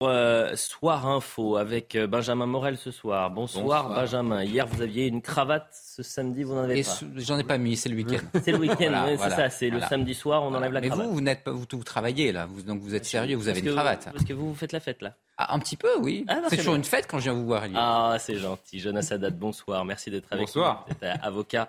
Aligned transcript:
Euh, 0.00 0.54
soir 0.54 1.08
info 1.08 1.56
avec 1.56 1.96
euh, 1.96 2.06
Benjamin 2.06 2.46
Morel 2.46 2.76
ce 2.76 2.92
soir. 2.92 3.30
Bonsoir, 3.32 3.64
Bonsoir. 3.82 3.88
Benjamin. 4.00 4.44
Hier 4.44 4.64
vous 4.64 4.80
aviez 4.80 5.08
une 5.08 5.20
cravate, 5.20 5.66
ce 5.72 6.04
samedi 6.04 6.44
vous 6.44 6.54
n'en 6.54 6.62
avez 6.62 6.78
Et 6.78 6.82
pas. 6.84 6.90
J'en 7.16 7.36
ai 7.36 7.42
pas 7.42 7.58
mis, 7.58 7.76
c'est 7.76 7.88
le 7.88 7.96
week-end. 7.96 8.20
C'est 8.44 8.52
le 8.52 8.58
week-end, 8.58 8.76
Voilà, 8.78 9.04
ouais, 9.06 9.16
voilà, 9.16 9.34
c'est 9.34 9.42
ça. 9.42 9.50
C'est 9.50 9.70
le 9.70 9.80
samedi 9.80 10.14
soir, 10.14 10.44
on 10.44 10.54
enlève 10.54 10.70
la 10.72 10.80
Mais 10.82 10.86
cravate. 10.86 11.04
vous, 11.08 11.14
vous 11.14 11.20
n'êtes 11.20 11.42
pas, 11.42 11.50
vous, 11.50 11.66
vous 11.68 11.82
travaillez 11.82 12.30
là, 12.30 12.46
vous, 12.46 12.62
donc 12.62 12.80
vous 12.80 12.94
êtes 12.94 13.06
sérieux, 13.06 13.34
vous 13.36 13.48
avez 13.48 13.58
une 13.58 13.72
cravate. 13.74 14.08
Parce 14.12 14.24
que 14.24 14.32
vous 14.32 14.50
vous 14.50 14.54
faites 14.54 14.70
la 14.70 14.78
fête 14.78 15.02
là? 15.02 15.14
Ah, 15.36 15.52
un 15.52 15.58
petit 15.58 15.76
peu, 15.76 15.88
oui. 15.98 16.24
Ah, 16.28 16.42
c'est 16.48 16.58
toujours 16.58 16.74
bien. 16.74 16.78
une 16.78 16.84
fête 16.84 17.08
quand 17.08 17.18
je 17.18 17.24
viens 17.24 17.32
vous 17.32 17.46
voir. 17.46 17.66
Lyon. 17.66 17.74
Ah, 17.76 18.16
c'est 18.20 18.36
gentil. 18.36 18.78
Jonas 18.78 19.08
Haddad, 19.10 19.36
bonsoir. 19.36 19.84
Merci 19.84 20.12
d'être 20.12 20.28
avec 20.32 20.46
Bonsoir. 20.46 20.86
nous. 20.88 20.94
Vous 21.00 21.06
êtes 21.08 21.18
euh, 21.18 21.26
avocat, 21.26 21.68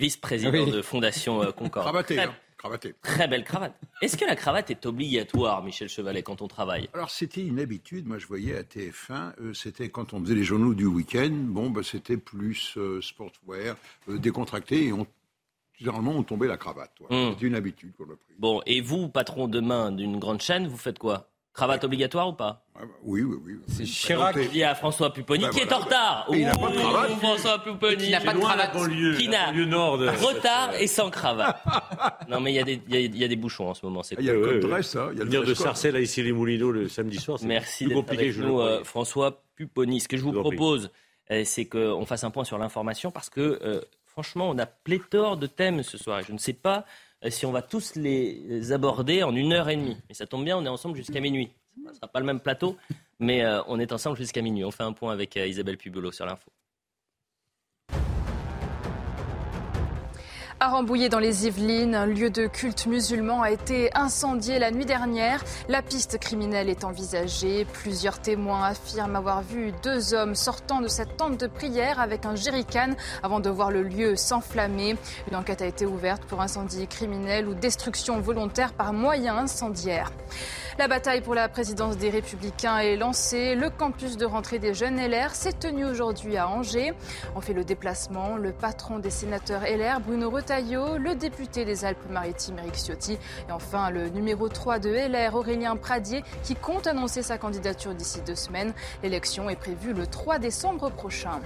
vice-président 0.00 0.50
Oui. 0.50 0.68
de 0.72 0.82
Fondation 0.82 1.40
Concorde. 1.56 1.84
Cravaté, 1.86 2.16
Très, 2.16 2.24
hein, 2.24 2.34
cravaté. 2.58 2.94
très 3.02 3.28
belle 3.28 3.44
cravate. 3.44 3.74
Est-ce 4.02 4.16
que 4.16 4.24
la 4.24 4.36
cravate 4.36 4.70
est 4.70 4.84
obligatoire, 4.84 5.62
Michel 5.62 5.88
Chevalet, 5.88 6.22
quand 6.22 6.42
on 6.42 6.48
travaille? 6.48 6.90
Alors 6.92 7.10
c'était 7.10 7.46
une 7.46 7.60
habitude, 7.60 8.06
moi 8.06 8.18
je 8.18 8.26
voyais 8.26 8.56
à 8.56 8.62
TF1, 8.62 9.32
euh, 9.40 9.54
c'était 9.54 9.88
quand 9.88 10.12
on 10.12 10.20
faisait 10.20 10.34
les 10.34 10.44
journaux 10.44 10.74
du 10.74 10.86
week-end, 10.86 11.30
bon 11.30 11.70
bah, 11.70 11.82
c'était 11.82 12.16
plus 12.16 12.74
euh, 12.76 13.00
sportswear, 13.00 13.76
euh, 14.08 14.18
décontracté, 14.18 14.86
et 14.86 14.92
on, 14.92 15.06
généralement 15.78 16.12
on 16.12 16.22
tombait 16.22 16.48
la 16.48 16.56
cravate. 16.56 16.92
voilà. 17.00 17.28
Mm. 17.28 17.32
C'était 17.32 17.46
une 17.46 17.54
habitude 17.54 17.92
qu'on 17.96 18.04
a 18.04 18.16
pris. 18.16 18.34
Bon, 18.38 18.60
et 18.66 18.80
vous, 18.80 19.08
patron 19.08 19.48
de 19.48 19.60
main 19.60 19.92
d'une 19.92 20.18
grande 20.18 20.42
chaîne, 20.42 20.66
vous 20.66 20.76
faites 20.76 20.98
quoi? 20.98 21.30
Cravate 21.54 21.82
obligatoire 21.82 22.28
ou 22.28 22.34
pas 22.34 22.64
Ah, 22.76 22.80
bah, 22.82 22.86
oui, 23.02 23.22
oui, 23.22 23.36
oui. 23.44 23.54
C'est 23.66 23.84
Chirac. 23.84 24.36
Il 24.52 24.56
y 24.56 24.62
a 24.62 24.76
François 24.76 25.12
Pupponi 25.12 25.42
Bah, 25.44 25.50
qui 25.50 25.58
est 25.60 25.64
voilà, 25.64 25.76
en 25.78 25.84
retard. 25.84 26.26
Et 26.32 26.38
il 26.38 26.44
n'a 26.44 26.54
pas 26.54 26.70
de 26.70 26.76
cravate. 26.76 27.10
François 27.18 27.58
Pupponi. 27.64 27.96
Qui 27.96 28.10
n'a 28.12 28.20
pas 28.20 28.32
de 28.34 28.38
cravate. 28.38 28.72
Qui 29.18 29.28
n'a 29.28 29.50
retard 29.50 30.74
et 30.78 30.86
sans 30.86 31.10
cravate. 31.10 31.60
non, 32.28 32.40
mais 32.40 32.52
il 32.52 32.54
y, 32.56 32.60
a 32.60 32.62
des- 32.62 32.80
il 32.86 32.94
y 32.94 32.96
a- 32.96 33.00
il 33.00 33.16
y 33.18 33.24
a 33.24 33.28
des 33.28 33.34
bouchons 33.36 33.68
en 33.68 33.74
ce 33.74 33.84
moment. 33.84 34.04
C'est 34.04 34.14
Ah, 34.16 34.20
Il 34.20 34.26
y 34.26 34.30
a 34.30 34.34
le 34.34 34.40
code 34.44 34.60
dress, 34.60 34.94
hein, 34.94 35.08
il 35.12 35.18
y 35.18 35.20
a 35.20 35.24
le 35.24 35.30
Venir 35.30 35.44
de. 35.44 35.54
Sarcelles 35.54 35.96
à 35.96 36.00
ici 36.00 36.22
les 36.22 36.30
Moulineaux 36.32 36.70
le 36.70 36.88
samedi 36.88 37.16
soir, 37.18 37.38
c'est 37.40 37.46
Merci 37.46 37.84
plus 37.84 37.88
d'être 37.88 38.02
compliqué 38.02 38.22
avec 38.24 38.34
je 38.34 38.42
nous, 38.42 38.60
euh, 38.60 38.84
François 38.84 39.42
Pupponi. 39.56 40.00
Ce 40.00 40.06
que 40.06 40.16
je 40.16 40.22
vous 40.22 40.32
propose, 40.32 40.90
euh, 41.32 41.42
c'est 41.44 41.64
qu'on 41.66 42.06
fasse 42.06 42.22
un 42.22 42.30
point 42.30 42.44
sur 42.44 42.58
l'information 42.58 43.10
parce 43.10 43.30
que, 43.30 43.58
euh, 43.64 43.80
franchement, 44.06 44.48
on 44.48 44.58
a 44.58 44.66
pléthore 44.66 45.36
de 45.36 45.48
thèmes 45.48 45.82
ce 45.82 45.98
soir. 45.98 46.20
Et 46.20 46.22
je 46.22 46.32
ne 46.32 46.38
sais 46.38 46.52
pas 46.52 46.78
euh, 46.78 46.82
si 47.28 47.46
on 47.46 47.52
va 47.52 47.62
tous 47.62 47.96
les 47.96 48.72
aborder 48.72 49.22
en 49.22 49.34
une 49.34 49.52
heure 49.52 49.68
et 49.68 49.76
demie. 49.76 49.96
Mais 50.08 50.14
ça 50.14 50.26
tombe 50.26 50.44
bien, 50.44 50.56
on 50.56 50.64
est 50.64 50.68
ensemble 50.68 50.96
jusqu'à 50.96 51.20
minuit. 51.20 51.50
Ce 51.84 51.90
ne 51.90 51.94
sera 51.94 52.08
pas 52.08 52.20
le 52.20 52.26
même 52.26 52.40
plateau, 52.40 52.76
mais 53.18 53.44
euh, 53.44 53.62
on 53.66 53.78
est 53.78 53.92
ensemble 53.92 54.16
jusqu'à 54.16 54.42
minuit. 54.42 54.64
On 54.64 54.70
fait 54.70 54.82
un 54.82 54.92
point 54.92 55.12
avec 55.12 55.36
euh, 55.36 55.46
Isabelle 55.46 55.78
Pubolo 55.78 56.12
sur 56.12 56.26
l'info. 56.26 56.50
À 60.60 60.70
Rambouillet 60.70 61.08
dans 61.08 61.20
les 61.20 61.46
Yvelines, 61.46 61.94
un 61.94 62.06
lieu 62.06 62.30
de 62.30 62.48
culte 62.48 62.86
musulman 62.86 63.42
a 63.42 63.52
été 63.52 63.96
incendié 63.96 64.58
la 64.58 64.72
nuit 64.72 64.86
dernière. 64.86 65.44
La 65.68 65.82
piste 65.82 66.18
criminelle 66.18 66.68
est 66.68 66.82
envisagée. 66.82 67.64
Plusieurs 67.64 68.20
témoins 68.20 68.64
affirment 68.64 69.14
avoir 69.14 69.42
vu 69.42 69.72
deux 69.84 70.14
hommes 70.14 70.34
sortant 70.34 70.80
de 70.80 70.88
cette 70.88 71.16
tente 71.16 71.38
de 71.38 71.46
prière 71.46 72.00
avec 72.00 72.26
un 72.26 72.34
jerrycan 72.34 72.96
avant 73.22 73.38
de 73.38 73.48
voir 73.48 73.70
le 73.70 73.84
lieu 73.84 74.16
s'enflammer. 74.16 74.96
Une 75.30 75.36
enquête 75.36 75.62
a 75.62 75.66
été 75.66 75.86
ouverte 75.86 76.24
pour 76.24 76.40
incendie 76.40 76.88
criminel 76.88 77.46
ou 77.46 77.54
destruction 77.54 78.18
volontaire 78.18 78.72
par 78.72 78.92
moyen 78.92 79.36
incendiaire. 79.36 80.10
La 80.76 80.88
bataille 80.88 81.20
pour 81.20 81.34
la 81.34 81.48
présidence 81.48 81.96
des 81.98 82.10
Républicains 82.10 82.78
est 82.78 82.96
lancée. 82.96 83.54
Le 83.54 83.70
campus 83.70 84.16
de 84.16 84.24
rentrée 84.24 84.58
des 84.58 84.74
jeunes 84.74 84.96
LR 84.96 85.34
s'est 85.34 85.52
tenu 85.52 85.84
aujourd'hui 85.84 86.36
à 86.36 86.48
Angers. 86.48 86.94
On 87.36 87.40
fait 87.40 87.52
le 87.52 87.64
déplacement. 87.64 88.36
Le 88.36 88.52
patron 88.52 88.98
des 88.98 89.10
sénateurs 89.10 89.62
LR, 89.62 90.00
Bruno 90.00 90.30
Retailleau, 90.30 90.47
le 90.50 91.14
député 91.14 91.66
des 91.66 91.84
Alpes-Maritimes, 91.84 92.58
Eric 92.58 92.74
Ciotti, 92.74 93.12
et 93.48 93.52
enfin 93.52 93.90
le 93.90 94.08
numéro 94.08 94.48
3 94.48 94.78
de 94.78 94.88
LR, 94.88 95.34
Aurélien 95.34 95.76
Pradier, 95.76 96.24
qui 96.42 96.54
compte 96.54 96.86
annoncer 96.86 97.22
sa 97.22 97.36
candidature 97.36 97.94
d'ici 97.94 98.22
deux 98.26 98.34
semaines. 98.34 98.72
L'élection 99.02 99.50
est 99.50 99.56
prévue 99.56 99.92
le 99.92 100.06
3 100.06 100.38
décembre 100.38 100.90
prochain. 100.90 101.40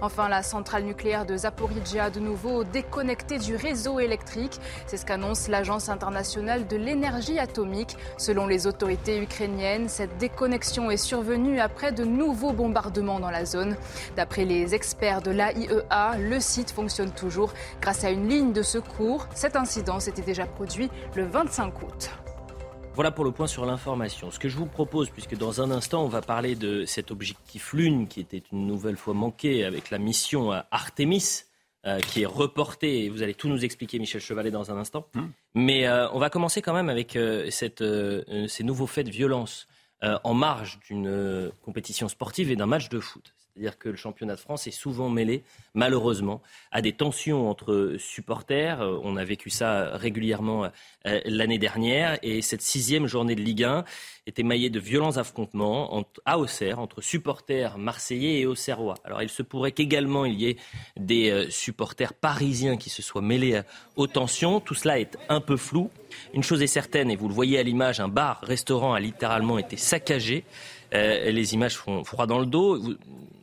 Enfin, 0.00 0.28
la 0.28 0.44
centrale 0.44 0.84
nucléaire 0.84 1.26
de 1.26 1.36
Zaporizhia, 1.36 2.10
de 2.10 2.20
nouveau 2.20 2.62
déconnectée 2.62 3.38
du 3.38 3.56
réseau 3.56 3.98
électrique. 3.98 4.60
C'est 4.86 4.96
ce 4.96 5.04
qu'annonce 5.04 5.48
l'Agence 5.48 5.88
internationale 5.88 6.68
de 6.68 6.76
l'énergie 6.76 7.40
atomique. 7.40 7.96
Selon 8.16 8.46
les 8.46 8.68
autorités 8.68 9.20
ukrainiennes, 9.20 9.88
cette 9.88 10.18
déconnexion 10.18 10.88
est 10.92 10.96
survenue 10.96 11.58
après 11.58 11.90
de 11.90 12.04
nouveaux 12.04 12.52
bombardements 12.52 13.18
dans 13.18 13.30
la 13.30 13.44
zone. 13.44 13.76
D'après 14.14 14.44
les 14.44 14.72
experts 14.76 15.20
de 15.20 15.32
l'AIEA, 15.32 16.16
le 16.20 16.38
site 16.38 16.70
fonctionne 16.70 17.10
toujours 17.10 17.52
grâce 17.80 18.04
à 18.04 18.10
une 18.10 18.30
ligne 18.36 18.52
de 18.52 18.62
secours. 18.62 19.26
Cet 19.34 19.56
incident 19.56 19.98
s'était 19.98 20.20
déjà 20.20 20.44
produit 20.46 20.90
le 21.14 21.24
25 21.24 21.82
août. 21.82 22.10
Voilà 22.94 23.10
pour 23.10 23.24
le 23.24 23.32
point 23.32 23.46
sur 23.46 23.64
l'information. 23.64 24.30
Ce 24.30 24.38
que 24.38 24.50
je 24.50 24.58
vous 24.58 24.66
propose, 24.66 25.08
puisque 25.08 25.36
dans 25.38 25.62
un 25.62 25.70
instant, 25.70 26.04
on 26.04 26.08
va 26.08 26.20
parler 26.20 26.54
de 26.54 26.84
cet 26.84 27.10
objectif 27.10 27.72
lune 27.72 28.06
qui 28.08 28.20
était 28.20 28.42
une 28.52 28.66
nouvelle 28.66 28.98
fois 28.98 29.14
manqué 29.14 29.64
avec 29.64 29.90
la 29.90 29.96
mission 29.96 30.52
euh, 30.52 30.60
Artemis, 30.70 31.44
euh, 31.86 31.98
qui 32.00 32.22
est 32.22 32.26
reportée. 32.26 33.04
Et 33.04 33.08
vous 33.08 33.22
allez 33.22 33.32
tout 33.34 33.48
nous 33.48 33.64
expliquer, 33.64 33.98
Michel 33.98 34.20
Chevalet, 34.20 34.50
dans 34.50 34.70
un 34.70 34.76
instant. 34.76 35.06
Mais 35.54 35.86
euh, 35.86 36.06
on 36.12 36.18
va 36.18 36.28
commencer 36.28 36.60
quand 36.60 36.74
même 36.74 36.90
avec 36.90 37.16
euh, 37.16 37.48
cette, 37.50 37.80
euh, 37.80 38.22
euh, 38.28 38.48
ces 38.48 38.64
nouveaux 38.64 38.86
faits 38.86 39.06
de 39.06 39.12
violence 39.12 39.66
euh, 40.04 40.18
en 40.24 40.34
marge 40.34 40.78
d'une 40.86 41.06
euh, 41.06 41.50
compétition 41.62 42.06
sportive 42.08 42.50
et 42.50 42.56
d'un 42.56 42.66
match 42.66 42.90
de 42.90 43.00
foot. 43.00 43.34
C'est-à-dire 43.56 43.78
que 43.78 43.88
le 43.88 43.96
championnat 43.96 44.34
de 44.34 44.40
France 44.40 44.66
est 44.66 44.70
souvent 44.70 45.08
mêlé, 45.08 45.42
malheureusement, 45.72 46.42
à 46.72 46.82
des 46.82 46.92
tensions 46.92 47.48
entre 47.48 47.96
supporters. 47.98 48.82
Euh, 48.82 49.00
On 49.02 49.16
a 49.16 49.24
vécu 49.24 49.48
ça 49.48 49.96
régulièrement 49.96 50.66
euh, 51.06 51.20
l'année 51.24 51.56
dernière. 51.56 52.18
Et 52.22 52.42
cette 52.42 52.60
sixième 52.60 53.06
journée 53.06 53.34
de 53.34 53.40
Ligue 53.40 53.64
1 53.64 53.84
était 54.26 54.42
maillée 54.42 54.68
de 54.68 54.78
violents 54.78 55.16
affrontements 55.16 56.04
à 56.26 56.38
Auxerre 56.38 56.78
entre 56.80 57.00
supporters 57.00 57.78
marseillais 57.78 58.40
et 58.40 58.46
auxerrois. 58.46 58.96
Alors 59.04 59.22
il 59.22 59.30
se 59.30 59.42
pourrait 59.42 59.72
qu'également 59.72 60.26
il 60.26 60.38
y 60.38 60.48
ait 60.50 60.56
des 60.98 61.30
euh, 61.30 61.48
supporters 61.48 62.12
parisiens 62.12 62.76
qui 62.76 62.90
se 62.90 63.00
soient 63.00 63.22
mêlés 63.22 63.62
aux 63.94 64.06
tensions. 64.06 64.60
Tout 64.60 64.74
cela 64.74 65.00
est 65.00 65.16
un 65.30 65.40
peu 65.40 65.56
flou. 65.56 65.90
Une 66.34 66.42
chose 66.42 66.60
est 66.60 66.66
certaine, 66.66 67.10
et 67.10 67.16
vous 67.16 67.28
le 67.28 67.34
voyez 67.34 67.58
à 67.58 67.62
l'image, 67.62 68.00
un 68.00 68.08
bar-restaurant 68.08 68.92
a 68.92 69.00
littéralement 69.00 69.58
été 69.58 69.78
saccagé. 69.78 70.44
Les 70.92 71.52
images 71.52 71.76
font 71.76 72.04
froid 72.04 72.26
dans 72.26 72.38
le 72.38 72.46
dos. 72.46 72.80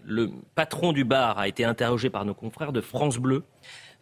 Le 0.06 0.32
patron 0.56 0.94
du 0.94 1.04
bar 1.04 1.38
a 1.40 1.48
été 1.48 1.64
interrogé 1.64 2.10
par 2.10 2.26
nos 2.26 2.34
confrères 2.34 2.74
de 2.74 2.82
France 2.82 3.18
Bleu. 3.18 3.44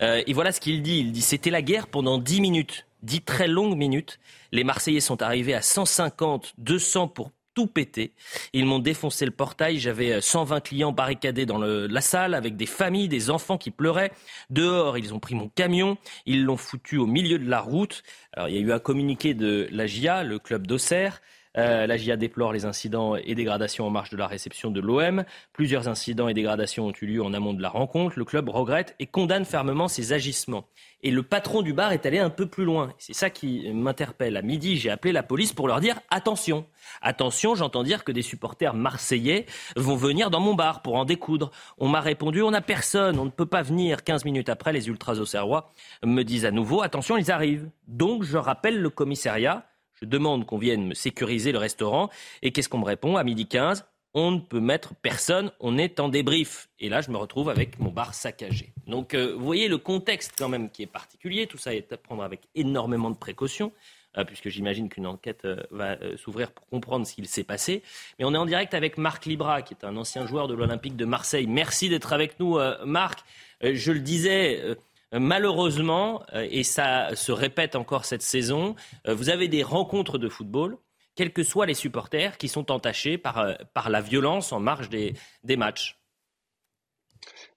Euh, 0.01 0.21
et 0.25 0.33
voilà 0.33 0.51
ce 0.51 0.59
qu'il 0.59 0.81
dit. 0.81 0.99
Il 0.99 1.11
dit 1.11 1.21
c'était 1.21 1.49
la 1.49 1.61
guerre 1.61 1.87
pendant 1.87 2.17
10 2.17 2.41
minutes, 2.41 2.87
10 3.03 3.21
très 3.21 3.47
longues 3.47 3.77
minutes. 3.77 4.19
Les 4.51 4.63
Marseillais 4.63 4.99
sont 4.99 5.21
arrivés 5.21 5.53
à 5.53 5.61
150, 5.61 6.53
200 6.57 7.07
pour 7.07 7.31
tout 7.53 7.67
péter. 7.67 8.13
Ils 8.53 8.65
m'ont 8.65 8.79
défoncé 8.79 9.25
le 9.25 9.31
portail. 9.31 9.77
J'avais 9.77 10.13
euh, 10.13 10.21
120 10.21 10.61
clients 10.61 10.91
barricadés 10.91 11.45
dans 11.45 11.57
la 11.57 12.01
salle 12.01 12.33
avec 12.33 12.55
des 12.55 12.65
familles, 12.65 13.09
des 13.09 13.29
enfants 13.29 13.57
qui 13.57 13.71
pleuraient. 13.71 14.11
Dehors, 14.49 14.97
ils 14.97 15.13
ont 15.13 15.19
pris 15.19 15.35
mon 15.35 15.49
camion. 15.49 15.97
Ils 16.25 16.43
l'ont 16.43 16.57
foutu 16.57 16.97
au 16.97 17.05
milieu 17.05 17.39
de 17.39 17.49
la 17.49 17.59
route. 17.59 18.03
Alors, 18.33 18.49
il 18.49 18.55
y 18.55 18.57
a 18.57 18.61
eu 18.61 18.71
un 18.71 18.79
communiqué 18.79 19.33
de 19.33 19.67
la 19.71 19.85
GIA, 19.85 20.23
le 20.23 20.39
club 20.39 20.65
d'Auxerre. 20.65 21.21
Euh, 21.57 21.85
la 21.85 21.97
GIA 21.97 22.15
déplore 22.15 22.53
les 22.53 22.65
incidents 22.65 23.15
et 23.15 23.35
dégradations 23.35 23.85
en 23.85 23.89
marge 23.89 24.09
de 24.09 24.17
la 24.17 24.27
réception 24.27 24.71
de 24.71 24.79
l'OM. 24.79 25.25
Plusieurs 25.51 25.87
incidents 25.87 26.27
et 26.27 26.33
dégradations 26.33 26.87
ont 26.87 26.93
eu 27.01 27.05
lieu 27.05 27.23
en 27.23 27.33
amont 27.33 27.53
de 27.53 27.61
la 27.61 27.69
rencontre. 27.69 28.17
Le 28.17 28.25
club 28.25 28.49
regrette 28.49 28.95
et 28.99 29.05
condamne 29.05 29.43
fermement 29.43 29.87
ces 29.87 30.13
agissements. 30.13 30.67
Et 31.03 31.11
le 31.11 31.23
patron 31.23 31.61
du 31.61 31.73
bar 31.73 31.91
est 31.91 32.05
allé 32.05 32.19
un 32.19 32.29
peu 32.29 32.45
plus 32.45 32.63
loin. 32.63 32.93
C'est 32.97 33.13
ça 33.13 33.29
qui 33.29 33.69
m'interpelle. 33.73 34.37
À 34.37 34.41
midi, 34.41 34.77
j'ai 34.77 34.89
appelé 34.89 35.11
la 35.11 35.23
police 35.23 35.51
pour 35.51 35.67
leur 35.67 35.79
dire 35.81 35.99
attention. 36.09 36.65
Attention, 37.01 37.55
j'entends 37.55 37.83
dire 37.83 38.03
que 38.03 38.11
des 38.11 38.21
supporters 38.21 38.73
marseillais 38.73 39.45
vont 39.75 39.95
venir 39.95 40.29
dans 40.29 40.39
mon 40.39 40.53
bar 40.53 40.81
pour 40.81 40.95
en 40.95 41.05
découdre. 41.05 41.51
On 41.77 41.87
m'a 41.87 42.01
répondu 42.01 42.41
on 42.41 42.51
n'a 42.51 42.61
personne, 42.61 43.19
on 43.19 43.25
ne 43.25 43.29
peut 43.29 43.45
pas 43.45 43.61
venir. 43.61 44.03
15 44.03 44.25
minutes 44.25 44.49
après, 44.49 44.73
les 44.73 44.87
ultras 44.87 45.19
auxerrois 45.19 45.73
me 46.03 46.23
disent 46.23 46.45
à 46.45 46.51
nouveau 46.51 46.81
attention, 46.81 47.17
ils 47.17 47.31
arrivent. 47.31 47.69
Donc 47.87 48.23
je 48.23 48.37
rappelle 48.37 48.79
le 48.79 48.89
commissariat. 48.89 49.65
Je 50.01 50.07
demande 50.07 50.47
qu'on 50.47 50.57
vienne 50.57 50.87
me 50.87 50.93
sécuriser 50.95 51.51
le 51.51 51.59
restaurant. 51.59 52.09
Et 52.41 52.51
qu'est-ce 52.51 52.69
qu'on 52.69 52.79
me 52.79 52.85
répond 52.85 53.17
À 53.17 53.23
midi 53.23 53.45
15, 53.45 53.85
on 54.13 54.31
ne 54.31 54.39
peut 54.39 54.59
mettre 54.59 54.95
personne, 54.95 55.51
on 55.59 55.77
est 55.77 55.99
en 55.99 56.09
débrief. 56.09 56.69
Et 56.79 56.89
là, 56.89 57.01
je 57.01 57.11
me 57.11 57.17
retrouve 57.17 57.49
avec 57.49 57.79
mon 57.79 57.91
bar 57.91 58.13
saccagé. 58.13 58.73
Donc, 58.87 59.13
euh, 59.13 59.35
vous 59.35 59.45
voyez 59.45 59.67
le 59.67 59.77
contexte 59.77 60.33
quand 60.37 60.49
même 60.49 60.69
qui 60.71 60.81
est 60.81 60.87
particulier. 60.87 61.45
Tout 61.45 61.59
ça 61.59 61.75
est 61.75 61.93
à 61.93 61.97
prendre 61.97 62.23
avec 62.23 62.41
énormément 62.55 63.11
de 63.11 63.15
précautions, 63.15 63.71
euh, 64.17 64.25
puisque 64.25 64.49
j'imagine 64.49 64.89
qu'une 64.89 65.05
enquête 65.05 65.45
euh, 65.45 65.57
va 65.69 65.97
s'ouvrir 66.17 66.51
pour 66.51 66.65
comprendre 66.65 67.05
ce 67.05 67.13
qu'il 67.13 67.27
s'est 67.27 67.43
passé. 67.43 67.83
Mais 68.17 68.25
on 68.25 68.33
est 68.33 68.37
en 68.37 68.47
direct 68.47 68.73
avec 68.73 68.97
Marc 68.97 69.25
Libra, 69.25 69.61
qui 69.61 69.75
est 69.75 69.85
un 69.85 69.95
ancien 69.97 70.25
joueur 70.25 70.47
de 70.47 70.55
l'Olympique 70.55 70.95
de 70.95 71.05
Marseille. 71.05 71.45
Merci 71.45 71.87
d'être 71.89 72.11
avec 72.11 72.39
nous, 72.39 72.57
Marc. 72.85 73.23
je 73.61 73.91
le 73.91 73.99
disais. 73.99 74.75
Malheureusement, 75.13 76.23
et 76.33 76.63
ça 76.63 77.15
se 77.15 77.31
répète 77.31 77.75
encore 77.75 78.05
cette 78.05 78.21
saison, 78.21 78.75
vous 79.05 79.29
avez 79.29 79.49
des 79.49 79.61
rencontres 79.61 80.17
de 80.17 80.29
football 80.29 80.77
quels 81.15 81.33
que 81.33 81.43
soient 81.43 81.65
les 81.65 81.73
supporters 81.73 82.37
qui 82.37 82.47
sont 82.47 82.71
entachés 82.71 83.17
par, 83.17 83.39
euh, 83.39 83.53
par 83.73 83.89
la 83.89 84.01
violence 84.01 84.51
en 84.51 84.59
marge 84.59 84.89
des, 84.89 85.13
des 85.43 85.57
matchs 85.57 85.97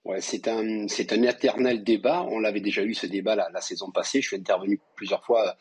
Ouais, 0.03 0.21
c'est 0.21 0.47
un, 0.47 0.85
un 0.85 1.23
éternel 1.23 1.83
débat. 1.83 2.21
On 2.29 2.39
l'avait 2.39 2.61
déjà 2.61 2.83
eu 2.83 2.93
ce 2.93 3.07
débat 3.07 3.35
la 3.35 3.61
saison 3.61 3.89
passée. 3.89 4.21
Je 4.21 4.27
suis 4.27 4.37
intervenu 4.37 4.79
plusieurs 4.95 5.25
fois 5.25 5.55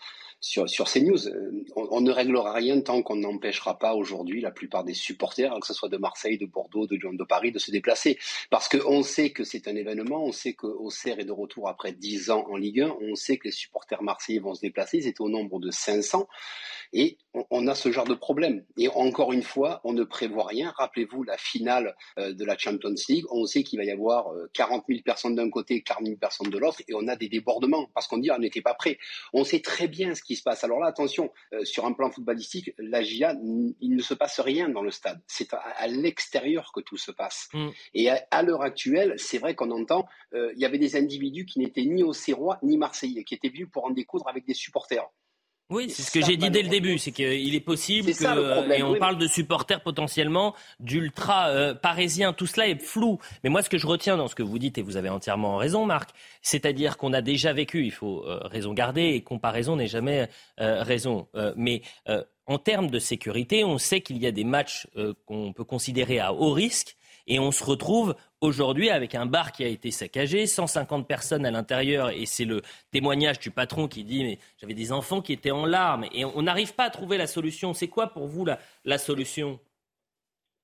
sur, 0.45 0.89
ces 0.89 1.01
news. 1.01 1.29
Euh, 1.29 1.65
on, 1.75 2.03
ne 2.03 2.11
réglera 2.11 2.53
rien 2.53 2.81
tant 2.83 3.03
qu'on 3.03 3.17
n'empêchera 3.17 3.79
pas 3.79 3.95
aujourd'hui 3.95 4.43
la 4.43 4.51
plupart 4.51 4.85
des 4.85 4.93
supporters, 4.93 5.59
que 5.59 5.67
ce 5.67 5.73
soit 5.73 5.89
de 5.89 5.97
Marseille, 5.97 6.37
de 6.37 6.45
Bordeaux, 6.45 6.87
de 6.87 6.97
Lyon, 6.97 7.15
de 7.15 7.25
Paris, 7.25 7.51
de 7.51 7.59
se 7.59 7.71
déplacer. 7.71 8.19
Parce 8.51 8.69
qu'on 8.69 9.03
sait 9.03 9.31
que 9.31 9.43
c'est 9.43 9.69
un 9.69 9.75
événement, 9.75 10.23
on 10.23 10.33
sait 10.33 10.53
qu'Auxerre 10.53 11.19
est 11.19 11.25
de 11.25 11.33
retour 11.33 11.69
après 11.69 11.93
10 11.93 12.31
ans 12.31 12.47
en 12.51 12.57
Ligue 12.57 12.83
1, 12.83 12.97
on 13.01 13.15
sait 13.15 13.39
que 13.39 13.49
les 13.49 13.53
supporters 13.53 14.03
marseillais 14.03 14.39
vont 14.39 14.55
se 14.55 14.61
déplacer, 14.61 14.99
ils 14.99 15.07
étaient 15.07 15.23
au 15.23 15.31
nombre 15.31 15.59
de 15.61 15.71
500. 15.71 16.29
Et 16.93 17.17
on, 17.51 17.67
a 17.67 17.75
ce 17.75 17.91
genre 17.91 18.07
de 18.07 18.15
problème. 18.15 18.65
Et 18.77 18.89
encore 18.89 19.33
une 19.33 19.43
fois, 19.43 19.81
on 19.83 19.93
ne 19.93 20.05
prévoit 20.05 20.47
rien. 20.47 20.73
Rappelez-vous 20.77 21.25
la 21.25 21.37
finale 21.37 21.97
euh, 22.21 22.33
de 22.33 22.45
la 22.45 22.57
Champions 22.57 22.95
League. 23.09 23.25
On 23.31 23.47
sait 23.47 23.65
qu'il 23.65 23.81
va 23.81 23.85
y 23.85 23.91
avoir 23.91 24.27
40 24.53 24.83
euh, 24.83 24.93
000 24.95 25.03
personnes 25.03 25.35
d'un 25.35 25.51
côté, 25.51 25.83
40 25.83 26.07
000 26.07 26.19
personnes 26.19 26.51
de 26.51 26.59
l'autre, 26.59 26.83
et 26.87 26.95
on 26.95 27.09
a 27.09 27.17
des 27.17 27.29
débordements 27.29 27.89
parce 27.95 28.07
qu'on 28.07 28.19
dit 28.19 28.31
on 28.31 28.39
n'était 28.39 28.61
pas 28.61 28.75
prêt. 28.75 28.99
On 29.33 29.43
sait 29.43 29.61
très 29.61 29.89
bien 29.89 30.15
ce 30.15 30.23
qui 30.23 30.34
se 30.37 30.43
passe. 30.43 30.65
Alors 30.65 30.81
là, 30.81 30.87
attention, 30.87 31.31
euh, 31.53 31.65
sur 31.65 31.87
un 31.87 31.93
plan 31.93 32.11
footballistique, 32.11 32.73
la 32.79 33.03
GIA, 33.03 33.35
il 33.81 33.97
ne 33.97 34.03
se 34.03 34.15
passe 34.15 34.41
rien 34.41 34.69
dans 34.69 34.83
le 34.83 34.91
stade. 34.91 35.21
C'est 35.27 35.53
à, 35.55 35.87
l'extérieur 35.87 36.73
que 36.73 36.81
tout 36.81 36.97
se 36.97 37.11
passe. 37.11 37.49
Mm. 37.53 37.69
Et 37.95 38.11
à, 38.11 38.43
l'heure 38.43 38.63
actuelle, 38.63 39.15
c'est 39.17 39.39
vrai 39.39 39.55
qu'on 39.55 39.71
entend, 39.71 40.07
il 40.33 40.59
y 40.59 40.65
avait 40.65 40.79
des 40.79 40.97
individus 40.97 41.47
qui 41.47 41.59
n'étaient 41.59 41.85
ni 41.85 42.03
Auxerrois 42.03 42.59
ni 42.63 42.77
Marseillais, 42.77 43.25
qui 43.25 43.35
étaient 43.35 43.49
venus 43.49 43.69
pour 43.73 43.85
en 43.85 43.91
découdre 43.91 44.29
avec 44.29 44.45
des 44.47 44.55
supporters. 44.55 45.09
Oui, 45.71 45.89
c'est 45.89 46.03
ce 46.03 46.11
que 46.11 46.23
j'ai 46.23 46.37
dit 46.37 46.51
dès 46.51 46.63
le 46.63 46.69
début, 46.69 46.99
c'est 46.99 47.11
qu'il 47.11 47.55
est 47.55 47.61
possible 47.61 48.13
que, 48.13 48.73
et 48.73 48.83
on 48.83 48.97
parle 48.97 49.17
de 49.17 49.27
supporters 49.27 49.81
potentiellement 49.81 50.55
d'ultra 50.79 51.49
euh, 51.49 51.75
parisiens, 51.75 52.35
tout 52.35 52.47
cela 52.47 52.69
est 52.69 52.83
flou. 52.83 53.19
Mais 53.43 53.51
moi, 53.51 53.63
ce 53.63 53.71
que 53.71 53.79
je 53.79 53.87
retiens 53.87 54.19
dans 54.19 54.29
ce 54.29 54.35
que 54.35 54.43
vous 54.43 54.59
dites, 54.59 54.77
et 54.77 54.83
vous 54.83 54.99
avez 54.99 55.09
entièrement 55.09 55.57
raison, 55.57 55.87
Marc, 55.87 56.11
c'est-à-dire 56.43 56.99
qu'on 56.99 57.15
a 57.15 57.23
déjà 57.23 57.55
vécu, 57.55 57.87
il 57.87 57.93
faut 57.93 58.25
euh, 58.27 58.41
raison 58.43 58.75
garder, 58.75 59.15
et 59.15 59.23
comparaison 59.23 59.77
n'est 59.77 59.87
jamais 59.87 60.29
euh, 60.61 60.83
raison. 60.83 61.29
mais 61.57 61.81
en 62.47 62.59
termes 62.59 62.91
de 62.91 62.99
sécurité, 62.99 63.65
on 63.65 63.79
sait 63.79 64.03
qu'il 64.03 64.19
y 64.19 64.27
a 64.27 64.33
des 64.33 64.45
matchs 64.45 64.87
qu'on 65.25 65.55
peut 65.55 65.65
considérer 65.65 66.19
à 66.19 66.35
haut 66.35 66.53
risque 66.53 66.97
et 67.27 67.39
on 67.39 67.51
se 67.51 67.65
retrouve 67.65 68.15
aujourd'hui 68.41 68.91
avec 68.91 69.15
un 69.15 69.27
bar 69.27 69.53
qui 69.53 69.65
a 69.65 69.69
été 69.69 69.91
saccagé, 69.91 70.47
150 70.47 71.09
personnes 71.09 71.47
à 71.47 71.51
l'intérieur, 71.51 72.11
et 72.11 72.27
c'est 72.27 72.45
le 72.45 72.63
témoignage 72.91 73.39
du 73.39 73.51
patron 73.51 73.89
qui 73.89 74.05
dit 74.05 74.25
mais 74.25 74.39
j'avais 74.59 74.75
des 74.75 74.93
enfants 74.93 75.23
qui 75.23 75.33
étaient 75.33 75.51
en 75.51 75.67
larmes, 75.67 76.07
et 76.13 76.25
on 76.25 76.43
n'arrive 76.43 76.75
pas 76.75 76.85
à 76.85 76.91
trouver 76.91 77.17
la 77.17 77.27
solution. 77.27 77.75
C'est 77.75 77.89
quoi 77.89 78.09
pour 78.09 78.27
vous 78.27 78.45
la, 78.45 78.99
solution? 78.99 79.59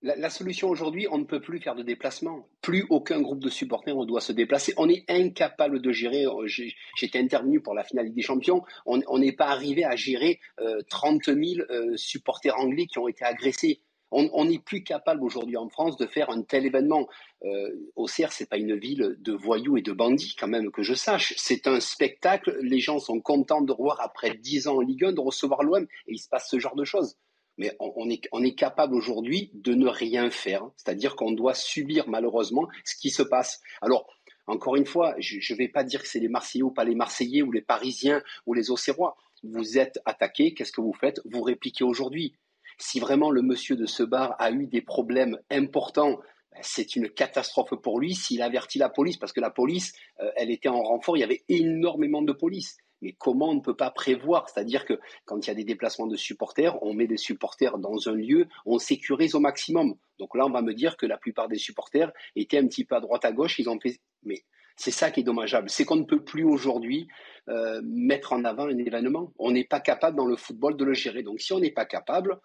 La, 0.03 0.31
solution 0.31 0.69
aujourd'hui, 0.69 1.07
on 1.11 1.19
ne 1.19 1.25
peut 1.25 1.41
plus 1.41 1.61
faire 1.61 1.75
de 1.75 1.83
déplacement. 1.83 2.49
Plus 2.63 2.87
aucun 2.89 3.21
groupe 3.21 3.41
de 3.41 3.51
supporters 3.51 3.97
ne 3.97 4.05
doit 4.05 4.21
se 4.21 4.33
déplacer. 4.33 4.73
On 4.77 4.89
est 4.89 5.05
incapable 5.09 5.81
de 5.81 5.93
gérer. 5.93 6.25
Euh, 6.25 6.47
j'étais 6.47 7.19
intervenu 7.19 7.61
pour 7.61 7.75
la 7.75 7.85
finale 7.85 8.13
des 8.13 8.23
Champions. 8.23 8.63
On 8.87 9.19
n'est 9.19 9.33
pas 9.33 9.49
arrivé 9.49 9.85
à 9.85 9.97
gérer 9.97 10.41
30 10.89 11.29
euh, 11.29 11.35
000 11.35 11.67
euh, 11.71 11.97
supporters 11.97 12.59
anglais 12.59 12.87
qui 12.87 12.99
ont 12.99 13.09
été 13.09 13.25
agressés. 13.25 13.81
On 14.13 14.45
n'est 14.45 14.59
plus 14.59 14.83
capable 14.83 15.23
aujourd'hui 15.23 15.57
en 15.57 15.69
France 15.69 15.97
de 15.97 16.07
faire 16.07 16.31
un 16.31 16.43
tel 16.43 16.67
événement. 16.67 17.09
Euh, 17.45 17.91
Auxerre, 17.95 18.33
c'est 18.33 18.49
pas 18.49 18.57
une 18.57 18.77
ville 18.77 19.17
de 19.21 19.33
voyous 19.33 19.77
et 19.77 19.83
de 19.83 19.93
bandits, 19.93 20.35
quand 20.39 20.49
même, 20.49 20.73
que 20.73 20.83
je 20.83 20.95
sache. 20.95 21.33
C'est 21.37 21.69
un 21.69 21.79
spectacle. 21.79 22.59
Les 22.61 22.81
gens 22.81 22.99
sont 22.99 23.21
contents 23.21 23.63
de 23.63 23.73
voir, 23.73 24.01
après 24.01 24.35
dix 24.35 24.67
ans 24.67 24.79
en 24.79 24.81
Ligue 24.81 25.05
1, 25.05 25.13
de 25.13 25.21
recevoir 25.21 25.63
l'OM, 25.63 25.85
et 25.85 26.13
il 26.13 26.19
se 26.19 26.29
passe 26.29 26.49
ce 26.51 26.59
genre 26.59 26.75
de 26.75 26.85
choses. 26.85 27.17
Mais 27.57 27.77
on, 27.79 28.09
est, 28.09 28.27
on 28.33 28.43
est 28.43 28.55
capable 28.55 28.95
aujourd'hui 28.95 29.51
de 29.55 29.75
ne 29.75 29.87
rien 29.87 30.31
faire. 30.31 30.69
C'est-à-dire 30.77 31.15
qu'on 31.15 31.33
doit 31.33 31.55
subir, 31.55 32.09
malheureusement, 32.09 32.69
ce 32.85 32.97
qui 32.97 33.11
se 33.11 33.23
passe. 33.23 33.61
Alors, 33.81 34.09
encore 34.47 34.75
une 34.75 34.87
fois, 34.87 35.15
je 35.19 35.53
ne 35.53 35.59
vais 35.59 35.69
pas 35.69 35.85
dire 35.85 36.03
que 36.03 36.09
c'est 36.09 36.19
les 36.19 36.29
Marseillais 36.29 36.65
ou 36.65 36.71
pas 36.71 36.85
les 36.85 36.95
Marseillais, 36.97 37.43
ou 37.43 37.53
les 37.53 37.61
Parisiens, 37.61 38.23
ou 38.47 38.55
les 38.55 38.71
Auxerrois. 38.71 39.17
Vous 39.45 39.79
êtes 39.79 40.01
attaqués, 40.05 40.53
qu'est-ce 40.53 40.73
que 40.73 40.81
vous 40.81 40.93
faites? 40.93 41.21
Vous 41.25 41.43
répliquez 41.43 41.85
aujourd'hui 41.85 42.35
si 42.81 43.01
vraiment 43.01 43.31
le 43.31 43.43
monsieur 43.43 43.77
de 43.77 43.87
ce 43.87 44.03
bar 44.03 44.35
a 44.39 44.51
eu 44.51 44.67
des 44.67 44.83
problèmes 44.83 45.39
importants, 45.51 46.19
ben, 46.53 46.61
c'est 46.63 46.97
une 46.97 47.09
catastrophe 47.09 47.75
pour 47.83 48.01
lui 48.01 48.15
s'il 48.15 48.43
avertit 48.43 48.79
la 48.79 48.89
police, 48.89 49.17
parce 49.17 49.33
que 49.33 49.41
la 49.41 49.51
police, 49.51 49.93
euh, 50.21 50.31
elle 50.37 50.51
était 50.51 50.69
en 50.69 50.83
renfort, 50.83 51.17
il 51.17 51.21
y 51.21 51.25
avait 51.25 51.45
énormément 51.49 52.23
de 52.23 52.33
police. 52.33 52.77
Mais 53.03 53.13
comment 53.13 53.51
on 53.51 53.55
ne 53.55 53.61
peut 53.61 53.77
pas 53.77 53.91
prévoir? 53.91 54.49
C'est-à-dire 54.49 54.85
que 54.85 54.99
quand 55.25 55.47
il 55.47 55.49
y 55.49 55.51
a 55.51 55.55
des 55.55 55.65
déplacements 55.65 56.07
de 56.07 56.17
supporters, 56.17 56.83
on 56.83 56.93
met 56.93 57.07
des 57.07 57.17
supporters 57.17 57.79
dans 57.79 58.09
un 58.09 58.15
lieu, 58.15 58.47
on 58.67 58.79
sécurise 58.79 59.35
au 59.35 59.41
maximum. 59.41 59.95
Donc 60.19 60.35
là, 60.35 60.45
on 60.45 60.51
va 60.51 60.61
me 60.61 60.75
dire 60.75 60.97
que 60.97 61.07
la 61.07 61.17
plupart 61.17 61.49
des 61.49 61.57
supporters 61.57 62.13
étaient 62.37 62.59
un 62.59 62.67
petit 62.67 62.85
peu 62.85 62.97
à 62.97 63.01
droite 63.01 63.25
à 63.25 63.33
gauche, 63.33 63.59
ils 63.59 63.71
ont 63.71 63.81
fait. 63.81 64.01
Mais 64.23 64.45
c'est 64.77 64.91
ça 64.91 65.11
qui 65.11 65.21
est 65.21 65.25
dommageable, 65.25 65.71
c'est 65.71 65.85
qu'on 65.85 65.97
ne 65.97 66.05
peut 66.05 66.25
plus 66.25 66.45
aujourd'hui 66.45 67.09
euh, 67.49 67.81
mettre 67.85 68.33
en 68.33 68.45
avant 68.45 68.67
un 68.67 68.79
événement. 68.79 69.33
On 69.39 69.51
n'est 69.51 69.65
pas 69.65 69.81
capable 69.81 70.17
dans 70.17 70.27
le 70.27 70.37
football 70.37 70.77
de 70.77 70.85
le 70.85 70.95
gérer. 70.95 71.23
Donc 71.23 71.41
si 71.41 71.53
on 71.53 71.61
n'est 71.61 71.73
pas 71.73 71.87
capable, 71.87 72.39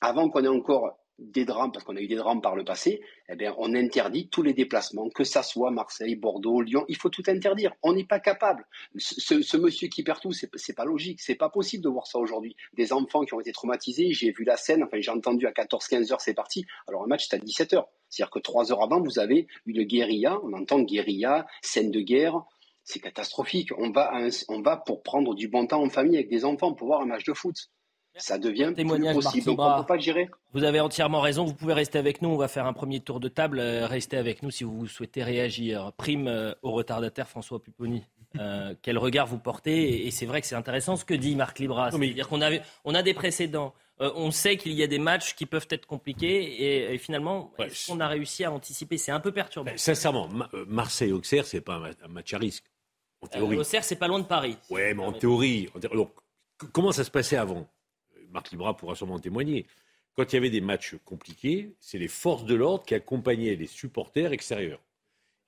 avant 0.00 0.28
qu'on 0.28 0.44
ait 0.44 0.48
encore 0.48 0.98
des 1.18 1.44
drames, 1.44 1.72
parce 1.72 1.84
qu'on 1.84 1.96
a 1.96 2.00
eu 2.00 2.06
des 2.06 2.16
drames 2.16 2.40
par 2.40 2.54
le 2.54 2.64
passé, 2.64 3.00
eh 3.28 3.34
bien, 3.34 3.54
on 3.58 3.74
interdit 3.74 4.28
tous 4.28 4.42
les 4.42 4.52
déplacements, 4.52 5.08
que 5.10 5.24
ça 5.24 5.42
soit 5.42 5.70
Marseille, 5.70 6.14
Bordeaux, 6.14 6.60
Lyon, 6.60 6.84
il 6.88 6.96
faut 6.96 7.08
tout 7.08 7.24
interdire. 7.26 7.72
On 7.82 7.92
n'est 7.92 8.06
pas 8.06 8.20
capable. 8.20 8.64
Ce, 8.96 9.56
monsieur 9.56 9.88
qui 9.88 10.04
perd 10.04 10.20
tout, 10.20 10.32
c'est, 10.32 10.48
c'est 10.54 10.74
pas 10.74 10.84
logique, 10.84 11.20
c'est 11.20 11.34
pas 11.34 11.48
possible 11.48 11.82
de 11.82 11.88
voir 11.88 12.06
ça 12.06 12.18
aujourd'hui. 12.18 12.54
Des 12.74 12.92
enfants 12.92 13.24
qui 13.24 13.34
ont 13.34 13.40
été 13.40 13.52
traumatisés, 13.52 14.12
j'ai 14.12 14.30
vu 14.30 14.44
la 14.44 14.56
scène, 14.56 14.84
enfin, 14.84 14.98
j'ai 15.00 15.10
entendu 15.10 15.46
à 15.46 15.50
14-15 15.50 16.12
heures, 16.12 16.20
c'est 16.20 16.34
parti. 16.34 16.64
Alors, 16.86 17.02
un 17.02 17.08
match, 17.08 17.26
c'est 17.28 17.36
à 17.36 17.40
17 17.40 17.74
heures. 17.74 17.88
C'est-à-dire 18.08 18.30
que 18.30 18.38
trois 18.38 18.70
heures 18.70 18.82
avant, 18.82 19.02
vous 19.02 19.18
avez 19.18 19.48
une 19.66 19.82
guérilla, 19.82 20.38
on 20.44 20.52
entend 20.52 20.80
guérilla, 20.80 21.46
scène 21.62 21.90
de 21.90 22.00
guerre, 22.00 22.40
c'est 22.84 23.00
catastrophique. 23.00 23.70
On 23.76 23.90
va 23.90 24.76
pour 24.86 25.02
prendre 25.02 25.34
du 25.34 25.48
bon 25.48 25.66
temps 25.66 25.82
en 25.82 25.90
famille 25.90 26.16
avec 26.16 26.30
des 26.30 26.44
enfants 26.44 26.72
pour 26.72 26.86
voir 26.86 27.02
un 27.02 27.06
match 27.06 27.24
de 27.24 27.34
foot 27.34 27.68
ça 28.16 28.38
devient 28.38 28.72
témoignage 28.74 29.16
plus 29.16 29.24
possible. 29.24 29.46
Donc 29.46 29.60
on 29.60 29.80
peut 29.80 29.86
pas 29.86 29.98
gérer. 29.98 30.30
Vous 30.52 30.64
avez 30.64 30.80
entièrement 30.80 31.20
raison. 31.20 31.44
Vous 31.44 31.54
pouvez 31.54 31.74
rester 31.74 31.98
avec 31.98 32.22
nous. 32.22 32.30
On 32.30 32.36
va 32.36 32.48
faire 32.48 32.66
un 32.66 32.72
premier 32.72 33.00
tour 33.00 33.20
de 33.20 33.28
table. 33.28 33.60
Euh, 33.60 33.86
restez 33.86 34.16
avec 34.16 34.42
nous 34.42 34.50
si 34.50 34.64
vous 34.64 34.86
souhaitez 34.86 35.22
réagir. 35.22 35.92
Prime 35.96 36.28
euh, 36.28 36.52
au 36.62 36.72
retardataire 36.72 37.28
François 37.28 37.62
Pupponi. 37.62 38.02
Euh, 38.36 38.74
quel 38.82 38.98
regard 38.98 39.26
vous 39.26 39.38
portez 39.38 40.06
Et, 40.06 40.10
c'est 40.10 40.26
vrai 40.26 40.40
que 40.40 40.46
c'est 40.46 40.54
intéressant 40.54 40.96
ce 40.96 41.04
que 41.04 41.14
dit 41.14 41.36
Marc 41.36 41.58
Libras. 41.58 41.90
C'est-à-dire 41.90 42.28
qu'on 42.28 42.40
on 42.84 42.94
a 42.94 43.02
des 43.02 43.14
précédents. 43.14 43.74
on 44.00 44.30
sait 44.30 44.56
qu'il 44.56 44.72
y 44.72 44.82
a 44.82 44.86
des 44.86 44.98
matchs 44.98 45.34
qui 45.34 45.46
peuvent 45.46 45.68
être 45.70 45.86
compliqués 45.86 46.92
et, 46.92 46.98
finalement, 46.98 47.52
on 47.88 48.00
a 48.00 48.08
réussi 48.08 48.44
à 48.44 48.52
anticiper? 48.52 48.98
C'est 48.98 49.12
un 49.12 49.20
peu 49.20 49.32
perturbant. 49.32 49.70
Ben, 49.70 49.78
sincèrement, 49.78 50.28
Marseille-Auxerre, 50.66 51.46
c'est 51.46 51.60
pas 51.60 51.74
un, 51.74 52.08
match 52.08 52.34
à 52.34 52.38
risque. 52.38 52.64
En 53.20 53.26
théorie. 53.26 53.56
Auxerre, 53.56 53.84
c'est 53.84 53.96
pas 53.96 54.06
loin 54.06 54.20
de 54.20 54.26
Paris. 54.26 54.56
Ouais, 54.70 54.94
mais 54.94 55.02
en 55.02 55.12
théorie. 55.12 55.68
donc, 55.92 56.10
comment 56.72 56.92
ça 56.92 57.04
se 57.04 57.10
passait 57.10 57.36
avant? 57.36 57.66
Marc 58.30 58.50
Libra 58.50 58.76
pourra 58.76 58.94
sûrement 58.94 59.18
témoigner. 59.18 59.66
Quand 60.16 60.32
il 60.32 60.36
y 60.36 60.38
avait 60.38 60.50
des 60.50 60.60
matchs 60.60 60.96
compliqués, 61.04 61.74
c'est 61.80 61.98
les 61.98 62.08
forces 62.08 62.44
de 62.44 62.54
l'ordre 62.54 62.84
qui 62.84 62.94
accompagnaient 62.94 63.54
les 63.54 63.66
supporters 63.66 64.32
extérieurs. 64.32 64.80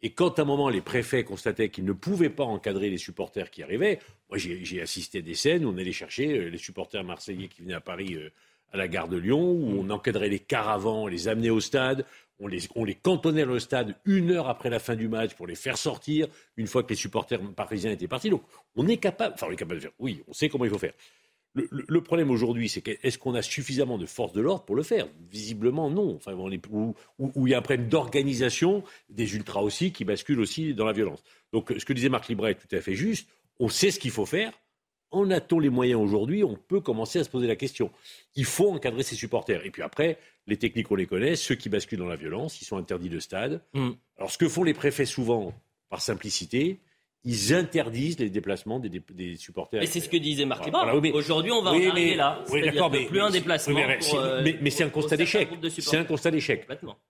Et 0.02 0.10
quand 0.12 0.38
à 0.38 0.42
un 0.42 0.44
moment 0.44 0.68
les 0.68 0.80
préfets 0.80 1.24
constataient 1.24 1.68
qu'ils 1.68 1.84
ne 1.84 1.92
pouvaient 1.92 2.30
pas 2.30 2.44
encadrer 2.44 2.88
les 2.88 2.96
supporters 2.96 3.50
qui 3.50 3.62
arrivaient, 3.62 3.98
moi 4.28 4.38
j'ai 4.38 4.80
assisté 4.80 5.18
à 5.18 5.22
des 5.22 5.34
scènes 5.34 5.64
où 5.64 5.70
on 5.70 5.76
allait 5.76 5.92
chercher 5.92 6.38
euh, 6.38 6.48
les 6.48 6.58
supporters 6.58 7.04
marseillais 7.04 7.48
qui 7.48 7.62
venaient 7.62 7.74
à 7.74 7.80
Paris 7.80 8.14
euh, 8.14 8.30
à 8.72 8.76
la 8.76 8.88
gare 8.88 9.08
de 9.08 9.16
Lyon, 9.16 9.50
où 9.50 9.80
on 9.80 9.90
encadrait 9.90 10.28
les 10.28 10.38
caravans, 10.38 11.02
on 11.02 11.06
les 11.06 11.28
amenait 11.28 11.50
au 11.50 11.60
stade, 11.60 12.06
on 12.38 12.46
les, 12.46 12.60
on 12.74 12.84
les 12.84 12.94
cantonnait 12.94 13.44
au 13.44 13.58
stade 13.58 13.96
une 14.04 14.30
heure 14.30 14.48
après 14.48 14.70
la 14.70 14.78
fin 14.78 14.94
du 14.94 15.08
match 15.08 15.34
pour 15.34 15.46
les 15.46 15.54
faire 15.54 15.76
sortir, 15.76 16.28
une 16.56 16.66
fois 16.66 16.82
que 16.82 16.90
les 16.90 16.96
supporters 16.96 17.40
parisiens 17.54 17.90
étaient 17.90 18.08
partis. 18.08 18.30
Donc 18.30 18.42
on 18.76 18.86
est 18.86 18.96
capable, 18.96 19.34
enfin 19.34 19.48
on 19.48 19.52
est 19.52 19.56
capable 19.56 19.80
de 19.80 19.82
faire, 19.82 19.92
oui, 19.98 20.22
on 20.28 20.32
sait 20.32 20.48
comment 20.48 20.64
il 20.64 20.70
faut 20.70 20.78
faire. 20.78 20.94
Le, 21.54 22.00
problème 22.00 22.30
aujourd'hui, 22.30 22.68
c'est 22.68 22.86
est-ce 23.02 23.18
qu'on 23.18 23.34
a 23.34 23.42
suffisamment 23.42 23.98
de 23.98 24.06
forces 24.06 24.32
de 24.32 24.40
l'ordre 24.40 24.64
pour 24.64 24.76
le 24.76 24.84
faire? 24.84 25.08
Visiblement, 25.30 25.90
non. 25.90 26.14
Enfin, 26.14 26.32
on 26.34 26.50
est, 26.50 26.62
où, 26.68 26.94
il 27.18 27.50
y 27.50 27.54
a 27.54 27.58
un 27.58 27.62
problème 27.62 27.88
d'organisation, 27.88 28.84
des 29.08 29.34
ultras 29.34 29.60
aussi, 29.60 29.90
qui 29.90 30.04
basculent 30.04 30.40
aussi 30.40 30.74
dans 30.74 30.84
la 30.84 30.92
violence. 30.92 31.22
Donc, 31.52 31.74
ce 31.76 31.84
que 31.84 31.92
disait 31.92 32.08
Marc 32.08 32.28
Libret 32.28 32.52
est 32.52 32.54
tout 32.54 32.74
à 32.74 32.80
fait 32.80 32.94
juste. 32.94 33.28
On 33.58 33.68
sait 33.68 33.90
ce 33.90 33.98
qu'il 33.98 34.12
faut 34.12 34.26
faire. 34.26 34.52
en 35.10 35.28
a-t-on 35.32 35.58
les 35.58 35.70
moyens 35.70 36.00
aujourd'hui? 36.00 36.44
On 36.44 36.54
peut 36.54 36.80
commencer 36.80 37.18
à 37.18 37.24
se 37.24 37.30
poser 37.30 37.48
la 37.48 37.56
question. 37.56 37.90
Il 38.36 38.44
faut 38.44 38.70
encadrer 38.70 39.02
ses 39.02 39.16
supporters. 39.16 39.66
Et 39.66 39.70
puis 39.70 39.82
après, 39.82 40.18
les 40.46 40.56
techniques, 40.56 40.90
on 40.92 40.94
les 40.94 41.06
connaît. 41.06 41.34
Ceux 41.34 41.56
qui 41.56 41.68
basculent 41.68 41.98
dans 41.98 42.06
la 42.06 42.16
violence, 42.16 42.62
ils 42.62 42.64
sont 42.64 42.76
interdits 42.76 43.08
de 43.08 43.18
stade. 43.18 43.60
Mm. 43.74 43.90
Alors, 44.18 44.30
ce 44.30 44.38
que 44.38 44.48
font 44.48 44.62
les 44.62 44.74
préfets 44.74 45.04
souvent, 45.04 45.52
par 45.88 46.00
simplicité, 46.00 46.78
ils 47.24 47.52
interdisent 47.54 48.18
les 48.18 48.30
déplacements 48.30 48.78
des, 48.78 48.88
des- 48.88 49.02
des 49.12 49.36
supporters. 49.36 49.82
Et 49.82 49.86
c'est 49.86 50.00
ce 50.00 50.08
que 50.08 50.16
disait 50.16 50.46
Marc 50.46 50.68
Voilà, 50.70 50.94
oui, 50.94 51.00
mais- 51.02 51.12
Aujourd'hui, 51.12 51.52
on 51.52 51.62
va 51.62 51.72
Oui, 51.72 51.86
en 51.86 51.90
arriver 51.90 52.10
mais- 52.12 52.16
là. 52.16 52.42
oui, 52.50 52.62
d'accord, 52.62 52.90
mais- 52.90 53.04
plus 53.06 53.20
un 53.20 53.30
déplacement. 53.30 53.74
Mais, 53.74 53.98
c'est- 54.00 54.16
euh, 54.16 54.40
mais- 54.42 54.58
mais 54.60 54.70
c'est 54.70 54.84
un 54.84 54.88
constat 54.90 55.16
d'échec. 55.16 55.48
C'est 55.78 55.96
un 55.98 56.04
constat 56.04 56.30
d'échec. 56.30 56.66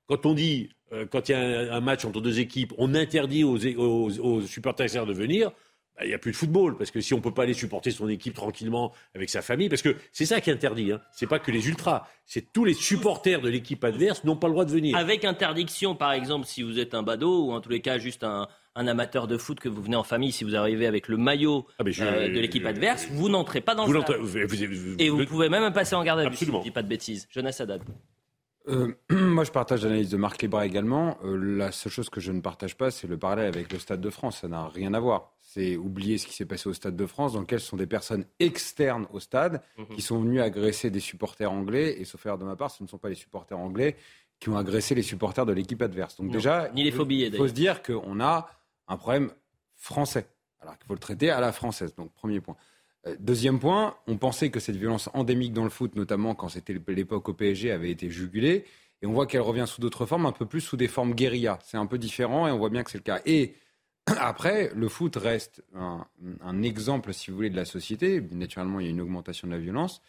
Quand 0.08 0.26
on 0.26 0.34
dit, 0.34 0.68
euh, 0.92 1.06
quand 1.06 1.28
il 1.28 1.32
y 1.32 1.34
a 1.36 1.40
un, 1.40 1.70
un 1.70 1.80
match 1.80 2.04
entre 2.04 2.20
deux 2.20 2.40
équipes, 2.40 2.72
on 2.78 2.94
interdit 2.94 3.44
aux, 3.44 3.56
aux- 3.76 4.18
aux 4.18 4.40
supporters 4.42 5.06
de 5.06 5.12
venir, 5.12 5.50
bah, 5.96 6.04
il 6.04 6.08
n'y 6.08 6.14
a 6.14 6.18
plus 6.18 6.32
de 6.32 6.36
football. 6.36 6.76
Parce 6.76 6.90
que 6.90 7.00
si 7.00 7.14
on 7.14 7.18
ne 7.18 7.22
peut 7.22 7.32
pas 7.34 7.44
aller 7.44 7.54
supporter 7.54 7.92
son 7.92 8.08
équipe 8.08 8.34
tranquillement 8.34 8.92
avec 9.14 9.30
sa 9.30 9.42
famille, 9.42 9.68
parce 9.68 9.82
que 9.82 9.94
c'est 10.10 10.26
ça 10.26 10.40
qui 10.40 10.50
est 10.50 10.52
interdit, 10.52 10.90
hein. 10.90 11.00
c'est 11.12 11.28
pas 11.28 11.38
que 11.38 11.52
les 11.52 11.68
ultras, 11.68 12.08
c'est 12.26 12.52
tous 12.52 12.64
les 12.64 12.74
supporters 12.74 13.40
de 13.40 13.48
l'équipe 13.48 13.84
adverse 13.84 14.24
n'ont 14.24 14.36
pas 14.36 14.48
le 14.48 14.54
droit 14.54 14.64
de 14.64 14.72
venir. 14.72 14.96
Avec 14.96 15.24
interdiction, 15.24 15.94
par 15.94 16.12
exemple, 16.12 16.46
si 16.46 16.62
vous 16.64 16.80
êtes 16.80 16.94
un 16.94 17.04
badaud 17.04 17.46
ou 17.46 17.52
en 17.52 17.60
tous 17.60 17.70
les 17.70 17.80
cas 17.80 17.98
juste 17.98 18.24
un, 18.24 18.48
un 18.76 18.86
amateur 18.86 19.26
de 19.26 19.36
foot 19.36 19.58
que 19.60 19.68
vous 19.68 19.82
venez 19.82 19.96
en 19.96 20.02
famille, 20.04 20.32
si 20.32 20.44
vous 20.44 20.54
arrivez 20.56 20.86
avec 20.86 21.08
le 21.08 21.16
maillot 21.16 21.66
Ah, 21.78 21.82
je- 21.86 22.04
euh, 22.04 22.28
de 22.28 22.38
l'équipe 22.40 22.64
adverse, 22.64 23.08
vous 23.10 23.28
n'entrez 23.28 23.60
pas 23.60 23.74
dans 23.74 23.86
Vous 23.86 23.92
le 23.92 24.00
stade. 24.02 24.16
vous- 24.18 24.26
vous- 24.26 24.36
vous- 24.46 24.96
Et 24.98 25.08
vous 25.10 25.24
pouvez 25.26 25.48
même 25.48 25.72
passer 25.72 25.94
en 25.96 26.04
garde 26.04 26.20
à 26.20 26.28
vue, 26.28 26.36
si 26.36 26.44
je 26.46 26.52
ne 26.52 26.62
dis 26.62 26.70
pas 26.70 26.82
de 26.82 26.88
bêtises. 26.88 27.26
Jonas 27.30 27.56
Haddad. 27.60 27.82
Euh, 28.68 28.92
moi, 29.10 29.42
je 29.44 29.50
partage 29.50 29.82
l'analyse 29.84 30.10
de 30.10 30.16
Marc 30.16 30.40
Libra 30.42 30.66
également. 30.66 31.18
Euh, 31.24 31.36
la 31.56 31.72
seule 31.72 31.90
chose 31.90 32.10
que 32.10 32.20
je 32.20 32.30
ne 32.30 32.40
partage 32.40 32.76
pas, 32.76 32.90
c'est 32.90 33.08
le 33.08 33.16
parallèle 33.16 33.46
avec 33.46 33.72
le 33.72 33.78
Stade 33.78 34.00
de 34.00 34.10
France. 34.10 34.40
Ça 34.42 34.48
n'a 34.48 34.68
rien 34.68 34.92
à 34.94 35.00
voir. 35.00 35.32
C'est 35.40 35.76
oublier 35.76 36.18
ce 36.18 36.26
qui 36.26 36.34
s'est 36.34 36.44
passé 36.44 36.68
au 36.68 36.72
Stade 36.74 36.94
de 36.94 37.06
France, 37.06 37.32
dans 37.32 37.40
lequel 37.40 37.58
ce 37.58 37.66
sont 37.66 37.76
des 37.78 37.86
personnes 37.86 38.24
externes 38.38 39.06
au 39.12 39.18
stade 39.18 39.62
qui 39.96 40.02
sont 40.02 40.20
venues 40.20 40.40
agresser 40.40 40.90
des 40.90 41.00
supporters 41.00 41.50
anglais. 41.50 41.96
Et 42.00 42.04
sauf 42.04 42.24
erreur 42.26 42.38
de 42.38 42.44
ma 42.44 42.54
part, 42.54 42.70
ce 42.70 42.82
ne 42.84 42.88
sont 42.88 42.98
pas 42.98 43.08
les 43.08 43.14
supporters 43.16 43.58
anglais 43.58 43.96
qui 44.38 44.48
ont 44.50 44.56
agressé 44.56 44.94
les 44.94 45.02
supporters 45.02 45.44
de 45.46 45.52
l'équipe 45.52 45.82
adverse. 45.82 46.16
Donc 46.16 46.26
Non. 46.26 46.32
déjà, 46.32 46.68
Ni 46.74 46.84
les 46.84 46.92
faux 46.92 47.04
billets, 47.04 47.26
il 47.28 47.36
faut 47.36 47.48
se 47.48 47.52
dire 47.52 47.82
qu'on 47.82 48.20
a 48.20 48.48
un 48.90 48.96
problème 48.96 49.30
français, 49.76 50.26
alors 50.60 50.76
qu'il 50.76 50.86
faut 50.86 50.94
le 50.94 51.00
traiter 51.00 51.30
à 51.30 51.40
la 51.40 51.52
française. 51.52 51.94
Donc 51.94 52.12
premier 52.12 52.40
point. 52.40 52.56
Euh, 53.06 53.16
Deuxième 53.18 53.58
point, 53.58 53.96
on 54.06 54.18
pensait 54.18 54.50
que 54.50 54.60
cette 54.60 54.76
violence 54.76 55.08
endémique 55.14 55.54
dans 55.54 55.64
le 55.64 55.70
foot, 55.70 55.94
notamment 55.94 56.34
quand 56.34 56.48
c'était 56.48 56.78
l'époque 56.88 57.28
au 57.28 57.32
PSG, 57.32 57.70
avait 57.70 57.90
été 57.90 58.10
jugulée. 58.10 58.64
Et 59.02 59.06
on 59.06 59.12
voit 59.12 59.26
qu'elle 59.26 59.40
revient 59.40 59.64
sous 59.66 59.80
d'autres 59.80 60.04
formes, 60.04 60.26
un 60.26 60.32
peu 60.32 60.44
plus 60.44 60.60
sous 60.60 60.76
des 60.76 60.88
formes 60.88 61.14
guérilla. 61.14 61.58
C'est 61.64 61.78
un 61.78 61.86
peu 61.86 61.96
différent 61.96 62.46
et 62.46 62.50
on 62.50 62.58
voit 62.58 62.68
bien 62.68 62.82
que 62.82 62.90
c'est 62.90 62.98
le 62.98 63.04
cas. 63.04 63.22
Et 63.24 63.54
après, 64.06 64.70
le 64.74 64.88
foot 64.88 65.16
reste 65.16 65.64
un, 65.74 66.62
exemple, 66.62 67.14
si 67.14 67.30
vous 67.30 67.36
voulez, 67.36 67.50
de 67.50 67.56
la 67.56 67.64
société. 67.64 68.20
Naturellement, 68.32 68.80
il 68.80 68.86
y 68.86 68.88
a 68.88 68.92
une 68.92 69.00
augmentation 69.00 69.48
de 69.48 69.52
la 69.52 69.58
violence, 69.58 70.02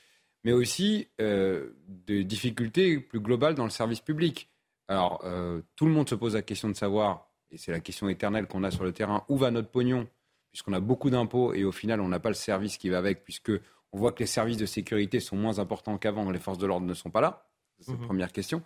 mais 0.43 0.51
aussi 0.51 1.07
euh, 1.21 1.69
de 1.88 2.23
difficultés 2.23 3.00
plus 3.00 3.21
globales 3.21 3.55
dans 3.55 3.63
le 3.63 3.69
service 3.69 4.01
public. 4.01 4.50
Alors, 4.89 5.21
euh, 5.23 5.61
tout 5.77 5.85
le 5.85 5.91
monde 5.91 6.09
se 6.09 6.15
pose 6.15 6.33
la 6.33 6.41
question 6.41 6.67
de 6.67 6.73
savoir, 6.73 7.30
et 7.51 7.58
c'est 7.58 7.72
la 7.72 7.79
question 7.79 8.08
éternelle 8.10 8.48
qu'on 8.48 8.63
a 8.63 8.72
sur 8.72 8.84
le 8.84 8.91
terrain, 8.93 9.24
où 9.29 9.38
va 9.38 9.51
notre 9.51 9.70
pognon? 9.70 10.08
Puisqu'on 10.51 10.74
a 10.74 10.79
beaucoup 10.79 11.10
d'impôts 11.10 11.53
et 11.53 11.63
au 11.63 11.72
final, 11.72 12.01
on 12.01 12.08
n'a 12.10 12.20
pas 12.20 12.29
le 12.29 12.36
service 12.36 12.77
qui 12.77 12.89
va 12.89 12.98
avec, 12.98 13.24
puisque 13.24 13.51
on 13.93 13.98
voit 14.00 14.12
que 14.12 14.20
les 14.20 14.25
services 14.27 14.58
de 14.58 14.65
sécurité 14.65 15.20
sont 15.20 15.36
moins 15.38 15.60
importants 15.60 15.98
qu'avant, 15.98 16.29
les 16.31 16.39
forces 16.39 16.58
de 16.58 16.65
l'ordre 16.67 16.86
ne 16.86 16.93
sont 16.93 17.10
pas 17.10 17.22
là. 17.22 17.46
C'est 17.79 17.91
la 17.91 17.98
Mhm. 17.98 18.05
première 18.05 18.31
question. 18.31 18.62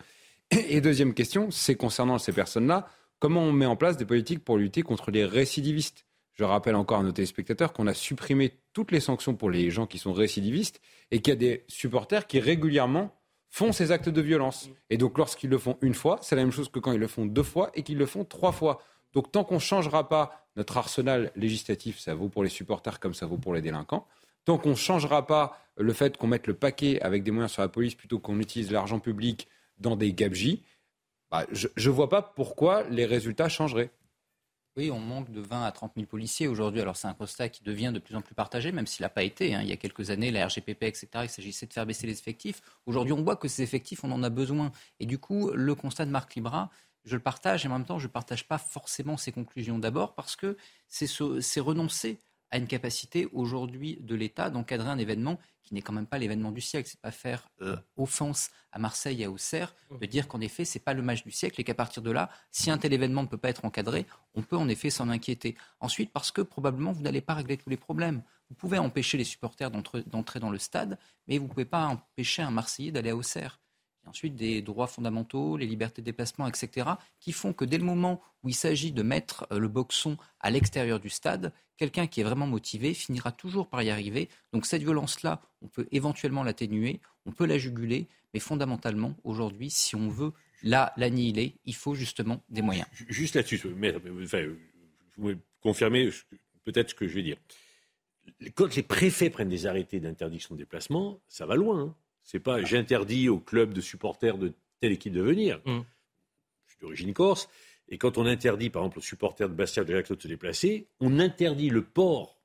Et 0.51 0.81
deuxième 0.81 1.13
question, 1.13 1.49
c'est 1.51 1.75
concernant 1.75 2.17
ces 2.17 2.31
personnes-là, 2.31 2.87
comment 3.19 3.41
on 3.41 3.51
met 3.51 3.65
en 3.65 3.75
place 3.75 3.97
des 3.97 4.05
politiques 4.05 4.43
pour 4.43 4.57
lutter 4.57 4.81
contre 4.83 5.09
les 5.11 5.25
récidivistes? 5.25 6.05
Je 6.33 6.43
rappelle 6.43 6.75
encore 6.75 6.99
à 6.99 7.03
nos 7.03 7.11
téléspectateurs 7.11 7.71
qu'on 7.71 7.87
a 7.87 7.93
supprimé 7.93 8.53
toutes 8.73 8.91
les 8.91 8.99
sanctions 8.99 9.35
pour 9.35 9.49
les 9.49 9.71
gens 9.71 9.87
qui 9.87 9.97
sont 9.99 10.11
récidivistes 10.13 10.81
et 11.11 11.21
qu'il 11.21 11.31
y 11.31 11.37
a 11.37 11.39
des 11.39 11.63
supporters 11.67 12.27
qui 12.27 12.39
régulièrement 12.39 13.15
font 13.55 13.71
ces 13.71 13.93
actes 13.93 14.09
de 14.09 14.21
violence. 14.21 14.69
Et 14.89 14.97
donc 14.97 15.17
lorsqu'ils 15.17 15.49
le 15.49 15.57
font 15.57 15.77
une 15.79 15.93
fois, 15.93 16.19
c'est 16.21 16.35
la 16.35 16.41
même 16.41 16.51
chose 16.51 16.67
que 16.67 16.77
quand 16.77 16.91
ils 16.91 16.99
le 16.99 17.07
font 17.07 17.25
deux 17.25 17.41
fois 17.41 17.71
et 17.73 17.83
qu'ils 17.83 17.97
le 17.97 18.05
font 18.05 18.25
trois 18.25 18.51
fois. 18.51 18.81
Donc 19.13 19.31
tant 19.31 19.45
qu'on 19.45 19.55
ne 19.55 19.59
changera 19.59 20.09
pas 20.09 20.45
notre 20.57 20.75
arsenal 20.75 21.31
législatif, 21.37 21.97
ça 21.97 22.15
vaut 22.15 22.27
pour 22.27 22.43
les 22.43 22.49
supporters 22.49 22.99
comme 22.99 23.13
ça 23.13 23.25
vaut 23.25 23.37
pour 23.37 23.53
les 23.53 23.61
délinquants, 23.61 24.05
tant 24.43 24.57
qu'on 24.57 24.71
ne 24.71 24.75
changera 24.75 25.25
pas 25.25 25.57
le 25.77 25.93
fait 25.93 26.17
qu'on 26.17 26.27
mette 26.27 26.47
le 26.47 26.53
paquet 26.53 26.99
avec 26.99 27.23
des 27.23 27.31
moyens 27.31 27.53
sur 27.53 27.61
la 27.61 27.69
police 27.69 27.95
plutôt 27.95 28.19
qu'on 28.19 28.41
utilise 28.41 28.73
l'argent 28.73 28.99
public 28.99 29.47
dans 29.77 29.95
des 29.95 30.11
gabegies, 30.11 30.61
bah, 31.31 31.45
je 31.53 31.69
ne 31.77 31.95
vois 31.95 32.09
pas 32.09 32.21
pourquoi 32.21 32.83
les 32.89 33.05
résultats 33.05 33.47
changeraient. 33.47 33.89
Oui, 34.77 34.91
on 34.91 34.99
manque 34.99 35.31
de 35.31 35.39
20 35.39 35.63
à 35.63 35.71
30 35.71 35.93
000 35.95 36.05
policiers 36.05 36.47
aujourd'hui. 36.49 36.81
Alors 36.81 36.97
c'est 36.97 37.07
un 37.07 37.13
constat 37.13 37.47
qui 37.47 37.63
devient 37.63 37.91
de 37.93 37.99
plus 37.99 38.13
en 38.15 38.21
plus 38.21 38.35
partagé, 38.35 38.73
même 38.73 38.85
s'il 38.87 39.03
n'a 39.03 39.09
pas 39.09 39.23
été. 39.23 39.55
hein. 39.55 39.61
Il 39.61 39.69
y 39.69 39.71
a 39.71 39.77
quelques 39.77 40.09
années, 40.09 40.31
la 40.31 40.45
RGPP, 40.47 40.83
etc., 40.83 41.07
il 41.23 41.29
s'agissait 41.29 41.65
de 41.65 41.71
faire 41.71 41.85
baisser 41.85 42.07
les 42.07 42.19
effectifs. 42.19 42.61
Aujourd'hui, 42.85 43.13
on 43.13 43.23
voit 43.23 43.37
que 43.37 43.47
ces 43.47 43.63
effectifs, 43.63 44.03
on 44.03 44.11
en 44.11 44.21
a 44.21 44.29
besoin. 44.29 44.73
Et 44.99 45.05
du 45.05 45.17
coup, 45.17 45.49
le 45.51 45.75
constat 45.75 46.05
de 46.05 46.11
Marc 46.11 46.35
Libra, 46.35 46.69
je 47.05 47.15
le 47.15 47.21
partage 47.21 47.63
et 47.63 47.69
en 47.69 47.71
même 47.71 47.85
temps, 47.85 47.99
je 47.99 48.07
ne 48.07 48.11
partage 48.11 48.47
pas 48.49 48.57
forcément 48.57 49.15
ses 49.15 49.31
conclusions. 49.31 49.79
D'abord 49.79 50.13
parce 50.13 50.35
que 50.35 50.57
c'est 50.89 51.59
renoncer 51.61 52.19
à 52.51 52.57
une 52.57 52.67
capacité 52.67 53.29
aujourd'hui 53.31 53.97
de 54.01 54.15
l'État 54.15 54.49
d'encadrer 54.49 54.89
un 54.89 54.97
événement 54.97 55.39
qui 55.65 55.73
n'est 55.73 55.81
quand 55.81 55.91
même 55.93 56.07
pas 56.07 56.17
l'événement 56.17 56.51
du 56.51 56.61
siècle. 56.61 56.87
C'est 56.89 57.01
pas 57.01 57.11
faire 57.11 57.49
euh, 57.61 57.75
offense 57.97 58.49
à 58.71 58.79
Marseille 58.79 59.21
et 59.21 59.25
à 59.25 59.31
Auxerre 59.31 59.75
de 59.99 60.05
dire 60.05 60.27
qu'en 60.27 60.39
effet, 60.39 60.63
c'est 60.63 60.79
pas 60.79 60.93
le 60.93 61.01
match 61.01 61.23
du 61.23 61.31
siècle 61.31 61.59
et 61.59 61.63
qu'à 61.63 61.73
partir 61.73 62.01
de 62.01 62.11
là, 62.11 62.29
si 62.51 62.69
un 62.71 62.77
tel 62.77 62.93
événement 62.93 63.23
ne 63.23 63.27
peut 63.27 63.37
pas 63.37 63.49
être 63.49 63.65
encadré, 63.65 64.05
on 64.35 64.41
peut 64.43 64.57
en 64.57 64.69
effet 64.69 64.89
s'en 64.89 65.09
inquiéter. 65.09 65.57
Ensuite, 65.81 66.11
parce 66.13 66.31
que 66.31 66.41
probablement, 66.41 66.91
vous 66.93 67.01
n'allez 67.01 67.21
pas 67.21 67.33
régler 67.33 67.57
tous 67.57 67.69
les 67.69 67.77
problèmes. 67.77 68.21
Vous 68.49 68.55
pouvez 68.55 68.77
empêcher 68.77 69.17
les 69.17 69.23
supporters 69.23 69.71
d'entre- 69.71 69.99
d'entrer 70.07 70.39
dans 70.39 70.51
le 70.51 70.59
stade, 70.59 70.99
mais 71.27 71.37
vous 71.39 71.45
ne 71.45 71.49
pouvez 71.49 71.65
pas 71.65 71.85
empêcher 71.87 72.43
un 72.43 72.51
Marseillais 72.51 72.91
d'aller 72.91 73.09
à 73.09 73.15
Auxerre. 73.15 73.59
Ensuite, 74.07 74.35
des 74.35 74.61
droits 74.61 74.87
fondamentaux, 74.87 75.57
les 75.57 75.65
libertés 75.65 76.01
de 76.01 76.05
déplacement, 76.05 76.47
etc., 76.47 76.87
qui 77.19 77.31
font 77.31 77.53
que 77.53 77.65
dès 77.65 77.77
le 77.77 77.83
moment 77.83 78.21
où 78.43 78.49
il 78.49 78.53
s'agit 78.55 78.91
de 78.91 79.01
mettre 79.03 79.47
euh, 79.51 79.59
le 79.59 79.67
boxon 79.67 80.17
à 80.39 80.51
l'extérieur 80.51 80.99
du 80.99 81.09
stade, 81.09 81.51
quelqu'un 81.77 82.05
qui 82.07 82.21
est 82.21 82.23
vraiment 82.23 82.47
motivé 82.47 82.93
finira 82.93 83.31
toujours 83.31 83.67
par 83.67 83.81
y 83.83 83.89
arriver. 83.89 84.29
Donc 84.53 84.65
cette 84.65 84.81
violence-là, 84.83 85.41
on 85.61 85.67
peut 85.67 85.87
éventuellement 85.91 86.43
l'atténuer, 86.43 86.99
on 87.25 87.31
peut 87.31 87.45
la 87.45 87.57
juguler, 87.57 88.07
mais 88.33 88.39
fondamentalement, 88.39 89.15
aujourd'hui, 89.23 89.69
si 89.71 89.95
on 89.95 90.09
veut 90.09 90.31
la 90.63 90.93
l'annihiler, 90.97 91.55
il 91.65 91.75
faut 91.75 91.95
justement 91.95 92.43
des 92.49 92.61
moyens. 92.61 92.87
Ju- 92.93 93.05
Juste 93.09 93.35
là-dessus, 93.35 93.61
enfin, 94.23 94.43
vous 95.17 95.29
me 95.29 95.37
confirmez 95.61 96.09
peut-être 96.63 96.91
ce 96.91 96.95
que 96.95 97.07
je 97.07 97.13
vais 97.15 97.23
dire. 97.23 97.37
Quand 98.55 98.75
les 98.75 98.83
préfets 98.83 99.29
prennent 99.29 99.49
des 99.49 99.65
arrêtés 99.65 99.99
d'interdiction 99.99 100.55
de 100.55 100.59
déplacement, 100.59 101.19
ça 101.27 101.45
va 101.45 101.55
loin. 101.55 101.79
hein. 101.81 101.95
C'est 102.25 102.39
pas 102.39 102.61
j'interdis 102.63 103.29
au 103.29 103.39
club 103.39 103.73
de 103.73 103.81
supporters 103.81 104.37
de 104.37 104.51
telle 104.81 104.91
équipe 104.91 105.13
de 105.13 105.21
venir. 105.21 105.61
Mm. 105.65 105.81
Je 106.65 106.71
suis 106.71 106.81
d'origine 106.81 107.13
corse. 107.13 107.47
Et 107.87 107.99
quand 107.99 108.17
on 108.17 108.25
interdit, 108.25 108.71
par 108.71 108.81
exemple, 108.81 108.97
aux 108.97 109.03
supporters 109.03 109.47
de 109.47 109.53
Bastia 109.53 109.83
de 109.83 109.93
Jacques 109.93 110.11
de 110.11 110.21
se 110.21 110.27
déplacer, 110.27 110.87
on 110.99 111.19
interdit 111.19 111.69
le 111.69 111.83
port, 111.83 112.41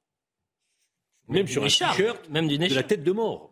même 1.28 1.46
sur 1.46 1.62
un 1.62 1.66
t-shirt, 1.66 2.28
même 2.28 2.46
de 2.46 2.74
la 2.74 2.82
tête 2.82 3.02
de 3.02 3.12
mort. 3.12 3.50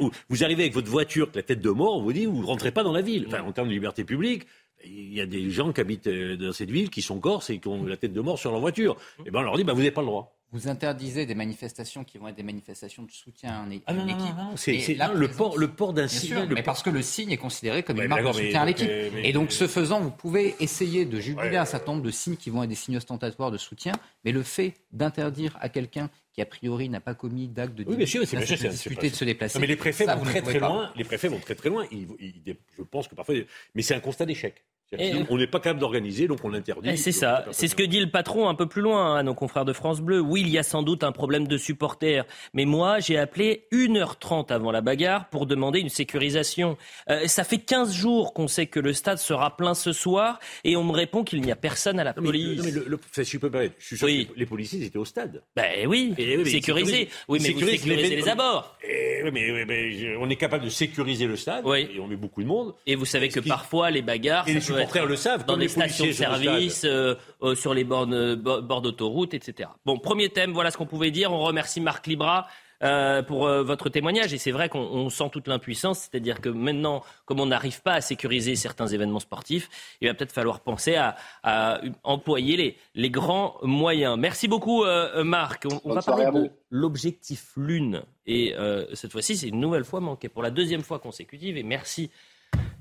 Où 0.00 0.10
Vous 0.28 0.44
arrivez 0.44 0.64
avec 0.64 0.74
votre 0.74 0.90
voiture, 0.90 1.24
avec 1.24 1.36
la 1.36 1.42
tête 1.42 1.60
de 1.60 1.70
mort, 1.70 1.98
on 1.98 2.02
vous 2.02 2.12
dit, 2.12 2.26
vous 2.26 2.40
ne 2.40 2.46
rentrez 2.46 2.72
pas 2.72 2.82
dans 2.82 2.92
la 2.92 3.00
ville. 3.00 3.26
Enfin, 3.28 3.42
en 3.42 3.52
termes 3.52 3.68
de 3.68 3.72
liberté 3.72 4.04
publique, 4.04 4.46
il 4.84 5.14
y 5.14 5.20
a 5.20 5.26
des 5.26 5.50
gens 5.50 5.72
qui 5.72 5.80
habitent 5.80 6.06
euh, 6.08 6.36
dans 6.36 6.52
cette 6.52 6.70
ville 6.70 6.90
qui 6.90 7.02
sont 7.02 7.20
corses 7.20 7.50
et 7.50 7.60
qui 7.60 7.68
ont 7.68 7.84
la 7.84 7.96
tête 7.96 8.12
de 8.12 8.20
mort 8.20 8.38
sur 8.38 8.50
leur 8.50 8.60
voiture. 8.60 8.96
Et 9.24 9.30
ben 9.30 9.40
on 9.40 9.42
leur 9.42 9.56
dit, 9.56 9.64
bah, 9.64 9.72
vous 9.72 9.80
n'avez 9.80 9.90
pas 9.90 10.00
le 10.00 10.06
droit. 10.06 10.39
Vous 10.52 10.66
interdisez 10.66 11.26
des 11.26 11.36
manifestations 11.36 12.02
qui 12.02 12.18
vont 12.18 12.26
être 12.26 12.34
des 12.36 12.42
manifestations 12.42 13.04
de 13.04 13.10
soutien 13.12 13.50
à 13.50 13.54
un 13.60 13.68
Ah 13.86 13.94
non, 13.94 14.02
une 14.02 14.08
non, 14.08 14.18
équipe. 14.18 14.36
non, 14.36 14.44
non, 14.50 14.56
c'est- 14.56 14.96
le 15.14 15.28
port- 15.28 15.56
le 15.56 15.68
port 15.68 15.92
d'un 15.92 16.08
signe, 16.08 16.34
mais 16.48 16.56
port- 16.56 16.64
parce 16.64 16.82
que 16.82 16.90
le 16.90 17.02
signe 17.02 17.30
est 17.30 17.36
considéré 17.36 17.84
comme 17.84 17.98
Ouais, 17.98 18.04
une 18.04 18.08
marque 18.10 18.26
de 18.26 18.32
soutien 18.32 18.62
à 18.62 18.66
l'équipe. 18.66 18.88
mais- 18.88 19.10
mais- 19.14 19.28
Et 19.28 19.32
donc, 19.32 19.50
mais- 19.50 19.54
ce 19.54 19.68
faisant, 19.68 20.00
vous 20.00 20.10
pouvez 20.10 20.56
essayer 20.58 21.04
de 21.04 21.20
juguler 21.20 21.50
Ouais. 21.50 21.56
un 21.56 21.64
certain 21.64 21.92
nombre 21.92 22.02
de 22.04 22.10
signes 22.10 22.34
qui 22.36 22.50
vont 22.50 22.64
être 22.64 22.68
des 22.68 22.74
signes 22.74 22.96
ostentatoires 22.96 23.52
de 23.52 23.58
soutien, 23.58 23.92
mais 24.24 24.32
le 24.32 24.42
fait 24.42 24.74
d'interdire 24.90 25.56
à 25.60 25.68
quelqu'un 25.68 26.10
qui, 26.32 26.42
a 26.42 26.46
priori, 26.46 26.88
n'a 26.88 27.00
pas 27.00 27.14
commis 27.14 27.46
d'acte 27.46 27.76
de 27.76 27.84
Oui, 27.86 27.96
bien 27.96 28.06
sûr, 28.06 28.26
c'est 28.26 28.36
bien 28.36 28.44
sûr, 28.44 28.56
d'insulte, 28.56 28.70
de 28.72 28.76
discuter, 28.76 29.10
de 29.10 29.14
se 29.14 29.24
déplacer. 29.24 29.56
Non, 29.56 29.60
mais 29.60 29.66
les 29.68 29.76
préfets 29.76 30.04
ça, 30.06 30.16
vont 30.16 30.24
très 30.24 30.42
très 30.42 30.58
loin. 30.58 30.90
Les 30.96 31.04
préfets 31.04 31.28
vont 31.28 31.38
très 31.38 31.54
très 31.54 31.68
loin. 31.68 31.86
Ils- 31.92 32.08
ils- 32.18 32.56
je 32.76 32.82
pense 32.82 33.06
que 33.06 33.14
parfois, 33.14 33.36
mais 33.76 33.82
c'est 33.82 33.94
un 33.94 34.00
constat 34.00 34.26
d'échec. 34.26 34.64
Et- 34.98 35.12
On 35.30 35.36
n'est 35.38 35.46
pas 35.46 35.60
capable 35.60 35.78
d'organiser, 35.78 36.26
donc 36.26 36.40
on 36.44 36.52
interdit. 36.52 36.88
Eh, 36.92 36.96
C'est 36.96 37.12
ça, 37.12 37.44
c'est 37.52 37.68
ce 37.68 37.76
que 37.76 37.82
dit 37.84 38.00
le 38.00 38.10
patron 38.10 38.48
un 38.48 38.56
peu 38.56 38.66
plus 38.66 38.82
loin 38.82 39.16
à 39.16 39.22
nos 39.22 39.34
confrères 39.34 39.64
de 39.64 39.72
France 39.72 40.00
Bleu. 40.00 40.18
Oui, 40.20 40.40
il 40.40 40.48
y 40.48 40.58
a 40.58 40.64
sans 40.64 40.82
doute 40.82 41.04
un 41.04 41.12
problème 41.12 41.46
de 41.46 41.56
supporters, 41.58 42.24
mais 42.54 42.64
moi 42.64 42.98
j'ai 42.98 43.16
appelé 43.16 43.66
1h30 43.72 44.50
avant 44.50 44.72
la 44.72 44.80
bagarre 44.80 45.28
pour 45.28 45.46
demander 45.46 45.78
une 45.78 45.88
sécurisation. 45.90 46.76
Euh, 47.08 47.28
ça 47.28 47.44
fait 47.44 47.58
15 47.58 47.94
jours 47.94 48.34
qu'on 48.34 48.48
sait 48.48 48.66
que 48.66 48.80
le 48.80 48.92
stade 48.92 49.18
sera 49.18 49.56
plein 49.56 49.74
ce 49.74 49.92
soir 49.92 50.40
et 50.64 50.76
on 50.76 50.82
me 50.82 50.92
répond 50.92 51.22
qu'il 51.22 51.40
n'y 51.40 51.52
a 51.52 51.56
personne 51.56 52.00
à 52.00 52.04
la 52.04 52.10
Non, 52.10 52.22
mais, 52.22 52.26
police. 52.26 52.58
non, 52.58 52.64
mais 52.64 52.70
le, 52.72 52.84
le- 52.88 52.96
enfin, 53.12 53.22
si 53.22 53.30
je 53.32 53.38
peux 53.38 53.50
permettre, 53.50 53.74
je 53.78 53.86
suis 53.86 53.96
sûr 53.96 54.06
Oui. 54.06 54.28
que 54.34 54.38
les 54.38 54.46
policiers 54.46 54.84
étaient 54.84 54.98
au 54.98 55.04
stade. 55.04 55.42
Ben 55.54 55.86
oui, 55.86 56.14
Et 56.18 56.36
oui, 56.36 56.42
mais 56.44 56.50
sécurisé. 56.50 56.90
sécurise- 56.92 57.08
Oui, 57.28 57.38
mais 57.42 57.48
vous 57.50 57.60
sécurise 57.60 57.80
sécurisez 57.82 58.08
les- 58.08 58.16
les 58.22 58.28
abords. 58.28 58.76
Et, 58.82 59.22
oui, 59.22 59.30
mais, 59.32 59.52
oui, 59.52 59.64
mais 59.68 60.16
on 60.18 60.28
est 60.28 60.36
capable 60.36 60.64
de 60.64 60.70
sécuriser 60.70 61.26
le 61.26 61.36
stade. 61.36 61.62
Oui. 61.64 61.88
Et 61.94 62.00
on 62.00 62.08
met 62.08 62.16
beaucoup 62.16 62.42
de 62.42 62.48
monde. 62.48 62.74
Et 62.88 62.96
vous 62.96 63.04
savez 63.04 63.28
que 63.28 63.38
qui- 63.38 63.48
parfois 63.48 63.92
les 63.92 64.02
bagarres, 64.02 64.48
Et 64.48 64.60
ça 64.60 64.79
supporters 64.80 65.06
le 65.06 65.16
savent, 65.16 65.40
dans 65.44 65.52
comme 65.54 65.60
les 65.60 65.66
les 65.66 65.72
stations 65.72 66.06
de 66.06 66.12
service, 66.12 66.84
euh, 66.84 67.14
euh, 67.42 67.54
sur 67.54 67.74
les 67.74 67.84
bornes, 67.84 68.14
euh, 68.14 68.36
bo- 68.36 68.62
bords 68.62 68.82
d'autoroute, 68.82 69.34
etc. 69.34 69.68
Bon, 69.84 69.98
premier 69.98 70.28
thème, 70.28 70.52
voilà 70.52 70.70
ce 70.70 70.76
qu'on 70.76 70.86
pouvait 70.86 71.10
dire. 71.10 71.32
On 71.32 71.40
remercie 71.40 71.80
Marc 71.80 72.06
Libra. 72.06 72.46
euh, 72.82 73.22
pour 73.22 73.46
euh, 73.46 73.62
votre 73.62 73.90
témoignage 73.90 74.32
et 74.32 74.38
c'est 74.38 74.52
vrai 74.52 74.70
qu'on 74.70 74.78
on 74.80 75.10
sent 75.10 75.28
toute 75.30 75.48
l'impuissance, 75.48 75.98
c'est-à-dire 75.98 76.40
que 76.40 76.48
maintenant, 76.48 77.02
comme 77.26 77.38
on 77.38 77.44
n'arrive 77.44 77.82
pas 77.82 77.92
à 77.92 78.00
sécuriser 78.00 78.56
certains 78.56 78.86
événements 78.86 79.20
sportifs, 79.20 79.68
il 80.00 80.08
va 80.08 80.14
peut-être 80.14 80.32
falloir 80.32 80.60
penser 80.60 80.94
à, 80.96 81.14
à 81.42 81.82
employer 82.04 82.56
les, 82.56 82.76
les 82.94 83.10
grands 83.10 83.56
moyens. 83.62 84.16
Merci 84.18 84.48
beaucoup 84.48 84.82
euh, 84.84 85.22
Marc. 85.24 85.66
On, 85.84 85.92
va 85.92 86.00
parler 86.00 86.24
de 86.32 86.50
l'objectif 86.70 87.50
Lune 87.54 88.00
et 88.26 88.54
euh, 88.56 88.86
cette 88.94 89.12
fois-ci 89.12 89.36
c'est 89.36 89.48
une 89.48 89.60
nouvelle 89.60 89.84
fois 89.84 90.00
manqué 90.00 90.30
pour 90.30 90.42
la 90.42 90.50
deuxième 90.50 90.82
fois 90.82 90.98
consécutive 91.00 91.58
et 91.58 91.62
merci. 91.62 92.10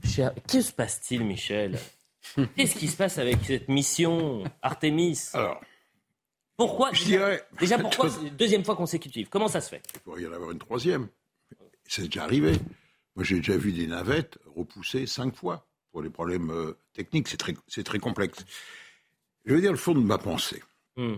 Cher... 0.09 0.33
Que 0.47 0.61
se 0.61 0.71
passe-t-il 0.71 1.23
Michel 1.23 1.79
Qu'est-ce 2.55 2.75
qui 2.75 2.87
se 2.87 2.97
passe 2.97 3.17
avec 3.17 3.37
cette 3.45 3.69
mission 3.69 4.43
Artemis 4.61 5.29
Alors, 5.33 5.61
Pourquoi 6.57 6.91
je 6.93 7.05
déjà, 7.05 7.17
dirais. 7.17 7.43
déjà, 7.59 7.77
pourquoi 7.79 8.09
c'est 8.09 8.21
une 8.27 8.35
deuxième 8.35 8.65
fois 8.65 8.75
consécutive? 8.75 9.29
Comment 9.29 9.47
ça 9.47 9.61
se 9.61 9.69
fait? 9.69 9.81
Il 9.95 9.99
pourrait 10.01 10.21
y 10.23 10.27
en 10.27 10.33
avoir 10.33 10.51
une 10.51 10.59
troisième. 10.59 11.07
C'est 11.85 12.03
déjà 12.03 12.23
arrivé. 12.23 12.53
Moi, 13.15 13.23
j'ai 13.23 13.37
déjà 13.37 13.57
vu 13.57 13.71
des 13.71 13.87
navettes 13.87 14.37
repousser 14.55 15.07
cinq 15.07 15.35
fois 15.35 15.65
pour 15.91 16.03
des 16.03 16.09
problèmes 16.09 16.51
euh, 16.51 16.77
techniques. 16.93 17.27
C'est 17.27 17.37
très, 17.37 17.55
c'est 17.67 17.83
très 17.83 17.99
complexe. 17.99 18.37
Je 19.45 19.53
veux 19.53 19.61
dire 19.61 19.71
le 19.71 19.77
fond 19.77 19.93
de 19.93 19.99
ma 19.99 20.17
pensée. 20.17 20.61
Hmm. 20.97 21.15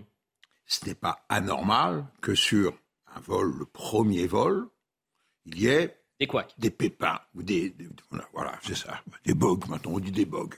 Ce 0.65 0.85
n'est 0.85 0.95
pas 0.95 1.25
anormal 1.27 2.05
que 2.21 2.33
sur 2.35 2.73
un 3.13 3.19
vol, 3.19 3.53
le 3.57 3.65
premier 3.65 4.27
vol, 4.27 4.67
il 5.45 5.59
y 5.59 5.67
ait 5.67 5.97
Des 6.27 6.27
des 6.57 6.69
pépins 6.71 7.19
ou 7.35 7.43
des, 7.43 7.69
des- 7.71 7.89
voilà, 8.33 8.57
c'est 8.63 8.75
ça, 8.75 9.01
des 9.25 9.33
bugs. 9.33 9.59
Maintenant, 9.69 9.91
on 9.93 9.99
dit 9.99 10.11
des 10.11 10.25
bugs. 10.25 10.49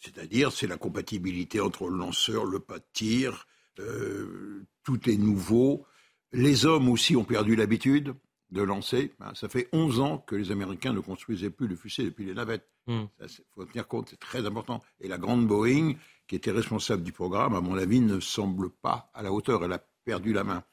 C'est-à-dire, 0.00 0.52
c'est 0.52 0.66
la 0.66 0.76
compatibilité 0.76 1.60
entre 1.60 1.88
le 1.88 1.96
lanceur, 1.98 2.44
le 2.44 2.60
pas 2.60 2.78
de 2.78 2.84
tir. 2.92 3.46
euh, 3.80 4.64
tout 4.84 5.08
est 5.10 5.16
nouveau. 5.16 5.84
Les 6.32 6.66
hommes 6.66 6.88
aussi 6.88 7.14
ont 7.16 7.24
perdu 7.24 7.54
l'habitude 7.56 8.14
de 8.50 8.62
lancer. 8.62 9.12
Ben, 9.20 9.32
ça 9.34 9.48
fait 9.48 9.68
11 9.72 10.00
ans 10.00 10.18
que 10.18 10.34
les 10.34 10.50
Américains 10.50 10.92
ne 10.92 11.00
construisaient 11.00 11.50
plus 11.50 11.68
de 11.68 11.76
fusées 11.76 12.04
depuis 12.04 12.24
les 12.24 12.34
navettes. 12.34 12.66
Hmm. 12.86 13.04
Il 13.20 13.28
faut 13.54 13.64
tenir 13.66 13.86
compte, 13.86 14.08
c'est 14.10 14.18
très 14.20 14.46
important. 14.46 14.82
Et 15.00 15.08
la 15.08 15.18
grande 15.18 15.46
Boeing, 15.46 15.94
qui 16.26 16.34
était 16.36 16.50
responsable 16.50 17.02
du 17.02 17.12
programme, 17.12 17.54
à 17.54 17.60
mon 17.60 17.76
avis, 17.76 18.00
ne 18.00 18.18
semble 18.20 18.70
pas 18.70 19.10
à 19.14 19.22
la 19.22 19.30
hauteur. 19.32 19.62
Elle 19.64 19.72
a 19.74 19.84
perdu 20.04 20.32
la 20.32 20.42
main. 20.44 20.64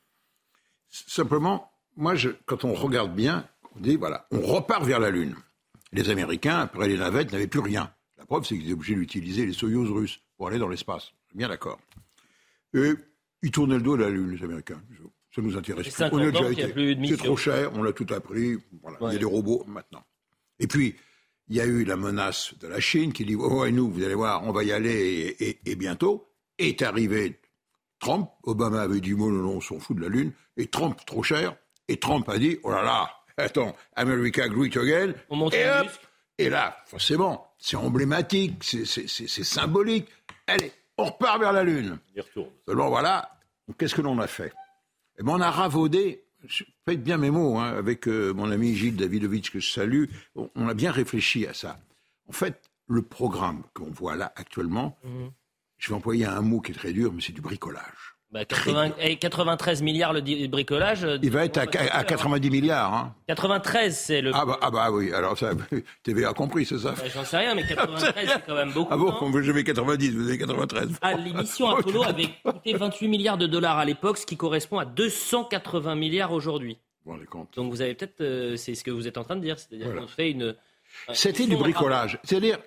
Simplement, 0.90 1.72
moi, 1.96 2.16
je, 2.16 2.30
quand 2.46 2.64
on 2.64 2.74
regarde 2.74 3.14
bien, 3.16 3.48
on 3.76 3.80
dit, 3.80 3.96
voilà, 3.96 4.28
on 4.32 4.42
repart 4.42 4.84
vers 4.84 5.00
la 5.00 5.10
Lune. 5.10 5.36
Les 5.92 6.10
Américains, 6.10 6.60
après 6.60 6.88
les 6.88 6.98
navettes, 6.98 7.32
n'avaient 7.32 7.48
plus 7.48 7.60
rien. 7.60 7.92
La 8.18 8.26
preuve, 8.26 8.44
c'est 8.46 8.56
qu'ils 8.56 8.66
étaient 8.66 8.74
obligés 8.74 8.96
d'utiliser 8.96 9.46
les 9.46 9.54
Soyouz 9.54 9.90
russes 9.92 10.20
pour 10.38 10.48
aller 10.48 10.58
dans 10.60 10.68
l'espace. 10.68 11.12
Bien 11.34 11.48
d'accord. 11.50 11.80
Et 12.74 12.94
ils 13.42 13.52
tournaient 13.52 13.76
le 13.76 13.82
dos 13.82 13.94
à 13.96 14.00
la 14.00 14.10
Lune, 14.10 14.32
les 14.32 14.44
Américains. 14.44 14.82
Ça 15.34 15.42
nous 15.42 15.58
intéresse 15.58 15.88
plus. 15.94 16.04
On 16.04 16.06
a 16.06 16.10
50 16.10 16.20
ans 16.20 16.50
déjà 16.50 16.52
été. 16.52 16.62
C'est 17.08 17.18
trop 17.18 17.38
cher, 17.38 17.72
on 17.74 17.84
l'a 17.84 17.92
tout 17.94 18.08
appris. 18.14 18.58
Voilà. 18.82 18.98
Il 19.02 19.14
y 19.14 19.16
a 19.16 19.20
des 19.20 19.26
robots 19.26 19.64
maintenant. 19.68 20.04
Et 20.60 20.68
puis, 20.68 20.96
il 21.50 21.56
y 21.56 21.62
a 21.62 21.66
eu 21.66 21.84
la 21.84 21.98
menace 21.98 22.54
de 22.60 22.68
la 22.68 22.80
Chine 22.80 23.12
qui 23.14 23.26
dit 23.26 23.36
Oh, 23.36 23.66
et 23.66 23.72
nous, 23.72 23.92
vous 23.92 24.04
allez 24.04 24.16
voir, 24.16 24.44
on 24.44 24.52
va 24.52 24.64
y 24.64 24.72
aller 24.72 24.92
et, 25.40 25.50
et- 25.50 25.60
et 25.66 25.76
bientôt. 25.76 26.28
Est 26.58 26.82
arrivé 26.82 27.40
Trump. 28.00 28.30
Obama 28.44 28.82
avait 28.82 29.02
dit 29.02 29.14
Non, 29.14 29.30
non, 29.30 29.44
non, 29.44 29.52
on 29.58 29.62
s'en 29.62 29.78
fout 29.80 29.98
de 29.98 30.02
la 30.02 30.08
Lune. 30.10 30.32
Et 30.58 30.68
Trump, 30.68 30.98
trop 31.06 31.22
cher. 31.22 31.56
Et 31.90 31.98
Trump 31.98 32.28
a 32.30 32.38
dit 32.40 32.58
Oh 32.64 32.72
là 32.72 32.82
là, 32.82 33.10
attends, 33.38 33.76
America 33.96 34.48
great 34.48 34.76
again. 34.78 35.14
On 35.30 35.36
monte 35.36 35.54
et, 35.54 35.66
hop, 35.70 35.88
et 36.38 36.50
là, 36.50 36.78
forcément, 36.86 37.54
c'est 37.58 37.78
emblématique, 37.78 38.64
c'est- 38.64 38.86
symbolique. 39.44 40.08
Allez, 40.48 40.72
on 40.98 41.06
repart 41.06 41.40
vers 41.40 41.52
la 41.54 41.64
Lune. 41.64 41.98
Il 42.14 42.18
y 42.20 42.22
retourne. 42.22 42.52
Seulement, 42.66 42.90
voilà, 42.90 43.38
qu'est-ce 43.78 43.96
que 43.96 44.02
l'on 44.02 44.20
a 44.20 44.28
fait? 44.28 44.54
Eh 45.20 45.24
ben, 45.24 45.34
on 45.34 45.42
a 45.42 45.50
ravaudé, 45.52 46.24
faites 46.86 47.04
bien 47.04 47.18
mes 47.18 47.32
mots, 47.32 47.58
hein, 47.58 47.74
avec 47.78 48.08
euh, 48.08 48.34
mon 48.34 48.52
ami 48.52 48.76
Gilles 48.76 48.96
Davidovitch, 48.98 49.52
que 49.52 49.60
je 49.60 49.72
salue, 49.72 50.06
on, 50.36 50.50
on 50.56 50.68
a 50.68 50.74
bien 50.74 50.92
réfléchi 50.92 51.48
à 51.48 51.54
ça. 51.54 51.80
En 52.28 52.32
fait, 52.34 52.62
le 52.88 53.02
programme 53.02 53.64
qu'on 53.74 53.90
voit 53.92 54.16
là 54.16 54.32
actuellement, 54.36 54.98
Mhm. 55.04 55.32
je 55.78 55.90
vais 55.90 55.96
employer 55.96 56.26
un 56.26 56.42
mot 56.42 56.60
qui 56.62 56.72
est 56.72 56.76
très 56.76 56.94
dur, 56.94 57.12
mais 57.14 57.22
c'est 57.22 57.34
du 57.34 57.42
bricolage. 57.42 58.15
Bah, 58.32 58.44
80 58.44 58.96
et 59.00 59.16
93 59.18 59.82
milliards 59.82 60.12
le 60.12 60.48
bricolage. 60.48 61.06
euh, 61.06 61.18
Il 61.22 61.32
va 61.32 61.46
être 61.46 61.58
à, 61.58 61.62
à 61.62 62.04
90 62.04 62.50
milliards. 62.50 62.94
Hein. 62.94 63.16
93, 63.28 63.98
c'est 63.98 64.22
le. 64.22 64.32
Ah, 64.34 64.46
bah, 64.46 64.60
ah 64.62 64.72
bah 64.72 64.92
oui, 64.92 65.14
alors 65.14 65.38
ça, 65.38 65.52
TV 66.04 66.26
a 66.26 66.34
compris, 66.34 66.66
c'est 66.66 66.80
ça 66.80 66.92
Bah, 66.92 67.04
J'en 67.14 67.24
sais 67.24 67.38
rien, 67.38 67.56
mais 67.56 67.66
93, 67.66 68.14
c'est 68.28 68.46
quand 68.46 68.56
même 68.56 68.74
beaucoup. 68.74 68.92
Ah 68.94 68.98
bon, 68.98 69.12
non 69.12 69.30
vous 69.30 69.50
avez 69.50 69.64
90, 69.64 70.12
vous 70.16 70.28
avez 70.28 70.38
93. 70.38 70.90
Ah, 71.02 71.14
l'émission 71.14 71.70
Apollo 71.70 72.04
avait 72.08 72.28
coûté 72.44 72.74
28 72.74 73.08
milliards 73.08 73.38
de 73.38 73.48
dollars 73.48 73.78
à 73.78 73.86
l'époque, 73.86 74.18
ce 74.18 74.26
qui 74.26 74.36
correspond 74.36 74.80
à 74.80 74.86
280 74.86 75.96
milliards 75.96 76.34
aujourd'hui. 76.34 76.78
Vous 77.06 77.12
vous 77.12 77.18
rendez 77.18 77.28
compte 77.28 77.50
Donc 77.56 77.72
vous 77.72 77.82
avez 77.82 77.94
peut-être, 77.94 78.20
euh, 78.22 78.58
c'est 78.58 78.76
ce 78.76 78.84
que 78.84 78.92
vous 78.92 79.08
êtes 79.08 79.18
en 79.18 79.24
train 79.24 79.36
de 79.38 79.42
dire, 79.42 79.60
c'est-à-dire 79.60 79.86
Voilà. 79.86 80.02
qu'on 80.02 80.08
fait 80.08 80.32
une. 80.32 80.56
C'était 81.14 81.44
ils 81.44 81.50
du 81.50 81.56
bricolage. 81.56 82.20
C'est-à-dire, 82.24 82.58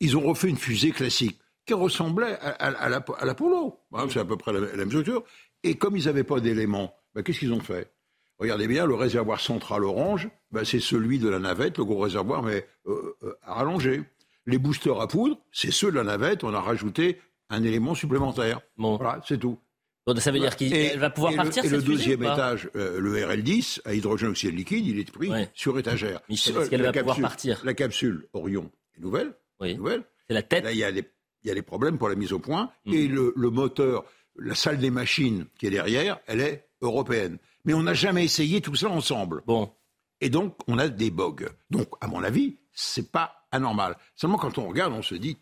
ils 0.00 0.16
ont 0.16 0.20
refait 0.28 0.48
une 0.48 0.56
fusée 0.58 0.90
classique 0.90 1.38
qui 1.70 1.74
ressemblait 1.74 2.36
à, 2.40 2.48
à- 2.50 2.70
à 2.84 2.88
la- 2.88 3.04
à 3.18 3.24
l'Apollo. 3.24 3.78
Hein, 3.92 4.06
c'est 4.10 4.18
à 4.18 4.24
peu 4.24 4.36
près 4.36 4.52
la, 4.52 4.60
la 4.60 4.76
même 4.76 4.88
structure. 4.88 5.22
Et 5.62 5.76
comme 5.76 5.96
ils 5.96 6.06
n'avaient 6.06 6.24
pas 6.24 6.40
d'éléments, 6.40 6.94
ben, 7.14 7.22
qu'est-ce 7.22 7.38
qu'ils 7.38 7.52
ont 7.52 7.60
fait? 7.60 7.90
Regardez 8.38 8.66
bien, 8.66 8.86
le 8.86 8.94
réservoir 8.94 9.38
central 9.40 9.84
orange, 9.84 10.28
ben, 10.50 10.64
c'est 10.64 10.80
celui 10.80 11.18
de 11.18 11.28
la 11.28 11.38
navette, 11.38 11.78
le 11.78 11.84
gros 11.84 11.98
réservoir, 12.00 12.42
mais 12.42 12.66
euh, 12.86 13.16
euh, 13.22 13.34
à 13.42 13.54
rallonger. 13.54 14.02
Les 14.46 14.58
boosters 14.58 15.00
à 15.00 15.06
poudre, 15.06 15.38
c'est 15.52 15.70
ceux 15.70 15.90
de 15.92 15.96
la 15.96 16.04
navette, 16.04 16.42
on 16.42 16.52
a 16.54 16.60
rajouté 16.60 17.20
un 17.50 17.62
élément 17.62 17.94
supplémentaire. 17.94 18.60
Bon. 18.78 18.96
Voilà, 18.96 19.20
c'est 19.28 19.38
tout. 19.38 19.58
Bon, 20.06 20.16
ça 20.16 20.32
veut 20.32 20.40
dire 20.40 20.56
qu'elle 20.56 20.98
va 20.98 21.10
pouvoir 21.10 21.34
et 21.34 21.36
partir 21.36 21.62
le, 21.62 21.68
et 21.68 21.70
cette 21.70 21.80
le 21.80 21.84
deuxième 21.86 22.22
étage, 22.22 22.68
euh, 22.74 22.98
le 22.98 23.14
RL10, 23.16 23.80
à 23.84 23.94
hydrogène 23.94 24.30
oxydé 24.30 24.52
liquide, 24.56 24.86
il 24.86 24.98
est 24.98 25.10
pris 25.12 25.28
Ouais. 25.30 25.50
sur 25.54 25.78
étagère. 25.78 26.20
Michel, 26.28 26.56
Euh, 26.56 26.62
est-ce 26.62 26.70
qu'elle 26.70 26.80
la 26.80 26.86
va 26.90 26.92
pouvoir 27.00 27.16
capsule- 27.16 27.22
partir 27.22 27.60
La 27.64 27.74
capsule 27.74 28.26
Orion 28.32 28.70
est 28.96 29.02
nouvelle. 29.02 29.34
Oui. 29.60 29.76
nouvelle. 29.76 30.02
C'est 30.26 30.34
la 30.34 30.42
tête. 30.42 30.64
Là, 30.64 30.72
il 30.72 30.78
y 30.78 30.84
a 30.84 30.90
des, 30.90 31.04
il 31.42 31.48
y 31.48 31.50
a 31.50 31.54
des 31.54 31.62
problèmes 31.62 31.98
pour 31.98 32.08
la 32.08 32.14
mise 32.14 32.32
au 32.32 32.38
point. 32.38 32.70
Mm. 32.86 32.92
Et 32.94 33.08
le, 33.08 33.32
le 33.36 33.50
moteur, 33.50 34.04
la 34.36 34.54
salle 34.54 34.78
des 34.78 34.90
machines 34.90 35.46
qui 35.58 35.66
est 35.66 35.70
derrière, 35.70 36.18
elle 36.26 36.40
est 36.40 36.68
européenne. 36.82 37.38
Mais 37.64 37.74
on 37.74 37.82
n'a 37.82 37.94
jamais 37.94 38.24
essayé 38.24 38.60
tout 38.60 38.74
ça 38.74 38.88
ensemble. 38.88 39.42
Bon. 39.46 39.72
Et 40.20 40.28
donc, 40.30 40.56
on 40.66 40.78
a 40.78 40.88
des 40.88 41.10
bugs. 41.10 41.48
Donc, 41.70 41.88
à 42.00 42.06
mon 42.06 42.22
avis, 42.22 42.56
c'est 42.72 43.10
pas 43.10 43.46
anormal. 43.52 43.96
Seulement, 44.16 44.36
quand 44.38 44.58
on 44.58 44.68
regarde, 44.68 44.92
on 44.92 45.02
se 45.02 45.14
dit, 45.14 45.36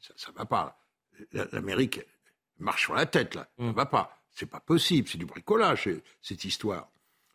ça, 0.00 0.12
ça 0.16 0.32
va 0.36 0.44
pas. 0.44 0.78
La- 1.32 1.46
L'Amérique 1.52 2.00
marche 2.58 2.82
sur 2.82 2.94
la 2.94 3.06
tête, 3.06 3.34
là. 3.34 3.48
Ça 3.58 3.64
Mm. 3.64 3.72
va 3.72 3.86
pas. 3.86 4.18
C'est 4.30 4.46
pas 4.46 4.60
possible. 4.60 5.08
C'est 5.08 5.18
du 5.18 5.26
bricolage, 5.26 5.88
cette 6.22 6.44
histoire. 6.44 6.88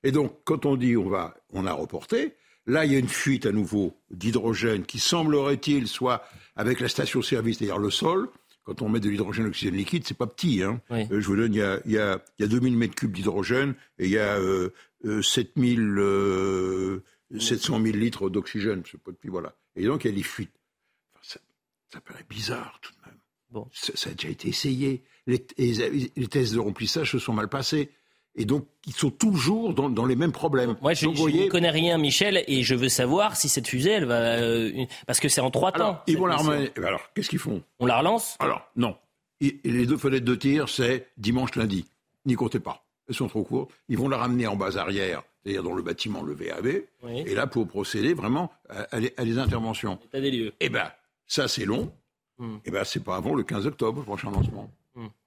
Et 0.04 0.12
donc, 0.12 0.40
quand 0.44 0.66
on 0.66 0.76
dit 0.76 0.96
on 0.98 1.10
va, 1.10 1.36
on 1.54 1.66
a 1.66 1.74
reporté, 1.74 2.36
là, 2.65 2.86
il 2.86 2.91
y 2.91 2.95
a 2.95 3.00
une 3.00 3.08
fuite 3.10 3.45
à 3.45 3.52
nouveau 3.52 3.95
d'hydrogène 4.12 4.86
qui 4.86 5.00
semblerait-il 5.00 5.88
soit 5.88 6.24
avec 6.56 6.80
la 6.80 6.89
station-service, 6.89 7.58
c'est-à-dire 7.60 7.78
le 7.80 7.89
sol. 7.91 8.30
Quand 8.63 8.82
on 8.84 8.89
met 8.89 9.00
de 9.00 9.10
l'hydrogène 9.10 9.48
oxygène 9.48 9.76
liquide, 9.76 10.04
c'est 10.06 10.17
pas 10.17 10.28
petit. 10.28 10.62
Hein. 10.62 10.80
Oui. 10.91 11.08
Euh, 11.12 11.19
je 11.22 11.28
vous 11.28 11.36
donne, 11.36 11.54
il 11.54 11.58
y 11.58 11.62
a, 11.63 11.80
il 11.86 11.91
y 11.93 11.98
a, 11.98 12.24
il 12.38 12.43
y 12.43 12.45
a 12.45 12.48
2000 12.48 12.78
mètres 12.78 12.93
cubes 12.95 13.12
d'hydrogène 13.13 13.74
et 13.98 14.06
il 14.06 14.12
y 14.12 14.19
a 14.19 14.38
euh, 14.38 14.69
euh, 15.06 15.22
7000, 15.24 15.80
euh, 15.98 17.04
700 17.39 17.82
000 17.82 17.98
litres 17.98 18.30
d'oxygène. 18.30 18.84
Voilà. 19.24 19.56
Et 19.76 19.86
donc, 19.86 20.04
il 20.04 20.10
y 20.10 20.13
a 20.13 20.15
des 20.15 20.24
fuites. 20.24 20.52
Enfin, 21.15 21.22
ça, 21.24 21.39
ça 21.93 22.02
paraît 22.02 22.26
bizarre 22.30 22.78
tout 22.82 22.91
de 22.93 23.10
même. 23.10 23.17
Bon. 23.50 23.67
Ça, 23.74 23.93
ça 23.95 24.10
a 24.12 24.13
déjà 24.13 24.30
été 24.30 24.50
essayé. 24.50 25.04
Les, 25.26 25.43
les- 25.58 26.12
les 26.15 26.28
tests 26.28 26.54
de 26.54 26.60
remplissage 26.60 27.12
se 27.12 27.17
sont 27.19 27.34
mal 27.34 27.48
passés. 27.50 27.89
Et 28.36 28.46
donc, 28.46 28.65
ils 28.86 28.94
sont 28.94 29.10
toujours 29.10 29.74
dans, 29.74 29.89
dans 29.89 30.06
les 30.06 30.15
mêmes 30.15 30.32
problèmes. 30.32 30.76
Moi, 30.82 30.94
je 30.94 31.06
donc, 31.06 31.15
je 31.15 31.18
vous 31.18 31.24
voyez, 31.30 31.46
ne 31.46 31.50
connais 31.50 31.70
rien, 31.72 31.98
Michel, 31.98 32.44
et 32.48 32.63
je 32.63 32.76
veux 32.76 32.88
savoir 32.89 33.36
si 33.36 33.50
cette 33.50 33.68
fusée, 33.68 33.92
elle 33.92 34.06
va. 34.06 34.20
euh, 34.38 34.72
Parce 35.08 35.20
que 35.20 35.28
c'est 35.30 35.42
en 35.42 35.52
trois 35.52 35.72
temps. 35.72 36.00
ils 36.08 36.18
vont 36.18 36.26
la 36.28 36.38
ben 36.38 36.70
Alors, 36.86 37.02
qu'est-ce 37.13 37.30
qu'ils 37.30 37.39
font? 37.39 37.62
On 37.80 37.86
la 37.86 37.98
relance? 38.00 38.36
Alors, 38.39 38.62
non. 38.76 38.96
Et, 39.42 39.60
et 39.63 39.72
les 39.72 39.86
deux 39.86 39.98
fenêtres 39.98 40.26
de 40.26 40.36
tir, 40.36 40.70
c'est 40.70 41.08
dimanche, 41.18 41.56
lundi. 41.56 41.86
N'y 42.26 42.36
comptez 42.36 42.60
pas. 42.60 42.86
Elles 43.08 43.15
sont 43.15 43.28
trop 43.28 43.44
courtes. 43.44 43.72
Ils 43.89 43.98
vont 43.98 44.08
la 44.08 44.18
ramener 44.18 44.46
en 44.48 44.56
base 44.56 44.78
arrière, 44.78 45.24
c'est-à-dire 45.44 45.63
dans 45.63 45.74
le 45.74 45.82
bâtiment, 45.82 46.22
le 46.22 46.34
VAB. 46.34 46.84
Oui. 47.04 47.24
Et 47.26 47.34
là, 47.34 47.48
pour 47.48 47.68
procéder 47.68 48.13
vraiment 48.13 48.52
à, 48.70 48.96
à 48.96 49.00
des- 49.00 49.13
à 49.18 49.26
des 49.26 49.38
interventions. 49.39 49.98
État 50.06 50.22
des 50.22 50.32
lieux. 50.32 50.54
Eh 50.60 50.70
ben, 50.70 50.89
ça, 51.26 51.48
c'est 51.48 51.65
long. 51.65 51.92
Hmm. 52.38 52.58
Eh 52.65 52.72
ben, 52.72 52.84
c'est 52.86 53.04
pas 53.04 53.15
avant 53.15 53.34
le 53.34 53.44
15 53.44 53.65
octobre, 53.65 54.00
le 54.00 54.06
prochain 54.06 54.30
lancement. 54.32 54.70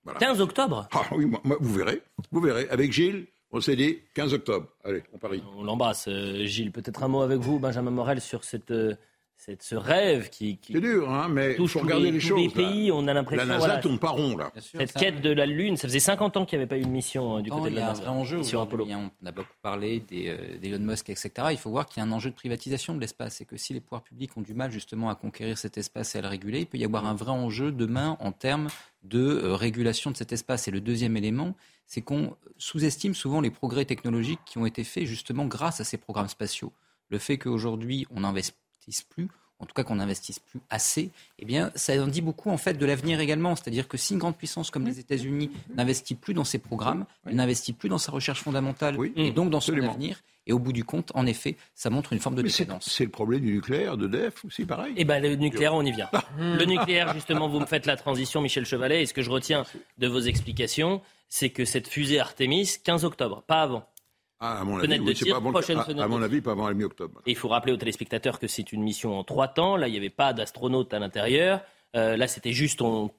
Hmm. 0.05 0.11
Voilà. 0.11 0.21
15 0.21 0.41
octobre 0.41 0.89
Ah 0.93 1.03
oui, 1.13 1.27
moi- 1.27 1.41
moi, 1.45 1.57
vous 1.61 1.75
verrez. 1.75 2.03
Vous 2.31 2.41
verrez. 2.41 2.69
Avec 2.71 2.93
Gilles, 2.93 3.27
on 3.53 3.61
s'est 3.61 3.77
dit 3.77 3.99
15 4.15 4.35
octobre. 4.35 4.67
Allez, 4.85 5.03
on 5.13 5.19
parie. 5.19 5.43
On 5.57 5.63
l'embrasse, 5.63 6.07
euh, 6.09 6.45
Gilles. 6.47 6.73
Peut-être 6.73 7.03
un 7.03 7.09
mot 7.09 7.23
avec 7.23 7.39
vous, 7.39 7.59
Benjamin 7.59 7.91
Morel, 7.91 8.21
sur 8.21 8.43
cette, 8.45 8.71
euh, 8.73 8.95
cette, 9.45 9.63
ce 9.63 9.75
rêve 9.75 10.31
qui, 10.31 10.57
qui 10.59 10.73
C'est 10.75 10.81
dur, 10.81 11.11
hein, 11.11 11.29
mais 11.29 11.57
il 11.59 11.69
faut 11.69 11.81
regarder 11.81 12.07
les, 12.07 12.13
les 12.13 12.19
tous 12.21 12.27
choses. 12.29 12.39
les 12.39 12.47
là. 12.47 12.53
pays. 12.55 12.93
On 12.93 13.03
a 13.03 13.07
La 13.07 13.15
l'impression 13.15 13.45
NASA 13.47 13.59
voilà, 13.59 13.77
tourne 13.79 13.99
pas 13.99 14.11
rond, 14.11 14.37
là. 14.37 14.53
Sûr, 14.61 14.79
cette 14.79 14.93
quête 14.93 15.21
de 15.21 15.31
la 15.31 15.47
Lune. 15.47 15.77
Ça 15.77 15.89
faisait 15.89 15.99
50 16.01 16.37
ans 16.37 16.45
qu'il 16.47 16.59
n'y 16.59 16.63
avait 16.63 16.69
pas 16.69 16.79
eu 16.79 16.83
de 16.83 16.89
mission 16.89 17.39
euh, 17.39 17.43
du 17.43 17.51
côté 17.51 17.65
de 17.65 17.69
il 17.71 17.73
y 17.73 17.77
la 17.77 17.87
a 17.87 17.91
un 17.91 17.93
NASA. 17.93 18.03
vrai 18.03 18.11
enjeu 18.11 18.39
mission 18.39 18.61
aujourd'hui, 18.63 18.93
Apollo. 18.93 19.05
hein. 19.07 19.11
On 19.23 19.27
a 19.27 19.33
beaucoup 19.33 19.55
parlé 19.63 20.01
des, 20.01 20.29
euh, 20.29 20.59
d'Elon 20.59 20.79
Musk, 20.85 21.11
etc. 21.11 21.31
Il 21.51 21.59
faut 21.59 21.71
voir 21.71 21.87
qu'il 21.87 22.01
y 22.03 22.07
a 22.07 22.09
un 22.09 22.13
enjeu 22.13 22.31
de 22.31 22.35
privatisation 22.37 22.95
de 22.95 23.01
l'espace 23.01 23.41
et 23.41 23.45
que 23.45 23.57
si 23.57 23.73
les 23.75 23.81
pouvoirs 23.81 24.03
publics 24.05 24.31
ont 24.37 24.43
du 24.43 24.55
mal 24.55 24.71
justement 24.71 25.11
à 25.11 25.17
conquérir 25.17 25.59
cet 25.59 25.77
espace 25.77 26.15
et 26.15 26.19
à 26.19 26.23
le 26.23 26.29
réguler, 26.29 26.61
il 26.61 26.67
peut 26.67 26.79
y 26.79 26.85
avoir 26.85 27.05
un 27.07 27.15
vrai 27.15 27.33
enjeu 27.33 27.73
demain 27.73 28.17
en 28.21 28.31
termes 28.31 28.69
de 29.03 29.19
euh, 29.21 29.55
régulation 29.57 30.13
de 30.13 30.17
cet 30.17 30.33
espace. 30.33 30.69
Et 30.69 30.71
le 30.71 30.81
deuxième 30.81 31.17
élément, 31.17 31.57
c'est 31.87 32.01
qu'on 32.03 32.37
sous-estime 32.59 33.15
souvent 33.15 33.41
les 33.41 33.51
progrès 33.51 33.85
technologiques 33.87 34.39
qui 34.47 34.59
ont 34.59 34.67
été 34.67 34.85
faits 34.85 35.05
justement 35.07 35.47
grâce 35.47 35.81
à 35.81 35.85
ces 35.85 35.99
programmes 35.99 36.29
spatiaux. 36.29 36.73
Le 37.09 37.19
fait 37.19 37.37
qu'aujourd'hui 37.37 38.07
on 38.15 38.23
n'investisse 38.83 39.03
plus, 39.03 39.29
en 39.59 39.67
tout 39.67 39.75
cas 39.75 39.85
qu'on 39.85 39.97
n'investisse 39.97 40.41
plus 40.41 40.61
assez, 40.71 41.11
eh 41.39 41.45
bien, 41.45 41.71
ça 41.77 41.93
en 42.03 42.09
dit 42.09 42.21
beaucoup 42.21 42.51
en 42.51 42.57
fait 42.57 42.75
de 42.75 42.87
l'avenir 42.87 43.21
également. 43.21 43.55
C'est-à-dire 43.55 43.87
que 43.87 43.97
si 43.97 44.15
une 44.15 44.19
grande 44.19 44.37
puissance 44.37 44.71
comme 44.71 44.85
les 44.87 44.99
États-Unis 44.99 45.51
n'investit 45.75 46.15
plus 46.17 46.35
dans 46.35 46.45
ses 46.45 46.59
programmes, 46.59 47.07
elle 47.27 47.37
n'investit 47.37 47.73
plus 47.73 47.89
dans 47.89 47.99
sa 47.99 48.11
recherche 48.11 48.43
fondamentale 48.43 48.97
Oui, 48.99 49.13
et 49.15 49.31
donc 49.31 49.51
dans 49.51 49.61
son 49.61 49.73
absolument. 49.73 49.93
avenir, 49.93 50.21
et 50.49 50.53
au 50.53 50.59
bout 50.59 50.73
du 50.73 50.83
compte, 50.85 51.13
en 51.15 51.27
effet, 51.27 51.57
ça 51.77 51.91
montre 51.91 52.13
une 52.13 52.19
forme 52.19 52.35
de 52.35 52.43
dépendance. 52.43 52.91
c'est 52.91 53.05
le 53.05 53.11
problème 53.11 53.43
du 53.43 53.53
nucléaire, 53.53 53.97
de 53.97 54.09
DEF 54.09 54.45
aussi, 54.45 54.65
pareil. 54.65 54.93
Eh 54.97 55.05
ben, 55.05 55.23
le 55.23 55.37
nucléaire, 55.37 55.75
on 55.75 55.85
y 55.85 55.93
vient. 55.93 56.11
Le 56.39 56.65
nucléaire, 56.65 57.15
justement, 57.15 57.49
vous 57.49 57.61
me 57.61 57.67
faites 57.67 57.87
la 57.87 57.97
transition, 57.97 58.41
Michel 58.41 58.65
Chevalet. 58.67 59.03
Et 59.03 59.07
ce 59.07 59.15
que 59.15 59.23
je 59.23 59.31
retiens 59.31 59.65
de 59.99 60.09
vos 60.09 60.19
explications, 60.19 61.01
c'est 61.29 61.51
que 61.51 61.65
cette 61.65 61.87
fusée 61.87 62.19
Artemis, 62.19 62.79
15 62.83 63.05
octobre, 63.05 63.45
pas 63.47 63.63
avant. 63.63 63.89
Ah, 64.45 64.61
à 64.61 64.65
mon 64.65 64.77
avis, 64.79 64.87
Fenêtre 64.87 65.05
de 65.05 65.09
oui, 65.11 65.17
c'est 65.17 65.25
tir, 65.25 65.35
pas 65.35 65.39
avant 65.41 65.51
prochaine 65.53 65.79
à- 65.79 65.85
fenêtre 65.85 66.03
à 66.03 66.07
de 66.07 66.11
mon 66.11 66.21
avis, 66.23 66.41
pas 66.41 66.51
avant 66.51 66.67
la 66.69 66.75
mi-octobre. 66.75 67.21
Et 67.27 67.31
il 67.31 67.37
faut 67.37 67.47
rappeler 67.49 67.73
aux 67.73 67.77
téléspectateurs 67.77 68.39
que 68.41 68.49
c'est 68.49 68.73
une 68.73 68.83
mission 68.83 69.17
en 69.17 69.23
trois 69.25 69.47
temps. 69.49 69.77
Là, 69.77 69.87
il 69.87 69.93
n'y 69.93 69.97
avait 69.99 70.11
pas 70.11 70.33
d'astronaute 70.33 70.93
à 70.93 70.99
l'intérieur. 70.99 71.61
Euh, 71.95 72.17
là, 72.17 72.27
c'était 72.27 72.53
juste 72.53 72.83
on 72.83 73.11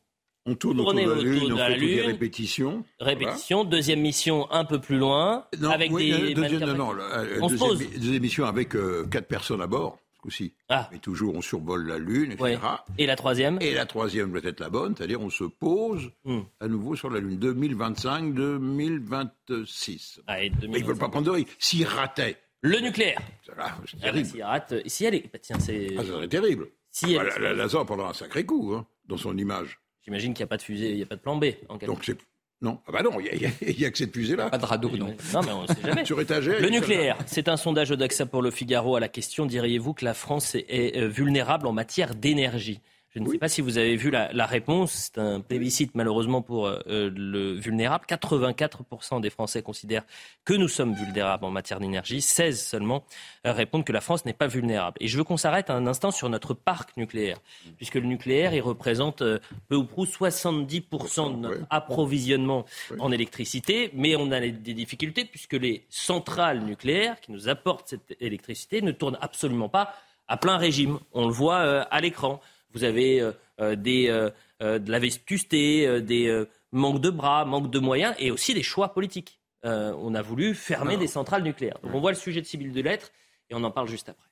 On 0.45 0.55
tourne 0.55 0.81
autour 0.81 0.93
de 0.93 0.99
la 0.99 1.05
autour 1.07 1.23
Lune, 1.23 1.47
de 1.47 1.53
on 1.53 1.55
la 1.55 1.67
fait 1.67 1.73
toutes 1.75 1.81
des 1.87 1.95
Lune. 1.95 2.05
répétitions. 2.07 2.83
répétition. 2.99 3.63
Deuxième 3.63 4.01
mission 4.01 4.51
un 4.51 4.65
peu 4.65 4.81
plus 4.81 4.97
loin, 4.97 5.45
Non, 5.61 5.69
avec 5.69 5.91
oui, 5.93 6.09
des 6.11 6.31
euh, 6.31 6.33
deuxième, 6.33 6.59
non, 6.71 6.93
non, 6.93 6.99
euh, 6.99 7.39
On 7.41 7.47
se 7.47 7.53
deuxième, 7.53 7.69
pose. 7.69 7.79
deuxième 7.95 8.15
émission 8.15 8.45
avec 8.45 8.75
euh, 8.75 9.05
quatre 9.09 9.27
personnes 9.29 9.61
à 9.61 9.67
bord, 9.67 9.97
coup-ci. 10.23 10.53
Ah. 10.69 10.89
Mais 10.91 10.97
toujours, 10.99 11.35
on 11.35 11.41
survole 11.41 11.85
la 11.87 11.97
Lune, 11.99 12.31
etc. 12.31 12.43
Ouais. 12.43 12.57
Et 12.97 13.05
la 13.05 13.15
troisième 13.15 13.57
Et 13.61 13.73
la 13.73 13.85
troisième 13.85 14.31
doit 14.31 14.41
être 14.43 14.59
la 14.59 14.69
bonne, 14.69 14.95
c'est-à-dire 14.95 15.21
on 15.21 15.29
se 15.29 15.43
pose 15.43 16.11
Hmm. 16.25 16.41
à 16.59 16.67
nouveau 16.67 16.95
sur 16.95 17.09
la 17.11 17.19
Lune. 17.19 17.37
2025-2026. 17.37 20.19
Ah, 20.27 20.41
et 20.43 20.49
Mais 20.49 20.49
ils 20.49 20.55
ne 20.55 20.61
2025. 20.61 20.87
veulent 20.87 20.97
pas 20.97 21.09
prendre 21.09 21.25
de 21.25 21.31
risque. 21.31 21.55
S'ils 21.59 21.85
rataient, 21.85 22.37
Le 22.61 22.79
nucléaire. 22.79 23.19
c'est 23.45 23.51
Ah, 23.57 23.77
bah, 23.77 23.83
terrible. 24.01 24.25
s'il 24.27 24.43
rate, 24.43 24.73
si 24.87 25.05
elle 25.05 25.15
est, 25.15 25.29
bah, 25.31 25.39
tiens, 25.41 25.59
c'est. 25.59 25.87
Ah, 25.97 26.01
ça 26.01 26.07
serait 26.07 26.27
terrible. 26.27 26.67
Si 26.89 27.13
elle- 27.13 27.29
Bah, 27.41 27.53
la, 27.53 27.67
prendra 27.85 28.09
un 28.09 28.13
sacré 28.13 28.45
coup 28.45 28.73
hein, 28.73 28.85
dans 29.05 29.17
son 29.17 29.37
image. 29.37 29.79
J'imagine 30.05 30.33
qu'il 30.33 30.43
n'y 30.43 30.47
a 30.47 30.47
pas 30.47 30.57
de 30.57 30.61
fusée, 30.61 30.89
il 30.91 30.95
n'y 30.97 31.03
a 31.03 31.05
pas 31.05 31.15
de 31.15 31.21
plan 31.21 31.37
B. 31.37 31.45
En 31.69 31.77
Donc 31.77 32.03
c'est... 32.03 32.17
Non, 32.63 32.79
ah 32.87 32.93
bah 32.93 33.01
non, 33.03 33.11
il 33.19 33.77
n'y 33.77 33.85
a, 33.85 33.91
que 33.91 33.97
cette 33.97 34.13
fusée-là. 34.13 34.49
Pas 34.49 34.57
de 34.57 34.65
radeau, 34.65 34.89
non. 34.97 35.13
Non, 35.33 35.41
mais 35.43 35.51
on 35.51 35.63
ne 35.63 35.67
sait 35.67 35.81
jamais. 35.83 36.05
Sur 36.05 36.21
étagère. 36.21 36.61
Le 36.61 36.69
nucléaire, 36.69 37.17
c'est 37.25 37.49
un 37.49 37.57
sondage 37.57 37.89
d'AXA 37.89 38.25
pour 38.25 38.41
le 38.41 38.51
Figaro 38.51 38.95
à 38.95 39.01
la 39.01 39.09
question 39.09 39.45
diriez-vous 39.45 39.93
que 39.93 40.05
la 40.05 40.13
France 40.13 40.55
est, 40.55 40.65
est, 40.69 40.97
euh, 40.97 41.07
vulnérable 41.07 41.67
en 41.67 41.73
matière 41.73 42.15
d'énergie? 42.15 42.79
Je 43.15 43.19
ne 43.19 43.29
sais 43.29 43.37
pas 43.37 43.47
si 43.47 43.61
vous 43.61 43.77
avez 43.77 43.95
vu 43.95 44.09
la, 44.09 44.33
la 44.33 44.47
réponse. 44.47 45.11
C'est 45.13 45.19
un 45.19 45.39
plébiscite 45.39 45.91
malheureusement 45.93 46.41
pour 46.41 46.65
euh, 46.65 46.79
le 46.87 47.53
vulnérable. 47.53 48.05
84% 48.09 49.21
des 49.21 49.29
Français 49.29 49.61
considèrent 49.61 50.03
que 50.45 50.53
nous 50.53 50.67
sommes 50.67 50.95
vulnérables 50.95 51.45
en 51.45 51.51
matière 51.51 51.79
d'énergie. 51.79 52.21
16 52.21 52.59
seulement 52.59 53.03
répondent 53.45 53.83
que 53.85 53.91
la 53.91 54.01
France 54.01 54.25
n'est 54.25 54.33
pas 54.33 54.47
vulnérable. 54.47 54.97
Et 54.99 55.07
je 55.07 55.17
veux 55.17 55.23
qu'on 55.23 55.37
s'arrête 55.37 55.69
un 55.69 55.85
instant 55.85 56.09
sur 56.09 56.27
notre 56.29 56.55
parc 56.55 56.97
nucléaire, 56.97 57.37
puisque 57.77 57.95
le 57.95 58.05
nucléaire, 58.07 58.53
il 58.53 58.61
représente 58.61 59.21
euh, 59.21 59.37
peu 59.69 59.75
ou 59.75 59.83
prou 59.85 60.05
70% 60.05 61.35
de 61.35 61.37
notre 61.37 61.59
approvisionnement 61.69 62.65
Oui. 62.89 62.97
en 62.99 63.11
électricité, 63.11 63.91
mais 63.93 64.15
on 64.15 64.31
a 64.31 64.39
des 64.39 64.73
difficultés 64.73 65.25
puisque 65.25 65.53
les 65.53 65.85
centrales 65.89 66.61
nucléaires 66.61 67.19
qui 67.21 67.31
nous 67.31 67.47
apportent 67.47 67.89
cette 67.89 68.15
électricité 68.19 68.81
ne 68.81 68.91
tournent 68.91 69.17
absolument 69.21 69.69
pas 69.69 69.93
à 70.27 70.37
plein 70.37 70.57
régime. 70.57 70.99
On 71.13 71.27
le 71.27 71.33
voit 71.33 71.59
euh, 71.59 71.83
à 71.91 72.01
l'écran. 72.01 72.41
Vous 72.73 72.83
avez 72.83 73.21
euh, 73.21 73.31
euh, 73.59 73.75
des, 73.75 74.07
euh, 74.09 74.79
de 74.79 74.91
la 74.91 74.99
vétusté, 74.99 75.87
euh, 75.87 76.01
des 76.01 76.27
euh, 76.27 76.49
manques 76.71 77.01
de 77.01 77.09
bras, 77.09 77.45
manques 77.45 77.69
de 77.71 77.79
moyens 77.79 78.15
et 78.19 78.31
aussi 78.31 78.53
des 78.53 78.63
choix 78.63 78.93
politiques. 78.93 79.39
Euh, 79.65 79.93
on 79.99 80.13
a 80.15 80.21
voulu 80.21 80.53
fermer 80.55 80.93
Non. 80.95 80.99
des 80.99 81.07
centrales 81.07 81.43
nucléaires. 81.43 81.79
Donc 81.83 81.93
on 81.93 81.99
voit 81.99 82.11
le 82.11 82.17
sujet 82.17 82.41
de 82.41 82.45
Sibylle 82.45 82.73
Delettre 82.73 83.11
et 83.49 83.55
on 83.55 83.63
en 83.63 83.71
parle 83.71 83.87
juste 83.87 84.09
après. 84.09 84.27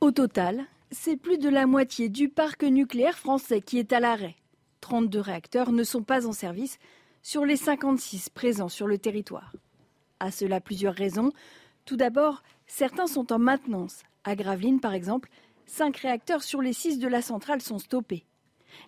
Au 0.00 0.10
total, 0.10 0.64
c'est 0.90 1.16
plus 1.16 1.38
de 1.38 1.48
la 1.48 1.66
moitié 1.66 2.08
du 2.08 2.28
parc 2.28 2.62
nucléaire 2.64 3.16
français 3.18 3.60
qui 3.60 3.78
est 3.78 3.92
à 3.92 4.00
l'arrêt. 4.00 4.36
32 4.82 5.20
réacteurs 5.20 5.72
ne 5.72 5.84
sont 5.84 6.02
pas 6.02 6.26
en 6.26 6.32
service 6.32 6.78
sur 7.22 7.44
les 7.44 7.56
56 7.56 8.28
présents 8.30 8.68
sur 8.68 8.86
le 8.86 8.98
territoire. 8.98 9.52
À 10.20 10.30
cela 10.30 10.60
plusieurs 10.60 10.94
raisons. 10.94 11.32
Tout 11.86 11.96
d'abord, 11.96 12.42
certains 12.66 13.06
sont 13.06 13.32
en 13.32 13.38
maintenance. 13.38 14.02
À 14.24 14.36
Gravelines, 14.36 14.80
par 14.80 14.92
exemple, 14.94 15.28
5 15.66 15.96
réacteurs 15.96 16.42
sur 16.42 16.62
les 16.62 16.72
6 16.72 16.98
de 16.98 17.08
la 17.08 17.22
centrale 17.22 17.60
sont 17.60 17.78
stoppés. 17.78 18.24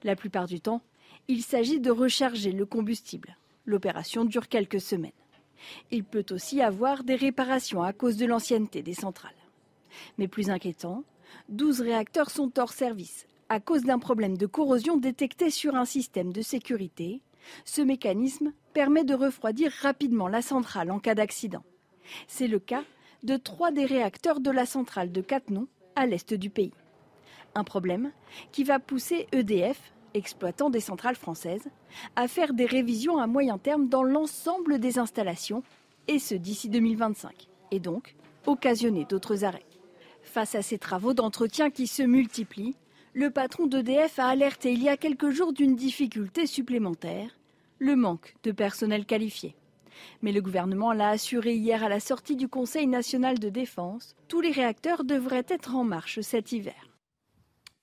La 0.05 0.17
plupart 0.17 0.47
du 0.47 0.61
temps, 0.61 0.83
il 1.29 1.43
s'agit 1.43 1.81
de 1.81 1.91
recharger 1.91 2.53
le 2.53 2.67
combustible. 2.67 3.37
L'opération 3.67 4.25
dure 4.25 4.49
quelques 4.49 4.81
semaines. 4.81 5.13
Il 5.91 6.05
peut 6.05 6.27
aussi 6.31 6.63
avoir 6.63 7.05
des 7.05 7.17
réparations 7.17 7.83
à 7.83 7.93
cause 7.93 8.17
de 8.17 8.27
l'ancienneté 8.27 8.83
des 8.83 8.95
centrales. 8.95 9.33
Mais 10.17 10.29
plus 10.29 10.51
inquiétant, 10.51 11.05
12 11.49 11.81
réacteurs 11.81 12.31
sont 12.31 12.59
hors 12.59 12.73
service 12.73 13.27
à 13.49 13.61
cause 13.61 13.83
d'un 13.83 13.99
problème 13.99 14.37
de 14.37 14.47
corrosion 14.47 14.97
détecté 14.97 15.51
sur 15.51 15.75
un 15.75 15.85
système 15.85 16.33
de 16.33 16.43
sécurité. 16.43 17.23
Ce 17.65 17.81
mécanisme 17.81 18.53
permet 18.75 19.05
de 19.05 19.15
refroidir 19.15 19.73
rapidement 19.81 20.29
la 20.29 20.43
centrale 20.43 20.91
en 20.91 20.99
cas 20.99 21.15
d'accident. 21.15 21.65
C'est 22.27 22.49
le 22.49 22.59
cas 22.59 22.85
de 23.23 23.37
trois 23.37 23.73
des 23.73 23.87
réacteurs 23.87 24.41
de 24.41 24.51
la 24.51 24.67
centrale 24.67 25.13
de 25.13 25.21
Cattenom, 25.21 25.67
à 25.99 26.07
l'est 26.07 26.33
du 26.33 26.49
pays. 26.49 26.73
Un 27.55 27.65
problème 27.65 28.13
qui 28.53 28.63
va 28.63 28.79
pousser 28.79 29.27
EDF, 29.33 29.93
exploitant 30.15 30.71
des 30.71 30.81
centrales 30.81 31.17
françaises, 31.17 31.69
à 32.15 32.29
faire 32.29 32.53
des 32.53 32.67
révisions 32.67 33.19
à 33.19 33.27
moyen 33.27 33.59
terme 33.59 33.89
dans 33.89 34.05
l'ensemble 34.05 34.79
des 34.79 34.99
installations, 34.99 35.65
et 36.07 36.21
ce 36.21 36.37
d'ici 36.37 36.69
2025, 36.69 37.49
et 37.73 37.81
donc 37.81 38.15
occasionner 38.47 39.05
d'autres 39.05 39.45
arrêts. 39.45 39.67
Face 40.23 40.55
à 40.55 40.63
ces 40.63 40.79
travaux 40.79 41.15
d'entretien 41.15 41.71
qui 41.71 41.87
se 41.87 42.03
multiplient, 42.03 42.77
le 43.13 43.31
patron 43.31 43.67
d'EDF 43.67 44.21
a 44.21 44.29
alerté 44.29 44.73
il 44.73 44.83
y 44.83 44.89
a 44.89 44.97
quelques 44.97 45.31
jours 45.31 45.53
d'une 45.53 45.75
difficulté 45.75 46.47
supplémentaire, 46.47 47.31
le 47.79 47.97
manque 47.97 48.37
de 48.45 48.53
personnel 48.53 49.05
qualifié. 49.05 49.57
Mais 50.23 50.33
le 50.33 50.41
gouvernement 50.43 50.93
l'a 50.93 51.11
assuré 51.11 51.55
hier 51.55 51.83
à 51.85 51.89
la 51.89 52.01
sortie 52.01 52.37
du 52.37 52.49
Conseil 52.49 52.87
national 52.87 53.39
de 53.39 53.49
défense, 53.49 54.15
tous 54.29 54.41
les 54.41 54.51
réacteurs 54.53 55.05
devraient 55.05 55.47
être 55.49 55.75
en 55.75 55.85
marche 55.85 56.21
cet 56.21 56.53
hiver. 56.53 56.75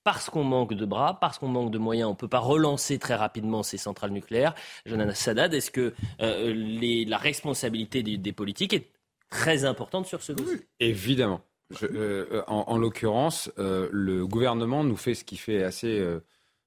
Parce 0.03 0.29
qu'on 0.29 0.43
manque 0.43 0.75
de 0.75 0.85
bras, 0.85 1.19
parce 1.19 1.39
qu'on 1.39 1.47
manque 1.47 1.71
de 1.71 1.79
moyens, 1.79 2.07
on 2.07 2.11
ne 2.11 2.15
peut 2.17 2.27
pas 2.27 2.39
relancer 2.39 2.99
très 2.99 3.15
rapidement 3.15 3.63
ces 3.63 3.77
centrales 3.77 4.11
nucléaires. 4.11 4.53
Jonathan 4.85 5.15
Sadat, 5.15 5.47
est-ce 5.47 5.71
que 5.71 5.93
euh, 6.21 6.53
les- 6.53 7.05
la 7.05 7.17
responsabilité 7.17 8.03
des, 8.03 8.17
des 8.17 8.31
politiques 8.31 8.73
est 8.73 8.91
très 9.31 9.65
importante 9.65 10.05
sur 10.05 10.21
ce 10.21 10.31
dossier? 10.33 10.59
Évidemment. 10.79 11.41
Je- 11.71 11.87
euh, 11.87 12.43
en 12.45 12.65
en 12.67 12.77
l'occurrence, 12.77 13.51
euh, 13.57 13.89
le 13.91 14.27
gouvernement 14.27 14.83
nous 14.83 14.95
fait 14.95 15.15
ce 15.15 15.23
qu'il 15.23 15.39
fait 15.39 15.63
assez 15.63 15.97
euh, 15.99 16.19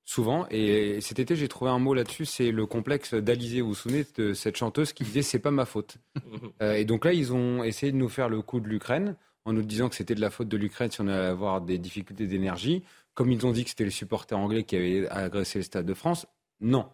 souvent. 0.08 0.46
Et 0.50 1.02
cet 1.02 1.18
été, 1.18 1.36
j'ai 1.36 1.48
trouvé 1.48 1.70
un 1.70 1.78
mot 1.78 1.92
là-dessus, 1.92 2.24
c'est 2.24 2.50
le 2.50 2.64
complexe 2.64 3.12
d'Alizé. 3.12 3.60
Vous 3.60 3.68
vous 3.68 3.74
souvenez 3.74 4.06
de 4.16 4.32
cette 4.32 4.56
chanteuse 4.56 4.94
qui 4.94 5.04
disait 5.04 5.20
c'est 5.20 5.38
pas 5.38 5.50
ma 5.50 5.66
faute. 5.66 5.98
Euh, 6.60 6.74
et 6.74 6.84
donc 6.84 7.04
là, 7.04 7.12
ils 7.12 7.32
ont 7.32 7.62
essayé 7.62 7.92
de 7.92 7.96
nous 7.96 8.08
faire 8.08 8.28
le 8.28 8.42
coup 8.42 8.58
de 8.58 8.66
l'Ukraine 8.66 9.16
en 9.44 9.52
nous 9.52 9.62
disant 9.62 9.88
que 9.88 9.94
c'était 9.94 10.16
de 10.16 10.20
la 10.20 10.30
faute 10.30 10.48
de 10.48 10.56
l'Ukraine 10.56 10.90
si 10.90 11.00
on 11.00 11.06
allait 11.06 11.26
avoir 11.26 11.60
des 11.60 11.78
difficultés 11.78 12.26
d'énergie. 12.26 12.82
Comme 13.14 13.30
ils 13.30 13.46
ont 13.46 13.52
dit 13.52 13.62
que 13.62 13.70
c'était 13.70 13.84
les 13.84 13.90
supporters 13.90 14.38
anglais 14.38 14.64
qui 14.64 14.74
avaient 14.74 15.08
agressé 15.08 15.60
le 15.60 15.62
Stade 15.62 15.86
de 15.86 15.94
France, 15.94 16.26
non. 16.60 16.88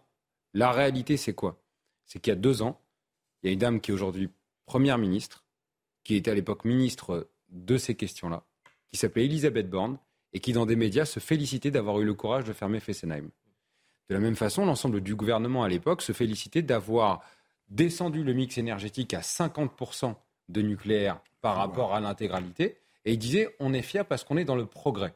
La 0.53 0.71
réalité, 0.71 1.17
c'est 1.17 1.33
quoi? 1.33 1.59
C'est 2.05 2.19
qu'il 2.19 2.31
y 2.31 2.35
a 2.35 2.39
deux 2.39 2.61
ans, 2.61 2.79
il 3.41 3.47
y 3.47 3.49
a 3.49 3.53
une 3.53 3.59
dame 3.59 3.81
qui 3.81 3.89
est 3.89 3.93
aujourd'hui 3.93 4.29
première 4.65 4.99
ministre, 4.99 5.43
qui 6.03 6.15
était 6.15 6.31
à 6.31 6.35
l'époque 6.35 6.63
ministre 6.63 7.29
de 7.49 7.77
ces 7.77 7.95
questions-là, 7.95 8.43
qui 8.91 8.97
s'appelait 8.97 9.25
Elisabeth 9.25 9.69
Borne, 9.69 9.97
et 10.35 10.39
qui, 10.39 10.51
dans 10.51 10.65
des 10.65 10.75
médias, 10.75 11.05
se 11.05 11.21
félicitait 11.21 11.71
d'avoir 11.71 12.01
eu 12.01 12.05
le 12.05 12.13
courage 12.13 12.43
de 12.43 12.51
fermer 12.51 12.81
Fessenheim. 12.81 13.29
De 14.09 14.13
la 14.13 14.19
même 14.19 14.35
façon, 14.35 14.65
l'ensemble 14.65 14.99
du 14.99 15.15
gouvernement 15.15 15.63
à 15.63 15.69
l'époque 15.69 16.01
se 16.01 16.11
félicitait 16.11 16.61
d'avoir 16.61 17.23
descendu 17.69 18.21
le 18.21 18.33
mix 18.33 18.57
énergétique 18.57 19.13
à 19.13 19.21
50% 19.21 20.13
de 20.49 20.61
nucléaire 20.61 21.21
par 21.39 21.55
rapport 21.55 21.95
à 21.95 22.01
l'intégralité, 22.01 22.77
et 23.05 23.13
il 23.13 23.17
disait 23.17 23.55
on 23.61 23.73
est 23.73 23.81
fier 23.81 24.05
parce 24.05 24.25
qu'on 24.25 24.35
est 24.35 24.43
dans 24.43 24.57
le 24.57 24.65
progrès. 24.65 25.15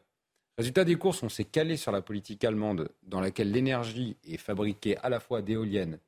Résultat 0.58 0.86
des 0.86 0.96
courses, 0.96 1.22
on 1.22 1.30
s'est 1.30 1.44
calé 1.44 1.76
sur 1.76 1.92
la 1.92 2.02
politique 2.02 2.46
allemande 2.46 2.90
dans 3.04 3.20
laquelle 3.20 3.52
l'énergie 3.52 4.16
est 4.26 4.38
fabriquée 4.38 4.98
à 5.00 5.10
la 5.10 5.20
fois 5.20 5.42
d'éoliennes 5.42 6.00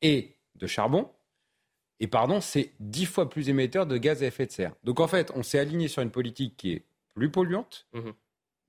et 0.00 0.36
de 0.54 0.66
charbon. 0.66 1.10
Et 2.00 2.06
pardon, 2.06 2.40
c'est 2.40 2.72
dix 2.80 3.04
fois 3.04 3.28
plus 3.28 3.50
émetteur 3.50 3.86
de 3.86 3.98
gaz 3.98 4.22
à 4.22 4.26
effet 4.26 4.46
de 4.46 4.52
serre. 4.52 4.74
Donc 4.84 5.00
en 5.00 5.06
fait, 5.06 5.32
on 5.34 5.42
s'est 5.42 5.58
aligné 5.58 5.88
sur 5.88 6.00
une 6.00 6.10
politique 6.10 6.56
qui 6.56 6.72
est 6.72 6.84
plus 7.16 7.30
polluante, 7.30 7.86
Mhm. 7.94 8.12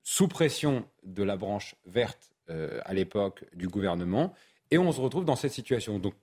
sous 0.04 0.28
pression 0.30 0.88
de 1.04 1.22
la 1.22 1.36
branche 1.38 1.76
verte 1.86 2.32
euh, 2.50 2.80
à 2.86 2.94
l'époque 2.94 3.44
du 3.54 3.68
gouvernement, 3.68 4.34
et 4.72 4.78
on 4.78 4.92
se 4.94 5.02
retrouve 5.02 5.26
dans 5.26 5.36
cette 5.36 5.52
situation. 5.52 6.00
Donc 6.00 6.14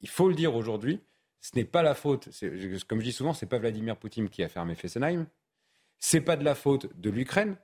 il 0.00 0.08
faut 0.08 0.28
le 0.28 0.34
dire 0.36 0.54
aujourd'hui, 0.54 1.00
ce 1.40 1.56
n'est 1.56 1.64
pas 1.64 1.82
la 1.82 1.94
faute, 1.96 2.28
comme 2.88 3.00
je 3.00 3.04
dis 3.04 3.12
souvent, 3.12 3.32
c'est 3.34 3.46
pas 3.46 3.58
Vladimir 3.58 3.96
Poutine 3.96 4.28
qui 4.28 4.44
a 4.44 4.48
fermé 4.48 4.76
Fessenheim, 4.76 5.26
c'est 5.98 6.20
pas 6.20 6.36
de 6.36 6.44
la 6.44 6.54
faute 6.54 6.86
de 7.00 7.10
l'Ukraine, 7.10 7.56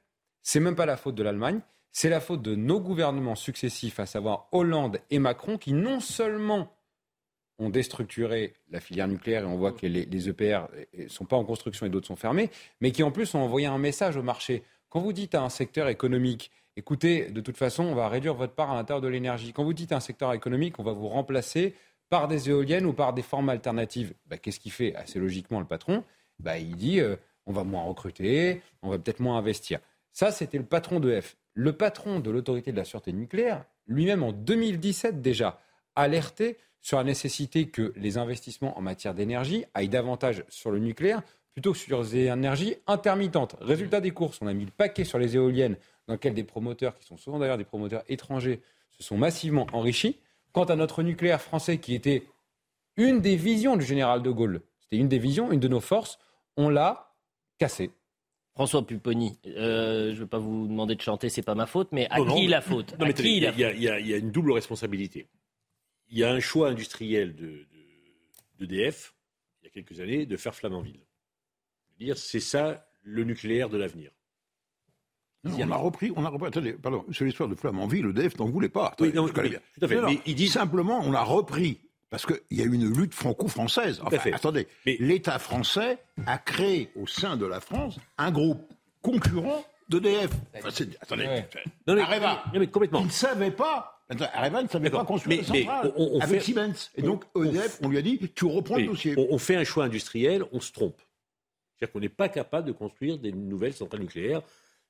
c'est 0.42 0.58
même 0.58 0.74
pas 0.74 0.84
la 0.86 0.96
faute 0.96 1.14
de 1.14 1.22
l'Allemagne, 1.22 1.60
c'est 1.92 2.08
la 2.08 2.20
faute 2.20 2.42
de 2.42 2.56
nos 2.56 2.80
gouvernements 2.80 3.36
successifs, 3.36 4.00
à 4.00 4.06
savoir 4.06 4.48
Hollande 4.50 4.98
et 5.10 5.20
Macron, 5.20 5.58
qui 5.58 5.72
non 5.72 6.00
seulement 6.00 6.76
ont 7.58 7.70
déstructuré 7.70 8.54
la 8.70 8.80
filière 8.80 9.08
nucléaire 9.08 9.42
et 9.42 9.46
on 9.46 9.56
voit 9.56 9.72
que 9.72 9.86
les, 9.86 10.04
les 10.04 10.28
EPR 10.28 10.68
ne 10.96 11.08
sont 11.08 11.24
pas 11.24 11.36
en 11.36 11.44
construction 11.44 11.86
et 11.86 11.88
d'autres 11.88 12.06
sont 12.06 12.16
fermés, 12.16 12.50
mais 12.80 12.92
qui 12.92 13.02
en 13.02 13.10
plus 13.10 13.34
ont 13.34 13.40
envoyé 13.40 13.66
un 13.66 13.78
message 13.78 14.16
au 14.16 14.22
marché. 14.22 14.62
Quand 14.88 15.00
vous 15.00 15.12
dites 15.12 15.34
à 15.34 15.42
un 15.42 15.48
secteur 15.48 15.88
économique, 15.88 16.50
écoutez, 16.76 17.30
de 17.30 17.40
toute 17.40 17.56
façon, 17.56 17.84
on 17.84 17.94
va 17.94 18.08
réduire 18.08 18.34
votre 18.34 18.54
part 18.54 18.70
à 18.70 18.76
l'intérieur 18.76 19.00
de 19.00 19.08
l'énergie. 19.08 19.52
Quand 19.52 19.64
vous 19.64 19.74
dites 19.74 19.92
à 19.92 19.96
un 19.96 20.00
secteur 20.00 20.32
économique, 20.32 20.78
on 20.78 20.84
va 20.84 20.92
vous 20.92 21.08
remplacer 21.08 21.74
par 22.08 22.28
des 22.28 22.48
éoliennes 22.48 22.86
ou 22.86 22.92
par 22.92 23.12
des 23.12 23.22
formes 23.22 23.48
alternatives, 23.48 24.14
bah, 24.26 24.38
qu'est-ce 24.38 24.60
qu'il 24.60 24.72
fait 24.72 24.94
assez 24.94 25.18
logiquement 25.18 25.60
le 25.60 25.66
patron? 25.66 26.04
Bah, 26.38 26.58
Il 26.58 26.76
dit 26.76 27.00
euh, 27.00 27.16
on 27.46 27.52
va 27.52 27.64
moins 27.64 27.82
recruter, 27.82 28.62
on 28.82 28.90
va 28.90 28.98
peut-être 28.98 29.20
moins 29.20 29.38
investir. 29.38 29.80
Ça, 30.12 30.30
c'était 30.30 30.58
le 30.58 30.64
patron 30.64 31.00
de 31.00 31.20
F. 31.20 31.36
Le 31.54 31.72
patron 31.72 32.20
de 32.20 32.30
l'autorité 32.30 32.72
de 32.72 32.76
la 32.76 32.84
sûreté 32.84 33.12
nucléaire, 33.12 33.64
lui-même 33.86 34.22
en 34.22 34.32
2017 34.32 35.20
déjà, 35.20 35.60
alertait 35.98 36.56
sur 36.80 36.96
la 36.96 37.04
nécessité 37.04 37.68
que 37.68 37.92
les 37.96 38.16
investissements 38.18 38.78
en 38.78 38.80
matière 38.82 39.12
d'énergie 39.14 39.64
aillent 39.74 39.88
davantage 39.88 40.44
sur 40.48 40.70
le 40.70 40.78
nucléaire 40.78 41.22
plutôt 41.52 41.72
que 41.72 41.78
sur 41.78 42.02
les 42.02 42.16
énergies 42.16 42.76
intermittentes. 42.86 43.56
Résultat 43.60 44.00
des 44.00 44.12
courses, 44.12 44.38
on 44.40 44.46
a 44.46 44.52
mis 44.54 44.64
le 44.64 44.70
paquet 44.70 45.02
sur 45.04 45.18
les 45.18 45.34
éoliennes, 45.34 45.76
dans 46.06 46.14
lesquelles 46.14 46.34
des 46.34 46.44
promoteurs, 46.44 46.94
qui 46.96 47.04
sont 47.04 47.16
souvent 47.16 47.40
d'ailleurs 47.40 47.58
des 47.58 47.64
promoteurs 47.64 48.04
étrangers, 48.08 48.60
se 48.96 49.02
sont 49.02 49.18
massivement 49.18 49.66
enrichis. 49.72 50.16
Quant 50.52 50.64
à 50.64 50.76
notre 50.76 51.02
nucléaire 51.02 51.40
français, 51.42 51.78
qui 51.78 51.94
était 51.94 52.22
une 52.96 53.20
des 53.20 53.34
visions 53.36 53.76
du 53.76 53.84
général 53.84 54.22
de 54.22 54.30
Gaulle, 54.30 54.60
c'était 54.80 54.96
une 54.96 55.08
des 55.08 55.18
visions, 55.18 55.50
une 55.50 55.60
de 55.60 55.68
nos 55.68 55.80
forces, 55.80 56.18
on 56.56 56.68
l'a 56.68 57.12
cassé. 57.58 57.90
François 58.54 58.86
Pupponi, 58.86 59.38
euh, 59.46 60.10
je 60.10 60.14
ne 60.14 60.20
vais 60.20 60.26
pas 60.26 60.38
vous 60.38 60.66
demander 60.68 60.94
de 60.94 61.00
chanter, 61.00 61.28
c'est 61.28 61.42
pas 61.42 61.54
ma 61.54 61.66
faute, 61.66 61.88
mais 61.92 62.06
à 62.10 62.18
Non, 62.18 62.24
non. 62.26 62.34
qui 62.36 62.46
la 62.46 62.60
faute? 62.60 62.94
y, 63.58 63.62
y 63.62 63.88
il 64.00 64.06
y 64.08 64.14
a 64.14 64.16
une 64.16 64.30
double 64.30 64.52
responsabilité. 64.52 65.26
Il 66.10 66.18
y 66.18 66.24
a 66.24 66.32
un 66.32 66.40
choix 66.40 66.68
industriel 66.70 67.34
de, 67.36 67.46
de- 67.46 67.66
d'EDF, 68.66 69.14
il 69.62 69.66
y 69.66 69.68
a 69.68 69.70
quelques 69.70 70.00
années, 70.00 70.26
de 70.26 70.36
faire 70.36 70.54
Flamanville. 70.54 71.00
De 71.98 72.04
dire, 72.04 72.16
c'est 72.18 72.40
ça 72.40 72.88
le 73.02 73.24
nucléaire 73.24 73.68
de 73.68 73.76
l'avenir. 73.78 74.10
Non, 75.44 75.56
on 75.60 75.70
a 75.70 75.76
repris, 75.76 76.12
on 76.16 76.24
a 76.24 76.28
repris. 76.28 76.48
Attendez, 76.48 76.72
pardon, 76.72 77.04
sur 77.12 77.24
l'histoire 77.24 77.48
de 77.48 77.54
Flamanville, 77.54 78.06
EDF 78.06 78.36
n'en 78.38 78.46
voulait 78.46 78.68
pas. 78.68 78.94
Oui, 78.98 79.12
non, 79.14 79.26
bien. 79.26 79.60
tout 79.78 79.84
à 79.84 79.88
fait. 79.88 79.94
Non, 79.96 80.08
Mais 80.08 80.20
il 80.26 80.34
dit- 80.34 80.48
simplement, 80.48 81.00
on 81.04 81.12
a 81.14 81.22
repris. 81.22 81.80
Parce 82.10 82.24
qu'il 82.24 82.40
y 82.58 82.62
a 82.62 82.64
eu 82.64 82.72
une 82.72 82.90
lutte 82.98 83.12
franco-française. 83.14 84.00
Enfin, 84.02 84.18
fait. 84.18 84.32
attendez, 84.32 84.66
Mais- 84.86 84.96
l'État 84.98 85.38
français 85.38 85.98
a 86.26 86.38
créé 86.38 86.90
au 86.96 87.06
sein 87.06 87.36
de 87.36 87.44
la 87.44 87.60
France 87.60 87.98
un 88.16 88.30
groupe 88.32 88.62
concurrent 89.02 89.62
d'EDF. 89.90 90.30
Enfin, 90.56 90.70
c'est- 90.70 90.96
attendez, 91.02 91.26
Ouais. 91.26 91.48
c'est- 91.52 91.64
Non, 91.86 91.94
mais- 91.94 92.00
Areva, 92.00 92.44
non, 92.54 92.60
mais 92.60 92.66
complètement. 92.66 93.00
il 93.00 93.06
ne 93.06 93.10
savait 93.12 93.50
pas. 93.50 93.97
Areva 94.32 94.62
ne 94.62 94.68
savait 94.68 94.90
pas 94.90 95.04
construire 95.04 95.38
Mais- 95.40 95.44
centrale 95.44 95.86
mais 95.86 95.92
on- 95.96 96.16
on 96.16 96.20
avec 96.20 96.40
fait- 96.40 96.44
Siemens. 96.46 96.90
Et 96.96 97.02
on- 97.02 97.06
donc 97.06 97.24
EDF, 97.36 97.78
on 97.82 97.88
lui 97.88 97.98
a 97.98 98.02
dit, 98.02 98.18
tu 98.34 98.46
reprends 98.46 98.76
le 98.76 98.86
dossier. 98.86 99.14
on, 99.18 99.26
on 99.34 99.38
fait 99.38 99.56
un 99.56 99.64
choix 99.64 99.84
industriel, 99.84 100.44
on 100.52 100.60
se 100.60 100.72
trompe. 100.72 101.00
C'est-à-dire 101.76 101.92
qu'on 101.92 102.00
n'est 102.00 102.08
pas 102.08 102.28
capable 102.28 102.66
de 102.66 102.72
construire 102.72 103.18
des 103.18 103.32
nouvelles 103.32 103.74
centrales 103.74 104.00
nucléaires. 104.00 104.40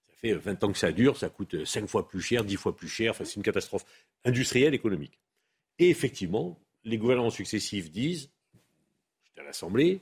Ça 0.09 0.15
fait 0.21 0.33
20 0.35 0.63
ans 0.65 0.73
que 0.73 0.79
ça 0.79 0.93
dure, 0.93 1.17
ça 1.17 1.29
coûte 1.29 1.65
5 1.65 1.87
fois 1.89 2.09
plus 2.09 2.21
cher, 2.23 2.45
10 2.45 2.57
fois 2.57 2.77
plus 2.77 2.89
cher. 2.89 3.11
Enfin, 3.11 3.25
c'est 3.25 3.37
une 3.37 3.43
catastrophe 3.43 3.85
industrielle, 4.25 4.73
économique. 4.75 5.19
Et 5.79 5.91
effectivement, 5.91 6.59
les 6.85 6.97
gouvernements 6.97 7.31
successifs 7.31 7.91
disent, 7.91 8.31
j'étais 9.25 9.41
à 9.41 9.45
l'Assemblée, 9.45 10.01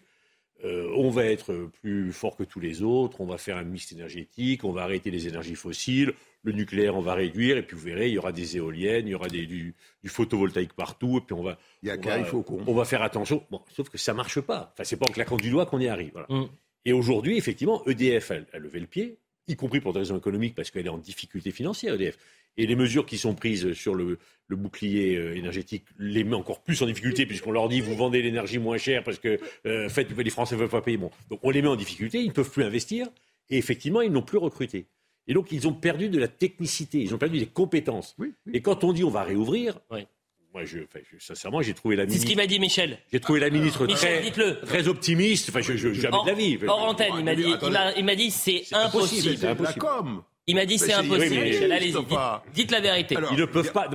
euh, 0.65 0.91
on 0.97 1.11
va 1.11 1.25
être 1.27 1.69
plus 1.83 2.13
fort 2.13 2.37
que 2.37 2.45
tous 2.45 2.61
les 2.61 2.83
autres, 2.83 3.21
on 3.21 3.27
va 3.27 3.39
faire 3.39 3.57
un 3.57 3.65
mix 3.65 3.93
énergétique, 3.93 4.65
on 4.65 4.73
va 4.73 4.83
arrêter 4.83 5.11
les 5.11 5.29
énergies 5.29 5.55
fossiles, 5.55 6.13
le 6.43 6.53
nucléaire 6.53 6.97
on 6.97 7.01
va 7.01 7.15
réduire, 7.15 7.57
et 7.59 7.63
puis 7.63 7.77
vous 7.77 7.83
verrez, 7.85 8.09
il 8.09 8.15
y 8.15 8.19
aura 8.19 8.33
des 8.33 8.57
éoliennes, 8.57 9.07
il 9.07 9.11
y 9.11 9.15
aura 9.15 9.29
des- 9.29 9.47
du, 9.47 9.75
du 10.03 10.09
photovoltaïque 10.09 10.73
partout, 10.73 11.19
et 11.19 11.21
puis 11.21 11.35
on 11.35 11.43
va, 11.43 11.59
Il 11.83 11.89
y 11.89 11.91
a 11.93 11.97
on 11.99 12.01
va- 12.01 12.19
il 12.19 12.25
faut 12.25 12.43
qu'on. 12.43 12.63
on 12.67 12.75
va 12.75 12.85
faire 12.85 13.03
attention. 13.03 13.45
Bon, 13.51 13.61
sauf 13.75 13.89
que 13.91 13.99
ça 13.99 14.15
marche 14.15 14.41
pas. 14.41 14.71
Enfin, 14.73 14.85
c'est 14.85 14.97
pas 14.97 15.07
en 15.09 15.13
claquant 15.13 15.37
du 15.37 15.51
doigt 15.51 15.67
qu'on 15.67 15.81
y 15.81 15.89
arrive. 15.89 16.13
voilà. 16.13 16.29
Mm. 16.31 16.49
Et 16.85 16.93
aujourd'hui, 16.93 17.37
effectivement, 17.37 17.85
EDF 17.87 18.31
a, 18.31 18.37
a 18.53 18.59
levé 18.59 18.81
le 18.81 18.87
pied, 18.87 19.19
y 19.49 19.57
compris 19.57 19.81
pour 19.81 19.93
des 19.93 19.99
raisons 20.01 20.17
économiques, 20.19 20.55
parce 20.55 20.71
qu'elle 20.71 20.87
est 20.87 20.91
en 20.91 20.99
difficulté 20.99 21.51
financière, 21.51 21.95
EDF. 21.95 22.17
Et 22.59 22.67
les 22.67 22.77
mesures 22.77 23.05
qui 23.07 23.19
sont 23.19 23.35
prises 23.35 23.73
sur 23.75 23.95
le, 23.95 24.19
le 24.49 24.57
bouclier 24.57 25.17
euh, 25.17 25.35
énergétique 25.37 25.85
les 25.99 26.25
met 26.25 26.35
encore 26.37 26.63
plus 26.63 26.81
en 26.83 26.87
difficulté, 26.87 27.27
puisqu'on 27.27 27.53
leur 27.53 27.69
dit 27.69 27.81
vous 27.81 27.95
vendez 27.97 28.23
l'énergie 28.23 28.59
moins 28.59 28.79
chère 28.79 29.03
parce 29.05 29.19
que 29.19 29.39
euh, 29.67 29.89
faites, 29.89 30.09
les 30.17 30.31
Français 30.31 30.55
ne 30.55 30.61
veulent 30.61 30.69
pas 30.71 30.81
payer. 30.83 30.97
Bon, 30.97 31.11
donc 31.31 31.41
on 31.43 31.51
les 31.51 31.61
met 31.63 31.69
en 31.69 31.77
difficulté, 31.77 32.21
ils 32.23 32.29
ne 32.29 32.33
peuvent 32.33 32.51
plus 32.51 32.65
investir, 32.65 33.09
et 33.51 33.59
effectivement, 33.59 34.01
ils 34.01 34.11
n'ont 34.11 34.23
plus 34.23 34.39
recruté. 34.39 34.87
Et 35.29 35.35
donc, 35.35 35.51
ils 35.53 35.67
ont 35.67 35.73
perdu 35.73 36.09
de 36.09 36.19
la 36.19 36.29
technicité, 36.29 36.99
ils 37.01 37.13
ont 37.15 37.19
perdu 37.19 37.39
des 37.41 37.47
compétences. 37.47 38.15
Oui, 38.19 38.33
oui. 38.47 38.53
Et 38.55 38.63
quand 38.63 38.85
on 38.85 38.93
dit 38.93 39.03
on 39.05 39.11
va 39.11 39.25
réouvrir, 39.25 39.79
Oui. 39.91 40.07
moi, 40.55 40.65
je, 40.65 40.79
enfin, 40.79 41.01
je- 41.13 41.19
sincèrement, 41.23 41.61
j'ai 41.63 41.75
trouvé 41.75 41.97
la 41.97 42.05
C'est 42.05 42.11
ce 42.11 42.13
ministre. 42.13 42.29
qu'il 42.29 42.37
m'a 42.39 42.47
dit 42.47 42.59
Michel. 42.61 42.99
J'ai 43.13 43.19
trouvé 43.21 43.41
la 43.41 43.51
ministre 43.51 43.87
Michel, 43.87 44.21
très, 44.21 44.23
dites-le. 44.23 44.61
très 44.61 44.87
optimiste. 44.89 45.49
Enfin, 45.51 45.61
je, 45.63 45.77
je- 45.77 45.93
jamais 45.93 46.15
Hors, 46.17 46.25
de 46.25 46.31
la 46.31 46.37
vie. 46.37 46.59
hors 46.67 46.85
antenne, 46.89 47.13
il 47.19 47.25
m'a 47.25 47.35
dit, 47.35 47.43
il 47.43 47.71
m'a- 47.71 47.93
c'est 48.31 48.63
impossible, 48.73 49.29
impossible. 49.31 49.37
c'est 49.39 49.63
la 49.65 49.73
com. 49.73 50.23
Il 50.49 50.55
m'a 50.55 50.65
dit 50.65 50.79
c'est 50.79 50.87
Mais 50.89 50.93
c'est- 50.93 50.99
impossible. 51.01 51.35
oui, 51.43 51.73
allez-y, 51.73 51.93
dites, 51.93 52.19
dites 52.55 52.71
la 52.71 52.81
vérité. 52.81 53.17
Alors, 53.17 53.33
Ils 53.33 53.39
ne 53.41 53.45
peuvent 53.47 53.73
pas. 53.73 53.89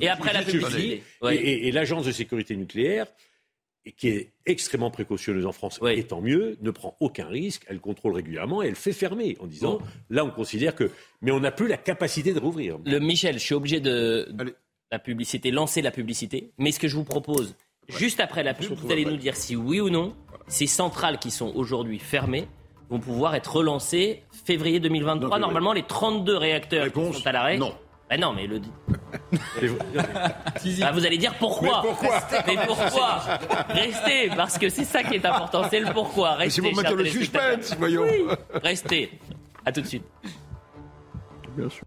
Et 0.00 0.08
après 0.08 0.32
la 0.32 0.42
publicité. 0.42 1.02
Et, 1.30 1.34
et- 1.34 1.68
et 1.68 1.72
l'agence 1.72 2.04
de 2.06 2.12
sécurité 2.12 2.54
nucléaire, 2.56 3.06
qui 3.96 4.08
est 4.08 4.30
extrêmement 4.46 4.90
précautionneuse 4.90 5.46
en 5.46 5.52
France, 5.52 5.78
Oui. 5.82 5.92
et 5.96 6.04
tant 6.04 6.20
mieux, 6.20 6.56
ne 6.60 6.70
prend 6.70 6.96
aucun 7.00 7.26
risque. 7.26 7.64
Elle 7.66 7.80
contrôle 7.80 8.14
régulièrement 8.14 8.62
et 8.62 8.68
elle 8.68 8.74
fait 8.76 8.92
fermer 8.92 9.36
en 9.40 9.46
disant 9.46 9.78
Bon. 9.78 9.84
là, 10.10 10.24
on 10.24 10.30
considère 10.30 10.74
que. 10.76 10.90
Mais 11.22 11.32
on 11.32 11.40
n'a 11.40 11.50
plus 11.50 11.66
la 11.66 11.76
capacité 11.78 12.32
de 12.34 12.38
rouvrir. 12.38 12.78
Le 12.84 12.98
Michel, 13.00 13.34
je 13.38 13.44
suis 13.44 13.54
obligé 13.54 13.80
de 13.80 14.28
Allez. 14.38 14.52
la 14.92 14.98
publicité, 15.00 15.50
lancer 15.50 15.82
la 15.82 15.90
publicité. 15.90 16.50
Mais 16.58 16.70
ce 16.72 16.78
que 16.78 16.86
je 16.88 16.94
vous 16.94 17.04
propose, 17.04 17.56
juste 17.88 18.20
après 18.20 18.44
la 18.44 18.54
pub, 18.54 18.70
vous 18.74 18.92
allez 18.92 19.04
nous 19.06 19.16
dire 19.16 19.34
si 19.34 19.56
oui 19.56 19.80
ou 19.80 19.90
non 19.90 20.14
ces 20.46 20.66
centrales 20.68 21.18
qui 21.18 21.30
sont 21.32 21.52
aujourd'hui 21.56 21.98
fermées 21.98 22.46
vont 22.90 22.98
pouvoir 23.00 23.34
être 23.34 23.54
relancées 23.56 24.22
février 24.44 24.80
2023. 24.80 25.14
Non, 25.16 25.28
février. 25.28 25.40
Normalement, 25.40 25.72
les 25.72 25.82
32 25.84 26.36
réacteurs 26.36 26.84
Réponse, 26.84 27.16
qui 27.16 27.22
sont 27.22 27.28
à 27.28 27.32
l'arrêt. 27.32 27.56
non. 27.56 27.72
Bah 28.08 28.16
non, 28.16 28.32
mais 28.32 28.48
le. 28.48 28.60
Ah, 30.82 30.90
vous 30.92 31.06
allez 31.06 31.16
dire 31.18 31.34
pourquoi. 31.38 31.82
Mais 31.84 31.88
pourquoi 31.88 32.20
Mais 32.46 32.56
pourquoi 32.66 33.20
Restez, 33.68 34.30
parce 34.36 34.58
que 34.58 34.68
c'est 34.68 34.84
ça 34.84 35.04
qui 35.04 35.14
est 35.14 35.24
important, 35.24 35.62
c'est 35.70 35.78
le 35.80 35.92
pourquoi. 35.92 36.32
Restez, 36.34 36.60
c'est 36.60 36.68
pour 36.68 36.76
mettre 36.76 36.88
chers 36.88 36.96
le 36.96 37.04
téléspectateurs. 37.04 37.58
suspense, 37.58 37.78
voyons. 37.78 38.04
Restez. 38.54 39.12
À 39.64 39.70
tout 39.70 39.80
de 39.82 39.86
suite. 39.86 40.04
Bien 41.56 41.68
sûr. 41.68 41.84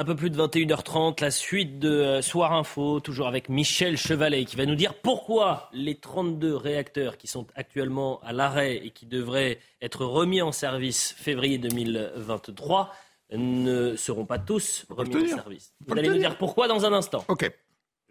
Un 0.00 0.04
peu 0.04 0.14
plus 0.14 0.30
de 0.30 0.40
21h30, 0.40 1.20
la 1.20 1.32
suite 1.32 1.80
de 1.80 1.90
euh, 1.90 2.22
Soir 2.22 2.52
Info, 2.52 3.00
toujours 3.00 3.26
avec 3.26 3.48
Michel 3.48 3.96
Chevalet, 3.96 4.44
qui 4.44 4.54
va 4.54 4.64
nous 4.64 4.76
dire 4.76 4.94
pourquoi 4.94 5.68
les 5.72 5.96
32 5.96 6.54
réacteurs 6.54 7.18
qui 7.18 7.26
sont 7.26 7.48
actuellement 7.56 8.20
à 8.22 8.32
l'arrêt 8.32 8.76
et 8.76 8.90
qui 8.90 9.06
devraient 9.06 9.58
être 9.82 10.04
remis 10.04 10.40
en 10.40 10.52
service 10.52 11.12
février 11.18 11.58
2023 11.58 12.94
ne 13.32 13.96
seront 13.96 14.24
pas 14.24 14.38
tous 14.38 14.86
remis 14.88 15.16
en 15.16 15.36
service. 15.36 15.74
Vous 15.84 15.98
allez 15.98 16.08
nous 16.08 16.18
dire 16.18 16.38
pourquoi 16.38 16.68
dans 16.68 16.86
un 16.86 16.92
instant. 16.92 17.24
Ok. 17.26 17.50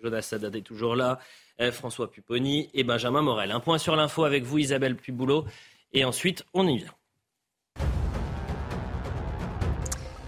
Jonas 0.04 0.24
Sadat 0.24 0.58
est 0.58 0.64
toujours 0.64 0.94
là, 0.94 1.20
euh, 1.62 1.72
François 1.72 2.12
Pupponi 2.12 2.70
et 2.74 2.84
Benjamin 2.84 3.22
Morel. 3.22 3.52
Un 3.52 3.62
point 3.62 3.78
sur 3.78 3.96
l'info 3.96 4.26
avec 4.26 4.44
vous, 4.44 4.58
Isabelle 4.58 4.98
Puboulot, 4.98 5.46
et 5.94 6.04
ensuite 6.04 6.44
on 6.54 6.68
y 6.68 6.80
vient. 6.80 6.94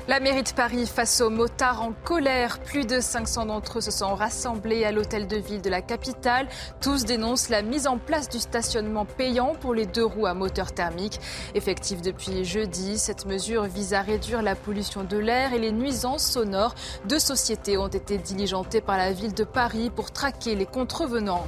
La 0.10 0.20
mairie 0.20 0.42
de 0.42 0.50
Paris 0.50 0.88
face 0.88 1.22
aux 1.22 1.30
motards 1.30 1.84
en 1.84 1.92
colère. 1.92 2.58
Plus 2.62 2.84
de 2.84 3.00
500 3.00 3.46
d'entre 3.46 3.78
eux 3.78 3.82
se 3.82 3.92
sont 3.92 4.16
rassemblés 4.16 4.84
à 4.84 4.92
l'hôtel 4.92 5.28
de 5.28 5.38
ville 5.38 5.62
de 5.62 5.70
la 5.70 5.84
capitale. 5.84 6.48
Tous 6.82 7.06
dénoncent 7.06 7.50
la 7.50 7.62
mise 7.62 7.86
en 7.86 8.00
place 8.00 8.28
du 8.28 8.40
stationnement 8.40 9.06
payant 9.06 9.54
pour 9.62 9.76
les 9.76 9.86
deux 9.86 10.04
roues 10.04 10.26
à 10.26 10.34
moteur 10.34 10.72
thermique. 10.72 11.20
Effective 11.54 12.02
depuis 12.02 12.44
jeudi, 12.44 12.98
cette 12.98 13.28
mesure 13.28 13.66
vise 13.66 13.94
à 13.94 14.02
réduire 14.02 14.42
la 14.42 14.56
pollution 14.56 15.04
de 15.04 15.18
l'air 15.18 15.54
et 15.54 15.60
les 15.60 15.72
nuisances 15.72 16.26
sonores. 16.26 16.74
Deux 17.06 17.20
sociétés 17.20 17.78
ont 17.78 17.88
été 17.88 18.18
diligentées 18.18 18.82
par 18.82 18.98
la 18.98 19.12
ville 19.12 19.36
de 19.36 19.44
Paris 19.44 19.92
pour 19.96 20.10
traquer 20.10 20.56
les 20.56 20.66
contrevenants. 20.66 21.46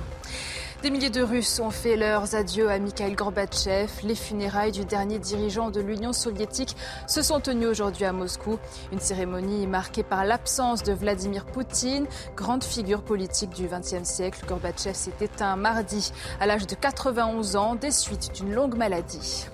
Des 0.82 0.90
milliers 0.90 1.12
de 1.12 1.22
Russes 1.22 1.60
ont 1.60 1.70
fait 1.70 1.96
leurs 1.96 2.34
adieux 2.34 2.72
à 2.72 2.80
Mikhail 2.80 3.14
Gorbatchev. 3.14 3.92
Les 4.02 4.16
funérailles 4.16 4.72
du 4.72 4.84
dernier 4.84 5.20
dirigeant 5.20 5.70
de 5.70 5.80
l'Union 5.80 6.12
soviétique 6.12 6.76
se 7.06 7.22
sont 7.22 7.40
tenues 7.40 7.68
aujourd'hui 7.68 8.06
à 8.06 8.14
Moscou. 8.14 8.58
Une 8.92 9.00
cérémonie 9.00 9.68
marquée 9.68 10.02
par 10.02 10.26
l'absence 10.26 10.82
de 10.82 10.92
Vladimir 10.92 11.46
Poutine, 11.46 12.08
grande 12.36 12.64
figure 12.64 13.04
politique 13.04 13.52
du 13.52 13.68
XXe 13.68 14.10
siècle. 14.10 14.44
Gorbatchev 14.48 14.96
s'est 14.96 15.14
éteint 15.22 15.56
mardi 15.56 16.12
à 16.40 16.48
l'âge 16.48 16.66
de 16.66 16.74
91 16.74 17.58
ans 17.58 17.76
des 17.76 17.92
suites 17.92 18.32
d'une 18.34 18.52
longue 18.52 18.76
maladie. 18.76 19.46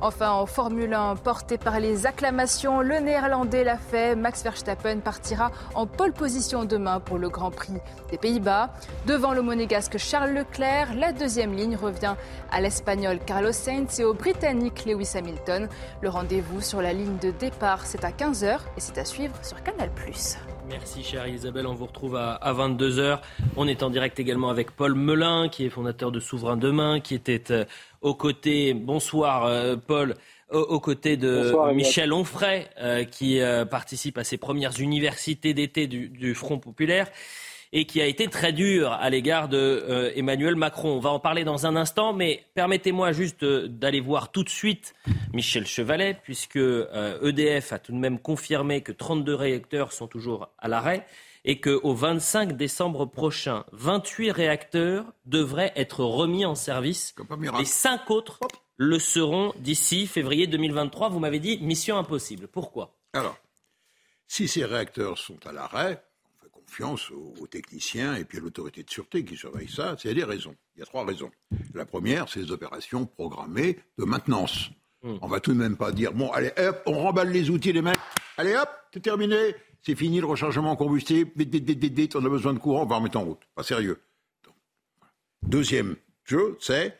Enfin, 0.00 0.30
en 0.32 0.46
Formule 0.46 0.92
1, 0.92 1.16
porté 1.16 1.58
par 1.58 1.80
les 1.80 2.06
acclamations, 2.06 2.80
le 2.80 2.98
néerlandais 2.98 3.64
l'a 3.64 3.76
fait. 3.76 4.16
Max 4.16 4.42
Verstappen 4.42 5.00
partira 5.00 5.50
en 5.74 5.86
pole 5.86 6.12
position 6.12 6.64
demain 6.64 7.00
pour 7.00 7.18
le 7.18 7.28
Grand 7.28 7.50
Prix 7.50 7.74
des 8.10 8.18
Pays-Bas. 8.18 8.70
Devant 9.06 9.32
le 9.32 9.42
monégasque 9.42 9.98
Charles 9.98 10.32
Leclerc, 10.32 10.94
la 10.94 11.12
deuxième 11.12 11.54
ligne 11.54 11.76
revient 11.76 12.14
à 12.50 12.60
l'espagnol 12.60 13.18
Carlos 13.24 13.52
Sainz 13.52 14.00
et 14.00 14.04
au 14.04 14.14
britannique 14.14 14.84
Lewis 14.84 15.12
Hamilton. 15.14 15.68
Le 16.00 16.08
rendez-vous 16.08 16.60
sur 16.60 16.82
la 16.82 16.92
ligne 16.92 17.18
de 17.18 17.30
départ, 17.30 17.86
c'est 17.86 18.04
à 18.04 18.10
15h 18.10 18.58
et 18.76 18.80
c'est 18.80 18.98
à 18.98 19.04
suivre 19.04 19.34
sur 19.42 19.62
Canal+. 19.62 19.90
Merci 20.72 21.04
chère 21.04 21.28
Isabelle, 21.28 21.66
on 21.66 21.74
vous 21.74 21.84
retrouve 21.84 22.16
à, 22.16 22.38
22h. 22.54 23.18
On 23.58 23.68
est 23.68 23.82
en 23.82 23.90
direct 23.90 24.18
également 24.18 24.48
avec 24.48 24.70
Paul 24.70 24.94
Melun, 24.94 25.50
qui 25.50 25.66
est 25.66 25.68
fondateur 25.68 26.10
de 26.10 26.18
Souverain 26.18 26.56
Demain, 26.56 27.00
qui 27.00 27.14
était 27.14 27.50
euh, 27.50 27.64
aux 28.00 28.14
côtés, 28.14 28.72
bonsoir 28.72 29.44
euh, 29.44 29.76
Paul, 29.76 30.14
aux, 30.50 30.80
côtés 30.80 31.18
de 31.18 31.52
Michel 31.74 32.14
Onfray, 32.14 32.68
euh, 32.80 33.04
qui 33.04 33.40
participe 33.70 34.16
à 34.16 34.24
ses 34.24 34.38
premières 34.38 34.80
universités 34.80 35.52
d'été 35.52 35.86
du, 35.86 36.34
Front 36.34 36.58
Populaire 36.58 37.08
et 37.72 37.86
qui 37.86 38.00
a 38.00 38.06
été 38.06 38.28
très 38.28 38.52
dur 38.52 38.92
à 38.92 39.08
l'égard 39.10 39.48
de 39.48 40.12
Emmanuel 40.14 40.56
Macron. 40.56 40.96
On 40.96 41.00
va 41.00 41.10
en 41.10 41.20
parler 41.20 41.44
dans 41.44 41.66
un 41.66 41.74
instant, 41.76 42.12
mais 42.12 42.44
permettez-moi 42.54 43.12
juste 43.12 43.44
d'aller 43.44 44.00
voir 44.00 44.30
tout 44.30 44.44
de 44.44 44.50
suite 44.50 44.94
Michel 45.32 45.66
Chevalet, 45.66 46.18
puisque 46.22 46.56
EDF 46.56 47.72
e 47.72 47.74
a 47.74 47.78
tout 47.78 47.92
de 47.92 47.98
même 47.98 48.18
confirmé 48.18 48.82
que 48.82 48.92
32 48.92 49.34
réacteurs 49.34 49.92
sont 49.92 50.06
toujours 50.06 50.50
à 50.58 50.68
l'arrêt 50.68 51.06
et 51.44 51.60
qu'au 51.60 51.94
25 51.94 52.56
décembre 52.56 53.06
prochain, 53.06 53.64
28 53.72 54.30
réacteurs 54.30 55.12
devraient 55.24 55.72
être 55.76 56.04
remis 56.04 56.44
en 56.44 56.54
service. 56.54 57.14
Les 57.58 57.64
cinq 57.64 58.10
autres 58.10 58.38
le 58.76 58.98
seront 58.98 59.52
d'ici 59.58 60.06
février 60.06 60.46
2023. 60.46 61.08
Vous 61.08 61.18
m'avez 61.18 61.40
dit 61.40 61.58
mission 61.58 61.98
impossible. 61.98 62.48
Pourquoi? 62.48 62.96
Alors, 63.12 63.36
si 64.28 64.48
ces 64.48 64.64
réacteurs 64.64 65.18
sont 65.18 65.44
à 65.46 65.52
l'arrêt, 65.52 66.02
confiance 66.72 67.10
aux, 67.10 67.46
techniciens 67.46 68.14
et 68.14 68.24
puis 68.24 68.38
à 68.38 68.40
l'autorité 68.40 68.82
de 68.82 68.88
sûreté 68.88 69.26
qui 69.26 69.36
surveille 69.36 69.68
ça. 69.68 69.94
C'est 69.98 70.14
des 70.14 70.24
raisons. 70.24 70.54
Il 70.74 70.78
y 70.78 70.82
a 70.82 70.86
trois 70.86 71.04
raisons. 71.04 71.30
La 71.74 71.84
première, 71.84 72.30
c'est 72.30 72.40
les 72.40 72.50
opérations 72.50 73.04
programmées 73.04 73.78
de 73.98 74.04
maintenance. 74.06 74.70
Hmm. 75.02 75.16
On 75.20 75.28
va 75.28 75.40
tout 75.40 75.52
de 75.52 75.58
même 75.58 75.76
pas 75.76 75.92
dire 75.92 76.14
bon, 76.14 76.30
allez, 76.30 76.50
hop, 76.56 76.82
on 76.86 76.98
remballe 76.98 77.30
les 77.30 77.50
outils, 77.50 77.74
les 77.74 77.82
mecs. 77.82 77.98
Allez, 78.38 78.56
hop, 78.56 78.70
c'est 78.94 79.02
terminé 79.02 79.54
c'est 79.84 79.96
fini 79.96 80.20
le 80.20 80.26
rechargement 80.26 80.70
en 80.70 80.76
combustible, 80.76 81.32
vite, 81.34 81.52
vite, 81.52 81.68
vite, 81.68 81.92
vite, 81.92 82.16
on 82.16 82.24
a 82.24 82.28
besoin 82.28 82.54
de 82.54 82.60
courant, 82.60 82.84
on 82.84 82.86
va 82.86 82.96
remettre 82.96 83.18
en 83.18 83.24
route. 83.24 83.40
Pas 83.56 83.64
sérieux. 83.64 84.00
Deuxième 85.42 85.96
jeu, 86.24 86.56
c'est, 86.60 86.96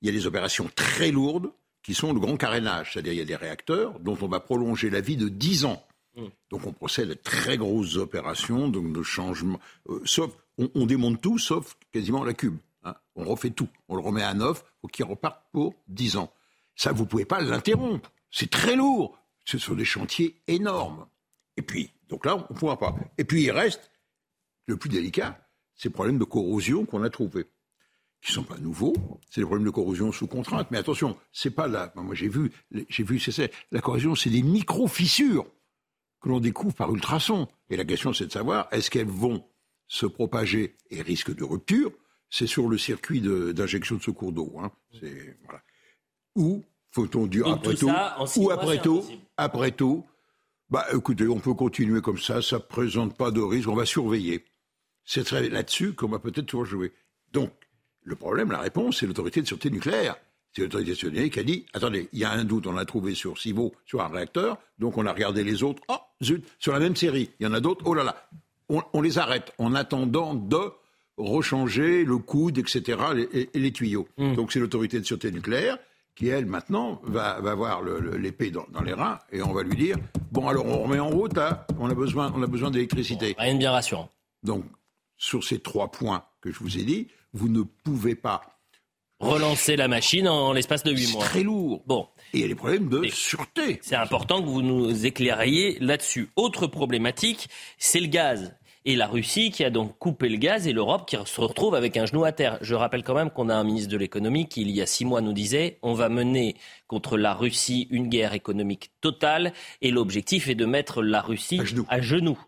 il 0.00 0.06
y 0.06 0.08
a 0.08 0.12
des 0.12 0.26
opérations 0.28 0.70
très 0.76 1.10
lourdes 1.10 1.50
qui 1.82 1.92
sont 1.92 2.12
le 2.12 2.20
grand 2.20 2.36
carénage, 2.36 2.92
c'est-à-dire 2.92 3.14
il 3.14 3.18
y 3.18 3.22
a 3.22 3.24
des 3.24 3.34
réacteurs 3.34 3.98
dont 3.98 4.16
on 4.22 4.28
va 4.28 4.38
prolonger 4.38 4.90
la 4.90 5.00
vie 5.00 5.16
de 5.16 5.28
10 5.28 5.64
ans. 5.64 5.84
Donc 6.50 6.66
on 6.66 6.72
procède 6.72 7.10
à 7.10 7.14
très 7.16 7.56
grosses 7.56 7.96
opérations, 7.96 8.68
donc 8.68 8.92
de 8.92 9.02
changement, 9.02 9.60
euh, 9.88 10.00
sauf, 10.04 10.36
on, 10.58 10.86
démonte 10.86 11.20
tout, 11.20 11.38
sauf 11.38 11.76
quasiment 11.92 12.24
la 12.24 12.34
cube. 12.34 12.58
Hein. 12.84 12.94
On 13.14 13.24
refait 13.24 13.50
tout, 13.50 13.68
on 13.88 13.96
le 13.96 14.02
remet 14.02 14.22
à 14.22 14.34
neuf, 14.34 14.64
pour 14.80 14.90
qu'il 14.90 15.04
reparte 15.04 15.40
pour 15.52 15.74
10 15.88 16.16
ans. 16.16 16.32
Ça, 16.76 16.92
vous 16.92 17.04
ne 17.04 17.08
pouvez 17.08 17.24
pas 17.24 17.40
l'interrompre. 17.40 18.10
C'est 18.30 18.50
très 18.50 18.76
lourd. 18.76 19.18
Ce 19.44 19.58
sont 19.58 19.74
des 19.74 19.84
chantiers 19.84 20.40
énormes. 20.46 21.06
Et 21.56 21.62
puis, 21.62 21.90
donc 22.08 22.26
là, 22.26 22.36
on 22.36 22.54
ne 22.54 22.58
pourra 22.58 22.78
pas. 22.78 22.94
Et 23.18 23.24
puis 23.24 23.42
il 23.42 23.50
reste, 23.50 23.90
le 24.66 24.76
plus 24.76 24.88
délicat, 24.88 25.38
ces 25.74 25.90
problèmes 25.90 26.18
de 26.18 26.24
corrosion 26.24 26.84
qu'on 26.84 27.02
a 27.02 27.10
trouvés, 27.10 27.46
qui 28.22 28.32
ne 28.32 28.34
sont 28.34 28.44
pas 28.44 28.58
nouveaux. 28.58 28.94
C'est 29.30 29.40
des 29.40 29.46
problèmes 29.46 29.66
de 29.66 29.70
corrosion 29.70 30.12
sous 30.12 30.26
contrainte. 30.26 30.70
Mais 30.70 30.78
attention, 30.78 31.16
c'est 31.32 31.50
pas 31.50 31.66
là. 31.66 31.92
Moi, 31.96 32.14
j'ai 32.14 32.28
vu, 32.28 32.52
j'ai 32.88 33.02
vu, 33.02 33.18
c'est 33.18 33.50
la 33.72 33.80
corrosion, 33.80 34.14
c'est 34.14 34.30
des 34.30 34.42
micro-fissures 34.42 35.46
que 36.20 36.28
l'on 36.28 36.40
découvre 36.40 36.74
par 36.74 36.94
ultrasons. 36.94 37.48
Et 37.70 37.76
la 37.76 37.84
question, 37.84 38.12
c'est 38.12 38.26
de 38.26 38.32
savoir, 38.32 38.68
est-ce 38.72 38.90
qu'elles 38.90 39.06
vont 39.06 39.44
se 39.86 40.06
propager 40.06 40.76
et 40.90 41.02
risquent 41.02 41.34
de 41.34 41.44
rupture? 41.44 41.92
C'est 42.28 42.46
sur 42.46 42.68
le 42.68 42.78
circuit 42.78 43.20
d'injection 43.20 43.96
de, 43.96 44.02
secours 44.02 44.32
d'eau. 44.32 44.54
Hein. 44.60 44.70
Voilà. 45.44 45.62
Ou 46.36 46.62
faut-on 46.92 47.26
dire 47.26 47.48
après 47.48 47.74
tout, 47.74 47.90
ou 48.36 48.50
après 48.50 48.80
tout, 48.80 49.04
après 49.36 49.72
tout, 49.72 50.04
bah, 50.70 50.86
écoutez, 50.92 51.26
on 51.26 51.40
peut 51.40 51.54
continuer 51.54 52.00
comme 52.00 52.18
ça, 52.18 52.40
ça 52.42 52.56
ne 52.56 52.62
présente 52.62 53.16
pas 53.16 53.32
de 53.32 53.40
risque, 53.40 53.68
on 53.68 53.74
va 53.74 53.86
surveiller. 53.86 54.44
C'est 55.04 55.28
là-dessus 55.32 55.94
qu'on 55.94 56.08
va 56.08 56.20
peut-être 56.20 56.46
toujours 56.46 56.64
jouer. 56.64 56.92
Donc, 57.32 57.50
le 58.02 58.14
problème, 58.14 58.52
la 58.52 58.60
réponse, 58.60 59.00
c'est 59.00 59.06
l'autorité 59.06 59.42
de 59.42 59.46
sûreté 59.46 59.70
nucléaire. 59.70 60.16
C'est 60.52 60.62
l'autorité 60.62 60.90
de 60.90 60.96
sûreté 60.96 61.22
nucléaire 61.22 61.32
qui 61.32 61.40
a 61.40 61.42
dit 61.42 61.66
attendez, 61.72 62.08
il 62.12 62.20
y 62.20 62.24
a 62.24 62.30
un 62.30 62.44
doute, 62.44 62.66
on 62.68 62.72
l'a 62.72 62.84
trouvé 62.84 63.14
sur 63.14 63.38
Civo, 63.38 63.74
sur 63.84 64.00
un 64.00 64.08
réacteur, 64.08 64.58
donc 64.78 64.96
on 64.96 65.06
a 65.06 65.12
regardé 65.12 65.42
les 65.42 65.64
autres. 65.64 65.82
Oh, 65.88 65.98
zut, 66.22 66.44
sur 66.58 66.72
la 66.72 66.78
même 66.78 66.96
série, 66.96 67.30
il 67.40 67.44
y 67.44 67.46
en 67.46 67.54
a 67.54 67.60
d'autres, 67.60 67.84
oh 67.86 67.94
là 67.94 68.04
là. 68.04 68.16
On, 68.92 69.00
les 69.00 69.18
arrête 69.18 69.52
en 69.58 69.74
attendant 69.74 70.32
de 70.32 70.58
rechanger 71.16 72.04
le 72.04 72.18
coude, 72.18 72.56
etc., 72.56 72.98
et, 73.32 73.50
les 73.52 73.72
tuyaux. 73.72 74.06
Mmh. 74.16 74.36
Donc, 74.36 74.52
c'est 74.52 74.60
l'autorité 74.60 75.00
de 75.00 75.04
sûreté 75.04 75.32
nucléaire 75.32 75.76
qui, 76.14 76.28
elle, 76.28 76.46
maintenant, 76.46 77.00
va, 77.02 77.30
avoir 77.30 77.82
l'épée 77.82 78.50
dans, 78.50 78.66
les 78.84 78.92
reins 78.92 79.18
et 79.32 79.42
on 79.42 79.52
va 79.52 79.62
lui 79.62 79.76
dire 79.76 79.96
Bon, 80.30 80.46
alors 80.48 80.66
on 80.66 80.82
remet 80.82 81.00
en 81.00 81.08
route, 81.08 81.36
hein, 81.38 81.64
on 81.78 81.90
a 81.90 81.94
besoin, 81.94 82.32
on 82.36 82.42
a 82.42 82.46
besoin 82.46 82.70
d'électricité. 82.70 83.34
rien 83.38 83.54
de 83.54 83.58
bien 83.58 83.72
rassurant. 83.72 84.10
Donc, 84.42 84.64
sur 85.16 85.42
ces 85.44 85.58
trois 85.58 85.90
points 85.90 86.24
que 86.40 86.52
je 86.52 86.58
vous 86.60 86.78
ai 86.78 86.82
dit, 86.82 87.08
vous 87.32 87.48
ne 87.48 87.62
pouvez 87.62 88.14
pas. 88.14 88.42
Relancer 89.20 89.76
la 89.76 89.86
machine 89.86 90.26
en 90.28 90.52
l'espace 90.52 90.82
de 90.82 90.92
huit 90.92 91.12
mois. 91.12 91.22
C'est 91.22 91.28
très 91.28 91.42
lourd. 91.42 91.82
Bon. 91.86 92.08
Et 92.32 92.38
il 92.38 92.40
y 92.40 92.44
a 92.44 92.48
des 92.48 92.54
problèmes 92.54 92.88
de 92.88 93.06
sûreté. 93.08 93.78
C'est 93.82 93.96
important 93.96 94.42
que 94.42 94.48
vous 94.48 94.62
nous 94.62 95.04
éclairiez 95.04 95.76
là-dessus. 95.80 96.30
Autre 96.36 96.66
problématique, 96.66 97.48
c'est 97.78 98.00
le 98.00 98.06
gaz 98.06 98.54
et 98.84 98.96
la 98.96 99.06
Russie 99.06 99.50
qui 99.50 99.64
a 99.64 99.70
donc 99.70 99.98
coupé 99.98 100.28
le 100.28 100.36
gaz 100.36 100.66
et 100.66 100.72
l'Europe 100.72 101.06
qui 101.06 101.16
se 101.22 101.40
retrouve 101.40 101.74
avec 101.74 101.96
un 101.96 102.06
genou 102.06 102.24
à 102.24 102.32
terre. 102.32 102.58
Je 102.62 102.74
rappelle 102.74 103.02
quand 103.02 103.14
même 103.14 103.30
qu'on 103.30 103.48
a 103.48 103.54
un 103.54 103.64
ministre 103.64 103.90
de 103.90 103.96
l'économie 103.96 104.48
qui, 104.48 104.62
il 104.62 104.70
y 104.70 104.80
a 104.80 104.86
six 104.86 105.04
mois, 105.04 105.20
nous 105.20 105.32
disait 105.32 105.78
on 105.82 105.92
va 105.92 106.08
mener 106.08 106.56
contre 106.86 107.18
la 107.18 107.34
Russie 107.34 107.88
une 107.90 108.08
guerre 108.08 108.32
économique 108.32 108.90
totale 109.00 109.52
et 109.82 109.90
l'objectif 109.90 110.48
est 110.48 110.54
de 110.54 110.64
mettre 110.64 111.02
la 111.02 111.20
Russie 111.20 111.60
À 111.88 112.00
genoux. 112.00 112.38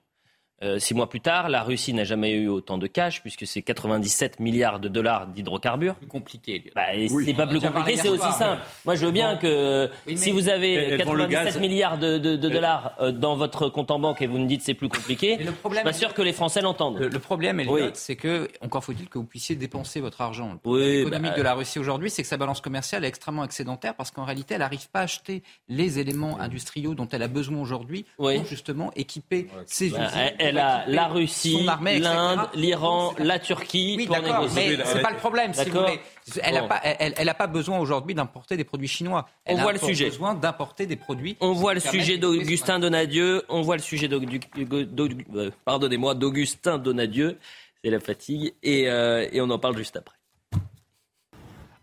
Euh, 0.63 0.79
six 0.79 0.95
mois 0.95 1.09
plus 1.09 1.21
tard, 1.21 1.49
la 1.49 1.63
Russie 1.63 1.93
n'a 1.93 2.05
jamais 2.05 2.33
eu 2.33 2.49
autant 2.49 2.79
de 2.79 2.87
cash 2.87 3.21
puisque 3.21 3.47
c'est 3.47 3.63
97 3.63 4.39
milliards 4.39 4.79
de 4.79 4.89
dollars 4.89 5.27
d'hydrocarbures. 5.27 5.97
Plus 5.97 6.07
compliqué. 6.07 6.71
Bah, 6.75 6.83
C'est 7.25 7.35
pas 7.35 7.47
plus 7.47 7.61
compliqué, 7.61 7.97
c'est 7.97 8.09
aussi 8.09 8.33
simple. 8.33 8.63
Moi, 8.85 8.95
je 8.95 9.07
veux 9.07 9.13
bien 9.13 9.37
que 9.37 9.91
si 10.15 10.31
vous 10.31 10.49
avez 10.49 10.97
97 10.99 11.61
milliards 11.61 11.99
de, 11.99 12.19
dollars 12.37 12.95
euh, 13.01 13.11
dans 13.11 13.37
votre 13.37 13.69
compte 13.69 13.91
en 13.91 13.99
banque 13.99 14.23
et 14.23 14.27
vous 14.27 14.39
me 14.39 14.47
dites 14.47 14.63
c'est 14.63 14.75
plus 14.75 14.89
compliqué, 14.89 15.39
je 15.41 15.75
suis 15.75 15.83
pas 15.83 15.93
sûr 15.93 16.15
que 16.15 16.23
les 16.23 16.33
Français 16.33 16.61
l'entendent. 16.61 16.99
Le, 16.99 17.19
problème, 17.19 17.63
c'est 17.95 18.17
que 18.17 18.49
encore 18.61 18.85
faut-il 18.85 19.09
que 19.09 19.19
vous 19.19 19.25
puissiez 19.25 19.57
dépenser 19.57 20.01
votre 20.01 20.21
argent. 20.21 20.53
Le 20.53 20.59
problème 20.59 21.01
économique 21.01 21.31
bah, 21.33 21.39
de 21.39 21.43
la 21.43 21.55
Russie 21.55 21.79
aujourd'hui, 21.79 22.11
c'est 22.11 22.23
que 22.23 22.29
sa 22.29 22.37
balance 22.37 22.61
commerciale 22.61 23.05
est 23.05 23.09
extrêmement 23.09 23.45
excédentaire 23.45 23.95
parce 23.95 24.11
qu'en 24.11 24.25
réalité, 24.25 24.55
elle 24.55 24.61
n'arrive 24.61 24.89
pas 24.91 25.01
à 25.01 25.03
acheter 25.03 25.43
les 25.69 25.99
éléments 25.99 26.39
industriels 26.41 26.95
dont 26.95 27.09
elle 27.11 27.23
a 27.23 27.29
besoin 27.29 27.61
aujourd'hui 27.61 28.05
pour 28.17 28.47
justement 28.47 28.93
équiper 28.97 29.49
ses 29.67 29.91
bah, 29.91 30.09
la 30.53 31.09
Russie, 31.09 31.67
l'Inde, 31.99 32.49
l'Iran, 32.55 33.15
la 33.19 33.39
Turquie 33.39 33.95
oui, 33.97 34.07
d'accord, 34.07 34.47
Mais 34.55 34.77
c'est 34.85 35.03
pas 35.03 35.11
le 35.11 35.17
problème, 35.17 35.55
si 35.55 35.69
vous 35.71 35.81
voulez. 35.81 36.01
Elle 36.43 36.55
n'a 36.55 36.63
pas, 36.63 36.81
elle, 36.85 37.35
pas, 37.37 37.47
besoin 37.47 37.79
aujourd'hui 37.79 38.15
d'importer 38.15 38.57
des 38.57 38.65
produits 38.65 38.89
chinois. 38.89 39.29
Elle 39.45 39.57
on 39.57 39.63
voit 39.63 39.73
le 39.73 39.79
sujet. 39.79 40.07
besoin 40.07 40.35
d'importer 40.35 40.87
des 40.87 40.97
produits. 40.97 41.37
On 41.41 41.53
voit 41.53 41.75
le 41.75 41.81
sujet 41.81 42.19
d'Augustin 42.19 42.79
Donadieu. 42.79 43.43
On 43.49 43.63
voit 43.63 43.77
le 43.77 43.83
sujet 43.83 44.09
euh, 44.13 45.51
pardonnez-moi, 45.65 46.15
d'Augustin 46.15 46.79
Donadieu. 46.79 47.39
C'est 47.83 47.91
la 47.91 48.01
fatigue. 48.01 48.55
Et, 48.63 48.89
euh, 48.89 49.27
et 49.33 49.41
on 49.41 49.51
en 49.51 49.59
parle 49.59 49.77
juste 49.77 49.97
après. 49.97 50.15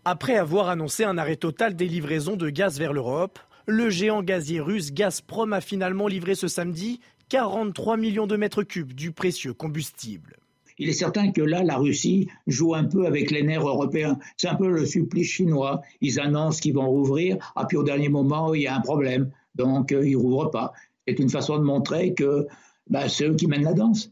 Après 0.05 0.37
avoir 0.37 0.69
annoncé 0.69 1.03
un 1.03 1.17
arrêt 1.17 1.35
total 1.35 1.75
des 1.75 1.87
livraisons 1.87 2.37
de 2.37 2.49
gaz 2.49 2.79
vers 2.79 2.93
l'Europe, 2.93 3.37
le 3.65 3.89
géant 3.89 4.23
gazier 4.23 4.59
russe 4.59 4.91
Gazprom 4.91 5.53
a 5.53 5.61
finalement 5.61 6.07
livré 6.07 6.33
ce 6.33 6.47
samedi 6.47 7.01
43 7.29 7.97
millions 7.97 8.27
de 8.27 8.35
mètres 8.35 8.63
cubes 8.63 8.93
du 8.93 9.11
précieux 9.11 9.53
combustible. 9.53 10.35
Il 10.79 10.89
est 10.89 10.93
certain 10.93 11.31
que 11.31 11.41
là, 11.41 11.61
la 11.61 11.77
Russie 11.77 12.29
joue 12.47 12.73
un 12.73 12.85
peu 12.85 13.05
avec 13.05 13.31
les 13.31 13.43
nerfs 13.43 13.67
européens. 13.67 14.17
C'est 14.37 14.47
un 14.47 14.55
peu 14.55 14.69
le 14.69 14.85
supplice 14.85 15.27
chinois. 15.27 15.81
Ils 16.01 16.19
annoncent 16.19 16.59
qu'ils 16.59 16.73
vont 16.73 16.87
rouvrir, 16.87 17.37
ah, 17.55 17.65
puis 17.65 17.77
au 17.77 17.83
dernier 17.83 18.09
moment, 18.09 18.53
il 18.53 18.61
y 18.61 18.67
a 18.67 18.75
un 18.75 18.81
problème. 18.81 19.29
Donc, 19.55 19.91
euh, 19.91 20.07
ils 20.07 20.13
ne 20.13 20.21
rouvrent 20.21 20.49
pas. 20.49 20.73
C'est 21.07 21.19
une 21.19 21.29
façon 21.29 21.57
de 21.57 21.63
montrer 21.63 22.13
que 22.13 22.47
bah, 22.89 23.09
c'est 23.09 23.25
eux 23.25 23.35
qui 23.35 23.47
mènent 23.47 23.63
la 23.63 23.73
danse. 23.73 24.11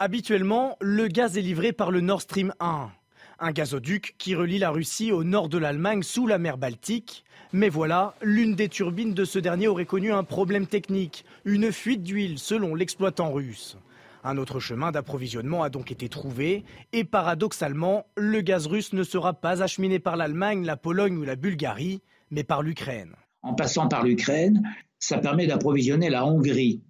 Habituellement, 0.00 0.76
le 0.80 1.08
gaz 1.08 1.38
est 1.38 1.42
livré 1.42 1.72
par 1.72 1.90
le 1.90 2.00
Nord 2.00 2.20
Stream 2.20 2.52
1. 2.60 2.90
Un 3.40 3.52
gazoduc 3.52 4.16
qui 4.18 4.34
relie 4.34 4.58
la 4.58 4.70
Russie 4.70 5.12
au 5.12 5.22
nord 5.22 5.48
de 5.48 5.58
l'Allemagne 5.58 6.02
sous 6.02 6.26
la 6.26 6.38
mer 6.38 6.58
Baltique. 6.58 7.24
Mais 7.52 7.68
voilà, 7.68 8.14
l'une 8.20 8.56
des 8.56 8.68
turbines 8.68 9.14
de 9.14 9.24
ce 9.24 9.38
dernier 9.38 9.68
aurait 9.68 9.86
connu 9.86 10.12
un 10.12 10.24
problème 10.24 10.66
technique, 10.66 11.24
une 11.44 11.70
fuite 11.70 12.02
d'huile 12.02 12.40
selon 12.40 12.74
l'exploitant 12.74 13.32
russe. 13.32 13.76
Un 14.24 14.38
autre 14.38 14.58
chemin 14.58 14.90
d'approvisionnement 14.90 15.62
a 15.62 15.70
donc 15.70 15.92
été 15.92 16.08
trouvé 16.08 16.64
et 16.92 17.04
paradoxalement, 17.04 18.06
le 18.16 18.40
gaz 18.40 18.66
russe 18.66 18.92
ne 18.92 19.04
sera 19.04 19.34
pas 19.34 19.62
acheminé 19.62 20.00
par 20.00 20.16
l'Allemagne, 20.16 20.64
la 20.64 20.76
Pologne 20.76 21.16
ou 21.16 21.22
la 21.22 21.36
Bulgarie, 21.36 22.02
mais 22.32 22.42
par 22.42 22.62
l'Ukraine. 22.62 23.14
En 23.42 23.54
passant 23.54 23.86
par 23.86 24.02
l'Ukraine, 24.02 24.68
ça 24.98 25.18
permet 25.18 25.46
d'approvisionner 25.46 26.10
la 26.10 26.26
Hongrie. 26.26 26.82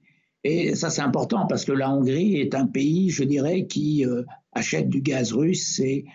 Et 0.44 0.74
ça, 0.74 0.88
c'est 0.88 1.02
important 1.02 1.46
parce 1.46 1.66
que 1.66 1.72
la 1.72 1.90
Hongrie 1.90 2.36
est 2.36 2.54
un 2.54 2.66
pays, 2.66 3.10
je 3.10 3.24
dirais, 3.24 3.66
qui 3.66 4.06
euh, 4.06 4.22
achète 4.52 4.88
du 4.88 5.02
gaz 5.02 5.34
russe 5.34 5.78
et 5.80 6.06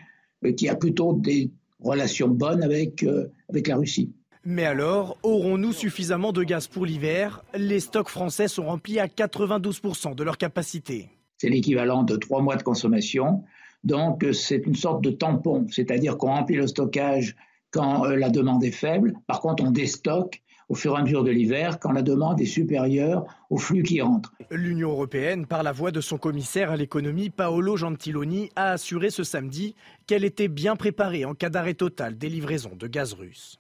qui 0.52 0.70
a 0.70 0.76
plutôt 0.76 1.14
des 1.14 1.50
relations 1.80 2.28
bonnes 2.28 2.64
avec, 2.64 3.04
euh, 3.04 3.32
avec 3.50 3.68
la 3.68 3.78
Russie. 3.78 4.12
Mais 4.46 4.66
alors, 4.66 5.18
aurons-nous 5.24 5.72
suffisamment 5.72 6.34
de 6.34 6.44
gaz 6.44 6.68
pour 6.68 6.86
l'hiver? 6.86 7.44
Les 7.56 7.80
stocks 7.80 8.10
français 8.10 8.50
sont 8.50 8.66
remplis 8.66 9.00
à 9.00 9.08
92% 9.08 10.16
de 10.16 10.24
leur 10.24 10.38
capacité. 10.38 11.10
C'est 11.38 11.50
l'équivalent 11.50 12.04
de 12.04 12.18
trois 12.18 12.42
mois 12.42 12.58
de 12.58 12.64
consommation. 12.64 13.44
Donc, 13.86 14.26
c'est 14.34 14.66
une 14.66 14.76
sorte 14.76 15.02
de 15.02 15.12
tampon, 15.12 15.68
c'est-à-dire 15.70 16.18
qu'on 16.18 16.28
remplit 16.28 16.58
le 16.58 16.68
stockage 16.68 17.36
quand 17.72 18.06
la 18.06 18.30
demande 18.30 18.64
est 18.64 18.72
faible. 18.72 19.14
Par 19.28 19.40
contre, 19.40 19.64
on 19.64 19.72
déstocke 19.72 20.43
au 20.74 20.76
fur 20.76 20.96
et 20.96 21.00
à 21.00 21.04
mesure 21.04 21.24
de 21.24 21.30
l'hiver 21.30 21.78
quand 21.80 21.92
la 21.92 22.02
demande 22.02 22.42
est 22.42 22.46
supérieure 22.46 23.26
au 23.52 23.60
flux 23.60 23.84
qui 23.84 24.02
entre. 24.02 24.34
L'Union 24.50 24.90
européenne, 24.90 25.46
par 25.46 25.62
la 25.62 25.72
voix 25.72 25.92
de 25.92 26.02
son 26.02 26.18
commissaire 26.18 26.72
à 26.72 26.76
l'économie 26.76 27.30
Paolo 27.30 27.78
Gentiloni, 27.78 28.50
a 28.56 28.72
assuré 28.72 29.12
ce 29.12 29.24
samedi 29.24 29.76
qu'elle 30.08 30.24
était 30.24 30.48
bien 30.48 30.76
préparée 30.76 31.26
en 31.26 31.36
cas 31.36 31.52
d'arrêt 31.52 31.76
total 31.76 32.18
des 32.18 32.28
livraisons 32.28 32.76
de 32.76 32.88
gaz 32.88 33.14
russe. 33.14 33.60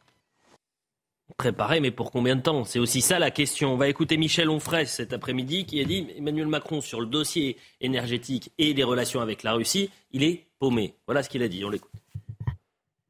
Préparée, 1.37 1.81
mais 1.81 1.91
pour 1.91 2.09
combien 2.09 2.35
de 2.35 2.41
temps? 2.41 2.63
C'est 2.63 2.79
aussi 2.79 3.01
ça 3.01 3.19
la 3.19 3.29
question. 3.29 3.73
On 3.73 3.77
va 3.77 3.89
écouter 3.89 4.17
Michel 4.17 4.49
Onfray 4.49 4.87
cet 4.87 5.13
après-midi 5.13 5.65
qui 5.65 5.81
a 5.81 5.85
dit 5.85 6.07
Emmanuel 6.17 6.47
Macron 6.47 6.81
sur 6.81 6.99
le 6.99 7.05
dossier 7.05 7.57
énergétique 7.79 8.51
et 8.57 8.73
des 8.73 8.83
relations 8.83 9.21
avec 9.21 9.43
la 9.43 9.53
Russie, 9.53 9.91
il 10.11 10.23
est 10.23 10.47
paumé. 10.57 10.95
Voilà 11.05 11.21
ce 11.21 11.29
qu'il 11.29 11.43
a 11.43 11.47
dit, 11.47 11.63
on 11.63 11.69
l'écoute. 11.69 12.02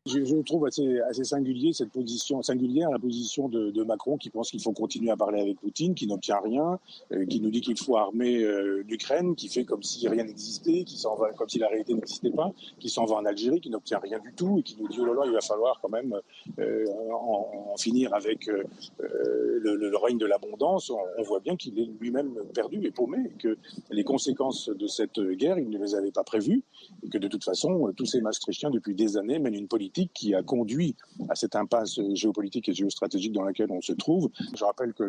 Je, 0.05 0.21
je, 0.25 0.35
trouve 0.41 0.65
assez, 0.65 0.99
assez 0.99 1.23
singulier 1.23 1.71
cette 1.71 1.91
position, 1.91 2.41
singulière 2.41 2.89
la 2.91 2.99
position 2.99 3.47
de, 3.47 3.71
de 3.71 3.83
Macron 3.83 4.17
qui 4.17 4.29
pense 4.29 4.51
qu'il 4.51 4.61
faut 4.61 4.73
continuer 4.73 5.11
à 5.11 5.15
parler 5.15 5.39
avec 5.39 5.61
Poutine, 5.61 5.95
qui 5.95 6.07
n'obtient 6.07 6.41
rien, 6.41 6.77
euh, 7.13 7.25
qui 7.25 7.39
nous 7.39 7.49
dit 7.49 7.61
qu'il 7.61 7.77
faut 7.77 7.95
armer 7.95 8.43
euh, 8.43 8.83
l'Ukraine, 8.85 9.33
qui 9.33 9.47
fait 9.47 9.63
comme 9.63 9.81
si 9.81 10.05
rien 10.09 10.25
n'existait, 10.25 10.83
qui 10.83 10.97
s'en 10.97 11.15
va 11.15 11.31
comme 11.31 11.47
si 11.47 11.57
la 11.57 11.69
réalité 11.69 11.93
n'existait 11.93 12.31
pas, 12.31 12.51
qui 12.81 12.89
s'en 12.89 13.05
va 13.05 13.15
en 13.15 13.23
Algérie, 13.23 13.61
qui 13.61 13.69
n'obtient 13.69 13.99
rien 13.99 14.19
du 14.19 14.33
tout 14.33 14.59
et 14.59 14.63
qui 14.63 14.75
nous 14.77 14.89
dit 14.89 14.97
oh 14.99 15.05
là 15.05 15.13
là, 15.13 15.21
il 15.23 15.31
va 15.31 15.39
falloir 15.39 15.79
quand 15.81 15.87
même 15.87 16.19
euh, 16.59 16.85
en, 17.09 17.71
en, 17.71 17.77
finir 17.77 18.13
avec 18.13 18.49
euh, 18.49 18.61
le, 18.99 19.77
le, 19.77 19.97
règne 19.97 20.17
de 20.17 20.25
l'abondance. 20.25 20.89
On, 20.89 21.23
voit 21.23 21.39
bien 21.39 21.55
qu'il 21.55 21.79
est 21.79 21.89
lui-même 22.01 22.33
perdu 22.53 22.85
et 22.85 22.91
paumé, 22.91 23.31
que 23.39 23.57
les 23.89 24.03
conséquences 24.03 24.67
de 24.67 24.87
cette 24.87 25.21
guerre, 25.21 25.59
il 25.59 25.69
ne 25.69 25.77
les 25.77 25.95
avait 25.95 26.11
pas 26.11 26.25
prévues, 26.25 26.61
et 27.03 27.09
que 27.09 27.17
de 27.17 27.29
toute 27.29 27.45
façon, 27.45 27.93
tous 27.95 28.05
ces 28.05 28.19
Maastrichtiens 28.19 28.69
depuis 28.69 28.95
des 28.95 29.15
années 29.15 29.39
mènent 29.39 29.53
une 29.53 29.69
politique 29.69 29.92
qui 30.13 30.33
a 30.33 30.43
conduit 30.43 30.95
à 31.29 31.35
cette 31.35 31.55
impasse 31.55 31.99
géopolitique 32.13 32.69
et 32.69 32.73
géostratégique 32.73 33.33
dans 33.33 33.43
laquelle 33.43 33.71
on 33.71 33.81
se 33.81 33.93
trouve. 33.93 34.29
Je 34.55 34.63
rappelle 34.63 34.93
que, 34.93 35.03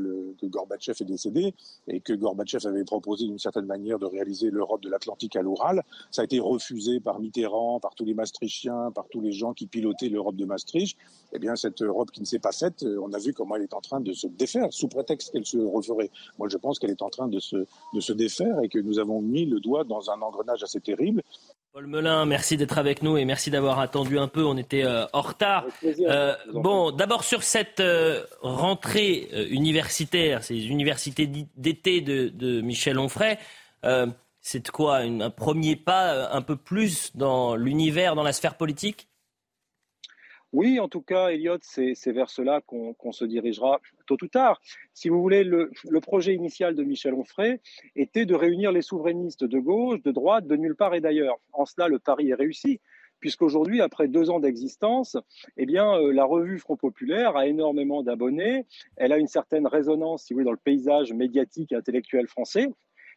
Gorbatchev 0.45 0.97
est 1.01 1.05
décédé 1.05 1.55
et 1.89 2.01
que 2.01 2.13
Gorbatchev 2.13 2.67
avait 2.67 2.85
proposé 2.85 3.27
d'une 3.27 3.39
certaine 3.39 3.67
manière 3.67 3.99
de 3.99 4.07
réaliser 4.07 4.51
l'Europe 4.51 4.83
de 4.83 4.91
l'Atlantique 4.91 5.37
à 5.37 5.43
l'Oural. 5.43 5.83
Ça 6.11 6.23
a 6.23 6.25
été 6.25 6.41
refusé 6.41 7.01
par 7.01 7.21
Mitterrand, 7.21 7.81
par 7.81 7.95
tous 7.95 8.05
les 8.05 8.15
Maastrichtiens, 8.15 8.91
par 8.95 9.09
tous 9.09 9.21
les 9.21 9.33
gens 9.33 9.55
qui 9.55 9.67
pilotaient 9.67 10.09
l'Europe 10.09 10.37
de 10.37 10.45
Maastricht. 10.45 10.99
Eh 11.33 11.39
bien, 11.39 11.57
cette 11.57 11.83
Europe 11.83 12.11
qui 12.11 12.21
ne 12.21 12.27
s'est 12.27 12.39
pas 12.39 12.53
faite, 12.53 12.85
on 12.85 13.13
a 13.13 13.19
vu 13.19 13.33
comment 13.33 13.57
elle 13.57 13.63
est 13.63 13.75
en 13.75 13.81
train 13.81 14.01
de 14.01 14.13
se 14.13 14.27
défaire, 14.27 14.73
sous 14.73 14.89
prétexte 14.89 15.33
qu'elle 15.33 15.47
se 15.47 15.59
referait. 15.59 16.11
Moi, 16.39 16.49
je 16.49 16.57
pense 16.59 16.79
qu'elle 16.79 16.91
est 16.91 17.03
en 17.03 17.11
train 17.11 17.29
de 17.29 17.41
se, 17.41 17.57
de 17.95 18.01
se 18.01 18.13
défaire 18.13 18.61
et 18.63 18.69
que 18.69 18.79
nous 18.79 18.99
avons 18.99 19.21
mis 19.21 19.47
le 19.47 19.61
doigt 19.61 19.85
dans 19.85 20.11
un 20.11 20.21
engrenage 20.23 20.63
assez 20.63 20.81
terrible. 20.81 21.23
Paul 21.75 21.89
Melun, 21.89 22.25
merci 22.25 22.57
d'être 22.57 22.79
avec 22.79 23.03
nous 23.03 23.17
et 23.17 23.25
merci 23.25 23.51
d'avoir 23.51 23.81
attendu 23.81 24.17
un 24.17 24.29
peu. 24.29 24.45
On 24.45 24.57
était 24.57 24.85
euh, 24.85 25.07
en 25.13 25.23
retard. 25.23 25.67
Euh, 25.83 26.37
bon, 26.53 26.93
d'abord 26.93 27.25
sur 27.25 27.43
cette 27.43 27.81
euh, 27.81 28.23
rentrée 28.43 29.29
universitaire, 29.51 30.45
ces 30.45 30.69
universités 30.69 31.29
d'été 31.57 32.01
de, 32.01 32.29
de, 32.29 32.61
Michel 32.61 32.97
Onfray, 33.01 33.39
c'est 34.41 34.71
quoi 34.71 34.99
Un 34.99 35.31
premier 35.31 35.75
pas 35.75 36.33
un 36.33 36.43
peu 36.43 36.55
plus 36.55 37.11
dans 37.17 37.57
l'univers, 37.57 38.15
dans 38.15 38.23
la 38.23 38.33
sphère 38.33 38.55
politique? 38.55 39.09
Oui, 40.55 40.79
en 40.79 40.89
tout 40.89 41.03
cas, 41.03 41.31
Elliot, 41.31 41.59
c'est 41.63 42.13
vers 42.13 42.31
cela 42.31 42.61
qu'on 42.61 42.95
qu 42.95 43.13
se 43.13 43.25
dirigera 43.25 43.81
tôt 44.07 44.17
ou 44.23 44.29
tard. 44.29 44.61
Si 44.93 45.09
vous 45.09 45.21
voulez, 45.21 45.43
le, 45.43 45.73
le, 45.89 46.01
projet 46.01 46.33
initial 46.33 46.77
de 46.77 46.85
Michel 46.85 47.13
Onfray 47.13 47.59
était 47.97 48.25
de 48.25 48.37
réunir 48.37 48.71
les 48.71 48.81
souverainistes 48.81 49.43
de 49.43 49.59
gauche, 49.59 50.01
de 50.03 50.13
droite, 50.13 50.47
de 50.47 50.55
nulle 50.55 50.77
part 50.77 50.95
et 50.95 51.01
d'ailleurs. 51.01 51.39
En 51.53 51.65
cela, 51.65 51.89
le 51.89 51.99
pari 51.99 52.31
est 52.31 52.35
réussi, 52.35 52.79
puisqu'aujourd'hui, 53.19 53.81
après 53.81 54.07
deux 54.07 54.31
ans 54.31 54.39
d'existence, 54.39 55.17
eh 55.57 55.67
bien, 55.67 55.99
euh, 55.99 56.13
la 56.13 56.25
revue 56.25 56.61
Front 56.61 56.77
Populaire 56.77 57.37
a 57.37 57.49
énormément 57.49 58.05
d'abonnés. 58.05 58.65
Elle 58.97 59.13
a 59.13 59.19
une 59.19 59.27
certaine 59.27 59.67
résonance, 59.67 60.23
si 60.23 60.35
vous 60.35 60.37
voulez, 60.37 60.45
dans 60.45 60.53
le 60.53 60.57
paysage 60.57 61.13
médiatique 61.13 61.73
et 61.73 61.75
intellectuel 61.75 62.29
français. 62.29 62.69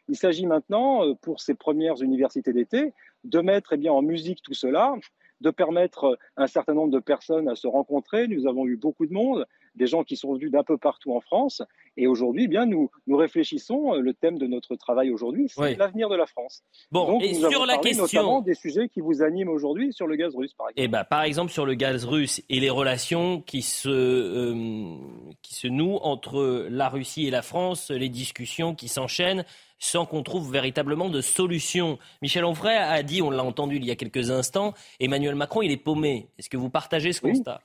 Il 0.10 0.16
s'agit 0.16 0.48
maintenant, 0.48 1.06
euh, 1.06 1.14
pour 1.14 1.40
ces 1.40 1.54
premières 1.54 2.02
universités 2.02 2.52
d'été, 2.52 2.94
de 3.26 3.40
mettre 3.42 3.74
eh 3.74 3.78
bien, 3.78 3.94
en 3.94 4.02
musique 4.02 4.42
tout 4.42 4.56
cela 4.56 4.96
de 5.42 5.52
permettre 5.52 6.18
à 6.36 6.44
un 6.44 6.48
certain 6.48 6.74
nombre 6.74 6.92
de 6.92 7.00
personnes 7.00 7.48
à 7.50 7.56
se 7.56 7.68
rencontrer. 7.68 8.28
Nous 8.28 8.48
avons 8.48 8.66
eu 8.68 8.78
beaucoup 8.78 9.06
de 9.06 9.14
monde, 9.14 9.46
des 9.78 9.88
gens 9.88 10.04
qui 10.04 10.18
sont 10.18 10.34
venus 10.34 10.52
d'un 10.52 10.64
peu 10.64 10.78
partout 10.78 11.14
en 11.14 11.22
France. 11.22 11.62
Et 11.96 12.08
aujourd'hui, 12.08 12.46
eh 12.46 12.48
bien, 12.48 12.66
nous, 12.66 12.90
nous 13.08 13.18
réfléchissons. 13.18 13.94
Le 13.94 14.14
thème 14.14 14.38
de 14.38 14.48
notre 14.48 14.76
travail 14.76 15.12
aujourd'hui, 15.12 15.48
c'est 15.50 15.62
oui. 15.62 15.76
l'avenir 15.76 16.10
de 16.10 16.16
la 16.16 16.26
France. 16.26 16.64
Bon, 16.92 17.08
Donc, 17.08 17.24
et 17.24 17.34
nous 17.34 17.50
sur 17.50 17.66
la 17.66 17.78
question 17.78 18.04
notamment 18.04 18.42
des 18.42 18.54
sujets 18.54 18.90
qui 18.90 19.02
vous 19.02 19.22
animent 19.24 19.50
aujourd'hui 19.50 19.94
sur 19.94 20.08
le 20.08 20.16
gaz 20.16 20.36
russe, 20.36 20.54
par 20.54 20.70
exemple. 20.70 20.82
Eh 20.84 20.88
ben, 20.88 21.04
par 21.04 21.24
exemple, 21.24 21.52
sur 21.52 21.66
le 21.66 21.74
gaz 21.74 22.06
russe 22.06 22.42
et 22.50 22.60
les 22.60 22.70
relations 22.70 23.42
qui 23.42 23.62
se, 23.62 23.90
euh, 23.90 24.96
qui 25.42 25.56
se 25.56 25.68
nouent 25.68 26.00
entre 26.02 26.68
la 26.70 26.90
Russie 26.90 27.28
et 27.28 27.32
la 27.32 27.42
France, 27.42 27.90
les 27.90 28.10
discussions 28.10 28.76
qui 28.76 28.88
s'enchaînent 28.88 29.46
sans 29.80 30.06
qu'on 30.06 30.24
trouve 30.24 30.52
véritablement 30.52 31.10
de 31.10 31.22
solution. 31.22 32.00
Michel 32.22 32.46
Onfray 32.46 32.76
a 32.76 33.04
dit, 33.04 33.22
on 33.22 33.30
l'a 33.30 33.44
entendu 33.44 33.76
il 33.76 33.86
y 33.86 33.92
a 33.92 33.96
quelques 33.96 34.32
instants, 34.32 34.74
Emmanuel 35.00 35.36
Macron, 35.36 35.62
il 35.62 35.72
est 35.72 35.78
paumé. 35.78 36.30
Est-ce 36.38 36.50
que 36.50 36.58
vous 36.58 36.70
partagez 36.70 37.14
ce 37.14 37.22
oui. 37.24 37.34
constat? 37.34 37.62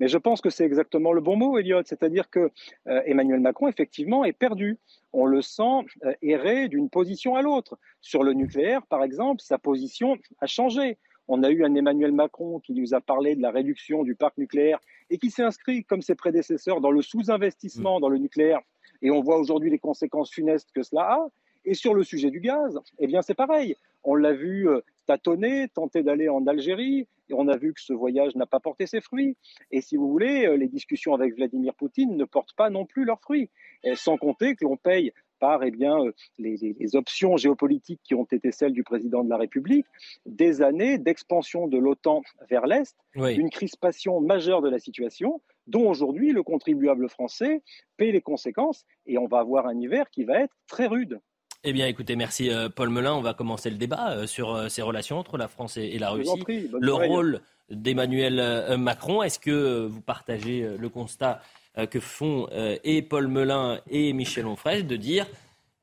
Mais 0.00 0.08
je 0.08 0.18
pense 0.18 0.40
que 0.40 0.50
c'est 0.50 0.64
exactement 0.64 1.12
le 1.12 1.20
bon 1.20 1.36
mot, 1.36 1.58
Elliot. 1.58 1.82
C'est-à-dire 1.84 2.30
que 2.30 2.50
euh, 2.86 3.02
Emmanuel 3.06 3.40
Macron, 3.40 3.68
effectivement, 3.68 4.24
est 4.24 4.32
perdu. 4.32 4.78
On 5.12 5.26
le 5.26 5.42
sent 5.42 5.86
euh, 6.04 6.12
errer 6.22 6.68
d'une 6.68 6.88
position 6.88 7.34
à 7.34 7.42
l'autre. 7.42 7.78
Sur 8.00 8.22
le 8.22 8.32
nucléaire, 8.32 8.86
par 8.86 9.02
exemple, 9.02 9.40
sa 9.42 9.58
position 9.58 10.16
a 10.40 10.46
changé. 10.46 10.98
On 11.26 11.42
a 11.42 11.50
eu 11.50 11.64
un 11.64 11.74
Emmanuel 11.74 12.12
Macron 12.12 12.60
qui 12.60 12.72
nous 12.72 12.94
a 12.94 13.00
parlé 13.00 13.34
de 13.34 13.42
la 13.42 13.50
réduction 13.50 14.02
du 14.02 14.14
parc 14.14 14.38
nucléaire 14.38 14.78
et 15.10 15.18
qui 15.18 15.30
s'est 15.30 15.42
inscrit, 15.42 15.84
comme 15.84 16.00
ses 16.00 16.14
prédécesseurs, 16.14 16.80
dans 16.80 16.90
le 16.90 17.02
sous-investissement 17.02 17.98
mmh. 17.98 18.00
dans 18.00 18.08
le 18.08 18.18
nucléaire. 18.18 18.60
Et 19.02 19.10
on 19.10 19.20
voit 19.20 19.38
aujourd'hui 19.38 19.70
les 19.70 19.78
conséquences 19.78 20.32
funestes 20.32 20.70
que 20.74 20.82
cela 20.82 21.02
a. 21.02 21.28
Et 21.64 21.74
sur 21.74 21.92
le 21.92 22.02
sujet 22.02 22.30
du 22.30 22.40
gaz, 22.40 22.78
eh 22.98 23.06
bien 23.06 23.20
c'est 23.20 23.34
pareil. 23.34 23.76
On 24.04 24.14
l'a 24.14 24.32
vu 24.32 24.68
euh, 24.68 24.80
tâtonner, 25.06 25.68
tenter 25.68 26.02
d'aller 26.02 26.28
en 26.28 26.46
Algérie, 26.46 27.06
et 27.28 27.34
on 27.34 27.48
a 27.48 27.56
vu 27.56 27.72
que 27.74 27.80
ce 27.80 27.92
voyage 27.92 28.34
n'a 28.36 28.46
pas 28.46 28.60
porté 28.60 28.86
ses 28.86 29.00
fruits. 29.00 29.36
Et 29.70 29.80
si 29.80 29.96
vous 29.96 30.08
voulez, 30.08 30.46
euh, 30.46 30.56
les 30.56 30.68
discussions 30.68 31.14
avec 31.14 31.34
Vladimir 31.34 31.74
Poutine 31.74 32.16
ne 32.16 32.24
portent 32.24 32.54
pas 32.56 32.70
non 32.70 32.86
plus 32.86 33.04
leurs 33.04 33.20
fruits. 33.20 33.50
Et 33.84 33.94
sans 33.94 34.16
compter 34.16 34.54
que 34.56 34.64
l'on 34.64 34.76
paye 34.76 35.12
par 35.38 35.62
eh 35.62 35.70
bien, 35.70 35.98
euh, 35.98 36.12
les, 36.38 36.56
les, 36.56 36.74
les, 36.78 36.96
options 36.96 37.36
géopolitiques 37.36 38.00
qui 38.02 38.14
ont 38.14 38.26
été 38.30 38.50
celles 38.52 38.72
du 38.72 38.82
président 38.82 39.24
de 39.24 39.30
la 39.30 39.36
République, 39.36 39.86
des 40.26 40.62
années 40.62 40.98
d'expansion 40.98 41.68
de 41.68 41.78
l'OTAN 41.78 42.22
vers 42.50 42.66
l'Est, 42.66 42.96
oui. 43.16 43.34
une 43.36 43.50
crispation 43.50 44.20
majeure 44.20 44.62
de 44.62 44.68
la 44.68 44.78
situation, 44.78 45.40
dont 45.66 45.88
aujourd'hui 45.88 46.32
le 46.32 46.42
contribuable 46.42 47.08
français 47.08 47.62
paie 47.96 48.10
les 48.10 48.20
conséquences, 48.20 48.84
et 49.06 49.18
on 49.18 49.26
va 49.26 49.38
avoir 49.38 49.66
un 49.66 49.78
hiver 49.78 50.10
qui 50.10 50.24
va 50.24 50.40
être 50.40 50.56
très 50.66 50.86
rude. 50.86 51.20
Eh 51.64 51.72
bien, 51.72 51.88
écoutez, 51.88 52.14
merci 52.14 52.50
euh, 52.50 52.68
Paul 52.68 52.88
Melun. 52.88 53.14
On 53.14 53.20
va 53.20 53.34
commencer 53.34 53.68
le 53.68 53.76
débat 53.76 54.12
euh, 54.12 54.26
sur 54.28 54.54
euh, 54.54 54.68
ces 54.68 54.80
relations 54.80 55.18
entre 55.18 55.36
la 55.36 55.48
France 55.48 55.76
et, 55.76 55.98
la 55.98 56.10
Russie. 56.10 56.38
Prie, 56.40 56.70
le 56.80 56.92
rôle 56.92 57.40
d'Emmanuel 57.68 58.76
Macron, 58.78 59.22
est-ce 59.22 59.38
que 59.38 59.86
vous 59.86 60.00
partagez 60.00 60.66
le 60.78 60.88
constat 60.88 61.42
que 61.90 62.00
font 62.00 62.48
et 62.82 63.02
Paul 63.02 63.28
Melun 63.28 63.78
et 63.90 64.14
Michel 64.14 64.46
Onfray 64.46 64.84
de 64.84 64.96
dire 64.96 65.26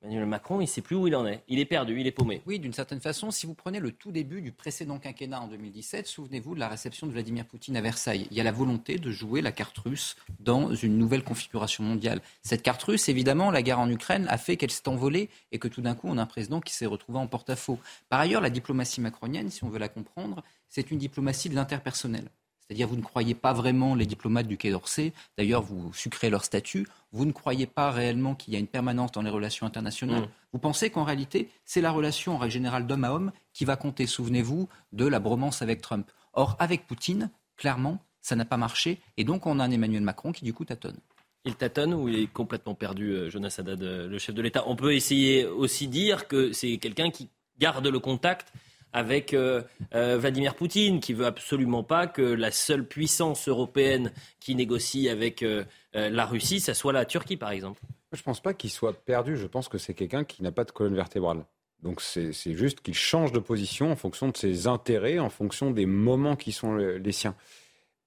Emmanuel 0.06 0.28
Macron, 0.28 0.60
il 0.60 0.66
ne 0.66 0.70
sait 0.70 0.82
plus 0.82 0.96
où 0.96 1.08
il 1.08 1.16
en 1.16 1.26
est. 1.26 1.42
Il 1.48 1.58
est 1.58 1.66
perdu, 1.66 2.00
il 2.00 2.06
est 2.06 2.12
paumé. 2.12 2.44
Oui, 2.46 2.60
d'une 2.60 2.74
certaine 2.74 3.00
façon, 3.00 3.32
si 3.32 3.48
vous 3.48 3.56
prenez 3.56 3.80
le 3.80 3.92
tout 3.92 4.12
début 4.12 4.40
du 4.40 4.52
précédent 4.52 5.00
quinquennat 5.00 5.42
en 5.42 5.48
2017, 5.48 6.06
souvenez-vous 6.06 6.54
de 6.54 6.60
la 6.60 6.68
réception 6.68 7.08
de 7.08 7.12
Vladimir 7.12 7.44
Poutine 7.46 7.76
à 7.76 7.82
Versailles. 7.82 8.28
Il 8.30 8.38
y 8.38 8.40
a 8.40 8.44
la 8.44 8.52
volonté 8.52 9.00
de 9.00 9.10
jouer 9.10 9.42
la 9.42 9.52
carte 9.52 9.80
russe 9.80 10.16
dans 10.40 10.76
une 10.76 11.00
nouvelle 11.00 11.24
configuration 11.24 11.84
mondiale. 11.84 12.22
Cette 12.44 12.62
carte 12.62 12.84
russe, 12.84 13.10
évidemment, 13.10 13.50
la 13.50 13.64
guerre 13.64 13.80
en 13.80 13.90
Ukraine 13.90 14.28
a 14.30 14.38
fait 14.38 14.58
qu'elle 14.58 14.70
s'est 14.70 14.88
envolée 14.88 15.32
et 15.52 15.58
que 15.58 15.68
tout 15.68 15.82
d'un 15.82 15.96
coup, 15.96 16.08
on 16.08 16.20
a 16.20 16.22
un 16.22 16.28
président 16.28 16.62
qui 16.62 16.74
s'est 16.74 16.86
retrouvé 16.86 17.18
en 17.18 17.26
porte-à-faux. 17.26 17.80
Par 18.08 18.20
ailleurs, 18.20 18.42
la 18.42 18.52
diplomatie 18.52 19.02
macronienne, 19.02 19.50
si 19.50 19.64
on 19.64 19.70
veut 19.70 19.80
la 19.80 19.90
comprendre, 19.90 20.44
c'est 20.70 20.92
une 20.92 21.00
diplomatie 21.00 21.50
de 21.50 21.56
l'interpersonnel. 21.56 22.30
C'est-à-dire, 22.68 22.88
vous 22.88 22.96
ne 22.96 23.02
croyez 23.02 23.36
pas 23.36 23.54
vraiment 23.54 23.94
les 23.94 24.06
diplomates 24.06 24.48
du 24.48 24.58
Quai 24.58 24.72
d'Orsay. 24.72 25.14
D'ailleurs, 25.38 25.62
vous 25.62 25.94
sucrez 25.94 26.30
leur 26.30 26.44
statut. 26.44 26.88
Vous 27.12 27.26
ne 27.26 27.32
croyez 27.32 27.68
pas 27.68 27.92
réellement 27.92 28.34
qu'il 28.34 28.54
y 28.54 28.56
a 28.56 28.60
une 28.60 28.68
permanence 28.68 29.12
dans 29.12 29.22
les 29.22 29.30
relations 29.30 29.68
internationales. 29.68 30.24
Mm. 30.24 30.30
Vous 30.54 30.60
pensez 30.60 30.90
qu'en 30.90 31.04
réalité, 31.04 31.50
c'est 31.64 31.82
la 31.82 31.92
relation 31.92 32.36
en 32.36 32.38
règle 32.38 32.54
générale 32.54 32.88
d'homme 32.88 33.04
à 33.04 33.14
homme 33.14 33.32
qui 33.54 33.66
va 33.66 33.76
compter. 33.76 34.08
Souvenez-vous 34.08 34.68
de 34.94 35.06
la 35.06 35.20
bromance 35.20 35.62
avec 35.62 35.82
Trump. 35.82 36.10
Or, 36.34 36.56
avec 36.60 36.88
Poutine, 36.88 37.30
clairement, 37.56 38.00
ça 38.22 38.36
n'a 38.36 38.46
pas 38.46 38.58
marché. 38.58 39.00
Et 39.18 39.24
donc, 39.24 39.46
on 39.46 39.60
a 39.60 39.64
un 39.64 39.72
Emmanuel 39.72 40.02
Macron 40.02 40.32
qui, 40.32 40.44
du 40.44 40.54
coup, 40.54 40.66
tâtonne. 40.66 40.98
Il 41.46 41.56
tâtonne 41.56 41.94
ou 41.94 42.10
il 42.10 42.16
est 42.16 42.28
complètement 42.28 42.74
perdu, 42.74 43.12
euh, 43.12 43.30
Jonas 43.30 43.56
Haddad, 43.60 43.84
euh, 43.84 44.08
le 44.08 44.18
chef 44.18 44.34
de 44.34 44.42
l'État? 44.42 44.64
On 44.66 44.76
peut 44.76 44.96
essayer 44.96 45.46
aussi 45.46 45.88
dire 45.88 46.28
que 46.28 46.52
c'est 46.52 46.78
quelqu'un 46.78 47.12
qui 47.12 47.30
garde 47.60 47.86
le 47.86 48.00
contact 48.00 48.52
avec 48.96 49.34
euh, 49.34 49.62
euh, 49.94 50.18
Vladimir 50.18 50.56
Poutine, 50.56 51.02
qui 51.02 51.12
veut 51.14 51.26
absolument 51.26 51.84
pas 51.84 52.08
que 52.08 52.22
la 52.22 52.50
seule 52.50 52.88
puissance 52.88 53.50
européenne 53.50 54.14
qui 54.40 54.56
négocie 54.56 55.10
avec 55.10 55.44
euh, 55.44 55.66
la 55.94 56.26
Russie, 56.26 56.62
ça 56.62 56.74
soit 56.74 56.94
la 56.94 57.04
Turquie, 57.04 57.36
par 57.36 57.52
exemple. 57.52 57.82
Je 58.14 58.20
ne 58.22 58.24
pense 58.24 58.40
pas 58.42 58.54
qu'il 58.54 58.70
soit 58.70 58.94
perdu. 58.94 59.36
Je 59.36 59.48
pense 59.48 59.68
que 59.68 59.78
c'est 59.78 59.94
quelqu'un 59.94 60.24
qui 60.24 60.42
n'a 60.44 60.54
pas 60.54 60.64
de 60.64 60.72
colonne 60.72 60.96
vertébrale. 60.96 61.46
Donc 61.84 62.00
c'est 62.02 62.32
juste 62.54 62.80
qu'il 62.80 62.94
change 62.94 63.34
de 63.34 63.40
position 63.40 63.92
en 63.92 63.98
fonction 63.98 64.30
de 64.30 64.38
ses 64.38 64.66
intérêts, 64.68 65.20
en 65.20 65.30
fonction 65.30 65.72
des 65.72 65.86
moments 65.86 66.38
qui 66.38 66.54
sont 66.54 66.74
le- 66.74 66.98
les 66.98 67.12
siens. 67.12 67.36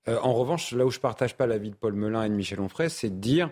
En 0.07 0.33
revanche, 0.33 0.73
là 0.73 0.87
où 0.87 0.91
je 0.91 0.99
partage 1.01 1.37
pas 1.37 1.47
l'avis 1.47 1.71
de 1.71 1.75
Paul 1.77 1.93
Melun 1.93 2.25
et 2.25 2.31
de 2.31 2.35
Michel 2.35 2.61
Onfray, 2.61 2.89
c'est 2.89 3.11
de 3.11 3.21
dire 3.21 3.51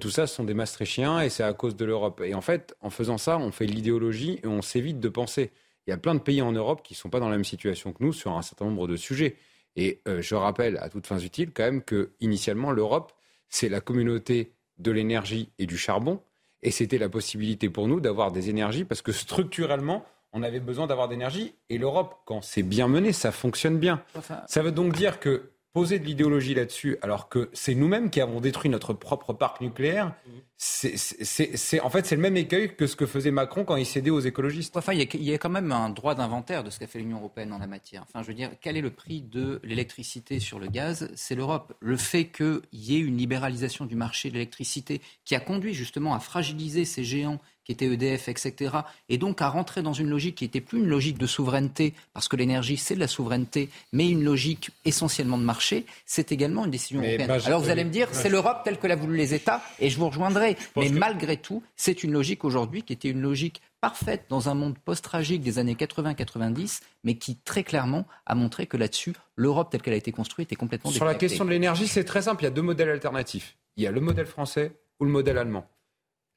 tout 0.00 0.08
ça, 0.10 0.26
ce 0.26 0.34
sont 0.36 0.44
des 0.44 0.54
mastréchiens 0.54 1.20
et 1.20 1.28
c'est 1.28 1.42
à 1.42 1.52
cause 1.52 1.76
de 1.76 1.84
l'Europe. 1.84 2.22
Et 2.24 2.32
en 2.34 2.40
fait, 2.40 2.74
en 2.80 2.88
faisant 2.88 3.18
ça, 3.18 3.36
on 3.38 3.52
fait 3.52 3.66
l'idéologie 3.66 4.40
et 4.42 4.46
on 4.46 4.62
s'évite 4.62 4.98
de 4.98 5.08
penser. 5.10 5.50
Il 5.90 5.94
y 5.94 5.94
a 5.94 5.98
plein 5.98 6.14
de 6.14 6.20
pays 6.20 6.40
en 6.40 6.52
Europe 6.52 6.82
qui 6.84 6.94
ne 6.94 6.98
sont 6.98 7.10
pas 7.10 7.18
dans 7.18 7.28
la 7.28 7.34
même 7.34 7.44
situation 7.44 7.92
que 7.92 8.04
nous 8.04 8.12
sur 8.12 8.30
un 8.38 8.42
certain 8.42 8.64
nombre 8.64 8.86
de 8.86 8.94
sujets. 8.96 9.34
Et 9.74 10.00
euh, 10.06 10.22
je 10.22 10.36
rappelle 10.36 10.76
à 10.76 10.88
toutes 10.88 11.04
fins 11.08 11.18
utiles 11.18 11.50
quand 11.52 11.64
même 11.64 11.82
que 11.82 12.12
initialement 12.20 12.70
l'Europe, 12.70 13.12
c'est 13.48 13.68
la 13.68 13.80
communauté 13.80 14.52
de 14.78 14.92
l'énergie 14.92 15.50
et 15.58 15.66
du 15.66 15.76
charbon. 15.76 16.20
Et 16.62 16.70
c'était 16.70 16.96
la 16.96 17.08
possibilité 17.08 17.68
pour 17.70 17.88
nous 17.88 17.98
d'avoir 17.98 18.30
des 18.30 18.50
énergies 18.50 18.84
parce 18.84 19.02
que 19.02 19.10
structurellement, 19.10 20.04
on 20.32 20.44
avait 20.44 20.60
besoin 20.60 20.86
d'avoir 20.86 21.08
d'énergie. 21.08 21.56
Et 21.70 21.76
l'Europe, 21.76 22.20
quand 22.24 22.40
c'est 22.40 22.62
bien 22.62 22.86
mené, 22.86 23.12
ça 23.12 23.32
fonctionne 23.32 23.80
bien. 23.80 24.00
Enfin, 24.14 24.42
Ça 24.46 24.62
veut 24.62 24.70
donc 24.70 24.94
dire 24.94 25.18
que 25.18 25.50
poser 25.72 25.98
de 25.98 26.04
l'idéologie 26.04 26.54
là-dessus, 26.54 26.98
alors 27.02 27.28
que 27.28 27.50
c'est 27.52 27.74
nous-mêmes 27.74 28.10
qui 28.10 28.20
avons 28.20 28.40
détruit 28.40 28.70
notre 28.70 28.92
propre 28.92 29.32
parc 29.32 29.60
nucléaire, 29.60 30.14
c'est, 30.62 31.80
en 31.80 31.88
fait 31.88 32.04
c'est 32.04 32.16
le 32.16 32.20
même 32.20 32.36
écueil 32.36 32.76
que 32.76 32.86
ce 32.86 32.94
que 32.94 33.06
faisait 33.06 33.30
Macron 33.30 33.64
quand 33.64 33.76
il 33.76 33.86
cédait 33.86 34.10
aux 34.10 34.20
écologistes. 34.20 34.76
Enfin, 34.76 34.92
il 34.92 34.98
y, 34.98 35.02
a, 35.02 35.06
il 35.14 35.22
y 35.22 35.32
a 35.32 35.38
quand 35.38 35.48
même 35.48 35.72
un 35.72 35.88
droit 35.88 36.14
d'inventaire 36.14 36.62
de 36.62 36.68
ce 36.68 36.78
qu'a 36.78 36.86
fait 36.86 36.98
l'Union 36.98 37.16
européenne 37.16 37.50
en 37.54 37.58
la 37.58 37.66
matière. 37.66 38.04
Enfin, 38.06 38.22
je 38.22 38.28
veux 38.28 38.34
dire, 38.34 38.50
quel 38.60 38.76
est 38.76 38.82
le 38.82 38.90
prix 38.90 39.22
de 39.22 39.58
l'électricité 39.64 40.38
sur 40.38 40.58
le 40.58 40.66
gaz? 40.66 41.10
C'est 41.14 41.34
l'Europe. 41.34 41.72
Le 41.80 41.96
fait 41.96 42.26
qu'il 42.26 42.60
y 42.74 42.96
ait 42.96 43.00
une 43.00 43.16
libéralisation 43.16 43.86
du 43.86 43.96
marché 43.96 44.28
de 44.28 44.34
l'électricité 44.34 45.00
qui 45.24 45.34
a 45.34 45.40
conduit 45.40 45.72
justement 45.72 46.14
à 46.14 46.20
fragiliser 46.20 46.84
ces 46.84 47.04
géants 47.04 47.38
qui 47.64 47.72
étaient 47.72 47.92
EDF, 47.92 48.28
etc., 48.28 48.74
et 49.10 49.18
donc 49.18 49.42
à 49.42 49.48
rentrer 49.48 49.82
dans 49.82 49.92
une 49.92 50.08
logique 50.08 50.36
qui 50.36 50.44
n'était 50.44 50.62
plus 50.62 50.78
une 50.78 50.88
logique 50.88 51.18
de 51.18 51.26
souveraineté, 51.26 51.92
parce 52.14 52.26
que 52.26 52.36
l'énergie, 52.36 52.78
c'est 52.78 52.94
de 52.94 53.00
la 53.00 53.06
souveraineté, 53.06 53.68
mais 53.92 54.08
une 54.08 54.24
logique 54.24 54.70
essentiellement 54.86 55.36
de 55.36 55.44
marché, 55.44 55.84
c'est 56.06 56.32
également 56.32 56.64
une 56.64 56.70
décision 56.70 57.00
Mais 57.00 57.18
européenne. 57.18 57.30
Alors 57.44 57.60
vous 57.60 57.66
oui, 57.66 57.72
allez 57.72 57.84
me 57.84 57.90
dire, 57.90 58.08
c'est 58.12 58.30
l'Europe 58.30 58.62
telle 58.64 58.78
que 58.78 58.86
l'a 58.86 58.96
voulu 58.96 59.16
les 59.16 59.34
États, 59.34 59.62
et 59.78 59.90
je 59.90 59.98
vous 59.98 60.08
rejoindrai. 60.08 60.49
Mais 60.76 60.88
que- 60.90 60.94
malgré 60.98 61.36
tout, 61.36 61.62
c'est 61.76 62.02
une 62.04 62.12
logique 62.12 62.44
aujourd'hui 62.44 62.82
qui 62.82 62.92
était 62.92 63.08
une 63.10 63.20
logique 63.20 63.60
parfaite 63.80 64.24
dans 64.28 64.48
un 64.48 64.54
monde 64.54 64.78
post-tragique 64.78 65.40
des 65.42 65.58
années 65.58 65.74
80-90, 65.74 66.80
mais 67.04 67.14
qui 67.16 67.36
très 67.36 67.64
clairement 67.64 68.06
a 68.26 68.34
montré 68.34 68.66
que 68.66 68.76
là-dessus, 68.76 69.14
l'Europe 69.36 69.70
telle 69.70 69.82
qu'elle 69.82 69.94
a 69.94 69.96
été 69.96 70.12
construite 70.12 70.52
est 70.52 70.56
complètement 70.56 70.90
Sur 70.90 71.04
la 71.04 71.14
question 71.14 71.44
de 71.44 71.50
l'énergie, 71.50 71.88
c'est 71.88 72.04
très 72.04 72.22
simple. 72.22 72.42
Il 72.42 72.44
y 72.44 72.48
a 72.48 72.50
deux 72.50 72.62
modèles 72.62 72.90
alternatifs. 72.90 73.56
Il 73.76 73.84
y 73.84 73.86
a 73.86 73.90
le 73.90 74.00
modèle 74.00 74.26
français 74.26 74.72
ou 74.98 75.04
le 75.04 75.10
modèle 75.10 75.38
allemand. 75.38 75.66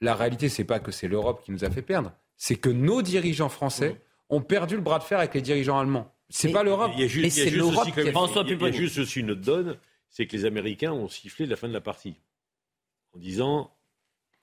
La 0.02 0.16
réalité, 0.16 0.50
c'est 0.50 0.64
pas 0.64 0.80
que 0.80 0.92
c'est 0.92 1.08
l'Europe 1.08 1.44
qui 1.44 1.52
nous 1.52 1.64
a 1.66 1.70
fait 1.70 1.82
perdre, 1.82 2.12
c'est 2.38 2.56
que 2.56 2.70
nos 2.70 3.02
dirigeants 3.02 3.50
français 3.50 4.02
ont 4.30 4.42
perdu 4.42 4.76
le 4.76 4.82
bras 4.82 5.00
de 5.00 5.04
fer 5.04 5.20
avec 5.20 5.34
les 5.34 5.42
dirigeants 5.42 5.80
allemands. 5.80 6.10
C'est 6.30 6.52
pas 6.52 6.64
l'Europe. 6.64 6.92
Il 6.96 7.02
y 7.02 7.04
a 7.04 7.08
juste, 7.08 7.24
Mais 7.24 7.30
il 7.30 7.38
y 7.38 7.42
a 7.42 7.44
c'est 7.44 7.50
juste 7.52 7.58
l'Europe 7.58 7.88
aussi, 7.98 8.12
François 8.12 8.44
il 8.48 8.60
y 8.62 8.66
a- 8.66 8.72
juste 8.72 8.98
aussi 8.98 9.20
une 9.20 9.32
autre 9.32 9.42
donne, 9.42 9.78
c'est 10.10 10.26
que 10.26 10.36
les 10.36 10.46
Américains 10.46 10.92
ont 10.92 11.08
sifflé 11.10 11.46
la 11.46 11.56
fin 11.56 11.68
de 11.68 11.74
la 11.74 11.82
partie 11.82 12.16
en 13.16 13.20
disant 13.20 13.72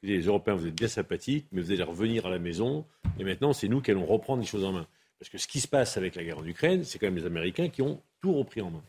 les 0.02 0.20
Européens, 0.22 0.54
vous 0.54 0.66
êtes 0.66 0.74
bien 0.74 0.88
sympathiques, 0.88 1.46
mais 1.52 1.60
vous 1.60 1.72
allez 1.72 1.82
revenir 1.82 2.26
à 2.26 2.30
la 2.30 2.38
maison, 2.38 2.86
et 3.18 3.24
maintenant 3.24 3.52
c'est 3.52 3.68
nous 3.68 3.80
qui 3.80 3.90
allons 3.90 4.06
reprendre 4.06 4.40
les 4.40 4.46
choses 4.46 4.64
en 4.64 4.72
main. 4.72 4.86
Parce 5.18 5.28
que 5.28 5.38
ce 5.38 5.46
qui 5.46 5.60
se 5.60 5.68
passe 5.68 5.96
avec 5.96 6.14
la 6.14 6.24
guerre 6.24 6.38
en 6.38 6.46
Ukraine, 6.46 6.84
c'est 6.84 6.98
quand 6.98 7.06
même 7.06 7.16
les 7.16 7.26
Américains 7.26 7.68
qui 7.68 7.82
ont 7.82 8.00
tout 8.22 8.32
repris 8.32 8.62
en 8.62 8.70
main. 8.70 8.82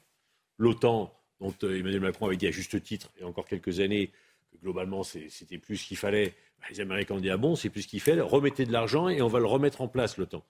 L'OTAN, 0.58 1.14
dont 1.42 1.54
euh, 1.64 1.78
Emmanuel 1.78 2.00
Macron 2.00 2.28
avait 2.28 2.38
dit 2.38 2.48
à 2.48 2.52
juste 2.52 2.82
titre, 2.82 3.12
il 3.18 3.22
y 3.22 3.24
a 3.26 3.28
encore 3.28 3.46
quelques 3.46 3.82
années, 3.82 4.08
que 4.52 4.58
globalement 4.62 5.04
c'était 5.04 5.58
plus 5.58 5.78
ce 5.78 5.88
qu'il 5.88 5.98
fallait, 5.98 6.34
bah, 6.60 6.68
les 6.70 6.80
Américains 6.80 7.16
ont 7.16 7.20
dit 7.20 7.30
ah 7.30 7.38
bon, 7.38 7.56
c'est 7.56 7.70
plus 7.70 7.82
ce 7.82 7.88
qu'il 7.88 8.00
fait, 8.00 8.20
remettez 8.22 8.66
de 8.66 8.72
l'argent 8.72 9.10
et 9.10 9.22
on 9.22 9.28
va 9.28 9.40
le 9.40 9.48
remettre 9.48 9.82
en 9.82 9.88
place, 9.88 10.18
l'OTAN. 10.18 10.44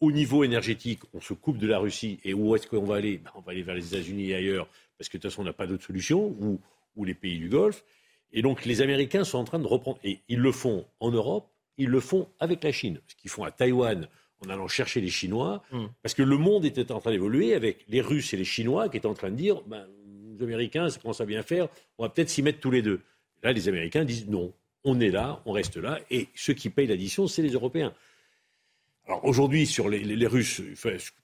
Au 0.00 0.10
niveau 0.10 0.42
énergétique, 0.44 1.00
on 1.12 1.20
se 1.20 1.34
coupe 1.34 1.58
de 1.58 1.66
la 1.66 1.78
Russie, 1.78 2.20
et 2.24 2.32
où 2.32 2.56
est-ce 2.56 2.66
qu'on 2.66 2.84
va 2.84 2.96
aller? 2.96 3.18
Bah, 3.18 3.32
On 3.34 3.40
va 3.40 3.52
aller 3.52 3.62
vers 3.62 3.74
les 3.74 3.86
États-Unis 3.94 4.30
et 4.30 4.34
ailleurs, 4.34 4.66
parce 4.98 5.08
que 5.08 5.18
de 5.18 5.22
toute 5.22 5.30
façon 5.30 5.42
on 5.42 5.44
n'a 5.44 5.52
pas 5.52 5.66
d'autre 5.66 5.84
solution, 5.84 6.34
ou 6.96 7.04
les 7.04 7.14
pays 7.14 7.38
du 7.38 7.48
Golfe. 7.48 7.84
Et 8.32 8.42
donc 8.42 8.64
les 8.64 8.80
Américains 8.82 9.24
sont 9.24 9.38
en 9.38 9.44
train 9.44 9.58
de 9.58 9.66
reprendre, 9.66 9.98
et 10.04 10.20
ils 10.28 10.38
le 10.38 10.52
font 10.52 10.86
en 11.00 11.10
Europe, 11.10 11.48
ils 11.78 11.88
le 11.88 12.00
font 12.00 12.28
avec 12.38 12.62
la 12.62 12.72
Chine, 12.72 13.00
ce 13.08 13.14
qu'ils 13.16 13.30
font 13.30 13.44
à 13.44 13.50
Taïwan 13.50 14.08
en 14.44 14.48
allant 14.48 14.68
chercher 14.68 15.00
les 15.00 15.10
Chinois, 15.10 15.62
Mm. 15.72 15.86
parce 16.02 16.14
que 16.14 16.22
le 16.22 16.36
monde 16.38 16.64
était 16.64 16.90
en 16.92 17.00
train 17.00 17.10
d'évoluer 17.10 17.54
avec 17.54 17.84
les 17.88 18.00
Russes 18.00 18.32
et 18.32 18.36
les 18.36 18.44
Chinois 18.44 18.88
qui 18.88 18.96
étaient 18.96 19.06
en 19.06 19.14
train 19.14 19.30
de 19.30 19.36
dire, 19.36 19.60
ben, 19.66 19.86
les 20.38 20.44
Américains, 20.44 20.88
ça 20.88 20.98
commence 21.00 21.20
à 21.20 21.26
bien 21.26 21.42
faire, 21.42 21.68
on 21.98 22.04
va 22.04 22.08
peut-être 22.08 22.30
s'y 22.30 22.42
mettre 22.42 22.60
tous 22.60 22.70
les 22.70 22.80
deux. 22.82 23.00
Là, 23.42 23.52
les 23.52 23.68
Américains 23.68 24.04
disent 24.04 24.26
non, 24.28 24.52
on 24.84 24.98
est 25.00 25.10
là, 25.10 25.42
on 25.44 25.52
reste 25.52 25.76
là, 25.76 25.98
et 26.10 26.28
ceux 26.34 26.54
qui 26.54 26.70
payent 26.70 26.86
l'addition, 26.86 27.26
c'est 27.26 27.42
les 27.42 27.50
Européens. 27.50 27.92
Alors 29.06 29.24
aujourd'hui, 29.24 29.66
sur 29.66 29.88
les, 29.88 29.98
les- 30.00 30.16
les 30.16 30.26
Russes, 30.26 30.62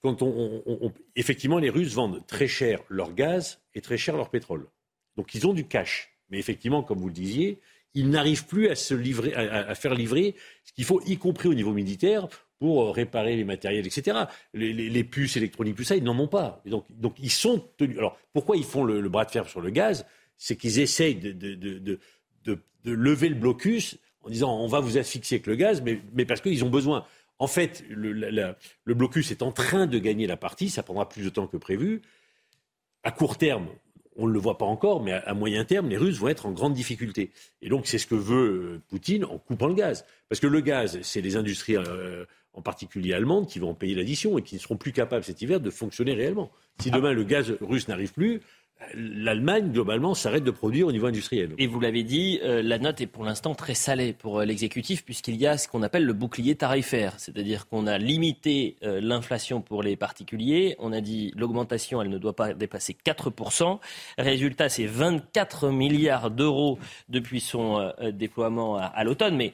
quand 0.02 0.20
on, 0.22 0.62
on- 0.66 0.78
on- 0.86 0.92
effectivement, 1.14 1.58
les 1.58 1.70
Russes 1.70 1.94
vendent 1.94 2.26
très 2.26 2.48
cher 2.48 2.80
leur 2.88 3.14
gaz 3.14 3.60
et 3.74 3.80
très 3.80 3.96
cher 3.96 4.16
leur 4.16 4.28
pétrole. 4.28 4.66
Donc 5.16 5.34
ils 5.34 5.46
ont 5.46 5.54
du 5.54 5.66
cash. 5.66 6.12
Mais 6.30 6.38
effectivement, 6.38 6.82
comme 6.82 6.98
vous 6.98 7.08
le 7.08 7.14
disiez, 7.14 7.60
ils 7.94 8.10
n'arrivent 8.10 8.46
plus 8.46 8.68
à 8.68 8.74
se 8.74 8.94
livrer, 8.94 9.34
à, 9.34 9.74
faire 9.74 9.94
livrer 9.94 10.34
ce 10.64 10.72
qu'il 10.72 10.84
faut, 10.84 11.00
y 11.06 11.16
compris 11.16 11.48
au 11.48 11.54
niveau 11.54 11.72
militaire, 11.72 12.28
pour 12.58 12.82
euh, 12.82 12.90
réparer 12.90 13.36
les 13.36 13.44
matériels, 13.44 13.86
etc. 13.86 14.24
Les, 14.54 15.04
puces 15.04 15.36
électroniques, 15.36 15.76
tout 15.76 15.84
ça, 15.84 15.96
ils 15.96 16.04
n'en 16.04 16.18
ont 16.18 16.28
pas. 16.28 16.62
Donc, 16.66 17.14
ils 17.18 17.30
sont 17.30 17.66
tenus. 17.76 17.98
Alors 17.98 18.18
pourquoi 18.32 18.56
ils 18.56 18.64
font 18.64 18.84
le, 18.84 19.08
bras 19.08 19.24
de 19.24 19.30
fer 19.30 19.48
sur 19.48 19.60
le 19.60 19.70
gaz? 19.70 20.06
C'est 20.36 20.56
qu'ils 20.56 20.78
essayent 20.80 21.16
de, 21.16 21.98
lever 22.84 23.28
le 23.28 23.34
blocus 23.34 23.98
en 24.22 24.30
disant 24.30 24.56
on 24.60 24.68
va 24.68 24.80
vous 24.80 24.96
asphyxier 24.96 25.36
avec 25.36 25.46
le 25.46 25.56
gaz, 25.56 25.82
mais, 25.82 26.24
parce 26.24 26.40
qu'ils 26.40 26.64
ont 26.64 26.70
besoin. 26.70 27.04
En 27.38 27.46
fait, 27.46 27.84
le 27.88 28.94
blocus 28.94 29.30
est 29.30 29.42
en 29.42 29.52
train 29.52 29.86
de 29.86 29.98
gagner 29.98 30.26
la 30.26 30.36
partie, 30.36 30.70
ça 30.70 30.82
prendra 30.82 31.08
plus 31.08 31.24
de 31.24 31.28
temps 31.28 31.46
que 31.46 31.56
prévu. 31.56 32.02
À 33.02 33.10
court 33.10 33.38
terme, 33.38 33.68
on 34.16 34.26
ne 34.26 34.32
le 34.32 34.38
voit 34.38 34.58
pas 34.58 34.66
encore, 34.66 35.02
mais 35.02 35.12
à, 35.12 35.34
moyen 35.34 35.64
terme, 35.64 35.88
les 35.88 35.96
Russes 35.96 36.18
vont 36.18 36.28
être 36.28 36.46
en 36.46 36.52
grande 36.52 36.74
difficulté. 36.74 37.30
Et 37.62 37.68
donc, 37.68 37.86
c'est 37.86 37.98
ce 37.98 38.06
que 38.06 38.14
veut 38.14 38.74
euh, 38.74 38.82
Poutine 38.88 39.24
en 39.24 39.38
coupant 39.38 39.68
le 39.68 39.74
gaz. 39.74 40.04
Parce 40.28 40.40
que 40.40 40.46
le 40.46 40.60
gaz, 40.60 40.98
c'est 41.02 41.20
les 41.20 41.36
industries, 41.36 41.76
euh, 41.76 42.24
en 42.52 42.62
particulier 42.62 43.12
allemandes, 43.12 43.46
qui 43.46 43.58
vont 43.58 43.70
en 43.70 43.74
payer 43.74 43.94
l'addition 43.94 44.38
et 44.38 44.42
qui 44.42 44.54
ne 44.54 44.60
seront 44.60 44.76
plus 44.76 44.92
capables 44.92 45.24
cet 45.24 45.42
hiver 45.42 45.60
de 45.60 45.70
fonctionner 45.70 46.14
réellement. 46.14 46.50
Si 46.80 46.90
demain 46.90 47.12
le 47.12 47.24
gaz 47.24 47.54
russe 47.60 47.88
n'arrive 47.88 48.12
plus, 48.12 48.40
l'Allemagne, 48.94 49.72
globalement, 49.72 50.14
s'arrête 50.14 50.44
de 50.44 50.50
produire 50.50 50.86
au 50.86 50.92
niveau 50.92 51.06
industriel. 51.06 51.54
Et 51.58 51.66
vous 51.66 51.80
l'avez 51.80 52.02
dit, 52.02 52.40
euh, 52.42 52.62
la 52.62 52.78
note 52.78 53.00
est 53.00 53.06
pour 53.06 53.24
l'instant 53.24 53.54
très 53.54 53.74
salée 53.74 54.12
pour 54.12 54.40
euh, 54.40 54.44
l'exécutif 54.44 55.04
puisqu'il 55.04 55.36
y 55.36 55.46
a 55.46 55.58
ce 55.58 55.66
qu'on 55.68 55.82
appelle 55.82 56.04
le 56.04 56.12
bouclier 56.12 56.54
tarifaire. 56.54 57.14
C'est-à-dire 57.18 57.68
qu'on 57.68 57.86
a 57.86 57.98
limité 57.98 58.76
euh, 58.82 59.00
l'inflation 59.00 59.60
pour 59.60 59.82
les 59.82 59.96
particuliers. 59.96 60.76
On 60.78 60.92
a 60.92 61.00
dit 61.00 61.32
l'augmentation, 61.36 62.02
elle 62.02 62.10
ne 62.10 62.18
doit 62.18 62.36
pas 62.36 62.54
dépasser 62.54 62.96
4%. 63.04 63.78
Résultat, 64.18 64.68
c'est 64.68 64.86
24 64.86 65.70
milliards 65.70 66.30
d'euros 66.30 66.78
depuis 67.08 67.40
son 67.40 67.92
déploiement 68.12 68.76
à, 68.76 68.84
à 68.84 69.04
l'automne. 69.04 69.36
Mais 69.36 69.52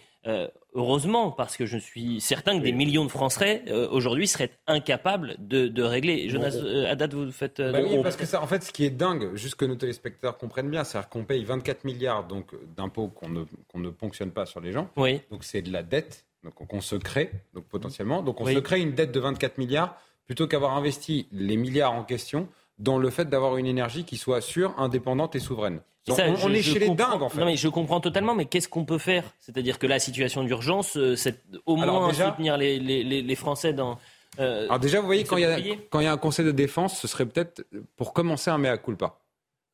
heureusement, 0.74 1.30
parce 1.30 1.56
que 1.56 1.66
je 1.66 1.78
suis 1.78 2.20
certain 2.20 2.58
que 2.58 2.64
des 2.64 2.72
millions 2.72 3.04
de 3.04 3.10
Français 3.10 3.62
euh, 3.68 3.88
aujourd'hui 3.90 4.26
seraient 4.26 4.50
incapables 4.66 5.36
de, 5.38 5.68
de 5.68 5.82
régler. 5.82 6.28
Jonas 6.28 6.50
Bon, 6.52 6.64
euh, 6.64 6.90
Haddad, 6.90 7.14
vous 7.14 7.30
faites... 7.32 7.60
euh, 7.60 7.72
Bah 7.72 7.80
oui, 7.82 7.98
parce 8.02 8.16
que 8.16 8.26
ça, 8.26 8.42
en 8.42 8.46
fait, 8.46 8.62
ce 8.62 8.72
qui 8.72 8.84
est 8.84 8.90
dingue, 8.90 9.34
juste 9.34 9.56
que 9.56 9.64
nos 9.64 9.76
téléspectateurs 9.76 10.38
comprennent 10.38 10.70
bien, 10.70 10.84
c'est-à-dire 10.84 11.08
qu'on 11.08 11.24
paye 11.24 11.44
24 11.44 11.84
milliards 11.84 12.26
donc 12.26 12.54
d'impôts 12.76 13.08
qu'on 13.08 13.28
ne, 13.28 13.44
qu'on 13.68 13.78
ne 13.78 13.90
ponctionne 13.90 14.30
pas 14.30 14.46
sur 14.46 14.60
les 14.60 14.72
gens. 14.72 14.88
Oui. 14.96 15.20
Donc 15.30 15.44
c'est 15.44 15.62
de 15.62 15.72
la 15.72 15.82
dette 15.82 16.26
donc 16.44 16.72
on 16.72 16.80
se 16.80 16.96
crée, 16.96 17.30
donc 17.54 17.66
potentiellement, 17.66 18.22
donc 18.22 18.40
on 18.40 18.46
se 18.46 18.58
crée 18.58 18.80
une 18.80 18.94
dette 18.94 19.12
de 19.12 19.20
24 19.20 19.58
milliards 19.58 19.96
plutôt 20.26 20.46
qu'avoir 20.48 20.76
investi 20.76 21.28
les 21.30 21.56
milliards 21.56 21.92
en 21.92 22.02
question 22.04 22.48
dans 22.78 22.98
le 22.98 23.10
fait 23.10 23.26
d'avoir 23.26 23.58
une 23.58 23.66
énergie 23.66 24.04
qui 24.04 24.16
soit 24.16 24.40
sûre, 24.40 24.74
indépendante 24.78 25.36
et 25.36 25.38
souveraine. 25.38 25.80
On, 26.08 26.52
est 26.52 26.62
chez 26.62 26.78
les 26.78 26.90
dingues, 26.90 27.22
en 27.22 27.28
fait. 27.28 27.38
Non, 27.38 27.46
mais 27.46 27.56
je 27.56 27.68
comprends 27.68 28.00
totalement, 28.00 28.34
mais 28.34 28.46
qu'est-ce 28.46 28.68
qu'on 28.68 28.84
peut 28.84 28.98
faire? 28.98 29.24
C'est-à-dire 29.38 29.78
que 29.78 29.86
la 29.86 29.98
situation 29.98 30.42
d'urgence, 30.42 30.96
euh, 30.96 31.16
c'est 31.16 31.42
au 31.66 31.76
moins 31.76 32.12
soutenir 32.12 32.56
les, 32.56 32.78
les, 32.78 33.22
les, 33.22 33.34
Français 33.36 33.72
dans. 33.72 33.98
Euh, 34.40 34.64
Alors 34.64 34.78
déjà, 34.78 35.00
vous 35.00 35.06
voyez, 35.06 35.24
quand 35.24 35.36
il, 35.36 35.42
y 35.42 35.44
a, 35.44 35.58
quand 35.90 36.00
il 36.00 36.04
y 36.04 36.06
a 36.06 36.12
un 36.12 36.18
conseil 36.18 36.44
de 36.44 36.50
défense, 36.52 36.98
ce 36.98 37.06
serait 37.06 37.26
peut-être 37.26 37.64
pour 37.96 38.12
commencer 38.12 38.50
un 38.50 38.58
mea 38.58 38.78
culpa. 38.78 39.18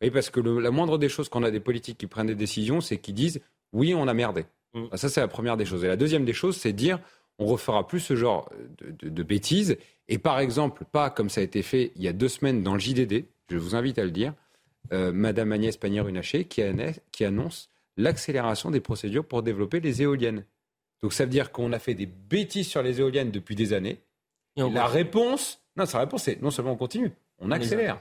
Oui, 0.03 0.11
parce 0.11 0.31
que 0.31 0.41
la 0.41 0.70
moindre 0.70 0.99
des 0.99 1.09
choses 1.09 1.29
quand 1.29 1.41
on 1.41 1.45
a 1.45 1.51
des 1.51 1.61
politiques 1.61 1.99
qui 1.99 2.07
prennent 2.07 2.29
des 2.29 2.35
décisions, 2.35 2.81
c'est 2.81 2.99
qu'ils 2.99 3.14
disent 3.14 3.41
oui, 3.72 3.95
on 3.95 4.07
a 4.07 4.14
merdé. 4.14 4.45
Mm. 4.74 4.85
Ça, 4.95 5.09
c'est 5.09 5.20
la 5.20 5.29
première 5.29 5.57
des 5.57 5.64
choses. 5.64 5.85
Et 5.85 5.89
la 5.89 5.97
deuxième 5.97 6.24
des 6.24 6.33
choses, 6.33 6.57
c'est 6.57 6.72
dire 6.72 7.01
on 7.39 7.47
refera 7.47 7.87
plus 7.87 8.01
ce 8.01 8.16
genre 8.16 8.51
de, 8.81 9.22
bêtises. 9.22 9.79
Et 10.09 10.18
par 10.18 10.41
exemple, 10.41 10.85
pas 10.91 11.09
comme 11.11 11.31
ça 11.31 11.41
a 11.41 11.45
été 11.45 11.62
fait 11.62 11.93
il 11.97 12.03
y 12.03 12.09
a 12.09 12.12
deux 12.12 12.29
semaines 12.29 12.62
dans 12.62 12.74
le 12.74 12.81
JDD, 12.81 13.24
je 13.49 13.57
vous 13.57 13.76
invite 13.76 13.99
à 13.99 14.05
le 14.05 14.11
dire, 14.11 14.35
euh, 14.93 15.12
Madame 15.12 15.53
Agnès 15.53 15.76
Pannier-Runacher 15.76 16.45
qui, 16.45 16.62
qui 17.12 17.24
annonce 17.24 17.70
l'accélération 17.97 18.70
des 18.70 18.81
procédures 18.81 19.26
pour 19.26 19.43
développer 19.43 19.81
les 19.81 20.03
éoliennes. 20.03 20.45
Donc 21.03 21.12
ça 21.12 21.24
veut 21.24 21.31
dire 21.31 21.53
qu'on 21.53 21.72
a 21.72 21.79
fait 21.79 21.95
des 21.95 22.07
bêtises 22.07 22.68
sur 22.68 22.83
les 22.83 23.01
éoliennes 23.01 23.31
depuis 23.31 23.55
des 23.55 23.72
années. 23.72 24.01
Et 24.57 24.68
la 24.70 24.87
réponse, 24.87 25.62
non, 25.76 25.87
sa 25.87 26.01
réponse 26.01 26.24
c'est 26.24 26.43
non 26.43 26.51
seulement 26.51 26.72
on 26.72 26.76
continue, 26.76 27.12
on 27.39 27.51
accélère 27.51 28.01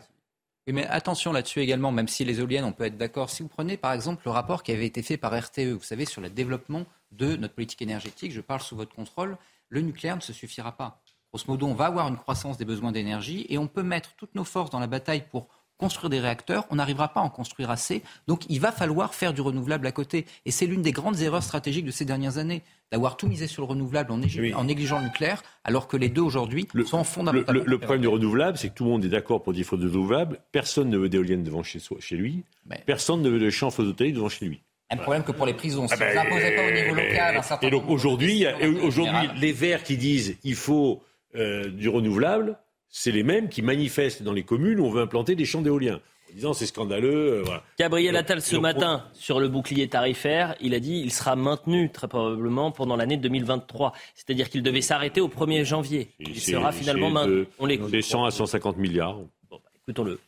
mais 0.73 0.85
attention 0.87 1.31
là-dessus 1.31 1.61
également, 1.61 1.91
même 1.91 2.07
si 2.07 2.25
les 2.25 2.39
éoliennes, 2.39 2.65
on 2.65 2.73
peut 2.73 2.85
être 2.85 2.97
d'accord. 2.97 3.29
Si 3.29 3.41
vous 3.41 3.49
prenez 3.49 3.77
par 3.77 3.93
exemple 3.93 4.23
le 4.25 4.31
rapport 4.31 4.63
qui 4.63 4.71
avait 4.71 4.85
été 4.85 5.01
fait 5.01 5.17
par 5.17 5.37
RTE, 5.37 5.73
vous 5.73 5.83
savez, 5.83 6.05
sur 6.05 6.21
le 6.21 6.29
développement 6.29 6.85
de 7.11 7.35
notre 7.35 7.53
politique 7.53 7.81
énergétique, 7.81 8.31
je 8.31 8.41
parle 8.41 8.61
sous 8.61 8.75
votre 8.75 8.93
contrôle, 8.93 9.37
le 9.69 9.81
nucléaire 9.81 10.17
ne 10.17 10.21
se 10.21 10.33
suffira 10.33 10.73
pas. 10.73 11.01
Grosso 11.31 11.45
modo, 11.47 11.67
on 11.67 11.73
va 11.73 11.85
avoir 11.85 12.07
une 12.07 12.17
croissance 12.17 12.57
des 12.57 12.65
besoins 12.65 12.91
d'énergie 12.91 13.45
et 13.49 13.57
on 13.57 13.67
peut 13.67 13.83
mettre 13.83 14.13
toutes 14.15 14.35
nos 14.35 14.43
forces 14.43 14.69
dans 14.69 14.79
la 14.79 14.87
bataille 14.87 15.23
pour 15.29 15.47
construire 15.77 16.09
des 16.09 16.19
réacteurs, 16.19 16.65
on 16.69 16.75
n'arrivera 16.75 17.09
pas 17.09 17.21
à 17.21 17.23
en 17.23 17.29
construire 17.29 17.69
assez. 17.69 18.01
Donc 18.27 18.43
il 18.49 18.59
va 18.59 18.71
falloir 18.71 19.13
faire 19.13 19.33
du 19.33 19.41
renouvelable 19.41 19.87
à 19.87 19.91
côté. 19.91 20.25
Et 20.45 20.51
c'est 20.51 20.65
l'une 20.65 20.81
des 20.81 20.91
grandes 20.91 21.21
erreurs 21.21 21.43
stratégiques 21.43 21.85
de 21.85 21.91
ces 21.91 22.05
dernières 22.05 22.37
années, 22.37 22.63
d'avoir 22.91 23.17
tout 23.17 23.27
misé 23.27 23.47
sur 23.47 23.63
le 23.63 23.67
renouvelable 23.67 24.11
en, 24.11 24.17
négligeant 24.17 24.99
le 24.99 25.05
nucléaire, 25.05 25.43
alors 25.63 25.87
que 25.87 25.97
les 25.97 26.09
deux 26.09 26.21
aujourd'hui 26.21 26.67
sont 26.85 27.03
fondamentalement. 27.03 27.63
Le, 27.63 27.69
le, 27.69 27.77
problème 27.77 28.01
du 28.01 28.07
renouvelable, 28.07 28.57
c'est 28.57 28.69
que 28.69 28.73
tout 28.73 28.85
le 28.85 28.91
monde 28.91 29.05
est 29.05 29.09
d'accord 29.09 29.43
pour 29.43 29.53
dire 29.53 29.61
qu'il 29.61 29.69
faut 29.69 29.77
du 29.77 29.87
renouvelable. 29.87 30.39
Personne 30.51 30.89
ne 30.89 30.97
veut 30.97 31.09
d'éoliennes 31.09 31.43
devant 31.43 31.63
chez, 31.63 31.79
chez 31.99 32.15
lui. 32.15 32.43
Personne 32.85 33.21
ne 33.21 33.29
veut 33.29 33.39
de 33.39 33.49
champs 33.49 33.69
photovoltaïques 33.69 34.15
devant 34.15 34.29
chez 34.29 34.45
lui. 34.45 34.61
Un 34.89 34.97
problème 34.97 35.23
que 35.23 35.33
pour 35.33 35.45
les 35.45 35.53
prisons, 35.53 35.85
si 35.87 35.95
ah 35.95 35.97
ben, 35.97 36.09
vous 36.09 36.15
n'imposez 36.15 36.55
pas 36.55 36.65
au 36.65 36.71
niveau 36.71 36.95
local 36.95 37.37
un 37.37 37.41
certain 37.41 37.67
Et 37.67 37.71
donc 37.71 37.83
aujourd'hui, 37.89 38.45
aujourd'hui, 38.81 39.29
les 39.35 39.51
Verts 39.51 39.83
qui 39.83 39.97
disent 39.97 40.37
il 40.45 40.55
faut 40.55 41.03
euh, 41.35 41.69
du 41.69 41.89
renouvelable, 41.89 42.57
c'est 42.89 43.11
les 43.11 43.23
mêmes 43.23 43.49
qui 43.49 43.61
manifestent 43.61 44.23
dans 44.23 44.33
les 44.33 44.43
communes 44.43 44.79
où 44.79 44.85
on 44.85 44.89
veut 44.91 45.01
implanter 45.01 45.35
des 45.35 45.45
champs 45.45 45.61
d'éolien. 45.61 45.99
En 46.29 46.33
disant 46.33 46.53
c'est 46.53 46.65
scandaleux. 46.65 47.43
Euh, 47.47 47.57
Gabriel 47.79 48.15
Attal 48.17 48.41
ce 48.41 48.57
matin 48.57 49.05
sur 49.13 49.39
le 49.39 49.47
bouclier 49.47 49.87
tarifaire, 49.87 50.55
il 50.59 50.73
a 50.73 50.79
dit 50.79 50.99
il 50.99 51.11
sera 51.11 51.35
maintenu 51.35 51.89
très 51.89 52.07
probablement 52.07 52.71
pendant 52.71 52.97
l'année 52.97 53.17
2023. 53.17 53.93
C'est-à-dire 54.13 54.49
qu'il 54.49 54.61
devait 54.61 54.81
s'arrêter 54.81 55.21
au 55.21 55.29
1er 55.29 55.63
janvier. 55.63 56.09
Il 56.19 56.39
sera 56.39 56.71
finalement 56.71 57.09
maintenu. 57.09 57.45
On 57.59 57.65
l'écoute. 57.65 57.89
C'est 57.91 58.01
100 58.01 58.25
à 58.25 58.31
150 58.31 58.77
milliards. 58.77 59.15
Bon, 59.15 59.29
bah, 59.51 59.69
écoutons-le. 59.83 60.19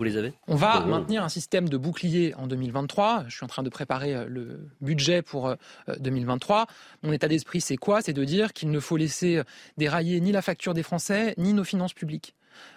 Vous 0.00 0.04
les 0.04 0.16
avez 0.16 0.32
On 0.48 0.54
va 0.54 0.80
maintenir 0.80 1.22
un 1.22 1.28
système 1.28 1.68
de 1.68 1.76
bouclier 1.76 2.34
en 2.36 2.46
2023. 2.46 3.24
Je 3.28 3.36
suis 3.36 3.44
en 3.44 3.48
train 3.48 3.62
de 3.62 3.68
préparer 3.68 4.14
euh, 4.14 4.24
le 4.26 4.70
budget 4.80 5.20
pour 5.20 5.54
2023. 5.88 6.62
Euh, 6.62 6.64
Mon 7.02 7.12
état 7.12 7.28
d'esprit, 7.28 7.60
c'est 7.60 7.76
quoi? 7.76 8.00
C'est 8.00 8.14
de 8.14 8.24
dire 8.24 8.54
qu'il 8.54 8.70
ne 8.70 8.80
faut 8.80 8.96
laisser 8.96 9.42
dérailler 9.76 10.18
ni 10.22 10.32
la 10.32 10.40
facture 10.40 10.72
des 10.72 10.82
Français, 10.82 11.34
ni 11.36 11.52
nos 11.52 11.64
finances 11.64 11.92
publiques. 11.92 12.34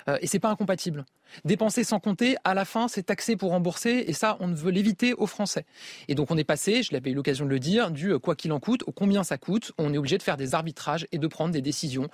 Euh, 0.08 0.18
et 0.22 0.28
c'est 0.28 0.40
pas 0.40 0.50
incompatible. 0.50 1.06
Dépenser 1.46 1.84
sans 1.84 2.00
compter, 2.00 2.36
à 2.44 2.54
la 2.54 2.66
fin, 2.66 2.88
c'est 2.88 3.04
taxer 3.04 3.36
pour 3.36 3.52
rembourser, 3.52 4.04
et 4.08 4.14
ça, 4.14 4.38
on 4.40 4.48
veut 4.48 4.72
l'éviter 4.72 5.14
aux 5.14 5.26
Français. 5.26 5.66
Et 6.08 6.16
donc, 6.16 6.30
on 6.30 6.38
est 6.38 6.44
passé, 6.44 6.84
je 6.84 6.94
l'avais 6.94 7.12
eu 7.12 7.16
l'occasion 7.16 7.46
de 7.46 7.50
le 7.50 7.60
dire, 7.60 7.90
du 7.90 8.20
quoi 8.20 8.36
qu'il 8.36 8.52
en 8.52 8.60
coûte 8.60 8.84
au 8.86 8.92
combien 8.92 9.24
ça 9.24 9.38
coûte. 9.38 9.72
On 9.78 9.94
est 9.94 9.98
obligé 9.98 10.18
de 10.18 10.24
faire 10.24 10.38
des 10.38 10.54
arbitrages 10.54 11.08
et 11.12 11.18
de 11.18 11.28
prendre 11.28 11.52
des 11.52 11.62
décisions 11.62 12.10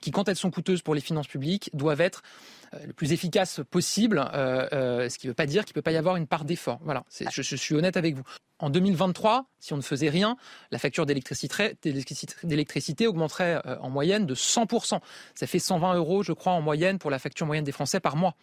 qui, 0.00 0.10
quand 0.10 0.28
elles 0.28 0.36
sont 0.36 0.50
coûteuses 0.50 0.82
pour 0.82 0.94
les 0.94 1.00
finances 1.00 1.28
publiques, 1.28 1.70
doivent 1.72 2.00
être 2.00 2.22
euh, 2.22 2.57
le 2.86 2.92
plus 2.92 3.12
efficace 3.12 3.60
possible, 3.70 4.24
euh, 4.34 4.68
euh, 4.72 5.08
ce 5.08 5.18
qui 5.18 5.26
ne 5.26 5.30
veut 5.30 5.34
pas 5.34 5.46
dire 5.46 5.64
qu'il 5.64 5.72
ne 5.72 5.74
peut 5.74 5.82
pas 5.82 5.92
y 5.92 5.96
avoir 5.96 6.16
une 6.16 6.26
part 6.26 6.44
d'effort. 6.44 6.80
Voilà, 6.82 7.04
je, 7.10 7.42
je, 7.42 7.56
suis 7.56 7.74
honnête 7.74 7.96
avec 7.96 8.16
vous. 8.16 8.22
En 8.58 8.70
2023, 8.70 9.46
si 9.58 9.72
on 9.72 9.76
ne 9.76 9.82
faisait 9.82 10.08
rien, 10.08 10.36
la 10.70 10.78
facture 10.78 11.06
d'électricité 11.06 13.06
augmenterait 13.06 13.62
en 13.80 13.88
moyenne 13.88 14.26
de 14.26 14.34
100%. 14.34 15.00
Ça 15.34 15.46
fait 15.46 15.58
120 15.58 15.94
euros, 15.94 16.22
je 16.22 16.32
crois, 16.32 16.52
en 16.52 16.60
moyenne 16.60 16.98
pour 16.98 17.10
la 17.10 17.18
facture 17.18 17.46
moyenne 17.46 17.64
des 17.64 17.72
Français 17.72 18.00
par 18.00 18.16
mois 18.16 18.34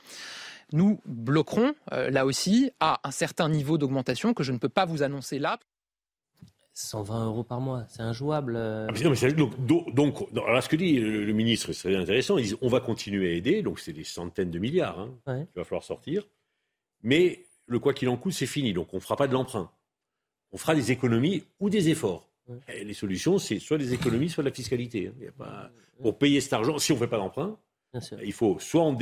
nous 0.71 0.99
bloquerons 1.05 1.76
là 1.91 2.26
aussi 2.26 2.71
à 2.80 2.99
un 3.03 3.11
certain 3.11 3.49
niveau 3.49 3.78
d'augmentation 3.78 4.34
que 4.34 4.41
je 4.41 4.51
ne 4.51 4.57
peux 4.57 4.67
pas 4.67 4.86
vous 4.86 5.03
annoncer 5.03 5.38
là. 5.38 5.59
120 6.76 7.28
euros 7.28 7.43
par 7.43 7.61
mois, 7.61 7.86
c'est 7.88 8.01
injouable. 8.01 8.55
Euh. 8.57 8.88
Ah, 8.89 9.32
donc, 9.32 9.93
donc, 9.93 10.28
alors 10.36 10.61
ce 10.61 10.67
que 10.67 10.76
dit 10.76 10.99
le, 10.99 11.32
ministre, 11.32 11.71
c'est 11.71 11.95
intéressant. 11.95 12.38
Ils 12.38 12.43
disent 12.43 12.57
on 12.61 12.67
va 12.67 12.82
continuer 12.82 13.30
à 13.30 13.32
aider, 13.34 13.61
donc 13.61 13.80
c'est 13.80 13.93
des 13.93 14.03
centaines 14.03 14.51
de 14.51 14.59
milliards 14.59 14.99
hein, 14.99 15.13
qu'il 15.26 15.47
va 15.55 15.63
falloir 15.63 15.84
sortir. 15.84 16.28
Mais 17.01 17.45
le 17.65 17.80
quoi 17.80 17.93
qu'il 17.93 18.09
en 18.09 18.17
coûte, 18.17 18.34
c'est 18.34 18.45
fini. 18.45 18.73
Donc 18.73 18.93
on 18.93 18.97
ne 18.97 19.01
fera 19.01 19.15
pas 19.15 19.28
de 19.28 19.34
l'emprunt. 19.34 19.71
On 20.51 20.57
fera 20.57 20.76
des 20.76 20.91
économies 20.91 21.43
ou 21.61 21.69
des 21.69 21.89
efforts. 21.89 22.30
Les 22.67 22.93
solutions, 22.93 23.39
c'est 23.39 23.59
soit 23.59 23.78
des 23.78 23.93
économies, 23.93 24.30
soit 24.30 24.43
de 24.43 24.49
la 24.49 24.53
fiscalité. 24.53 25.11
Hein. 25.39 25.69
Pour 26.01 26.17
payer 26.17 26.41
cet 26.41 26.53
argent, 26.53 26.78
si 26.78 26.91
on 26.91 26.95
ne 26.95 26.99
fait 26.99 27.07
pas 27.07 27.17
d'emprunt, 27.17 27.57
il 28.21 28.34
faut 28.34 28.59
soit 28.59 28.84
on, 28.84 28.97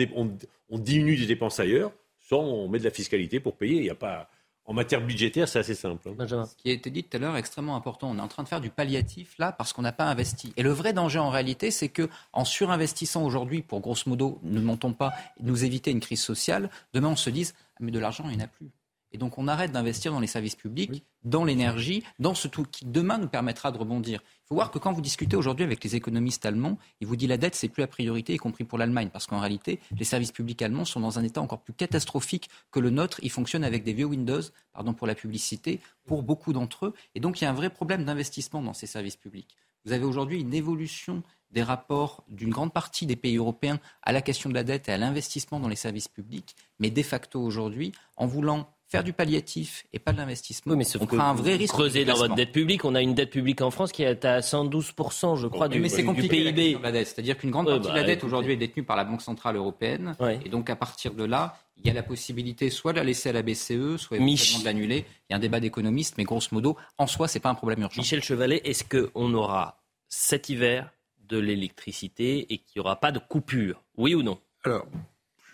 on, 0.70 0.78
diminue 0.78 1.18
des 1.18 1.26
dépenses 1.26 1.60
ailleurs, 1.60 1.92
soit 2.20 2.38
on 2.38 2.68
met 2.70 2.78
de 2.78 2.84
la 2.84 2.92
fiscalité 2.92 3.40
pour 3.40 3.58
payer. 3.58 3.78
Il 3.78 3.84
n'y 3.84 3.90
a 3.90 3.96
pas 3.96 4.30
en 4.66 4.74
matière 4.74 5.02
budgétaire, 5.02 5.48
c'est 5.48 5.60
assez 5.60 5.76
simple. 5.76 6.08
Hein. 6.08 6.46
Ce 6.46 6.56
qui 6.56 6.70
a 6.70 6.74
été 6.74 6.90
dit 6.90 7.04
tout 7.04 7.18
à 7.18 7.20
l'heure 7.20 7.36
est 7.36 7.40
extrêmement 7.40 7.76
important. 7.76 8.10
On 8.10 8.18
est 8.18 8.22
en 8.22 8.28
train 8.28 8.44
de 8.44 8.48
faire 8.48 8.62
du 8.62 8.70
palliatif 8.70 9.36
là 9.38 9.52
parce 9.52 9.74
qu'on 9.74 9.82
n'a 9.82 9.92
pas 9.92 10.06
investi. 10.06 10.54
Et 10.56 10.64
le 10.64 10.72
vrai 10.72 10.94
danger 10.94 11.20
en 11.20 11.30
réalité, 11.30 11.70
c'est 11.70 11.90
que 11.90 12.10
en 12.32 12.46
surinvestissant 12.46 13.24
aujourd'hui, 13.24 13.62
pour 13.62 13.82
grosso 13.82 14.04
modo, 14.08 14.40
ne 14.44 14.62
montons 14.62 14.94
pas, 14.94 15.14
nous 15.42 15.66
éviter 15.66 15.92
une 15.92 16.00
crise 16.00 16.22
sociale, 16.22 16.70
demain 16.94 17.10
on 17.10 17.16
se 17.16 17.30
dise 17.30 17.54
ah, 17.76 17.80
mais 17.82 17.92
de 17.92 18.00
l'argent 18.00 18.26
il 18.30 18.38
n'y 18.38 18.42
en 18.42 18.46
a 18.46 18.48
plus. 18.48 18.70
Et 19.14 19.18
donc 19.18 19.38
on 19.38 19.48
arrête 19.48 19.72
d'investir 19.72 20.12
dans 20.12 20.20
les 20.20 20.28
services 20.28 20.56
publics, 20.56 21.04
dans 21.24 21.46
l'énergie, 21.46 22.04
dans 22.20 22.34
ce 22.34 22.48
tout 22.48 22.64
qui 22.64 22.86
demain 22.86 23.18
nous 23.20 23.28
permettra 23.28 23.72
de 23.72 23.78
rebondir. 23.78 24.22
Il 24.24 24.48
faut 24.50 24.56
voir 24.56 24.72
que 24.72 24.80
quand 24.80 24.92
vous 24.92 25.02
discutez 25.02 25.36
aujourd'hui 25.36 25.64
avec 25.64 25.84
les 25.84 25.96
économistes 25.96 26.46
allemands, 26.46 26.78
ils 27.00 27.08
vous 27.08 27.16
disent 27.16 27.30
la 27.30 27.38
dette 27.38 27.56
c'est 27.56 27.70
plus 27.70 27.82
la 27.82 27.88
priorité, 27.88 28.34
y 28.34 28.38
compris 28.38 28.64
pour 28.64 28.78
l'Allemagne, 28.78 29.10
parce 29.14 29.28
qu'en 29.28 29.40
réalité 29.40 29.80
les 29.98 30.04
services 30.04 30.32
publics 30.32 30.62
allemands 30.62 30.86
sont 30.86 31.00
dans 31.00 31.20
un 31.20 31.24
état 31.24 31.42
encore 31.42 31.62
plus 31.62 31.74
catastrophique 31.74 32.50
que 32.72 32.80
le 32.80 32.90
nôtre. 32.90 33.20
Ils 33.24 33.32
fonctionnent 33.32 33.64
avec 33.64 33.84
des 33.84 33.94
vieux 33.94 34.06
Windows, 34.06 34.42
pardon 34.74 34.94
pour 34.94 35.08
la 35.08 35.16
publicité, 35.16 35.80
pour 36.06 36.24
beaucoup 36.24 36.52
d'entre 36.52 36.88
eux. 36.88 36.94
Et 37.16 37.20
donc 37.20 37.40
il 37.40 37.44
y 37.44 37.48
a 37.48 37.52
un 37.52 37.54
vrai 37.56 37.70
problème 37.70 38.04
d'investissement 38.04 38.62
dans 38.62 38.74
ces 38.74 38.88
services 38.88 39.18
publics. 39.18 39.56
Vous 39.86 39.92
avez 39.92 40.06
aujourd'hui 40.06 40.40
une 40.40 40.54
évolution 40.54 41.24
des 41.52 41.62
rapports 41.62 42.24
d'une 42.28 42.50
grande 42.50 42.74
partie 42.74 43.06
des 43.06 43.16
pays 43.16 43.38
européens 43.38 43.80
à 44.02 44.12
la 44.12 44.22
question 44.22 44.50
de 44.50 44.56
la 44.56 44.64
dette 44.64 44.90
et 44.90 44.92
à 44.92 44.98
l'investissement 44.98 45.60
dans 45.60 45.68
les 45.68 45.76
services 45.76 46.08
publics, 46.08 46.56
mais 46.80 46.90
de 46.90 47.04
facto 47.04 47.42
aujourd'hui, 47.42 47.92
en 48.18 48.26
voulant 48.26 48.68
faire 48.94 49.04
du 49.04 49.14
palliatif 49.14 49.86
et 49.92 49.98
pas 49.98 50.14
de 50.14 50.18
l'investissement. 50.18 50.76
mais 50.76 50.86
on 51.02 51.06
prend 51.08 51.30
un 51.30 51.34
vrai 51.34 51.56
risque. 51.56 51.74
Creuser 51.74 52.06
dans 52.06 52.16
votre 52.16 52.36
dette 52.36 52.52
publique, 52.52 52.86
on 52.86 52.94
a 52.94 53.02
une 53.02 53.16
dette 53.16 53.32
publique 53.32 53.62
en 53.62 53.72
France 53.72 53.92
qui 53.92 54.04
est 54.04 54.24
à 54.24 54.40
112%, 54.40 55.36
je 55.36 55.48
crois, 55.48 55.68
du, 55.68 55.80
mais 55.80 55.90
c'est 55.90 56.04
compliqué, 56.04 56.44
du 56.44 56.54
PIB. 56.54 56.80
C'est-à-dire 57.06 57.38
qu'une 57.38 57.50
grande 57.50 57.68
partie 57.68 57.90
de 57.90 57.94
la 57.94 58.02
bah, 58.02 58.04
dette 58.04 58.24
aujourd'hui 58.24 58.54
est 58.54 58.58
détenue 58.58 58.84
par 58.84 58.96
la 58.96 59.04
Banque 59.04 59.22
Centrale 59.22 59.56
Européenne. 59.56 60.16
Et 60.46 60.50
donc 60.50 60.70
à 60.70 60.76
partir 60.76 61.16
de 61.16 61.24
là, 61.24 61.58
il 61.78 61.88
y 61.88 61.90
a 61.90 61.94
la 61.94 62.04
possibilité 62.04 62.70
soit 62.70 62.94
de 62.94 62.98
la 62.98 63.04
laisser 63.04 63.30
à 63.30 63.34
la 63.34 63.42
BCE, 63.42 63.98
soit 63.98 64.18
éventuellement 64.18 64.60
de 64.60 64.66
l'annuler. 64.66 65.06
Il 65.30 65.32
y 65.32 65.34
a 65.34 65.38
un 65.38 65.40
débat 65.40 65.60
d'économistes, 65.60 66.16
mais 66.20 66.24
grosso 66.24 66.50
modo, 66.52 66.78
en 67.00 67.08
soi, 67.08 67.28
c'est 67.28 67.40
pas 67.40 67.50
un 67.50 67.56
problème 67.56 67.82
urgent. 67.82 68.00
Michel 68.00 68.22
Chevalet, 68.22 68.62
est-ce 68.64 68.84
qu'on 68.84 69.34
aura 69.34 69.82
cet 70.08 70.50
hiver 70.50 70.92
de 71.28 71.40
l'électricité 71.40 72.54
et 72.54 72.60
qu'il 72.60 72.80
n'y 72.80 72.82
aura 72.82 73.00
pas 73.00 73.12
de 73.12 73.20
coupure? 73.20 73.82
Oui 73.98 74.14
ou 74.14 74.22
non? 74.22 74.38
Alors, 74.64 74.86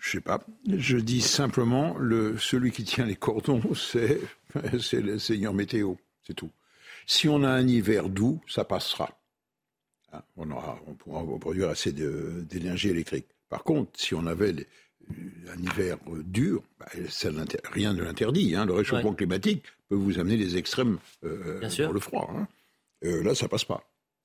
je 0.00 0.10
sais 0.10 0.20
pas. 0.20 0.40
Je 0.66 0.96
dis 0.96 1.20
simplement, 1.20 1.96
le, 1.98 2.38
celui 2.38 2.72
qui 2.72 2.84
tient 2.84 3.06
les 3.06 3.16
cordons, 3.16 3.62
c'est, 3.74 4.20
c'est 4.80 5.00
le 5.00 5.18
seigneur 5.18 5.54
météo. 5.54 5.94
C'est 6.26 6.34
tout. 6.34 6.50
Si 7.06 7.28
on 7.28 7.42
a 7.44 7.50
un 7.50 7.66
hiver 7.66 8.08
doux, 8.08 8.40
ça 8.48 8.64
passera. 8.64 9.20
Hein, 10.12 10.22
on, 10.36 10.50
aura, 10.50 10.80
on 10.86 10.94
pourra 10.94 11.24
produire 11.38 11.68
assez 11.68 11.92
d'énergie 11.92 12.88
électrique. 12.88 13.26
Par 13.48 13.62
contre, 13.62 13.90
si 13.94 14.14
on 14.14 14.26
avait 14.26 14.54
un 15.48 15.62
hiver 15.62 15.98
dur, 16.24 16.62
bah, 16.78 16.86
rien 17.72 17.92
ne 17.92 18.02
l'interdit. 18.02 18.54
Hein. 18.54 18.64
Le 18.64 18.72
réchauffement 18.72 19.12
climatique 19.12 19.64
peut 19.88 19.96
vous 19.96 20.18
amener 20.18 20.36
des 20.36 20.56
extrêmes 20.56 20.98
euh, 21.24 21.60
pour 21.84 21.92
le 21.92 22.00
froid. 22.00 22.30
Hein. 22.34 22.48
Euh, 23.04 23.22
là, 23.22 23.34
ça 23.34 23.48
passe 23.48 23.64
pas. 23.64 23.84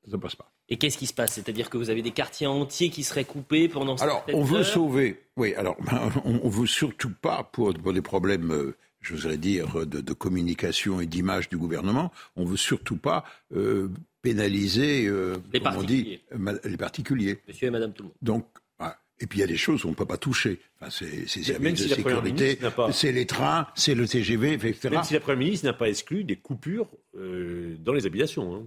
Ça 0.09 0.17
passe 0.17 0.35
pas. 0.35 0.51
Et 0.69 0.77
qu'est-ce 0.77 0.97
qui 0.97 1.07
se 1.07 1.13
passe? 1.13 1.33
C'est-à-dire 1.33 1.69
que 1.69 1.77
vous 1.77 1.89
avez 1.89 2.01
des 2.01 2.11
quartiers 2.11 2.47
entiers 2.47 2.89
qui 2.89 3.03
seraient 3.03 3.25
coupés 3.25 3.67
pendant 3.67 3.95
Alors, 3.97 4.25
on 4.33 4.43
veut 4.43 4.63
sauver. 4.63 5.21
Oui, 5.37 5.53
alors, 5.55 5.75
ben, 5.81 6.11
on, 6.25 6.33
ne 6.33 6.49
veut 6.49 6.67
surtout 6.67 7.11
pas, 7.11 7.43
pour, 7.43 7.73
des 7.73 8.01
problèmes, 8.01 8.51
euh, 8.51 8.75
j'oserais 9.01 9.37
dire, 9.37 9.85
de, 9.85 10.13
communication 10.13 11.01
et 11.01 11.05
d'image 11.05 11.49
du 11.49 11.57
gouvernement, 11.57 12.11
on 12.35 12.45
veut 12.45 12.57
surtout 12.57 12.97
pas 12.97 13.25
euh, 13.55 13.89
pénaliser 14.21 15.07
euh, 15.07 15.35
Les 15.53 15.59
on 15.59 15.63
particuliers. 15.63 16.21
dit, 16.31 16.69
les 16.69 16.77
particuliers. 16.77 17.39
Monsieur 17.47 17.67
et 17.67 17.71
Madame 17.71 17.93
tout 17.93 18.03
le 18.03 18.07
monde. 18.09 18.17
Donc, 18.21 18.45
et 19.19 19.27
puis 19.27 19.39
il 19.39 19.41
y 19.41 19.43
a 19.45 19.47
des 19.47 19.57
choses 19.57 19.83
qu'on 19.83 19.91
ne 19.91 19.95
peut 19.95 20.05
pas 20.05 20.17
toucher. 20.17 20.59
Enfin, 20.79 20.89
c'est 20.91 21.05
Même 21.59 21.75
services 21.75 21.83
si 21.83 21.89
de 21.89 21.95
sécurité, 21.95 22.55
pas- 22.75 22.91
c'est 22.91 23.11
les 23.11 23.25
trains, 23.25 23.67
c'est 23.75 23.95
le 23.95 24.07
TGV, 24.07 24.53
etc. 24.53 24.89
Même 24.91 25.03
si 25.03 25.13
la 25.13 25.19
Première 25.21 25.39
ministre 25.39 25.65
n'a 25.65 25.73
pas 25.73 25.87
exclu 25.87 26.23
des 26.23 26.35
coupures 26.35 26.89
euh, 27.17 27.77
dans 27.79 27.93
les 27.93 28.05
habitations. 28.05 28.55
hein. 28.55 28.63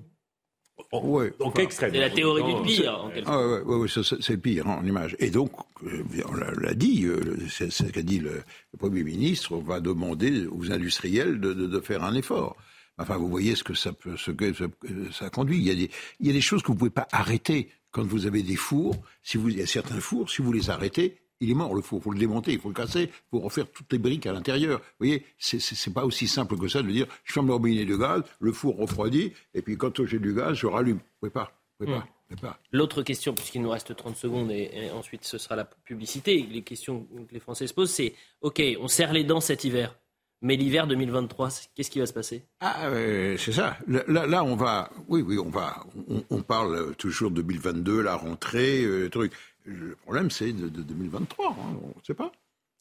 En, 0.93 1.07
Ouais, 1.07 1.33
en 1.41 1.53
extrême. 1.55 1.91
C'est 1.93 1.99
la 2.01 2.11
théorie 2.11 2.43
Non, 2.43 2.61
du 2.62 2.66
pire, 2.68 2.99
en 3.05 3.09
quelque 3.11 3.26
sorte. 3.26 3.39
Ah 3.41 3.47
ouais, 3.49 3.61
ouais, 3.62 3.76
ouais, 3.76 3.89
c'est 3.89 4.31
le 4.33 4.39
pire 4.39 4.66
hein, 4.66 4.79
en 4.81 4.87
image. 4.87 5.16
Et 5.18 5.31
donc, 5.31 5.51
euh, 5.85 6.03
on 6.29 6.35
l'a- 6.35 6.74
dit, 6.74 7.05
euh, 7.05 7.37
c'est 7.49 7.70
ce 7.70 7.85
qu'a 7.85 8.03
dit 8.03 8.18
le, 8.20 8.31
le 8.72 8.79
Premier 8.79 9.03
ministre, 9.05 9.53
on 9.53 9.61
va 9.61 9.81
demander 9.81 10.47
aux 10.47 10.70
industriels 10.72 11.41
de, 11.41 11.53
de, 11.53 11.66
de 11.66 11.81
faire 11.81 12.05
un 12.05 12.14
effort. 12.14 12.57
Enfin, 12.97 13.16
vous 13.16 13.29
voyez 13.29 13.55
ce 13.55 13.62
que 13.64 13.74
ça 13.74 13.93
peut, 13.93 14.16
ce 14.16 14.31
que 14.31 14.53
ça, 14.55 14.64
ça 15.12 15.31
conduit. 15.31 15.59
Il 15.59 15.64
y, 15.64 15.70
a 15.70 15.74
des, 15.74 15.91
il 16.20 16.26
y 16.26 16.31
a 16.31 16.33
des 16.33 16.41
choses 16.41 16.62
que 16.62 16.68
vous 16.68 16.74
pouvez 16.76 16.91
pas 16.91 17.07
arrêter 17.12 17.70
quand 17.91 18.05
vous 18.05 18.26
avez 18.26 18.43
des 18.43 18.57
fours. 18.57 18.97
Si 19.22 19.37
vous, 19.39 19.51
il 19.51 19.59
y 19.59 19.62
a 19.62 19.66
certains 19.66 20.01
fours, 20.01 20.31
si 20.31 20.43
vous 20.43 20.53
les 20.53 20.70
arrêtez, 20.70 21.18
il 21.41 21.51
est 21.51 21.55
mort 21.55 21.74
le 21.74 21.82
four. 21.82 21.99
Il 22.01 22.03
faut 22.03 22.11
le 22.12 22.18
démonter, 22.18 22.53
il 22.53 22.59
faut 22.61 22.68
le 22.68 22.74
casser, 22.74 23.03
il 23.05 23.30
faut 23.30 23.41
refaire 23.41 23.70
toutes 23.70 23.93
les 23.93 23.99
briques 23.99 24.26
à 24.26 24.32
l'intérieur. 24.32 24.78
Vous 24.78 24.84
voyez, 25.07 25.24
c'est 25.39 25.93
pas 25.95 26.05
aussi 26.05 26.26
simple 26.28 26.57
que 26.57 26.68
ça 26.68 26.82
de 26.82 26.89
dire 26.91 27.07
je 27.24 27.32
ferme 27.32 27.47
le 27.49 27.53
robinet 27.55 27.84
de 27.84 27.97
gaz, 27.97 28.22
le 28.41 28.53
four 28.53 28.76
refroidit, 28.76 29.32
et 29.55 29.62
puis 29.62 29.76
quand 29.76 30.05
j'ai 30.05 30.18
du 30.18 30.34
gaz, 30.34 30.55
je 30.55 30.66
rallume. 30.66 30.97
Vous 30.99 31.03
pouvez 31.20 31.30
pas, 31.30 31.53
vous 31.78 31.86
pouvez 31.86 31.99
Hmm. 31.99 32.01
pas. 32.41 32.59
L'autre 32.72 33.03
question, 33.03 33.32
puisqu'il 33.34 33.62
nous 33.62 33.70
reste 33.70 33.97
30 33.97 34.14
secondes 34.16 34.51
et, 34.51 34.68
et 34.74 34.91
ensuite 34.91 35.24
ce 35.24 35.39
sera 35.39 35.57
la 35.57 35.64
publicité, 35.64 36.47
les 36.51 36.61
questions 36.61 37.07
que 37.26 37.32
les 37.32 37.41
Français 37.41 37.66
se 37.66 37.72
posent, 37.72 37.91
c'est 37.91 38.14
OK, 38.43 38.61
on 38.80 38.86
serre 38.89 39.14
les 39.14 39.24
dents 39.24 39.41
cet 39.41 39.64
hiver, 39.64 39.97
mais 40.43 40.55
l'hiver 40.55 40.86
2023, 40.86 41.49
c'est- 41.49 41.68
qu'est-ce 41.74 41.91
qui 41.91 42.01
va 42.01 42.07
se 42.07 42.12
passer? 42.12 42.45
Ah, 42.61 42.89
euh, 42.89 43.36
c'est 43.39 43.53
ça. 43.53 43.78
Là, 43.86 44.03
là, 44.09 44.26
là, 44.26 44.45
on 44.45 44.57
va, 44.57 44.91
oui, 45.09 45.22
oui, 45.22 45.39
on 45.39 45.49
va, 45.49 45.86
on, 46.09 46.22
on 46.28 46.43
parle 46.43 46.95
toujours 46.97 47.30
de 47.30 47.36
2022, 47.41 48.03
la 48.03 48.14
rentrée, 48.16 48.84
euh, 48.84 49.09
truc. 49.09 49.32
Le 49.71 49.97
problème, 50.03 50.31
c'est 50.31 50.53
de, 50.53 50.69
de 50.69 50.83
2023. 50.83 51.47
hein. 51.51 51.55
On 51.83 51.89
ne 51.89 52.05
sait 52.07 52.14
pas. 52.14 52.33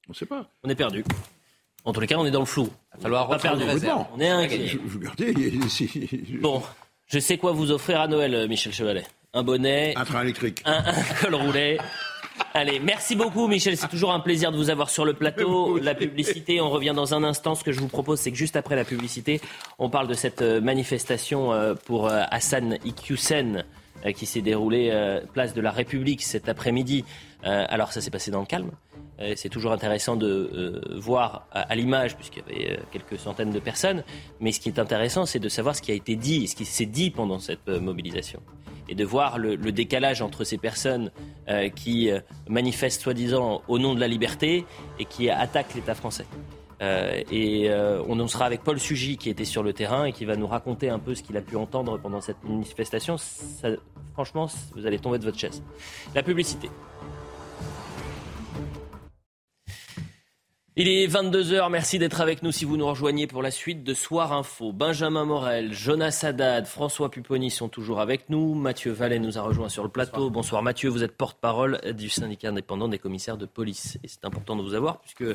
On 0.08 0.12
ne 0.12 0.14
sait 0.16 0.26
pas. 0.26 0.48
On 0.64 0.70
est 0.70 0.76
perdu. 0.76 1.04
En 1.84 1.92
tous 1.94 2.00
les 2.00 2.08
cas, 2.08 2.16
on 2.18 2.26
est 2.26 2.32
dans 2.32 2.40
le 2.40 2.46
flou. 2.46 2.70
Il 2.94 2.98
va 2.98 3.02
falloir 3.02 3.28
Pas 3.28 3.38
réserves. 3.52 4.06
On 4.16 4.20
est 4.20 4.30
inquiet. 4.30 4.68
Je, 4.68 4.78
je- 4.88 4.98
regardez, 4.98 5.52
si- 5.70 6.38
Bon, 6.42 6.62
je 7.08 7.20
sais 7.20 7.38
quoi 7.38 7.52
vous 7.52 7.72
offrir 7.72 8.00
à 8.00 8.08
Noël, 8.08 8.34
euh, 8.34 8.48
Michel 8.48 8.74
Chevalet. 8.74 9.06
Un 9.34 9.44
bonnet, 9.44 9.94
un 9.98 10.06
train 10.06 10.22
électrique. 10.24 10.62
un, 10.66 10.84
un 10.86 11.04
col 11.22 11.36
roulé. 11.36 11.78
Allez, 12.54 12.80
merci 12.80 13.16
beaucoup 13.16 13.48
Michel, 13.48 13.76
c'est 13.78 13.88
toujours 13.88 14.14
un 14.14 14.20
plaisir 14.20 14.52
de 14.52 14.58
vous 14.58 14.70
avoir 14.70 14.90
sur 14.90 15.06
le 15.06 15.14
plateau. 15.14 15.78
La 15.80 15.96
publicité, 15.96 16.62
on 16.62 16.70
revient 16.70 16.94
dans 16.96 17.14
un 17.14 17.24
instant. 17.24 17.56
Ce 17.56 17.64
que 17.64 17.72
je 17.72 17.80
vous 17.80 17.88
propose, 17.88 18.20
c'est 18.20 18.32
que 18.32 18.38
juste 18.38 18.56
après 18.56 18.76
la 18.76 18.86
publicité, 18.86 19.42
on 19.80 19.90
parle 19.90 20.08
de 20.08 20.14
cette 20.14 20.42
euh, 20.42 20.62
manifestation 20.62 21.52
euh, 21.52 21.74
pour 21.74 22.08
Hassan 22.10 22.78
Iqiyoussen 22.86 23.66
qui 24.16 24.26
s'est 24.26 24.42
déroulée 24.42 24.90
euh, 24.92 25.22
place 25.34 25.54
de 25.54 25.62
la 25.62 25.72
République 25.72 26.22
cet 26.24 26.50
après-midi. 26.50 27.06
Euh, 27.46 27.66
Alors 27.70 27.92
ça 27.92 28.02
s'est 28.02 28.12
passé 28.12 28.32
dans 28.32 28.40
le 28.40 28.46
calme. 28.46 28.72
Euh, 29.20 29.34
C'est 29.36 29.50
toujours 29.50 29.72
intéressant 29.72 30.16
de 30.16 30.28
euh, 30.28 31.00
voir 31.00 31.48
à, 31.52 31.76
l'image, 31.76 32.16
puisqu'il 32.16 32.40
y 32.40 32.46
avait 32.46 32.72
euh, 32.74 32.84
quelques 32.92 33.18
centaines 33.20 33.52
de 33.52 33.60
personnes. 33.60 34.04
Mais 34.40 34.52
ce 34.52 34.60
qui 34.60 34.70
est 34.70 34.80
intéressant, 34.80 35.26
c'est 35.26 35.40
de 35.40 35.50
savoir 35.50 35.76
ce 35.76 35.82
qui 35.82 35.92
a 35.92 35.96
été 35.96 36.16
dit 36.16 36.48
ce 36.48 36.56
qui 36.56 36.66
s'est 36.66 36.86
dit 36.86 37.10
pendant 37.12 37.40
cette 37.40 37.68
euh, 37.68 37.80
mobilisation. 37.80 38.42
Et 38.90 38.96
de 38.96 39.04
voir 39.04 39.38
le, 39.38 39.58
décalage 39.58 40.22
entre 40.22 40.46
ces 40.46 40.58
personnes 40.58 41.12
euh, 41.50 41.70
qui 41.70 42.10
euh, 42.10 42.22
manifestent 42.48 43.02
soi-disant 43.02 43.62
au 43.68 43.80
nom 43.80 43.94
de 43.94 44.00
la 44.00 44.08
liberté 44.08 44.66
et 44.98 45.06
qui 45.06 45.30
attaquent 45.30 45.76
l'État 45.76 45.94
français. 45.94 46.26
Euh, 46.82 47.24
et 47.32 47.70
euh, 47.70 48.04
on 48.08 48.28
sera 48.28 48.46
avec 48.46 48.64
Paul 48.64 48.80
Sugy 48.80 49.18
qui 49.18 49.30
était 49.30 49.46
sur 49.46 49.64
le 49.64 49.74
terrain 49.74 50.06
et 50.06 50.14
qui 50.14 50.26
va 50.26 50.36
nous 50.36 50.48
raconter 50.48 50.90
un 50.90 51.00
peu 51.00 51.16
ce 51.16 51.24
qu'il 51.24 51.36
a 51.38 51.42
pu 51.42 51.56
entendre 51.56 51.98
pendant 52.00 52.22
cette 52.22 52.44
manifestation. 52.44 53.18
Ça- 53.18 53.70
franchement, 54.14 54.48
vous 54.76 54.86
allez 54.86 55.00
tomber 55.00 55.18
de 55.18 55.24
votre 55.24 55.40
chaise. 55.40 55.64
La 56.14 56.24
publicité. 56.24 56.70
Il 60.80 60.88
est 60.88 61.08
22h, 61.08 61.72
merci 61.72 61.98
d'être 61.98 62.22
avec 62.22 62.44
nous 62.44 62.52
si 62.52 62.64
vous 62.64 62.78
nous 62.78 62.86
rejoignez 62.86 63.26
pour 63.26 63.42
la 63.42 63.50
suite 63.50 63.84
de 63.84 63.96
Soir 63.96 64.32
Info. 64.32 64.72
Benjamin 64.72 65.26
Morel, 65.26 65.74
Jonas 65.74 66.20
Haddad, 66.24 66.68
François 66.68 67.10
Pupponi 67.10 67.50
sont 67.50 67.68
toujours 67.68 68.00
avec 68.00 68.30
nous. 68.30 68.54
Mathieu 68.54 68.92
Vallet 68.92 69.18
nous 69.18 69.40
a 69.40 69.42
rejoint 69.42 69.70
sur 69.70 69.82
le 69.82 69.90
plateau. 69.90 70.30
Bonsoir, 70.30 70.62
Mathieu, 70.62 70.90
vous 70.92 71.02
êtes 71.04 71.18
porte-parole 71.18 71.82
du 71.96 72.10
syndicat 72.10 72.50
indépendant 72.50 72.88
des 72.88 73.00
commissaires 73.00 73.38
de 73.38 73.48
police. 73.48 73.98
Et 74.04 74.08
c'est 74.08 74.24
important 74.24 74.56
de 74.56 74.62
vous 74.62 74.76
avoir 74.76 75.00
puisque 75.02 75.26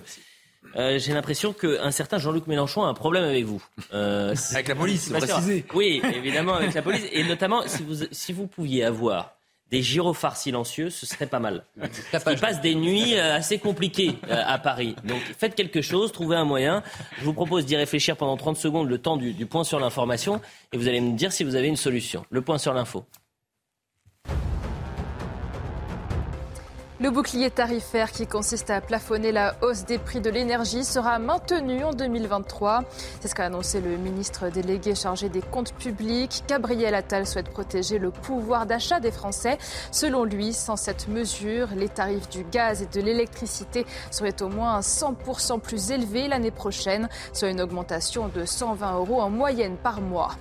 euh, 0.77 0.99
j'ai 0.99 1.13
l'impression 1.13 1.53
qu'un 1.53 1.91
certain 1.91 2.19
Jean-Luc 2.19 2.47
Mélenchon 2.47 2.83
a 2.83 2.87
un 2.87 2.95
problème 2.95 3.25
avec 3.25 3.45
vous. 3.45 3.63
Euh, 3.93 4.35
Avec 4.53 4.69
la 4.69 4.75
police, 4.75 5.11
précisé. 5.11 5.65
Oui, 5.75 6.01
évidemment, 6.15 6.55
avec 6.55 6.75
la 6.75 6.83
police. 6.83 7.03
Et 7.13 7.25
notamment, 7.25 7.63
si 7.67 7.83
vous, 7.83 8.07
si 8.11 8.33
vous 8.33 8.47
pouviez 8.47 8.85
avoir 8.85 9.35
des 9.73 9.83
gyrophares 9.83 10.37
silencieux, 10.37 10.91
ce 10.91 11.07
serait 11.07 11.27
pas 11.27 11.39
mal. 11.41 11.65
Parce 12.13 12.25
qu'il 12.25 12.39
passe 12.39 12.61
des 12.61 12.75
nuits 12.75 13.17
euh, 13.17 13.37
assez 13.37 13.59
compliquées 13.59 14.19
euh, 14.29 14.43
à 14.47 14.59
Paris. 14.59 14.95
Donc 15.05 15.21
faites 15.39 15.55
quelque 15.55 15.81
chose, 15.81 16.13
trouvez 16.13 16.37
un 16.37 16.45
moyen. 16.45 16.83
Je 17.19 17.25
vous 17.25 17.33
propose 17.33 17.65
d'y 17.65 17.75
réfléchir 17.75 18.19
pendant 18.19 18.37
30 18.37 18.59
secondes, 18.59 18.87
le 18.89 18.99
temps 18.99 19.17
du, 19.17 19.33
du 19.33 19.47
point 19.47 19.65
sur 19.65 19.81
l'information, 19.81 20.43
et 20.73 20.77
vous 20.77 20.89
allez 20.89 21.01
me 21.01 21.17
dire 21.17 21.33
si 21.33 21.43
vous 21.43 21.57
avez 21.57 21.69
une 21.69 21.77
solution. 21.77 22.27
Le 22.29 22.43
point 22.43 22.59
sur 22.59 22.75
l'info. 22.75 23.07
Le 27.03 27.11
bouclier 27.11 27.51
tarifaire 27.51 28.13
qui 28.13 28.29
consiste 28.29 28.71
à 28.71 28.81
plafonner 28.81 29.33
la 29.33 29.57
hausse 29.61 29.85
des 29.85 29.99
prix 29.99 30.21
de 30.21 30.31
l'énergie 30.31 30.85
sera 30.85 31.19
maintenu 31.19 31.83
en 31.83 31.91
2023. 31.91 32.85
C'est 33.19 33.27
ce 33.27 33.35
qu'a 33.35 33.47
annoncé 33.47 33.81
le 33.81 33.97
ministre 33.97 34.51
délégué 34.51 34.95
chargé 34.95 35.29
des 35.29 35.41
comptes 35.41 35.75
publics. 35.75 36.45
Gabriel 36.47 36.95
Attal 36.95 37.27
souhaite 37.27 37.49
protéger 37.49 37.99
le 37.99 38.13
pouvoir 38.13 38.67
d'achat 38.67 39.01
des 39.01 39.11
Français. 39.11 39.59
Selon 39.91 40.23
lui, 40.23 40.53
sans 40.53 40.77
cette 40.77 41.09
mesure, 41.09 41.71
les 41.75 41.89
tarifs 41.89 42.29
du 42.29 42.45
gaz 42.45 42.83
et 42.83 42.87
de 42.87 43.05
l'électricité 43.05 43.85
seraient 44.13 44.41
au 44.41 44.49
moins 44.49 44.79
100% 44.79 45.59
plus 45.59 45.91
élevés 45.91 46.29
l'année 46.29 46.53
prochaine, 46.53 47.09
soit 47.33 47.51
une 47.51 47.61
augmentation 47.61 48.29
de 48.29 48.45
120 48.45 48.99
euros 48.99 49.21
en 49.21 49.29
moyenne 49.29 49.75
par 49.75 50.01
mois. 50.01 50.37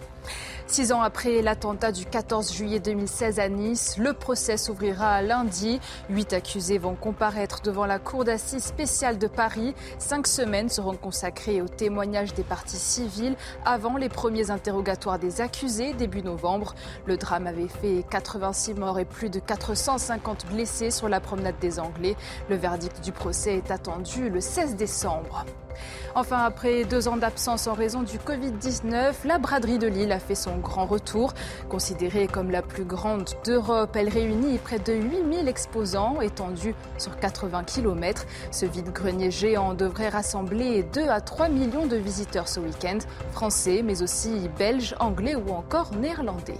Six 0.67 0.93
ans 0.93 1.01
après 1.01 1.41
l'attentat 1.41 1.91
du 1.91 2.05
14 2.05 2.53
juillet 2.53 2.79
2016 2.79 3.39
à 3.39 3.49
Nice, 3.49 3.97
le 3.97 4.13
procès 4.13 4.55
s'ouvrira 4.55 5.21
lundi. 5.21 5.81
Huit 6.09 6.31
accusés 6.31 6.77
vont 6.77 6.95
comparaître 6.95 7.61
devant 7.61 7.85
la 7.85 7.99
Cour 7.99 8.23
d'assises 8.23 8.63
spéciale 8.63 9.17
de 9.17 9.27
Paris. 9.27 9.75
Cinq 9.99 10.27
semaines 10.27 10.69
seront 10.69 10.95
consacrées 10.95 11.61
au 11.61 11.67
témoignage 11.67 12.33
des 12.33 12.43
parties 12.43 12.77
civiles 12.77 13.35
avant 13.65 13.97
les 13.97 14.07
premiers 14.07 14.49
interrogatoires 14.49 15.19
des 15.19 15.41
accusés 15.41 15.93
début 15.93 16.21
novembre. 16.21 16.73
Le 17.05 17.17
drame 17.17 17.47
avait 17.47 17.67
fait 17.67 18.05
86 18.09 18.75
morts 18.75 18.99
et 18.99 19.05
plus 19.05 19.29
de 19.29 19.39
450 19.39 20.45
blessés 20.47 20.91
sur 20.91 21.09
la 21.09 21.19
promenade 21.19 21.59
des 21.59 21.79
Anglais. 21.79 22.15
Le 22.49 22.55
verdict 22.55 23.01
du 23.01 23.11
procès 23.11 23.55
est 23.55 23.71
attendu 23.71 24.29
le 24.29 24.39
16 24.39 24.77
décembre. 24.77 25.45
Enfin, 26.15 26.39
après 26.43 26.83
deux 26.83 27.07
ans 27.07 27.17
d'absence 27.17 27.67
en 27.67 27.73
raison 27.73 28.03
du 28.03 28.17
Covid-19, 28.17 29.13
la 29.25 29.37
braderie 29.37 29.79
de 29.79 29.87
Lille 29.87 30.11
a 30.11 30.19
fait 30.19 30.35
son 30.35 30.57
grand 30.57 30.85
retour. 30.85 31.33
Considérée 31.69 32.27
comme 32.27 32.51
la 32.51 32.61
plus 32.61 32.83
grande 32.83 33.29
d'Europe, 33.45 33.95
elle 33.95 34.09
réunit 34.09 34.57
près 34.57 34.79
de 34.79 34.93
8000 34.93 35.47
exposants 35.47 36.21
étendus 36.21 36.75
sur 36.97 37.17
80 37.17 37.63
km. 37.63 38.25
Ce 38.51 38.65
vide-grenier 38.65 39.31
géant 39.31 39.73
devrait 39.73 40.09
rassembler 40.09 40.83
2 40.83 41.07
à 41.07 41.21
3 41.21 41.49
millions 41.49 41.87
de 41.87 41.95
visiteurs 41.97 42.47
ce 42.47 42.59
week-end, 42.59 42.99
français, 43.31 43.81
mais 43.83 44.01
aussi 44.01 44.49
belges, 44.57 44.95
anglais 44.99 45.35
ou 45.35 45.51
encore 45.51 45.91
néerlandais. 45.95 46.59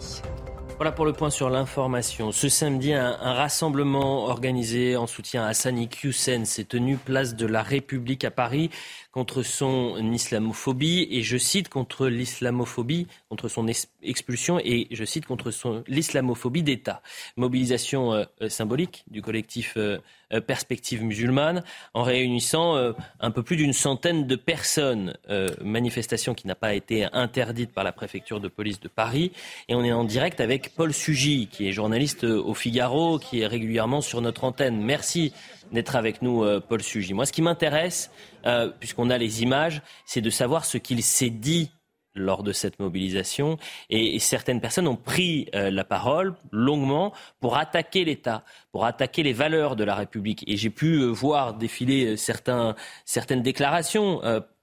Voilà 0.81 0.93
pour 0.93 1.05
le 1.05 1.13
point 1.13 1.29
sur 1.29 1.51
l'information. 1.51 2.31
Ce 2.31 2.49
samedi, 2.49 2.91
un, 2.91 3.13
rassemblement 3.13 4.25
organisé 4.25 4.95
en 4.95 5.05
soutien 5.05 5.45
à 5.45 5.53
Sani 5.53 5.87
Hussein 6.03 6.43
s'est 6.43 6.63
tenu 6.63 6.97
place 6.97 7.35
de 7.35 7.45
la 7.45 7.61
République 7.61 8.25
à 8.25 8.31
Paris 8.31 8.71
contre 9.11 9.43
son 9.43 10.11
islamophobie 10.11 11.07
et 11.11 11.21
je 11.21 11.37
cite 11.37 11.69
contre 11.69 12.07
l'islamophobie, 12.07 13.05
contre 13.29 13.47
son 13.47 13.67
expulsion 14.01 14.59
et 14.59 14.87
je 14.89 15.05
cite 15.05 15.27
contre 15.27 15.53
l'islamophobie 15.85 16.63
d'État. 16.63 17.03
Mobilisation 17.37 18.13
euh, 18.13 18.25
symbolique 18.49 19.03
du 19.07 19.21
collectif 19.21 19.75
euh, 19.77 19.99
Perspective 20.39 21.03
musulmane 21.03 21.63
en 21.93 22.03
réunissant 22.03 22.75
euh, 22.75 22.93
un 23.19 23.31
peu 23.31 23.43
plus 23.43 23.57
d'une 23.57 23.73
centaine 23.73 24.27
de 24.27 24.35
personnes. 24.35 25.17
Euh, 25.29 25.49
manifestation 25.63 26.33
qui 26.33 26.47
n'a 26.47 26.55
pas 26.55 26.73
été 26.73 27.07
interdite 27.11 27.73
par 27.73 27.83
la 27.83 27.91
préfecture 27.91 28.39
de 28.39 28.47
police 28.47 28.79
de 28.79 28.87
Paris 28.87 29.31
et 29.67 29.75
on 29.75 29.83
est 29.83 29.91
en 29.91 30.03
direct 30.03 30.39
avec 30.39 30.75
Paul 30.75 30.93
Sugy 30.93 31.47
qui 31.51 31.67
est 31.67 31.71
journaliste 31.71 32.23
euh, 32.23 32.41
au 32.41 32.53
Figaro 32.53 33.19
qui 33.19 33.41
est 33.41 33.47
régulièrement 33.47 34.01
sur 34.01 34.21
notre 34.21 34.43
antenne. 34.43 34.81
Merci 34.81 35.33
d'être 35.71 35.95
avec 35.95 36.21
nous, 36.21 36.43
euh, 36.43 36.59
Paul 36.59 36.81
Sugy. 36.81 37.13
Moi, 37.13 37.25
ce 37.25 37.31
qui 37.31 37.41
m'intéresse, 37.41 38.11
euh, 38.45 38.69
puisqu'on 38.79 39.09
a 39.09 39.17
les 39.17 39.43
images, 39.43 39.81
c'est 40.05 40.21
de 40.21 40.29
savoir 40.29 40.65
ce 40.65 40.77
qu'il 40.77 41.01
s'est 41.03 41.29
dit 41.29 41.71
lors 42.15 42.43
de 42.43 42.51
cette 42.51 42.79
mobilisation. 42.79 43.57
Et, 43.89 44.19
certaines 44.19 44.61
personnes 44.61 44.87
ont 44.87 44.95
pris 44.95 45.47
euh, 45.55 45.71
la 45.71 45.83
parole 45.83 46.35
longuement 46.51 47.13
pour 47.39 47.57
attaquer 47.57 48.05
l'État, 48.05 48.43
pour 48.71 48.85
attaquer 48.85 49.23
les 49.23 49.33
valeurs 49.33 49.75
de 49.75 49.83
la 49.83 49.95
République. 49.95 50.43
Et 50.47 50.57
j'ai 50.57 50.69
pu 50.69 50.99
euh, 50.99 51.07
voir 51.07 51.53
défiler 51.55 52.13
euh, 52.13 52.73
certaines 53.05 53.41
déclarations. 53.41 54.21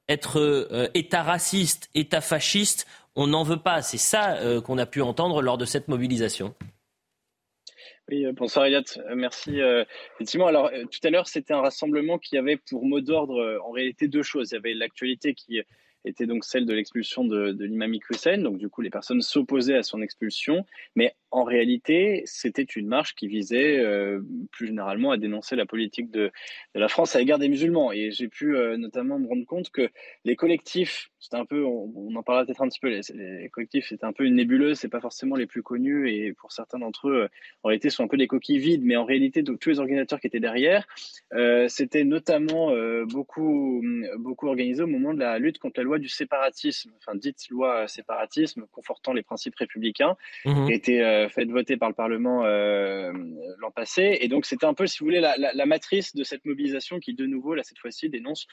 Être 0.08 0.90
État 0.94 1.22
raciste, 1.22 1.90
État 1.94 2.22
fasciste, 2.22 2.86
on 3.14 3.26
n'en 3.26 3.42
veut 3.42 3.58
pas. 3.58 3.82
C'est 3.82 3.98
ça 3.98 4.38
qu'on 4.64 4.78
a 4.78 4.86
pu 4.86 5.02
entendre 5.02 5.42
lors 5.42 5.58
de 5.58 5.66
cette 5.66 5.88
mobilisation. 5.88 6.54
Oui, 8.10 8.24
bonsoir 8.32 8.64
Elliot, 8.64 8.80
euh, 8.96 9.14
merci. 9.14 9.60
effectivement, 10.14 10.46
alors 10.46 10.70
tout 10.70 11.00
à 11.06 11.10
l'heure, 11.10 11.28
c'était 11.28 11.52
un 11.52 11.60
rassemblement 11.60 12.18
qui 12.18 12.38
avait 12.38 12.56
pour 12.56 12.86
mot 12.86 13.02
d'ordre 13.02 13.60
en 13.62 13.70
réalité 13.70 14.08
deux 14.08 14.22
choses. 14.22 14.52
Il 14.52 14.54
y 14.54 14.56
avait 14.56 14.72
l'actualité 14.72 15.34
qui 15.34 15.60
était 16.08 16.26
donc 16.26 16.44
celle 16.44 16.66
de 16.66 16.72
l'expulsion 16.72 17.24
de, 17.24 17.56
l'imam 17.64 17.92
Hussein. 18.10 18.38
Donc, 18.38 18.58
du 18.58 18.68
coup, 18.68 18.80
les 18.80 18.90
personnes 18.90 19.22
s'opposaient 19.22 19.76
à 19.76 19.82
son 19.82 20.02
expulsion. 20.02 20.64
Mais 20.96 21.14
en 21.30 21.44
réalité, 21.44 22.22
c'était 22.24 22.62
une 22.62 22.86
marche 22.86 23.14
qui 23.14 23.28
visait 23.28 23.78
euh, 23.78 24.20
plus 24.50 24.68
généralement 24.68 25.10
à 25.10 25.18
dénoncer 25.18 25.56
la 25.56 25.66
politique 25.66 26.10
de, 26.10 26.30
de, 26.74 26.80
la 26.80 26.88
France 26.88 27.14
à 27.16 27.18
l'égard 27.18 27.38
des 27.38 27.48
musulmans. 27.48 27.92
Et 27.92 28.10
j'ai 28.10 28.28
pu 28.28 28.56
euh, 28.56 28.78
notamment 28.78 29.18
me 29.18 29.28
rendre 29.28 29.44
compte 29.44 29.68
que 29.70 29.90
les 30.24 30.36
collectifs, 30.36 31.10
c'était 31.18 31.36
un 31.36 31.44
peu, 31.44 31.64
on, 31.64 32.14
en 32.14 32.22
parlera 32.22 32.46
peut-être 32.46 32.62
un 32.62 32.68
petit 32.68 32.80
peu, 32.80 32.88
les, 32.88 33.48
collectifs, 33.50 33.88
c'était 33.88 34.06
un 34.06 34.14
peu 34.14 34.24
une 34.24 34.36
nébuleuse, 34.36 34.78
c'est 34.78 34.88
pas 34.88 35.00
forcément 35.00 35.36
les 35.36 35.46
plus 35.46 35.62
connus. 35.62 36.10
Et 36.10 36.32
pour 36.32 36.50
certains 36.50 36.78
d'entre 36.78 37.08
eux, 37.08 37.28
en 37.62 37.68
réalité, 37.68 37.90
sont 37.90 38.04
un 38.04 38.08
peu 38.08 38.16
des 38.16 38.26
coquilles 38.26 38.58
vides. 38.58 38.82
Mais 38.82 38.96
en 38.96 39.04
réalité, 39.04 39.44
tous 39.44 39.68
les 39.68 39.80
organisateurs 39.80 40.20
qui 40.20 40.28
étaient 40.28 40.40
derrière, 40.40 40.86
euh, 41.34 41.68
c'était 41.68 42.04
notamment 42.04 42.72
beaucoup, 43.04 43.82
beaucoup 44.18 44.48
organisé 44.48 44.82
au 44.82 44.86
moment 44.86 45.12
de 45.12 45.18
la 45.18 45.38
lutte 45.38 45.58
contre 45.58 45.80
la 45.80 45.84
loi 45.84 45.98
du 45.98 46.08
séparatisme, 46.08 46.90
enfin 46.96 47.16
dite 47.16 47.48
loi 47.50 47.86
séparatisme, 47.86 48.66
confortant 48.72 49.12
les 49.12 49.22
principes 49.22 49.56
républicains, 49.56 50.16
mmh 50.44 50.66
qui 50.66 50.72
était 50.72 51.17
euh, 51.24 51.28
fait 51.28 51.44
voter 51.44 51.76
par 51.76 51.88
le 51.88 51.94
Parlement 51.94 52.44
euh, 52.44 53.12
l'an 53.58 53.70
passé. 53.70 54.18
Et 54.20 54.28
donc, 54.28 54.46
c'était 54.46 54.66
un 54.66 54.74
peu, 54.74 54.86
si 54.86 54.98
vous 54.98 55.06
voulez, 55.06 55.20
la, 55.20 55.66
matrice 55.66 56.14
de 56.14 56.24
cette 56.24 56.44
mobilisation 56.44 56.98
qui, 56.98 57.14
de 57.14 57.26
nouveau, 57.26 57.54
là, 57.54 57.62
cette 57.62 57.78
fois-ci, 57.78 58.08
dénonce 58.08 58.46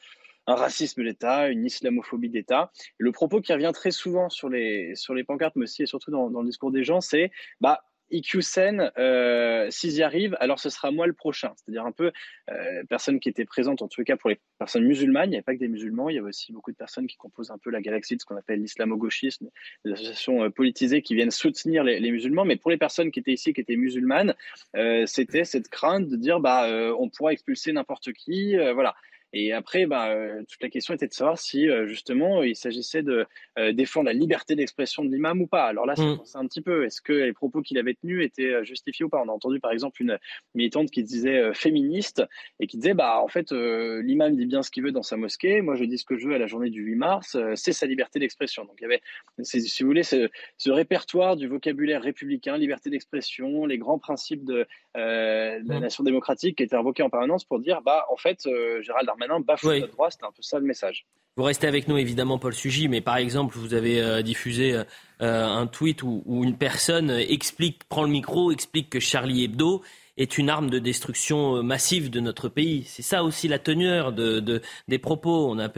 un 0.47 0.55
racisme 0.55 1.03
d'État, 1.03 1.49
une 1.49 1.65
islamophobie 1.65 2.29
d'État. 2.29 2.71
Le 2.97 3.11
propos 3.11 3.41
qui 3.41 3.53
revient 3.53 3.71
très 3.73 3.91
souvent 3.91 4.29
sur 4.29 4.49
les, 4.49 4.93
sur 4.95 5.13
les 5.13 5.23
pancartes, 5.23 5.55
mais 5.55 5.63
aussi 5.63 5.83
et 5.83 5.85
surtout 5.87 6.11
dans, 6.11 6.29
dans 6.29 6.41
le 6.41 6.47
discours 6.47 6.71
des 6.71 6.83
gens, 6.83 7.01
c'est 7.01 7.31
bah, 7.61 7.81
IQSEN, 8.11 8.91
euh, 8.97 9.67
s'ils 9.69 9.93
y 9.93 10.03
arrivent, 10.03 10.37
alors 10.39 10.59
ce 10.59 10.69
sera 10.69 10.91
moi 10.91 11.07
le 11.07 11.13
prochain. 11.13 11.53
C'est-à-dire 11.55 11.85
un 11.85 11.91
peu 11.91 12.11
euh, 12.49 12.83
personnes 12.89 13.19
qui 13.19 13.29
étaient 13.29 13.45
présentes, 13.45 13.81
en 13.81 13.87
tout 13.87 14.03
cas 14.03 14.15
pour 14.15 14.29
les 14.29 14.39
personnes 14.59 14.85
musulmanes, 14.85 15.29
il 15.29 15.31
n'y 15.31 15.35
avait 15.37 15.43
pas 15.43 15.53
que 15.53 15.59
des 15.59 15.67
musulmans, 15.67 16.09
il 16.09 16.15
y 16.15 16.19
avait 16.19 16.29
aussi 16.29 16.53
beaucoup 16.53 16.71
de 16.71 16.77
personnes 16.77 17.07
qui 17.07 17.17
composent 17.17 17.51
un 17.51 17.57
peu 17.57 17.69
la 17.69 17.81
galaxie 17.81 18.15
de 18.15 18.21
ce 18.21 18.25
qu'on 18.25 18.37
appelle 18.37 18.61
l'islamo-gauchisme, 18.61 19.49
des 19.83 19.91
associations 19.91 20.43
euh, 20.43 20.49
politisées 20.49 21.01
qui 21.01 21.15
viennent 21.15 21.31
soutenir 21.31 21.83
les, 21.83 21.99
les, 21.99 22.11
musulmans. 22.11 22.45
Mais 22.45 22.55
pour 22.55 22.71
les 22.71 22.77
personnes 22.77 23.11
qui 23.11 23.19
étaient 23.19 23.33
ici, 23.33 23.53
qui 23.53 23.61
étaient 23.61 23.75
musulmanes, 23.75 24.35
euh, 24.75 25.05
c'était 25.05 25.43
cette 25.43 25.69
crainte 25.69 26.07
de 26.07 26.15
dire 26.15 26.39
bah 26.39 26.69
euh, 26.69 26.95
on 26.99 27.09
pourra 27.09 27.33
expulser 27.33 27.71
n'importe 27.73 28.13
qui, 28.13 28.55
voilà. 28.73 28.95
Et 29.37 29.51
après, 29.51 29.85
bah, 29.85 30.11
euh, 30.11 30.43
toute 30.47 30.63
la 30.63 30.69
question 30.69 30.93
était 30.93 31.07
de 31.07 31.13
savoir 31.13 31.37
si 31.37 31.67
euh, 31.67 31.87
justement 31.87 32.41
il 32.41 32.55
s'agissait 32.55 33.03
de 33.03 33.25
euh, 33.59 33.73
défendre 33.73 34.05
la 34.05 34.13
liberté 34.13 34.55
d'expression 34.55 35.03
de 35.03 35.09
l'imam 35.11 35.41
ou 35.41 35.45
pas. 35.45 35.65
Alors 35.65 35.85
là, 35.85 35.93
c'est 35.97 36.03
mmh. 36.03 36.21
un 36.35 36.47
petit 36.47 36.61
peu. 36.61 36.85
Est-ce 36.85 37.01
que 37.01 37.11
les 37.11 37.33
propos 37.33 37.61
qu'il 37.61 37.77
avait 37.77 37.95
tenus 37.95 38.25
étaient 38.25 38.63
justifiés 38.63 39.03
ou 39.03 39.09
pas? 39.09 39.21
On 39.21 39.27
a 39.27 39.33
entendu 39.33 39.59
par 39.59 39.73
exemple 39.73 40.01
une 40.01 40.17
militante 40.53 40.89
qui 40.89 41.03
disait 41.03 41.53
féministe 41.53 42.23
et 42.61 42.67
qui 42.67 42.77
disait 42.77 42.93
bah 42.93 43.19
en 43.21 43.27
fait 43.27 43.51
l'imam 43.51 44.37
dit 44.37 44.45
bien 44.45 44.63
ce 44.63 44.71
qu'il 44.71 44.83
veut 44.83 44.93
dans 44.93 45.03
sa 45.03 45.17
mosquée. 45.17 45.59
Moi, 45.59 45.75
je 45.75 45.83
dis 45.83 45.97
ce 45.97 46.05
que 46.05 46.15
je 46.15 46.29
veux 46.29 46.35
à 46.35 46.39
la 46.39 46.47
journée 46.47 46.69
du 46.69 46.81
8 46.83 46.95
mars. 46.95 47.37
c'est 47.55 47.73
sa 47.73 47.87
liberté 47.87 48.19
d'expression. 48.19 48.63
Donc 48.63 48.75
il 48.79 48.83
y 48.83 48.85
avait, 48.85 49.01
si 49.43 49.83
vous 49.83 49.89
voulez, 49.89 50.03
ce, 50.03 50.29
ce, 50.57 50.69
répertoire 50.69 51.35
du 51.35 51.47
vocabulaire 51.47 52.01
républicain, 52.01 52.57
liberté 52.57 52.89
d'expression, 52.89 53.65
les 53.65 53.77
grands 53.77 53.99
principes 53.99 54.45
de, 54.45 54.65
la 54.93 55.59
mmh. 55.59 55.79
nation 55.79 56.05
démocratique 56.05 56.55
qui 56.55 56.63
étaient 56.63 56.77
invoqués 56.77 57.03
en 57.03 57.09
permanence 57.09 57.43
pour 57.43 57.59
dire 57.59 57.81
bah 57.81 58.05
en 58.09 58.15
fait 58.15 58.47
Gérald 58.79 59.05
Darmanin 59.05 59.24
maintenant 59.27 59.39
bafoue 59.39 59.69
oui. 59.69 59.87
droit. 59.87 60.09
C'était 60.09 60.25
un 60.25 60.31
peu 60.31 60.41
ça 60.41 60.59
le 60.59 60.65
message. 60.65 61.05
Vous 61.37 61.43
restez 61.43 61.67
avec 61.67 61.87
nous 61.87 61.97
évidemment, 61.97 62.39
Paul 62.39 62.53
Sugy, 62.53 62.87
mais 62.87 63.01
par 63.01 63.17
exemple, 63.17 63.57
vous 63.57 63.73
avez 63.73 64.01
euh, 64.01 64.21
diffusé 64.21 64.73
euh, 64.73 64.83
un 65.19 65.67
tweet 65.67 66.01
où, 66.01 66.23
où, 66.25 66.43
une 66.43 66.57
personne 66.57 67.09
explique, 67.09 67.83
prend 67.89 68.03
le 68.03 68.09
micro, 68.09 68.51
explique 68.51 68.89
que 68.89 69.01
Charlie 69.01 69.43
Hebdo 69.43 69.81
est 70.17 70.37
une 70.37 70.49
arme 70.49 70.69
de 70.69 70.79
destruction 70.79 71.57
euh, 71.57 71.61
massive 71.61 72.09
de 72.09 72.19
notre 72.19 72.49
pays. 72.49 72.83
C'est 72.85 73.01
ça 73.01 73.23
aussi 73.23 73.47
la 73.47 73.59
teneur 73.59 74.13
de, 74.13 74.39
de, 74.39 74.61
des 74.87 74.99
propos. 74.99 75.49
On, 75.49 75.59
a, 75.59 75.69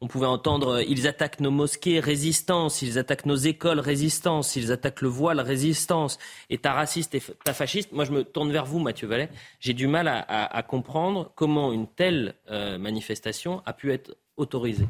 on 0.00 0.08
pouvait 0.08 0.26
entendre 0.26 0.76
euh, 0.76 0.82
ils 0.82 1.06
attaquent 1.06 1.40
nos 1.40 1.50
mosquées, 1.50 2.00
résistance, 2.00 2.82
ils 2.82 2.98
attaquent 2.98 3.26
nos 3.26 3.36
écoles, 3.36 3.80
résistance, 3.80 4.56
ils 4.56 4.72
attaquent 4.72 5.02
le 5.02 5.08
voile, 5.08 5.40
résistance. 5.40 6.18
État 6.50 6.72
raciste, 6.72 7.14
État 7.14 7.54
fasciste. 7.54 7.92
Moi, 7.92 8.04
je 8.04 8.12
me 8.12 8.24
tourne 8.24 8.50
vers 8.50 8.66
vous, 8.66 8.78
Mathieu 8.78 9.06
Vallet. 9.06 9.28
J'ai 9.60 9.74
du 9.74 9.86
mal 9.86 10.08
à, 10.08 10.62
comprendre 10.62 11.32
comment 11.34 11.72
une 11.72 11.86
telle 11.86 12.34
euh, 12.50 12.78
manifestation 12.78 13.62
a 13.66 13.72
pu 13.72 13.92
être 13.92 14.16
autorisée. 14.36 14.86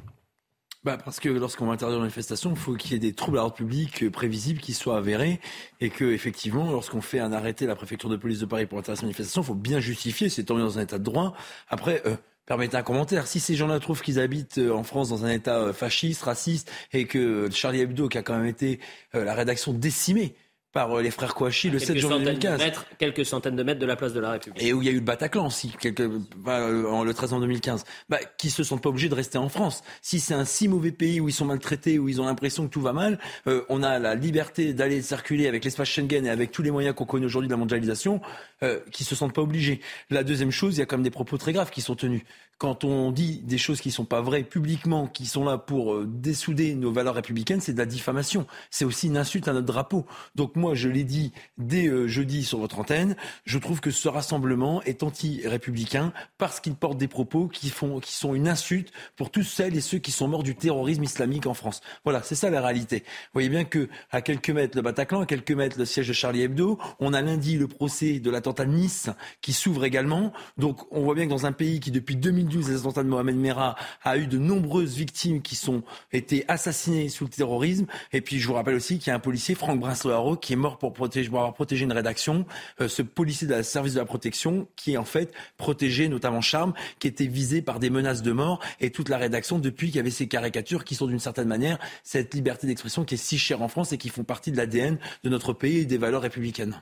Bah 0.86 0.96
parce 1.04 1.18
que 1.18 1.28
lorsqu'on 1.28 1.66
va 1.66 1.72
interdire 1.72 1.96
une 1.96 2.02
manifestation, 2.02 2.50
il 2.50 2.56
faut 2.56 2.74
qu'il 2.74 2.92
y 2.92 2.94
ait 2.94 3.00
des 3.00 3.12
troubles 3.12 3.38
à 3.38 3.40
l'ordre 3.40 3.56
public 3.56 4.04
euh, 4.04 4.10
prévisibles 4.10 4.60
qui 4.60 4.72
soient 4.72 4.98
avérés 4.98 5.40
et 5.80 5.90
que 5.90 6.04
effectivement, 6.04 6.70
lorsqu'on 6.70 7.00
fait 7.00 7.18
un 7.18 7.32
arrêté 7.32 7.64
à 7.64 7.68
la 7.68 7.74
préfecture 7.74 8.08
de 8.08 8.14
police 8.14 8.38
de 8.38 8.46
Paris 8.46 8.66
pour 8.66 8.78
interdire 8.78 8.98
cette 8.98 9.02
manifestation, 9.02 9.42
il 9.42 9.46
faut 9.46 9.56
bien 9.56 9.80
justifier, 9.80 10.28
c'est 10.28 10.44
tombé 10.44 10.60
dans 10.60 10.78
un 10.78 10.82
état 10.82 10.98
de 10.98 11.02
droit. 11.02 11.34
Après, 11.68 12.02
euh, 12.06 12.14
permettez 12.46 12.76
un 12.76 12.84
commentaire. 12.84 13.26
Si 13.26 13.40
ces 13.40 13.56
gens-là 13.56 13.80
trouvent 13.80 14.00
qu'ils 14.00 14.20
habitent 14.20 14.58
euh, 14.58 14.70
en 14.70 14.84
France 14.84 15.08
dans 15.08 15.24
un 15.24 15.30
état 15.30 15.72
fasciste, 15.72 16.22
raciste, 16.22 16.70
et 16.92 17.06
que 17.06 17.50
Charlie 17.50 17.80
Hebdo, 17.80 18.08
qui 18.08 18.18
a 18.18 18.22
quand 18.22 18.36
même 18.36 18.46
été 18.46 18.78
la 19.12 19.34
rédaction 19.34 19.72
décimée, 19.72 20.36
par 20.76 20.98
euh, 20.98 21.00
les 21.00 21.10
frères 21.10 21.34
Kouachi 21.34 21.70
le 21.70 21.78
7 21.78 21.96
janvier 21.96 22.18
2015. 22.18 22.60
quelques 22.98 23.24
centaines 23.24 23.56
de 23.56 23.62
mètres 23.62 23.80
de 23.80 23.86
la 23.86 23.96
place 23.96 24.12
de 24.12 24.20
la 24.20 24.32
République. 24.32 24.62
Et 24.62 24.74
où 24.74 24.82
il 24.82 24.86
y 24.86 24.90
a 24.90 24.92
eu 24.92 24.96
le 24.96 25.00
Bataclan 25.00 25.46
aussi, 25.46 25.72
quelques, 25.80 26.00
euh, 26.00 27.04
le 27.04 27.12
13 27.14 27.32
en 27.32 27.40
2015. 27.40 27.84
Bah, 28.10 28.18
qui 28.36 28.50
se 28.50 28.62
sentent 28.62 28.82
pas 28.82 28.90
obligés 28.90 29.08
de 29.08 29.14
rester 29.14 29.38
en 29.38 29.48
France. 29.48 29.82
Si 30.02 30.20
c'est 30.20 30.34
un 30.34 30.44
si 30.44 30.68
mauvais 30.68 30.92
pays 30.92 31.18
où 31.18 31.30
ils 31.30 31.32
sont 31.32 31.46
maltraités, 31.46 31.98
où 31.98 32.10
ils 32.10 32.20
ont 32.20 32.26
l'impression 32.26 32.66
que 32.66 32.70
tout 32.70 32.82
va 32.82 32.92
mal, 32.92 33.18
euh, 33.46 33.64
on 33.70 33.82
a 33.82 33.98
la 33.98 34.14
liberté 34.14 34.74
d'aller 34.74 35.00
circuler 35.00 35.48
avec 35.48 35.64
l'espace 35.64 35.88
Schengen 35.88 36.26
et 36.26 36.30
avec 36.30 36.52
tous 36.52 36.60
les 36.60 36.70
moyens 36.70 36.94
qu'on 36.94 37.06
connaît 37.06 37.24
aujourd'hui 37.24 37.48
de 37.48 37.54
la 37.54 37.58
mondialisation, 37.58 38.20
euh, 38.62 38.78
qui 38.92 39.04
se 39.04 39.14
sentent 39.14 39.34
pas 39.34 39.42
obligés. 39.42 39.80
La 40.10 40.24
deuxième 40.24 40.50
chose, 40.50 40.76
il 40.76 40.80
y 40.80 40.82
a 40.82 40.86
quand 40.86 40.96
même 40.96 41.04
des 41.04 41.10
propos 41.10 41.38
très 41.38 41.54
graves 41.54 41.70
qui 41.70 41.80
sont 41.80 41.94
tenus 41.94 42.20
quand 42.58 42.84
on 42.84 43.12
dit 43.12 43.42
des 43.44 43.58
choses 43.58 43.82
qui 43.82 43.90
ne 43.90 43.92
sont 43.92 44.06
pas 44.06 44.22
vraies 44.22 44.42
publiquement, 44.42 45.08
qui 45.08 45.26
sont 45.26 45.44
là 45.44 45.58
pour 45.58 46.02
dessouder 46.06 46.74
nos 46.74 46.90
valeurs 46.90 47.14
républicaines, 47.14 47.60
c'est 47.60 47.74
de 47.74 47.78
la 47.78 47.84
diffamation. 47.84 48.46
C'est 48.70 48.86
aussi 48.86 49.08
une 49.08 49.18
insulte 49.18 49.46
à 49.48 49.52
notre 49.52 49.66
drapeau. 49.66 50.06
Donc 50.36 50.56
moi, 50.56 50.65
je 50.74 50.88
l'ai 50.88 51.04
dit 51.04 51.32
dès 51.58 51.88
euh, 51.88 52.06
jeudi 52.06 52.44
sur 52.44 52.58
votre 52.58 52.78
antenne, 52.78 53.16
je 53.44 53.58
trouve 53.58 53.80
que 53.80 53.90
ce 53.90 54.08
rassemblement 54.08 54.82
est 54.82 55.02
anti-républicain 55.02 56.12
parce 56.38 56.60
qu'il 56.60 56.74
porte 56.74 56.98
des 56.98 57.08
propos 57.08 57.48
qui, 57.48 57.68
font, 57.68 58.00
qui 58.00 58.12
sont 58.12 58.34
une 58.34 58.48
insulte 58.48 58.92
pour 59.16 59.30
tous 59.30 59.42
celles 59.42 59.76
et 59.76 59.80
ceux 59.80 59.98
qui 59.98 60.12
sont 60.12 60.28
morts 60.28 60.42
du 60.42 60.54
terrorisme 60.54 61.02
islamique 61.02 61.46
en 61.46 61.54
France. 61.54 61.80
Voilà, 62.04 62.22
c'est 62.22 62.34
ça 62.34 62.48
la 62.50 62.60
réalité. 62.60 63.00
Vous 63.00 63.34
voyez 63.34 63.48
bien 63.48 63.64
que 63.64 63.88
à 64.10 64.22
quelques 64.22 64.50
mètres 64.50 64.76
le 64.76 64.82
Bataclan, 64.82 65.22
à 65.22 65.26
quelques 65.26 65.52
mètres 65.52 65.78
le 65.78 65.84
siège 65.84 66.08
de 66.08 66.12
Charlie 66.12 66.42
Hebdo, 66.42 66.78
on 67.00 67.12
a 67.12 67.22
lundi 67.22 67.58
le 67.58 67.66
procès 67.66 68.20
de 68.20 68.30
l'attentat 68.30 68.64
de 68.64 68.72
Nice 68.72 69.10
qui 69.40 69.52
s'ouvre 69.52 69.84
également. 69.84 70.32
Donc 70.58 70.86
on 70.90 71.02
voit 71.02 71.14
bien 71.14 71.24
que 71.24 71.30
dans 71.30 71.46
un 71.46 71.52
pays 71.52 71.80
qui 71.80 71.90
depuis 71.90 72.16
2000 72.16 72.36
2012, 72.36 72.68
les 72.70 72.76
attentats 72.80 73.02
de 73.02 73.08
Mohamed 73.08 73.36
Merah 73.36 73.76
a 74.04 74.18
eu 74.18 74.26
de 74.26 74.38
nombreuses 74.38 74.96
victimes 74.96 75.40
qui 75.40 75.56
sont 75.56 75.82
été 76.12 76.44
assassinées 76.48 77.08
sous 77.08 77.24
le 77.24 77.30
terrorisme. 77.30 77.86
Et 78.12 78.20
puis 78.20 78.38
je 78.38 78.46
vous 78.46 78.54
rappelle 78.54 78.74
aussi 78.74 78.98
qu'il 78.98 79.08
y 79.08 79.10
a 79.10 79.16
un 79.16 79.20
policier, 79.20 79.54
Franck 79.54 79.80
Brinsley 79.80 80.12
qui 80.46 80.52
est 80.52 80.56
mort 80.56 80.78
pour, 80.78 80.94
avoir 80.96 81.54
protégé 81.54 81.84
une 81.84 81.92
rédaction. 81.92 82.46
Euh, 82.80 82.86
ce 82.86 83.02
policier 83.02 83.48
de 83.48 83.52
la 83.52 83.64
service 83.64 83.94
de 83.94 83.98
la 83.98 84.04
protection 84.04 84.68
qui 84.76 84.92
est 84.92 84.96
en 84.96 85.04
fait 85.04 85.34
protégé, 85.56 86.08
notamment 86.08 86.40
Charme, 86.40 86.72
qui 87.00 87.08
était 87.08 87.26
visé 87.26 87.62
par 87.62 87.80
des 87.80 87.90
menaces 87.90 88.22
de 88.22 88.30
mort 88.30 88.62
et 88.78 88.92
toute 88.92 89.08
la 89.08 89.18
rédaction 89.18 89.58
depuis 89.58 89.88
qu'il 89.88 89.96
y 89.96 89.98
avait 89.98 90.10
ces 90.10 90.28
caricatures 90.28 90.84
qui 90.84 90.94
sont 90.94 91.08
d'une 91.08 91.18
certaine 91.18 91.48
manière 91.48 91.80
cette 92.04 92.32
liberté 92.32 92.68
d'expression 92.68 93.04
qui 93.04 93.14
est 93.14 93.18
si 93.18 93.38
chère 93.38 93.60
en 93.60 93.66
France 93.66 93.92
et 93.92 93.98
qui 93.98 94.08
font 94.08 94.22
partie 94.22 94.52
de 94.52 94.56
l'ADN 94.56 94.98
de 95.24 95.28
notre 95.28 95.52
pays 95.52 95.78
et 95.78 95.84
des 95.84 95.98
valeurs 95.98 96.22
républicaines. 96.22 96.80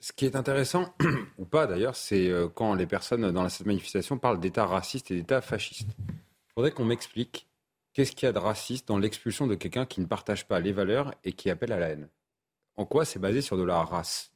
Ce 0.00 0.12
qui 0.12 0.26
est 0.26 0.34
intéressant, 0.34 0.92
ou 1.38 1.44
pas 1.44 1.68
d'ailleurs, 1.68 1.94
c'est 1.94 2.28
euh, 2.28 2.48
quand 2.48 2.74
les 2.74 2.86
personnes 2.86 3.30
dans 3.30 3.48
cette 3.48 3.66
manifestation 3.66 4.18
parlent 4.18 4.40
d'État 4.40 4.66
raciste 4.66 5.12
et 5.12 5.14
d'État 5.14 5.40
fasciste. 5.40 5.90
Il 6.08 6.52
faudrait 6.54 6.72
qu'on 6.72 6.84
m'explique 6.84 7.46
qu'est-ce 7.92 8.12
qu'il 8.12 8.26
y 8.26 8.28
a 8.28 8.32
de 8.32 8.38
raciste 8.38 8.88
dans 8.88 8.98
l'expulsion 8.98 9.46
de 9.46 9.54
quelqu'un 9.54 9.86
qui 9.86 10.00
ne 10.00 10.06
partage 10.06 10.48
pas 10.48 10.58
les 10.58 10.72
valeurs 10.72 11.14
et 11.22 11.32
qui 11.32 11.50
appelle 11.50 11.72
à 11.72 11.78
la 11.78 11.90
haine. 11.90 12.08
En 12.78 12.86
quoi 12.86 13.04
c'est 13.04 13.18
basé 13.18 13.42
sur 13.42 13.58
de 13.58 13.64
la 13.64 13.82
race 13.82 14.32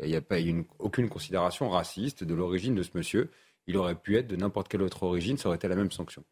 Il 0.00 0.08
n'y 0.08 0.16
a 0.16 0.20
pas 0.20 0.40
une, 0.40 0.64
aucune 0.80 1.08
considération 1.08 1.70
raciste 1.70 2.24
de 2.24 2.34
l'origine 2.34 2.74
de 2.74 2.82
ce 2.82 2.90
monsieur. 2.94 3.30
Il 3.68 3.76
aurait 3.76 3.94
pu 3.94 4.16
être 4.16 4.26
de 4.26 4.34
n'importe 4.34 4.66
quelle 4.66 4.82
autre 4.82 5.04
origine, 5.04 5.38
ça 5.38 5.48
aurait 5.48 5.56
été 5.56 5.68
la 5.68 5.76
même 5.76 5.92
sanction. 5.92 6.24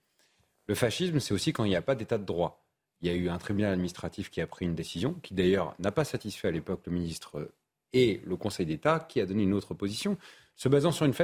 Le 0.66 0.74
fascisme, 0.74 1.20
c'est 1.20 1.33
aussi 1.33 1.53
quand 1.53 1.62
il 1.64 1.68
n'y 1.68 1.76
a 1.76 1.83
pas 1.83 1.95
d'état 1.95 2.18
de 2.18 2.24
droit. 2.24 2.66
Il 3.01 3.09
y 3.09 3.12
a 3.12 3.14
eu 3.14 3.28
un 3.28 3.39
tribunal 3.39 3.72
administratif 3.72 4.28
qui 4.28 4.41
a 4.41 4.47
pris 4.49 4.64
une 4.64 4.74
décision, 4.74 5.14
qui 5.22 5.35
d'ailleurs 5.35 5.76
n'a 5.78 5.93
pas 5.93 6.05
satisfait 6.05 6.49
à 6.49 6.51
l'époque 6.51 6.83
le 6.87 6.93
ministre 6.93 7.49
et 7.93 8.20
le 8.24 8.37
Conseil 8.37 8.66
d'État 8.66 8.99
qui 8.99 9.20
a 9.20 9.26
donné 9.26 9.45
une 9.45 9.55
autre 9.55 9.72
position, 9.72 10.18
se 10.57 10.68
basant 10.68 10.91
sur 10.91 11.07
une 11.07 11.14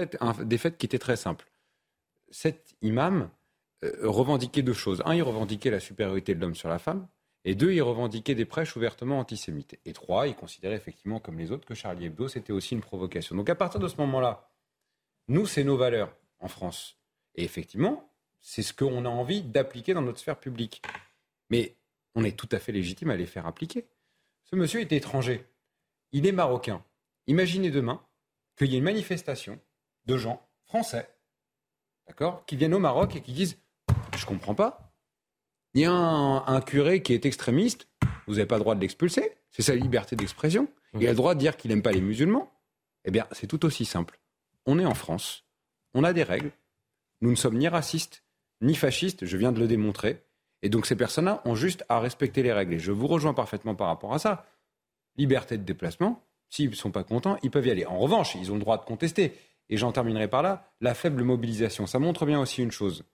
des 0.45 0.59
faits 0.59 0.79
qui 0.79 0.87
étaient 0.87 1.01
très 1.01 1.17
simples. 1.17 1.51
Cet 2.31 2.77
imam 2.81 3.29
euh, 3.83 3.91
revendiquait 4.03 4.63
deux 4.63 4.73
choses. 4.73 5.03
Un, 5.05 5.17
il 5.17 5.23
revendiquait 5.23 5.71
la 5.71 5.81
supériorité 5.81 6.37
de 6.37 6.41
l'homme 6.41 6.55
sur 6.55 6.69
la 6.69 6.79
femme. 6.79 7.09
Et 7.49 7.55
deux, 7.55 7.73
il 7.73 7.81
revendiquait 7.81 8.35
des 8.35 8.45
prêches 8.45 8.75
ouvertement 8.75 9.21
antisémites. 9.21 9.79
Et 9.85 9.93
trois, 9.93 10.27
il 10.27 10.35
considérait 10.35 10.75
effectivement, 10.75 11.21
comme 11.21 11.39
les 11.39 11.53
autres, 11.53 11.65
que 11.65 11.77
Charlie 11.77 12.07
Hebdo, 12.07 12.27
c'était 12.27 12.53
aussi 12.53 12.75
une 12.75 12.81
provocation. 12.81 13.37
Donc 13.37 13.49
à 13.49 13.55
partir 13.55 13.79
de 13.79 13.87
ce 13.87 13.97
moment-là, 13.99 14.51
nous, 15.29 15.47
c'est 15.47 15.63
nos 15.63 15.77
valeurs 15.77 16.13
en 16.41 16.49
France. 16.49 16.99
Et 17.37 17.45
effectivement, 17.45 18.13
c'est 18.41 18.63
ce 18.63 18.73
qu'on 18.73 19.05
a 19.05 19.09
envie 19.09 19.43
d'appliquer 19.43 19.95
dans 19.95 20.03
notre 20.03 20.19
sphère 20.19 20.41
publique. 20.41 20.83
Mais 21.49 21.77
on 22.17 22.25
est 22.25 22.37
tout 22.37 22.49
à 22.51 22.59
fait 22.59 22.73
légitime 22.73 23.11
à 23.11 23.17
les 23.17 23.27
faire 23.27 23.47
appliquer. 23.47 23.87
Ce 24.43 24.57
monsieur 24.57 24.81
est 24.81 24.91
étranger. 24.91 25.47
Il 26.11 26.27
est 26.27 26.33
marocain. 26.33 26.85
Imaginez 27.29 27.71
demain 27.71 28.05
qu'il 28.57 28.73
y 28.73 28.75
ait 28.75 28.79
une 28.79 28.85
manifestation 28.85 29.61
de 30.07 30.17
gens 30.17 30.45
français, 30.65 31.09
d'accord, 32.09 32.45
qui 32.45 32.57
viennent 32.57 32.75
au 32.75 32.81
Maroc 32.81 33.15
et 33.15 33.21
qui 33.21 33.33
disent 33.33 33.57
Je 34.17 34.27
comprends 34.27 34.57
pas. 34.57 34.86
Il 35.77 35.83
y 35.83 35.85
a 35.85 35.93
un, 35.93 36.61
curé 36.62 37.03
qui 37.03 37.12
est 37.12 37.27
extrémiste, 37.27 37.87
vous 38.27 38.37
n'avez 38.37 38.47
pas 38.47 38.55
le 38.55 38.62
droit 38.62 38.74
de 38.74 38.81
l'expulser, 38.81 39.33
c'est 39.51 39.61
sa 39.61 39.74
liberté 39.74 40.16
d'expression. 40.16 40.68
Il 40.95 41.07
a 41.07 41.11
le 41.11 41.16
droit 41.16 41.35
de 41.35 41.39
dire 41.39 41.59
qu'il 41.59 41.70
n'aime 41.70 41.83
pas 41.83 41.93
les 41.93 42.01
musulmans. 42.01 42.51
Eh 43.05 43.11
bien, 43.11 43.27
c'est 43.33 43.47
tout 43.47 43.62
aussi 43.66 43.85
simple. 43.85 44.18
On 44.64 44.79
est 44.79 44.87
en 44.87 44.95
France, 44.95 45.45
on 45.93 46.03
a 46.03 46.14
des 46.14 46.22
règles, 46.22 46.51
nous 47.20 47.29
ne 47.29 47.37
sommes 47.37 47.59
ni 47.59 47.68
racistes, 47.68 48.24
ni 48.62 48.74
fascistes, 48.74 49.27
je 49.27 49.37
viens 49.37 49.53
de 49.53 49.61
le 49.61 49.68
démontrer. 49.68 50.22
Et 50.62 50.70
donc 50.70 50.87
ces 50.87 50.97
personnes-là 50.97 51.43
ont 51.45 51.55
juste 51.55 51.85
à 51.91 52.01
respecter 52.01 52.43
les 52.43 52.55
règles. 52.55 52.72
Et 52.72 52.79
je 52.79 52.91
vous 52.91 53.07
rejoins 53.07 53.35
parfaitement 53.35 53.74
par 53.74 53.89
rapport 53.89 54.14
à 54.14 54.18
ça. 54.18 54.47
Liberté 55.18 55.59
de 55.59 55.62
déplacement, 55.62 56.24
s'ils 56.49 56.70
ne 56.70 56.74
sont 56.74 56.91
pas 56.91 57.05
contents, 57.05 57.37
ils 57.43 57.51
peuvent 57.51 57.66
y 57.66 57.70
aller. 57.70 57.85
En 57.85 57.99
revanche, 57.99 58.35
ils 58.35 58.51
ont 58.51 58.55
le 58.55 58.61
droit 58.61 58.79
de 58.79 58.87
contester. 58.87 59.35
Et 59.68 59.77
j'en 59.77 59.93
terminerai 59.93 60.29
par 60.29 60.43
là, 60.43 60.72
la 60.81 60.95
faible 60.95 61.22
mobilisation. 61.22 61.87
Ça 61.87 61.99
montre 61.99 62.24
bien 62.24 62.41
aussi 62.41 62.62
une 62.62 62.70
chose. 62.70 63.05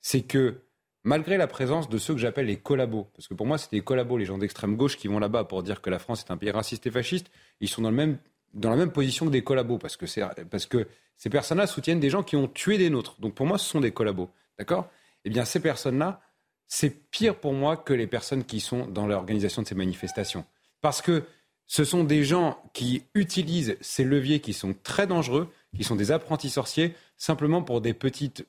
C'est 0.00 0.22
que 0.22 0.62
malgré 1.04 1.36
la 1.36 1.46
présence 1.46 1.88
de 1.88 1.98
ceux 1.98 2.14
que 2.14 2.20
j'appelle 2.20 2.46
les 2.46 2.56
collabos, 2.56 3.08
parce 3.14 3.28
que 3.28 3.34
pour 3.34 3.46
moi 3.46 3.58
c'est 3.58 3.70
des 3.72 3.80
collabos, 3.80 4.18
les 4.18 4.24
gens 4.24 4.38
d'extrême 4.38 4.76
gauche 4.76 4.96
qui 4.96 5.08
vont 5.08 5.18
là-bas 5.18 5.44
pour 5.44 5.62
dire 5.62 5.80
que 5.80 5.90
la 5.90 5.98
France 5.98 6.24
est 6.26 6.30
un 6.30 6.36
pays 6.36 6.50
raciste 6.50 6.86
et 6.86 6.90
fasciste, 6.90 7.30
ils 7.60 7.68
sont 7.68 7.82
dans, 7.82 7.90
le 7.90 7.96
même, 7.96 8.18
dans 8.54 8.70
la 8.70 8.76
même 8.76 8.92
position 8.92 9.26
que 9.26 9.30
des 9.30 9.42
collabos, 9.42 9.78
parce 9.78 9.96
que, 9.96 10.06
parce 10.44 10.66
que 10.66 10.86
ces 11.16 11.30
personnes-là 11.30 11.66
soutiennent 11.66 12.00
des 12.00 12.10
gens 12.10 12.22
qui 12.22 12.36
ont 12.36 12.48
tué 12.48 12.78
des 12.78 12.90
nôtres. 12.90 13.20
Donc 13.20 13.34
pour 13.34 13.46
moi 13.46 13.58
ce 13.58 13.68
sont 13.68 13.80
des 13.80 13.92
collabos. 13.92 14.30
D'accord? 14.58 14.88
Eh 15.24 15.30
bien 15.30 15.44
ces 15.44 15.60
personnes-là, 15.60 16.20
c'est 16.66 17.10
pire 17.10 17.36
pour 17.36 17.52
moi 17.52 17.76
que 17.76 17.92
les 17.92 18.06
personnes 18.06 18.44
qui 18.44 18.60
sont 18.60 18.86
dans 18.86 19.06
l'organisation 19.06 19.62
de 19.62 19.66
ces 19.66 19.74
manifestations. 19.74 20.44
Parce 20.80 21.02
que 21.02 21.24
ce 21.66 21.84
sont 21.84 22.04
des 22.04 22.24
gens 22.24 22.58
qui 22.72 23.04
utilisent 23.14 23.76
ces 23.80 24.04
leviers 24.04 24.40
qui 24.40 24.52
sont 24.52 24.74
très 24.82 25.06
dangereux, 25.06 25.50
qui 25.76 25.84
sont 25.84 25.96
des 25.96 26.12
apprentis 26.12 26.50
sorciers, 26.50 26.94
simplement 27.16 27.62
pour 27.62 27.80
des 27.80 27.94
petites 27.94 28.46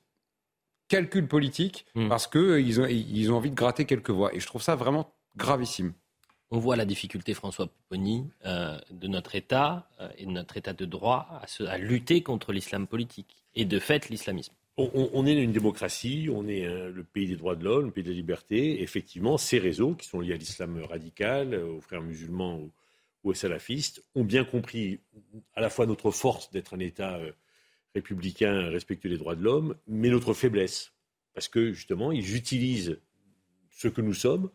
calculs 0.94 1.28
politiques, 1.28 1.86
hmm. 1.96 2.08
parce 2.08 2.28
qu'ils 2.28 2.80
euh, 2.80 2.84
ont, 2.84 2.88
ils 2.88 3.32
ont 3.32 3.38
envie 3.38 3.50
de 3.50 3.56
gratter 3.56 3.86
quelques 3.86 4.12
voix. 4.12 4.34
Et 4.36 4.40
je 4.40 4.46
trouve 4.46 4.62
ça 4.62 4.76
vraiment 4.76 5.12
gravissime. 5.36 5.94
On 6.52 6.60
voit 6.60 6.76
la 6.76 6.86
difficulté, 6.86 7.34
François 7.34 7.66
Pouponi, 7.66 8.30
euh, 8.46 8.78
de 8.92 9.08
notre 9.08 9.36
État 9.36 9.90
euh, 10.00 10.10
et 10.18 10.26
de 10.26 10.32
notre 10.32 10.56
État 10.56 10.74
de 10.74 10.86
droit 10.86 11.42
à, 11.68 11.78
lutter 11.80 12.22
contre 12.22 12.52
l'islam 12.52 12.86
politique 12.86 13.36
et 13.56 13.66
de 13.66 13.80
fait 13.80 14.10
l'islamisme. 14.10 14.54
On, 14.78 15.28
est 15.28 15.36
une 15.36 15.52
démocratie, 15.52 16.30
on 16.34 16.48
est 16.48 16.66
le 16.66 17.04
pays 17.04 17.28
des 17.28 17.36
droits 17.36 17.56
de 17.56 17.64
l'homme, 17.64 17.86
le 17.86 17.92
pays 17.92 18.04
des 18.04 18.14
libertés. 18.14 18.82
Effectivement, 18.82 19.38
ces 19.38 19.60
réseaux 19.60 19.94
qui 19.94 20.08
sont 20.08 20.20
liés 20.20 20.34
à 20.34 20.38
l'islam 20.38 20.82
radical, 20.90 21.54
aux 21.54 21.80
frères 21.80 22.02
musulmans, 22.02 22.60
ou 23.24 23.30
aux 23.30 23.34
salafistes 23.34 24.04
ont 24.16 24.24
bien 24.24 24.44
compris 24.44 25.00
à 25.56 25.62
la 25.62 25.70
fois 25.70 25.86
notre 25.86 26.12
force 26.12 26.52
d'être 26.52 26.74
un 26.74 26.80
État 26.80 27.18
euh, 27.18 27.32
républicain 27.96 28.70
respectueux 28.70 29.10
des 29.10 29.18
droits 29.18 29.36
de 29.36 29.44
l'homme, 29.44 29.76
mais 29.88 30.10
notre 30.10 30.34
faiblesse. 30.34 30.94
Parce 31.34 31.48
que 31.48 31.74
justement, 31.74 32.12
ils 32.12 32.36
utilisent 32.36 33.00
ce 33.72 33.88
que 33.88 34.02
nous 34.02 34.14
sommes 34.14 34.50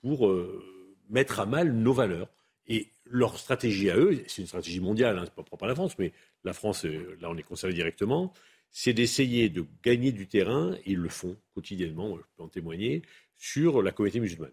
pour 0.00 0.28
euh, 0.28 0.62
mettre 1.08 1.40
à 1.40 1.46
mal 1.46 1.72
nos 1.72 1.92
valeurs. 1.92 2.28
Et 2.66 2.88
leur 3.04 3.38
stratégie 3.38 3.90
à 3.90 3.96
eux, 3.96 4.22
c'est 4.26 4.42
une 4.42 4.48
stratégie 4.48 4.80
mondiale, 4.80 5.18
hein, 5.18 5.22
c'est 5.24 5.34
pas 5.34 5.42
propre 5.42 5.64
à 5.64 5.68
la 5.68 5.74
France, 5.74 5.98
mais 5.98 6.12
la 6.44 6.52
France, 6.52 6.86
euh, 6.86 7.16
là 7.20 7.30
on 7.30 7.36
est 7.36 7.42
concerné 7.42 7.74
directement, 7.74 8.32
c'est 8.70 8.92
d'essayer 8.92 9.48
de 9.48 9.64
gagner 9.82 10.12
du 10.12 10.26
terrain, 10.26 10.74
et 10.84 10.92
ils 10.92 10.98
le 10.98 11.08
font 11.08 11.36
quotidiennement, 11.54 12.16
je 12.16 12.22
peux 12.36 12.42
en 12.42 12.48
témoigner, 12.48 13.02
sur 13.36 13.82
la 13.82 13.92
communauté 13.92 14.20
musulmane. 14.20 14.52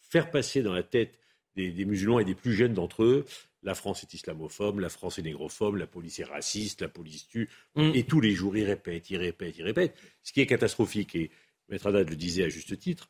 Faire 0.00 0.30
passer 0.30 0.62
dans 0.62 0.72
la 0.72 0.84
tête 0.84 1.18
des, 1.56 1.84
musulmans 1.84 2.20
et 2.20 2.24
des 2.24 2.34
plus 2.34 2.52
jeunes 2.52 2.74
d'entre 2.74 3.04
eux. 3.04 3.24
La 3.62 3.74
France 3.74 4.02
est 4.02 4.12
islamophobe, 4.12 4.80
la 4.80 4.88
France 4.88 5.18
est 5.18 5.22
négrophobe, 5.22 5.76
la 5.76 5.86
police 5.86 6.18
est 6.18 6.24
raciste, 6.24 6.82
la 6.82 6.88
police 6.88 7.26
tue. 7.28 7.48
Mm. 7.76 7.92
Et 7.94 8.04
tous 8.04 8.20
les 8.20 8.32
jours, 8.32 8.56
ils 8.56 8.64
répètent, 8.64 9.10
ils 9.10 9.16
répètent, 9.16 9.56
ils 9.56 9.64
répètent. 9.64 9.96
Ce 10.22 10.32
qui 10.32 10.40
est 10.40 10.46
catastrophique, 10.46 11.14
et 11.14 11.30
Maître 11.68 11.86
Haddad 11.86 12.10
le 12.10 12.16
disait 12.16 12.44
à 12.44 12.48
juste 12.48 12.78
titre, 12.78 13.08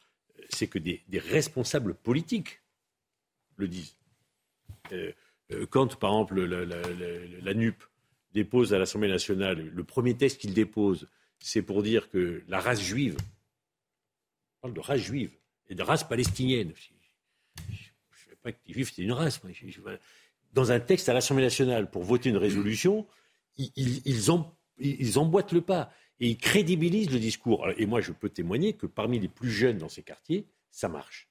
c'est 0.51 0.69
que 0.69 0.79
des, 0.79 1.03
responsables 1.15 1.95
politiques 1.95 2.61
le 3.57 3.69
disent. 3.69 3.97
Euh, 4.93 5.13
euh, 5.53 5.67
quand, 5.67 5.97
par 5.99 6.11
exemple, 6.13 6.43
la, 6.43 7.55
NUP 7.55 7.83
dépose 8.33 8.75
à 8.75 8.79
l'Assemblée 8.79 9.09
nationale, 9.09 9.71
le 9.75 9.85
premier 9.85 10.17
texte 10.17 10.41
qu'il 10.41 10.55
dépose, 10.55 11.09
c'est 11.39 11.63
pour 11.63 11.83
dire 11.83 12.09
que 12.11 12.43
la 12.49 12.61
race 12.61 12.81
juive, 12.81 13.17
on 14.59 14.63
parle 14.63 14.75
de 14.75 14.81
race 14.81 15.01
juive 15.01 15.31
et 15.69 15.75
de 15.75 15.83
race 15.83 16.05
palestinienne 16.05 16.73
pas 18.45 18.53
que 18.53 18.59
les 18.67 18.75
juifs, 18.75 18.97
une 18.99 19.13
race. 19.13 19.41
Dans 20.53 20.71
un 20.71 20.79
texte 20.79 21.09
à 21.09 21.15
l'Assemblée 21.15 21.43
nationale 21.43 21.91
pour 21.91 22.05
voter 22.05 22.29
une 22.29 22.37
résolution, 22.37 23.07
ils, 23.57 23.73
ils, 24.07 25.19
emboîtent 25.19 25.53
le 25.53 25.63
pas 25.63 25.93
et 26.21 26.29
ils 26.29 26.39
crédibilisent 26.39 27.11
le 27.11 27.19
discours. 27.19 27.67
Et 27.77 27.87
moi, 27.87 28.01
je 28.01 28.13
peux 28.13 28.29
témoigner 28.29 28.75
que 28.75 28.87
parmi 28.87 29.19
les 29.19 29.29
plus 29.29 29.51
jeunes 29.51 29.79
dans 29.79 29.89
ces 29.89 30.03
quartiers, 30.03 30.47
ça 30.71 30.89
marche. 30.89 31.29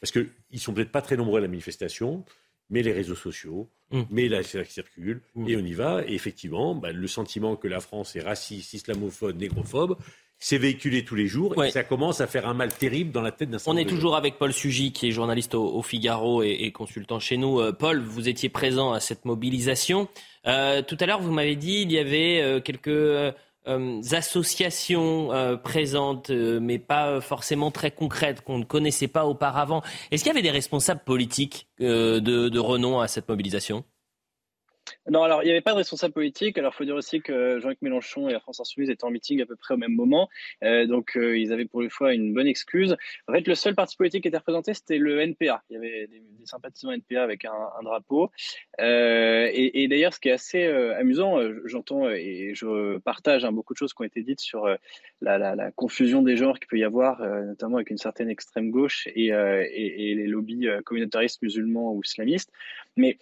Parce 0.00 0.10
qu'ils 0.10 0.30
ne 0.52 0.58
sont 0.58 0.72
peut-être 0.72 0.90
pas 0.90 1.02
très 1.02 1.16
nombreux 1.16 1.38
à 1.38 1.42
la 1.42 1.48
manifestation, 1.48 2.24
mais 2.70 2.82
les 2.82 2.92
réseaux 2.92 3.14
sociaux, 3.14 3.70
mmh. 3.90 4.02
mais 4.10 4.28
la 4.28 4.42
circule, 4.42 5.20
mmh. 5.34 5.48
et 5.48 5.56
on 5.56 5.64
y 5.64 5.72
va. 5.72 6.04
Et 6.06 6.14
effectivement, 6.14 6.74
bah, 6.74 6.92
le 6.92 7.06
sentiment 7.06 7.56
que 7.56 7.68
la 7.68 7.80
France 7.80 8.16
est 8.16 8.20
raciste, 8.20 8.72
islamophobe, 8.72 9.36
négrophobe, 9.36 9.98
c'est 10.42 10.56
véhiculé 10.56 11.04
tous 11.04 11.14
les 11.14 11.26
jours 11.26 11.62
et 11.62 11.70
ça 11.70 11.84
commence 11.84 12.22
à 12.22 12.26
faire 12.26 12.48
un 12.48 12.54
mal 12.54 12.72
terrible 12.72 13.12
dans 13.12 13.20
la 13.20 13.30
tête 13.30 13.50
d'un 13.50 13.58
On 13.66 13.76
est 13.76 13.88
toujours 13.88 14.16
avec 14.16 14.38
Paul 14.38 14.54
Sugy, 14.54 14.90
qui 14.90 15.08
est 15.08 15.10
journaliste 15.12 15.54
au, 15.54 15.82
Figaro 15.82 16.42
et, 16.42 16.72
consultant 16.72 17.20
chez 17.20 17.36
nous. 17.36 17.60
Euh, 17.60 17.72
Paul, 17.72 18.00
vous 18.00 18.28
étiez 18.28 18.48
présent 18.48 18.92
à 18.92 19.00
cette 19.00 19.26
mobilisation. 19.26 20.08
Euh, 20.46 20.80
tout 20.80 20.96
à 20.98 21.06
l'heure, 21.06 21.20
vous 21.20 21.30
m'avez 21.30 21.56
dit 21.56 21.82
il 21.82 21.92
y 21.92 21.98
avait 21.98 22.40
euh, 22.40 22.60
quelques 22.60 23.34
associations 24.12 25.28
présentes, 25.62 26.30
mais 26.30 26.78
pas 26.78 27.20
forcément 27.20 27.70
très 27.70 27.90
concrètes, 27.90 28.40
qu'on 28.40 28.58
ne 28.58 28.64
connaissait 28.64 29.06
pas 29.06 29.26
auparavant. 29.26 29.82
Est-ce 30.10 30.24
qu'il 30.24 30.30
y 30.30 30.32
avait 30.32 30.42
des 30.42 30.50
responsables 30.50 31.02
politiques 31.04 31.68
de 31.78 32.58
renom 32.58 32.98
à 32.98 33.06
cette 33.06 33.28
mobilisation? 33.28 33.84
Non, 35.10 35.22
alors 35.22 35.42
il 35.42 35.46
n'y 35.46 35.50
avait 35.52 35.60
pas 35.60 35.72
de 35.72 35.78
responsable 35.78 36.14
politique. 36.14 36.58
Alors 36.58 36.72
il 36.74 36.76
faut 36.76 36.84
dire 36.84 36.94
aussi 36.94 37.20
que 37.20 37.58
Jean-Luc 37.60 37.82
Mélenchon 37.82 38.28
et 38.28 38.32
la 38.32 38.40
France 38.40 38.60
Insoumise 38.60 38.90
étaient 38.90 39.04
en 39.04 39.10
meeting 39.10 39.40
à 39.42 39.46
peu 39.46 39.56
près 39.56 39.74
au 39.74 39.76
même 39.76 39.94
moment. 39.94 40.28
Euh, 40.62 40.86
donc 40.86 41.16
euh, 41.16 41.38
ils 41.38 41.52
avaient 41.52 41.64
pour 41.64 41.82
une 41.82 41.90
fois 41.90 42.14
une 42.14 42.32
bonne 42.32 42.46
excuse. 42.46 42.96
En 43.28 43.32
fait, 43.32 43.46
le 43.46 43.54
seul 43.54 43.74
parti 43.74 43.96
politique 43.96 44.22
qui 44.22 44.28
était 44.28 44.38
représenté, 44.38 44.74
c'était 44.74 44.98
le 44.98 45.20
NPA. 45.20 45.62
Il 45.70 45.74
y 45.74 45.76
avait 45.76 46.06
des, 46.06 46.22
sympathisants 46.44 46.90
NPA 46.92 47.22
avec 47.22 47.44
un, 47.44 47.82
drapeau. 47.82 48.30
Euh, 48.80 49.48
et, 49.52 49.86
d'ailleurs, 49.88 50.14
ce 50.14 50.20
qui 50.20 50.30
est 50.30 50.32
assez 50.32 50.66
amusant, 50.66 51.38
j'entends 51.66 52.08
et 52.08 52.52
je 52.54 52.98
partage 52.98 53.44
hein, 53.44 53.52
beaucoup 53.52 53.74
de 53.74 53.78
choses 53.78 53.92
qui 53.92 54.00
ont 54.00 54.06
été 54.06 54.22
dites 54.22 54.40
sur 54.40 54.66
la, 55.20 55.70
confusion 55.76 56.22
des 56.22 56.36
genres 56.36 56.58
qu'il 56.58 56.66
peut 56.66 56.78
y 56.78 56.84
avoir, 56.84 57.20
notamment 57.20 57.76
avec 57.76 57.90
une 57.90 57.98
certaine 57.98 58.30
extrême 58.30 58.70
gauche 58.70 59.06
et, 59.14 59.26
et 59.26 60.14
les 60.14 60.26
lobbies 60.26 60.66
communautaristes 60.84 61.42
musulmans 61.42 61.92
ou 61.92 62.00
islamistes. 62.02 62.50
Mais 62.96 63.18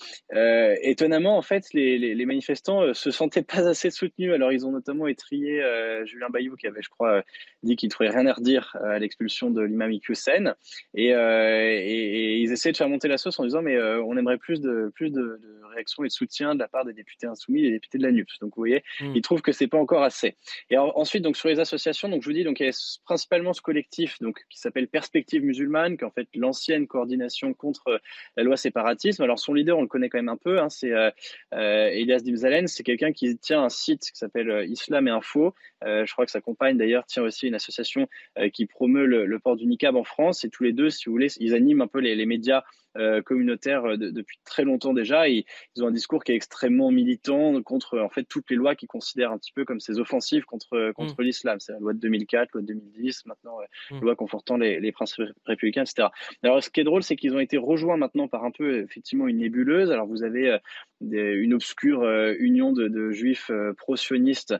étonnamment, 0.82 1.36
en 1.36 1.42
fait, 1.42 1.57
les, 1.72 2.26
manifestants 2.26 2.82
euh, 2.82 2.94
se 2.94 3.10
sentaient 3.10 3.42
pas 3.42 3.66
assez 3.66 3.90
soutenus. 3.90 4.32
Alors, 4.32 4.52
ils 4.52 4.66
ont 4.66 4.72
notamment 4.72 5.06
étrié 5.06 5.62
euh, 5.62 6.04
Julien 6.04 6.28
Bayou, 6.30 6.56
qui 6.56 6.66
avait, 6.66 6.82
je 6.82 6.88
crois, 6.88 7.18
euh, 7.18 7.22
dit 7.62 7.76
qu'il 7.76 7.88
ne 7.88 7.90
trouvait 7.90 8.10
rien 8.10 8.26
à 8.26 8.32
redire 8.32 8.76
à 8.82 8.98
l'expulsion 8.98 9.50
de 9.50 9.62
l'imam 9.62 9.90
Iqiyoussen. 9.92 10.54
Et, 10.94 11.08
et, 11.08 12.36
ils 12.38 12.52
essayaient 12.52 12.72
de 12.72 12.76
faire 12.76 12.88
monter 12.88 13.08
la 13.08 13.18
sauce 13.18 13.38
en 13.38 13.44
disant, 13.44 13.62
mais 13.62 13.80
on 13.80 14.16
aimerait 14.16 14.38
plus 14.38 14.60
de, 14.60 14.90
plus 14.94 15.10
de, 15.10 15.40
réactions 15.74 16.04
et 16.04 16.08
de 16.08 16.12
soutien 16.12 16.54
de 16.54 16.60
la 16.60 16.68
part 16.68 16.84
des 16.84 16.92
députés 16.92 17.26
insoumis 17.26 17.60
et 17.60 17.64
des 17.64 17.70
députés 17.72 17.98
de 17.98 18.02
la 18.02 18.12
NUP. 18.12 18.28
Donc, 18.40 18.54
vous 18.56 18.62
voyez, 18.62 18.82
hmm. 19.00 19.12
ils 19.14 19.22
trouvent 19.22 19.42
que 19.42 19.52
c'est 19.52 19.66
pas 19.66 19.78
encore 19.78 20.02
assez. 20.02 20.36
Et 20.70 20.78
ensuite, 20.78 21.22
donc, 21.22 21.36
sur 21.36 21.48
les 21.48 21.60
associations, 21.60 22.08
donc, 22.08 22.22
je 22.22 22.28
vous 22.28 22.34
dis, 22.34 22.44
donc, 22.44 22.60
il 22.60 22.66
y 22.66 22.68
a 22.68 22.98
principalement 23.04 23.52
ce 23.52 23.60
collectif 23.60 24.18
donc, 24.20 24.44
qui 24.50 24.58
s'appelle 24.58 24.88
Perspective 24.88 25.44
musulmane, 25.44 25.96
qui 25.96 26.04
est 26.04 26.06
en 26.06 26.10
fait 26.10 26.28
l'ancienne 26.34 26.86
coordination 26.86 27.54
contre 27.54 28.00
la 28.36 28.42
loi 28.42 28.56
séparatisme. 28.56 29.22
Alors, 29.22 29.38
son 29.38 29.54
leader, 29.54 29.78
on 29.78 29.82
le 29.82 29.88
connaît 29.88 30.08
quand 30.08 30.18
même 30.18 30.28
un 30.28 30.36
peu, 30.36 30.58
hein, 30.60 30.68
c'est 30.68 30.92
euh, 30.92 31.10
Elias 31.52 32.20
Dimzalen, 32.20 32.66
c'est 32.66 32.82
quelqu'un 32.82 33.12
qui 33.12 33.36
tient 33.38 33.62
un 33.62 33.68
site 33.68 34.10
qui 34.10 34.18
s'appelle 34.18 34.50
euh, 34.50 34.66
Islam 34.66 35.08
et 35.08 35.10
Info. 35.10 35.54
Euh, 35.84 36.04
je 36.04 36.12
crois 36.12 36.26
que 36.26 36.30
sa 36.30 36.40
compagne 36.40 36.76
d'ailleurs 36.76 37.06
tient 37.06 37.22
aussi 37.22 37.46
une 37.46 37.54
association 37.54 38.08
qui 38.52 38.66
promeut 38.66 39.06
le, 39.06 39.38
port 39.38 39.56
du 39.56 39.66
niqab 39.66 39.96
en 39.96 40.04
France. 40.04 40.44
Et 40.44 40.50
tous 40.50 40.64
les 40.64 40.72
deux, 40.72 40.90
si 40.90 41.06
vous 41.06 41.12
voulez, 41.12 41.28
ils 41.38 41.54
animent 41.54 41.82
un 41.82 41.86
peu 41.86 42.00
les, 42.00 42.26
médias 42.26 42.62
euh, 42.96 43.20
communautaire 43.20 43.84
euh, 43.84 43.96
depuis 43.96 44.38
très 44.44 44.64
longtemps 44.64 44.94
déjà. 44.94 45.28
Et 45.28 45.44
ils 45.76 45.84
ont 45.84 45.88
un 45.88 45.92
discours 45.92 46.24
qui 46.24 46.32
est 46.32 46.34
extrêmement 46.34 46.90
militant 46.90 47.62
contre 47.62 47.98
en 47.98 48.08
fait 48.08 48.24
toutes 48.24 48.48
les 48.50 48.56
lois 48.56 48.74
qu'ils 48.74 48.88
considèrent 48.88 49.30
un 49.30 49.38
petit 49.38 49.52
peu 49.52 49.64
comme 49.64 49.78
ces 49.78 49.98
offensives 49.98 50.44
contre 50.46 50.92
contre 50.92 51.20
mm. 51.20 51.24
l'islam. 51.24 51.60
C'est 51.60 51.72
la 51.72 51.78
loi 51.80 51.92
de 51.92 51.98
2004, 51.98 52.52
loi 52.52 52.62
de 52.62 52.66
2010, 52.68 53.26
maintenant 53.26 53.58
mm. 53.90 54.00
loi 54.00 54.16
confortant 54.16 54.56
les, 54.56 54.80
les, 54.80 54.90
principes 54.90 55.24
républicains, 55.44 55.82
etc. 55.82 56.08
Alors 56.42 56.62
ce 56.62 56.70
qui 56.70 56.80
est 56.80 56.84
drôle, 56.84 57.02
c'est 57.02 57.14
qu'ils 57.14 57.34
ont 57.34 57.40
été 57.40 57.58
rejoints 57.58 57.98
maintenant 57.98 58.26
par 58.26 58.44
un 58.44 58.50
peu 58.50 58.82
effectivement 58.82 59.28
une 59.28 59.38
nébuleuse. 59.38 59.90
Alors 59.90 60.06
vous 60.06 60.22
avez 60.22 60.58
une 61.00 61.54
obscure 61.54 62.04
union 62.38 62.72
de, 62.72 62.88
de 62.88 63.10
juifs 63.10 63.50
pro-sionistes 63.76 64.54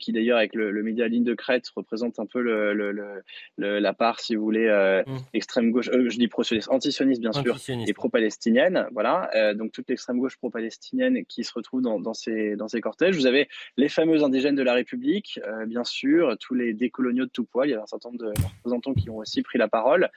qui 0.00 0.12
d'ailleurs 0.12 0.38
avec 0.38 0.54
le, 0.54 0.72
le, 0.72 0.82
média 0.82 1.06
Ligne 1.06 1.24
de 1.24 1.34
Crète 1.34 1.68
représente 1.74 2.18
un 2.18 2.26
peu 2.26 2.40
le, 2.40 2.74
le, 2.74 3.78
la 3.78 3.94
part, 3.94 4.20
si 4.20 4.34
vous 4.34 4.42
voulez, 4.42 4.68
mm. 5.06 5.16
extrême 5.32 5.70
gauche. 5.70 5.90
je 5.92 6.18
dis 6.18 6.28
pro-sioniste, 6.28 6.68
anti-sioniste 6.70 7.20
bien 7.20 7.32
sûr 7.42 7.56
et 7.86 7.92
pro-palestinienne. 7.92 8.86
Voilà, 8.92 9.30
euh, 9.34 9.54
donc 9.54 9.72
toute 9.72 9.88
l'extrême 9.88 10.18
gauche 10.18 10.36
pro-palestinienne 10.36 11.24
qui 11.26 11.44
se 11.44 11.52
retrouve 11.52 11.82
dans, 11.82 12.14
ces, 12.14 12.56
dans 12.56 12.68
ces 12.68 12.80
cortèges. 12.80 13.16
Vous 13.16 13.26
avez 13.26 13.48
les 13.76 13.88
fameux 13.88 14.22
indigènes 14.22 14.54
de 14.54 14.62
la 14.62 14.74
République, 14.74 15.40
euh, 15.46 15.66
bien 15.66 15.84
sûr, 15.84 16.36
tous 16.38 16.54
les 16.54 16.74
décoloniaux 16.74 17.26
de 17.26 17.30
tout 17.30 17.44
poil. 17.44 17.68
Il 17.68 17.72
y 17.72 17.74
a 17.74 17.82
un 17.82 17.86
certain 17.86 18.10
nombre 18.10 18.24
de 18.24 18.28
représentants 18.28 18.94
qui 18.94 19.10
ont 19.10 19.18
aussi 19.18 19.42
pris 19.42 19.58
la 19.58 19.68
parole. 19.68 20.10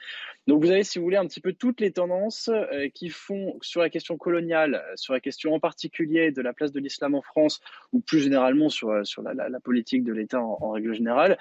Donc 0.46 0.62
vous 0.64 0.70
avez, 0.70 0.84
si 0.84 0.98
vous 0.98 1.04
voulez, 1.04 1.16
un 1.16 1.26
petit 1.26 1.40
peu 1.40 1.52
toutes 1.52 1.80
les 1.80 1.92
tendances 1.92 2.48
euh, 2.48 2.88
qui 2.92 3.08
font 3.08 3.58
sur 3.60 3.80
la 3.80 3.90
question 3.90 4.16
coloniale, 4.16 4.82
sur 4.96 5.12
la 5.12 5.20
question 5.20 5.54
en 5.54 5.60
particulier 5.60 6.30
de 6.32 6.42
la 6.42 6.52
place 6.52 6.72
de 6.72 6.80
l'islam 6.80 7.14
en 7.14 7.22
France, 7.22 7.60
ou 7.92 8.00
plus 8.00 8.20
généralement 8.20 8.68
sur, 8.68 9.06
sur 9.06 9.22
la, 9.22 9.60
politique 9.60 10.04
de 10.04 10.12
l'État 10.12 10.40
en, 10.40 10.70
règle 10.70 10.94
générale, 10.94 11.38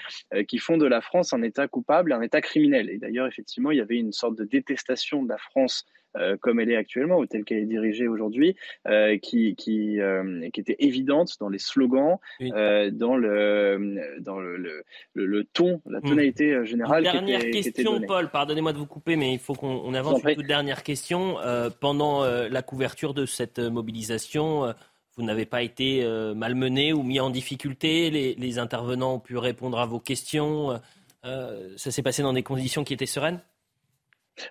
qui 0.47 0.57
font 0.57 0.77
de 0.77 0.85
la 0.85 1.01
France 1.01 1.33
un 1.33 1.41
État 1.41 1.67
coupable, 1.67 2.11
un 2.11 2.21
État 2.21 2.41
criminel. 2.41 2.89
Et 2.89 2.97
d'ailleurs, 2.97 3.27
effectivement, 3.27 3.71
il 3.71 3.77
y 3.77 3.81
avait 3.81 3.97
une 3.97 4.11
sorte 4.11 4.35
de 4.35 4.43
détestation 4.43 5.23
de 5.23 5.29
la 5.29 5.37
France 5.37 5.68
euh, 6.17 6.37
comme 6.37 6.59
elle 6.59 6.71
est 6.71 6.75
actuellement 6.75 7.17
ou 7.17 7.27
telle 7.27 7.43
qu'elle 7.43 7.59
est 7.59 7.65
dirigée 7.65 8.07
aujourd'hui, 8.07 8.55
euh, 8.87 9.19
qui, 9.19 9.55
qui, 9.55 9.99
euh, 9.99 10.49
qui, 10.49 10.59
était 10.59 10.75
évidente 10.79 11.35
dans 11.39 11.49
les 11.49 11.59
slogans, 11.59 12.17
dans, 12.39 13.15
le, 13.15 14.17
dans 14.19 14.39
le, 14.39 14.57
le, 14.57 14.83
le, 15.13 15.43
ton, 15.43 15.81
la 15.85 15.99
hmm. 15.99 16.09
tonalité 16.09 16.65
générale. 16.65 17.05
Une 17.05 17.11
dernière 17.11 17.51
question, 17.51 18.01
Paul, 18.01 18.29
pardonnez-moi 18.29 18.73
de 18.73 18.79
vous 18.79 18.87
couper, 18.87 19.17
mais 19.17 19.33
il 19.33 19.39
faut 19.39 19.53
qu'on 19.53 19.93
avance 19.93 20.23
une 20.23 20.35
toute 20.35 20.47
dernière 20.47 20.81
question. 20.81 21.37
pendant 21.79 22.23
la 22.25 22.61
couverture 22.63 23.13
de 23.13 23.27
cette 23.27 23.59
mobilisation, 23.59 24.73
vous 25.15 25.23
n'avez 25.23 25.45
pas 25.45 25.61
été 25.61 26.03
malmené 26.35 26.91
ou 26.91 27.03
mis 27.03 27.19
en 27.19 27.29
difficulté 27.29 28.09
les, 28.09 28.33
les, 28.33 28.57
intervenants 28.57 29.15
ont 29.15 29.19
pu 29.19 29.37
répondre 29.37 29.79
à 29.79 29.85
vos 29.85 29.99
questions. 29.99 30.81
ça 31.23 31.91
s'est 31.91 32.03
passé 32.03 32.23
dans 32.23 32.33
des 32.33 32.43
conditions 32.43 32.83
qui 32.83 32.95
étaient 32.95 33.05
sereines? 33.05 33.41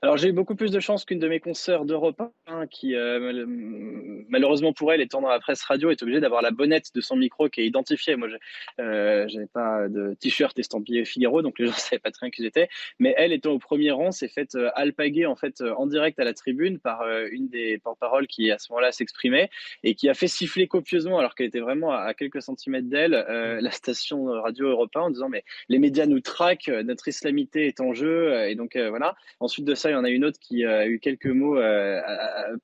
Alors 0.03 0.17
j'ai 0.17 0.29
eu 0.29 0.33
beaucoup 0.33 0.55
plus 0.55 0.71
de 0.71 0.81
chance 0.81 1.05
qu'une 1.05 1.19
de 1.19 1.29
mes 1.29 1.41
consoeurs 1.41 1.85
d'Europe 1.85 2.21
1 2.47 2.67
qui, 2.67 2.95
euh, 2.95 3.45
malheureusement 4.29 4.73
pour 4.73 4.93
elle, 4.93 5.01
étant 5.01 5.21
dans 5.21 5.29
la 5.29 5.41
presse 5.41 5.63
radio, 5.63 5.91
est 5.91 6.03
obligée 6.03 6.21
d'avoir 6.21 6.43
la 6.43 6.51
bonnette 6.51 6.95
de 6.95 7.01
son 7.01 7.17
micro 7.17 7.49
qui 7.49 7.61
est 7.61 7.67
identifiée. 7.67 8.17
Moi, 8.17 8.29
euh, 8.81 9.27
j'avais 9.29 9.47
pas 9.47 9.89
de 9.89 10.15
t-shirt 10.21 10.59
estampillé 10.59 11.05
Figaro, 11.05 11.43
donc 11.43 11.59
les 11.59 11.67
gens 11.67 11.73
ne 11.73 11.77
savaient 11.79 12.01
pas 12.01 12.11
très 12.11 12.27
bien 12.27 12.31
qui 12.31 12.43
j'étais. 12.43 12.69
Mais 12.99 13.15
elle, 13.17 13.33
étant 13.33 13.53
au 13.53 13.59
premier 13.59 13.91
rang, 13.91 14.11
s'est 14.13 14.29
faite 14.29 14.55
euh, 14.55 14.71
alpaguer 14.75 15.27
en 15.27 15.37
fait 15.37 15.61
en 15.61 15.87
direct 15.87 16.19
à 16.19 16.25
la 16.25 16.35
tribune 16.35 16.79
par 16.79 17.03
une 17.31 17.49
des 17.49 17.79
porte-paroles 17.79 18.27
qui 18.27 18.51
à 18.51 18.59
ce 18.59 18.71
moment-là 18.73 18.93
s'exprimait 18.93 19.51
et 19.83 19.95
qui 19.95 20.09
a 20.09 20.15
fait 20.15 20.29
siffler 20.29 20.67
copieusement, 20.67 21.19
alors 21.19 21.35
qu'elle 21.35 21.47
était 21.47 21.61
vraiment 21.61 21.93
à, 21.93 22.15
quelques 22.15 22.43
centimètres 22.43 22.89
d'elle, 22.89 23.13
la 23.13 23.71
station 23.71 24.25
radio 24.25 24.69
Europe 24.69 24.95
1 24.95 25.01
en 25.01 25.11
disant 25.11 25.29
mais 25.29 25.45
les 25.69 25.79
médias 25.79 26.07
nous 26.07 26.21
traquent, 26.21 26.69
notre 26.69 27.09
islamité 27.09 27.67
est 27.67 27.81
en 27.81 27.95
jeu 27.95 28.49
et 28.49 28.55
donc 28.55 28.77
voilà. 28.77 29.17
Ensuite 29.41 29.65
de 29.65 29.75
ça, 29.79 29.91
il 29.91 29.93
y 29.93 29.97
en 29.97 30.05
a 30.05 30.11
une 30.11 30.25
autre 30.25 30.39
qui 30.41 30.65
a 30.65 30.87
eu 30.87 30.99
quelques 30.99 31.27
mots 31.27 31.59
euh, 31.59 32.01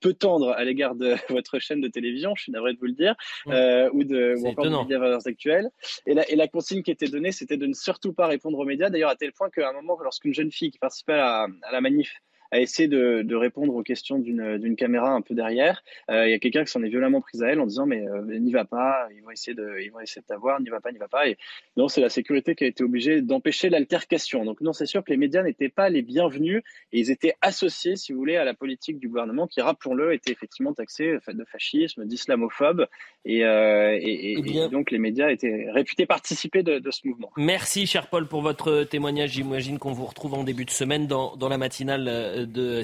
peu 0.00 0.14
tendres 0.14 0.50
à 0.50 0.64
l'égard 0.64 0.94
de 0.94 1.14
votre 1.30 1.58
chaîne 1.58 1.80
de 1.80 1.88
télévision, 1.88 2.34
je 2.36 2.42
suis 2.42 2.52
navré 2.52 2.74
de 2.74 2.78
vous 2.78 2.86
le 2.86 2.92
dire, 2.92 3.14
euh, 3.48 3.88
ou, 3.92 4.04
de, 4.04 4.34
ou 4.38 4.48
encore 4.48 4.64
de 4.64 4.70
médias 4.70 4.98
valeurs 4.98 5.26
actuelles. 5.26 5.70
Et 6.06 6.14
la, 6.14 6.28
et 6.30 6.36
la 6.36 6.48
consigne 6.48 6.82
qui 6.82 6.90
était 6.90 7.08
donnée, 7.08 7.32
c'était 7.32 7.56
de 7.56 7.66
ne 7.66 7.74
surtout 7.74 8.12
pas 8.12 8.26
répondre 8.26 8.58
aux 8.58 8.64
médias. 8.64 8.90
D'ailleurs, 8.90 9.10
à 9.10 9.16
tel 9.16 9.32
point 9.32 9.50
qu'à 9.50 9.68
un 9.68 9.72
moment, 9.72 9.98
lorsqu'une 10.02 10.34
jeune 10.34 10.50
fille 10.50 10.70
qui 10.70 10.78
participait 10.78 11.14
à 11.14 11.46
la 11.72 11.80
manif 11.80 12.20
a 12.54 12.60
essayé 12.60 12.88
de, 12.88 13.22
de 13.22 13.34
répondre 13.34 13.74
aux 13.74 13.82
questions 13.82 14.18
d'une 14.18 14.76
caméra 14.76 15.10
un 15.10 15.20
peu 15.20 15.34
derrière. 15.34 15.82
Euh, 16.08 16.26
il 16.26 16.30
y 16.30 16.34
a 16.34 16.38
quelqu'un 16.38 16.64
qui 16.64 16.70
s'en 16.70 16.82
est 16.82 16.88
violemment 16.88 17.20
pris 17.20 17.42
à 17.42 17.48
elle 17.48 17.60
en 17.60 17.66
disant 17.66 17.84
mais 17.84 18.06
euh, 18.06 18.38
n'y 18.38 18.52
va 18.52 18.64
pas, 18.64 19.08
ils 19.14 19.22
vont 19.22 19.30
essayer 19.30 19.54
de, 19.54 19.80
ils 19.82 19.90
vont 19.90 20.00
essayer 20.00 20.22
de 20.22 20.26
t'avoir, 20.26 20.60
n'y 20.60 20.68
va 20.68 20.80
pas, 20.80 20.92
n'y 20.92 20.98
va 20.98 21.08
pas. 21.08 21.26
Et 21.28 21.36
non, 21.76 21.88
c'est 21.88 22.00
la 22.00 22.08
sécurité 22.08 22.54
qui 22.54 22.64
a 22.64 22.66
été 22.68 22.84
obligée 22.84 23.22
d'empêcher 23.22 23.70
l'altercation. 23.70 24.44
Donc 24.44 24.60
non, 24.60 24.72
c'est 24.72 24.86
sûr 24.86 25.02
que 25.02 25.10
les 25.10 25.16
médias 25.16 25.42
n'étaient 25.42 25.68
pas 25.68 25.88
les 25.88 26.02
bienvenus 26.02 26.62
et 26.92 27.00
ils 27.00 27.10
étaient 27.10 27.34
associés, 27.40 27.96
si 27.96 28.12
vous 28.12 28.18
voulez, 28.18 28.36
à 28.36 28.44
la 28.44 28.54
politique 28.54 29.00
du 29.00 29.08
gouvernement 29.08 29.48
qui, 29.48 29.60
rappelons-le, 29.60 30.14
était 30.14 30.30
effectivement 30.30 30.72
taxée 30.72 31.18
de 31.26 31.44
fascisme, 31.44 32.04
d'islamophobe 32.04 32.86
et, 33.24 33.44
euh, 33.44 33.98
et, 34.00 34.32
et, 34.38 34.68
donc 34.68 34.90
les 34.90 34.98
médias 34.98 35.30
étaient 35.30 35.66
réputés 35.70 36.06
participer 36.06 36.62
de, 36.62 36.78
de, 36.78 36.90
ce 36.92 37.06
mouvement. 37.08 37.30
Merci, 37.36 37.86
cher 37.86 38.08
Paul, 38.08 38.28
pour 38.28 38.42
votre 38.42 38.84
témoignage. 38.84 39.30
J'imagine 39.30 39.78
qu'on 39.78 39.92
vous 39.92 40.04
retrouve 40.04 40.34
en 40.34 40.44
début 40.44 40.64
de 40.64 40.70
semaine 40.70 41.06
dans, 41.06 41.34
dans 41.36 41.48
la 41.48 41.58
matinale 41.58 42.43
de 42.44 42.82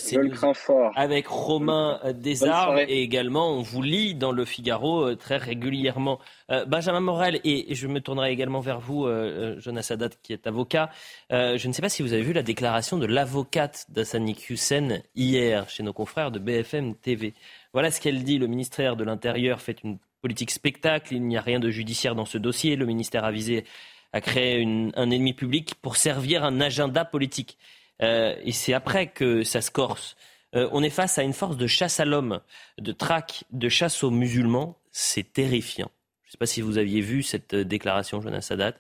avec 0.97 1.27
Romain 1.27 2.01
Desarmes 2.15 2.79
et 2.79 3.03
également 3.03 3.53
on 3.53 3.63
vous 3.63 3.83
lit 3.83 4.15
dans 4.15 4.33
le 4.33 4.45
Figaro 4.45 5.09
euh, 5.09 5.17
très 5.17 5.37
régulièrement. 5.37 6.19
Euh, 6.51 6.65
Benjamin 6.65 7.01
Morel 7.01 7.41
et, 7.45 7.75
je 7.75 7.87
me 7.87 8.01
tournerai 8.01 8.33
également 8.33 8.61
vers 8.61 8.81
vous, 8.81 9.07
euh, 9.07 9.59
Jonas 9.61 9.89
Haddad 9.91 10.15
qui 10.23 10.33
est 10.33 10.47
avocat. 10.47 10.91
je 11.31 11.67
ne 11.67 11.73
sais 11.73 11.83
pas 11.83 11.89
si 11.89 12.03
vous 12.03 12.13
avez 12.13 12.23
vu 12.23 12.33
la 12.33 12.43
déclaration 12.43 12.99
de 12.99 13.07
l'avocate 13.07 13.87
d'Assani 13.89 14.37
Hussein 14.49 15.01
hier 15.15 15.69
chez 15.69 15.83
nos 15.83 15.93
confrères 15.93 16.31
de 16.31 16.39
BFM 16.39 16.95
TV. 16.95 17.35
Voilà 17.73 17.91
ce 17.91 18.01
qu'elle 18.01 18.25
dit. 18.25 18.39
Le 18.39 18.47
ministère 18.47 18.97
de 18.97 19.05
l'Intérieur 19.05 19.61
fait 19.61 19.83
une 19.85 19.99
politique 20.23 20.51
spectacle. 20.51 21.15
Il 21.15 21.23
n'y 21.27 21.37
a 21.37 21.41
rien 21.41 21.61
de 21.61 21.71
judiciaire 21.71 22.15
dans 22.15 22.25
ce 22.25 22.39
dossier. 22.39 22.77
Le 22.77 22.87
ministère 22.87 23.25
a 23.25 23.31
visé 23.31 23.65
à 24.13 24.21
créer 24.21 24.65
un 24.97 25.11
ennemi 25.11 25.35
public 25.35 25.75
pour 25.81 25.97
servir 25.97 26.45
un 26.45 26.61
agenda 26.61 27.05
politique. 27.05 27.59
Euh, 28.03 28.35
et 28.43 28.53
c'est 28.53 28.73
après 28.73 29.09
que 29.09 29.43
ça 29.43 29.61
se 29.61 29.71
corse. 29.71 30.17
Euh, 30.55 30.69
on 30.73 30.83
est 30.83 30.91
face 30.91 31.19
à 31.19 31.23
une 31.23 31.33
force 31.33 31.57
de 31.57 31.67
chasse 31.67 32.01
à 32.01 32.05
l'homme, 32.05 32.41
de 32.79 32.93
traque, 32.93 33.45
de 33.51 33.69
chasse 33.69 34.03
aux 34.03 34.11
musulmans. 34.11 34.79
C'est 34.91 35.33
terrifiant. 35.33 35.91
Je 36.25 36.29
ne 36.29 36.33
sais 36.33 36.39
pas 36.39 36.47
si 36.47 36.61
vous 36.61 36.79
aviez 36.79 37.01
vu 37.01 37.23
cette 37.23 37.55
euh, 37.55 37.65
déclaration, 37.65 38.21
Jonas 38.21 38.43
Sadat, 38.43 38.75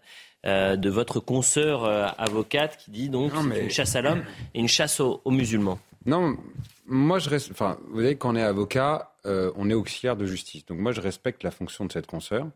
de 0.45 0.89
votre 0.89 1.21
consoeur 1.21 1.85
avocate 2.19 2.79
qui 2.79 2.91
dit 2.91 3.11
donc 3.11 3.31
une 3.35 3.69
chasse 3.69 3.95
à 3.95 4.01
l'homme 4.01 4.25
et 4.55 4.61
une 4.61 4.69
chasse 4.69 4.99
aux, 4.99 5.21
musulmans. 5.27 5.79
Non, 6.07 6.35
moi 6.87 7.19
je 7.19 7.29
reste. 7.29 7.51
Enfin, 7.51 7.79
vous 7.91 8.01
savez, 8.01 8.17
quand 8.17 8.33
on 8.33 8.37
est 8.37 8.43
avocat, 8.43 9.13
on 9.27 9.69
est 9.69 9.75
auxiliaire 9.75 10.17
de 10.17 10.25
justice. 10.25 10.65
Donc 10.65 10.79
moi 10.79 10.93
je 10.93 11.03
respecte 11.03 11.43
la 11.43 11.51
fonction 11.51 11.85
de 11.85 11.93
cette 11.93 12.07
consoeur 12.07 12.49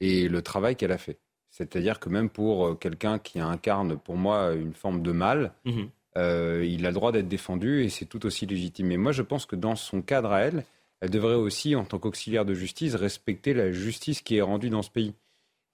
et 0.00 0.26
le 0.26 0.40
travail 0.40 0.74
qu'elle 0.74 0.90
a 0.90 0.96
fait. 0.96 1.18
C'est-à-dire 1.50 2.00
que 2.00 2.08
même 2.08 2.30
pour 2.30 2.78
quelqu'un 2.78 3.18
qui 3.18 3.40
incarne 3.40 3.98
pour 3.98 4.16
moi 4.16 4.54
une 4.54 4.72
forme 4.72 5.02
de 5.02 5.12
mal, 5.12 5.52
mhm. 5.66 5.90
Euh, 6.18 6.66
il 6.68 6.84
a 6.84 6.90
le 6.90 6.94
droit 6.94 7.12
d'être 7.12 7.28
défendu 7.28 7.82
et 7.82 7.88
c'est 7.88 8.04
tout 8.04 8.26
aussi 8.26 8.44
légitime. 8.44 8.88
Mais 8.88 8.96
moi, 8.96 9.12
je 9.12 9.22
pense 9.22 9.46
que 9.46 9.56
dans 9.56 9.76
son 9.76 10.02
cadre 10.02 10.32
à 10.32 10.40
elle, 10.40 10.64
elle 11.00 11.10
devrait 11.10 11.34
aussi, 11.34 11.76
en 11.76 11.84
tant 11.84 11.98
qu'auxiliaire 11.98 12.44
de 12.44 12.54
justice, 12.54 12.94
respecter 12.94 13.54
la 13.54 13.72
justice 13.72 14.20
qui 14.20 14.36
est 14.36 14.42
rendue 14.42 14.70
dans 14.70 14.82
ce 14.82 14.90
pays. 14.90 15.14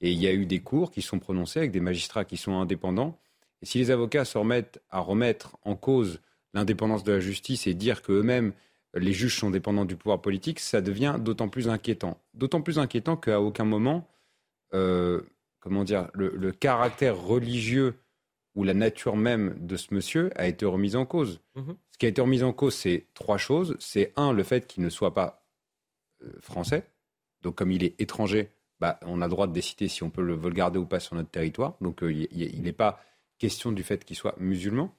Et 0.00 0.12
il 0.12 0.20
y 0.20 0.26
a 0.26 0.32
eu 0.32 0.44
des 0.44 0.60
cours 0.60 0.90
qui 0.90 1.02
sont 1.02 1.18
prononcés 1.18 1.60
avec 1.60 1.70
des 1.70 1.80
magistrats 1.80 2.24
qui 2.24 2.36
sont 2.36 2.60
indépendants. 2.60 3.18
Et 3.62 3.66
si 3.66 3.78
les 3.78 3.90
avocats 3.90 4.26
se 4.26 4.36
remettent 4.36 4.82
à 4.90 5.00
remettre 5.00 5.56
en 5.62 5.76
cause 5.76 6.20
l'indépendance 6.52 7.04
de 7.04 7.12
la 7.12 7.20
justice 7.20 7.66
et 7.66 7.74
dire 7.74 8.02
qu'eux-mêmes, 8.02 8.52
les 8.94 9.12
juges 9.12 9.38
sont 9.38 9.50
dépendants 9.50 9.84
du 9.84 9.96
pouvoir 9.96 10.20
politique, 10.20 10.60
ça 10.60 10.80
devient 10.80 11.16
d'autant 11.18 11.48
plus 11.48 11.68
inquiétant. 11.68 12.20
D'autant 12.34 12.60
plus 12.60 12.78
inquiétant 12.78 13.16
qu'à 13.16 13.40
aucun 13.40 13.64
moment, 13.64 14.06
euh, 14.74 15.22
comment 15.60 15.84
dire, 15.84 16.10
le, 16.14 16.52
caractère 16.52 17.16
religieux 17.16 17.94
où 18.54 18.64
la 18.64 18.74
nature 18.74 19.16
même 19.16 19.56
de 19.58 19.76
ce 19.76 19.92
monsieur 19.92 20.30
a 20.36 20.46
été 20.46 20.64
remise 20.64 20.96
en 20.96 21.06
cause. 21.06 21.40
Mhm. 21.56 21.76
Ce 21.90 21.98
qui 21.98 22.06
a 22.06 22.08
été 22.08 22.20
remis 22.20 22.42
en 22.42 22.52
cause, 22.52 22.74
c'est 22.74 23.06
trois 23.14 23.38
choses. 23.38 23.76
C'est 23.80 24.12
un, 24.16 24.32
le 24.32 24.42
fait 24.42 24.66
qu'il 24.66 24.82
ne 24.82 24.88
soit 24.88 25.14
pas 25.14 25.44
euh, 26.22 26.28
français. 26.40 26.84
Donc 27.42 27.56
comme 27.56 27.72
il 27.72 27.84
est 27.84 28.00
étranger, 28.00 28.50
bah, 28.80 28.98
on 29.02 29.20
a 29.20 29.26
le 29.26 29.30
droit 29.30 29.46
de 29.46 29.52
décider 29.52 29.88
si 29.88 30.02
on 30.02 30.10
peut 30.10 30.22
le, 30.22 30.36
garder 30.50 30.78
ou 30.78 30.86
pas 30.86 31.00
sur 31.00 31.16
notre 31.16 31.30
territoire. 31.30 31.76
Donc 31.80 32.02
euh, 32.02 32.12
il 32.12 32.62
n'est 32.62 32.72
pas 32.72 33.00
question 33.38 33.72
du 33.72 33.82
fait 33.82 34.04
qu'il 34.04 34.16
soit 34.16 34.34
musulman. 34.38 34.94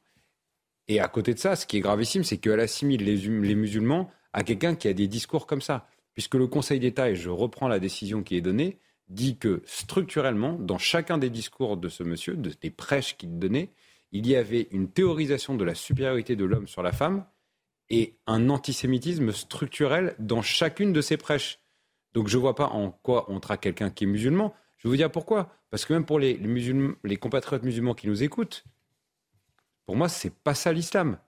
Et 0.88 1.00
à 1.00 1.08
côté 1.08 1.34
de 1.34 1.40
ça, 1.40 1.56
ce 1.56 1.66
qui 1.66 1.78
est 1.78 1.82
gravissime, 1.82 2.24
c'est 2.24 2.38
qu'elle 2.38 2.60
assimile 2.60 3.04
les, 3.04 3.16
les 3.16 3.56
musulmans 3.56 4.12
à 4.34 4.44
quelqu'un 4.44 4.76
qui 4.76 4.88
a 4.88 4.94
des 4.94 5.08
discours 5.08 5.48
comme 5.48 5.62
ça. 5.62 5.88
Puisque 6.14 6.36
le 6.36 6.48
Conseil 6.48 6.80
d'État, 6.80 7.10
et 7.10 7.16
je 7.16 7.30
reprends 7.30 7.68
la 7.68 7.80
décision 7.80 8.24
qui 8.24 8.38
est 8.38 8.42
donnée, 8.42 8.78
dit 9.08 9.38
que 9.38 9.62
structurellement, 9.66 10.54
dans 10.54 10.78
chacun 10.78 11.18
des 11.18 11.30
discours 11.30 11.78
de 11.78 11.90
ce 11.90 12.04
monsieur, 12.04 12.36
des 12.36 12.70
prêches 12.70 13.18
qu'il 13.18 13.38
donnait, 13.38 13.72
il 14.12 14.28
y 14.28 14.36
avait 14.36 14.68
une 14.72 14.90
théorisation 14.90 15.56
de 15.56 15.64
la 15.64 15.76
supériorité 15.76 16.36
de 16.36 16.46
l'homme 16.46 16.68
sur 16.68 16.82
la 16.82 16.92
femme 16.92 17.26
et 17.90 18.18
un 18.28 18.50
antisémitisme 18.50 19.32
structurel 19.32 20.16
dans 20.20 20.42
chacune 20.42 20.94
de 20.94 21.02
ces 21.02 21.18
prêches. 21.18 21.60
Donc 22.14 22.28
je 22.28 22.38
ne 22.38 22.42
vois 22.42 22.56
pas 22.56 22.68
en 22.68 22.92
quoi 22.92 23.26
on 23.30 23.40
traque 23.40 23.62
quelqu'un 23.62 23.90
qui 23.90 24.06
est 24.06 24.08
musulman. 24.08 24.56
Je 24.78 24.88
vais 24.88 24.92
vous 24.92 24.98
dire 24.98 25.12
pourquoi. 25.12 25.52
Parce 25.70 25.86
que 25.86 25.94
même 25.94 26.06
pour 26.06 26.20
les, 26.20 26.40
les 27.04 27.18
compatriotes 27.18 27.64
musulmans 27.64 27.94
qui 27.94 28.08
nous 28.08 28.24
écoutent, 28.24 28.64
pour 29.86 29.96
moi, 29.96 30.10
c'est 30.10 30.34
pas 30.34 30.56
ça 30.56 30.72
l'islam. 30.72 31.20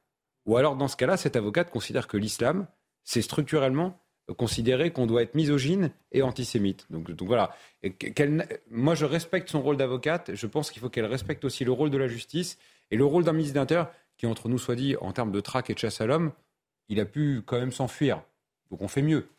Ou 0.46 0.58
alors, 0.58 0.76
dans 0.78 0.88
ce 0.88 0.96
cas-là, 0.96 1.18
cette 1.18 1.36
avocate 1.36 1.70
considère 1.70 2.08
que 2.08 2.18
l'islam, 2.18 2.68
c'est 3.04 3.22
structurellement 3.22 4.02
considéré 4.34 4.92
qu'on 4.92 5.08
doit 5.08 5.22
être 5.22 5.36
misogyne 5.36 5.92
et 6.12 6.22
antisémite. 6.22 6.86
Donc, 6.90 7.12
donc 7.12 7.28
voilà. 7.28 7.56
moi, 8.70 8.96
je 8.96 9.06
respecte 9.06 9.50
son 9.50 9.62
rôle 9.62 9.78
d'avocate. 9.78 10.32
Je 10.34 10.48
pense 10.48 10.72
qu'il 10.72 10.82
faut 10.82 10.90
qu'elle 10.90 11.06
respecte 11.06 11.46
aussi 11.46 11.64
le 11.64 11.72
rôle 11.72 11.90
de 11.90 11.98
la 11.98 12.08
justice 12.08 12.58
et 12.92 12.98
le 12.98 13.06
rôle 13.06 13.24
d'un 13.24 13.34
ministre 13.34 13.56
d'Intérieur 13.56 13.92
qui, 14.18 14.26
entre 14.26 14.50
nous 14.50 14.58
soit 14.58 14.76
dit, 14.76 14.96
en 15.00 15.12
termes 15.12 15.32
de 15.32 15.40
traque 15.40 15.70
et 15.70 15.74
de 15.74 15.80
chasse 15.80 16.02
à 16.02 16.06
l'homme, 16.06 16.32
il 16.90 17.00
a 17.00 17.06
pu 17.06 17.42
quand 17.46 17.58
même 17.58 17.72
s'enfuir. 17.72 18.22
Donc 18.72 18.82
on 18.82 18.88
fait 18.88 19.02
mieux. 19.02 19.30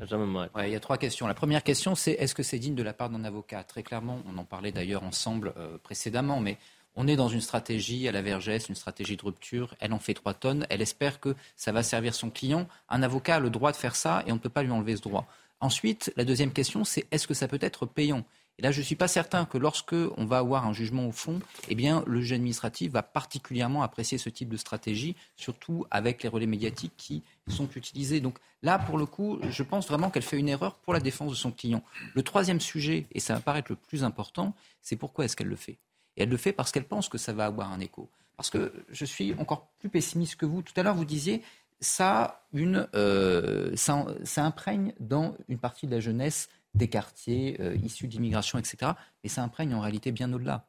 il 0.00 0.70
y 0.70 0.74
a 0.74 0.80
trois 0.80 0.98
questions. 0.98 1.26
La 1.26 1.34
première 1.34 1.62
question, 1.62 1.94
c'est 1.94 2.12
est-ce 2.12 2.34
que 2.34 2.42
c'est 2.42 2.58
digne 2.58 2.74
de 2.74 2.82
la 2.82 2.92
part 2.92 3.10
d'un 3.10 3.24
avocat? 3.24 3.62
Très 3.62 3.82
clairement, 3.82 4.20
on 4.26 4.38
en 4.38 4.44
parlait 4.44 4.72
d'ailleurs 4.72 5.04
ensemble 5.04 5.52
euh, 5.56 5.78
précédemment, 5.78 6.40
mais 6.40 6.58
on 6.96 7.08
est 7.08 7.16
dans 7.16 7.28
une 7.28 7.40
stratégie 7.40 8.06
à 8.08 8.12
la 8.12 8.22
Vergès, 8.22 8.68
une 8.68 8.74
stratégie 8.74 9.16
de 9.16 9.22
rupture. 9.22 9.74
Elle 9.80 9.92
en 9.92 9.98
fait 9.98 10.14
trois 10.14 10.34
tonnes. 10.34 10.66
Elle 10.70 10.82
espère 10.82 11.20
que 11.20 11.34
ça 11.56 11.72
va 11.72 11.82
servir 11.82 12.14
son 12.14 12.30
client. 12.30 12.68
Un 12.88 13.02
avocat 13.02 13.36
a 13.36 13.40
le 13.40 13.50
droit 13.50 13.72
de 13.72 13.76
faire 13.76 13.96
ça 13.96 14.22
et 14.26 14.32
on 14.32 14.36
ne 14.36 14.40
peut 14.40 14.48
pas 14.48 14.62
lui 14.62 14.70
enlever 14.70 14.96
ce 14.96 15.02
droit. 15.02 15.26
Ensuite, 15.60 16.12
la 16.16 16.24
deuxième 16.24 16.52
question, 16.52 16.84
c'est 16.84 17.06
est-ce 17.10 17.26
que 17.26 17.34
ça 17.34 17.48
peut 17.48 17.58
être 17.60 17.86
payant? 17.86 18.24
Et 18.58 18.62
là, 18.62 18.70
je 18.70 18.78
ne 18.78 18.84
suis 18.84 18.94
pas 18.94 19.08
certain 19.08 19.46
que 19.46 19.58
lorsque 19.58 19.94
on 20.16 20.26
va 20.26 20.38
avoir 20.38 20.64
un 20.66 20.72
jugement 20.72 21.08
au 21.08 21.10
fond, 21.10 21.40
eh 21.68 21.74
bien, 21.74 22.04
le 22.06 22.20
juge 22.20 22.34
administratif 22.34 22.92
va 22.92 23.02
particulièrement 23.02 23.82
apprécier 23.82 24.16
ce 24.16 24.28
type 24.28 24.48
de 24.48 24.56
stratégie, 24.56 25.16
surtout 25.36 25.86
avec 25.90 26.22
les 26.22 26.28
relais 26.28 26.46
médiatiques 26.46 26.92
qui 26.96 27.24
sont 27.48 27.68
utilisés. 27.74 28.20
Donc 28.20 28.38
là, 28.62 28.78
pour 28.78 28.96
le 28.96 29.06
coup, 29.06 29.40
je 29.48 29.62
pense 29.64 29.88
vraiment 29.88 30.08
qu'elle 30.10 30.22
fait 30.22 30.38
une 30.38 30.48
erreur 30.48 30.76
pour 30.76 30.92
la 30.92 31.00
défense 31.00 31.32
de 31.32 31.36
son 31.36 31.50
client. 31.50 31.82
Le 32.14 32.22
troisième 32.22 32.60
sujet, 32.60 33.06
et 33.10 33.18
ça 33.18 33.34
va 33.34 33.40
paraître 33.40 33.72
le 33.72 33.76
plus 33.76 34.04
important, 34.04 34.54
c'est 34.82 34.96
pourquoi 34.96 35.24
est-ce 35.24 35.34
qu'elle 35.34 35.48
le 35.48 35.56
fait? 35.56 35.78
Et 36.16 36.22
elle 36.22 36.28
le 36.28 36.36
fait 36.36 36.52
parce 36.52 36.72
qu'elle 36.72 36.84
pense 36.84 37.08
que 37.08 37.18
ça 37.18 37.32
va 37.32 37.46
avoir 37.46 37.72
un 37.72 37.80
écho. 37.80 38.08
Parce 38.36 38.50
que 38.50 38.72
je 38.90 39.04
suis 39.04 39.34
encore 39.34 39.68
plus 39.78 39.88
pessimiste 39.88 40.36
que 40.36 40.46
vous. 40.46 40.62
Tout 40.62 40.72
à 40.76 40.82
l'heure, 40.82 40.94
vous 40.94 41.04
disiez, 41.04 41.42
ça, 41.80 42.46
une, 42.52 42.88
euh, 42.94 43.74
ça, 43.76 44.44
imprègne 44.44 44.92
dans 44.98 45.36
une 45.48 45.58
partie 45.58 45.86
de 45.86 45.92
la 45.92 46.00
jeunesse 46.00 46.48
des 46.74 46.88
quartiers 46.88 47.56
euh, 47.60 47.76
issus 47.76 48.08
d'immigration, 48.08 48.58
etc. 48.58 48.92
Mais 49.22 49.28
ça 49.28 49.42
imprègne 49.42 49.74
en 49.74 49.80
réalité 49.80 50.10
bien 50.10 50.32
au-delà. 50.32 50.66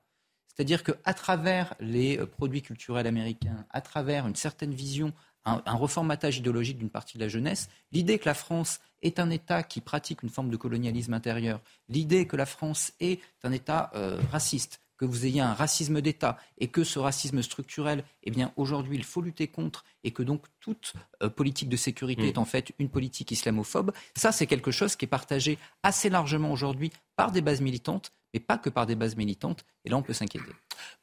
C'est-à-dire 0.47 0.83
qu'à 0.83 1.13
travers 1.13 1.73
les 1.79 2.19
euh, 2.19 2.25
produits 2.25 2.61
culturels 2.61 3.07
américains, 3.07 3.65
à 3.71 3.81
travers 3.81 4.27
une 4.27 4.35
certaine 4.35 4.73
vision, 4.73 5.13
un, 5.47 5.61
reformatage 5.73 6.37
idéologique 6.37 6.79
d'une 6.79 6.89
partie 6.89 7.17
de 7.19 7.23
la 7.23 7.29
jeunesse, 7.29 7.69
l'idée 7.91 8.17
que 8.17 8.25
la 8.25 8.33
France 8.33 8.79
est 9.03 9.19
un 9.19 9.29
État 9.29 9.61
qui 9.61 9.79
pratique 9.79 10.23
une 10.23 10.29
forme 10.29 10.49
de 10.49 10.57
colonialisme 10.57 11.13
intérieur, 11.13 11.61
l'idée 11.87 12.25
que 12.25 12.35
la 12.35 12.47
France 12.47 12.93
est 12.99 13.21
un 13.43 13.51
État 13.51 13.91
raciste, 14.31 14.79
que 14.97 15.05
vous 15.05 15.25
ayez 15.25 15.41
un 15.41 15.53
racisme 15.53 16.01
d'État 16.01 16.37
et 16.57 16.67
que 16.67 16.83
ce 16.83 16.99
racisme 16.99 17.41
structurel, 17.41 18.03
eh 18.23 18.31
bien 18.31 18.53
aujourd'hui, 18.55 18.97
il 18.97 19.03
faut 19.03 19.21
lutter 19.21 19.47
contre 19.47 19.83
et 20.03 20.11
que 20.11 20.23
donc 20.23 20.43
toute 20.59 20.93
euh, 21.21 21.29
politique 21.29 21.69
de 21.69 21.77
sécurité 21.77 22.23
mm. 22.23 22.27
est 22.27 22.37
en 22.37 22.45
fait 22.45 22.73
une 22.79 22.89
politique 22.89 23.31
islamophobe, 23.31 23.91
ça 24.15 24.31
c'est 24.31 24.47
quelque 24.47 24.71
chose 24.71 24.95
qui 24.95 25.05
est 25.05 25.09
partagé 25.09 25.57
assez 25.83 26.09
largement 26.09 26.51
aujourd'hui 26.51 26.91
par 27.15 27.31
des 27.31 27.41
bases 27.41 27.61
militantes, 27.61 28.11
mais 28.33 28.39
pas 28.39 28.57
que 28.57 28.69
par 28.69 28.85
des 28.85 28.95
bases 28.95 29.15
militantes. 29.15 29.65
Et 29.85 29.89
là, 29.89 29.97
on 29.97 30.01
peut 30.01 30.13
s'inquiéter. 30.13 30.51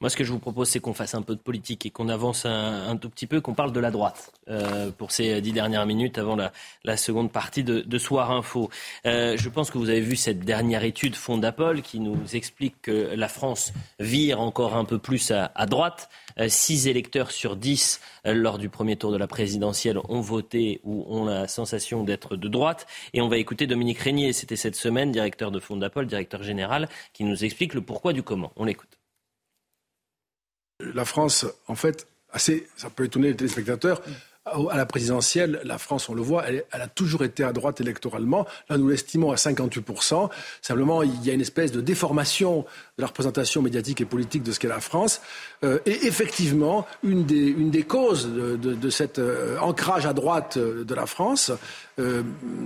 Moi, 0.01 0.09
ce 0.09 0.17
que 0.17 0.23
je 0.23 0.31
vous 0.31 0.39
propose, 0.39 0.69
c'est 0.69 0.79
qu'on 0.79 0.93
fasse 0.93 1.15
un 1.15 1.21
peu 1.21 1.35
de 1.35 1.41
politique 1.41 1.85
et 1.85 1.89
qu'on 1.89 2.09
avance 2.09 2.45
un, 2.45 2.95
tout 2.97 3.09
petit 3.09 3.27
peu, 3.27 3.41
qu'on 3.41 3.53
parle 3.53 3.71
de 3.71 3.79
la 3.79 3.91
droite 3.91 4.31
euh, 4.49 4.91
pour 4.91 5.11
ces 5.11 5.41
dix 5.41 5.51
dernières 5.51 5.85
minutes 5.85 6.17
avant 6.17 6.35
la, 6.35 6.97
seconde 6.97 7.31
partie 7.31 7.63
de, 7.63 7.97
Soir 7.97 8.31
Info. 8.31 8.69
Euh, 9.05 9.37
je 9.37 9.49
pense 9.49 9.71
que 9.71 9.77
vous 9.77 9.89
avez 9.89 10.01
vu 10.01 10.15
cette 10.15 10.41
dernière 10.41 10.83
étude 10.83 11.15
Fondapol 11.15 11.81
qui 11.81 11.99
nous 11.99 12.35
explique 12.35 12.81
que 12.81 13.13
la 13.15 13.27
France 13.27 13.73
vire 13.99 14.41
encore 14.41 14.75
un 14.75 14.85
peu 14.85 14.99
plus 14.99 15.31
à, 15.31 15.65
droite. 15.65 16.09
Euh, 16.39 16.47
six 16.49 16.87
électeurs 16.87 17.31
sur 17.31 17.55
dix 17.55 17.99
lors 18.25 18.57
du 18.57 18.69
premier 18.69 18.95
tour 18.95 19.11
de 19.11 19.17
la 19.17 19.27
présidentielle 19.27 19.99
ont 20.09 20.21
voté 20.21 20.79
ou 20.83 21.05
ont 21.07 21.25
la 21.25 21.47
sensation 21.47 22.03
d'être 22.03 22.35
de 22.35 22.47
droite. 22.47 22.87
Et 23.13 23.21
on 23.21 23.27
va 23.27 23.37
écouter 23.37 23.67
Dominique 23.67 23.99
Régnier, 23.99 24.33
c'était 24.33 24.55
cette 24.55 24.75
semaine, 24.75 25.11
directeur 25.11 25.51
de 25.51 25.59
Fondapol, 25.59 26.07
directeur 26.07 26.43
général, 26.43 26.89
qui 27.13 27.23
nous 27.23 27.43
explique 27.43 27.73
le 27.73 27.81
pourquoi 27.81 28.13
du 28.13 28.23
comment. 28.23 28.51
On 28.55 28.65
l'écoute 28.65 28.97
la 30.93 31.05
France, 31.05 31.45
en 31.67 31.75
fait, 31.75 32.07
assez, 32.31 32.67
ça 32.75 32.89
peut 32.89 33.05
étonner 33.05 33.29
les 33.29 33.35
téléspectateurs, 33.35 34.01
à 34.45 34.75
la 34.75 34.85
présidentielle, 34.85 35.61
la 35.63 35.77
France, 35.77 36.09
on 36.09 36.13
le 36.13 36.21
voit, 36.21 36.45
elle, 36.47 36.65
a 36.71 36.87
toujours 36.87 37.23
été 37.23 37.45
à 37.45 37.53
droite 37.53 37.79
électoralement. 37.79 38.45
Là, 38.69 38.77
nous 38.77 38.89
l'estimons 38.89 39.31
à 39.31 39.35
58%. 39.35 40.29
Simplement, 40.61 41.01
il 41.01 41.25
y 41.25 41.29
a 41.29 41.33
une 41.33 41.41
espèce 41.41 41.71
de 41.71 41.79
déformation 41.79 42.65
de 42.97 43.01
la 43.01 43.07
représentation 43.07 43.61
médiatique 43.61 44.01
et 44.01 44.05
politique 44.05 44.43
de 44.43 44.51
ce 44.51 44.59
qu'est 44.59 44.67
la 44.67 44.81
France. 44.81 45.21
Euh, 45.63 45.79
et 45.85 46.07
effectivement, 46.07 46.85
une 47.03 47.23
des, 47.25 47.83
causes 47.83 48.27
de, 48.27 48.89
cet 48.89 49.17
euh, 49.17 49.57
ancrage 49.59 50.05
à 50.05 50.11
droite 50.11 50.57
de 50.57 50.93
la 50.93 51.05
France, 51.05 51.51
euh, 51.99 52.21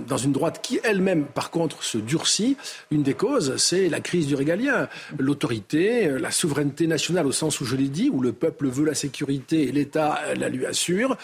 dans 0.08 0.16
une 0.16 0.32
droite 0.32 0.60
qui 0.62 0.80
elle-même, 0.82 1.26
par 1.26 1.50
contre, 1.50 1.84
se 1.84 1.98
durcit, 1.98 2.56
une 2.90 3.04
des 3.04 3.14
causes, 3.14 3.56
c'est 3.56 3.88
la 3.88 4.00
crise 4.00 4.26
du 4.26 4.34
régalien. 4.34 4.88
L'autorité, 5.16 6.08
la 6.18 6.32
souveraineté 6.32 6.88
nationale, 6.88 7.26
au 7.26 7.32
sens 7.32 7.60
où 7.60 7.64
je 7.64 7.76
l'ai 7.76 7.88
dit, 7.88 8.10
où 8.12 8.20
le 8.20 8.32
peuple 8.32 8.66
veut 8.66 8.84
la 8.84 8.94
sécurité 8.94 9.68
et 9.68 9.72
l'État 9.72 10.18
la 10.34 10.48
lui 10.48 10.66
assure, 10.66 11.16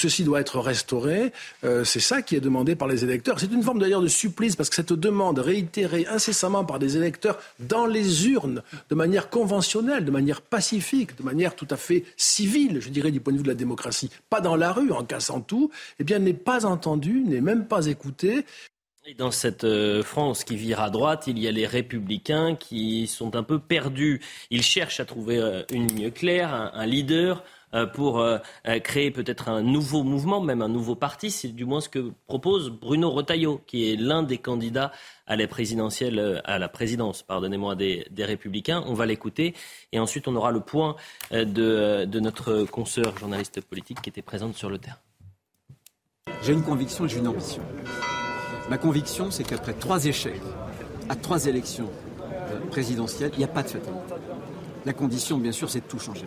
ceci 0.00 0.24
doit 0.24 0.40
être 0.40 0.58
restauré. 0.58 1.32
c'est 1.62 2.00
ça 2.00 2.22
qui 2.22 2.36
est 2.36 2.40
demandé 2.40 2.74
par 2.74 2.88
les 2.88 3.04
électeurs. 3.04 3.38
C'est 3.38 3.52
une 3.52 3.62
forme 3.62 3.78
d'ailleurs 3.78 4.00
de 4.00 4.08
supplice, 4.08 4.56
parce 4.56 4.68
que 4.68 4.76
cette 4.76 4.92
demande 4.92 5.38
réitérée 5.38 6.06
incessamment 6.06 6.64
par 6.64 6.78
des 6.78 6.96
électeurs 6.96 7.38
dans 7.58 7.86
les 7.86 8.28
urnes, 8.28 8.62
de 8.88 8.94
manière 8.94 9.30
conventionnelle, 9.30 10.04
de 10.04 10.10
manière 10.10 10.40
pacifique, 10.42 11.16
de 11.16 11.22
manière 11.22 11.54
tout 11.54 11.68
à 11.70 11.76
fait 11.76 12.04
civile, 12.16 12.80
je 12.80 12.88
dirais, 12.88 13.10
du 13.10 13.20
point 13.20 13.32
de 13.32 13.38
vue 13.38 13.44
de 13.44 13.48
la 13.48 13.54
démocratie, 13.54 14.10
pas 14.28 14.40
dans 14.40 14.56
la 14.56 14.72
rue 14.72 14.92
en 14.92 15.04
cassant 15.04 15.40
tout, 15.40 15.70
eh 15.98 16.04
bien, 16.04 16.18
n'est 16.18 16.32
pas 16.34 16.66
entendu, 16.66 17.22
n'est 17.26 17.40
même 17.40 17.66
pas 17.66 17.86
écouté. 17.86 18.44
Et 19.06 19.14
dans 19.14 19.30
cette 19.30 19.64
euh, 19.64 20.02
France 20.02 20.44
qui 20.44 20.56
vire 20.56 20.80
à 20.80 20.90
droite, 20.90 21.24
il 21.26 21.38
y 21.38 21.48
a 21.48 21.50
les 21.50 21.66
républicains 21.66 22.54
qui 22.54 23.06
sont 23.06 23.34
un 23.34 23.42
peu 23.42 23.58
perdus. 23.58 24.20
Ils 24.50 24.62
cherchent 24.62 25.00
à 25.00 25.06
trouver 25.06 25.38
euh, 25.38 25.62
une 25.72 25.86
ligne 25.86 26.10
claire, 26.10 26.70
un 26.74 26.86
leader, 26.86 27.38
euh, 27.38 27.42
pour 27.92 28.20
euh, 28.20 28.38
euh, 28.66 28.80
créer 28.80 29.10
peut-être 29.10 29.48
un 29.48 29.62
nouveau 29.62 30.02
mouvement, 30.02 30.40
même 30.40 30.62
un 30.62 30.68
nouveau 30.68 30.94
parti. 30.94 31.30
C'est 31.30 31.48
du 31.48 31.64
moins 31.64 31.80
ce 31.80 31.88
que 31.88 32.12
propose 32.26 32.70
Bruno 32.70 33.10
Retailleau, 33.10 33.60
qui 33.66 33.92
est 33.92 33.96
l'un 33.96 34.22
des 34.22 34.38
candidats 34.38 34.92
à 35.26 35.36
la 35.36 35.46
présidentielle, 35.46 36.42
à 36.44 36.58
la 36.58 36.68
présidence, 36.68 37.22
pardonnez-moi, 37.22 37.76
des, 37.76 38.04
Républicains. 38.18 38.82
On 38.86 38.94
va 38.94 39.06
l'écouter 39.06 39.54
et 39.92 40.00
ensuite 40.00 40.26
on 40.26 40.34
aura 40.34 40.50
le 40.50 40.60
point 40.60 40.96
de, 41.30 42.04
de 42.04 42.20
notre 42.20 42.64
consoeur 42.64 43.16
journaliste 43.16 43.60
politique 43.60 44.02
qui 44.02 44.10
était 44.10 44.22
présente 44.22 44.56
sur 44.56 44.68
le 44.68 44.78
terrain. 44.78 44.98
J'ai 46.42 46.52
une 46.52 46.62
conviction 46.62 47.06
et 47.06 47.08
j'ai 47.08 47.18
une 47.18 47.28
ambition. 47.28 47.62
Ma 48.68 48.78
conviction, 48.78 49.30
c'est 49.30 49.44
qu'après 49.44 49.72
trois 49.74 50.04
échecs, 50.04 50.42
à 51.08 51.14
trois 51.14 51.46
élections 51.46 51.88
présidentielles, 52.70 53.30
il 53.34 53.38
n'y 53.38 53.44
a 53.44 53.48
pas 53.48 53.62
de 53.62 53.68
fatalité. 53.68 53.92
La 54.86 54.92
condition, 54.92 55.38
bien 55.38 55.52
sûr, 55.52 55.68
c'est 55.68 55.80
de 55.80 55.86
tout 55.86 55.98
changer 55.98 56.26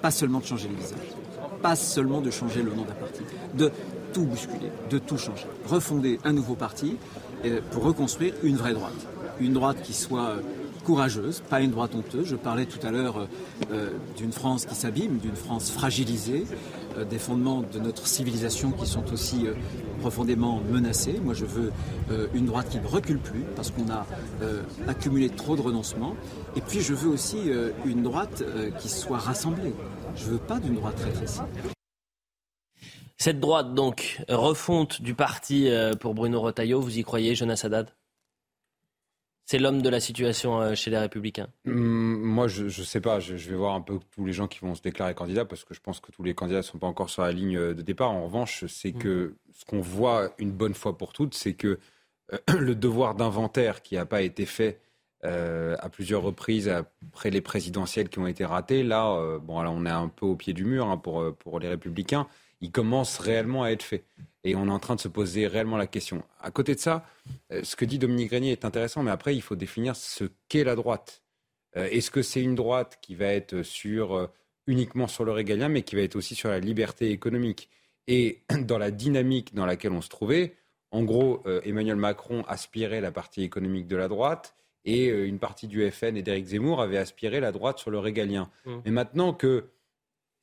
pas 0.00 0.10
seulement 0.10 0.40
de 0.40 0.44
changer 0.44 0.68
les 0.68 0.76
visages, 0.76 1.14
pas 1.62 1.76
seulement 1.76 2.20
de 2.20 2.30
changer 2.30 2.62
le 2.62 2.72
nom 2.72 2.82
d'un 2.82 2.94
parti, 2.94 3.22
de 3.54 3.70
tout 4.12 4.22
bousculer, 4.22 4.70
de 4.90 4.98
tout 4.98 5.18
changer, 5.18 5.46
refonder 5.66 6.18
un 6.24 6.32
nouveau 6.32 6.54
parti 6.54 6.96
euh, 7.44 7.60
pour 7.70 7.84
reconstruire 7.84 8.34
une 8.42 8.56
vraie 8.56 8.74
droite, 8.74 9.06
une 9.40 9.52
droite 9.52 9.82
qui 9.82 9.92
soit 9.92 10.28
euh, 10.28 10.40
courageuse, 10.84 11.42
pas 11.48 11.60
une 11.60 11.70
droite 11.70 11.94
honteuse. 11.94 12.26
Je 12.26 12.36
parlais 12.36 12.66
tout 12.66 12.84
à 12.86 12.90
l'heure 12.90 13.28
euh, 13.70 13.90
d'une 14.16 14.32
France 14.32 14.64
qui 14.64 14.74
s'abîme, 14.74 15.18
d'une 15.18 15.36
France 15.36 15.70
fragilisée, 15.70 16.44
des 17.10 17.18
fondements 17.18 17.62
de 17.62 17.78
notre 17.78 18.08
civilisation 18.08 18.72
qui 18.72 18.86
sont 18.86 19.12
aussi 19.12 19.46
profondément 19.98 20.62
menacés. 20.70 21.20
Moi, 21.22 21.34
je 21.34 21.44
veux 21.44 21.72
une 22.34 22.46
droite 22.46 22.68
qui 22.70 22.78
ne 22.78 22.86
recule 22.86 23.18
plus 23.18 23.44
parce 23.56 23.70
qu'on 23.70 23.88
a 23.90 24.06
accumulé 24.86 25.28
trop 25.28 25.56
de 25.56 25.60
renoncements. 25.60 26.14
Et 26.56 26.60
puis, 26.60 26.80
je 26.80 26.94
veux 26.94 27.10
aussi 27.10 27.50
une 27.84 28.02
droite 28.02 28.42
qui 28.78 28.88
soit 28.88 29.18
rassemblée. 29.18 29.74
Je 30.16 30.26
ne 30.26 30.30
veux 30.30 30.38
pas 30.38 30.58
d'une 30.58 30.74
droite 30.74 30.98
rétrécie. 31.04 31.40
Cette 33.20 33.40
droite, 33.40 33.74
donc, 33.74 34.22
refonte 34.28 35.02
du 35.02 35.12
parti 35.12 35.68
euh, 35.68 35.94
pour 35.94 36.14
Bruno 36.14 36.40
Retailleau, 36.40 36.80
vous 36.80 36.98
y 36.98 37.02
croyez, 37.02 37.34
Jonas 37.34 37.62
Haddad? 37.64 37.90
C'est 39.48 39.58
l'homme 39.58 39.80
de 39.80 39.88
la 39.88 39.98
situation 39.98 40.60
euh, 40.60 40.74
chez 40.74 40.90
les 40.90 40.98
Républicains 40.98 41.48
hum, 41.66 42.20
Moi, 42.20 42.48
je 42.48 42.64
ne 42.64 42.68
sais 42.68 43.00
pas. 43.00 43.18
Je, 43.18 43.34
vais 43.34 43.56
voir 43.56 43.74
un 43.74 43.80
peu 43.80 43.98
tous 44.14 44.26
les 44.26 44.32
gens 44.34 44.46
qui 44.46 44.58
vont 44.58 44.74
se 44.74 44.82
déclarer 44.82 45.14
candidats 45.14 45.46
parce 45.46 45.64
que 45.64 45.72
je 45.72 45.80
pense 45.80 46.00
que 46.00 46.12
tous 46.12 46.22
les 46.22 46.34
candidats 46.34 46.58
ne 46.58 46.62
sont 46.62 46.78
pas 46.78 46.86
encore 46.86 47.08
sur 47.08 47.22
la 47.22 47.32
ligne 47.32 47.58
de 47.58 47.82
départ. 47.82 48.10
En 48.10 48.24
revanche, 48.24 48.66
c'est 48.66 48.92
que 48.92 49.36
ce 49.52 49.64
qu'on 49.64 49.80
voit 49.80 50.34
une 50.38 50.52
bonne 50.52 50.74
fois 50.74 50.98
pour 50.98 51.14
toutes, 51.14 51.34
c'est 51.34 51.54
que 51.54 51.78
euh, 52.32 52.38
le 52.58 52.74
devoir 52.74 53.14
d'inventaire 53.14 53.80
qui 53.80 53.94
n'a 53.94 54.04
pas 54.04 54.20
été 54.20 54.44
fait 54.44 54.80
euh, 55.24 55.74
à 55.80 55.88
plusieurs 55.88 56.22
reprises 56.22 56.68
après 56.68 57.30
les 57.30 57.40
présidentielles 57.40 58.08
qui 58.08 58.20
ont 58.20 58.28
été 58.28 58.44
ratées. 58.44 58.84
Là, 58.84 59.16
euh, 59.16 59.40
bon, 59.40 59.58
on 59.60 59.84
est 59.84 59.90
un 59.90 60.06
peu 60.06 60.26
au 60.26 60.36
pied 60.36 60.52
du 60.52 60.64
mur 60.64 60.86
hein, 60.86 60.96
pour, 60.96 61.20
euh, 61.22 61.32
pour 61.32 61.58
les 61.58 61.68
républicains. 61.68 62.28
Il 62.60 62.70
commence 62.70 63.18
réellement 63.18 63.64
à 63.64 63.70
être 63.70 63.82
fait. 63.82 64.04
Et 64.44 64.54
on 64.54 64.68
est 64.68 64.72
en 64.72 64.78
train 64.78 64.94
de 64.94 65.00
se 65.00 65.08
poser 65.08 65.46
réellement 65.46 65.76
la 65.76 65.86
question. 65.86 66.22
À 66.40 66.50
côté 66.50 66.74
de 66.74 66.80
ça, 66.80 67.04
ce 67.50 67.74
que 67.74 67.84
dit 67.84 67.98
Dominique 67.98 68.30
Grenier 68.30 68.52
est 68.52 68.64
intéressant, 68.64 69.02
mais 69.02 69.10
après, 69.10 69.34
il 69.34 69.42
faut 69.42 69.56
définir 69.56 69.96
ce 69.96 70.24
qu'est 70.48 70.64
la 70.64 70.76
droite. 70.76 71.22
Est-ce 71.74 72.10
que 72.10 72.22
c'est 72.22 72.42
une 72.42 72.54
droite 72.54 72.98
qui 73.02 73.16
va 73.16 73.26
être 73.26 73.62
sur 73.62 74.30
uniquement 74.68 75.08
sur 75.08 75.24
le 75.24 75.32
régalien, 75.32 75.68
mais 75.68 75.82
qui 75.82 75.96
va 75.96 76.02
être 76.02 76.14
aussi 76.14 76.36
sur 76.36 76.50
la 76.50 76.60
liberté 76.60 77.10
économique. 77.10 77.68
Et 78.06 78.42
dans 78.60 78.78
la 78.78 78.92
dynamique 78.92 79.54
dans 79.54 79.66
laquelle 79.66 79.92
on 79.92 80.02
se 80.02 80.08
trouvait, 80.08 80.54
en 80.92 81.02
gros, 81.02 81.42
euh, 81.46 81.60
Emmanuel 81.64 81.96
Macron 81.96 82.44
aspirait 82.46 83.00
la 83.00 83.10
partie 83.10 83.42
économique 83.42 83.88
de 83.88 83.96
la 83.96 84.08
droite 84.08 84.54
et 84.84 85.10
euh, 85.10 85.26
une 85.26 85.38
partie 85.38 85.66
du 85.66 85.90
FN 85.90 86.16
et 86.16 86.22
d'Éric 86.22 86.46
Zemmour 86.46 86.80
avait 86.80 86.96
aspiré 86.98 87.40
la 87.40 87.50
droite 87.50 87.78
sur 87.78 87.90
le 87.90 87.98
régalien. 87.98 88.50
Mmh. 88.64 88.76
Mais 88.84 88.90
maintenant 88.90 89.32
que 89.34 89.66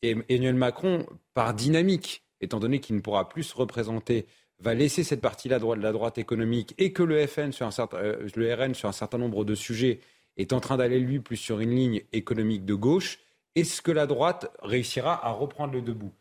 Emmanuel 0.01 0.55
Macron, 0.55 1.07
par 1.33 1.53
dynamique, 1.53 2.24
étant 2.45 2.59
donné 2.59 2.79
qu'il 2.79 2.95
ne 2.95 3.01
pourra 3.01 3.29
plus 3.29 3.43
se 3.43 3.55
représenter, 3.55 4.25
va 4.59 4.73
laisser 4.73 5.03
cette 5.03 5.21
partie-là 5.21 5.59
de 5.59 5.81
la 5.81 5.91
droite 5.91 6.17
économique 6.17 6.73
et 6.77 6.93
que 6.93 7.03
le, 7.03 7.27
FN 7.27 7.51
sur 7.51 7.67
un 7.67 7.71
certain, 7.71 7.97
euh, 7.97 8.27
le 8.35 8.53
RN 8.53 8.73
sur 8.73 8.87
un 8.87 8.93
certain 8.93 9.17
nombre 9.17 9.43
de 9.43 9.53
sujets 9.53 9.99
est 10.37 10.53
en 10.53 10.59
train 10.59 10.77
d'aller 10.77 10.99
lui 10.99 11.19
plus 11.19 11.37
sur 11.37 11.59
une 11.59 11.75
ligne 11.75 12.01
économique 12.13 12.65
de 12.65 12.73
gauche, 12.73 13.19
est-ce 13.55 13.81
que 13.81 13.91
la 13.91 14.07
droite 14.07 14.51
réussira 14.61 15.25
à 15.25 15.31
reprendre 15.31 15.73
les 15.73 15.81
deux 15.81 15.93
bouts? 15.93 16.13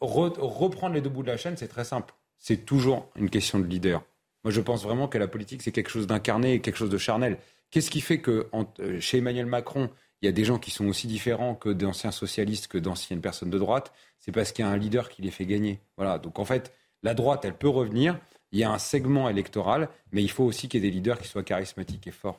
Reprendre 0.00 0.94
les 0.94 1.00
deux 1.00 1.10
bouts 1.10 1.22
de 1.22 1.28
la 1.28 1.36
chaîne, 1.36 1.56
c'est 1.56 1.68
très 1.68 1.84
simple 1.84 2.14
c'est 2.42 2.66
toujours 2.66 3.08
une 3.14 3.30
question 3.30 3.60
de 3.60 3.64
leader. 3.64 4.02
Moi, 4.42 4.50
je 4.52 4.60
pense 4.60 4.82
vraiment 4.82 5.06
que 5.06 5.16
la 5.16 5.28
politique, 5.28 5.62
c'est 5.62 5.70
quelque 5.70 5.90
chose 5.90 6.08
d'incarné, 6.08 6.60
quelque 6.60 6.76
chose 6.76 6.90
de 6.90 6.98
charnel. 6.98 7.38
Qu'est-ce 7.70 7.90
qui 7.90 8.00
fait 8.00 8.18
que 8.18 8.48
euh, 8.80 9.00
chez 9.00 9.18
Emmanuel 9.18 9.46
Macron, 9.46 9.88
il 10.22 10.26
y 10.26 10.28
a 10.28 10.32
des 10.32 10.44
gens 10.44 10.58
qui 10.58 10.70
sont 10.70 10.86
aussi 10.86 11.08
différents 11.08 11.56
que 11.56 11.68
d'anciens 11.68 12.12
socialistes, 12.12 12.68
que 12.68 12.78
d'anciennes 12.78 13.20
personnes 13.20 13.50
de 13.50 13.58
droite 13.58 13.92
C'est 14.20 14.30
parce 14.30 14.52
qu'il 14.52 14.64
y 14.64 14.68
a 14.68 14.70
un 14.70 14.76
leader 14.76 15.08
qui 15.08 15.20
les 15.20 15.32
fait 15.32 15.46
gagner. 15.46 15.80
Voilà. 15.96 16.18
Donc 16.18 16.38
en 16.38 16.44
fait, 16.44 16.72
la 17.02 17.14
droite, 17.14 17.44
elle 17.44 17.56
peut 17.56 17.68
revenir. 17.68 18.18
Il 18.52 18.60
y 18.60 18.64
a 18.64 18.70
un 18.70 18.78
segment 18.78 19.28
électoral, 19.28 19.88
mais 20.12 20.22
il 20.22 20.30
faut 20.30 20.44
aussi 20.44 20.68
qu'il 20.68 20.82
y 20.82 20.86
ait 20.86 20.90
des 20.90 20.94
leaders 20.94 21.18
qui 21.18 21.26
soient 21.26 21.42
charismatiques 21.42 22.06
et 22.06 22.12
forts. 22.12 22.38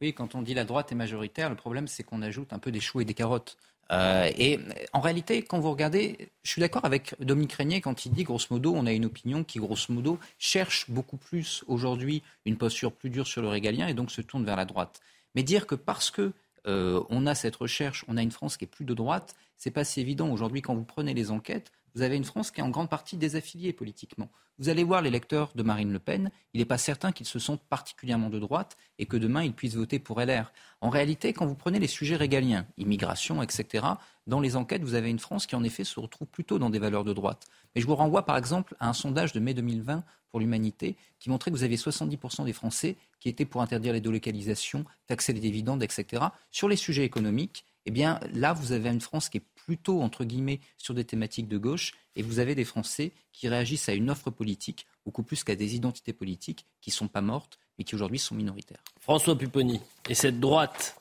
Oui, 0.00 0.14
quand 0.14 0.34
on 0.34 0.42
dit 0.42 0.54
la 0.54 0.64
droite 0.64 0.92
est 0.92 0.96
majoritaire, 0.96 1.50
le 1.50 1.56
problème 1.56 1.88
c'est 1.88 2.04
qu'on 2.04 2.22
ajoute 2.22 2.52
un 2.52 2.58
peu 2.58 2.72
des 2.72 2.80
choux 2.80 3.00
et 3.00 3.04
des 3.04 3.14
carottes. 3.14 3.56
Euh, 3.92 4.30
et 4.38 4.58
en 4.92 5.00
réalité, 5.00 5.42
quand 5.42 5.60
vous 5.60 5.70
regardez, 5.70 6.30
je 6.42 6.50
suis 6.50 6.60
d'accord 6.60 6.86
avec 6.86 7.14
Dominique 7.20 7.52
Régnier 7.52 7.80
quand 7.82 8.06
il 8.06 8.12
dit, 8.12 8.24
grosso 8.24 8.46
modo, 8.50 8.72
on 8.74 8.86
a 8.86 8.92
une 8.92 9.04
opinion 9.04 9.44
qui, 9.44 9.58
grosso 9.58 9.92
modo, 9.92 10.18
cherche 10.38 10.90
beaucoup 10.90 11.18
plus 11.18 11.64
aujourd'hui 11.66 12.22
une 12.46 12.56
posture 12.56 12.92
plus 12.92 13.10
dure 13.10 13.26
sur 13.26 13.42
le 13.42 13.48
régalien 13.48 13.86
et 13.86 13.94
donc 13.94 14.10
se 14.10 14.22
tourne 14.22 14.44
vers 14.44 14.56
la 14.56 14.64
droite. 14.64 15.00
Mais 15.34 15.42
dire 15.42 15.66
que 15.66 15.74
parce 15.74 16.10
que 16.10 16.32
euh, 16.66 17.02
on 17.10 17.26
a 17.26 17.34
cette 17.34 17.56
recherche, 17.56 18.04
on 18.08 18.16
a 18.16 18.22
une 18.22 18.30
France 18.30 18.56
qui 18.56 18.64
est 18.64 18.68
plus 18.68 18.84
de 18.84 18.94
droite, 18.94 19.34
c'est 19.56 19.70
pas 19.70 19.84
si 19.84 20.00
évident 20.00 20.30
aujourd'hui 20.30 20.62
quand 20.62 20.74
vous 20.74 20.84
prenez 20.84 21.14
les 21.14 21.30
enquêtes. 21.30 21.72
Vous 21.94 22.02
avez 22.02 22.16
une 22.16 22.24
France 22.24 22.50
qui 22.50 22.60
est 22.60 22.64
en 22.64 22.70
grande 22.70 22.90
partie 22.90 23.16
désaffiliée 23.16 23.72
politiquement. 23.72 24.28
Vous 24.58 24.68
allez 24.68 24.82
voir 24.82 25.00
l'électeur 25.00 25.52
de 25.54 25.62
Marine 25.62 25.92
Le 25.92 25.98
Pen, 26.00 26.30
il 26.52 26.58
n'est 26.58 26.64
pas 26.64 26.78
certain 26.78 27.12
qu'ils 27.12 27.26
se 27.26 27.38
sentent 27.38 27.62
particulièrement 27.68 28.30
de 28.30 28.38
droite 28.38 28.76
et 28.98 29.06
que 29.06 29.16
demain 29.16 29.42
ils 29.42 29.52
puissent 29.52 29.76
voter 29.76 29.98
pour 29.98 30.20
LR. 30.20 30.52
En 30.80 30.90
réalité, 30.90 31.32
quand 31.32 31.46
vous 31.46 31.54
prenez 31.54 31.78
les 31.78 31.86
sujets 31.86 32.16
régaliens, 32.16 32.66
immigration, 32.76 33.42
etc., 33.42 33.84
dans 34.26 34.40
les 34.40 34.56
enquêtes, 34.56 34.82
vous 34.82 34.94
avez 34.94 35.10
une 35.10 35.18
France 35.18 35.46
qui 35.46 35.54
en 35.54 35.64
effet 35.64 35.84
se 35.84 36.00
retrouve 36.00 36.28
plutôt 36.28 36.58
dans 36.58 36.70
des 36.70 36.78
valeurs 36.78 37.04
de 37.04 37.12
droite. 37.12 37.46
Mais 37.74 37.80
je 37.80 37.86
vous 37.86 37.94
renvoie 37.94 38.24
par 38.24 38.36
exemple 38.36 38.76
à 38.80 38.88
un 38.88 38.92
sondage 38.92 39.32
de 39.32 39.40
mai 39.40 39.54
2020 39.54 40.04
pour 40.30 40.40
l'humanité 40.40 40.96
qui 41.20 41.30
montrait 41.30 41.50
que 41.50 41.56
vous 41.56 41.62
aviez 41.62 41.76
70% 41.76 42.44
des 42.44 42.52
Français 42.52 42.96
qui 43.20 43.28
étaient 43.28 43.44
pour 43.44 43.62
interdire 43.62 43.92
les 43.92 44.00
délocalisations, 44.00 44.84
taxer 45.06 45.32
les 45.32 45.40
dividendes, 45.40 45.82
etc. 45.82 46.24
Sur 46.50 46.68
les 46.68 46.76
sujets 46.76 47.04
économiques, 47.04 47.64
eh 47.86 47.90
bien 47.90 48.18
là, 48.32 48.52
vous 48.52 48.72
avez 48.72 48.90
une 48.90 49.00
France 49.00 49.28
qui 49.28 49.38
est 49.38 49.44
plutôt, 49.54 50.00
entre 50.02 50.24
guillemets, 50.24 50.60
sur 50.76 50.94
des 50.94 51.04
thématiques 51.04 51.48
de 51.48 51.58
gauche, 51.58 51.94
et 52.16 52.22
vous 52.22 52.38
avez 52.38 52.54
des 52.54 52.64
Français 52.64 53.12
qui 53.32 53.48
réagissent 53.48 53.88
à 53.88 53.94
une 53.94 54.10
offre 54.10 54.30
politique, 54.30 54.86
beaucoup 55.04 55.22
plus 55.22 55.44
qu'à 55.44 55.56
des 55.56 55.74
identités 55.74 56.12
politiques 56.12 56.66
qui 56.80 56.90
ne 56.90 56.94
sont 56.94 57.08
pas 57.08 57.20
mortes, 57.20 57.58
mais 57.78 57.84
qui 57.84 57.94
aujourd'hui 57.94 58.18
sont 58.18 58.34
minoritaires. 58.34 58.82
François 59.00 59.36
Pupponi, 59.36 59.80
et 60.08 60.14
cette 60.14 60.40
droite, 60.40 61.00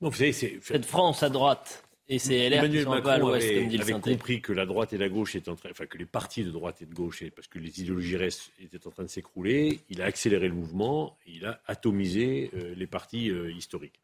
cette 0.00 0.84
France 0.84 1.22
à 1.22 1.30
droite, 1.30 1.81
et 2.08 2.18
c'est 2.18 2.48
LR 2.48 2.58
Emmanuel 2.58 2.88
Macron 2.88 3.28
à 3.28 3.36
avait, 3.36 3.80
avait 3.80 3.92
compris 4.00 4.42
que 4.42 4.52
la 4.52 4.66
droite 4.66 4.92
et 4.92 4.98
la 4.98 5.08
gauche 5.08 5.34
étaient 5.36 5.48
en 5.48 5.56
train, 5.56 5.70
enfin 5.70 5.86
que 5.86 5.96
les 5.98 6.04
partis 6.06 6.44
de 6.44 6.50
droite 6.50 6.82
et 6.82 6.86
de 6.86 6.92
gauche, 6.94 7.22
parce 7.30 7.48
que 7.48 7.58
les 7.58 7.80
idéologies 7.80 8.16
restent, 8.16 8.52
étaient 8.60 8.86
en 8.86 8.90
train 8.90 9.04
de 9.04 9.08
s'écrouler. 9.08 9.80
Il 9.88 10.02
a 10.02 10.06
accéléré 10.06 10.48
le 10.48 10.54
mouvement, 10.54 11.16
et 11.26 11.32
il 11.36 11.46
a 11.46 11.62
atomisé 11.66 12.50
euh, 12.54 12.74
les 12.74 12.86
partis 12.86 13.30
euh, 13.30 13.50
historiques. 13.52 14.00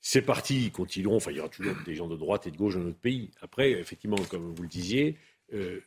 Ces 0.00 0.20
partis 0.20 0.70
continueront, 0.70 1.16
enfin 1.16 1.30
il 1.30 1.38
y 1.38 1.40
aura 1.40 1.48
toujours 1.48 1.74
des 1.86 1.94
gens 1.94 2.08
de 2.08 2.16
droite 2.16 2.46
et 2.46 2.50
de 2.50 2.56
gauche 2.56 2.74
dans 2.74 2.80
notre 2.80 2.98
pays. 2.98 3.30
Après, 3.40 3.70
effectivement, 3.72 4.18
comme 4.28 4.52
vous 4.54 4.62
le 4.62 4.68
disiez, 4.68 5.16
euh, 5.54 5.80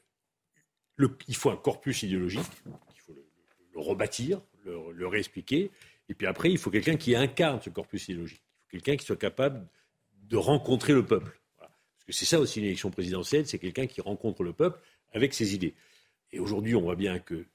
le- 0.95 1.15
il 1.27 1.35
faut 1.35 1.51
un 1.51 1.55
corpus 1.57 2.01
idéologique, 2.01 2.41
il 2.65 2.99
faut 3.01 3.13
le, 3.13 3.23
le 3.75 3.79
rebâtir, 3.79 4.41
le, 4.65 4.91
le 4.91 5.07
réexpliquer, 5.07 5.69
et 6.09 6.13
puis 6.15 6.25
après, 6.25 6.49
il 6.49 6.57
faut 6.57 6.71
quelqu'un 6.71 6.95
qui 6.97 7.15
incarne 7.15 7.61
ce 7.61 7.69
corpus 7.69 8.07
idéologique. 8.09 8.41
Il 8.41 8.63
faut 8.63 8.71
quelqu'un 8.71 8.97
qui 8.97 9.05
soit 9.05 9.17
capable 9.17 9.67
de 10.27 10.37
rencontrer 10.37 10.93
le 10.93 11.05
peuple. 11.05 11.39
Voilà. 11.57 11.71
Parce 11.95 12.05
que 12.05 12.11
c'est 12.13 12.25
ça 12.25 12.39
aussi 12.39 12.59
une 12.59 12.65
élection 12.65 12.89
présidentielle, 12.91 13.47
c'est 13.47 13.59
quelqu'un 13.59 13.87
qui 13.87 14.01
rencontre 14.01 14.43
le 14.43 14.53
peuple 14.53 14.79
avec 15.13 15.33
ses 15.33 15.53
idées. 15.55 15.73
Et 16.31 16.39
aujourd'hui, 16.39 16.75
on 16.75 16.81
voit 16.81 16.95
bien 16.95 17.19
que 17.19 17.45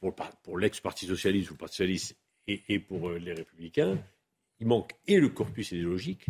pour, 0.00 0.08
le 0.10 0.14
par- 0.14 0.36
pour 0.42 0.58
l'ex-parti 0.58 1.06
socialiste 1.06 1.50
ou 1.50 1.54
le 1.54 1.58
parti 1.58 1.76
socialiste 1.76 2.16
et, 2.48 2.62
et 2.68 2.78
pour 2.80 3.08
euh, 3.08 3.18
les 3.18 3.32
républicains, 3.34 4.02
il 4.58 4.66
manque 4.66 4.92
et 5.06 5.18
le 5.20 5.28
corpus 5.28 5.70
idéologique 5.72 6.26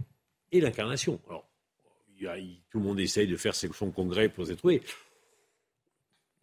et 0.50 0.60
l'incarnation. 0.60 1.20
Alors, 1.28 1.48
il 2.16 2.22
y 2.24 2.26
a- 2.28 2.38
il- 2.38 2.60
tout 2.70 2.78
le 2.78 2.84
monde 2.84 3.00
essaye 3.00 3.26
de 3.26 3.36
faire 3.36 3.54
son 3.54 3.90
congrès 3.90 4.28
pour 4.28 4.46
se 4.46 4.52
trouver. 4.52 4.82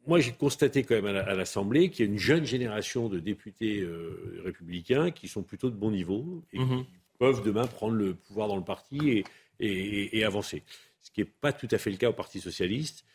Moi, 0.07 0.19
j'ai 0.21 0.31
constaté 0.31 0.83
quand 0.83 0.95
même 0.95 1.05
à 1.05 1.11
la- 1.11 1.27
à 1.29 1.35
l'Assemblée 1.35 1.91
qu'il 1.91 2.05
y 2.05 2.09
a 2.09 2.11
une 2.11 2.17
jeune 2.17 2.45
génération 2.45 3.09
de 3.09 3.19
députés 3.19 3.81
euh, 3.81 4.41
républicains 4.43 5.11
qui 5.11 5.27
sont 5.27 5.43
plutôt 5.43 5.69
de 5.69 5.75
bon 5.75 5.91
niveau 5.91 6.43
et 6.51 6.57
Mhm. 6.59 6.85
qui 6.85 6.98
peuvent 7.19 7.43
demain 7.43 7.67
prendre 7.67 7.93
le 7.95 8.15
pouvoir 8.15 8.47
dans 8.47 8.55
le 8.57 8.63
parti 8.63 9.09
et, 9.09 9.25
et- 9.59 10.23
avancer. 10.23 10.63
Ce 11.01 11.11
qui 11.11 11.21
n'est 11.21 11.25
pas 11.41 11.53
tout 11.53 11.67
à 11.71 11.77
fait 11.77 11.91
le 11.91 11.97
cas 11.97 12.09
au 12.09 12.13
Parti 12.13 12.39
socialiste. 12.39 13.05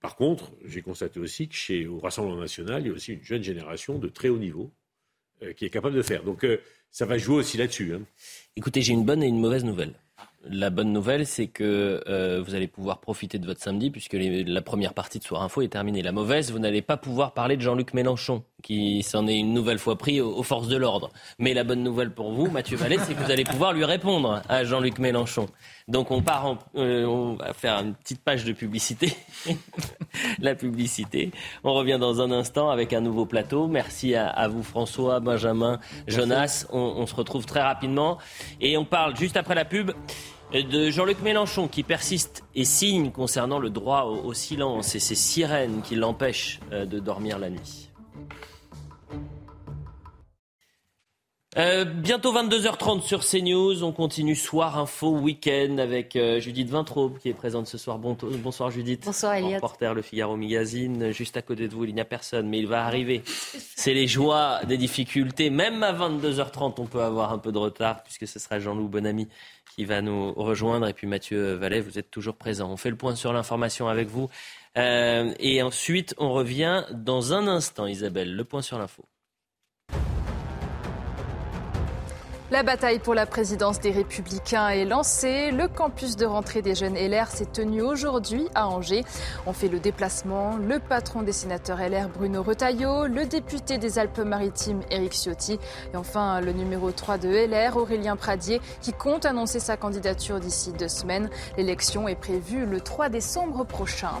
Par 0.00 0.16
contre, 0.16 0.52
j'ai 0.64 0.82
constaté 0.82 1.18
aussi 1.20 1.48
que 1.48 1.54
chez 1.54 1.86
au 1.86 1.98
Rassemblement 1.98 2.40
national, 2.40 2.82
il 2.82 2.88
y 2.88 2.90
a 2.90 2.94
aussi 2.94 3.14
une 3.14 3.22
jeune 3.24 3.42
génération 3.42 3.98
de 3.98 4.08
très 4.08 4.28
haut 4.28 4.38
niveau 4.38 4.70
euh, 5.42 5.52
qui 5.52 5.64
est 5.64 5.70
capable 5.70 5.96
de 5.96 6.02
faire. 6.02 6.22
Donc, 6.24 6.44
euh, 6.44 6.58
ça 6.90 7.06
va 7.06 7.18
jouer 7.18 7.36
aussi 7.36 7.56
là-dessus. 7.56 7.94
hein. 7.94 8.02
Écoutez, 8.56 8.82
j'ai 8.82 8.92
une 8.92 9.04
bonne 9.04 9.22
et 9.22 9.26
une 9.28 9.40
mauvaise 9.40 9.64
nouvelle. 9.64 9.94
La 10.44 10.70
bonne 10.70 10.92
nouvelle, 10.92 11.24
c'est 11.24 11.46
que 11.46 12.02
euh, 12.08 12.42
vous 12.44 12.56
allez 12.56 12.66
pouvoir 12.66 12.98
profiter 13.00 13.38
de 13.38 13.46
votre 13.46 13.60
samedi 13.60 13.90
puisque 13.90 14.14
les- 14.14 14.42
la 14.42 14.60
première 14.60 14.92
partie 14.92 15.20
de 15.20 15.24
Soir 15.24 15.40
Info 15.42 15.62
est 15.62 15.68
terminée. 15.68 16.02
La 16.02 16.10
mauvaise, 16.10 16.50
vous 16.50 16.58
n'allez 16.58 16.82
pas 16.82 16.96
pouvoir 16.96 17.32
parler 17.32 17.56
de 17.56 17.62
Jean-Luc 17.62 17.94
Mélenchon, 17.94 18.42
qui 18.60 19.04
s'en 19.04 19.28
est 19.28 19.36
une 19.38 19.54
nouvelle 19.54 19.78
fois 19.78 19.96
pris 19.96 20.20
aux, 20.20 20.36
aux 20.36 20.42
forces 20.42 20.66
de 20.66 20.76
l'ordre. 20.76 21.10
Mais 21.38 21.54
la 21.54 21.62
bonne 21.62 21.84
nouvelle 21.84 22.10
pour 22.12 22.32
vous, 22.32 22.50
Mathieu 22.50 22.76
Vallée, 22.76 22.98
c'est 22.98 23.14
que 23.14 23.22
vous 23.22 23.30
allez 23.30 23.44
pouvoir 23.44 23.72
lui 23.72 23.84
répondre 23.84 24.42
à 24.48 24.64
Jean-Luc 24.64 24.98
Mélenchon. 24.98 25.46
Donc 25.88 26.10
on 26.10 26.22
part, 26.22 26.46
en- 26.46 26.58
euh, 26.76 27.04
on 27.06 27.34
va 27.34 27.52
faire 27.52 27.78
une 27.80 27.94
petite 27.94 28.20
page 28.22 28.44
de 28.44 28.52
publicité. 28.52 29.12
la 30.38 30.54
publicité. 30.54 31.30
On 31.64 31.72
revient 31.74 31.98
dans 32.00 32.20
un 32.20 32.30
instant 32.30 32.70
avec 32.70 32.92
un 32.92 33.00
nouveau 33.00 33.26
plateau. 33.26 33.66
Merci 33.66 34.14
à, 34.14 34.28
à 34.28 34.48
vous 34.48 34.62
François, 34.62 35.20
Benjamin, 35.20 35.80
Jonas. 36.06 36.66
On, 36.70 36.78
on 36.78 37.06
se 37.06 37.14
retrouve 37.14 37.46
très 37.46 37.62
rapidement 37.62 38.18
et 38.60 38.76
on 38.76 38.84
parle 38.84 39.16
juste 39.16 39.36
après 39.36 39.54
la 39.54 39.64
pub 39.64 39.90
de 40.52 40.90
Jean-Luc 40.90 41.20
Mélenchon 41.22 41.66
qui 41.66 41.82
persiste 41.82 42.44
et 42.54 42.64
signe 42.64 43.10
concernant 43.10 43.58
le 43.58 43.70
droit 43.70 44.02
au, 44.02 44.22
au 44.26 44.34
silence 44.34 44.94
et 44.94 45.00
ces 45.00 45.14
sirènes 45.14 45.80
qui 45.82 45.94
l'empêchent 45.96 46.60
euh, 46.72 46.84
de 46.84 46.98
dormir 47.00 47.38
la 47.38 47.48
nuit. 47.50 47.88
Euh, 51.58 51.84
bientôt 51.84 52.32
22h30 52.32 53.02
sur 53.02 53.20
CNews. 53.26 53.84
On 53.84 53.92
continue 53.92 54.34
Soir 54.34 54.78
Info 54.78 55.10
Week-end 55.10 55.76
avec 55.76 56.16
euh, 56.16 56.40
Judith 56.40 56.70
Vintraube 56.70 57.18
qui 57.18 57.28
est 57.28 57.34
présente 57.34 57.66
ce 57.66 57.76
soir. 57.76 57.98
Bon- 57.98 58.16
bonsoir 58.38 58.70
Judith. 58.70 59.02
Bonsoir, 59.04 59.34
Elliot. 59.34 59.56
Reporter 59.56 59.92
Le 59.92 60.00
Figaro 60.00 60.34
Magazine. 60.36 61.10
Juste 61.12 61.36
à 61.36 61.42
côté 61.42 61.68
de 61.68 61.74
vous, 61.74 61.84
il 61.84 61.94
n'y 61.94 62.00
a 62.00 62.06
personne, 62.06 62.48
mais 62.48 62.58
il 62.58 62.66
va 62.66 62.86
arriver. 62.86 63.22
C'est 63.26 63.92
les 63.92 64.06
joies 64.06 64.60
des 64.66 64.78
difficultés. 64.78 65.50
Même 65.50 65.82
à 65.82 65.92
22h30, 65.92 66.74
on 66.78 66.86
peut 66.86 67.02
avoir 67.02 67.34
un 67.34 67.38
peu 67.38 67.52
de 67.52 67.58
retard 67.58 68.02
puisque 68.02 68.26
ce 68.26 68.38
sera 68.38 68.58
Jean-Loup 68.58 68.88
Bonamy 68.88 69.28
qui 69.76 69.84
va 69.84 70.00
nous 70.00 70.32
rejoindre. 70.32 70.88
Et 70.88 70.94
puis 70.94 71.06
Mathieu 71.06 71.52
Vallet, 71.52 71.80
vous 71.82 71.98
êtes 71.98 72.10
toujours 72.10 72.36
présent. 72.36 72.70
On 72.70 72.78
fait 72.78 72.90
le 72.90 72.96
point 72.96 73.14
sur 73.14 73.30
l'information 73.34 73.88
avec 73.88 74.08
vous. 74.08 74.30
Euh, 74.78 75.34
et 75.38 75.62
ensuite, 75.62 76.14
on 76.16 76.32
revient 76.32 76.84
dans 76.92 77.34
un 77.34 77.46
instant, 77.46 77.86
Isabelle. 77.86 78.34
Le 78.34 78.44
point 78.44 78.62
sur 78.62 78.78
l'info. 78.78 79.04
La 82.52 82.62
bataille 82.62 82.98
pour 82.98 83.14
la 83.14 83.24
présidence 83.24 83.80
des 83.80 83.90
Républicains 83.90 84.68
est 84.68 84.84
lancée. 84.84 85.50
Le 85.52 85.68
campus 85.68 86.16
de 86.16 86.26
rentrée 86.26 86.60
des 86.60 86.74
jeunes 86.74 86.96
LR 86.96 87.28
s'est 87.28 87.46
tenu 87.46 87.80
aujourd'hui 87.80 88.46
à 88.54 88.68
Angers. 88.68 89.04
On 89.46 89.54
fait 89.54 89.68
le 89.68 89.80
déplacement. 89.80 90.58
Le 90.58 90.78
patron 90.78 91.22
des 91.22 91.32
sénateurs 91.32 91.78
LR, 91.78 92.10
Bruno 92.10 92.42
Retailleau, 92.42 93.06
le 93.06 93.24
député 93.24 93.78
des 93.78 93.98
Alpes-Maritimes, 93.98 94.82
Éric 94.90 95.14
Ciotti, 95.14 95.58
et 95.94 95.96
enfin 95.96 96.42
le 96.42 96.52
numéro 96.52 96.90
3 96.90 97.16
de 97.16 97.30
LR, 97.30 97.78
Aurélien 97.78 98.16
Pradier, 98.16 98.60
qui 98.82 98.92
compte 98.92 99.24
annoncer 99.24 99.58
sa 99.58 99.78
candidature 99.78 100.38
d'ici 100.38 100.74
deux 100.78 100.88
semaines. 100.88 101.30
L'élection 101.56 102.06
est 102.06 102.16
prévue 102.16 102.66
le 102.66 102.82
3 102.82 103.08
décembre 103.08 103.64
prochain. 103.64 104.12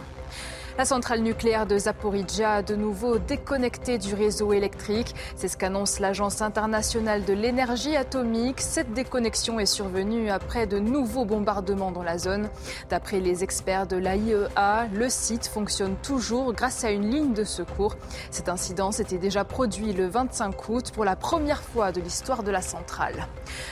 La 0.78 0.86
centrale 0.86 1.20
nucléaire 1.20 1.66
de 1.66 1.76
Zaporizhia 1.76 2.52
a 2.52 2.62
de 2.62 2.74
nouveau 2.74 3.18
déconnectée 3.18 3.98
du 3.98 4.14
réseau 4.14 4.54
électrique. 4.54 5.14
C'est 5.36 5.48
ce 5.48 5.58
qu'annonce 5.58 6.00
l'Agence 6.00 6.40
internationale 6.40 7.26
de 7.26 7.34
l'énergie 7.34 7.94
atomique. 7.94 8.60
Cette 8.62 8.94
déconnexion 8.94 9.60
est 9.60 9.66
survenue 9.66 10.30
après 10.30 10.66
de 10.66 10.78
nouveaux 10.78 11.26
bombardements 11.26 11.90
dans 11.90 12.02
la 12.02 12.16
zone. 12.16 12.48
D'après 12.88 13.20
les 13.20 13.44
experts 13.44 13.86
de 13.86 13.96
l'AIEA, 13.96 14.88
le 14.94 15.10
site 15.10 15.46
fonctionne 15.46 15.94
toujours 16.02 16.54
grâce 16.54 16.84
à 16.84 16.90
une 16.90 17.10
ligne 17.10 17.34
de 17.34 17.44
secours. 17.44 17.96
Cet 18.30 18.48
incident 18.48 18.92
s'était 18.92 19.18
déjà 19.18 19.44
produit 19.44 19.92
le 19.92 20.06
25 20.06 20.68
août 20.70 20.90
pour 20.94 21.04
la 21.04 21.16
première 21.16 21.62
fois 21.62 21.92
de 21.92 22.00
l'histoire 22.00 22.42
de 22.42 22.50
la 22.50 22.62
centrale. 22.62 23.28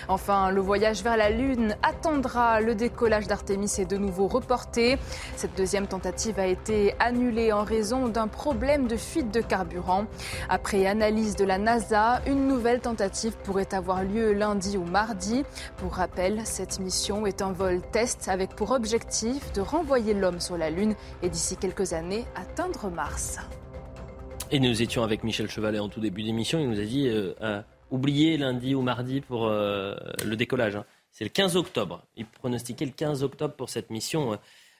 Enfin, 0.09 0.51
le 0.51 0.60
voyage 0.60 1.02
vers 1.02 1.16
la 1.16 1.31
Lune 1.31 1.77
attendra. 1.82 2.60
Le 2.60 2.74
décollage 2.74 3.27
d'Artemis 3.27 3.72
est 3.78 3.90
de 3.90 3.97
nouveau 3.97 4.28
reporté. 4.28 4.98
Cette 5.36 5.56
deuxième 5.56 5.86
tentative 5.86 6.39
a 6.39 6.47
été 6.47 6.90
annulée 6.99 7.53
en 7.53 7.65
raison 7.65 8.09
d'un 8.09 8.29
problème 8.29 8.87
de 8.87 8.97
fuite 8.97 9.33
de 9.33 9.41
carburant. 9.41 10.07
Après 10.49 10.87
analyse 10.87 11.37
de 11.37 11.45
la 11.45 11.59
NASA, 11.59 12.23
une 12.27 12.47
nouvelle 12.47 12.81
tentative 12.81 13.37
pourrait 13.45 13.73
avoir 13.75 14.03
lieu 14.05 14.33
lundi 14.33 14.77
ou 14.77 14.85
mardi. 14.85 15.45
Pour 15.77 15.95
rappel, 15.95 16.41
cette 16.45 16.81
mission 16.81 17.27
est 17.27 17.43
un 17.43 17.53
vol 17.53 17.81
test 17.93 18.29
avec 18.29 18.57
pour 18.57 18.73
objectif 18.73 19.53
de 19.53 19.61
renvoyer 19.61 20.15
l'homme 20.15 20.41
sur 20.41 20.57
la 20.57 20.71
Lune 20.71 20.95
et 21.23 21.29
d'ici 21.29 21.57
quelques 21.57 21.93
années 21.93 22.25
atteindre 22.35 22.91
Mars. 22.91 23.39
Et 24.51 24.59
nous 24.59 24.83
étions 24.83 25.05
avec 25.05 25.23
Michel 25.23 25.49
Chevalet 25.49 25.79
en 25.79 25.89
tout 25.89 26.01
début 26.01 26.23
d'émission. 26.23 26.59
Il 26.59 26.71
nous 26.71 26.81
a 26.81 26.85
dit 26.85 27.09
euh, 27.09 27.35
euh, 27.41 27.62
lundi 28.39 28.75
ou 28.75 28.83
mardi 28.83 29.21
pour 29.21 29.47
euh, 29.47 29.95
le 30.25 30.37
décollage. 30.37 30.77
hein. 30.77 30.85
C'est 31.12 31.25
le 31.25 31.31
15 31.31 31.57
octobre. 31.57 32.05
Il 32.17 32.27
pronostiquait 32.27 32.85
le 32.85 32.93
15 32.93 33.23
octobre 33.23 33.55
pour 33.55 33.69
cette 33.69 33.91
mission. 33.91 34.39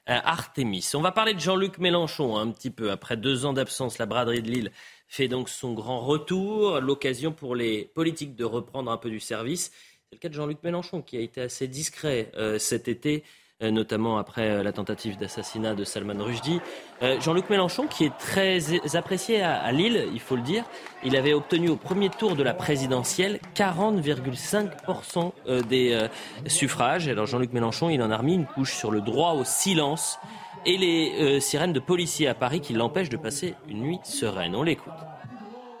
Euh, 0.09 0.19
Artemis. 0.23 0.91
On 0.95 1.01
va 1.01 1.11
parler 1.11 1.33
de 1.33 1.39
Jean-Luc 1.39 1.77
Mélenchon 1.77 2.35
hein, 2.35 2.47
un 2.47 2.51
petit 2.51 2.71
peu. 2.71 2.91
Après 2.91 3.17
deux 3.17 3.45
ans 3.45 3.53
d'absence, 3.53 3.97
la 3.97 4.05
braderie 4.05 4.41
de 4.41 4.49
Lille 4.49 4.71
fait 5.07 5.27
donc 5.27 5.49
son 5.49 5.73
grand 5.73 5.99
retour. 5.99 6.79
L'occasion 6.79 7.31
pour 7.31 7.55
les 7.55 7.85
politiques 7.85 8.35
de 8.35 8.45
reprendre 8.45 8.91
un 8.91 8.97
peu 8.97 9.09
du 9.09 9.19
service. 9.19 9.71
C'est 10.09 10.15
le 10.15 10.19
cas 10.19 10.29
de 10.29 10.33
Jean-Luc 10.33 10.63
Mélenchon 10.63 11.01
qui 11.01 11.17
a 11.17 11.21
été 11.21 11.41
assez 11.41 11.67
discret 11.67 12.31
euh, 12.35 12.57
cet 12.57 12.87
été, 12.87 13.23
notamment 13.69 14.17
après 14.17 14.49
euh, 14.49 14.63
la 14.63 14.71
tentative 14.71 15.17
d'assassinat 15.17 15.75
de 15.75 15.83
Salman 15.83 16.23
Rushdie. 16.23 16.59
Euh, 17.03 17.19
Jean-Luc 17.19 17.49
Mélenchon 17.49 17.87
qui 17.87 18.05
est 18.05 18.17
très 18.17 18.59
apprécié 18.95 19.41
à, 19.41 19.71
Lille, 19.71 20.07
il 20.13 20.19
faut 20.19 20.35
le 20.35 20.41
dire. 20.41 20.63
Il 21.03 21.15
avait 21.15 21.33
obtenu 21.33 21.69
au 21.69 21.75
premier 21.75 22.09
tour 22.09 22.35
de 22.35 22.43
la 22.43 22.53
présidentielle 22.53 23.39
40,5% 23.55 25.31
euh, 25.47 25.61
des 25.61 25.93
euh, 25.93 26.07
suffrages. 26.47 27.07
Alors 27.07 27.25
Jean-Luc 27.25 27.53
Mélenchon, 27.53 27.89
il 27.89 28.01
en 28.01 28.11
a 28.11 28.17
remis 28.17 28.35
une 28.35 28.45
couche 28.45 28.73
sur 28.75 28.91
le 28.91 29.01
droit 29.01 29.33
au 29.33 29.43
silence 29.43 30.19
et 30.65 30.77
les 30.77 31.13
euh, 31.19 31.39
sirènes 31.39 31.73
de 31.73 31.79
policiers 31.79 32.27
à 32.27 32.33
Paris 32.33 32.61
qui 32.61 32.73
l'empêchent 32.73 33.09
de 33.09 33.17
passer 33.17 33.55
une 33.67 33.81
nuit 33.81 33.99
sereine. 34.03 34.55
On 34.55 34.63
l'écoute. 34.63 34.93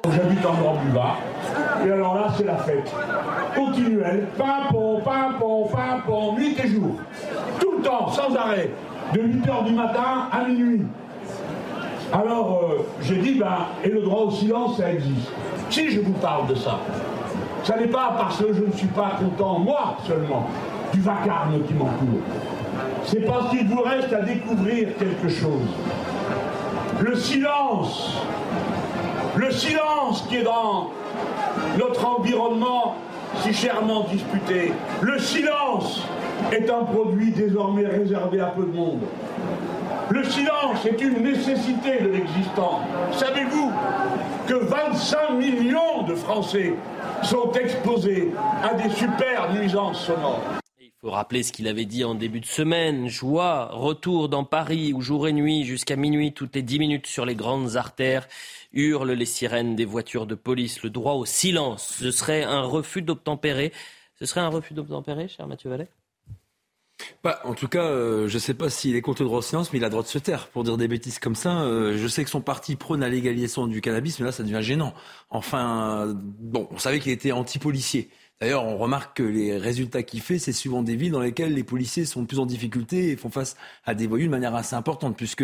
J'habite 0.09 0.43
en 0.45 0.53
Grand 0.53 0.75
Boulevard. 0.75 1.17
Et 1.85 1.91
alors 1.91 2.15
là, 2.15 2.27
c'est 2.35 2.43
la 2.43 2.57
fête. 2.57 2.91
Continuelle. 3.55 4.27
Pimpon, 4.37 4.99
pimpon, 5.05 5.67
pimpon, 5.67 6.33
nuit 6.33 6.55
et 6.63 6.67
jour. 6.67 6.95
Tout 7.59 7.73
le 7.77 7.83
temps, 7.83 8.09
sans 8.09 8.35
arrêt. 8.35 8.71
De 9.13 9.19
8h 9.21 9.65
du 9.65 9.73
matin 9.73 10.27
à 10.31 10.43
minuit. 10.45 10.85
Alors, 12.11 12.61
euh, 12.63 12.85
j'ai 13.01 13.17
dit, 13.17 13.35
ben, 13.35 13.67
et 13.83 13.89
le 13.89 14.01
droit 14.01 14.23
au 14.23 14.31
silence, 14.31 14.77
ça 14.77 14.91
existe. 14.91 15.31
Si 15.69 15.91
je 15.91 16.01
vous 16.01 16.13
parle 16.13 16.47
de 16.47 16.55
ça, 16.55 16.79
ça 17.63 17.77
n'est 17.77 17.87
pas 17.87 18.15
parce 18.17 18.37
que 18.37 18.53
je 18.53 18.63
ne 18.63 18.71
suis 18.71 18.87
pas 18.87 19.11
content, 19.19 19.59
moi 19.59 19.97
seulement, 20.07 20.47
du 20.93 20.99
vacarme 21.01 21.61
qui 21.67 21.73
m'entoure. 21.73 22.21
C'est 23.05 23.25
parce 23.25 23.49
qu'il 23.49 23.67
vous 23.67 23.81
reste 23.81 24.11
à 24.11 24.21
découvrir 24.21 24.89
quelque 24.97 25.29
chose. 25.29 25.69
Le 26.99 27.15
silence 27.15 28.17
le 29.35 29.51
silence 29.51 30.25
qui 30.27 30.37
est 30.37 30.43
dans 30.43 30.89
notre 31.77 32.05
environnement 32.05 32.95
si 33.41 33.53
chèrement 33.53 34.05
disputé. 34.11 34.73
Le 35.01 35.17
silence 35.19 36.01
est 36.51 36.69
un 36.69 36.83
produit 36.83 37.31
désormais 37.31 37.85
réservé 37.85 38.41
à 38.41 38.47
peu 38.47 38.63
de 38.63 38.75
monde. 38.75 39.01
Le 40.09 40.23
silence 40.25 40.85
est 40.85 41.01
une 41.01 41.23
nécessité 41.23 42.01
de 42.01 42.09
l'existence. 42.09 42.81
Savez-vous 43.13 43.71
que 44.47 44.55
25 44.55 45.31
millions 45.31 46.03
de 46.07 46.15
Français 46.15 46.73
sont 47.23 47.51
exposés 47.53 48.33
à 48.61 48.73
des 48.73 48.89
super 48.89 49.53
nuisances 49.53 50.05
sonores? 50.05 50.60
Faut 51.01 51.09
rappeler 51.09 51.41
ce 51.41 51.51
qu'il 51.51 51.67
avait 51.67 51.85
dit 51.85 52.03
en 52.03 52.13
début 52.13 52.39
de 52.39 52.45
semaine. 52.45 53.07
Joie, 53.07 53.69
retour 53.71 54.29
dans 54.29 54.43
Paris 54.43 54.93
où 54.93 55.01
jour 55.01 55.27
et 55.27 55.33
nuit 55.33 55.63
jusqu'à 55.63 55.95
minuit, 55.95 56.31
toutes 56.31 56.55
les 56.55 56.61
10 56.61 56.77
minutes 56.77 57.07
sur 57.07 57.25
les 57.25 57.33
grandes 57.33 57.75
artères, 57.75 58.27
hurlent 58.71 59.11
les 59.11 59.25
sirènes 59.25 59.75
des 59.75 59.85
voitures 59.85 60.27
de 60.27 60.35
police. 60.35 60.83
Le 60.83 60.91
droit 60.91 61.13
au 61.13 61.25
silence, 61.25 61.97
ce 61.99 62.11
serait 62.11 62.43
un 62.43 62.61
refus 62.61 63.01
d'obtempérer. 63.01 63.73
Ce 64.19 64.27
serait 64.27 64.41
un 64.41 64.49
refus 64.49 64.75
d'obtempérer, 64.75 65.27
cher 65.27 65.47
Mathieu 65.47 65.71
Vallet? 65.71 65.89
Bah, 67.23 67.39
en 67.45 67.55
tout 67.55 67.67
cas, 67.67 67.83
euh, 67.83 68.27
je 68.27 68.35
ne 68.35 68.39
sais 68.39 68.53
pas 68.53 68.69
s'il 68.69 68.95
est 68.95 69.01
contre 69.01 69.23
le 69.23 69.27
droit 69.27 69.39
au 69.39 69.43
silence, 69.43 69.73
mais 69.73 69.79
il 69.79 69.83
a 69.83 69.87
le 69.87 69.91
droit 69.91 70.03
de 70.03 70.07
se 70.07 70.19
taire 70.19 70.49
pour 70.49 70.63
dire 70.63 70.77
des 70.77 70.87
bêtises 70.87 71.17
comme 71.17 71.35
ça. 71.35 71.61
Euh, 71.61 71.97
je 71.97 72.07
sais 72.07 72.23
que 72.23 72.29
son 72.29 72.41
parti 72.41 72.75
prône 72.75 72.99
la 72.99 73.09
légalisation 73.09 73.65
du 73.65 73.81
cannabis, 73.81 74.19
mais 74.19 74.25
là, 74.27 74.31
ça 74.31 74.43
devient 74.43 74.61
gênant. 74.61 74.93
Enfin, 75.31 76.05
euh, 76.05 76.13
bon, 76.15 76.67
on 76.69 76.77
savait 76.77 76.99
qu'il 76.99 77.11
était 77.11 77.31
anti-policier. 77.31 78.09
D'ailleurs, 78.41 78.65
on 78.65 78.75
remarque 78.75 79.17
que 79.17 79.23
les 79.23 79.55
résultats 79.55 80.01
qu'il 80.01 80.19
fait, 80.19 80.39
c'est 80.39 80.51
souvent 80.51 80.81
des 80.81 80.95
villes 80.95 81.11
dans 81.11 81.21
lesquelles 81.21 81.53
les 81.53 81.63
policiers 81.63 82.05
sont 82.05 82.25
plus 82.25 82.39
en 82.39 82.47
difficulté 82.47 83.09
et 83.09 83.15
font 83.15 83.29
face 83.29 83.55
à 83.85 83.93
des 83.93 84.07
voyous 84.07 84.25
de 84.25 84.31
manière 84.31 84.55
assez 84.55 84.75
importante, 84.75 85.15
puisque 85.15 85.43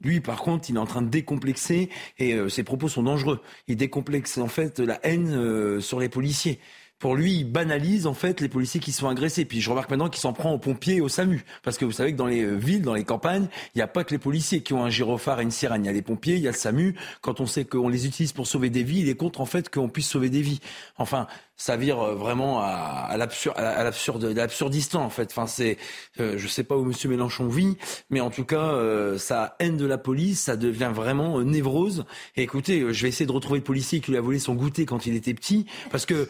lui, 0.00 0.20
par 0.20 0.40
contre, 0.40 0.70
il 0.70 0.76
est 0.76 0.78
en 0.78 0.86
train 0.86 1.02
de 1.02 1.10
décomplexer 1.10 1.90
et 2.18 2.32
euh, 2.32 2.48
ses 2.48 2.62
propos 2.62 2.88
sont 2.88 3.02
dangereux. 3.02 3.42
Il 3.66 3.76
décomplexe 3.76 4.38
en 4.38 4.46
fait 4.46 4.78
la 4.78 4.98
haine 5.02 5.28
euh, 5.28 5.82
sur 5.82 6.00
les 6.00 6.08
policiers. 6.08 6.58
Pour 6.98 7.14
lui, 7.14 7.32
il 7.34 7.44
banalise 7.44 8.08
en 8.08 8.14
fait 8.14 8.40
les 8.40 8.48
policiers 8.48 8.80
qui 8.80 8.90
sont 8.90 9.08
agressés. 9.08 9.44
Puis 9.44 9.60
je 9.60 9.70
remarque 9.70 9.90
maintenant 9.90 10.08
qu'il 10.08 10.20
s'en 10.20 10.32
prend 10.32 10.52
aux 10.52 10.58
pompiers 10.58 10.96
et 10.96 11.00
aux 11.00 11.08
SAMU. 11.08 11.44
Parce 11.62 11.78
que 11.78 11.84
vous 11.84 11.92
savez 11.92 12.12
que 12.12 12.16
dans 12.16 12.26
les 12.26 12.42
euh, 12.42 12.56
villes, 12.56 12.82
dans 12.82 12.94
les 12.94 13.04
campagnes, 13.04 13.46
il 13.74 13.78
n'y 13.78 13.82
a 13.82 13.86
pas 13.86 14.02
que 14.02 14.10
les 14.10 14.18
policiers 14.18 14.62
qui 14.62 14.72
ont 14.72 14.84
un 14.84 14.90
gyrophare 14.90 15.38
et 15.40 15.44
une 15.44 15.52
sirène. 15.52 15.84
Il 15.84 15.86
y 15.86 15.90
a 15.90 15.92
les 15.92 16.02
pompiers, 16.02 16.36
il 16.36 16.42
y 16.42 16.48
a 16.48 16.50
le 16.50 16.56
SAMU. 16.56 16.96
Quand 17.20 17.40
on 17.40 17.46
sait 17.46 17.64
qu'on 17.64 17.88
les 17.88 18.06
utilise 18.06 18.32
pour 18.32 18.46
sauver 18.46 18.70
des 18.70 18.82
vies, 18.82 19.00
il 19.00 19.08
est 19.08 19.14
contre 19.16 19.40
en 19.40 19.46
fait 19.46 19.68
qu'on 19.68 19.88
puisse 19.88 20.08
sauver 20.08 20.30
des 20.30 20.42
vies. 20.42 20.60
Enfin, 20.96 21.28
ça 21.58 21.76
vire 21.76 22.00
euh, 22.00 22.14
vraiment 22.14 22.60
à, 22.60 23.06
à 23.10 23.16
l'absurde, 23.18 23.58
à 23.58 23.84
l'absurde, 23.84 24.24
à 24.24 24.32
l'absurdistan 24.32 25.02
en 25.02 25.10
fait. 25.10 25.28
Enfin, 25.30 25.46
c'est, 25.46 25.76
euh, 26.20 26.38
je 26.38 26.48
sais 26.48 26.64
pas 26.64 26.76
où 26.76 26.84
Monsieur 26.84 27.10
Mélenchon 27.10 27.48
vit, 27.48 27.76
mais 28.08 28.20
en 28.20 28.30
tout 28.30 28.44
cas, 28.44 28.72
euh, 28.72 29.18
sa 29.18 29.56
haine 29.58 29.76
de 29.76 29.84
la 29.84 29.98
police, 29.98 30.40
ça 30.40 30.56
devient 30.56 30.92
vraiment 30.94 31.38
euh, 31.38 31.44
névrose. 31.44 32.06
Écoutez, 32.36 32.80
euh, 32.80 32.92
je 32.92 33.02
vais 33.02 33.08
essayer 33.08 33.26
de 33.26 33.32
retrouver 33.32 33.58
le 33.58 33.64
policier 33.64 34.00
qui 34.00 34.12
lui 34.12 34.18
a 34.18 34.22
volé 34.22 34.38
son 34.38 34.54
goûter 34.54 34.86
quand 34.86 35.04
il 35.04 35.14
était 35.14 35.34
petit, 35.34 35.66
parce 35.90 36.06
que 36.06 36.28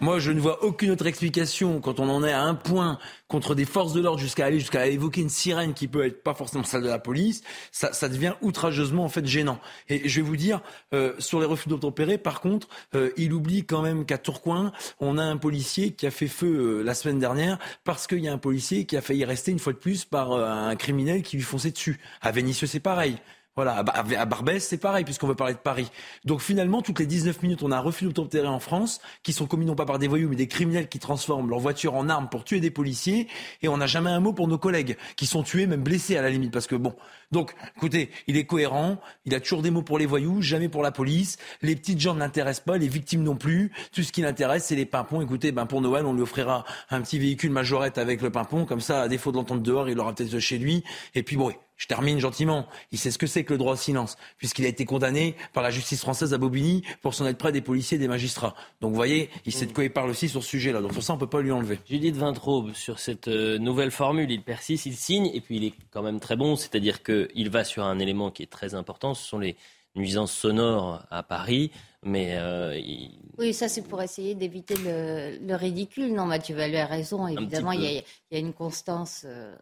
moi, 0.00 0.18
je 0.18 0.32
ne 0.32 0.40
vois 0.40 0.64
aucune 0.64 0.90
autre 0.90 1.06
explication 1.06 1.80
quand 1.80 2.00
on 2.00 2.08
en 2.08 2.24
est 2.24 2.32
à 2.32 2.42
un 2.42 2.54
point 2.54 2.98
contre 3.28 3.54
des 3.54 3.64
forces 3.64 3.92
de 3.92 4.00
l'ordre 4.00 4.18
jusqu'à 4.18 4.46
aller 4.46 4.58
jusqu'à 4.58 4.86
évoquer 4.86 5.20
une 5.20 5.28
sirène 5.28 5.74
qui 5.74 5.86
peut 5.86 6.04
être 6.04 6.22
pas 6.22 6.34
forcément 6.34 6.64
celle 6.64 6.82
de 6.82 6.88
la 6.88 6.98
police, 6.98 7.42
ça, 7.70 7.92
ça 7.92 8.08
devient 8.08 8.34
outrageusement 8.40 9.04
en 9.04 9.08
fait 9.08 9.24
gênant. 9.26 9.60
Et 9.88 10.08
je 10.08 10.16
vais 10.20 10.26
vous 10.26 10.36
dire, 10.36 10.60
euh, 10.94 11.12
sur 11.18 11.38
les 11.40 11.46
refus 11.46 11.68
d'obtempérer, 11.68 12.18
par 12.18 12.40
contre, 12.40 12.68
euh, 12.94 13.10
il 13.16 13.32
oublie 13.32 13.64
quand 13.64 13.82
même 13.82 14.04
qu'à 14.04 14.18
Tourcoing, 14.18 14.72
on 15.00 15.18
a 15.18 15.22
un 15.22 15.36
policier 15.36 15.92
qui 15.92 16.06
a 16.06 16.10
fait 16.10 16.28
feu 16.28 16.80
euh, 16.80 16.82
la 16.82 16.94
semaine 16.94 17.18
dernière 17.18 17.58
parce 17.84 18.06
qu'il 18.06 18.20
y 18.20 18.28
a 18.28 18.32
un 18.32 18.38
policier 18.38 18.86
qui 18.86 18.96
a 18.96 19.00
failli 19.00 19.24
rester 19.24 19.50
une 19.50 19.58
fois 19.58 19.72
de 19.72 19.78
plus 19.78 20.04
par 20.04 20.32
euh, 20.32 20.48
un 20.48 20.76
criminel 20.76 21.22
qui 21.22 21.36
lui 21.36 21.44
fonçait 21.44 21.70
dessus. 21.70 22.00
À 22.20 22.32
Vénissieux, 22.32 22.66
c'est 22.66 22.80
pareil. 22.80 23.18
Voilà, 23.58 23.78
à 23.78 23.82
Bar- 23.82 24.04
à 24.16 24.24
Barbès, 24.24 24.64
c'est 24.64 24.78
pareil, 24.78 25.02
puisqu'on 25.02 25.26
veut 25.26 25.34
parler 25.34 25.54
de 25.54 25.58
Paris. 25.58 25.90
Donc 26.24 26.42
finalement, 26.42 26.80
toutes 26.80 27.00
les 27.00 27.06
19 27.06 27.42
minutes, 27.42 27.64
on 27.64 27.72
a 27.72 27.76
un 27.78 27.80
refus 27.80 28.04
d'obtempérer 28.04 28.46
en 28.46 28.60
France, 28.60 29.00
qui 29.24 29.32
sont 29.32 29.46
commis 29.46 29.66
non 29.66 29.74
pas 29.74 29.84
par 29.84 29.98
des 29.98 30.06
voyous, 30.06 30.28
mais 30.28 30.36
des 30.36 30.46
criminels 30.46 30.88
qui 30.88 31.00
transforment 31.00 31.50
leur 31.50 31.58
voiture 31.58 31.96
en 31.96 32.08
arme 32.08 32.28
pour 32.28 32.44
tuer 32.44 32.60
des 32.60 32.70
policiers, 32.70 33.26
et 33.62 33.66
on 33.66 33.78
n'a 33.78 33.88
jamais 33.88 34.10
un 34.10 34.20
mot 34.20 34.32
pour 34.32 34.46
nos 34.46 34.58
collègues, 34.58 34.96
qui 35.16 35.26
sont 35.26 35.42
tués, 35.42 35.66
même 35.66 35.82
blessés 35.82 36.16
à 36.16 36.22
la 36.22 36.30
limite, 36.30 36.52
parce 36.52 36.68
que 36.68 36.76
bon. 36.76 36.94
Donc, 37.32 37.52
écoutez, 37.76 38.10
il 38.28 38.36
est 38.36 38.44
cohérent, 38.44 38.98
il 39.24 39.34
a 39.34 39.40
toujours 39.40 39.62
des 39.62 39.72
mots 39.72 39.82
pour 39.82 39.98
les 39.98 40.06
voyous, 40.06 40.40
jamais 40.40 40.68
pour 40.68 40.84
la 40.84 40.92
police, 40.92 41.36
les 41.60 41.74
petites 41.74 41.98
gens 41.98 42.14
ne 42.14 42.20
l'intéressent 42.20 42.64
pas, 42.64 42.78
les 42.78 42.86
victimes 42.86 43.24
non 43.24 43.34
plus, 43.34 43.72
tout 43.92 44.04
ce 44.04 44.12
qui 44.12 44.20
l'intéresse, 44.22 44.66
c'est 44.66 44.76
les 44.76 44.86
pimpons. 44.86 45.20
Écoutez, 45.20 45.50
ben 45.50 45.66
pour 45.66 45.80
Noël, 45.80 46.06
on 46.06 46.12
lui 46.12 46.22
offrira 46.22 46.64
un 46.90 47.00
petit 47.00 47.18
véhicule 47.18 47.50
majorette 47.50 47.98
avec 47.98 48.22
le 48.22 48.30
pimpon, 48.30 48.66
comme 48.66 48.80
ça, 48.80 49.02
à 49.02 49.08
défaut 49.08 49.32
de 49.32 49.36
l'entendre 49.36 49.62
dehors, 49.62 49.88
il 49.88 49.98
aura 49.98 50.14
peut-être 50.14 50.38
chez 50.38 50.58
lui, 50.58 50.84
et 51.16 51.24
puis 51.24 51.36
bon, 51.36 51.50
je 51.78 51.86
termine 51.86 52.18
gentiment. 52.18 52.66
Il 52.92 52.98
sait 52.98 53.10
ce 53.10 53.16
que 53.16 53.26
c'est 53.26 53.44
que 53.44 53.54
le 53.54 53.58
droit 53.58 53.72
au 53.72 53.76
silence, 53.76 54.18
puisqu'il 54.36 54.66
a 54.66 54.68
été 54.68 54.84
condamné 54.84 55.34
par 55.54 55.62
la 55.62 55.70
justice 55.70 56.00
française 56.00 56.34
à 56.34 56.38
Bobigny 56.38 56.82
pour 57.00 57.14
s'en 57.14 57.24
être 57.26 57.38
près 57.38 57.52
des 57.52 57.62
policiers 57.62 57.96
et 57.96 58.00
des 58.00 58.08
magistrats. 58.08 58.54
Donc 58.82 58.90
vous 58.90 58.96
voyez, 58.96 59.30
il 59.46 59.52
sait 59.52 59.64
de 59.64 59.72
quoi 59.72 59.84
il 59.84 59.92
parle 59.92 60.10
aussi 60.10 60.28
sur 60.28 60.42
ce 60.42 60.48
sujet-là. 60.50 60.82
Donc 60.82 60.92
pour 60.92 61.02
ça, 61.02 61.14
on 61.14 61.18
peut 61.18 61.26
pas 61.26 61.40
lui 61.40 61.52
enlever. 61.52 61.78
Judith 61.88 62.16
Vintraube, 62.16 62.74
sur 62.74 62.98
cette 62.98 63.28
euh, 63.28 63.56
nouvelle 63.58 63.90
formule, 63.92 64.30
il 64.30 64.42
persiste, 64.42 64.84
il 64.86 64.96
signe, 64.96 65.30
et 65.32 65.40
puis 65.40 65.56
il 65.56 65.64
est 65.64 65.72
quand 65.90 66.02
même 66.02 66.20
très 66.20 66.36
bon, 66.36 66.56
c'est-à-dire 66.56 67.02
qu'il 67.02 67.48
va 67.48 67.64
sur 67.64 67.84
un 67.84 67.98
élément 68.00 68.30
qui 68.30 68.42
est 68.42 68.50
très 68.50 68.74
important, 68.74 69.14
ce 69.14 69.26
sont 69.26 69.38
les 69.38 69.56
nuisances 69.94 70.32
sonores 70.32 71.02
à 71.10 71.22
Paris, 71.22 71.70
mais 72.04 72.34
euh, 72.36 72.76
il- 72.78 73.10
Oui, 73.38 73.54
ça 73.54 73.68
c'est 73.68 73.82
pour 73.82 74.02
essayer 74.02 74.34
d'éviter 74.34 74.74
le, 74.84 75.38
le 75.46 75.54
ridicule. 75.56 76.12
Non, 76.12 76.24
Mathieu 76.26 76.54
Vallu 76.56 76.76
a 76.76 76.86
raison. 76.86 77.26
Évidemment, 77.26 77.72
il 77.72 77.82
y, 77.82 77.86
a, 77.86 77.90
il 77.92 78.02
y 78.32 78.36
a 78.36 78.38
une 78.38 78.52
constance 78.52 79.22
euh, 79.24 79.54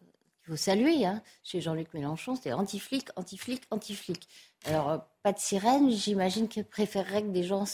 il 0.46 0.50
faut 0.50 0.56
saluer 0.56 1.04
hein, 1.04 1.22
chez 1.42 1.60
Jean-Luc 1.60 1.92
Mélenchon, 1.92 2.36
c'est 2.36 2.52
anti-flic, 2.52 3.08
anti-flic, 3.16 3.62
anti-flic. 3.70 4.28
Alors, 4.64 4.90
euh, 4.90 4.98
pas 5.24 5.32
de 5.32 5.38
sirène, 5.38 5.90
j'imagine 5.90 6.46
qu'il 6.46 6.64
préférerait 6.64 7.22
que 7.22 7.28
des 7.28 7.42
gens 7.42 7.64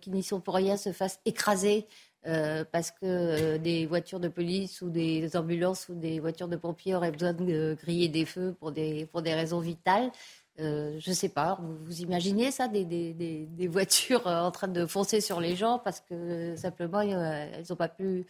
qui 0.00 0.10
n'y 0.10 0.22
sont 0.24 0.40
pour 0.40 0.54
rien 0.54 0.76
se 0.76 0.92
fassent 0.92 1.20
écraser 1.24 1.86
euh, 2.26 2.64
parce 2.72 2.90
que 2.90 2.96
euh, 3.04 3.58
des 3.58 3.86
voitures 3.86 4.18
de 4.18 4.26
police 4.26 4.82
ou 4.82 4.90
des 4.90 5.36
ambulances 5.36 5.88
ou 5.88 5.94
des 5.94 6.18
voitures 6.18 6.48
de 6.48 6.56
pompiers 6.56 6.96
auraient 6.96 7.12
besoin 7.12 7.32
de 7.32 7.76
griller 7.80 8.08
des 8.08 8.24
feux 8.24 8.56
pour 8.58 8.72
des, 8.72 9.06
pour 9.06 9.22
des 9.22 9.34
raisons 9.34 9.60
vitales. 9.60 10.10
Euh, 10.58 10.96
je 10.98 11.10
ne 11.10 11.14
sais 11.14 11.28
pas, 11.28 11.58
vous, 11.60 12.00
imaginez 12.00 12.50
ça, 12.50 12.68
des, 12.68 12.84
des, 12.84 13.12
des, 13.12 13.68
voitures 13.68 14.26
en 14.26 14.50
train 14.50 14.68
de 14.68 14.86
foncer 14.86 15.20
sur 15.20 15.40
les 15.40 15.54
gens 15.54 15.78
parce 15.78 16.00
que 16.00 16.54
simplement 16.56 17.00
elles 17.02 17.64
n'ont 17.68 17.76
pas 17.76 17.88
pu 17.88 18.26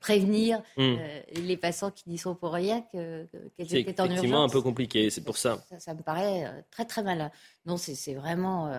prévenir 0.00 0.62
hmm. 0.76 0.96
les 1.36 1.56
passants 1.56 1.90
qui 1.90 2.10
n'y 2.10 2.18
sont 2.18 2.34
pour 2.34 2.52
rien 2.52 2.82
qu'elles 2.92 3.28
étaient 3.58 3.66
en 3.66 3.70
urgence. 3.70 3.92
C'est 3.96 4.04
effectivement 4.08 4.44
un 4.44 4.48
peu 4.48 4.60
compliqué, 4.60 5.08
c'est 5.10 5.24
pour 5.24 5.36
ça. 5.36 5.64
ça. 5.70 5.80
ça. 5.80 5.94
me 5.94 6.02
paraît 6.02 6.64
très 6.70 6.84
très 6.84 7.02
malin. 7.02 7.30
Non, 7.64 7.76
c'est 7.76 8.14
vraiment, 8.14 8.70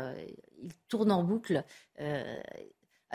il 0.62 0.74
tourne 0.88 1.12
en 1.12 1.24
boucle 1.24 1.64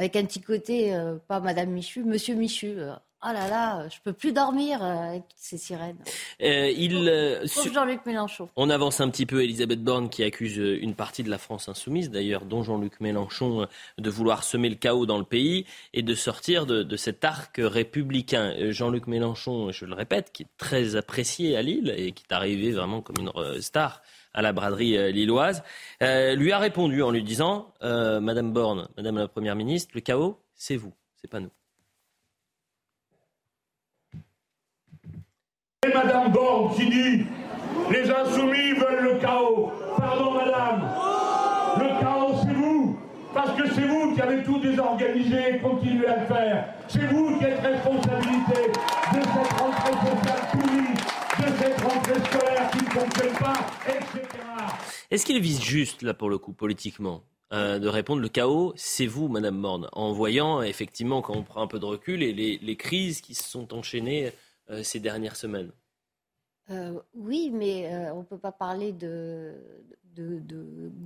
avec 0.01 0.17
un 0.17 0.25
petit 0.25 0.41
côté, 0.41 0.95
euh, 0.95 1.17
pas 1.29 1.41
Madame 1.41 1.71
Michu, 1.71 2.05
Monsieur 2.05 2.35
Michu. 2.35 2.77
Euh, 3.23 3.29
oh 3.29 3.33
là 3.33 3.49
là, 3.49 3.89
je 3.89 3.97
peux 4.03 4.13
plus 4.13 4.33
dormir 4.33 4.83
euh, 4.83 5.11
avec 5.11 5.23
ces 5.37 5.59
sirènes. 5.59 5.99
il, 6.41 7.43
Jean-Luc 7.73 8.07
Mélenchon. 8.07 8.49
On 8.57 8.71
avance 8.71 9.01
un 9.01 9.11
petit 9.11 9.27
peu. 9.27 9.43
Elisabeth 9.43 9.83
Borne 9.83 10.09
qui 10.09 10.23
accuse 10.23 10.57
une 10.57 10.95
partie 10.95 11.23
de 11.23 11.31
la 11.31 11.39
France 11.39 11.69
insoumise, 11.69 12.11
d'ailleurs, 12.11 12.45
dont 12.45 12.63
Jean-Luc 12.63 13.01
Mélenchon, 13.01 13.67
de 13.99 14.11
vouloir 14.11 14.45
semer 14.45 14.69
le 14.69 14.77
chaos 14.77 15.07
dans 15.07 15.19
le 15.19 15.25
pays 15.25 15.67
et 15.93 16.03
de 16.03 16.15
sortir 16.15 16.67
de, 16.67 16.83
de 16.83 16.97
cet 16.97 17.25
arc 17.25 17.57
républicain. 17.59 18.55
Jean-Luc 18.71 19.07
Mélenchon, 19.07 19.71
je 19.73 19.85
le 19.85 19.95
répète, 19.95 20.33
qui 20.33 20.45
est 20.45 20.57
très 20.59 20.97
apprécié 20.97 21.57
à 21.57 21.63
Lille 21.63 21.95
et 21.97 22.13
qui 22.13 22.25
est 22.29 22.35
arrivé 22.35 22.73
vraiment 22.73 23.01
comme 23.01 23.17
une 23.19 23.61
star 23.61 24.03
à 24.35 24.43
la 24.43 24.53
braderie 24.53 24.97
euh, 24.97 25.11
lilloise, 25.11 25.63
euh, 26.03 26.35
lui 26.35 26.53
a 26.53 26.59
répondu 26.59 27.03
en 27.03 27.11
lui 27.11 27.23
disant 27.23 27.73
euh, 27.83 28.21
Madame 28.21 28.53
Borne, 28.53 28.89
Madame 28.97 29.19
la 29.19 29.29
Première 29.29 29.57
ministre, 29.57 29.93
le 29.95 30.01
chaos, 30.01 30.39
c'est 30.55 30.77
vous, 30.77 30.93
c'est 31.17 31.29
pas 31.29 31.41
nous. 31.41 31.51
Et 35.87 35.95
Madame 35.95 36.31
Borne 36.31 36.75
qui 36.77 36.91
dit 36.91 37.27
Les 37.91 38.11
insoumis 38.11 38.75
veulent 38.75 39.15
le 39.15 39.19
chaos. 39.19 39.73
Pardon, 39.97 40.33
Madame. 40.33 40.91
Le 41.79 42.01
chaos, 42.03 42.35
c'est 42.45 42.53
vous. 42.53 42.99
Parce 43.33 43.59
que 43.59 43.67
c'est 43.73 43.87
vous 43.87 44.15
qui 44.15 44.21
avez 44.21 44.43
tout 44.43 44.59
désorganisé 44.59 45.55
et 45.55 45.59
continuez 45.59 46.07
à 46.07 46.21
le 46.21 46.27
faire. 46.27 46.75
C'est 46.87 47.07
vous 47.07 47.39
qui 47.39 47.47
êtes 47.47 47.61
responsabilité 47.61 48.73
de 49.15 49.23
cette 49.23 49.59
rentrée 49.59 49.93
sociale 49.95 50.49
pourrie, 50.53 50.93
de 51.39 51.57
cette 51.57 51.81
rentrée 51.81 52.21
scolaire 52.27 52.71
qui 52.73 52.85
ne 52.85 52.91
fonctionne 52.91 53.37
pas, 53.39 53.67
etc. 53.89 54.29
Est-ce 55.11 55.25
qu'il 55.25 55.41
vise 55.41 55.63
juste, 55.63 56.03
là, 56.03 56.13
pour 56.13 56.29
le 56.29 56.37
coup, 56.37 56.53
politiquement 56.53 57.23
euh, 57.53 57.79
de 57.79 57.89
répondre 57.89 58.21
le 58.21 58.29
chaos, 58.29 58.75
c'est 58.77 59.07
vous, 59.07 59.29
Madame 59.29 59.57
Morne, 59.57 59.89
en 59.93 60.13
voyant 60.13 60.61
effectivement, 60.61 61.23
quand 61.23 61.35
on 61.35 61.43
prend 61.43 61.63
un 61.63 61.67
peu 61.67 61.79
de 61.79 61.87
recul, 61.87 62.23
et 62.23 62.33
les, 62.33 62.77
crises 62.77 63.23
qui 63.23 63.35
se 63.35 63.43
sont 63.43 63.75
enchaînées 63.75 64.31
ces 64.83 65.01
dernières 65.01 65.37
semaines. 65.37 65.73
Euh, 66.71 67.01
oui, 67.15 67.51
mais 67.53 67.91
on 68.13 68.19
ne 68.19 68.25
peut 68.25 68.39
pas 68.39 68.53
parler 68.53 68.93
de, 68.93 69.55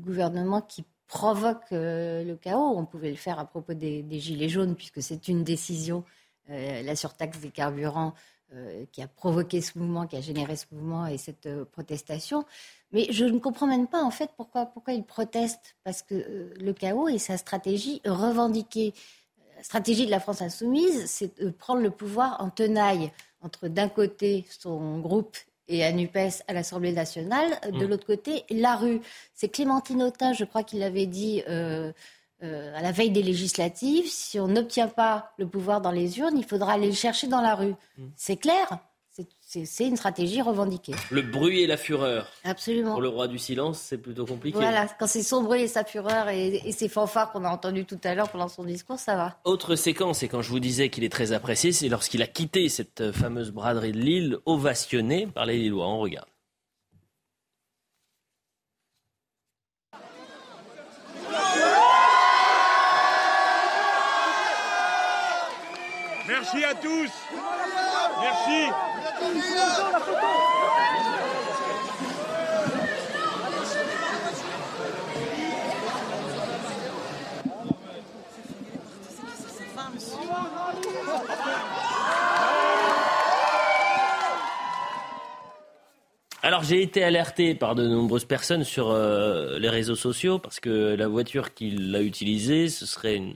gouvernement 0.03 0.61
qui 0.61 0.85
provoque 1.07 1.70
le 1.70 2.35
chaos. 2.35 2.74
On 2.77 2.85
pouvait 2.85 3.11
le 3.11 3.16
faire 3.16 3.39
à 3.39 3.47
propos 3.47 3.74
des, 3.74 4.05
Gilets 4.20 4.49
jaunes, 4.49 4.74
puisque 4.74 5.03
c'est 5.03 5.28
une 5.28 5.45
décision, 5.45 6.05
la 6.49 6.97
surtaxe 6.97 7.39
des 7.41 7.51
carburants, 7.51 8.15
qui 8.93 9.03
a 9.03 9.09
provoqué 9.09 9.61
ce 9.62 9.78
mouvement, 9.78 10.07
qui 10.07 10.16
a 10.16 10.20
généré 10.20 10.57
ce 10.57 10.66
mouvement 10.70 11.07
et 11.07 11.16
cette 11.16 11.49
protestation. 11.65 12.45
Mais 12.95 13.09
je 13.11 13.24
ne 13.24 13.41
comprends 13.41 13.66
même 13.66 13.89
pas 13.89 14.03
en 14.05 14.12
fait 14.12 14.31
pourquoi, 14.36 14.66
pourquoi 14.66 14.95
il 14.95 15.03
proteste. 15.03 15.74
Parce 15.82 16.03
que 16.03 16.15
euh, 16.15 16.55
le 16.61 16.73
chaos 16.73 17.09
et 17.09 17.19
sa 17.19 17.36
stratégie 17.36 18.01
revendiquée. 18.07 18.95
La 19.57 19.65
stratégie 19.65 20.07
de 20.07 20.11
la 20.12 20.20
France 20.20 20.43
insoumise, 20.43 21.07
c'est 21.07 21.41
de 21.41 21.51
prendre 21.51 21.82
le 21.82 21.91
pouvoir 21.91 22.41
en 22.41 22.51
tenaille 22.51 23.11
entre 23.45 23.69
d'un 23.69 23.89
côté 23.89 24.47
son 24.49 24.99
groupe 24.99 25.37
et 25.69 25.85
à 25.85 25.93
NUPES 25.93 26.43
à 26.49 26.53
l'Assemblée 26.53 26.93
nationale, 26.93 27.59
de 27.65 27.85
mmh. 27.85 27.89
l'autre 27.89 28.07
côté 28.07 28.45
la 28.51 28.77
rue. 28.77 29.01
C'est 29.35 29.49
Clémentine 29.49 30.03
Autain, 30.03 30.33
je 30.33 30.45
crois 30.45 30.62
qu'il 30.62 30.81
l'avait 30.81 31.07
dit 31.07 31.43
euh, 31.49 31.93
euh, 32.43 32.77
à 32.77 32.83
la 32.83 32.93
veille 32.93 33.11
des 33.11 33.23
législatives, 33.23 34.07
si 34.07 34.39
on 34.39 34.49
n'obtient 34.49 34.89
pas 34.89 35.33
le 35.39 35.47
pouvoir 35.47 35.81
dans 35.81 35.91
les 35.91 36.19
urnes, 36.19 36.37
il 36.37 36.45
faudra 36.45 36.73
aller 36.73 36.89
le 36.89 36.93
chercher 36.93 37.27
dans 37.29 37.41
la 37.41 37.55
rue. 37.55 37.75
Mmh. 37.97 38.07
C'est 38.16 38.37
clair? 38.37 38.79
C'est 39.41 39.86
une 39.86 39.97
stratégie 39.97 40.43
revendiquée. 40.43 40.95
Le 41.11 41.23
bruit 41.23 41.62
et 41.62 41.66
la 41.66 41.77
fureur. 41.77 42.27
Absolument. 42.43 42.93
Pour 42.93 43.01
le 43.01 43.09
roi 43.09 43.28
du 43.28 43.39
silence, 43.39 43.78
c'est 43.78 43.99
plutôt 43.99 44.27
compliqué. 44.27 44.59
Voilà, 44.59 44.89
quand 44.99 45.07
c'est 45.07 45.23
son 45.23 45.43
bruit 45.43 45.62
et 45.62 45.69
sa 45.69 45.85
fureur 45.85 46.28
et, 46.28 46.61
et 46.65 46.73
ses 46.73 46.89
fanfares 46.89 47.31
qu'on 47.31 47.45
a 47.45 47.51
entendus 47.51 47.85
tout 47.85 48.01
à 48.03 48.15
l'heure 48.15 48.28
pendant 48.28 48.49
son 48.49 48.65
discours, 48.65 48.99
ça 48.99 49.15
va. 49.15 49.39
Autre 49.45 49.77
séquence, 49.77 50.23
et 50.23 50.28
quand 50.28 50.43
je 50.43 50.51
vous 50.51 50.61
disais 50.61 50.89
qu'il 50.89 51.05
est 51.05 51.12
très 51.12 51.32
apprécié, 51.32 51.73
c'est 51.73 51.89
lorsqu'il 51.89 52.23
a 52.23 52.27
quitté 52.27 52.69
cette 52.69 53.12
fameuse 53.12 53.53
braderie 53.53 53.93
de 53.93 53.99
Lille, 53.99 54.39
ovationnée 54.47 55.28
par 55.28 55.47
les 55.47 55.59
Lillois. 55.59 55.86
On 55.86 56.01
regarde. 56.01 56.27
Merci 66.27 66.65
à 66.65 66.74
tous. 66.74 67.11
Merci. 68.20 68.73
Alors 86.44 86.62
j'ai 86.62 86.82
été 86.82 87.02
alerté 87.02 87.55
par 87.55 87.74
de 87.74 87.88
nombreuses 87.88 88.26
personnes 88.26 88.64
sur 88.64 88.90
euh, 88.90 89.59
les 89.59 89.70
réseaux 89.70 89.96
sociaux 89.96 90.38
parce 90.38 90.60
que 90.60 90.94
la 90.94 91.09
voiture 91.09 91.55
qu'il 91.55 91.96
a 91.96 92.02
utilisée, 92.02 92.68
ce 92.68 92.84
serait 92.84 93.16
une, 93.16 93.34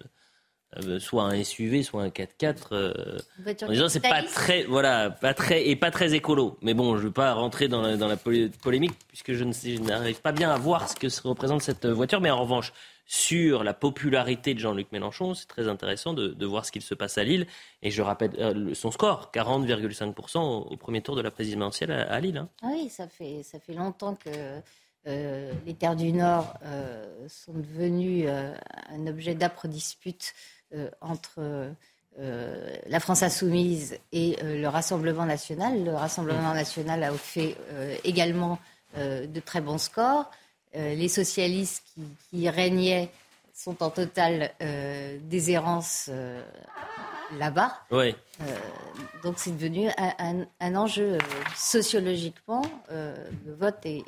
euh, 0.77 1.01
soit 1.01 1.23
un 1.23 1.43
SUV, 1.43 1.82
soit 1.82 2.03
un 2.03 2.09
4x4. 2.09 2.57
Euh, 2.73 3.19
en 3.62 3.69
disant 3.69 3.89
c'est 3.89 4.01
pas 4.01 4.23
très, 4.23 4.65
voilà, 4.65 5.09
pas 5.09 5.32
très 5.32 5.66
et 5.66 5.77
pas 5.77 5.90
très 5.90 6.15
écolo. 6.15 6.59
Mais 6.61 6.74
bon, 6.74 6.99
je 6.99 7.05
veux 7.05 7.11
pas 7.11 7.32
rentrer 7.32 7.69
dans 7.69 7.81
la, 7.81 7.97
dans 7.97 8.07
la 8.07 8.19
polémique 8.19 8.93
puisque 9.09 9.32
je 9.32 9.45
n'arrive 9.78 10.20
pas 10.20 10.32
bien 10.32 10.51
à 10.51 10.59
voir 10.59 10.89
ce 10.89 10.95
que 10.95 11.07
représente 11.27 11.62
cette 11.62 11.86
voiture. 11.86 12.20
Mais 12.20 12.31
en 12.31 12.43
revanche, 12.43 12.74
sur 13.07 13.65
la 13.65 13.73
popularité 13.73 14.53
de 14.53 14.59
Jean-Luc 14.59 14.93
Mélenchon, 14.93 15.32
c'est 15.32 15.47
très 15.47 15.69
intéressant 15.69 16.12
de, 16.12 16.28
de, 16.28 16.47
voir 16.47 16.66
ce 16.66 16.73
qu'il 16.73 16.82
se 16.82 16.95
passe 16.95 17.16
à 17.16 17.24
Lille. 17.24 17.47
Et 17.81 17.90
je 17.90 18.03
rappelle 18.03 18.32
euh, 18.39 18.74
son 18.74 18.90
score, 18.90 19.31
40,5% 19.32 20.39
au, 20.70 20.77
premier 20.77 21.01
tour 21.01 21.16
de 21.16 21.23
la 21.23 21.31
présidentielle 21.31 21.93
à, 21.93 22.20
Lille. 22.20 22.36
Hein. 22.36 22.51
Ah 22.62 22.69
oui, 22.73 22.90
ça 22.90 23.09
fait 23.09 23.43
ça 23.43 23.59
fait 23.59 23.73
longtemps 23.73 24.16
que. 24.16 24.61
les 25.07 25.73
terres 25.73 25.97
du 25.97 26.12
Nord 26.12 26.59
sont 27.28 27.55
devenues 27.55 28.28
un 28.28 29.07
objet 29.07 29.35
d'âpre 29.35 29.66
dispute 29.66 30.35
euh, 30.35 30.58
entre 31.01 31.74
euh, 32.20 32.74
la 32.89 32.99
France 32.99 33.23
insoumise 33.23 33.97
et 34.12 34.36
euh, 34.43 34.61
le 34.61 34.69
Rassemblement 34.69 35.24
national. 35.24 35.85
Le 35.85 35.95
Rassemblement 35.95 36.53
national 36.53 37.05
a 37.05 37.12
fait 37.12 37.57
également 38.05 38.59
de 38.97 39.40
très 39.40 39.61
bons 39.61 39.78
scores. 39.78 40.31
les 40.74 41.09
socialistes 41.09 41.85
qui, 42.31 42.49
régnaient 42.49 43.11
sont 43.55 43.82
en 43.82 43.90
totale 43.90 44.51
déshérence 45.24 46.11
là-bas. 47.39 47.74
Oui. 47.90 48.16
donc 49.23 49.39
c'est 49.39 49.51
devenu 49.51 49.90
un, 49.99 50.74
enjeu 50.74 51.19
sociologiquement. 51.55 52.62
le 52.90 53.55
vote 53.59 53.78
est, 53.85 54.03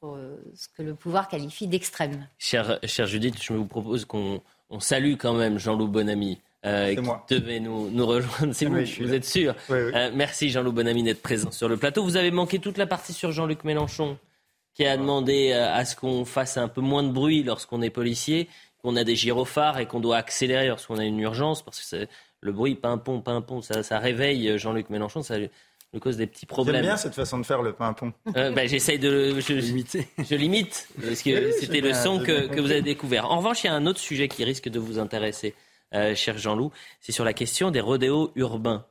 pour 0.00 0.16
ce 0.54 0.68
que 0.74 0.82
le 0.82 0.94
pouvoir 0.94 1.28
qualifie 1.28 1.68
d'extrême. 1.68 2.26
Chère, 2.38 2.78
chère 2.84 3.06
Judith, 3.06 3.36
je 3.40 3.52
vous 3.52 3.66
propose 3.66 4.06
qu'on 4.06 4.40
on 4.74 4.80
salue 4.80 5.14
quand 5.16 5.34
même 5.34 5.58
Jean-Loup 5.58 5.88
Bonamy. 5.88 6.40
Euh, 6.66 6.94
qui 7.28 7.34
devait 7.34 7.60
nous, 7.60 7.90
nous 7.90 8.06
rejoindre. 8.06 8.54
C'est 8.54 8.64
vous, 8.64 8.76
vous 9.00 9.12
êtes 9.12 9.26
sûr 9.26 9.54
euh, 9.70 10.10
Merci 10.14 10.48
Jean-Loup 10.48 10.72
Bonamy 10.72 11.02
d'être 11.02 11.20
présent 11.20 11.50
sur 11.50 11.68
le 11.68 11.76
plateau. 11.76 12.02
Vous 12.02 12.16
avez 12.16 12.30
manqué 12.30 12.58
toute 12.58 12.78
la 12.78 12.86
partie 12.86 13.12
sur 13.12 13.32
Jean-Luc 13.32 13.64
Mélenchon, 13.64 14.16
qui 14.72 14.86
a 14.86 14.96
demandé 14.96 15.52
euh, 15.52 15.70
à 15.70 15.84
ce 15.84 15.94
qu'on 15.94 16.24
fasse 16.24 16.56
un 16.56 16.68
peu 16.68 16.80
moins 16.80 17.02
de 17.02 17.12
bruit 17.12 17.42
lorsqu'on 17.42 17.82
est 17.82 17.90
policier, 17.90 18.48
qu'on 18.82 18.96
a 18.96 19.04
des 19.04 19.14
gyrophares 19.14 19.78
et 19.78 19.84
qu'on 19.84 20.00
doit 20.00 20.16
accélérer 20.16 20.68
lorsqu'on 20.68 20.96
a 20.96 21.04
une 21.04 21.20
urgence, 21.20 21.62
parce 21.62 21.90
que 21.90 22.06
le 22.40 22.52
bruit, 22.52 22.76
pimpon, 22.76 23.20
pimpon, 23.20 23.60
ça, 23.60 23.82
ça 23.82 23.98
réveille 23.98 24.56
Jean-Luc 24.58 24.88
Mélenchon, 24.88 25.22
ça 25.22 25.36
lui 25.94 26.00
cause 26.00 26.16
des 26.16 26.26
petits 26.26 26.46
problèmes. 26.46 26.76
J'aime 26.76 26.84
bien 26.84 26.96
cette 26.96 27.14
façon 27.14 27.38
de 27.38 27.46
faire 27.46 27.62
le 27.62 27.72
pimpon. 27.72 28.12
Euh, 28.36 28.50
bah, 28.50 28.66
J'essaye 28.66 28.98
de 28.98 29.40
je, 29.40 29.52
limiter. 29.54 30.08
Je 30.18 30.34
limite, 30.34 30.88
parce 31.00 31.22
que 31.22 31.52
c'était 31.52 31.80
le 31.80 31.94
son 31.94 32.18
que, 32.18 32.48
que, 32.48 32.60
vous 32.60 32.70
avez 32.70 32.82
découvert. 32.82 33.30
En 33.30 33.38
revanche, 33.38 33.64
il 33.64 33.68
y 33.68 33.70
a 33.70 33.74
un 33.74 33.86
autre 33.86 34.00
sujet 34.00 34.28
qui 34.28 34.44
risque 34.44 34.68
de 34.68 34.78
vous 34.78 34.98
intéresser, 34.98 35.54
euh, 35.94 36.14
cher 36.14 36.36
Jean-Loup. 36.36 36.72
C'est 37.00 37.12
sur 37.12 37.24
la 37.24 37.32
question 37.32 37.70
des 37.70 37.80
rodéos 37.80 38.32
urbains. 38.34 38.84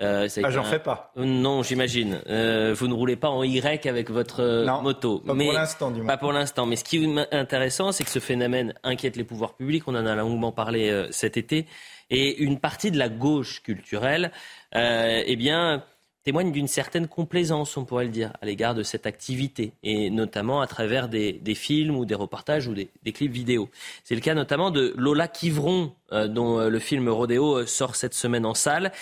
Euh, 0.00 0.28
ah, 0.44 0.50
j'en 0.50 0.62
fais 0.62 0.78
pas. 0.78 1.12
Non, 1.16 1.62
j'imagine. 1.62 2.20
Euh, 2.28 2.72
vous 2.76 2.86
ne 2.86 2.94
roulez 2.94 3.16
pas 3.16 3.30
en 3.30 3.42
Y 3.42 3.86
avec 3.86 4.10
votre 4.10 4.40
euh, 4.40 4.80
moto. 4.80 5.18
Pas 5.18 5.34
pour 5.34 5.52
l'instant, 5.52 5.90
du 5.90 5.98
moins. 5.98 6.06
Pas 6.06 6.16
pour 6.16 6.32
l'instant. 6.32 6.66
Mais 6.66 6.76
ce 6.76 6.84
qui 6.84 7.04
est 7.04 7.34
intéressant, 7.34 7.90
c'est 7.90 8.04
que 8.04 8.10
ce 8.10 8.20
phénomène 8.20 8.74
inquiète 8.84 9.16
les 9.16 9.24
pouvoirs 9.24 9.54
publics. 9.54 9.84
On 9.88 9.96
en 9.96 10.06
a 10.06 10.14
longuement 10.14 10.52
parlé 10.52 11.06
cet 11.10 11.36
été. 11.36 11.66
Et 12.10 12.42
une 12.42 12.60
partie 12.60 12.90
de 12.90 12.98
la 12.98 13.08
gauche 13.08 13.62
culturelle, 13.62 14.30
eh 14.74 15.36
bien, 15.36 15.84
témoigne 16.28 16.52
d'une 16.52 16.68
certaine 16.68 17.08
complaisance, 17.08 17.78
on 17.78 17.86
pourrait 17.86 18.04
le 18.04 18.10
dire, 18.10 18.34
à 18.42 18.44
l'égard 18.44 18.74
de 18.74 18.82
cette 18.82 19.06
activité, 19.06 19.72
et 19.82 20.10
notamment 20.10 20.60
à 20.60 20.66
travers 20.66 21.08
des, 21.08 21.40
films 21.54 21.96
ou 21.96 22.04
des 22.04 22.14
reportages 22.14 22.68
ou 22.68 22.74
des, 22.74 22.90
clips 23.14 23.32
vidéo. 23.32 23.70
C'est 24.04 24.14
le 24.14 24.20
cas 24.20 24.34
notamment 24.34 24.70
de 24.70 24.92
Lola 24.98 25.26
Kivron, 25.26 25.94
dont 26.12 26.58
le 26.68 26.78
film 26.78 27.08
Rodéo 27.08 27.64
sort 27.64 27.96
cette 27.96 28.12
semaine 28.12 28.44
en 28.44 28.52
salle. 28.52 28.92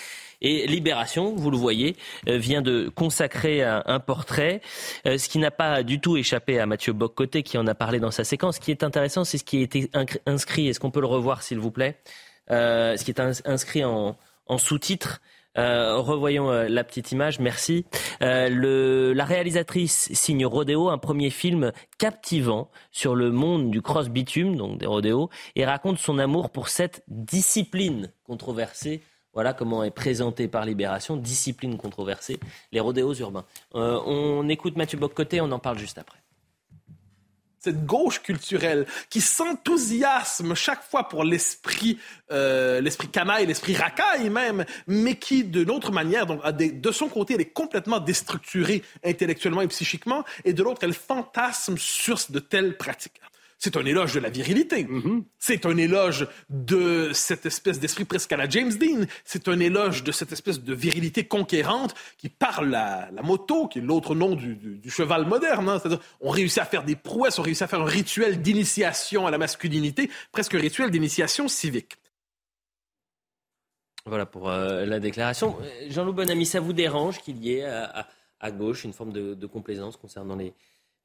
Et 0.41 0.67
Libération, 0.67 1.33
vous 1.35 1.51
le 1.51 1.57
voyez, 1.57 1.97
euh, 2.29 2.37
vient 2.37 2.61
de 2.61 2.89
consacrer 2.95 3.61
un, 3.61 3.99
portrait, 3.99 4.61
euh, 5.05 5.17
ce 5.17 5.27
qui 5.27 5.39
n'a 5.39 5.51
pas 5.51 5.83
du 5.83 5.99
tout 5.99 6.15
échappé 6.15 6.59
à 6.59 6.65
Mathieu 6.65 6.93
Boccoté, 6.93 7.43
qui 7.43 7.57
en 7.57 7.67
a 7.67 7.75
parlé 7.75 7.99
dans 7.99 8.11
sa 8.11 8.23
séquence. 8.23 8.55
Ce 8.55 8.61
qui 8.61 8.71
est 8.71 8.83
intéressant, 8.83 9.25
c'est 9.25 9.37
ce 9.37 9.43
qui 9.43 9.57
a 9.57 9.61
été 9.61 9.89
inscrit. 10.25 10.69
Est-ce 10.69 10.79
qu'on 10.79 10.91
peut 10.91 11.01
le 11.01 11.07
revoir, 11.07 11.41
s'il 11.41 11.59
vous 11.59 11.71
plaît? 11.71 11.97
Euh, 12.51 12.95
Ce 12.95 13.03
qui 13.03 13.11
est 13.11 13.19
inscrit 13.19 13.83
en, 13.83 14.15
sous-titre. 14.57 15.19
Revoyons 15.57 16.49
la 16.49 16.83
petite 16.83 17.11
image, 17.11 17.39
merci. 17.39 17.85
la 18.19 19.25
réalisatrice 19.25 20.11
signe 20.13 20.45
Rodéo, 20.45 20.89
un 20.89 20.97
premier 20.97 21.29
film 21.29 21.71
captivant 21.97 22.69
sur 22.91 23.15
le 23.15 23.31
monde 23.31 23.71
du 23.71 23.81
cross 23.81 24.09
bitume, 24.09 24.55
donc 24.55 24.77
des 24.77 24.85
rodéos, 24.85 25.29
et 25.55 25.65
raconte 25.65 25.97
son 25.97 26.19
amour 26.19 26.49
pour 26.49 26.69
cette 26.69 27.03
discipline 27.07 28.11
controversée 28.23 29.01
voilà 29.37 29.53
comment 29.53 29.83
est 29.83 29.91
présenté 29.91 30.47
par 30.47 30.65
Libération, 30.65 31.15
discipline 31.15 31.77
controversée, 31.77 32.39
les 32.71 32.79
rodéos 32.79 33.13
urbains. 33.13 33.45
Euh, 33.75 33.99
on 34.07 34.49
écoute 34.49 34.75
Mathieu 34.77 34.97
Boccoté, 34.97 35.41
on 35.41 35.51
en 35.51 35.59
parle 35.59 35.77
juste 35.77 35.99
après 35.99 36.17
cette 37.67 37.85
gauche 37.85 38.21
culturelle 38.21 38.85
qui 39.09 39.19
s'enthousiasme 39.19 40.55
chaque 40.55 40.83
fois 40.83 41.09
pour 41.09 41.25
l'esprit 41.25 41.99
euh, 42.31 42.79
l'esprit 42.79 43.09
canaille, 43.09 43.45
l'esprit 43.45 43.75
racaille 43.75 44.29
même, 44.29 44.65
mais 44.87 45.15
qui 45.15 45.43
d'une 45.43 45.69
autre 45.69 45.91
manière, 45.91 46.25
donc 46.25 46.45
de 46.45 46.91
son 46.91 47.09
côté, 47.09 47.33
elle 47.33 47.41
est 47.41 47.45
complètement 47.45 47.99
déstructurée 47.99 48.83
intellectuellement 49.03 49.61
et 49.61 49.67
psychiquement, 49.67 50.23
et 50.45 50.53
de 50.53 50.63
l'autre, 50.63 50.81
elle 50.83 50.93
fantasme 50.93 51.77
sur 51.77 52.17
de 52.29 52.39
telles 52.39 52.77
pratiques 52.77 53.21
c'est 53.57 53.75
un 53.75 53.85
éloge 53.85 54.13
de 54.13 54.19
la 54.19 54.29
virilité. 54.29 54.83
Mm-hmm. 54.83 55.23
C'est 55.39 55.65
un 55.65 55.77
éloge 55.77 56.27
de 56.49 57.11
cette 57.13 57.45
espèce 57.45 57.79
d'esprit 57.79 58.05
presque 58.05 58.31
à 58.31 58.37
la 58.37 58.47
James 58.47 58.73
Dean. 58.73 59.05
C'est 59.25 59.47
un 59.47 59.59
éloge 59.59 60.03
de 60.03 60.11
cette 60.11 60.31
espèce 60.31 60.61
de 60.61 60.73
virilité 60.73 61.25
conquérante 61.25 61.95
qui 62.17 62.29
parle 62.29 62.69
la, 62.69 63.09
la 63.11 63.21
moto, 63.23 63.67
qui 63.67 63.79
est 63.79 63.81
l'autre 63.81 64.13
nom 64.13 64.35
du, 64.35 64.81
cheval 64.89 65.25
moderne. 65.25 65.69
Hein. 65.69 65.79
C'est-à-dire, 65.79 66.01
on 66.21 66.29
réussit 66.29 66.59
à 66.59 66.65
faire 66.65 66.83
des 66.83 66.95
prouesses, 66.95 67.39
on 67.39 67.41
réussit 67.41 67.63
à 67.63 67.67
faire 67.67 67.81
un 67.81 67.85
rituel 67.85 68.41
d'initiation 68.41 69.25
à 69.25 69.31
la 69.31 69.37
masculinité, 69.39 70.09
presque 70.31 70.53
un 70.53 70.59
rituel 70.59 70.91
d'initiation 70.91 71.47
civique. 71.47 71.97
Voilà 74.05 74.25
pour 74.25 74.49
euh, 74.49 74.85
la 74.85 74.99
déclaration. 74.99 75.57
Jean-Loup 75.89 76.13
Bonamy, 76.13 76.45
ça 76.45 76.59
vous 76.59 76.73
dérange 76.73 77.19
qu'il 77.19 77.43
y 77.43 77.55
ait 77.55 77.65
à, 77.65 78.51
gauche 78.51 78.83
une 78.83 78.93
forme 78.93 79.11
de, 79.11 79.45
complaisance 79.47 79.97
concernant 79.97 80.35
les, 80.35 80.53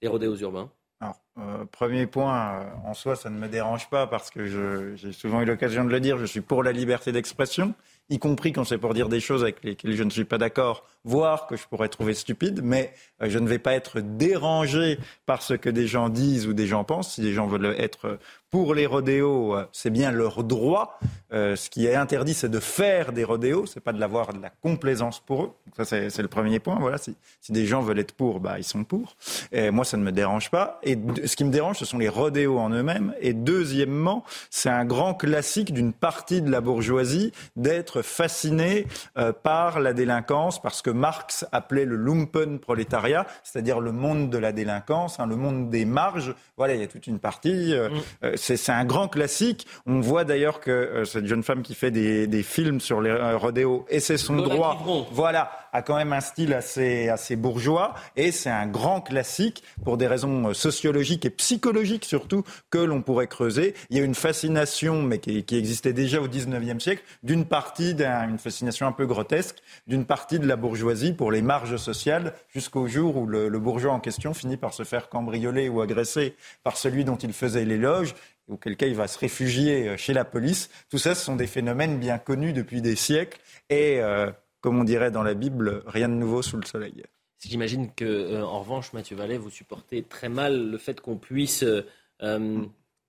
les 0.03 0.09
rodéos 0.09 0.37
urbains? 0.37 0.70
Alors, 1.03 1.20
euh, 1.39 1.65
premier 1.65 2.07
point, 2.07 2.61
euh, 2.61 2.65
en 2.85 2.95
soi, 2.95 3.16
ça 3.16 3.29
ne 3.29 3.37
me 3.37 3.49
dérange 3.49 3.91
pas 3.91 4.07
parce 4.07 4.31
que 4.31 4.95
j'ai 4.95 5.12
souvent 5.12 5.41
eu 5.41 5.45
l'occasion 5.45 5.85
de 5.85 5.91
le 5.91 5.99
dire, 5.99 6.16
je 6.16 6.27
suis 6.27 6.41
pour 6.41 6.62
la 6.62 6.70
liberté 6.70 7.11
d'expression, 7.11 7.74
y 8.12 8.18
compris 8.18 8.52
quand 8.52 8.64
c'est 8.64 8.78
pour 8.78 8.94
dire 8.94 9.09
des 9.09 9.20
choses 9.20 9.43
avec 9.43 9.64
lesquelles 9.64 9.97
je 9.97 10.02
ne 10.02 10.10
suis 10.10 10.24
pas 10.24 10.39
d'accord, 10.39 10.84
voire 11.05 11.47
que 11.47 11.56
je 11.56 11.66
pourrais 11.66 11.89
trouver 11.89 12.14
stupides, 12.14 12.60
mais 12.62 12.93
euh, 13.22 13.28
je 13.28 13.39
ne 13.39 13.48
vais 13.48 13.59
pas 13.59 13.72
être 13.72 14.01
dérangé 14.01 14.98
par 15.26 15.43
ce 15.43 15.55
que 15.55 15.70
des 15.70 15.86
gens 15.86 16.09
disent 16.09 16.47
ou 16.47 16.52
des 16.52 16.66
gens 16.66 16.84
pensent. 16.84 17.14
Si 17.14 17.20
des 17.20 17.32
gens 17.32 17.47
veulent 17.47 17.74
être 17.78 18.18
pour 18.51 18.74
les 18.74 18.86
rodéos, 18.86 19.56
euh, 19.56 19.64
c'est 19.72 19.90
bien 19.90 20.12
leur 20.12 20.44
droit. 20.44 20.98
Euh, 21.32 21.56
ce 21.56 21.70
qui 21.70 21.86
est 21.86 21.94
interdit, 21.94 22.34
c'est 22.34 22.51
de 22.51 22.60
faire 22.60 23.12
des 23.12 23.24
rodéos, 23.24 23.66
c'est 23.66 23.80
pas 23.80 23.93
de 23.93 23.98
l'avoir 23.98 24.34
de 24.34 24.43
la 24.43 24.51
complaisance 24.51 25.20
pour 25.20 25.44
eux. 25.44 25.52
ça, 25.76 25.84
c'est 25.84 26.22
le 26.22 26.28
premier 26.28 26.60
point. 26.60 26.76
Voilà, 26.78 26.98
si, 26.98 27.16
des 27.48 27.66
gens 27.66 27.80
veulent 27.80 27.98
être 27.98 28.12
pour, 28.12 28.40
bah, 28.40 28.59
ils 28.59 28.64
sont 28.64 28.84
pour. 28.84 29.16
Moi, 29.52 29.84
ça 29.84 29.97
ne 29.97 30.02
me 30.02 30.12
dérange 30.12 30.51
pas. 30.51 30.78
Et 30.82 30.98
ce 31.24 31.34
qui 31.34 31.44
me 31.44 31.51
dérange, 31.51 31.78
ce 31.78 31.84
sont 31.84 31.98
les 31.98 32.09
rodéos 32.09 32.59
en 32.59 32.70
eux-mêmes. 32.70 33.14
Et 33.20 33.32
deuxièmement, 33.32 34.24
c'est 34.51 34.68
un 34.68 34.84
grand 34.84 35.14
classique 35.14 35.72
d'une 35.72 35.93
partie 35.93 36.43
de 36.43 36.51
la 36.51 36.60
bourgeoisie 36.60 37.32
d'être 37.56 38.02
fasciné 38.03 38.87
euh, 39.16 39.33
par 39.33 39.81
la 39.81 39.93
délinquance, 39.93 40.61
parce 40.61 40.83
que 40.83 40.91
Marx 40.91 41.47
appelait 41.53 41.85
le 41.85 41.97
lumpen 41.97 42.59
prolétariat, 42.59 43.27
c'est-à-dire 43.43 43.81
le 43.81 43.93
monde 43.93 44.31
de 44.31 44.39
la 44.39 44.53
délinquance, 44.53 45.20
hein, 45.20 45.27
le 45.27 45.37
monde 45.37 45.70
des 45.70 45.85
marges. 45.85 46.35
Voilà, 46.57 46.74
il 46.74 46.81
y 46.81 46.85
a 46.85 46.89
toute 46.89 47.07
une 47.07 47.19
partie. 47.19 47.74
Mm 48.23 48.33
c'est 48.37 48.73
un 48.73 48.85
grand 48.85 49.09
classique. 49.09 49.66
On 49.87 50.01
voit 50.01 50.24
d'ailleurs 50.24 50.61
que 50.61 50.70
euh, 50.70 51.05
cette 51.05 51.27
jeune 51.27 51.43
femme 51.43 51.62
qui 51.62 51.74
fait 51.74 51.91
des, 51.91 52.43
films 52.43 52.81
sur 52.81 53.01
les 53.01 53.11
euh, 53.11 53.37
rodéos, 53.37 53.85
et 53.89 54.01
c'est 54.01 54.16
son 54.16 54.37
droit, 54.37 55.09
voilà, 55.12 55.51
a 55.73 55.82
quand 55.82 55.97
même 55.97 56.12
un 56.12 56.20
style 56.20 56.55
assez, 56.55 57.09
assez 57.09 57.36
bourgeois, 57.36 57.94
et 58.16 58.32
c'est 58.32 58.51
un 58.51 58.66
grand 58.66 59.01
classique 59.01 59.62
pour 59.85 59.97
des 59.97 60.07
raisons 60.07 60.49
euh, 60.49 60.55
sociologiques 60.55 61.24
et 61.24 61.31
psychologiques 61.31 62.05
surtout 62.05 62.44
que 62.70 62.78
l'on 62.78 63.03
pourrait 63.03 63.27
creuser. 63.27 63.74
Il 63.90 63.97
y 63.97 64.01
a 64.01 64.05
une 64.05 64.15
fascination, 64.15 65.03
mais 65.03 65.19
qui, 65.19 65.44
existait 65.53 65.93
déjà 65.93 66.20
au 66.20 66.28
XIXe 66.28 66.82
siècle, 66.82 67.03
d'une 67.23 67.44
partie, 67.44 67.94
d'une 67.94 68.39
fascination 68.39 68.86
un 68.86 68.93
peu 68.93 69.07
grotesque, 69.07 69.59
d'une 69.86 70.05
partie 70.05 70.39
de 70.39 70.47
la 70.47 70.57
bourgeoisie 70.57 71.12
pour 71.12 71.32
les 71.32 71.43
marges 71.43 71.77
sociales, 71.77 72.35
jusqu'au 72.53 72.86
jour 72.86 73.16
où 73.16 73.27
le, 73.27 73.49
le 73.49 73.59
bourgeois 73.59 73.93
en 73.93 74.01
question 74.01 74.35
finit 74.35 74.57
par 74.57 74.74
se 74.74 74.85
faire 74.85 75.09
cambrioler 75.09 75.69
ou 75.69 75.81
agresser 75.81 76.36
par 76.62 76.77
celui 76.77 77.05
dont 77.05 77.16
il 77.16 77.32
faisait 77.32 77.65
l'éloge 77.65 78.15
auquel 78.49 78.77
cas 78.77 78.86
il 78.86 78.94
va 78.94 79.09
se 79.09 79.19
réfugier 79.19 79.89
euh, 79.89 79.97
chez 79.97 80.12
la 80.12 80.24
police. 80.24 80.70
Tout 80.90 80.99
ça, 80.99 81.15
ce 81.15 81.24
sont 81.24 81.36
des 81.36 81.47
phénomènes 81.47 81.99
bien 81.99 82.19
connus 82.19 82.53
depuis 82.53 82.82
des 82.82 82.97
siècles 82.97 83.40
et, 83.70 84.01
euh, 84.01 84.31
comme 84.62 84.80
on 84.80 84.84
dirait 84.84 85.10
dans 85.10 85.22
la 85.22 85.34
Bible, 85.34 85.82
rien 85.86 86.09
de 86.09 86.14
nouveau 86.14 86.40
sous 86.40 86.56
le 86.56 86.64
soleil. 86.64 87.02
J'imagine 87.40 87.93
que, 87.93 88.05
euh, 88.05 88.47
en 88.47 88.60
revanche, 88.60 88.94
Mathieu 88.94 89.16
Vallet, 89.16 89.36
vous 89.36 89.51
supportez 89.51 90.02
très 90.02 90.30
mal 90.30 90.70
le 90.70 90.78
fait 90.78 91.01
qu'on 91.01 91.18
puisse 91.18 91.64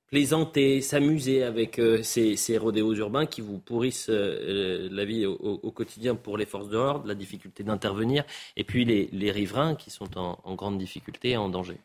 plaisanter, 0.07 0.81
s'amuser 0.81 1.43
avec 1.43 1.79
ces, 2.01 2.57
rodéos 2.57 2.95
urbains 2.95 3.27
qui 3.27 3.41
vous 3.41 3.59
pourrissent 3.59 4.09
la 4.09 5.05
vie 5.05 5.25
au, 5.25 5.71
quotidien 5.71 6.15
pour 6.15 6.37
les 6.37 6.47
forces 6.47 6.67
de 6.69 6.77
l'ordre, 6.77 7.07
la 7.07 7.15
difficulté 7.15 7.63
d'intervenir, 7.63 8.25
et 8.57 8.63
puis 8.63 8.85
les, 8.85 9.31
riverains 9.31 9.75
qui 9.75 9.91
sont 9.91 10.17
en 10.17 10.55
grande 10.55 10.79
difficulté 10.79 11.31
et 11.31 11.37
en 11.37 11.49
danger. 11.49 11.77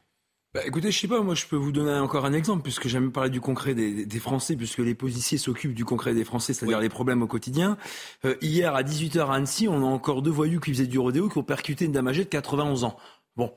Bah, 0.54 0.62
écoutez, 0.64 0.90
je 0.90 0.98
sais 0.98 1.08
pas, 1.08 1.20
moi 1.20 1.34
je 1.34 1.46
peux 1.46 1.56
vous 1.56 1.72
donner 1.72 1.92
encore 1.98 2.24
un 2.24 2.32
exemple, 2.32 2.62
puisque 2.62 2.88
j'aime 2.88 3.12
parler 3.12 3.28
du 3.28 3.40
concret 3.40 3.74
des, 3.74 4.06
des, 4.06 4.18
Français, 4.18 4.56
puisque 4.56 4.78
les 4.78 4.94
policiers 4.94 5.36
s'occupent 5.36 5.74
du 5.74 5.84
concret 5.84 6.14
des 6.14 6.24
Français, 6.24 6.54
c'est-à-dire 6.54 6.80
les 6.80 6.88
problèmes 6.88 7.22
au 7.22 7.26
quotidien. 7.26 7.76
Euh, 8.24 8.34
hier, 8.40 8.74
à 8.74 8.82
18h 8.82 9.26
à 9.26 9.34
Annecy, 9.34 9.68
on 9.68 9.82
a 9.82 9.86
encore 9.86 10.22
deux 10.22 10.30
voyous 10.30 10.58
qui 10.58 10.72
faisaient 10.72 10.86
du 10.86 10.98
rodéo 10.98 11.28
qui 11.28 11.36
ont 11.36 11.42
percuté 11.42 11.84
une 11.84 11.92
dame 11.92 12.08
âgée 12.08 12.24
de 12.24 12.30
91 12.30 12.84
ans. 12.84 12.96
Bon, 13.36 13.52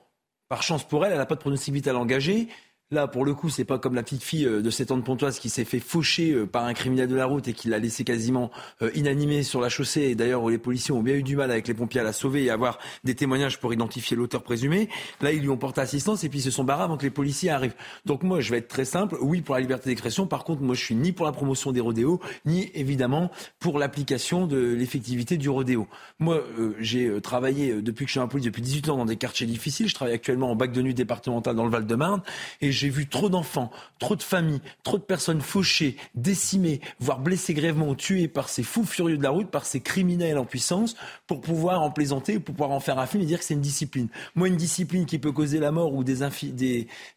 par 0.49 0.63
chance 0.63 0.85
pour 0.85 1.05
elle, 1.05 1.13
elle 1.13 1.17
n'a 1.17 1.25
pas 1.25 1.35
de 1.35 1.39
pronostic 1.39 1.73
vital 1.73 1.95
engagé. 1.95 2.49
Là, 2.93 3.07
pour 3.07 3.23
le 3.23 3.33
coup, 3.33 3.49
c'est 3.49 3.63
pas 3.63 3.79
comme 3.79 3.95
la 3.95 4.03
petite 4.03 4.21
fille 4.21 4.45
euh, 4.45 4.61
de 4.61 4.69
7 4.69 4.91
ans 4.91 4.97
de 4.97 5.01
Pontoise 5.01 5.39
qui 5.39 5.47
s'est 5.49 5.63
fait 5.63 5.79
faucher 5.79 6.33
euh, 6.33 6.45
par 6.45 6.65
un 6.65 6.73
criminel 6.73 7.07
de 7.07 7.15
la 7.15 7.25
route 7.25 7.47
et 7.47 7.53
qui 7.53 7.69
l'a 7.69 7.79
laissé 7.79 8.03
quasiment 8.03 8.51
euh, 8.81 8.91
inanimé 8.95 9.43
sur 9.43 9.61
la 9.61 9.69
chaussée. 9.69 10.01
Et 10.01 10.15
d'ailleurs, 10.15 10.49
les 10.49 10.57
policiers 10.57 10.93
ont 10.93 11.01
bien 11.01 11.15
eu 11.15 11.23
du 11.23 11.37
mal 11.37 11.51
avec 11.51 11.69
les 11.69 11.73
pompiers 11.73 12.01
à 12.01 12.03
la 12.03 12.11
sauver 12.11 12.43
et 12.43 12.49
à 12.49 12.53
avoir 12.55 12.79
des 13.05 13.15
témoignages 13.15 13.61
pour 13.61 13.71
identifier 13.71 14.17
l'auteur 14.17 14.43
présumé. 14.43 14.89
Là, 15.21 15.31
ils 15.31 15.39
lui 15.39 15.47
ont 15.47 15.55
porté 15.55 15.79
assistance 15.79 16.25
et 16.25 16.29
puis 16.29 16.39
ils 16.39 16.41
se 16.41 16.51
sont 16.51 16.65
barrés 16.65 16.83
avant 16.83 16.97
que 16.97 17.03
les 17.03 17.11
policiers 17.11 17.49
arrivent. 17.49 17.75
Donc 18.05 18.23
moi, 18.23 18.41
je 18.41 18.51
vais 18.51 18.57
être 18.57 18.67
très 18.67 18.83
simple. 18.83 19.15
Oui, 19.21 19.39
pour 19.39 19.55
la 19.55 19.61
liberté 19.61 19.89
d'expression. 19.89 20.27
Par 20.27 20.43
contre, 20.43 20.61
moi, 20.61 20.75
je 20.75 20.83
suis 20.83 20.95
ni 20.95 21.13
pour 21.13 21.25
la 21.25 21.31
promotion 21.31 21.71
des 21.71 21.79
rodéos, 21.79 22.19
ni 22.45 22.71
évidemment 22.73 23.31
pour 23.59 23.79
l'application 23.79 24.47
de 24.47 24.57
l'effectivité 24.57 25.37
du 25.37 25.47
rodéo. 25.47 25.87
Moi, 26.19 26.43
j'ai 26.77 27.21
travaillé 27.21 27.81
depuis 27.81 28.03
que 28.03 28.09
je 28.09 28.13
suis 28.13 28.19
en 28.19 28.27
police 28.27 28.47
depuis 28.47 28.61
18 28.61 28.89
ans 28.89 28.97
dans 28.97 29.05
des 29.05 29.15
quartiers 29.15 29.47
difficiles. 29.47 29.87
Je 29.87 29.95
travaille 29.95 30.15
actuellement 30.15 30.51
en 30.51 30.57
bac 30.57 30.73
de 30.73 30.81
nuit 30.81 30.93
départemental 30.93 31.55
dans 31.55 31.63
le 31.63 31.71
Val-de-Marne 31.71 32.21
et 32.59 32.80
j'ai 32.81 32.89
vu 32.89 33.05
trop 33.05 33.29
d'enfants, 33.29 33.69
trop 33.99 34.15
de 34.15 34.23
familles, 34.23 34.61
trop 34.81 34.97
de 34.97 35.03
personnes 35.03 35.41
fauchées, 35.41 35.97
décimées, 36.15 36.81
voire 36.99 37.19
blessées 37.19 37.53
grièvement, 37.53 37.93
tuées 37.93 38.27
par 38.27 38.49
ces 38.49 38.63
fous 38.63 38.85
furieux 38.85 39.17
de 39.17 39.23
la 39.23 39.29
route, 39.29 39.51
par 39.51 39.65
ces 39.65 39.81
criminels 39.81 40.39
en 40.39 40.45
puissance, 40.45 40.95
pour 41.27 41.41
pouvoir 41.41 41.83
en 41.83 41.91
plaisanter, 41.91 42.39
pour 42.39 42.55
pouvoir 42.55 42.71
en 42.71 42.79
faire 42.79 42.97
un 42.97 43.05
film 43.05 43.21
et 43.21 43.27
dire 43.27 43.37
que 43.37 43.45
c'est 43.45 43.53
une 43.53 43.61
discipline. 43.61 44.07
Moi, 44.33 44.47
une 44.47 44.55
discipline 44.55 45.05
qui 45.05 45.19
peut 45.19 45.31
causer 45.31 45.59
la 45.59 45.71
mort 45.71 45.93
ou 45.93 46.03
des, 46.03 46.17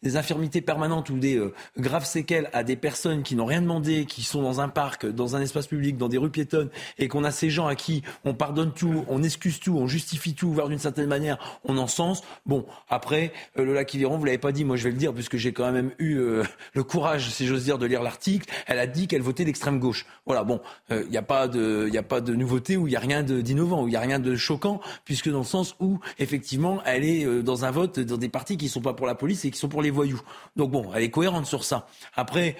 des, 0.03 0.17
infirmités 0.17 0.61
permanentes 0.61 1.09
ou 1.09 1.17
des 1.17 1.35
euh, 1.35 1.51
graves 1.79 2.05
séquelles 2.05 2.47
à 2.53 2.63
des 2.63 2.75
personnes 2.75 3.23
qui 3.23 3.35
n'ont 3.35 3.45
rien 3.45 3.61
demandé, 3.61 4.05
qui 4.05 4.21
sont 4.21 4.43
dans 4.43 4.61
un 4.61 4.69
parc, 4.69 5.07
dans 5.07 5.35
un 5.35 5.41
espace 5.41 5.65
public, 5.65 5.97
dans 5.97 6.09
des 6.09 6.19
rues 6.19 6.29
piétonnes, 6.29 6.69
et 6.99 7.07
qu'on 7.07 7.23
a 7.23 7.31
ces 7.31 7.49
gens 7.49 7.65
à 7.65 7.73
qui 7.73 8.03
on 8.23 8.35
pardonne 8.35 8.71
tout, 8.71 9.03
on 9.07 9.23
excuse 9.23 9.59
tout, 9.59 9.75
on 9.79 9.87
justifie 9.87 10.35
tout, 10.35 10.53
voire 10.53 10.69
d'une 10.69 10.77
certaine 10.77 11.07
manière, 11.07 11.59
on 11.63 11.79
encense. 11.79 12.21
Bon, 12.45 12.67
après, 12.87 13.33
euh, 13.57 13.65
le 13.65 13.73
lac 13.73 13.91
Yviron, 13.95 14.19
vous 14.19 14.25
l'avez 14.25 14.37
pas 14.37 14.51
dit, 14.51 14.63
moi 14.63 14.75
je 14.75 14.83
vais 14.83 14.91
le 14.91 14.97
dire, 14.97 15.11
puisque 15.11 15.37
j'ai 15.37 15.54
quand 15.55 15.71
même 15.71 15.91
eu 15.97 16.17
euh, 16.17 16.43
le 16.73 16.83
courage, 16.83 17.29
si 17.29 17.47
j'ose 17.47 17.63
dire, 17.63 17.77
de 17.77 17.85
lire 17.85 18.03
l'article. 18.03 18.51
Elle 18.67 18.79
a 18.79 18.87
dit 18.87 19.07
qu'elle 19.07 19.21
votait 19.21 19.43
l'extrême 19.43 19.79
gauche. 19.79 20.05
Voilà, 20.25 20.43
bon, 20.43 20.59
il 20.89 21.09
n'y 21.09 21.17
a 21.17 21.21
pas 21.21 21.47
de, 21.47 21.87
il 21.87 21.97
a 21.97 22.03
pas 22.03 22.21
de 22.21 22.35
nouveauté 22.35 22.77
où 22.77 22.87
il 22.87 22.91
n'y 22.91 22.95
a 22.95 22.99
rien 22.99 23.23
d'innovant, 23.23 23.83
où 23.83 23.87
il 23.87 23.91
n'y 23.91 23.97
a 23.97 24.01
rien 24.01 24.19
de 24.19 24.35
choquant, 24.35 24.81
puisque 25.03 25.29
dans 25.29 25.39
le 25.39 25.45
sens 25.45 25.75
où 25.79 25.99
effectivement, 26.19 26.81
elle 26.85 27.03
est 27.03 27.43
dans 27.43 27.65
un 27.65 27.71
vote 27.71 27.99
dans 27.99 28.17
des 28.17 28.29
partis 28.29 28.57
qui 28.57 28.65
ne 28.65 28.69
sont 28.69 28.81
pas 28.81 28.93
pour 28.93 29.07
la 29.07 29.15
police 29.15 29.45
et 29.45 29.51
qui 29.51 29.59
sont 29.59 29.69
pour 29.69 29.81
les 29.81 29.91
voyous. 29.91 30.21
Donc 30.55 30.71
bon, 30.71 30.91
elle 30.93 31.03
est 31.03 31.09
cohérente 31.09 31.45
sur 31.45 31.63
ça. 31.63 31.87
Après, 32.15 32.55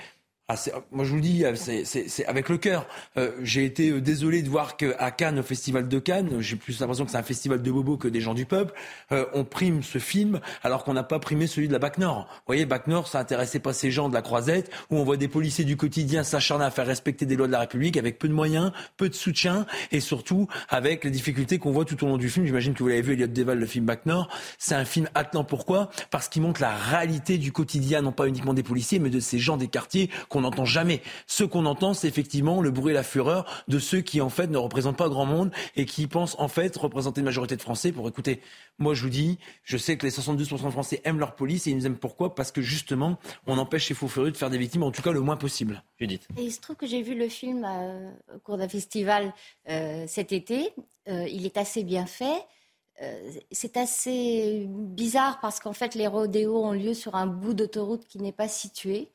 ah, 0.48 0.54
moi, 0.92 1.06
je 1.06 1.10
vous 1.10 1.16
le 1.16 1.24
dis, 1.24 1.44
euh, 1.44 1.56
c'est 1.56 2.26
avec 2.28 2.50
le 2.50 2.60
cœur. 2.60 2.86
Euh, 3.18 3.32
j'ai 3.42 3.66
été 3.66 3.90
euh, 3.90 4.00
désolé 4.00 4.44
de 4.44 4.50
voir 4.50 4.78
qu'à 4.78 5.10
Cannes, 5.10 5.40
au 5.40 5.44
Festival 5.44 5.88
de 5.88 5.98
Cannes, 5.98 6.40
j'ai 6.40 6.56
plus 6.56 6.80
l'impression 6.80 7.04
que 7.04 7.10
c'est 7.10 7.18
un 7.18 7.24
festival 7.24 7.64
de 7.64 7.72
bobos 7.72 7.98
que 7.98 8.08
des 8.08 8.22
gens 8.22 8.36
du 8.36 8.46
peuple, 8.46 8.72
on 9.34 9.44
prime 9.44 9.82
ce 9.82 9.98
film 9.98 10.40
alors 10.62 10.84
qu'on 10.84 10.94
n'a 10.94 11.04
pas 11.04 11.18
primé 11.18 11.48
celui 11.48 11.68
de 11.68 11.74
la 11.74 11.80
BAC 11.80 11.98
Nord. 11.98 12.28
Vous 12.30 12.44
voyez, 12.46 12.68
BAC 12.68 12.86
Nord, 12.86 13.08
ça 13.08 13.20
intéressait 13.20 13.60
pas 13.60 13.74
ces 13.74 13.90
gens 13.90 14.08
de 14.08 14.14
la 14.14 14.22
Croisette, 14.22 14.70
où 14.92 14.98
on 14.98 15.04
voit 15.04 15.18
des 15.18 15.28
policiers 15.28 15.66
du 15.66 15.78
quotidien 15.78 16.24
s'acharner 16.24 16.66
à 16.66 16.70
faire 16.70 16.86
respecter 16.86 17.26
des 17.26 17.36
lois 17.36 17.48
de 17.48 17.52
la 17.52 17.62
République 17.62 17.98
avec 17.98 18.20
peu 18.20 18.28
de 18.28 18.34
moyens, 18.34 18.72
peu 18.98 19.10
de 19.10 19.16
soutien, 19.16 19.66
et 19.92 20.00
surtout 20.00 20.48
avec 20.70 21.06
les 21.06 21.12
difficultés 21.12 21.58
qu'on 21.58 21.72
voit 21.72 21.86
tout 21.86 22.04
au 22.04 22.08
long 22.08 22.18
du 22.18 22.30
film. 22.30 22.46
J'imagine 22.46 22.76
que 22.76 22.84
vous 22.84 22.90
l'avez 22.90 23.02
vu, 23.02 23.14
Elliot 23.14 23.28
Deval, 23.28 23.58
le 23.58 23.66
film 23.66 23.86
BAC 23.86 24.06
Nord. 24.06 24.30
C'est 24.60 24.76
un 24.76 24.86
film 24.86 25.10
attenant. 25.16 25.44
Pourquoi? 25.44 25.90
Parce 26.12 26.30
qu'il 26.30 26.44
montre 26.44 26.62
la 26.62 26.76
réalité 26.76 27.40
du 27.40 27.52
quotidien, 27.52 28.04
non 28.04 28.12
pas 28.12 28.28
uniquement 28.28 28.54
des 28.54 28.64
policiers, 28.64 29.00
mais 29.00 29.10
de 29.10 29.20
ces 29.20 29.40
gens 29.40 29.58
des 29.58 29.70
quartiers 29.70 30.12
qu'on 30.36 30.41
n'entend 30.41 30.66
jamais. 30.66 31.02
Ce 31.28 31.45
qu'on 31.45 31.66
entend, 31.66 31.94
c'est 31.94 32.10
effectivement 32.10 32.62
le 32.62 32.70
bruit 32.70 32.91
et 32.91 32.94
la 32.94 33.03
fureur 33.03 33.64
de 33.70 33.80
ceux 33.80 34.02
qui, 34.02 34.20
en 34.20 34.30
fait, 34.30 34.48
ne 34.48 34.57
représentent 34.57 34.98
pas 34.98 35.07
grand 35.07 35.26
monde 35.26 35.49
et 35.78 35.86
qui 35.86 36.07
pensent, 36.07 36.36
en 36.40 36.49
fait, 36.49 36.76
représenter 36.76 37.22
une 37.22 37.26
majorité 37.26 37.56
de 37.56 37.62
Français 37.62 37.94
pour 37.94 38.06
écouter. 38.10 38.41
Moi, 38.78 38.94
je 38.94 39.03
vous 39.03 39.10
dis, 39.10 39.40
je 39.64 39.78
sais 39.78 39.95
que 39.95 40.06
les 40.06 40.12
72% 40.12 40.66
de 40.66 40.70
Français 40.72 41.02
aiment 41.06 41.20
leur 41.20 41.36
police 41.36 41.68
et 41.68 41.72
ils 41.72 41.78
nous 41.78 41.86
aiment 41.86 41.95
pourquoi? 41.95 42.36
Parce 42.36 42.52
que, 42.52 42.62
justement, 42.62 43.18
on 43.48 43.57
empêche 43.57 43.88
ces 43.88 43.94
faux 43.94 44.10
furieux 44.10 44.32
de 44.32 44.36
faire 44.36 44.49
des 44.49 44.57
victimes, 44.57 44.84
en 44.84 44.91
tout 44.91 45.02
cas, 45.02 45.14
le 45.14 45.22
moins 45.22 45.38
possible. 45.38 45.82
Judith. 45.98 46.28
Il 46.38 46.52
se 46.52 46.60
trouve 46.60 46.76
que 46.76 46.86
j'ai 46.86 47.02
vu 47.02 47.16
le 47.16 47.30
film 47.30 47.66
euh, 47.66 48.12
au 48.36 48.40
cours 48.40 48.57
d'un 48.57 48.68
festival 48.68 49.34
euh, 49.70 50.03
cet 50.06 50.34
été. 50.34 50.74
Euh, 51.07 51.26
il 51.32 51.45
est 51.45 51.56
assez 51.56 51.86
bien 51.86 52.06
fait. 52.06 52.44
c'est 53.52 53.78
assez 53.78 54.66
bizarre 54.70 55.40
parce 55.40 55.62
qu'en 55.62 55.74
fait, 55.74 55.95
les 55.95 56.07
rodéos 56.07 56.62
ont 56.62 56.74
lieu 56.74 56.94
sur 56.94 57.16
un 57.16 57.28
bout 57.28 57.53
d'autoroute 57.53 58.06
qui 58.06 58.20
n'est 58.20 58.34
pas 58.34 58.49
situé. 58.49 59.10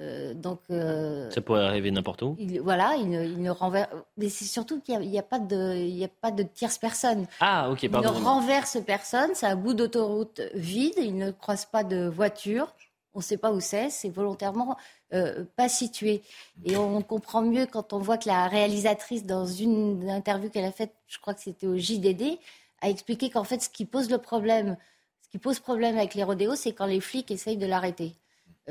Euh, 0.00 0.34
donc, 0.34 0.60
euh, 0.70 1.30
ça 1.30 1.40
pourrait 1.40 1.64
arriver 1.64 1.90
n'importe 1.90 2.22
où. 2.22 2.36
voilà, 2.62 2.96
il, 2.96 3.08
ne 3.08 3.50
renverse. 3.50 3.88
Mais 4.16 4.28
c'est 4.28 4.44
surtout 4.44 4.80
qu'il 4.80 4.98
n'y 4.98 5.18
a, 5.18 5.22
pas 5.22 5.38
de, 5.38 5.76
il 5.76 6.02
a 6.02 6.08
pas 6.08 6.30
de 6.30 6.42
tierce 6.42 6.78
personne. 6.78 7.26
Ah, 7.40 7.70
ok, 7.70 7.88
pardon. 7.88 8.12
Il 8.14 8.20
ne 8.20 8.24
renverse 8.24 8.78
personne. 8.84 9.30
C'est 9.34 9.46
un 9.46 9.56
bout 9.56 9.74
d'autoroute 9.74 10.40
vide. 10.54 10.94
Il 10.98 11.16
ne 11.16 11.30
croise 11.30 11.64
pas 11.66 11.84
de 11.84 12.06
voiture. 12.08 12.74
On 13.14 13.20
ne 13.20 13.24
sait 13.24 13.36
pas 13.36 13.52
où 13.52 13.60
c'est. 13.60 13.90
C'est 13.90 14.08
volontairement 14.08 14.76
euh, 15.12 15.44
pas 15.54 15.68
situé. 15.68 16.22
Et 16.64 16.76
on 16.76 17.00
comprend 17.02 17.42
mieux 17.42 17.66
quand 17.66 17.92
on 17.92 17.98
voit 17.98 18.18
que 18.18 18.28
la 18.28 18.48
réalisatrice, 18.48 19.24
dans 19.24 19.46
une 19.46 20.10
interview 20.10 20.50
qu'elle 20.50 20.64
a 20.64 20.72
faite, 20.72 20.92
je 21.06 21.18
crois 21.20 21.34
que 21.34 21.40
c'était 21.40 21.68
au 21.68 21.76
JDD, 21.76 22.38
a 22.80 22.90
expliqué 22.90 23.30
qu'en 23.30 23.44
fait, 23.44 23.62
ce 23.62 23.68
qui 23.68 23.84
pose 23.84 24.10
le 24.10 24.18
problème, 24.18 24.76
ce 25.22 25.28
qui 25.28 25.38
pose 25.38 25.60
problème 25.60 25.96
avec 25.96 26.14
les 26.14 26.24
rodéos, 26.24 26.56
c'est 26.56 26.72
quand 26.72 26.86
les 26.86 27.00
flics 27.00 27.30
essayent 27.30 27.56
de 27.56 27.66
l'arrêter. 27.66 28.16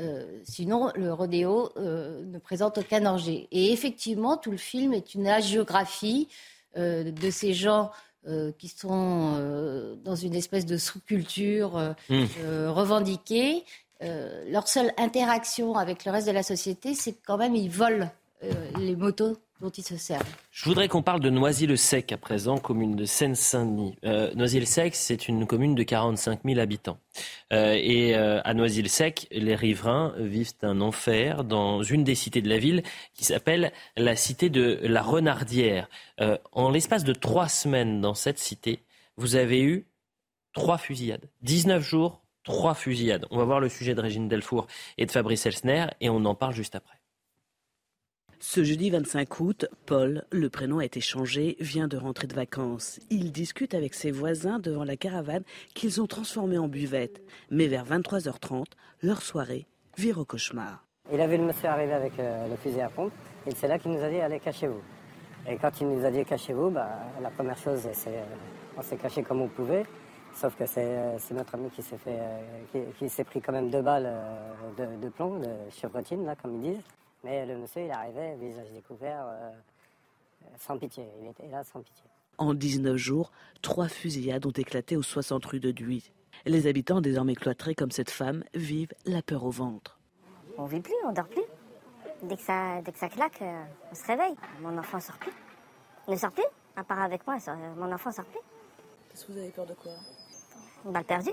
Euh, 0.00 0.40
sinon, 0.42 0.90
le 0.96 1.12
rodéo 1.12 1.70
euh, 1.76 2.24
ne 2.24 2.38
présente 2.38 2.78
aucun 2.78 3.00
danger. 3.00 3.48
Et 3.52 3.72
effectivement, 3.72 4.36
tout 4.36 4.50
le 4.50 4.56
film 4.56 4.92
est 4.92 5.14
une 5.14 5.28
agiographie 5.28 6.28
euh, 6.76 7.10
de 7.10 7.30
ces 7.30 7.54
gens 7.54 7.90
qui 8.58 8.68
sont 8.68 9.96
dans 10.02 10.14
une 10.14 10.34
espèce 10.34 10.64
de 10.64 10.78
sous-culture 10.78 11.94
mmh. 12.08 12.24
revendiquée. 12.68 13.66
leur 14.00 14.66
seule 14.66 14.94
interaction 14.96 15.74
avec 15.74 16.06
le 16.06 16.10
reste 16.10 16.26
de 16.26 16.32
la 16.32 16.42
société, 16.42 16.94
c'est 16.94 17.12
quand 17.26 17.36
même 17.36 17.54
ils 17.54 17.68
volent 17.68 18.08
les 18.78 18.96
motos 18.96 19.36
je 20.50 20.64
voudrais 20.64 20.88
qu'on 20.88 21.02
parle 21.02 21.20
de 21.20 21.30
Noisy-le-Sec 21.30 22.12
à 22.12 22.18
présent, 22.18 22.58
commune 22.58 22.96
de 22.96 23.06
Seine-Saint-Denis. 23.06 23.96
Euh, 24.04 24.34
Noisy-le-Sec, 24.34 24.94
c'est 24.94 25.26
une 25.26 25.46
commune 25.46 25.74
de 25.74 25.82
45 25.82 26.40
000 26.44 26.58
habitants. 26.60 26.98
Euh, 27.52 27.74
et 27.80 28.14
euh, 28.14 28.42
à 28.44 28.52
Noisy-le-Sec, 28.52 29.26
les 29.30 29.54
riverains 29.54 30.12
vivent 30.18 30.52
un 30.62 30.80
enfer 30.82 31.44
dans 31.44 31.82
une 31.82 32.04
des 32.04 32.14
cités 32.14 32.42
de 32.42 32.48
la 32.48 32.58
ville 32.58 32.82
qui 33.14 33.24
s'appelle 33.24 33.72
la 33.96 34.16
cité 34.16 34.50
de 34.50 34.80
la 34.82 35.02
Renardière. 35.02 35.88
en 36.52 36.70
l'espace 36.70 37.04
de 37.04 37.14
trois 37.14 37.48
semaines 37.48 38.00
dans 38.00 38.14
cette 38.14 38.38
cité, 38.38 38.80
vous 39.16 39.36
avez 39.36 39.62
eu 39.62 39.86
trois 40.52 40.78
fusillades. 40.78 41.30
19 41.42 41.82
jours, 41.82 42.22
trois 42.42 42.74
fusillades. 42.74 43.26
On 43.30 43.38
va 43.38 43.44
voir 43.44 43.60
le 43.60 43.70
sujet 43.70 43.94
de 43.94 44.00
Régine 44.00 44.28
Delfour 44.28 44.66
et 44.98 45.06
de 45.06 45.10
Fabrice 45.10 45.46
Elsner 45.46 45.86
et 46.00 46.10
on 46.10 46.24
en 46.26 46.34
parle 46.34 46.54
juste 46.54 46.74
après. 46.74 47.03
Ce 48.46 48.62
jeudi 48.62 48.90
25 48.90 49.40
août, 49.40 49.66
Paul, 49.86 50.22
le 50.30 50.50
prénom 50.50 50.78
a 50.78 50.84
été 50.84 51.00
changé, 51.00 51.56
vient 51.60 51.88
de 51.88 51.96
rentrer 51.96 52.26
de 52.26 52.34
vacances. 52.34 53.00
Il 53.08 53.32
discute 53.32 53.72
avec 53.72 53.94
ses 53.94 54.10
voisins 54.10 54.58
devant 54.58 54.84
la 54.84 54.98
caravane 54.98 55.42
qu'ils 55.72 56.02
ont 56.02 56.06
transformée 56.06 56.58
en 56.58 56.68
buvette. 56.68 57.22
Mais 57.50 57.68
vers 57.68 57.86
23h30, 57.86 58.66
leur 59.02 59.22
soirée 59.22 59.66
vire 59.96 60.18
au 60.18 60.26
cauchemar. 60.26 60.84
Il 61.10 61.22
a 61.22 61.26
vu 61.26 61.38
le 61.38 61.44
monsieur 61.44 61.68
arriver 61.68 61.94
avec 61.94 62.18
euh, 62.18 62.46
le 62.46 62.56
fusil 62.56 62.82
à 62.82 62.90
pompe 62.90 63.14
et 63.46 63.50
c'est 63.56 63.66
là 63.66 63.78
qu'il 63.78 63.92
nous 63.92 64.04
a 64.04 64.10
dit 64.10 64.20
allez 64.20 64.38
cachez-vous. 64.40 64.82
Et 65.48 65.56
quand 65.56 65.80
il 65.80 65.88
nous 65.88 66.04
a 66.04 66.10
dit 66.10 66.22
cachez-vous, 66.22 66.68
bah, 66.68 66.90
la 67.22 67.30
première 67.30 67.56
chose 67.56 67.88
c'est 67.94 68.18
euh, 68.18 68.24
on 68.76 68.82
s'est 68.82 68.98
caché 68.98 69.22
comme 69.22 69.40
on 69.40 69.48
pouvait. 69.48 69.84
Sauf 70.34 70.54
que 70.54 70.66
c'est 70.66 70.84
euh, 70.84 71.18
notre 71.30 71.54
ami 71.54 71.70
qui 71.70 71.80
s'est 71.82 71.96
fait, 71.96 72.20
qui, 72.98 73.08
s'est 73.08 73.24
pris 73.24 73.40
quand 73.40 73.52
même 73.52 73.70
deux 73.70 73.82
balles 73.82 74.12
de, 74.76 74.84
de 75.02 75.08
plomb, 75.08 75.38
de 75.38 75.48
chevrotine 75.70 76.26
là 76.26 76.36
comme 76.36 76.56
ils 76.56 76.72
disent. 76.74 76.84
Mais 77.24 77.46
le 77.46 77.56
monsieur, 77.56 77.82
il 77.82 77.90
arrivait, 77.90 78.36
visage 78.36 78.70
découvert, 78.70 79.24
euh, 79.26 79.50
sans 80.58 80.78
pitié. 80.78 81.08
Il 81.22 81.28
était 81.28 81.48
là 81.48 81.64
sans 81.64 81.80
pitié. 81.80 82.04
En 82.36 82.52
19 82.52 82.96
jours, 82.96 83.32
trois 83.62 83.88
fusillades 83.88 84.44
ont 84.44 84.50
éclaté 84.50 84.96
aux 84.96 85.02
60 85.02 85.44
rues 85.46 85.60
de 85.60 85.70
Duy. 85.70 86.12
Les 86.44 86.66
habitants, 86.66 87.00
désormais 87.00 87.34
cloîtrés 87.34 87.74
comme 87.74 87.90
cette 87.90 88.10
femme, 88.10 88.44
vivent 88.54 88.92
la 89.06 89.22
peur 89.22 89.44
au 89.44 89.50
ventre. 89.50 89.98
On 90.58 90.66
vit 90.66 90.80
plus, 90.80 90.94
on 91.06 91.12
dort 91.12 91.28
plus. 91.28 91.42
Dès 92.22 92.36
que 92.36 92.42
ça, 92.42 92.82
dès 92.82 92.92
que 92.92 92.98
ça 92.98 93.08
claque, 93.08 93.40
euh, 93.40 93.64
on 93.90 93.94
se 93.94 94.06
réveille. 94.06 94.34
Mon 94.60 94.76
enfant 94.76 95.00
sort 95.00 95.16
plus. 95.16 95.32
Il 96.06 96.12
ne 96.12 96.18
sort 96.18 96.32
plus, 96.32 96.44
à 96.76 96.84
part 96.84 97.00
avec 97.00 97.26
moi, 97.26 97.38
mon 97.78 97.90
enfant 97.90 98.12
sort 98.12 98.26
plus. 98.26 98.40
Qu'est-ce 99.10 99.26
que 99.26 99.32
vous 99.32 99.38
avez 99.38 99.50
peur 99.50 99.66
de 99.66 99.74
quoi? 99.74 99.92
Une 100.84 100.92
balle 100.92 101.04
perdue. 101.04 101.32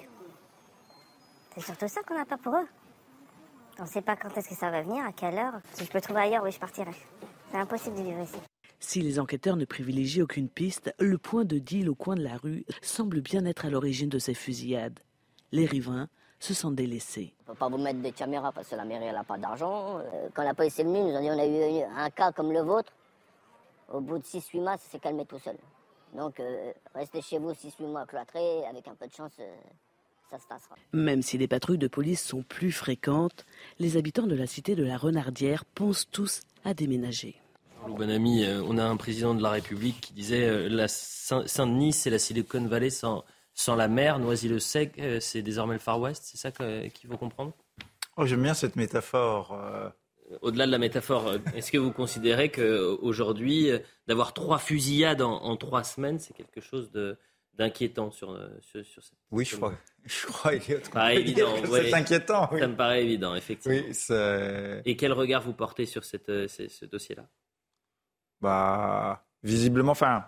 C'est 1.53 1.61
surtout 1.61 1.88
ça 1.89 2.01
qu'on 2.03 2.18
a 2.18 2.23
peur 2.23 2.39
pour 2.39 2.55
eux. 2.55 2.68
On 3.82 3.86
ne 3.86 3.90
sait 3.90 4.03
pas 4.03 4.16
quand 4.16 4.30
est-ce 4.38 4.48
que 4.48 4.53
ça 4.53 4.70
va 4.70 4.84
venir, 4.84 5.03
à 5.03 5.12
quelle 5.12 5.40
heure. 5.40 5.53
Si 5.74 5.86
je 5.86 5.90
peux 5.90 5.99
trouver 5.99 6.22
ailleurs, 6.22 6.44
oui, 6.44 6.52
je 6.52 6.60
partirai. 6.60 6.91
C'est 7.49 7.58
impossible 7.58 7.98
de 7.98 8.03
vivre 8.03 8.22
ici. 8.22 8.38
Si 8.80 9.02
les 9.02 9.20
enquêteurs 9.20 9.56
ne 9.56 9.66
privilégient 9.66 10.22
aucune 10.22 10.49
piste, 10.49 10.94
le 10.99 11.18
point 11.18 11.45
de 11.45 11.58
deal 11.58 11.90
au 11.90 11.95
coin 11.95 12.14
de 12.14 12.22
la 12.22 12.38
rue 12.38 12.64
semble 12.84 13.22
bien 13.22 13.44
être 13.44 13.66
à 13.66 13.72
l'origine 13.72 14.08
de 14.08 14.20
ces 14.20 14.36
fusillades. 14.36 14.99
Les 15.52 15.66
riverains 15.66 16.10
se 16.38 16.53
sentent 16.53 16.76
délaissés. 16.76 17.34
On 17.48 17.52
ne 17.52 17.56
peut 17.56 17.60
pas 17.60 17.70
vous 17.70 17.80
mettre 17.80 17.99
des 18.02 18.12
caméras 18.12 18.52
parce 18.52 18.68
que 18.68 18.76
la 18.76 18.86
mairie 18.86 19.12
n'a 19.12 19.24
pas 19.24 19.40
d'argent. 19.40 19.98
Euh, 19.98 20.30
quand 20.36 20.44
la 20.44 20.53
police 20.53 20.78
est 20.78 20.84
venue, 20.84 20.99
nous 20.99 21.16
ont 21.16 21.20
dit 21.20 21.30
on 21.32 21.40
a 21.40 21.48
eu 21.48 21.84
un 21.98 22.10
cas 22.12 22.32
comme 22.32 22.52
le 22.52 22.62
vôtre. 22.62 22.94
Au 23.91 23.99
bout 23.99 24.20
de 24.20 24.24
6-8 24.24 24.62
mois, 24.62 24.78
ça 24.78 24.91
s'est 24.91 24.99
calmé 24.99 25.26
tout 25.26 25.40
seul. 25.40 25.58
Donc 26.14 26.40
euh, 26.40 26.72
restez 26.94 27.24
chez 27.24 27.40
vous 27.40 27.53
6-8 27.53 27.88
mois 27.88 28.06
cloîtrés, 28.06 28.64
avec 28.68 28.88
un 28.88 28.94
peu 28.94 29.08
de 29.08 29.14
chance, 29.14 29.34
euh, 29.40 29.56
même 30.94 31.22
si 31.22 31.38
les 31.38 31.48
patrouilles 31.48 31.78
de 31.78 31.88
police 31.88 32.24
sont 32.24 32.44
plus 32.44 32.72
fréquentes, 32.72 33.45
les 33.80 33.98
habitants 33.98 34.28
de 34.28 34.36
la 34.36 34.48
cité 34.48 34.76
de 34.76 34.84
la 34.84 34.98
Renardière 34.98 35.66
pensent 35.66 36.10
tous 36.12 36.41
à 36.64 36.74
déménager. 36.74 37.36
Bon 37.88 38.10
ami, 38.10 38.44
euh, 38.44 38.62
on 38.64 38.78
a 38.78 38.84
un 38.84 38.95
président 38.95 39.34
de 39.34 39.41
la 39.41 39.49
République 39.49 39.99
qui 40.02 40.14
disait 40.14 40.48
euh, 40.48 40.70
la 40.70 40.88
Saint-Denis, 40.88 41.94
c'est 41.94 42.12
la 42.12 42.20
Silicon 42.20 42.64
Valley 42.68 42.91
sans, 42.91 43.26
sans 43.56 43.76
la 43.76 43.88
mer, 43.88 44.20
Noisy-le-Sec, 44.20 44.99
euh, 44.99 45.20
c'est 45.20 45.41
désormais 45.41 45.74
le 45.74 45.80
Far 45.80 45.99
West, 45.99 46.24
c'est 46.26 46.38
ça 46.38 46.52
qu'il 46.52 47.10
faut 47.10 47.18
comprendre? 47.18 47.53
Oh, 48.18 48.26
J'aime 48.26 48.44
bien 48.44 48.53
cette 48.53 48.76
métaphore. 48.76 49.58
Au-delà 50.41 50.66
de 50.66 50.72
la 50.72 50.78
métaphore, 50.78 51.34
est-ce 51.56 51.72
que 51.72 51.78
vous 51.78 51.91
considérez 51.91 52.52
qu'aujourd'hui, 52.52 53.72
d'avoir 54.08 54.34
trois 54.34 54.60
fusillades 54.60 55.22
en 55.22 55.56
trois 55.58 55.84
semaines, 55.84 56.20
c'est 56.20 56.34
quelque 56.34 56.62
chose 56.62 56.91
de, 56.91 57.18
d'inquiétant 57.53 58.11
sur, 58.11 58.32
euh, 58.32 58.48
sur, 58.61 58.86
sur, 58.86 59.03
cette. 59.03 59.18
Oui, 59.32 59.45
je 59.45 59.56
crois. 59.56 59.73
Je 60.03 60.26
crois, 60.26 60.56
évident. 61.14 61.53
C'est 61.64 61.94
inquiétant. 61.94 62.49
Ça 62.57 62.68
me 62.68 62.76
paraît 62.76 63.03
évident, 63.03 63.36
effectivement. 63.36 63.78
Et 64.84 64.98
quel 64.98 65.14
regard 65.14 65.44
vous 65.44 65.53
portez 65.53 65.86
sur 65.86 66.03
cette, 66.03 66.30
euh, 66.30 66.48
ce, 66.48 66.86
dossier-là? 66.86 67.28
Bah, 68.41 69.23
visiblement, 69.44 69.91
enfin, 69.91 70.26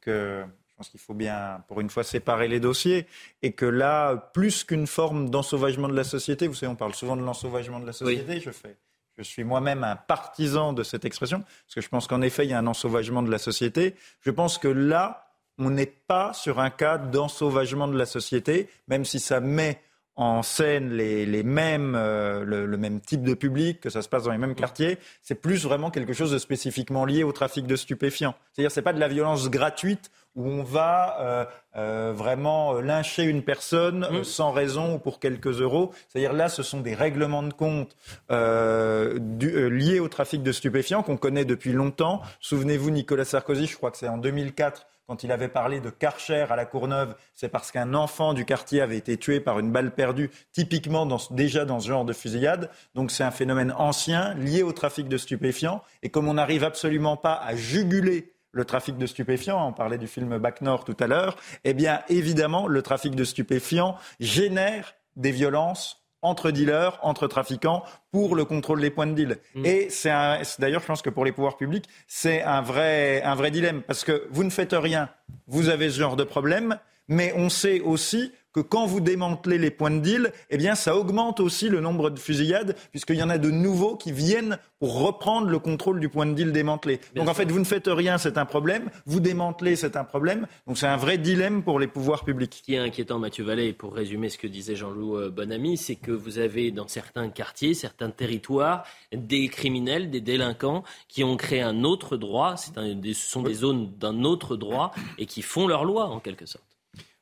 que 0.00 0.44
je 0.66 0.74
pense 0.74 0.88
qu'il 0.88 0.98
faut 0.98 1.14
bien, 1.14 1.62
pour 1.68 1.80
une 1.80 1.90
fois, 1.90 2.02
séparer 2.02 2.48
les 2.48 2.58
dossiers 2.58 3.06
et 3.42 3.52
que 3.52 3.66
là, 3.66 4.16
plus 4.16 4.64
qu'une 4.64 4.88
forme 4.88 5.30
d'ensauvagement 5.30 5.88
de 5.88 5.94
la 5.94 6.04
société, 6.04 6.48
vous 6.48 6.54
savez, 6.54 6.72
on 6.72 6.76
parle 6.76 6.94
souvent 6.94 7.16
de 7.16 7.22
l'ensauvagement 7.22 7.78
de 7.78 7.86
la 7.86 7.92
société. 7.92 8.40
Je 8.40 8.50
fais. 8.50 8.76
Je 9.16 9.22
suis 9.22 9.42
moi-même 9.42 9.82
un 9.82 9.96
partisan 9.96 10.72
de 10.72 10.84
cette 10.84 11.04
expression, 11.04 11.40
parce 11.40 11.74
que 11.74 11.80
je 11.80 11.88
pense 11.88 12.06
qu'en 12.06 12.22
effet, 12.22 12.44
il 12.46 12.50
y 12.50 12.52
a 12.52 12.58
un 12.58 12.66
ensauvagement 12.68 13.22
de 13.22 13.30
la 13.30 13.38
société. 13.38 13.96
Je 14.20 14.30
pense 14.30 14.58
que 14.58 14.68
là, 14.68 15.27
on 15.58 15.70
n'est 15.70 15.86
pas 16.06 16.32
sur 16.32 16.60
un 16.60 16.70
cas 16.70 16.98
d'ensauvagement 16.98 17.88
de 17.88 17.96
la 17.98 18.06
société, 18.06 18.68
même 18.88 19.04
si 19.04 19.18
ça 19.20 19.40
met 19.40 19.80
en 20.14 20.42
scène 20.42 20.90
les, 20.90 21.26
les 21.26 21.44
mêmes, 21.44 21.94
euh, 21.96 22.42
le, 22.44 22.66
le, 22.66 22.76
même 22.76 23.00
type 23.00 23.22
de 23.22 23.34
public, 23.34 23.78
que 23.80 23.88
ça 23.88 24.02
se 24.02 24.08
passe 24.08 24.24
dans 24.24 24.32
les 24.32 24.38
mêmes 24.38 24.56
quartiers, 24.56 24.98
c'est 25.22 25.36
plus 25.36 25.62
vraiment 25.62 25.92
quelque 25.92 26.12
chose 26.12 26.32
de 26.32 26.38
spécifiquement 26.38 27.04
lié 27.04 27.22
au 27.22 27.30
trafic 27.30 27.68
de 27.68 27.76
stupéfiants. 27.76 28.34
C'est-à-dire, 28.52 28.72
c'est 28.72 28.82
pas 28.82 28.92
de 28.92 28.98
la 28.98 29.06
violence 29.06 29.48
gratuite 29.48 30.10
où 30.34 30.44
on 30.48 30.64
va 30.64 31.16
euh, 31.20 31.44
euh, 31.76 32.12
vraiment 32.16 32.80
lyncher 32.80 33.22
une 33.24 33.44
personne 33.44 34.08
Mmh. 34.10 34.24
sans 34.24 34.50
raison 34.50 34.94
ou 34.94 34.98
pour 34.98 35.20
quelques 35.20 35.60
euros. 35.60 35.92
C'est-à-dire 36.08 36.32
là, 36.32 36.48
ce 36.48 36.64
sont 36.64 36.80
des 36.80 36.94
règlements 36.96 37.44
de 37.44 37.52
compte 37.52 37.96
euh, 38.32 39.18
du- 39.20 39.70
liés 39.70 40.00
au 40.00 40.08
trafic 40.08 40.42
de 40.42 40.50
stupéfiants 40.52 41.02
qu'on 41.04 41.16
connaît 41.16 41.44
depuis 41.44 41.72
longtemps. 41.72 42.22
Souvenez-vous, 42.40 42.90
Nicolas 42.90 43.24
Sarkozy, 43.24 43.66
je 43.66 43.76
crois 43.76 43.90
que 43.92 43.96
c'est 43.98 44.08
en 44.08 44.18
2004 44.18 44.86
quand 45.08 45.24
il 45.24 45.32
avait 45.32 45.48
parlé 45.48 45.80
de 45.80 45.88
Karcher 45.88 46.44
à 46.50 46.54
la 46.54 46.66
Courneuve, 46.66 47.14
c'est 47.34 47.48
parce 47.48 47.72
qu'un 47.72 47.94
enfant 47.94 48.34
du 48.34 48.44
quartier 48.44 48.82
avait 48.82 48.98
été 48.98 49.16
tué 49.16 49.40
par 49.40 49.58
une 49.58 49.72
balle 49.72 49.90
perdue, 49.94 50.30
typiquement 50.52 51.06
dans 51.06 51.16
ce- 51.16 51.32
déjà 51.32 51.64
dans 51.64 51.80
ce 51.80 51.88
genre 51.88 52.04
de 52.04 52.12
fusillade. 52.12 52.70
Donc 52.94 53.10
c'est 53.10 53.24
un 53.24 53.30
phénomène 53.30 53.72
ancien 53.78 54.34
lié 54.34 54.62
au 54.62 54.72
trafic 54.72 55.08
de 55.08 55.16
stupéfiants. 55.16 55.82
Et 56.02 56.10
comme 56.10 56.28
on 56.28 56.34
n'arrive 56.34 56.62
absolument 56.62 57.16
pas 57.16 57.34
à 57.34 57.56
juguler 57.56 58.34
le 58.52 58.66
trafic 58.66 58.98
de 58.98 59.06
stupéfiants, 59.06 59.66
on 59.66 59.72
parlait 59.72 59.98
du 59.98 60.06
film 60.06 60.36
Bac 60.36 60.60
Nord 60.60 60.84
tout 60.84 60.96
à 61.00 61.06
l'heure, 61.06 61.36
eh 61.64 61.72
bien 61.72 62.02
évidemment 62.10 62.66
le 62.66 62.82
trafic 62.82 63.14
de 63.14 63.24
stupéfiants 63.24 63.96
génère 64.20 64.94
des 65.16 65.30
violences 65.30 65.97
entre 66.22 66.50
dealers, 66.50 66.98
entre 67.02 67.26
trafiquants, 67.26 67.82
pour 68.10 68.34
le 68.34 68.44
contrôle 68.44 68.80
des 68.80 68.90
points 68.90 69.06
de 69.06 69.12
deal. 69.14 69.36
Et 69.64 69.88
c'est 69.90 70.10
un- 70.10 70.42
c'est 70.44 70.60
d'ailleurs, 70.60 70.80
je 70.82 70.86
pense 70.86 71.02
que 71.02 71.10
pour 71.10 71.24
les 71.24 71.32
pouvoirs 71.32 71.56
publics, 71.56 71.84
c'est 72.06 72.42
un 72.42 72.60
vrai, 72.60 73.22
un 73.22 73.34
vrai 73.34 73.50
dilemme, 73.50 73.82
parce 73.82 74.04
que 74.04 74.26
vous 74.30 74.44
ne 74.44 74.50
faites 74.50 74.72
rien, 74.72 75.08
vous 75.46 75.68
avez 75.68 75.90
ce 75.90 75.98
genre 75.98 76.16
de 76.16 76.24
problème, 76.24 76.78
mais 77.08 77.32
on 77.36 77.48
sait 77.48 77.80
aussi 77.80 78.32
que 78.62 78.68
quand 78.68 78.86
vous 78.86 79.00
démantelez 79.00 79.58
les 79.58 79.70
points 79.70 79.90
de 79.90 80.00
deal, 80.00 80.32
eh 80.50 80.56
bien, 80.56 80.74
ça 80.74 80.96
augmente 80.96 81.40
aussi 81.40 81.68
le 81.68 81.80
nombre 81.80 82.10
de 82.10 82.18
fusillades, 82.18 82.76
puisqu'il 82.90 83.16
y 83.16 83.22
en 83.22 83.30
a 83.30 83.38
de 83.38 83.50
nouveaux 83.50 83.96
qui 83.96 84.12
viennent 84.12 84.58
pour 84.80 85.00
reprendre 85.00 85.48
le 85.48 85.58
contrôle 85.58 86.00
du 86.00 86.08
point 86.08 86.26
de 86.26 86.32
deal 86.34 86.52
démantelé. 86.52 87.00
Donc, 87.14 87.28
en 87.28 87.34
fait, 87.34 87.50
vous 87.50 87.58
ne 87.58 87.64
faites 87.64 87.86
rien, 87.88 88.18
c'est 88.18 88.38
un 88.38 88.44
problème. 88.46 88.90
Vous 89.06 89.20
démantelez, 89.20 89.76
c'est 89.76 89.96
un 89.96 90.04
problème. 90.04 90.46
Donc, 90.66 90.78
c'est 90.78 90.86
un 90.86 90.96
vrai 90.96 91.18
dilemme 91.18 91.62
pour 91.62 91.78
les 91.80 91.86
pouvoirs 91.88 92.24
publics. 92.24 92.54
Ce 92.54 92.62
qui 92.62 92.74
est 92.74 92.78
inquiétant, 92.78 93.18
Mathieu 93.18 93.44
Vallée, 93.44 93.72
pour 93.72 93.94
résumer 93.94 94.28
ce 94.28 94.38
que 94.38 94.46
disait 94.46 94.76
Jean-Loup 94.76 95.16
euh, 95.16 95.30
Bonamy, 95.30 95.76
c'est 95.76 95.96
que 95.96 96.12
vous 96.12 96.38
avez 96.38 96.70
dans 96.70 96.88
certains 96.88 97.28
quartiers, 97.28 97.74
certains 97.74 98.10
territoires, 98.10 98.84
des 99.12 99.48
criminels, 99.48 100.10
des 100.10 100.20
délinquants 100.20 100.84
qui 101.08 101.24
ont 101.24 101.36
créé 101.36 101.60
un 101.62 101.84
autre 101.84 102.16
droit. 102.16 102.56
C'est 102.56 102.78
un- 102.78 103.00
ce 103.02 103.12
sont 103.14 103.42
des 103.42 103.54
zones 103.54 103.92
d'un 103.98 104.24
autre 104.24 104.56
droit 104.56 104.92
et 105.18 105.26
qui 105.26 105.42
font 105.42 105.66
leur 105.66 105.84
loi, 105.84 106.06
en 106.08 106.20
quelque 106.20 106.46
sorte. 106.46 106.64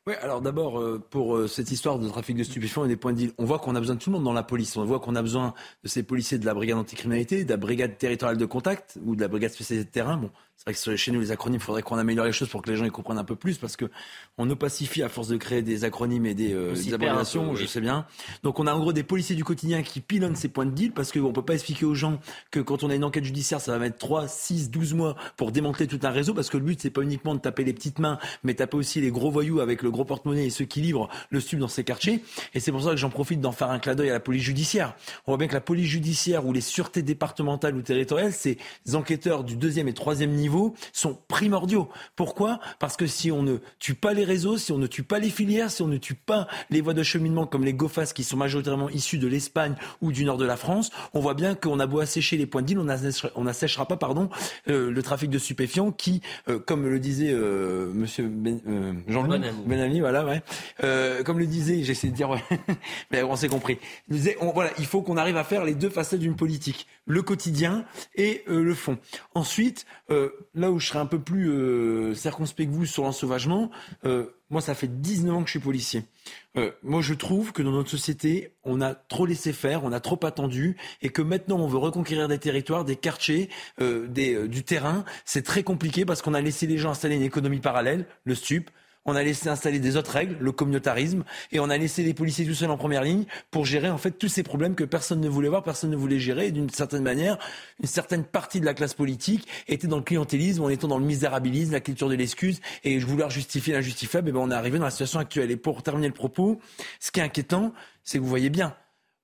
Oui, 0.08 0.14
alors 0.22 0.40
d'abord, 0.40 0.78
euh, 0.80 1.02
pour 1.10 1.36
euh, 1.36 1.48
cette 1.48 1.72
histoire 1.72 1.98
de 1.98 2.08
trafic 2.08 2.36
de 2.36 2.44
stupéfiants 2.44 2.84
et 2.84 2.88
des 2.88 2.94
points 2.96 3.12
de 3.12 3.18
deal, 3.18 3.32
on 3.38 3.44
voit 3.44 3.58
qu'on 3.58 3.74
a 3.74 3.80
besoin 3.80 3.96
de 3.96 4.00
tout 4.00 4.10
le 4.10 4.14
monde 4.14 4.24
dans 4.24 4.32
la 4.32 4.44
police. 4.44 4.76
On 4.76 4.84
voit 4.84 5.00
qu'on 5.00 5.16
a 5.16 5.22
besoin 5.22 5.52
de 5.82 5.88
ces 5.88 6.04
policiers 6.04 6.38
de 6.38 6.46
la 6.46 6.54
brigade 6.54 6.78
anticriminalité, 6.78 7.44
de 7.44 7.50
la 7.50 7.56
brigade 7.56 7.98
territoriale 7.98 8.36
de 8.38 8.46
contact 8.46 8.98
ou 9.04 9.16
de 9.16 9.20
la 9.20 9.26
brigade 9.26 9.50
spécialisée 9.50 9.84
de 9.84 9.90
terrain. 9.90 10.16
Bon, 10.16 10.30
c'est 10.56 10.62
vrai 10.64 10.74
que 10.74 10.78
sur- 10.78 10.96
chez 10.96 11.10
nous, 11.10 11.18
les 11.20 11.32
acronymes, 11.32 11.58
il 11.60 11.62
faudrait 11.64 11.82
qu'on 11.82 11.98
améliore 11.98 12.24
les 12.24 12.30
choses 12.32 12.48
pour 12.48 12.62
que 12.62 12.70
les 12.70 12.76
gens 12.76 12.84
y 12.84 12.90
comprennent 12.90 13.18
un 13.18 13.24
peu 13.24 13.34
plus 13.34 13.58
parce 13.58 13.74
que 13.76 13.86
on 14.38 14.48
opacifie 14.48 15.02
à 15.02 15.08
force 15.08 15.26
de 15.26 15.36
créer 15.38 15.62
des 15.62 15.82
acronymes 15.82 16.24
et 16.26 16.34
des, 16.34 16.52
euh, 16.54 16.72
des 16.72 16.94
abréviations, 16.94 17.50
oui. 17.50 17.56
je 17.60 17.66
sais 17.66 17.80
bien. 17.80 18.06
Donc 18.44 18.60
on 18.60 18.68
a 18.68 18.72
en 18.74 18.78
gros 18.78 18.92
des 18.92 19.02
policiers 19.02 19.34
du 19.34 19.42
quotidien 19.42 19.82
qui 19.82 20.00
pilonnent 20.00 20.36
ces 20.36 20.48
points 20.48 20.66
de 20.66 20.70
deal 20.70 20.92
parce 20.92 21.10
qu'on 21.10 21.32
peut 21.32 21.42
pas 21.44 21.54
expliquer 21.54 21.84
aux 21.84 21.94
gens 21.96 22.20
que 22.52 22.60
quand 22.60 22.84
on 22.84 22.90
a 22.90 22.94
une 22.94 23.02
enquête 23.04 23.24
judiciaire, 23.24 23.60
ça 23.60 23.72
va 23.72 23.80
mettre 23.80 23.98
3, 23.98 24.28
6, 24.28 24.70
12 24.70 24.94
mois 24.94 25.16
pour 25.36 25.50
démanteler 25.50 25.88
tout 25.88 25.98
un 26.04 26.10
réseau 26.10 26.32
parce 26.32 26.48
que 26.48 26.58
le 26.58 26.62
but, 26.62 26.80
c'est 26.80 26.90
pas 26.90 27.02
uniquement 27.02 27.34
de 27.34 27.40
taper 27.40 27.64
les 27.64 27.72
petites 27.72 27.98
mains, 27.98 28.18
mais 28.44 28.54
taper 28.54 28.76
aussi 28.76 29.00
les 29.00 29.10
gros 29.10 29.32
voyous 29.32 29.58
avec 29.58 29.82
le 29.82 29.90
gros 29.96 30.04
porte-monnaie 30.04 30.46
et 30.46 30.50
ceux 30.50 30.64
qui 30.64 30.80
livrent 30.80 31.08
le 31.30 31.40
stup 31.40 31.58
dans 31.58 31.68
ces 31.68 31.84
quartiers. 31.84 32.22
Et 32.54 32.60
c'est 32.60 32.70
pour 32.70 32.82
ça 32.82 32.90
que 32.90 32.96
j'en 32.96 33.10
profite 33.10 33.40
d'en 33.40 33.52
faire 33.52 33.70
un 33.70 33.78
clin 33.78 33.94
d'œil 33.94 34.10
à 34.10 34.12
la 34.12 34.20
police 34.20 34.42
judiciaire. 34.42 34.94
On 35.26 35.32
voit 35.32 35.38
bien 35.38 35.48
que 35.48 35.54
la 35.54 35.60
police 35.60 35.88
judiciaire 35.88 36.46
ou 36.46 36.52
les 36.52 36.60
sûretés 36.60 37.02
départementales 37.02 37.74
ou 37.74 37.82
territoriales, 37.82 38.32
ces 38.32 38.58
enquêteurs 38.94 39.44
du 39.44 39.56
deuxième 39.56 39.88
et 39.88 39.94
troisième 39.94 40.30
niveau 40.30 40.74
sont 40.92 41.18
primordiaux. 41.28 41.88
Pourquoi? 42.14 42.60
Parce 42.78 42.96
que 42.96 43.06
si 43.06 43.32
on 43.32 43.42
ne 43.42 43.56
tue 43.78 43.94
pas 43.94 44.12
les 44.12 44.24
réseaux, 44.24 44.58
si 44.58 44.72
on 44.72 44.78
ne 44.78 44.86
tue 44.86 45.02
pas 45.02 45.18
les 45.18 45.30
filières, 45.30 45.70
si 45.70 45.82
on 45.82 45.88
ne 45.88 45.96
tue 45.96 46.14
pas 46.14 46.46
les 46.70 46.80
voies 46.80 46.94
de 46.94 47.02
cheminement 47.02 47.46
comme 47.46 47.64
les 47.64 47.74
GOFAS 47.74 48.12
qui 48.14 48.24
sont 48.24 48.36
majoritairement 48.36 48.88
issus 48.90 49.18
de 49.18 49.26
l'Espagne 49.26 49.74
ou 50.00 50.12
du 50.12 50.24
nord 50.24 50.36
de 50.36 50.44
la 50.44 50.56
France, 50.56 50.90
on 51.14 51.20
voit 51.20 51.34
bien 51.34 51.54
qu'on 51.54 51.80
a 51.80 51.86
beau 51.86 52.00
assécher 52.00 52.36
les 52.36 52.46
points 52.46 52.62
de 52.62 52.66
deal, 52.66 52.78
on 52.78 53.44
n'assèchera 53.44 53.86
pas 53.86 53.96
pardon, 53.96 54.28
euh, 54.68 54.90
le 54.90 55.02
trafic 55.02 55.30
de 55.30 55.38
stupéfiants 55.38 55.92
qui, 55.92 56.20
euh, 56.48 56.58
comme 56.58 56.86
le 56.86 56.98
disait 56.98 57.32
euh, 57.32 57.92
Monsieur 57.92 58.28
ben, 58.28 58.60
euh, 58.68 58.92
Jean-Louis 59.08 59.40
Euh, 60.82 61.22
comme 61.22 61.38
le 61.38 61.46
disait, 61.46 61.82
j'essaie 61.82 62.08
de 62.08 62.14
dire, 62.14 62.30
mais 63.10 63.22
on 63.22 63.36
s'est 63.36 63.48
compris. 63.48 63.78
Il 64.10 64.86
faut 64.86 65.02
qu'on 65.02 65.16
arrive 65.16 65.36
à 65.36 65.44
faire 65.44 65.64
les 65.64 65.74
deux 65.74 65.90
facettes 65.90 66.20
d'une 66.20 66.36
politique, 66.36 66.86
le 67.06 67.22
quotidien 67.22 67.84
et 68.14 68.44
euh, 68.48 68.62
le 68.62 68.74
fond. 68.74 68.98
Ensuite, 69.34 69.86
euh, 70.10 70.30
là 70.54 70.70
où 70.70 70.78
je 70.78 70.88
serais 70.88 70.98
un 70.98 71.06
peu 71.06 71.18
plus 71.18 72.14
circonspect 72.14 72.70
que 72.70 72.74
vous 72.74 72.86
sur 72.86 73.04
l'ensauvagement, 73.04 73.70
moi, 74.48 74.60
ça 74.60 74.74
fait 74.74 74.86
19 74.86 75.34
ans 75.34 75.40
que 75.40 75.46
je 75.46 75.52
suis 75.52 75.60
policier. 75.60 76.04
Moi, 76.82 77.02
je 77.02 77.14
trouve 77.14 77.52
que 77.52 77.62
dans 77.62 77.72
notre 77.72 77.90
société, 77.90 78.52
on 78.64 78.80
a 78.80 78.94
trop 78.94 79.26
laissé 79.26 79.52
faire, 79.52 79.84
on 79.84 79.92
a 79.92 80.00
trop 80.00 80.18
attendu, 80.24 80.76
et 81.02 81.10
que 81.10 81.20
maintenant, 81.20 81.58
on 81.58 81.66
veut 81.66 81.78
reconquérir 81.78 82.28
des 82.28 82.38
territoires, 82.38 82.84
des 82.84 82.96
quartiers, 82.96 83.50
du 83.78 84.62
terrain. 84.64 85.04
C'est 85.24 85.44
très 85.44 85.62
compliqué 85.62 86.04
parce 86.04 86.22
qu'on 86.22 86.34
a 86.34 86.40
laissé 86.40 86.66
les 86.66 86.78
gens 86.78 86.90
installer 86.90 87.16
une 87.16 87.22
économie 87.22 87.60
parallèle, 87.60 88.06
le 88.24 88.34
stup. 88.34 88.70
On 89.06 89.16
a 89.16 89.22
laissé 89.22 89.48
installer 89.48 89.78
des 89.78 89.96
autres 89.96 90.10
règles, 90.10 90.36
le 90.40 90.52
communautarisme, 90.52 91.24
et 91.52 91.60
on 91.60 91.70
a 91.70 91.78
laissé 91.78 92.02
les 92.02 92.12
policiers 92.12 92.44
tout 92.44 92.54
seuls 92.54 92.70
en 92.70 92.76
première 92.76 93.02
ligne 93.02 93.24
pour 93.50 93.64
gérer 93.64 93.88
en 93.88 93.98
fait 93.98 94.12
tous 94.12 94.28
ces 94.28 94.42
problèmes 94.42 94.74
que 94.74 94.84
personne 94.84 95.20
ne 95.20 95.28
voulait 95.28 95.48
voir, 95.48 95.62
personne 95.62 95.90
ne 95.90 95.96
voulait 95.96 96.18
gérer. 96.18 96.48
Et 96.48 96.50
d'une 96.50 96.70
certaine 96.70 97.02
manière, 97.02 97.38
une 97.80 97.86
certaine 97.86 98.24
partie 98.24 98.60
de 98.60 98.66
la 98.66 98.74
classe 98.74 98.94
politique 98.94 99.46
était 99.68 99.86
dans 99.86 99.98
le 99.98 100.02
clientélisme, 100.02 100.62
en 100.62 100.68
étant 100.68 100.88
dans 100.88 100.98
le 100.98 101.04
misérabilisme, 101.04 101.72
la 101.72 101.80
culture 101.80 102.08
de 102.08 102.14
l'excuse, 102.14 102.60
et 102.84 102.98
vouloir 102.98 103.30
justifier 103.30 103.72
l'injustifiable. 103.72 104.28
Et 104.28 104.32
ben 104.32 104.40
on 104.40 104.50
est 104.50 104.54
arrivé 104.54 104.78
dans 104.78 104.84
la 104.84 104.90
situation 104.90 105.20
actuelle. 105.20 105.50
Et 105.50 105.56
pour 105.56 105.82
terminer 105.82 106.08
le 106.08 106.14
propos, 106.14 106.60
ce 107.00 107.10
qui 107.10 107.20
est 107.20 107.22
inquiétant, 107.22 107.72
c'est 108.02 108.18
que 108.18 108.22
vous 108.22 108.28
voyez 108.28 108.50
bien. 108.50 108.74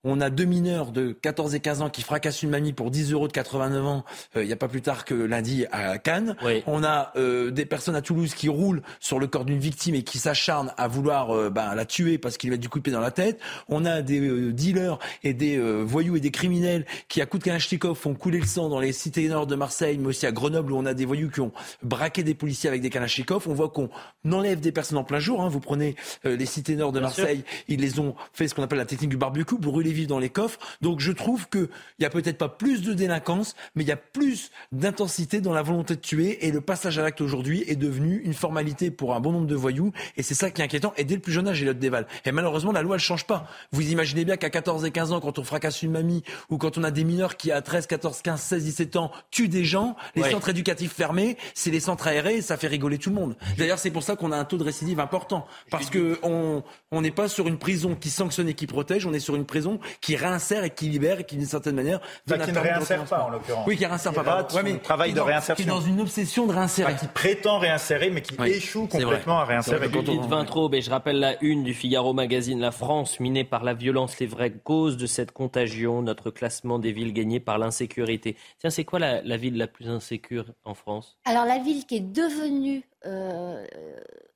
On 0.04 0.20
a 0.20 0.30
deux 0.30 0.44
mineurs 0.44 0.90
de 0.90 1.12
14 1.12 1.54
et 1.54 1.60
15 1.60 1.82
ans 1.82 1.88
qui 1.88 2.02
fracassent 2.02 2.42
une 2.42 2.50
mamie 2.50 2.72
pour 2.72 2.90
10 2.90 3.12
euros 3.12 3.28
de 3.28 3.32
89 3.32 3.86
ans, 3.86 4.04
euh, 4.36 4.42
il 4.42 4.46
n'y 4.48 4.52
a 4.52 4.56
pas 4.56 4.66
plus 4.66 4.82
tard 4.82 5.04
que 5.04 5.14
lundi 5.14 5.64
à 5.70 5.98
Cannes. 5.98 6.36
On 6.66 6.82
a 6.82 7.12
euh, 7.16 7.52
des 7.52 7.66
personnes 7.66 7.94
à 7.94 8.02
Toulouse 8.02 8.34
qui 8.34 8.48
roulent 8.48 8.82
sur 8.98 9.20
le 9.20 9.28
corps 9.28 9.44
d'une 9.44 9.60
victime 9.60 9.94
et 9.94 10.02
qui 10.02 10.18
s'acharnent 10.18 10.72
à 10.76 10.88
vouloir 10.88 11.30
euh, 11.30 11.50
ben, 11.50 11.76
la 11.76 11.84
tuer 11.84 12.18
parce 12.18 12.36
qu'il 12.36 12.50
lui 12.50 12.54
a 12.54 12.58
du 12.58 12.68
coup 12.68 12.78
de 12.78 12.82
pied 12.82 12.92
dans 12.92 13.00
la 13.00 13.12
tête. 13.12 13.38
On 13.68 13.84
a 13.84 14.02
des 14.02 14.52
dealers 14.52 14.98
et 15.22 15.34
des 15.34 15.58
voyous 15.82 16.16
et 16.16 16.20
des 16.20 16.32
criminels 16.32 16.84
qui, 17.08 17.20
à 17.20 17.26
coup 17.26 17.38
de 17.38 17.44
Kalachnikov, 17.44 17.96
font 17.96 18.14
couler 18.14 18.40
le 18.40 18.46
sang 18.46 18.68
dans 18.68 18.80
les 18.80 18.92
cités 18.92 19.28
nord 19.28 19.46
de 19.46 19.54
Marseille, 19.54 19.98
mais 19.98 20.08
aussi 20.08 20.26
à 20.26 20.32
Grenoble 20.32 20.72
où 20.72 20.76
on 20.76 20.86
a 20.86 20.94
des 20.94 21.04
voyous 21.04 21.30
qui 21.30 21.40
ont 21.40 21.52
braqué 21.82 22.24
des 22.24 22.34
policiers 22.34 22.68
avec 22.68 22.82
des 22.82 22.90
Kalachnikov. 22.90 23.46
On 23.48 23.54
voit 23.54 23.68
qu'on 23.68 23.88
enlève 24.30 24.58
des 24.58 24.72
personnes 24.72 24.98
en 24.98 25.04
plein 25.04 25.20
jour. 25.20 25.42
Hein. 25.42 25.48
Vous 25.48 25.60
prenez 25.60 25.94
euh, 26.26 26.36
les 26.36 26.46
cités 26.46 26.74
nord 26.74 26.92
de 26.92 27.00
Marseille, 27.00 27.44
ils 27.68 27.80
les 27.80 28.00
ont 28.00 28.14
fait 28.32 28.48
ce 28.48 28.54
qu'on 28.54 28.62
appelle 28.62 28.78
la 28.78 28.84
technique 28.84 29.10
du 29.10 29.16
barbecue, 29.16 29.58
brûler 29.58 29.91
vivre 29.92 30.08
dans 30.08 30.18
les 30.18 30.30
coffres. 30.30 30.58
Donc 30.80 31.00
je 31.00 31.12
trouve 31.12 31.48
qu'il 31.48 31.68
y 31.98 32.04
a 32.04 32.10
peut-être 32.10 32.38
pas 32.38 32.48
plus 32.48 32.82
de 32.82 32.92
délinquance, 32.92 33.54
mais 33.74 33.84
il 33.84 33.88
y 33.88 33.92
a 33.92 33.96
plus 33.96 34.50
d'intensité 34.72 35.40
dans 35.40 35.52
la 35.52 35.62
volonté 35.62 35.94
de 35.96 36.00
tuer. 36.00 36.46
Et 36.46 36.50
le 36.50 36.60
passage 36.60 36.98
à 36.98 37.02
l'acte 37.02 37.20
aujourd'hui 37.20 37.64
est 37.66 37.76
devenu 37.76 38.20
une 38.24 38.34
formalité 38.34 38.90
pour 38.90 39.14
un 39.14 39.20
bon 39.20 39.32
nombre 39.32 39.46
de 39.46 39.54
voyous. 39.54 39.92
Et 40.16 40.22
c'est 40.22 40.34
ça 40.34 40.50
qui 40.50 40.60
est 40.60 40.64
inquiétant. 40.64 40.92
Et 40.96 41.04
dès 41.04 41.14
le 41.14 41.20
plus 41.20 41.32
jeune 41.32 41.48
âge, 41.48 41.60
Elliot 41.62 41.74
Deval. 41.74 42.06
Et 42.24 42.32
malheureusement, 42.32 42.72
la 42.72 42.82
loi, 42.82 42.96
elle 42.96 43.00
change 43.00 43.26
pas. 43.26 43.46
Vous 43.72 43.90
imaginez 43.90 44.24
bien 44.24 44.36
qu'à 44.36 44.50
14 44.50 44.84
et 44.84 44.90
15 44.90 45.12
ans, 45.12 45.20
quand 45.20 45.38
on 45.38 45.44
fracasse 45.44 45.82
une 45.82 45.92
mamie, 45.92 46.22
ou 46.50 46.58
quand 46.58 46.78
on 46.78 46.84
a 46.84 46.90
des 46.90 47.04
mineurs 47.04 47.36
qui, 47.36 47.52
à 47.52 47.62
13, 47.62 47.86
14, 47.86 48.22
15, 48.22 48.40
16, 48.40 48.64
17 48.64 48.96
ans, 48.96 49.12
tuent 49.30 49.48
des 49.48 49.64
gens, 49.64 49.96
les 50.16 50.22
Ouais. 50.22 50.30
centres 50.30 50.48
éducatifs 50.50 50.92
fermés, 50.92 51.36
c'est 51.54 51.70
les 51.70 51.80
centres 51.80 52.06
aérés, 52.06 52.36
et 52.36 52.42
ça 52.42 52.56
fait 52.56 52.68
rigoler 52.68 52.98
tout 52.98 53.10
le 53.10 53.16
monde. 53.16 53.36
D'ailleurs, 53.58 53.78
c'est 53.78 53.90
pour 53.90 54.02
ça 54.02 54.16
qu'on 54.16 54.32
a 54.32 54.36
un 54.36 54.44
taux 54.44 54.56
de 54.58 54.64
récidive 54.64 55.00
important. 55.00 55.46
Parce 55.70 55.90
que 55.90 56.18
on 56.22 56.62
on 56.90 57.00
n'est 57.00 57.10
pas 57.10 57.28
sur 57.28 57.48
une 57.48 57.58
prison 57.58 57.94
qui 57.94 58.10
sanctionne 58.10 58.48
et 58.48 58.54
qui 58.54 58.66
protège, 58.66 59.06
on 59.06 59.12
est 59.12 59.20
sur 59.20 59.34
une 59.34 59.46
prison 59.46 59.80
qui 60.00 60.16
réinsère 60.16 60.64
et 60.64 60.70
qui 60.70 60.88
libère 60.88 61.20
et 61.20 61.24
qui, 61.24 61.36
d'une 61.36 61.46
certaine 61.46 61.74
manière, 61.74 62.00
Enfin, 62.28 62.38
qui 62.44 62.52
ne 62.52 62.58
réinsère 62.58 63.04
pas, 63.04 63.22
en 63.24 63.30
l'occurrence. 63.30 63.66
Oui, 63.66 63.76
qui 63.76 63.86
réinsère 63.86 64.12
Qui 64.12 64.18
pas. 64.20 64.34
rate 64.34 64.50
son 64.52 64.78
travail 64.78 65.12
de 65.12 65.16
dans- 65.18 65.24
réinsertion. 65.24 65.54
Qui 65.64 65.68
est 65.70 65.72
dans 65.72 65.80
une 65.80 66.00
obsession 66.00 66.46
de 66.46 66.52
réinsérer. 66.52 66.92
Enfin, 66.92 66.98
qui 67.00 67.06
prétend 67.12 67.58
réinsérer, 67.58 68.10
mais 68.10 68.22
qui 68.22 68.34
échoue 68.44 68.86
complètement 68.86 69.38
à 69.38 69.44
réinsérer. 69.44 69.88
Judith 69.90 70.22
Vintraube, 70.26 70.74
et 70.74 70.80
je 70.82 70.90
rappelle 70.90 71.18
la 71.18 71.42
une 71.42 71.62
du 71.64 71.74
Figaro 71.74 72.12
Magazine, 72.12 72.60
la 72.60 72.70
France 72.72 73.20
minée 73.20 73.44
par 73.44 73.64
la 73.64 73.74
violence, 73.74 74.18
les 74.18 74.26
vraies 74.26 74.52
causes 74.52 74.96
de 74.96 75.06
cette 75.06 75.32
contagion, 75.32 76.02
notre 76.02 76.30
classement 76.30 76.78
des 76.78 76.92
villes 76.92 77.12
gagnées 77.12 77.40
par 77.40 77.58
l'insécurité. 77.58 78.36
Tiens, 78.58 78.70
c'est 78.70 78.84
quoi 78.84 78.98
la, 78.98 79.22
la 79.22 79.36
ville 79.36 79.56
la 79.56 79.66
plus 79.66 79.88
insécure 79.88 80.46
en 80.64 80.74
France? 80.74 81.16
Alors 81.24 81.44
la 81.44 81.58
ville 81.58 81.84
qui 81.86 81.96
est 81.96 82.00
devenue 82.00 82.82
euh, 83.06 83.64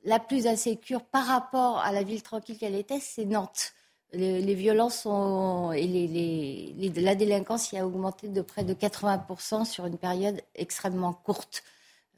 la 0.05 0.19
plus 0.19 0.47
insécure 0.47 1.03
par 1.05 1.27
rapport 1.27 1.79
à 1.81 1.93
la 1.93 2.03
ville 2.03 2.23
tranquille 2.23 2.59
qu'elle 2.59 2.75
était, 2.75 2.99
c'est 3.01 3.25
Nantes. 3.25 3.73
Les, 4.13 4.41
les 4.41 4.55
violences 4.55 5.01
sont, 5.01 5.73
et 5.73 5.87
les, 5.87 6.93
la 7.01 7.15
délinquance 7.15 7.73
y 7.73 7.79
a 7.79 7.87
augmenté 7.87 8.29
de 8.29 8.41
près 8.41 8.65
de 8.65 8.73
80% 8.73 9.65
sur 9.65 9.87
une 9.87 9.99
période 9.99 10.41
extrêmement 10.55 11.13
courte. 11.13 11.65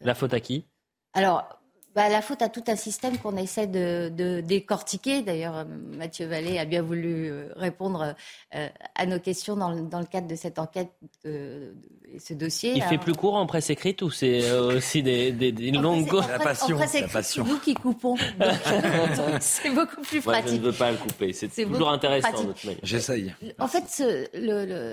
La 0.01 0.15
faute 0.15 0.35
à 0.35 0.41
qui? 0.41 0.67
Alors, 1.15 1.61
bah, 1.95 2.09
la 2.09 2.23
faute 2.23 2.43
à 2.43 2.49
tout 2.49 2.63
un 2.69 2.77
système 2.77 3.19
qu'on 3.19 3.37
essaie 3.37 3.67
de, 3.67 4.41
décortiquer. 4.41 5.23
D'ailleurs, 5.23 5.67
Mathieu 5.97 6.27
Vallée 6.27 6.59
a 6.59 6.65
bien 6.65 6.83
voulu 6.83 7.31
euh, 7.31 7.49
répondre 7.57 8.15
euh, 8.55 8.69
à 8.95 9.07
nos 9.07 9.19
questions 9.19 9.57
dans, 9.57 9.71
le 9.71 10.07
cadre 10.07 10.29
de 10.29 10.37
cette 10.37 10.59
enquête 10.59 10.93
euh, 11.27 11.73
et 12.13 12.21
ce 12.21 12.35
dossier. 12.35 12.75
Il 12.77 12.83
fait 12.83 12.99
plus 12.99 13.15
court 13.15 13.35
en 13.35 13.47
presse 13.47 13.71
écrite 13.71 14.03
ou 14.03 14.11
c'est 14.11 14.51
aussi 14.53 15.03
des, 15.03 15.33
longues... 15.73 16.13
La 16.29 16.39
passion. 16.39 16.79
c'est 16.87 17.39
nous 17.39 17.59
qui 17.59 17.75
coupons. 17.75 18.17
c'est 19.41 19.71
beaucoup 19.71 20.03
plus 20.03 20.21
pratique. 20.21 20.45
Moi, 20.45 20.57
je 20.57 20.57
ne 20.57 20.67
veux 20.67 20.73
pas 20.73 20.93
le 20.93 20.99
couper. 20.99 21.33
C'est 21.33 21.49
toujours 21.49 21.91
intéressant. 21.91 22.55
J'essaye. 22.83 23.35
En 23.59 23.67
fait, 23.67 24.05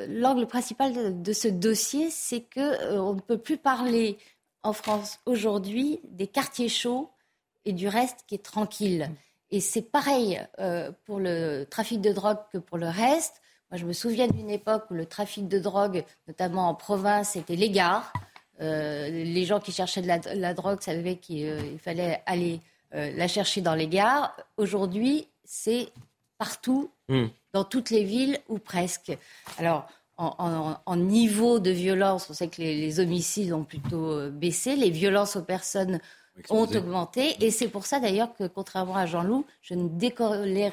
l'angle 0.10 0.48
principal 0.48 1.22
de, 1.22 1.34
ce 1.34 1.50
dossier, 1.50 2.10
c'est 2.10 2.42
que 2.42 2.98
on 2.98 3.14
ne 3.14 3.22
peut 3.22 3.38
plus 3.38 3.58
parler 3.58 4.18
en 4.66 4.74
France 4.74 5.20
aujourd'hui 5.26 6.00
des 6.04 6.28
quartiers 6.28 6.70
chauds 6.70 7.10
et 7.66 7.74
du 7.74 7.88
reste 7.88 8.26
qui 8.28 8.36
est 8.36 8.44
tranquille. 8.44 9.12
Et 9.52 9.60
c'est 9.60 9.84
pareil 9.84 10.42
euh, 10.60 10.92
pour 11.06 11.20
le 11.20 11.66
trafic 11.70 12.02
de 12.02 12.12
drogue 12.12 12.40
que 12.52 12.58
pour 12.58 12.78
le 12.78 12.88
reste. 12.88 13.42
Moi, 13.70 13.80
je 13.80 13.86
me 13.86 13.94
souviens 13.94 14.28
d'une 14.28 14.50
époque 14.50 14.86
où 14.90 14.96
le 14.96 15.06
trafic 15.06 15.48
de 15.48 15.60
drogue, 15.60 16.04
notamment 16.28 16.68
en 16.68 16.76
province, 16.76 17.36
était 17.36 17.56
les 17.56 17.70
gares. 17.70 18.12
Euh, 18.62 19.10
les 19.10 19.46
gens 19.46 19.60
qui 19.60 19.72
cherchaient 19.72 20.02
de 20.02 20.08
la, 20.08 20.54
drogue 20.54 20.82
savaient 20.82 21.18
qu'il 21.18 21.46
euh, 21.46 21.78
fallait 21.78 22.22
aller 22.26 22.60
la 22.92 23.28
chercher 23.28 23.60
dans 23.60 23.76
les 23.76 23.90
gares. 23.90 24.38
Aujourd'hui, 24.56 25.28
c'est 25.44 25.90
partout, 26.38 26.90
hmm. 27.10 27.26
dans 27.52 27.66
toutes 27.66 27.90
les 27.90 28.06
villes 28.06 28.40
ou 28.48 28.58
presque. 28.58 29.12
Alors, 29.58 29.86
en, 30.18 30.96
niveau 30.96 31.60
de 31.60 31.72
violence, 31.72 32.28
on 32.30 32.34
sait 32.34 32.48
que 32.48 32.62
les, 32.62 33.00
homicides 33.00 33.54
ont 33.54 33.64
plutôt 33.64 34.12
euh, 34.12 34.30
baissé, 34.30 34.76
les 34.76 34.90
violences 34.90 35.36
aux 35.36 35.44
personnes 35.44 36.00
ont 36.50 36.64
augmenté, 36.64 37.44
et 37.44 37.52
c'est 37.52 37.70
pour 37.70 37.86
ça 37.86 38.00
d'ailleurs 38.00 38.30
que, 38.38 38.48
contrairement 38.48 38.96
à 38.96 39.06
Jean-Loup, 39.06 39.46
je 39.62 39.74
ne 39.74 39.88
décorrélerai, 39.88 40.72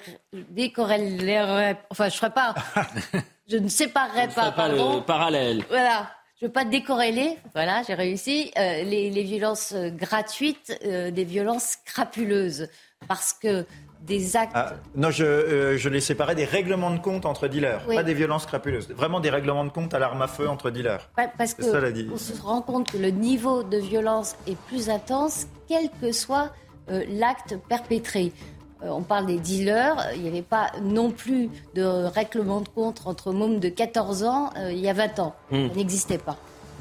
enfin, 1.91 2.09
je 2.09 2.17
ferai 2.17 2.31
pas, 2.31 2.55
je 3.49 3.57
ne 3.57 3.69
séparerai 3.69 4.29
pas, 4.29 4.51
pas 4.51 4.69
le 4.69 5.05
parallèle. 5.05 5.65
Voilà. 5.69 6.11
Je 6.41 6.47
ne 6.47 6.49
veux 6.49 6.55
pas 6.55 6.65
décorréler, 6.65 7.39
voilà, 7.55 7.85
j'ai 7.87 7.95
réussi, 7.95 8.51
euh, 8.59 8.83
les, 8.83 9.23
violences 9.23 9.75
gratuites 9.75 10.77
euh, 10.85 11.13
des 11.13 11.23
violences 11.23 11.77
crapuleuses. 11.85 12.69
Parce 13.07 13.33
que 13.33 13.65
des 14.07 14.37
actes. 14.37 14.53
Ah, 14.55 14.75
non, 14.97 15.11
je, 15.11 15.25
euh, 15.25 15.79
je, 15.79 15.89
les 15.89 16.01
séparais 16.01 16.35
des 16.35 16.45
règlements 16.45 16.91
de 16.91 16.99
compte 16.99 17.25
entre 17.25 17.49
dealers, 17.49 17.85
pas 17.87 18.03
des 18.03 18.15
violences 18.15 18.47
crapuleuses. 18.47 18.89
Vraiment 18.91 19.21
des 19.21 19.31
règlements 19.31 19.65
de 19.65 19.71
compte 19.71 19.95
à 19.95 19.99
l'arme 19.99 20.23
à 20.23 20.29
feu 20.29 20.49
entre 20.49 20.71
dealers. 20.71 21.09
parce 21.39 21.55
que 21.55 21.63
on 22.13 22.17
se 22.19 22.41
rend 22.43 22.63
compte 22.63 22.91
que 22.91 22.99
le 22.99 23.11
niveau 23.11 23.63
de 23.63 23.79
violence 23.79 24.37
est 24.47 24.59
plus 24.67 24.91
intense, 24.91 25.47
quel 25.69 25.89
que 26.01 26.13
soit 26.13 26.51
euh, 26.91 27.05
l'acte 27.09 27.57
perpétré. 27.69 28.33
Euh, 28.83 28.89
on 28.89 29.03
parle 29.03 29.27
des 29.27 29.39
dealers, 29.39 29.97
il 30.17 30.23
n'y 30.23 30.29
avait 30.29 30.43
pas 30.43 30.73
non 30.83 31.13
plus 31.13 31.49
de 31.75 31.83
règlement 31.85 32.61
de 32.61 32.69
compte 32.69 33.03
entre 33.05 33.33
mômes 33.33 33.61
de 33.61 33.69
14 33.69 34.25
ans 34.25 34.51
il 34.71 34.79
y 34.79 34.89
a 34.89 34.93
20 34.93 35.19
ans. 35.21 35.37
Ça 35.51 35.57
n'existait 35.77 36.19
pas. 36.19 36.37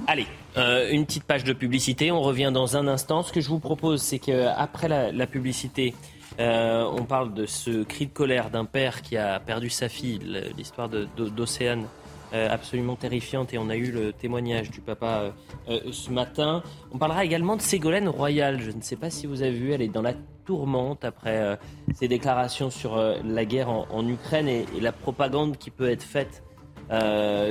Allez, 0.08 0.26
une 0.56 1.06
petite 1.06 1.26
page 1.26 1.44
de 1.44 1.54
publicité. 1.54 2.12
On 2.12 2.22
revient 2.22 2.50
dans 2.52 2.76
un 2.76 2.88
instant. 2.88 3.22
Ce 3.22 3.32
que 3.32 3.40
je 3.40 3.50
vous 3.50 3.60
propose, 3.60 4.02
c'est 4.02 4.18
qu'après 4.18 4.88
la, 4.88 5.12
la 5.12 5.28
publicité, 5.28 5.94
euh, 6.40 6.90
on 6.98 7.04
parle 7.04 7.34
de 7.34 7.46
ce 7.46 7.84
cri 7.84 8.08
de 8.08 8.14
colère 8.14 8.50
d'un 8.50 8.66
père 8.66 9.02
qui 9.02 9.18
a 9.18 9.40
perdu 9.40 9.70
sa 9.70 9.90
fille, 9.90 10.20
l'histoire 10.58 10.90
d'Océane. 10.90 11.86
Euh, 12.34 12.48
absolument 12.50 12.96
terrifiante 12.96 13.54
et 13.54 13.58
on 13.58 13.70
a 13.70 13.76
eu 13.76 13.92
le 13.92 14.14
témoignage 14.14 14.72
du 14.72 14.80
papa 14.80 15.34
euh, 15.68 15.80
ce 15.92 16.10
matin. 16.12 16.64
On 16.94 16.98
parlera 16.98 17.26
également 17.26 17.58
de 17.58 17.62
Ségolène 17.62 18.08
Royal. 18.08 18.62
Je 18.62 18.72
ne 18.72 18.80
sais 18.80 18.96
pas 18.96 19.10
si 19.10 19.28
vous 19.28 19.42
avez 19.42 19.52
vu, 19.52 19.74
elle 19.74 19.82
est 19.82 19.90
dans 19.90 20.02
la 20.02 20.14
tourmente 20.46 21.04
après 21.04 21.60
ses 21.94 22.08
déclarations 22.08 22.70
sur 22.70 22.96
la 22.96 23.46
guerre 23.46 23.68
en, 23.70 24.08
Ukraine 24.08 24.48
et, 24.48 24.66
la 24.80 24.94
propagande 24.94 25.58
qui 25.58 25.72
peut 25.72 25.90
être 25.90 26.04
faite 26.04 26.42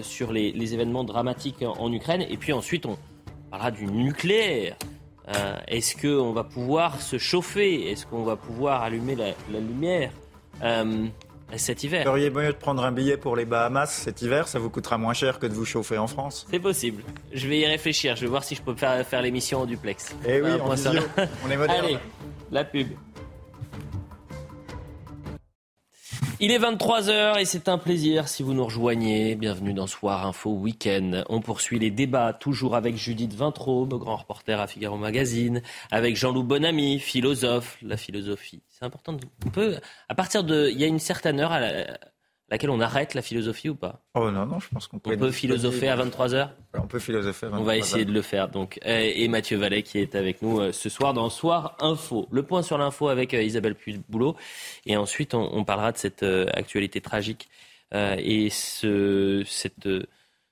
sur 0.02 0.32
les, 0.32 0.50
les, 0.50 0.74
événements 0.74 1.04
dramatiques 1.04 1.62
en 1.62 1.92
Ukraine. 1.92 2.22
Et 2.22 2.38
puis 2.38 2.54
ensuite, 2.54 2.86
on 2.86 2.96
parlera 3.50 3.70
du 3.70 3.84
nucléaire. 3.84 4.76
Euh, 5.36 5.56
est-ce 5.68 5.96
qu'on 5.96 6.32
va 6.32 6.44
pouvoir 6.44 7.00
se 7.00 7.18
chauffer? 7.18 7.90
Est-ce 7.90 8.06
qu'on 8.06 8.24
va 8.24 8.36
pouvoir 8.36 8.82
allumer 8.82 9.14
la, 9.14 9.60
lumière 9.60 10.10
euh, 10.62 11.06
cet 11.56 11.84
hiver? 11.84 12.04
Vous 12.04 12.10
auriez 12.10 12.30
mieux 12.30 12.48
de 12.48 12.58
prendre 12.58 12.84
un 12.84 12.92
billet 12.92 13.16
pour 13.16 13.36
les 13.36 13.44
Bahamas 13.44 13.86
cet 13.86 14.22
hiver, 14.22 14.48
ça 14.48 14.58
vous 14.58 14.70
coûtera 14.70 14.98
moins 14.98 15.14
cher 15.14 15.38
que 15.38 15.46
de 15.46 15.52
vous 15.52 15.64
chauffer 15.64 15.98
en 15.98 16.06
France 16.06 16.46
C'est 16.50 16.58
possible. 16.58 17.02
Je 17.32 17.46
vais 17.46 17.60
y 17.60 17.66
réfléchir, 17.66 18.16
je 18.16 18.22
vais 18.22 18.26
voir 18.28 18.44
si 18.44 18.54
je 18.54 18.62
peux 18.62 18.74
faire, 18.74 19.06
faire 19.06 19.22
l'émission 19.22 19.60
en 19.60 19.66
duplex. 19.66 20.16
Eh 20.26 20.40
oui, 20.42 20.50
on, 20.62 20.70
on 20.70 21.50
est 21.50 21.56
moderne. 21.56 21.84
Allez, 21.84 21.98
la 22.50 22.64
pub. 22.64 22.88
Il 26.42 26.52
est 26.52 26.58
23h 26.58 27.38
et 27.38 27.44
c'est 27.44 27.68
un 27.68 27.76
plaisir 27.76 28.26
si 28.26 28.42
vous 28.42 28.54
nous 28.54 28.64
rejoignez. 28.64 29.34
Bienvenue 29.34 29.74
dans 29.74 29.86
Soir 29.86 30.26
Info 30.26 30.48
Week-end. 30.50 31.22
On 31.28 31.42
poursuit 31.42 31.78
les 31.78 31.90
débats 31.90 32.32
toujours 32.32 32.76
avec 32.76 32.96
Judith 32.96 33.34
Vintraube, 33.34 33.92
grand 33.98 34.16
reporter 34.16 34.58
à 34.58 34.66
Figaro 34.66 34.96
Magazine, 34.96 35.60
avec 35.90 36.16
Jean-Loup 36.16 36.44
Bonamy, 36.44 36.98
philosophe, 36.98 37.76
la 37.82 37.98
philosophie. 37.98 38.62
C'est 38.70 38.86
important. 38.86 39.12
De... 39.12 39.20
On 39.44 39.50
peut, 39.50 39.76
à 40.08 40.14
partir 40.14 40.42
de, 40.42 40.70
il 40.72 40.80
y 40.80 40.84
a 40.84 40.86
une 40.86 40.98
certaine 40.98 41.40
heure 41.40 41.52
à 41.52 41.60
la, 41.60 41.98
laquelle 42.50 42.70
on 42.70 42.80
arrête 42.80 43.14
la 43.14 43.22
philosophie 43.22 43.68
ou 43.68 43.76
pas? 43.76 44.02
Oh 44.14 44.30
non, 44.30 44.44
non, 44.44 44.58
je 44.58 44.68
pense 44.68 44.88
qu'on 44.88 44.98
peut. 44.98 45.12
On 45.14 45.16
peut 45.16 45.30
philosopher 45.30 45.88
à 45.88 45.96
23h 45.96 46.50
On 46.74 46.86
peut 46.86 46.98
philosopher 46.98 47.46
à 47.46 47.50
23h. 47.50 47.58
On 47.58 47.62
va 47.62 47.76
essayer 47.76 48.04
de 48.04 48.12
le 48.12 48.22
faire. 48.22 48.48
Donc, 48.48 48.78
et 48.84 49.28
Mathieu 49.28 49.56
Vallet 49.56 49.82
qui 49.82 49.98
est 49.98 50.14
avec 50.16 50.42
nous 50.42 50.60
euh, 50.60 50.72
ce 50.72 50.88
soir 50.88 51.14
dans 51.14 51.30
Soir 51.30 51.76
Info. 51.80 52.28
Le 52.32 52.42
point 52.42 52.62
sur 52.62 52.76
l'info 52.76 53.08
avec 53.08 53.34
euh, 53.34 53.42
Isabelle 53.42 53.76
Puy-Boulot. 53.76 54.36
Et 54.84 54.96
ensuite, 54.96 55.34
on, 55.34 55.64
parlera 55.64 55.92
de 55.92 55.98
cette 55.98 56.24
euh, 56.24 56.46
actualité 56.52 57.00
tragique 57.00 57.48
et 57.92 58.50
ce, 58.50 59.42
cette, 59.46 59.88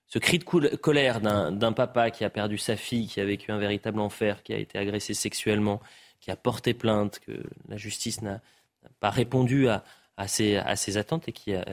ce 0.06 0.18
cri 0.18 0.40
de 0.40 0.44
colère 0.74 1.20
d'un 1.20 1.72
papa 1.72 2.10
qui 2.10 2.24
a 2.24 2.30
perdu 2.30 2.58
sa 2.58 2.74
fille, 2.74 3.06
qui 3.06 3.20
a 3.20 3.24
vécu 3.24 3.52
un 3.52 3.58
véritable 3.58 4.00
enfer, 4.00 4.42
qui 4.42 4.52
a 4.52 4.58
été 4.58 4.76
agressé 4.76 5.14
sexuellement, 5.14 5.80
qui 6.20 6.32
a 6.32 6.36
porté 6.36 6.74
plainte, 6.74 7.20
que 7.20 7.40
la 7.68 7.76
justice 7.76 8.22
n'a 8.22 8.40
pas 8.98 9.10
répondu 9.10 9.68
à, 9.68 9.84
à, 10.18 10.26
ses, 10.28 10.96
attentes 10.96 11.28
et 11.28 11.32
qui 11.32 11.54
a 11.54 11.64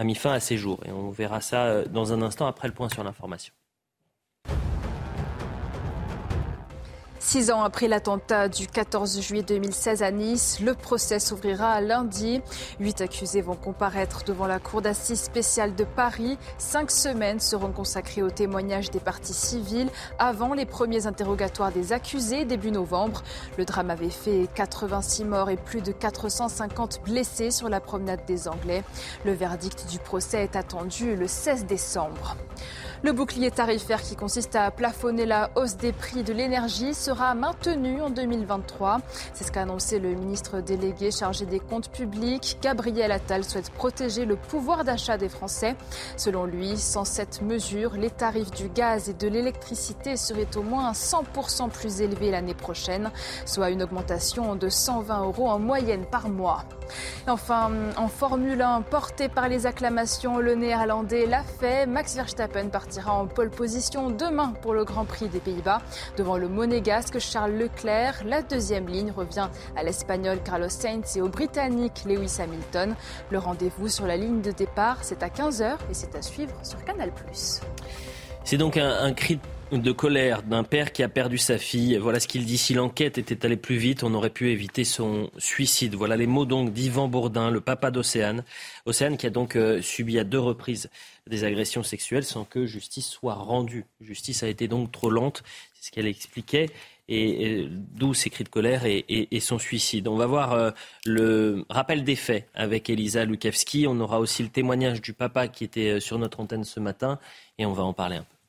a 0.00 0.04
mis 0.04 0.14
fin 0.14 0.32
à 0.32 0.40
ses 0.40 0.56
jours. 0.56 0.80
Et 0.86 0.90
on 0.90 1.10
verra 1.10 1.40
ça 1.40 1.66
euh, 1.66 1.84
dans 1.84 2.12
un 2.12 2.22
instant 2.22 2.46
après 2.46 2.68
le 2.68 2.74
point 2.74 2.88
sur 2.88 3.04
l'information. 3.04 3.52
Six 7.22 7.50
ans 7.50 7.62
après 7.62 7.86
l'attentat 7.86 8.48
du 8.48 8.66
14 8.66 9.20
juillet 9.20 9.42
2016 9.42 10.02
à 10.02 10.10
Nice, 10.10 10.58
le 10.58 10.72
procès 10.72 11.18
s'ouvrira 11.18 11.78
lundi. 11.82 12.40
Huit 12.80 13.02
accusés 13.02 13.42
vont 13.42 13.56
comparaître 13.56 14.24
devant 14.24 14.46
la 14.46 14.58
Cour 14.58 14.80
d'assises 14.80 15.20
spéciale 15.20 15.74
de 15.74 15.84
Paris. 15.84 16.38
Cinq 16.56 16.90
semaines 16.90 17.38
seront 17.38 17.72
consacrées 17.72 18.22
au 18.22 18.30
témoignage 18.30 18.90
des 18.90 19.00
parties 19.00 19.34
civiles 19.34 19.90
avant 20.18 20.54
les 20.54 20.64
premiers 20.64 21.06
interrogatoires 21.06 21.72
des 21.72 21.92
accusés 21.92 22.46
début 22.46 22.70
novembre. 22.70 23.22
Le 23.58 23.66
drame 23.66 23.90
avait 23.90 24.08
fait 24.08 24.48
86 24.54 25.24
morts 25.24 25.50
et 25.50 25.58
plus 25.58 25.82
de 25.82 25.92
450 25.92 27.02
blessés 27.04 27.50
sur 27.50 27.68
la 27.68 27.80
promenade 27.80 28.24
des 28.26 28.48
Anglais. 28.48 28.82
Le 29.26 29.32
verdict 29.32 29.86
du 29.90 29.98
procès 29.98 30.42
est 30.42 30.56
attendu 30.56 31.16
le 31.16 31.28
16 31.28 31.66
décembre. 31.66 32.38
Le 33.02 33.12
bouclier 33.12 33.50
tarifaire 33.50 34.02
qui 34.02 34.14
consiste 34.14 34.54
à 34.56 34.70
plafonner 34.70 35.24
la 35.24 35.50
hausse 35.54 35.78
des 35.78 35.90
prix 35.90 36.22
de 36.22 36.34
l'énergie 36.34 36.92
sera 36.92 37.34
maintenu 37.34 38.02
en 38.02 38.10
2023. 38.10 38.98
C'est 39.32 39.44
ce 39.44 39.50
qu'a 39.50 39.62
annoncé 39.62 39.98
le 39.98 40.10
ministre 40.10 40.60
délégué 40.60 41.10
chargé 41.10 41.46
des 41.46 41.60
comptes 41.60 41.90
publics. 41.90 42.58
Gabriel 42.60 43.10
Attal 43.10 43.42
souhaite 43.42 43.70
protéger 43.70 44.26
le 44.26 44.36
pouvoir 44.36 44.84
d'achat 44.84 45.16
des 45.16 45.30
Français. 45.30 45.76
Selon 46.18 46.44
lui, 46.44 46.76
sans 46.76 47.06
cette 47.06 47.40
mesure, 47.40 47.94
les 47.94 48.10
tarifs 48.10 48.50
du 48.50 48.68
gaz 48.68 49.08
et 49.08 49.14
de 49.14 49.28
l'électricité 49.28 50.18
seraient 50.18 50.54
au 50.58 50.62
moins 50.62 50.92
100% 50.92 51.70
plus 51.70 52.02
élevés 52.02 52.30
l'année 52.30 52.52
prochaine, 52.52 53.10
soit 53.46 53.70
une 53.70 53.82
augmentation 53.82 54.56
de 54.56 54.68
120 54.68 55.24
euros 55.24 55.48
en 55.48 55.58
moyenne 55.58 56.04
par 56.04 56.28
mois. 56.28 56.64
Enfin, 57.26 57.70
en 57.96 58.08
Formule 58.08 58.60
1, 58.60 58.82
porté 58.82 59.28
par 59.28 59.48
les 59.48 59.64
acclamations, 59.64 60.38
le 60.38 60.54
néerlandais 60.54 61.24
l'a 61.24 61.42
fait. 61.42 61.86
Max 61.86 62.14
Verstappen 62.14 62.68
partira 62.90 63.14
en 63.14 63.28
pole 63.28 63.50
position 63.50 64.10
demain 64.10 64.52
pour 64.62 64.74
le 64.74 64.84
Grand 64.84 65.04
Prix 65.04 65.28
des 65.28 65.38
Pays-Bas. 65.38 65.80
Devant 66.18 66.36
le 66.36 66.48
monégasque 66.48 67.20
Charles 67.20 67.52
Leclerc, 67.52 68.24
la 68.26 68.42
deuxième 68.42 68.88
ligne 68.88 69.12
revient 69.12 69.48
à 69.76 69.84
l'espagnol 69.84 70.40
Carlos 70.44 70.68
Sainz 70.68 71.16
et 71.16 71.22
au 71.22 71.28
britannique 71.28 72.02
Lewis 72.04 72.38
Hamilton. 72.40 72.96
Le 73.30 73.38
rendez-vous 73.38 73.86
sur 73.86 74.08
la 74.08 74.16
ligne 74.16 74.40
de 74.40 74.50
départ, 74.50 74.96
c'est 75.02 75.22
à 75.22 75.28
15h 75.28 75.74
et 75.88 75.94
c'est 75.94 76.16
à 76.16 76.22
suivre 76.22 76.52
sur 76.64 76.84
Canal+. 76.84 77.12
C'est 78.42 78.56
donc 78.56 78.76
un, 78.76 79.12
cri 79.12 79.38
de 79.70 79.92
colère 79.92 80.42
d'un 80.42 80.64
père 80.64 80.90
qui 80.92 81.04
a 81.04 81.08
perdu 81.08 81.38
sa 81.38 81.58
fille. 81.58 81.96
Voilà 81.96 82.18
ce 82.18 82.26
qu'il 82.26 82.44
dit. 82.44 82.58
Si 82.58 82.74
l'enquête 82.74 83.18
était 83.18 83.46
allée 83.46 83.56
plus 83.56 83.76
vite, 83.76 84.02
on 84.02 84.14
aurait 84.14 84.30
pu 84.30 84.50
éviter 84.50 84.82
son 84.82 85.30
suicide. 85.38 85.94
Voilà 85.94 86.16
les 86.16 86.26
mots 86.26 86.44
donc 86.46 86.72
d'Yvan 86.72 87.06
Bourdin, 87.06 87.50
le 87.50 87.60
papa 87.60 87.92
d'Océane. 87.92 88.42
Océane 88.84 89.16
qui 89.16 89.26
a 89.26 89.30
donc 89.30 89.54
euh, 89.54 89.80
subi 89.80 90.18
à 90.18 90.24
deux 90.24 90.40
reprises 90.40 90.90
des 91.30 91.44
agressions 91.44 91.82
sexuelles 91.82 92.24
sans 92.24 92.44
que 92.44 92.66
justice 92.66 93.08
soit 93.08 93.34
rendue. 93.34 93.86
Justice 94.00 94.42
a 94.42 94.48
été 94.48 94.68
donc 94.68 94.92
trop 94.92 95.08
lente, 95.08 95.42
c'est 95.74 95.86
ce 95.86 95.90
qu'elle 95.92 96.06
expliquait. 96.06 96.68
et, 97.08 97.66
d'où 97.70 98.14
ses 98.14 98.30
cris 98.30 98.44
de 98.44 98.48
colère 98.48 98.82
et, 98.84 99.40
son 99.40 99.58
suicide. 99.58 100.06
On 100.08 100.16
va 100.16 100.26
voir 100.26 100.52
euh, 100.52 100.70
le 101.06 101.64
rappel 101.70 102.04
des 102.04 102.16
faits 102.16 102.48
avec 102.54 102.90
Elisa 102.90 103.24
Lukavski. 103.24 103.86
On 103.86 103.98
aura 104.00 104.20
aussi 104.20 104.42
le 104.42 104.48
témoignage 104.48 105.00
du 105.00 105.12
papa 105.12 105.48
qui 105.48 105.64
était 105.64 105.96
euh, 105.96 106.00
sur 106.00 106.18
notre 106.18 106.40
antenne 106.40 106.64
ce 106.64 106.80
matin 106.80 107.18
et 107.58 107.66
on 107.66 107.72
va 107.72 107.82
en 107.82 107.94
parler 107.94 108.16
un 108.16 108.22
peu. 108.22 108.39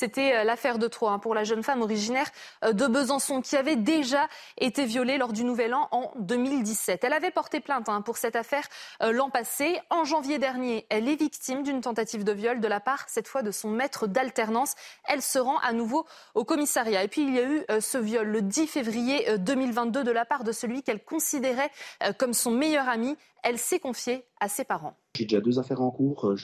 C'était 0.00 0.34
euh, 0.34 0.44
l'affaire 0.44 0.78
de 0.78 0.88
Troyes 0.88 1.12
hein, 1.12 1.18
pour 1.18 1.34
la 1.34 1.44
jeune 1.44 1.62
femme 1.62 1.82
originaire 1.82 2.30
euh, 2.64 2.72
de 2.72 2.86
Besançon 2.86 3.42
qui 3.42 3.54
avait 3.54 3.76
déjà 3.76 4.28
été 4.56 4.86
violée 4.86 5.18
lors 5.18 5.34
du 5.34 5.44
Nouvel 5.44 5.74
An 5.74 5.88
en 5.90 6.10
2017. 6.20 7.04
Elle 7.04 7.12
avait 7.12 7.30
porté 7.30 7.60
plainte 7.60 7.86
hein, 7.90 8.00
pour 8.00 8.16
cette 8.16 8.34
affaire 8.34 8.66
euh, 9.02 9.12
l'an 9.12 9.28
passé. 9.28 9.78
En 9.90 10.04
janvier 10.04 10.38
dernier, 10.38 10.86
elle 10.88 11.06
est 11.06 11.16
victime 11.16 11.62
d'une 11.62 11.82
tentative 11.82 12.24
de 12.24 12.32
viol 12.32 12.60
de 12.60 12.66
la 12.66 12.80
part, 12.80 13.04
cette 13.08 13.28
fois, 13.28 13.42
de 13.42 13.50
son 13.50 13.68
maître 13.68 14.06
d'alternance. 14.06 14.74
Elle 15.04 15.20
se 15.20 15.38
rend 15.38 15.58
à 15.58 15.74
nouveau 15.74 16.06
au 16.34 16.44
commissariat. 16.44 17.04
Et 17.04 17.08
puis, 17.08 17.20
il 17.20 17.34
y 17.34 17.38
a 17.38 17.44
eu 17.44 17.64
ce 17.80 17.98
viol 17.98 18.26
le 18.26 18.40
10 18.40 18.68
février 18.68 19.36
2022 19.36 20.02
de 20.02 20.10
la 20.10 20.24
part 20.24 20.44
de 20.44 20.52
celui 20.52 20.82
qu'elle 20.82 21.04
considérait 21.04 21.70
comme 22.16 22.32
son 22.32 22.52
meilleur 22.52 22.88
ami. 22.88 23.18
Elle 23.42 23.58
s'est 23.58 23.80
confiée 23.80 24.24
à 24.40 24.48
ses 24.48 24.64
parents. 24.64 24.96
J'ai 25.14 25.26
déjà 25.26 25.42
deux 25.42 25.58
affaires 25.58 25.82
en 25.82 25.90
cours. 25.90 26.34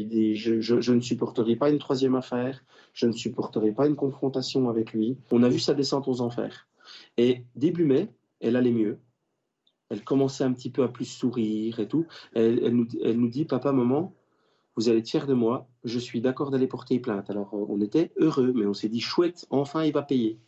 Je, 0.00 0.92
ne 0.92 1.00
supporterai 1.00 1.56
pas 1.56 1.70
une 1.70 1.78
troisième 1.78 2.14
affaire, 2.14 2.64
je 2.92 3.06
ne 3.06 3.12
supporterai 3.12 3.72
pas 3.72 3.86
une 3.86 3.96
confrontation 3.96 4.68
avec 4.68 4.92
lui. 4.92 5.16
On 5.30 5.42
a 5.42 5.48
vu 5.48 5.58
sa 5.58 5.74
descente 5.74 6.08
aux 6.08 6.20
enfers. 6.20 6.66
Et 7.16 7.44
début 7.54 7.84
mai, 7.84 8.08
elle 8.40 8.56
allait 8.56 8.72
mieux. 8.72 8.98
Elle 9.90 10.02
commençait 10.02 10.44
un 10.44 10.52
petit 10.52 10.70
peu 10.70 10.82
à 10.82 10.88
plus 10.88 11.04
sourire 11.04 11.78
et 11.78 11.86
tout. 11.86 12.06
Elle, 12.34 12.68
nous, 12.70 12.88
elle 13.02 13.18
nous, 13.18 13.28
dit, 13.28 13.44
papa, 13.44 13.72
maman, 13.72 14.14
vous 14.76 14.88
allez 14.88 14.98
être 14.98 15.08
fiers 15.08 15.26
de 15.26 15.34
moi, 15.34 15.68
je 15.84 15.98
suis 15.98 16.20
d'accord 16.20 16.50
d'aller 16.50 16.66
porter 16.66 16.98
plainte. 16.98 17.30
Alors 17.30 17.54
on 17.54 17.80
était 17.80 18.12
heureux, 18.16 18.52
mais 18.54 18.66
on 18.66 18.74
s'est 18.74 18.88
dit, 18.88 19.00
chouette, 19.00 19.46
enfin 19.50 19.84
il 19.84 19.92
va 19.92 20.02
payer. 20.02 20.38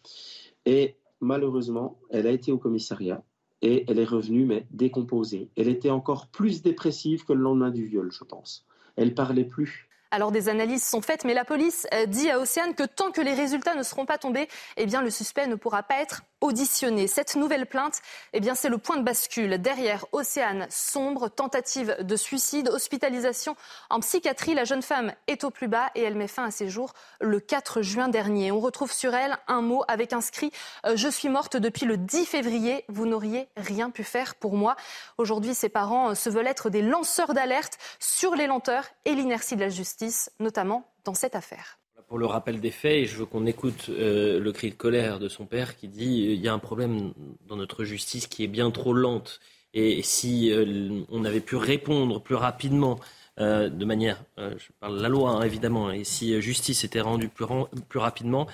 Et 0.64 0.96
malheureusement, 1.20 2.00
elle 2.10 2.26
a 2.26 2.32
été 2.32 2.50
au 2.50 2.58
commissariat 2.58 3.22
et 3.62 3.84
elle 3.88 3.98
est 3.98 4.04
revenue, 4.04 4.44
mais 4.44 4.66
décomposée. 4.70 5.50
Elle 5.56 5.68
était 5.68 5.90
encore 5.90 6.26
plus 6.26 6.62
dépressive 6.62 7.24
que 7.24 7.32
le 7.32 7.42
lendemain 7.42 7.70
du 7.70 7.84
viol, 7.84 8.10
je 8.10 8.24
pense 8.24 8.65
elle 8.96 9.14
parlait 9.14 9.44
plus. 9.44 9.88
Alors 10.16 10.32
des 10.32 10.48
analyses 10.48 10.82
sont 10.82 11.02
faites, 11.02 11.24
mais 11.24 11.34
la 11.34 11.44
police 11.44 11.86
euh, 11.92 12.06
dit 12.06 12.30
à 12.30 12.38
Océane 12.38 12.74
que 12.74 12.84
tant 12.84 13.10
que 13.10 13.20
les 13.20 13.34
résultats 13.34 13.74
ne 13.74 13.82
seront 13.82 14.06
pas 14.06 14.16
tombés, 14.16 14.48
eh 14.78 14.86
bien 14.86 15.02
le 15.02 15.10
suspect 15.10 15.46
ne 15.46 15.56
pourra 15.56 15.82
pas 15.82 16.00
être 16.00 16.22
auditionné. 16.40 17.06
Cette 17.06 17.36
nouvelle 17.36 17.66
plainte, 17.66 18.00
eh 18.32 18.40
bien 18.40 18.54
c'est 18.54 18.70
le 18.70 18.78
point 18.78 18.96
de 18.96 19.02
bascule. 19.02 19.60
Derrière 19.60 20.06
Océane 20.12 20.66
sombre, 20.70 21.28
tentative 21.28 21.98
de 22.00 22.16
suicide, 22.16 22.70
hospitalisation 22.70 23.56
en 23.90 24.00
psychiatrie. 24.00 24.54
La 24.54 24.64
jeune 24.64 24.80
femme 24.80 25.12
est 25.26 25.44
au 25.44 25.50
plus 25.50 25.68
bas 25.68 25.90
et 25.94 26.02
elle 26.02 26.14
met 26.14 26.28
fin 26.28 26.44
à 26.44 26.50
ses 26.50 26.70
jours 26.70 26.94
le 27.20 27.38
4 27.38 27.82
juin 27.82 28.08
dernier. 28.08 28.52
On 28.52 28.60
retrouve 28.60 28.92
sur 28.92 29.14
elle 29.14 29.36
un 29.48 29.60
mot 29.60 29.84
avec 29.86 30.14
inscrit 30.14 30.50
euh, 30.86 30.96
Je 30.96 31.08
suis 31.08 31.28
morte 31.28 31.58
depuis 31.58 31.84
le 31.84 31.98
10 31.98 32.24
février. 32.24 32.86
Vous 32.88 33.04
n'auriez 33.04 33.48
rien 33.58 33.90
pu 33.90 34.02
faire 34.02 34.34
pour 34.36 34.54
moi. 34.54 34.76
Aujourd'hui, 35.18 35.54
ses 35.54 35.68
parents 35.68 36.12
euh, 36.12 36.14
se 36.14 36.30
veulent 36.30 36.46
être 36.46 36.70
des 36.70 36.80
lanceurs 36.80 37.34
d'alerte 37.34 37.76
sur 37.98 38.34
les 38.34 38.46
lenteurs 38.46 38.86
et 39.04 39.12
l'inertie 39.12 39.56
de 39.56 39.60
la 39.60 39.68
justice 39.68 40.05
notamment 40.40 40.86
dans 41.04 41.14
cette 41.14 41.34
affaire. 41.34 41.78
Pour 42.08 42.18
le 42.18 42.26
rappel 42.26 42.60
des 42.60 42.70
faits, 42.70 42.92
et 42.92 43.06
je 43.06 43.16
veux 43.16 43.26
qu'on 43.26 43.46
écoute 43.46 43.86
euh, 43.88 44.38
le 44.38 44.52
cri 44.52 44.70
de 44.70 44.76
colère 44.76 45.18
de 45.18 45.28
son 45.28 45.44
père 45.44 45.76
qui 45.76 45.88
dit 45.88 46.22
il 46.22 46.40
y 46.40 46.46
a 46.46 46.52
un 46.52 46.60
problème 46.60 47.12
dans 47.48 47.56
notre 47.56 47.84
justice 47.84 48.28
qui 48.28 48.44
est 48.44 48.48
bien 48.48 48.70
trop 48.70 48.92
lente. 48.92 49.40
Et 49.74 50.02
si 50.02 50.52
euh, 50.52 51.02
on 51.10 51.24
avait 51.24 51.40
pu 51.40 51.56
répondre 51.56 52.20
plus 52.20 52.36
rapidement 52.36 53.00
euh, 53.40 53.68
de 53.68 53.84
manière, 53.84 54.22
je 54.38 54.72
parle 54.78 54.98
de 54.98 55.02
la 55.02 55.08
loi 55.08 55.30
hein, 55.30 55.42
évidemment, 55.42 55.90
et 55.90 56.04
si 56.04 56.40
justice 56.40 56.84
était 56.84 57.00
rendue 57.00 57.28
plus, 57.28 57.46
plus 57.88 57.98
rapidement, 57.98 58.46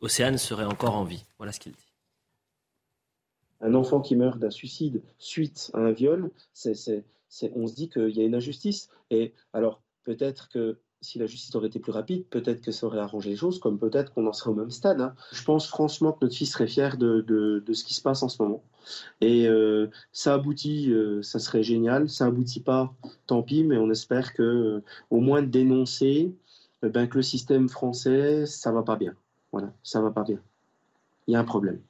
Océane 0.00 0.36
serait 0.36 0.64
encore 0.64 0.96
en 0.96 1.04
vie. 1.04 1.24
Voilà 1.38 1.52
ce 1.52 1.60
qu'il 1.60 1.72
dit. 1.72 1.90
Un 3.60 3.74
enfant 3.74 4.00
qui 4.00 4.16
meurt 4.16 4.38
d'un 4.38 4.50
suicide 4.50 5.02
suite 5.18 5.70
à 5.74 5.78
un 5.78 5.92
viol, 5.92 6.30
c'est, 6.54 7.04
on 7.54 7.66
se 7.66 7.74
dit 7.74 7.88
qu'il 7.90 8.16
y 8.16 8.20
a 8.20 8.24
une 8.24 8.34
injustice. 8.34 8.88
Et 9.10 9.34
alors, 9.52 9.82
Peut-être 10.10 10.48
que 10.48 10.76
si 11.00 11.20
la 11.20 11.26
justice 11.26 11.54
aurait 11.54 11.68
été 11.68 11.78
plus 11.78 11.92
rapide, 11.92 12.24
peut-être 12.30 12.62
que 12.62 12.72
ça 12.72 12.84
aurait 12.84 12.98
arrangé 12.98 13.30
les 13.30 13.36
choses, 13.36 13.60
comme 13.60 13.78
peut-être 13.78 14.12
qu'on 14.12 14.26
en 14.26 14.32
serait 14.32 14.50
au 14.50 14.54
même 14.54 14.72
stade. 14.72 15.00
Hein. 15.00 15.14
Je 15.30 15.44
pense 15.44 15.68
franchement 15.68 16.10
que 16.10 16.18
notre 16.22 16.34
fils 16.34 16.50
serait 16.50 16.66
fier 16.66 16.96
de, 16.96 17.20
de, 17.20 17.72
ce 17.72 17.84
qui 17.84 17.94
se 17.94 18.02
passe 18.02 18.24
en 18.24 18.28
ce 18.28 18.42
moment. 18.42 18.60
Et 19.20 19.46
euh, 19.46 19.86
ça 20.10 20.34
aboutit, 20.34 20.90
euh, 20.90 21.22
ça 21.22 21.38
serait 21.38 21.62
génial. 21.62 22.08
Ça 22.08 22.26
aboutit 22.26 22.58
pas, 22.58 22.92
tant 23.28 23.44
pis, 23.44 23.62
mais 23.62 23.76
on 23.76 23.88
espère 23.88 24.34
que 24.34 24.42
euh, 24.42 24.84
au 25.10 25.20
moins 25.20 25.42
dénoncer 25.42 26.34
ben, 26.82 27.06
que 27.06 27.18
le 27.18 27.22
système 27.22 27.68
français, 27.68 28.46
ça 28.46 28.72
va 28.72 28.82
pas 28.82 28.96
bien. 28.96 29.14
Voilà, 29.52 29.72
ça 29.84 30.00
va 30.00 30.10
pas 30.10 30.24
bien. 30.24 30.40
Il 31.28 31.34
y 31.34 31.36
a 31.36 31.38
un 31.38 31.44
problème. 31.44 31.80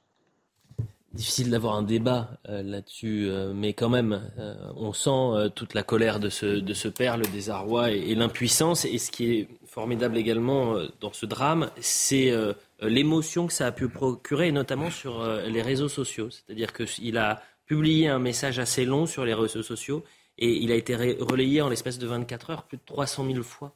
Difficile 1.13 1.49
d'avoir 1.49 1.75
un 1.75 1.83
débat 1.83 2.29
euh, 2.47 2.63
là-dessus, 2.63 3.25
euh, 3.27 3.51
mais 3.53 3.73
quand 3.73 3.89
même, 3.89 4.31
euh, 4.39 4.55
on 4.77 4.93
sent 4.93 5.51
toute 5.55 5.73
la 5.73 5.83
colère 5.83 6.21
de 6.21 6.29
ce, 6.29 6.45
de 6.45 6.73
ce 6.73 6.87
père, 6.87 7.17
le 7.17 7.25
désarroi 7.25 7.91
et, 7.91 8.15
l'impuissance. 8.15 8.85
Et 8.85 8.97
ce 8.97 9.11
qui 9.11 9.33
est 9.33 9.47
formidable 9.65 10.17
également 10.17 10.75
dans 11.01 11.11
ce 11.11 11.25
drame, 11.25 11.69
c'est 11.81 12.33
l'émotion 12.81 13.47
que 13.47 13.53
ça 13.53 13.67
a 13.67 13.71
pu 13.71 13.89
procurer, 13.89 14.51
notamment 14.51 14.89
sur 14.89 15.25
les 15.25 15.61
réseaux 15.61 15.89
sociaux. 15.89 16.29
C'est-à-dire 16.29 16.71
qu'il 16.73 17.17
a 17.17 17.41
publié 17.65 18.07
un 18.07 18.19
message 18.19 18.59
assez 18.59 18.85
long 18.85 19.05
sur 19.05 19.25
les 19.25 19.33
réseaux 19.33 19.63
sociaux 19.63 20.03
et 20.37 20.57
il 20.57 20.71
a 20.71 20.75
été 20.75 20.95
relayé 20.95 21.61
en 21.61 21.69
l'espace 21.69 21.99
de 21.99 22.07
24 22.07 22.49
heures 22.49 22.63
plus 22.63 22.77
de 22.77 22.83
300 22.85 23.25
000 23.31 23.43
fois. 23.43 23.73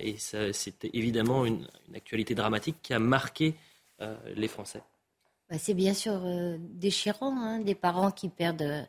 et 0.00 0.16
c'était 0.52 0.90
évidemment 0.92 1.44
une, 1.44 1.66
actualité 1.94 2.34
dramatique 2.34 2.76
qui 2.82 2.92
a 2.94 2.98
marqué 2.98 3.54
les 4.34 4.48
Français. 4.48 4.82
Bah, 5.50 5.56
c'est 5.58 5.74
bien 5.74 5.94
sûr 5.94 6.20
euh, 6.24 6.58
déchirant, 6.60 7.34
hein, 7.36 7.60
des 7.60 7.74
parents 7.74 8.10
qui 8.10 8.28
perdent 8.28 8.62
euh, 8.62 8.82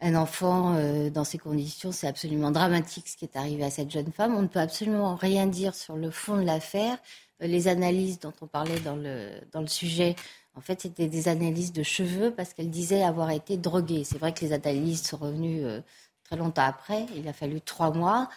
un 0.00 0.14
enfant 0.14 0.76
euh, 0.76 1.10
dans 1.10 1.24
ces 1.24 1.36
conditions. 1.38 1.92
C'est 1.92 2.06
absolument 2.06 2.50
dramatique 2.50 3.08
ce 3.08 3.16
qui 3.16 3.26
est 3.26 3.36
arrivé 3.36 3.64
à 3.64 3.70
cette 3.70 3.90
jeune 3.90 4.10
femme. 4.12 4.34
On 4.34 4.42
ne 4.42 4.48
peut 4.48 4.60
absolument 4.60 5.14
rien 5.14 5.46
dire 5.46 5.74
sur 5.74 5.96
le 5.96 6.10
fond 6.10 6.36
de 6.36 6.42
l'affaire. 6.42 6.96
les 7.40 7.68
analyses 7.68 8.18
dont 8.18 8.32
on 8.40 8.46
parlait 8.46 8.80
dans 8.80 8.96
le, 8.96 9.30
dans 9.52 9.60
le 9.60 9.66
sujet, 9.66 10.16
en 10.54 10.60
fait, 10.60 10.80
c'était 10.80 11.08
des 11.08 11.28
analyses 11.28 11.72
de 11.72 11.82
cheveux 11.82 12.30
parce 12.30 12.54
qu'elle 12.54 12.70
disait 12.70 13.02
avoir 13.02 13.30
été 13.30 13.56
droguée. 13.58 14.04
C'est 14.04 14.18
vrai 14.18 14.32
que 14.32 14.40
les 14.40 14.52
analyses 14.52 15.02
sont 15.02 15.18
revenues 15.18 15.64
très 16.24 16.36
longtemps 16.36 16.62
après. 16.62 17.06
Il 17.16 17.28
a 17.28 17.32
fallu 17.32 17.60
trois 17.60 17.92
mois 17.92 18.30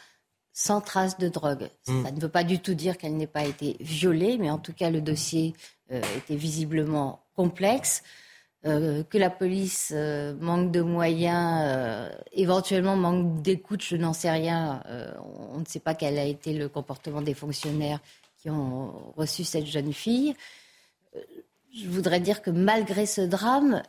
sans 0.52 0.82
trace 0.82 1.20
de 1.20 1.30
drogue. 1.30 1.70
Hmm. 1.88 2.04
Ça 2.04 2.12
ne 2.12 2.20
veut 2.20 2.30
pas 2.30 2.44
du 2.44 2.60
tout 2.60 2.74
dire 2.74 2.98
qu'elle 2.98 3.16
n'ait 3.16 3.28
pas 3.28 3.46
été 3.46 3.78
violée, 3.80 4.38
mais 4.40 4.50
en 4.50 4.58
tout 4.58 4.74
cas, 4.74 4.90
le 4.90 5.02
dossier 5.02 5.54
était 5.90 6.36
visiblement 6.36 7.22
complexe, 7.36 8.04
euh, 8.66 9.04
que 9.04 9.18
la 9.20 9.30
police 9.30 9.92
euh, 9.96 10.34
manque 10.42 10.72
de 10.72 10.82
moyens, 10.82 11.62
euh, 11.64 12.10
éventuellement 12.34 12.96
manque 12.96 13.42
d'écoute, 13.42 13.84
je 13.84 13.96
n'en 13.96 14.14
sais 14.14 14.32
rien. 14.32 14.84
on 15.54 15.60
ne 15.60 15.66
sait 15.66 15.80
pas 15.80 15.94
quel 15.94 16.18
a 16.18 16.26
été 16.26 16.54
le 16.54 16.68
comportement 16.68 17.22
des 17.22 17.36
fonctionnaires 17.36 18.00
qui 18.40 18.50
ont 18.50 19.14
reçu 19.16 19.44
cette 19.44 19.68
jeune 19.68 19.94
fille. 19.94 20.36
je 21.74 21.88
voudrais 21.88 22.20
dire 22.20 22.42
que 22.42 22.50
malgré 22.50 23.06
ce 23.06 23.22
drame, 23.22 23.84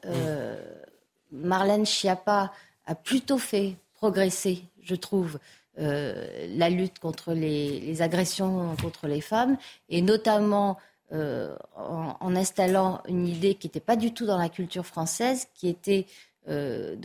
Marlène 1.32 1.86
Schiappa 1.86 2.52
a 2.86 2.94
plutôt 2.94 3.38
fait 3.38 3.76
progresser, 3.94 4.64
je 4.82 4.94
trouve, 4.94 5.38
la 5.76 6.68
lutte 6.70 6.98
contre 6.98 7.32
les, 7.32 8.00
agressions 8.02 8.74
contre 8.82 9.06
les 9.06 9.20
femmes, 9.20 9.56
et 9.88 10.02
notamment 10.02 10.78
euh, 11.12 11.56
en, 11.74 12.36
installant 12.36 13.00
une 13.08 13.26
idée 13.26 13.54
qui 13.54 13.66
n'était 13.66 13.80
pas 13.80 13.96
du 13.96 14.12
tout 14.12 14.26
dans 14.26 14.36
la 14.36 14.48
culture 14.48 14.84
française, 14.84 15.48
qui 15.54 15.68
était 15.68 16.06
euh, 16.48 16.96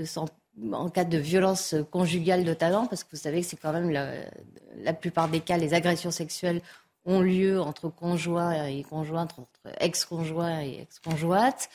en 0.72 0.90
cas 0.90 1.06
de 1.06 1.18
violence 1.18 1.76
conjugale 1.90 2.44
de 2.44 2.54
talent, 2.54 2.86
parce 2.86 3.04
que 3.04 3.12
vous 3.12 3.22
savez 3.22 3.42
que 3.42 3.48
c'est 3.48 3.58
quand 3.58 3.72
même 3.74 3.90
la, 3.90 4.94
plupart 4.94 5.30
des 5.30 5.40
cas, 5.40 5.58
les 5.58 5.74
agressions 5.74 6.12
sexuelles 6.12 6.62
ont 7.06 7.22
lieu 7.22 7.62
entre 7.62 7.90
conjoints 7.90 8.66
et 8.66 8.84
conjointes, 8.84 9.36
entre 9.38 9.76
ex-conjoints 9.80 10.62
et 10.62 10.82
ex-conjointes. 10.82 11.70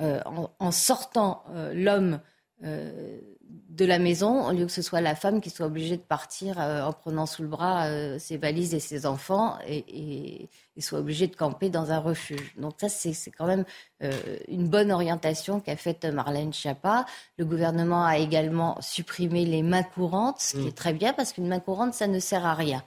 Euh, 0.00 0.20
en, 0.58 0.70
sortant 0.72 1.44
l'homme 1.72 2.18
de 2.62 3.84
la 3.84 3.98
maison, 3.98 4.46
au 4.46 4.52
lieu 4.52 4.66
que 4.66 4.72
ce 4.72 4.82
soit 4.82 5.00
la 5.00 5.16
femme 5.16 5.40
qui 5.40 5.50
soit 5.50 5.66
obligée 5.66 5.96
de 5.96 6.02
partir 6.02 6.60
euh, 6.60 6.82
en 6.82 6.92
prenant 6.92 7.26
sous 7.26 7.42
le 7.42 7.48
bras 7.48 7.86
euh, 7.86 8.18
ses 8.20 8.36
valises 8.36 8.72
et 8.72 8.80
ses 8.80 9.04
enfants 9.04 9.58
et, 9.66 10.48
soit 10.78 10.98
obligée 10.98 11.26
de 11.26 11.36
camper 11.36 11.70
dans 11.70 11.92
un 11.92 11.98
refuge. 11.98 12.54
Donc 12.56 12.74
ça, 12.78 12.88
c'est 12.88 13.30
quand 13.30 13.46
même 13.46 13.64
euh, 14.02 14.12
une 14.48 14.68
bonne 14.68 14.92
orientation 14.92 15.60
qu'a 15.60 15.76
faite 15.76 16.04
Marlène 16.04 16.52
Schiappa. 16.52 17.06
Le 17.38 17.44
gouvernement 17.44 18.04
a 18.04 18.18
également 18.18 18.80
supprimé 18.80 19.44
les 19.44 19.62
mains 19.62 19.82
courantes, 19.82 20.40
ce 20.40 20.56
qui 20.56 20.64
mm. 20.64 20.68
est 20.68 20.76
très 20.76 20.92
bien 20.92 21.12
parce 21.12 21.32
qu'une 21.32 21.48
main 21.48 21.60
courante, 21.60 21.94
ça 21.94 22.06
ne 22.06 22.18
sert 22.18 22.44
à 22.44 22.54
rien. 22.54 22.82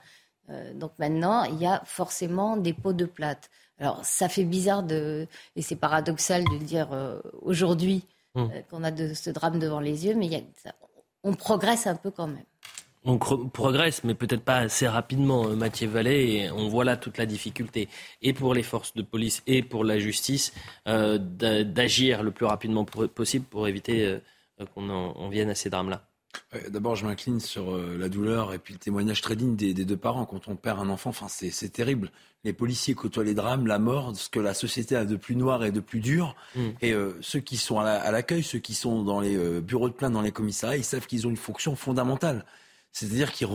donc 0.74 0.92
maintenant, 0.98 1.44
il 1.44 1.58
y 1.58 1.66
a 1.66 1.82
forcément 1.84 2.56
des 2.56 2.72
pots 2.72 2.94
de 2.94 3.04
plate. 3.04 3.50
Alors 3.78 4.04
ça 4.04 4.28
fait 4.28 4.44
bizarre 4.44 4.82
de, 4.82 5.26
et 5.56 5.62
c'est 5.62 5.76
paradoxal 5.76 6.44
de 6.44 6.58
le 6.58 6.64
dire 6.64 6.88
aujourd'hui, 7.42 8.04
Mmh. 8.34 8.40
Euh, 8.40 8.62
qu'on 8.70 8.84
a 8.84 8.90
de 8.90 9.14
ce 9.14 9.30
drame 9.30 9.58
devant 9.58 9.80
les 9.80 10.06
yeux, 10.06 10.14
mais 10.14 10.44
on 11.24 11.34
progresse 11.34 11.86
un 11.86 11.96
peu 11.96 12.10
quand 12.10 12.26
même. 12.26 12.44
on 13.04 13.18
progresse, 13.18 14.04
mais 14.04 14.14
peut-être 14.14 14.44
pas 14.44 14.56
assez 14.58 14.86
rapidement, 14.86 15.46
euh, 15.46 15.56
Mathieu 15.56 15.88
Vallée, 15.88 16.42
et 16.44 16.50
on 16.50 16.68
voit 16.68 16.84
là 16.84 16.96
toute 16.96 17.16
la 17.16 17.26
difficulté, 17.26 17.88
et 18.22 18.32
pour 18.32 18.54
les 18.54 18.62
forces 18.62 18.94
de 18.94 19.02
police 19.02 19.42
et 19.46 19.62
pour 19.62 19.84
la 19.84 19.98
justice, 19.98 20.52
euh, 20.86 21.18
d'agir 21.18 22.22
le 22.22 22.30
plus 22.32 22.46
rapidement 22.46 22.84
possible 22.84 23.46
pour 23.46 23.66
éviter 23.66 24.04
euh, 24.04 24.20
qu'on 24.74 24.90
en 24.90 25.28
vienne 25.28 25.50
à 25.50 25.54
ces 25.54 25.70
drames-là. 25.70 26.07
D'abord, 26.70 26.96
je 26.96 27.06
m'incline 27.06 27.40
sur 27.40 27.76
la 27.76 28.08
douleur 28.08 28.52
et 28.52 28.58
puis 28.58 28.74
le 28.74 28.78
témoignage 28.78 29.20
très 29.20 29.36
digne 29.36 29.56
des, 29.56 29.72
deux 29.72 29.96
parents. 29.96 30.24
Quand 30.26 30.48
on 30.48 30.56
perd 30.56 30.80
un 30.80 30.88
enfant, 30.88 31.10
enfin, 31.10 31.26
c'est 31.28 31.72
terrible. 31.72 32.10
Les 32.44 32.52
policiers 32.52 32.94
côtoient 32.94 33.24
les 33.24 33.34
drames, 33.34 33.66
la 33.66 33.78
mort, 33.78 34.14
ce 34.16 34.28
que 34.28 34.40
la 34.40 34.54
société 34.54 34.96
a 34.96 35.04
de 35.04 35.16
plus 35.16 35.36
noir 35.36 35.64
et 35.64 35.72
de 35.72 35.80
plus 35.80 36.00
dur. 36.00 36.36
Mm. 36.54 36.68
Et 36.82 36.94
ceux 37.20 37.40
qui 37.40 37.56
sont 37.56 37.80
à 37.80 38.10
l'accueil, 38.10 38.42
ceux 38.42 38.58
qui 38.58 38.74
sont 38.74 39.02
dans 39.02 39.20
les 39.20 39.60
bureaux 39.60 39.88
de 39.88 39.94
plainte, 39.94 40.12
dans 40.12 40.22
les 40.22 40.32
commissariats, 40.32 40.76
ils 40.76 40.84
savent 40.84 41.06
qu'ils 41.06 41.26
ont 41.26 41.30
une 41.30 41.36
fonction 41.36 41.76
fondamentale. 41.76 42.44
C'est-à-dire 42.92 43.32
qu'il 43.32 43.46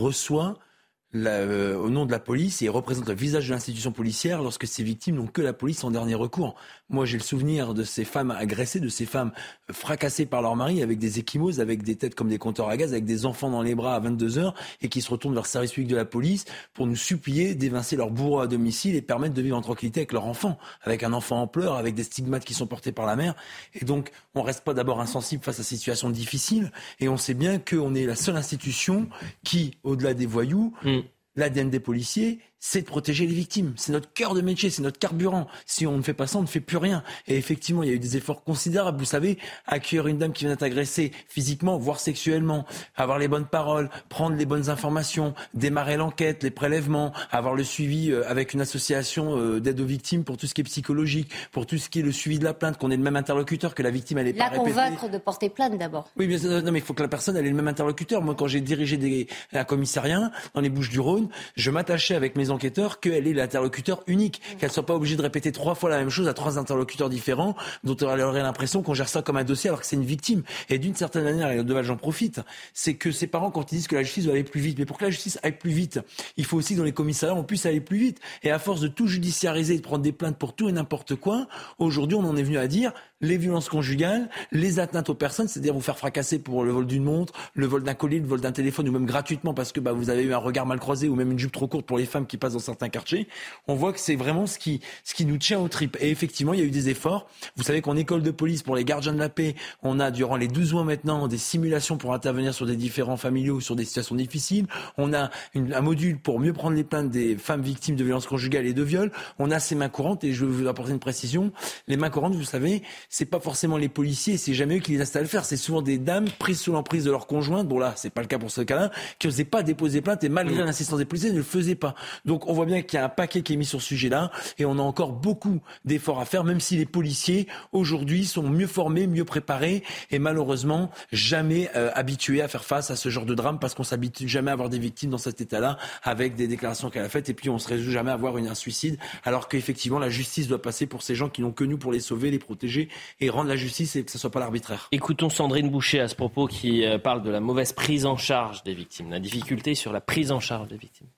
reçoit 1.14 1.30
euh, 1.30 1.76
au 1.76 1.90
nom 1.90 2.06
de 2.06 2.12
la 2.12 2.18
police 2.18 2.62
et 2.62 2.68
représente 2.68 3.08
le 3.08 3.14
visage 3.14 3.48
de 3.48 3.52
l'institution 3.52 3.92
policière 3.92 4.42
lorsque 4.42 4.66
ces 4.66 4.82
victimes 4.82 5.16
n'ont 5.16 5.26
que 5.26 5.42
la 5.42 5.52
police 5.52 5.84
en 5.84 5.90
dernier 5.90 6.14
recours. 6.14 6.54
Moi, 6.90 7.06
j'ai 7.06 7.16
le 7.16 7.22
souvenir 7.22 7.74
de 7.74 7.84
ces 7.84 8.04
femmes 8.04 8.30
agressées, 8.30 8.80
de 8.80 8.88
ces 8.88 9.06
femmes 9.06 9.32
fracassées 9.70 10.26
par 10.26 10.42
leur 10.42 10.56
mari 10.56 10.82
avec 10.82 10.98
des 10.98 11.18
échymoses, 11.18 11.60
avec 11.60 11.82
des 11.82 11.96
têtes 11.96 12.14
comme 12.14 12.28
des 12.28 12.38
compteurs 12.38 12.68
à 12.68 12.76
gaz, 12.76 12.92
avec 12.92 13.04
des 13.04 13.26
enfants 13.26 13.50
dans 13.50 13.62
les 13.62 13.74
bras 13.74 13.94
à 13.94 14.00
22 14.00 14.38
heures 14.38 14.54
et 14.82 14.88
qui 14.88 15.00
se 15.00 15.10
retournent 15.10 15.34
vers 15.34 15.42
le 15.42 15.48
service 15.48 15.72
public 15.72 15.90
de 15.90 15.96
la 15.96 16.04
police 16.04 16.44
pour 16.72 16.86
nous 16.86 16.96
supplier 16.96 17.54
d'évincer 17.54 17.96
leur 17.96 18.10
bourreau 18.10 18.40
à 18.40 18.46
domicile 18.46 18.96
et 18.96 19.02
permettre 19.02 19.34
de 19.34 19.42
vivre 19.42 19.56
en 19.56 19.62
tranquillité 19.62 20.00
avec 20.00 20.12
leur 20.12 20.26
enfant, 20.26 20.58
avec 20.82 21.02
un 21.02 21.12
enfant 21.12 21.42
en 21.42 21.46
pleurs, 21.46 21.74
avec 21.74 21.94
des 21.94 22.04
stigmates 22.04 22.44
qui 22.44 22.54
sont 22.54 22.66
portés 22.66 22.92
par 22.92 23.06
la 23.06 23.16
mère. 23.16 23.34
Et 23.74 23.84
donc, 23.84 24.10
on 24.34 24.42
reste 24.42 24.64
pas 24.64 24.74
d'abord 24.74 25.00
insensible 25.00 25.42
face 25.42 25.60
à 25.60 25.62
ces 25.62 25.76
situations 25.76 26.10
difficiles 26.10 26.70
et 27.00 27.08
on 27.08 27.16
sait 27.16 27.34
bien 27.34 27.58
qu'on 27.58 27.94
est 27.94 28.06
la 28.06 28.16
seule 28.16 28.36
institution 28.36 29.08
qui, 29.44 29.76
au-delà 29.84 30.14
des 30.14 30.26
voyous, 30.26 30.72
mm 30.82 31.03
l'ADN 31.36 31.70
des 31.70 31.80
policiers, 31.80 32.40
c'est 32.60 32.82
de 32.82 32.86
protéger 32.86 33.26
les 33.26 33.34
victimes. 33.34 33.74
C'est 33.76 33.92
notre 33.92 34.12
cœur 34.12 34.34
de 34.34 34.40
métier, 34.40 34.70
c'est 34.70 34.82
notre 34.82 34.98
carburant. 34.98 35.46
Si 35.66 35.86
on 35.86 35.96
ne 35.96 36.02
fait 36.02 36.14
pas 36.14 36.26
ça, 36.26 36.38
on 36.38 36.42
ne 36.42 36.46
fait 36.46 36.60
plus 36.60 36.78
rien. 36.78 37.02
Et 37.26 37.36
effectivement, 37.36 37.82
il 37.82 37.88
y 37.88 37.92
a 37.92 37.94
eu 37.94 37.98
des 37.98 38.16
efforts 38.16 38.42
considérables. 38.42 38.98
Vous 38.98 39.04
savez, 39.04 39.38
accueillir 39.66 40.06
une 40.06 40.18
dame 40.18 40.32
qui 40.32 40.44
vient 40.44 40.52
d'être 40.52 40.62
agressée 40.62 41.12
physiquement, 41.28 41.76
voire 41.76 42.00
sexuellement, 42.00 42.64
avoir 42.96 43.18
les 43.18 43.28
bonnes 43.28 43.46
paroles, 43.46 43.90
prendre 44.08 44.36
les 44.36 44.46
bonnes 44.46 44.70
informations, 44.70 45.34
démarrer 45.52 45.96
l'enquête, 45.96 46.42
les 46.42 46.50
prélèvements, 46.50 47.12
avoir 47.30 47.54
le 47.54 47.64
suivi 47.64 48.10
euh, 48.10 48.28
avec 48.28 48.54
une 48.54 48.60
association 48.60 49.38
euh, 49.38 49.60
d'aide 49.60 49.80
aux 49.80 49.86
victimes 49.86 50.24
pour 50.24 50.36
tout 50.36 50.46
ce 50.46 50.54
qui 50.54 50.62
est 50.62 50.64
psychologique, 50.64 51.30
pour 51.52 51.66
tout 51.66 51.78
ce 51.78 51.88
qui 51.88 52.00
est 52.00 52.02
le 52.02 52.12
suivi 52.12 52.38
de 52.38 52.44
la 52.44 52.54
plainte, 52.54 52.78
qu'on 52.78 52.90
ait 52.90 52.96
le 52.96 53.02
même 53.02 53.16
interlocuteur, 53.16 53.74
que 53.74 53.82
la 53.82 53.90
victime 53.90 54.18
elle 54.18 54.28
est 54.28 54.32
pas 54.32 54.50
convaincre 54.50 55.08
de 55.08 55.18
porter 55.18 55.50
plainte 55.50 55.76
d'abord. 55.78 56.08
Oui, 56.16 56.26
bien 56.26 56.38
non, 56.62 56.72
mais 56.72 56.78
il 56.78 56.84
faut 56.84 56.94
que 56.94 57.02
la 57.02 57.08
personne 57.08 57.36
elle 57.36 57.46
ait 57.46 57.50
le 57.50 57.56
même 57.56 57.68
interlocuteur. 57.68 58.22
Moi, 58.22 58.34
quand 58.34 58.46
j'ai 58.46 58.60
dirigé 58.60 58.96
des, 58.96 59.26
un 59.52 59.64
commissariat 59.64 60.30
dans 60.54 60.60
les 60.60 60.70
Bouches 60.70 60.90
du 60.90 61.00
Rhône, 61.00 61.28
je 61.56 61.70
m'attachais 61.70 62.14
avec 62.14 62.36
mes 62.36 62.50
qu'elle 62.58 63.26
est 63.26 63.32
l'interlocuteur 63.32 64.02
unique, 64.06 64.40
qu'elle 64.58 64.70
soit 64.70 64.86
pas 64.86 64.94
obligée 64.94 65.16
de 65.16 65.22
répéter 65.22 65.52
trois 65.52 65.74
fois 65.74 65.90
la 65.90 65.98
même 65.98 66.10
chose 66.10 66.28
à 66.28 66.34
trois 66.34 66.58
interlocuteurs 66.58 67.08
différents, 67.08 67.56
dont 67.82 67.96
elle 67.96 68.20
aurait 68.20 68.42
l'impression 68.42 68.82
qu'on 68.82 68.94
gère 68.94 69.08
ça 69.08 69.22
comme 69.22 69.36
un 69.36 69.44
dossier 69.44 69.68
alors 69.68 69.80
que 69.80 69.86
c'est 69.86 69.96
une 69.96 70.04
victime. 70.04 70.42
Et 70.68 70.78
d'une 70.78 70.94
certaine 70.94 71.24
manière, 71.24 71.50
et 71.50 71.62
de 71.62 71.82
j'en 71.82 71.96
profite, 71.96 72.40
c'est 72.72 72.94
que 72.94 73.10
ses 73.12 73.26
parents, 73.26 73.50
quand 73.50 73.72
ils 73.72 73.76
disent 73.76 73.88
que 73.88 73.96
la 73.96 74.02
justice 74.02 74.24
doit 74.24 74.34
aller 74.34 74.44
plus 74.44 74.60
vite, 74.60 74.78
mais 74.78 74.86
pour 74.86 74.98
que 74.98 75.04
la 75.04 75.10
justice 75.10 75.38
aille 75.42 75.58
plus 75.58 75.70
vite, 75.70 76.00
il 76.36 76.44
faut 76.44 76.56
aussi 76.56 76.76
dans 76.76 76.84
les 76.84 76.92
commissariats, 76.92 77.34
on 77.34 77.44
puisse 77.44 77.66
aller 77.66 77.80
plus 77.80 77.98
vite. 77.98 78.20
Et 78.42 78.50
à 78.50 78.58
force 78.58 78.80
de 78.80 78.88
tout 78.88 79.06
judiciariser, 79.06 79.76
de 79.76 79.82
prendre 79.82 80.02
des 80.02 80.12
plaintes 80.12 80.38
pour 80.38 80.54
tout 80.54 80.68
et 80.68 80.72
n'importe 80.72 81.14
quoi, 81.14 81.46
aujourd'hui, 81.78 82.16
on 82.16 82.24
en 82.24 82.36
est 82.36 82.42
venu 82.42 82.58
à 82.58 82.66
dire 82.66 82.92
les 83.20 83.36
violences 83.36 83.68
conjugales, 83.68 84.28
les 84.52 84.80
atteintes 84.80 85.08
aux 85.08 85.14
personnes, 85.14 85.48
c'est-à-dire 85.48 85.74
vous 85.74 85.80
faire 85.80 85.98
fracasser 85.98 86.38
pour 86.38 86.64
le 86.64 86.72
vol 86.72 86.86
d'une 86.86 87.04
montre, 87.04 87.32
le 87.54 87.66
vol 87.66 87.82
d'un 87.82 87.94
colis, 87.94 88.20
le 88.20 88.26
vol 88.26 88.40
d'un 88.40 88.52
téléphone, 88.52 88.88
ou 88.88 88.92
même 88.92 89.06
gratuitement 89.06 89.54
parce 89.54 89.72
que 89.72 89.80
bah, 89.80 89.92
vous 89.92 90.10
avez 90.10 90.22
eu 90.22 90.34
un 90.34 90.38
regard 90.38 90.66
mal 90.66 90.78
croisé 90.78 91.08
ou 91.08 91.14
même 91.14 91.32
une 91.32 91.38
jupe 91.38 91.52
trop 91.52 91.66
courte 91.66 91.86
pour 91.86 91.98
les 91.98 92.06
femmes 92.06 92.26
qui 92.26 92.36
passent 92.36 92.54
dans 92.54 92.58
certains 92.58 92.88
quartiers. 92.88 93.28
On 93.68 93.74
voit 93.74 93.92
que 93.92 94.00
c'est 94.00 94.16
vraiment 94.16 94.46
ce 94.46 94.58
qui, 94.58 94.80
ce 95.04 95.14
qui 95.14 95.26
nous 95.26 95.38
tient 95.38 95.60
au 95.60 95.68
trip. 95.68 95.96
Et 96.00 96.10
effectivement, 96.10 96.54
il 96.54 96.60
y 96.60 96.62
a 96.62 96.66
eu 96.66 96.70
des 96.70 96.88
efforts. 96.88 97.28
Vous 97.56 97.62
savez 97.62 97.80
qu'en 97.80 97.96
école 97.96 98.22
de 98.22 98.30
police, 98.30 98.62
pour 98.62 98.76
les 98.76 98.84
gardiens 98.84 99.12
de 99.12 99.18
la 99.18 99.28
paix, 99.28 99.54
on 99.82 100.00
a 100.00 100.10
durant 100.10 100.36
les 100.36 100.48
12 100.48 100.72
mois 100.74 100.84
maintenant 100.84 101.26
des 101.28 101.38
simulations 101.38 101.96
pour 101.96 102.12
intervenir 102.14 102.52
sur 102.52 102.66
des 102.66 102.76
différents 102.76 103.16
familiaux, 103.16 103.60
sur 103.60 103.76
des 103.76 103.84
situations 103.84 104.16
difficiles. 104.16 104.66
On 104.98 105.12
a 105.12 105.30
un 105.54 105.80
module 105.80 106.18
pour 106.18 106.40
mieux 106.40 106.52
prendre 106.52 106.76
les 106.76 106.84
plaintes 106.84 107.10
des 107.10 107.36
femmes 107.36 107.62
victimes 107.62 107.96
de 107.96 108.04
violences 108.04 108.26
conjugales 108.26 108.66
et 108.66 108.74
de 108.74 108.82
viols. 108.82 109.12
On 109.38 109.50
a 109.50 109.60
ces 109.60 109.74
mains 109.74 109.88
courantes 109.88 110.24
et 110.24 110.32
je 110.32 110.44
vais 110.44 110.52
vous 110.52 110.66
apporter 110.66 110.92
une 110.92 110.98
précision. 110.98 111.52
Les 111.86 111.96
mains 111.96 112.10
courantes, 112.10 112.34
vous 112.34 112.44
savez, 112.44 112.82
c'est 113.08 113.24
pas 113.24 113.40
forcément 113.40 113.76
les 113.76 113.88
policiers, 113.88 114.36
c'est 114.36 114.54
jamais 114.54 114.76
eux 114.76 114.80
qui 114.80 114.92
les 114.92 115.00
installent 115.00 115.20
à 115.20 115.22
le 115.24 115.28
faire. 115.28 115.44
C'est 115.44 115.56
souvent 115.56 115.82
des 115.82 115.98
dames 115.98 116.28
prises 116.38 116.60
sous 116.60 116.72
l'emprise 116.72 117.04
de 117.04 117.10
leur 117.10 117.26
conjoint. 117.26 117.64
Bon 117.64 117.78
là, 117.78 117.94
c'est 117.96 118.10
pas 118.10 118.20
le 118.20 118.26
cas 118.26 118.38
pour 118.38 118.50
ce 118.50 118.60
cas-là, 118.62 118.90
qui 119.18 119.26
n'osaient 119.26 119.44
pas 119.44 119.62
déposer 119.62 120.00
plainte 120.00 120.24
et 120.24 120.28
malgré 120.28 120.62
mmh. 120.62 120.66
l'insistance 120.66 120.98
des 120.98 121.04
policiers, 121.04 121.30
ne 121.30 121.36
le 121.36 121.42
faisaient 121.42 121.74
pas. 121.74 121.94
Donc 122.24 122.48
on 122.48 122.52
voit 122.52 122.66
bien 122.66 122.82
qu'il 122.82 122.98
y 122.98 123.00
a 123.00 123.04
un 123.04 123.08
paquet 123.08 123.42
qui 123.42 123.54
est 123.54 123.56
mis 123.56 123.64
sur 123.64 123.80
ce 123.80 123.88
sujet-là 123.88 124.30
et 124.58 124.64
on 124.64 124.78
a 124.78 124.82
encore 124.82 125.12
beaucoup 125.12 125.60
d'efforts 125.84 126.20
à 126.20 126.24
faire, 126.24 126.44
même 126.44 126.60
si 126.60 126.76
les 126.76 126.86
policiers 126.86 127.46
aujourd'hui 127.72 128.26
sont 128.26 128.42
mieux 128.42 128.66
formés, 128.66 129.06
mieux 129.06 129.24
préparés 129.24 129.82
et 130.10 130.18
malheureusement 130.18 130.90
jamais 131.12 131.70
euh, 131.76 131.90
habitués 131.94 132.42
à 132.42 132.48
faire 132.48 132.64
face 132.64 132.90
à 132.90 132.96
ce 132.96 133.08
genre 133.08 133.26
de 133.26 133.34
drame 133.34 133.58
parce 133.58 133.74
qu'on 133.74 133.84
s'habitue 133.84 134.28
jamais 134.28 134.50
à 134.50 134.54
avoir 134.54 134.68
des 134.68 134.78
victimes 134.78 135.10
dans 135.10 135.18
cet 135.18 135.40
état-là 135.40 135.78
avec 136.02 136.34
des 136.36 136.46
déclarations 136.46 136.90
qu'elle 136.90 137.04
a 137.04 137.08
faites 137.08 137.28
et 137.28 137.34
puis 137.34 137.50
on 137.50 137.58
se 137.58 137.68
résout 137.68 137.90
jamais 137.90 138.10
à 138.10 138.14
avoir 138.14 138.38
une, 138.38 138.48
un 138.48 138.54
suicide 138.54 138.98
alors 139.24 139.48
qu'effectivement 139.48 139.98
la 139.98 140.10
justice 140.10 140.48
doit 140.48 140.60
passer 140.60 140.86
pour 140.86 141.02
ces 141.02 141.14
gens 141.14 141.28
qui 141.28 141.42
n'ont 141.42 141.52
que 141.52 141.64
nous 141.64 141.78
pour 141.78 141.92
les 141.92 142.00
sauver, 142.00 142.30
les 142.30 142.38
protéger 142.38 142.88
et 143.20 143.30
rendre 143.30 143.48
la 143.48 143.56
justice 143.56 143.96
et 143.96 144.04
que 144.04 144.10
ce 144.10 144.16
ne 144.16 144.20
soit 144.20 144.30
pas 144.30 144.40
l'arbitraire. 144.40 144.88
Écoutons 144.92 145.30
Sandrine 145.30 145.70
Boucher 145.70 146.00
à 146.00 146.08
ce 146.08 146.14
propos 146.14 146.46
qui 146.46 146.84
euh, 146.84 146.98
parle 146.98 147.22
de 147.22 147.30
la 147.30 147.40
mauvaise 147.40 147.72
prise 147.72 148.06
en 148.06 148.16
charge 148.16 148.62
des 148.64 148.74
victimes, 148.74 149.10
la 149.10 149.20
difficulté 149.20 149.74
sur 149.74 149.92
la 149.92 150.00
prise 150.00 150.32
en 150.32 150.40
charge 150.40 150.68
des 150.68 150.76
victimes 150.76 151.08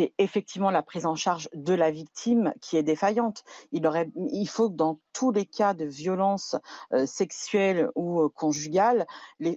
c'est 0.00 0.12
effectivement 0.18 0.70
la 0.70 0.82
prise 0.82 1.06
en 1.06 1.14
charge 1.14 1.48
de 1.52 1.74
la 1.74 1.90
victime 1.90 2.54
qui 2.60 2.76
est 2.76 2.82
défaillante. 2.82 3.44
Il, 3.72 3.86
aurait, 3.86 4.10
il 4.32 4.46
faut 4.46 4.70
que 4.70 4.76
dans 4.76 5.00
tous 5.12 5.32
les 5.32 5.46
cas 5.46 5.74
de 5.74 5.84
violence 5.84 6.56
euh, 6.92 7.06
sexuelle 7.06 7.90
ou 7.96 8.22
euh, 8.22 8.28
conjugale, 8.28 9.06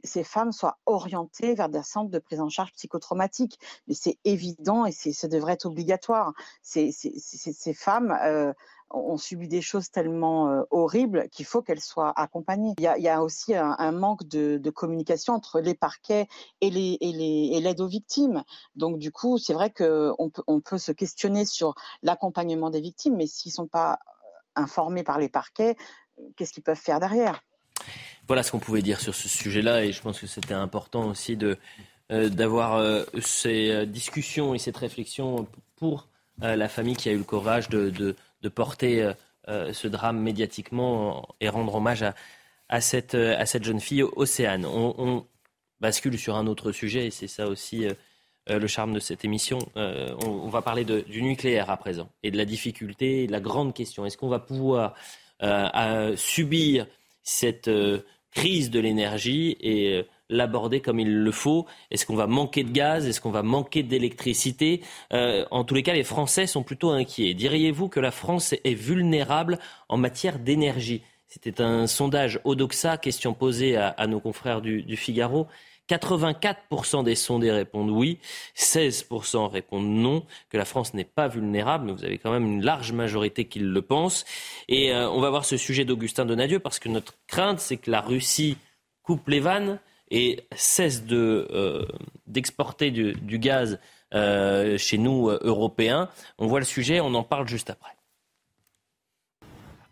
ces 0.04 0.24
femmes 0.24 0.52
soient 0.52 0.80
orientées 0.86 1.54
vers 1.54 1.70
des 1.70 1.84
centres 1.84 2.10
de 2.10 2.20
prise 2.20 2.42
en 2.42 2.50
charge 2.50 2.74
psychotraumatique. 2.74 3.60
Mais 3.88 3.94
c'est 3.94 4.18
évident 4.26 4.86
et 4.86 4.92
ça 4.92 5.28
devrait 5.28 5.54
être 5.54 5.66
obligatoire. 5.66 6.34
Ces, 6.62 6.92
ces 6.92 7.74
femmes 7.74 8.12
ont 8.94 9.18
subi 9.18 9.48
des 9.48 9.62
choses 9.62 9.90
tellement 9.90 10.50
euh, 10.50 10.62
horribles 10.72 11.28
qu'il 11.30 11.46
faut 11.46 11.62
qu'elles 11.62 11.82
soient 11.82 12.14
accompagnées. 12.16 12.74
Il 12.78 12.84
y 12.84 13.10
a, 13.10 13.24
aussi 13.24 13.56
un, 13.56 13.92
manque 13.92 14.28
de, 14.28 14.70
communication 14.70 15.34
entre 15.34 15.60
les 15.60 15.74
parquets 15.74 16.28
et 16.62 16.70
l'aide 16.70 17.82
aux 17.82 17.88
victimes. 17.88 18.44
Donc 18.76 19.00
du 19.00 19.12
coup, 19.12 19.38
c'est 19.38 19.54
vrai 19.54 19.72
qu'on 19.72 20.30
peut, 20.30 20.44
on 20.48 20.62
se 20.78 20.92
questionner 20.92 21.46
sur 21.46 21.76
l'accompagnement 22.02 22.70
des 22.70 22.82
victimes, 22.82 23.16
mais 23.16 23.28
s'ils 23.28 23.52
ne 23.52 23.56
sont 23.56 23.68
pas 23.68 23.94
euh, 23.94 24.62
informés 24.62 25.04
par 25.04 25.20
les 25.20 25.30
parquets, 25.30 25.76
qu'est-ce 26.36 26.54
qu'ils 26.54 26.64
peuvent 26.64 26.76
faire 26.76 27.00
derrière? 27.00 27.44
Voilà 28.28 28.44
ce 28.44 28.52
qu'on 28.52 28.60
pouvait 28.60 28.82
dire 28.82 29.00
sur 29.00 29.14
ce 29.14 29.28
sujet-là, 29.28 29.84
et 29.84 29.92
je 29.92 30.02
pense 30.02 30.20
que 30.20 30.28
c'était 30.28 30.54
important 30.54 31.10
aussi 31.10 31.38
euh, 32.12 32.30
d'avoir 32.30 33.04
ces 33.22 33.86
discussions 33.86 34.54
et 34.54 34.60
cette 34.60 34.78
réflexion 34.78 35.48
pour 35.76 36.08
la 36.40 36.68
famille 36.68 36.96
qui 36.96 37.10
a 37.10 37.12
eu 37.12 37.18
le 37.18 37.24
courage 37.24 37.70
de 37.70 38.16
de 38.44 38.50
porter 38.50 39.02
euh, 39.02 39.14
euh, 39.48 39.74
ce 39.74 39.88
drame 39.88 40.20
médiatiquement 40.20 41.28
et 41.40 41.50
rendre 41.50 41.74
hommage 41.74 42.06
à, 42.70 42.82
cette, 42.82 43.16
euh, 43.16 43.36
à 43.38 43.46
cette 43.46 43.64
jeune 43.64 43.80
fille, 43.80 44.04
Océane. 44.04 44.66
On, 44.66 45.26
bascule 45.80 46.18
sur 46.18 46.38
un 46.38 46.48
autre 46.48 46.72
sujet 46.72 47.08
et 47.08 47.12
c'est 47.12 47.28
ça 47.28 47.46
aussi 47.46 47.86
le 48.48 48.68
charme 48.68 48.94
de 48.94 49.02
cette 49.02 49.26
émission. 49.26 49.60
on, 49.76 50.48
va 50.48 50.62
parler 50.62 50.86
du 50.86 51.22
nucléaire 51.22 51.70
à 51.70 51.76
présent 51.76 52.10
et 52.24 52.32
de 52.32 52.38
la 52.38 52.46
difficulté 52.46 53.28
de 53.28 53.34
la 53.34 53.42
grande 53.42 53.74
question. 53.74 54.06
Est-ce 54.06 54.16
qu'on 54.18 54.30
va 54.30 54.40
pouvoir 54.40 54.96
subir 56.16 56.88
cette 57.22 57.70
crise 58.32 58.72
de 58.72 58.80
l'énergie 58.80 59.58
et 59.60 60.06
l'aborder 60.34 60.82
comme 60.82 61.00
il 61.00 61.24
le 61.24 61.32
faut. 61.32 61.66
Est-ce 61.92 62.06
qu'on 62.06 62.16
va 62.16 62.28
manquer 62.28 62.64
de 62.64 62.72
gaz? 62.72 63.08
Est-ce 63.08 63.22
qu'on 63.22 63.32
va 63.32 63.44
manquer 63.44 63.84
d'électricité? 63.84 64.82
Euh, 65.14 65.46
En 65.52 65.64
tous 65.64 65.76
les 65.76 65.84
cas, 65.84 65.94
les 65.94 66.04
Français 66.04 66.48
sont 66.48 66.64
plutôt 66.64 66.90
inquiets. 66.90 67.34
Diriez-vous 67.34 67.88
que 67.88 68.00
la 68.00 68.12
France 68.12 68.54
est 68.64 68.74
vulnérable 68.74 69.60
en 69.90 69.98
matière 69.98 70.40
d'énergie? 70.40 71.02
C'était 71.34 71.62
un 71.62 71.88
sondage 71.88 72.40
Odoxa, 72.44 72.98
question 72.98 73.34
posée 73.34 73.76
à, 73.76 74.06
nos 74.06 74.20
confrères 74.20 74.62
du, 74.62 74.96
Figaro. 74.96 75.48
84% 75.90 77.04
des 77.04 77.16
sondés 77.16 77.52
répondent 77.52 77.90
oui, 77.90 78.20
16% 78.56 79.50
répondent 79.50 79.88
non, 79.88 80.26
que 80.50 80.58
la 80.58 80.64
France 80.64 80.94
n'est 80.94 81.04
pas 81.04 81.28
vulnérable, 81.28 81.88
mais 81.88 81.92
vous 81.92 82.06
avez 82.06 82.20
quand 82.20 82.32
même 82.32 82.46
une 82.46 82.64
large 82.64 82.92
majorité 82.94 83.46
qui 83.46 83.60
le 83.60 83.82
pense. 83.82 84.26
Et 84.70 84.94
euh, 84.94 85.10
on 85.10 85.20
va 85.20 85.32
voir 85.32 85.44
ce 85.44 85.58
sujet 85.58 85.86
d'Augustin 85.86 86.26
Donadieu, 86.26 86.60
parce 86.60 86.78
que 86.78 86.88
notre 86.88 87.16
crainte, 87.26 87.60
c'est 87.60 87.78
que 87.78 87.90
la 87.90 88.02
Russie 88.02 88.58
coupe 89.02 89.28
les 89.28 89.40
vannes 89.40 89.80
et 90.14 90.46
cesse 90.56 91.04
euh, 91.12 91.86
d'exporter 92.28 92.92
du, 92.92 93.40
gaz 93.40 93.80
euh, 94.14 94.78
chez 94.78 95.00
nous, 95.00 95.28
euh, 95.28 95.40
Européens. 95.42 96.08
On 96.38 96.46
voit 96.46 96.60
le 96.60 96.66
sujet, 96.66 97.02
on 97.02 97.14
en 97.16 97.24
parle 97.24 97.48
juste 97.48 97.72
après. 97.72 97.90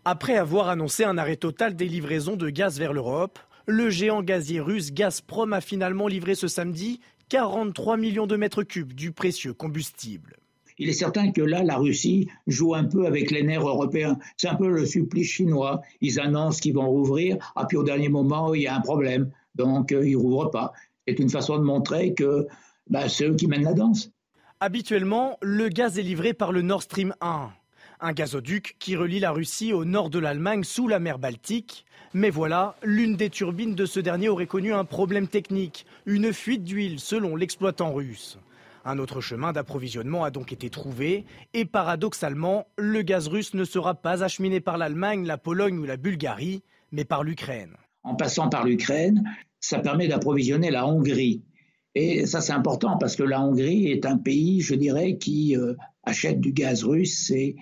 Après 0.06 0.38
avoir 0.38 0.70
annoncé 0.70 1.04
un 1.04 1.18
arrêt 1.18 1.36
total 1.36 1.76
des 1.76 1.88
livraisons 1.88 2.36
de 2.36 2.50
gaz 2.50 2.80
vers 2.80 2.94
l'Europe, 2.94 3.40
Le 3.68 3.90
géant 3.90 4.24
gazier 4.24 4.60
russe 4.60 4.92
Gazprom 4.92 5.54
a 5.54 5.62
finalement 5.62 6.08
livré 6.08 6.34
ce 6.34 6.48
samedi 6.48 7.00
43 7.30 7.96
millions 7.98 8.28
de 8.28 8.36
mètres 8.36 8.64
cubes 8.64 8.94
du 8.94 9.12
précieux 9.12 9.54
combustible. 9.54 10.36
Il 10.78 10.90
est 10.90 10.94
certain 10.94 11.32
que 11.32 11.42
là, 11.42 11.64
la 11.64 11.78
Russie 11.78 12.28
joue 12.48 12.74
un 12.74 12.86
peu 12.86 13.06
avec 13.06 13.30
les 13.30 13.44
nerfs 13.44 13.68
européens. 13.68 14.18
C'est 14.36 14.48
un 14.48 14.56
peu 14.56 14.68
le 14.68 14.86
supplice 14.86 15.30
chinois. 15.30 15.82
Ils 16.02 16.20
annoncent 16.20 16.60
qu'ils 16.60 16.74
vont 16.74 16.90
rouvrir, 16.90 17.38
ah, 17.56 17.66
puis 17.66 17.78
au 17.78 17.84
dernier 17.84 18.10
moment, 18.10 18.54
il 18.56 18.64
y 18.64 18.68
a 18.68 18.76
un 18.76 18.82
problème. 18.82 19.32
Donc, 19.56 19.92
euh, 19.92 20.06
ils 20.06 20.14
ne 20.14 20.18
rouvrent 20.18 20.52
pas. 20.52 20.74
C'est 21.08 21.20
une 21.20 21.30
façon 21.30 21.58
de 21.58 21.64
montrer 21.64 22.14
que 22.14 22.48
bah, 22.90 23.10
c'est 23.10 23.28
eux 23.28 23.36
qui 23.36 23.48
mènent 23.48 23.64
la 23.64 23.74
danse. 23.74 24.12
Habituellement, 24.60 25.38
le 25.42 25.70
gaz 25.70 25.98
est 25.98 26.04
livré 26.04 26.34
par 26.34 26.52
le 26.52 26.62
Nord 26.62 26.84
Stream 26.84 27.16
1, 27.22 27.50
un 28.00 28.14
gazoduc 28.14 28.76
qui 28.80 28.96
relie 28.96 29.20
la 29.20 29.32
Russie 29.32 29.74
au 29.74 29.86
nord 29.86 30.10
de 30.10 30.20
l'Allemagne 30.20 30.64
sous 30.64 30.88
la 30.88 31.00
mer 31.00 31.18
Baltique. 31.18 31.86
Mais 32.14 32.30
voilà, 32.30 32.76
l'une 32.84 33.16
des 33.16 33.30
turbines 33.30 33.74
de 33.74 33.86
ce 33.86 34.00
dernier 34.00 34.30
aurait 34.30 34.46
connu 34.46 34.74
un 34.74 34.86
problème 34.86 35.28
technique, 35.28 35.86
une 36.06 36.34
fuite 36.34 36.64
d'huile 36.64 37.00
selon 37.00 37.36
l'exploitant 37.36 37.94
russe. 37.94 38.38
Un 38.84 39.00
autre 39.00 39.22
chemin 39.22 39.54
d'approvisionnement 39.54 40.24
a 40.24 40.32
donc 40.32 40.52
été 40.52 40.70
trouvé 40.70 41.26
et 41.54 41.66
paradoxalement, 41.66 42.68
le 42.78 43.02
gaz 43.04 43.28
russe 43.28 43.54
ne 43.54 43.64
sera 43.64 43.96
pas 43.96 44.24
acheminé 44.24 44.60
par 44.60 44.78
l'Allemagne, 44.78 45.26
la 45.26 45.38
Pologne 45.38 45.78
ou 45.78 45.86
la 45.86 45.98
Bulgarie, 45.98 46.64
mais 46.92 47.06
par 47.06 47.24
l'Ukraine. 47.24 47.78
En 48.04 48.16
passant 48.16 48.50
par 48.50 48.66
l'Ukraine, 48.66 49.24
ça 49.60 49.80
permet 49.80 50.08
d'approvisionner 50.08 50.72
la 50.72 50.88
Hongrie. 50.88 51.44
Et 51.94 52.26
ça, 52.26 52.42
c'est 52.42 52.54
important 52.54 52.98
parce 52.98 53.16
que 53.16 53.24
la 53.24 53.42
Hongrie 53.42 53.88
est 53.88 54.06
un 54.06 54.18
pays, 54.18 54.62
je 54.62 54.76
dirais, 54.76 55.18
qui 55.18 55.56
euh, 55.58 55.74
achète 56.04 56.40
du 56.40 56.52
gaz 56.54 56.84
russe 56.84 57.30
et 57.32 57.56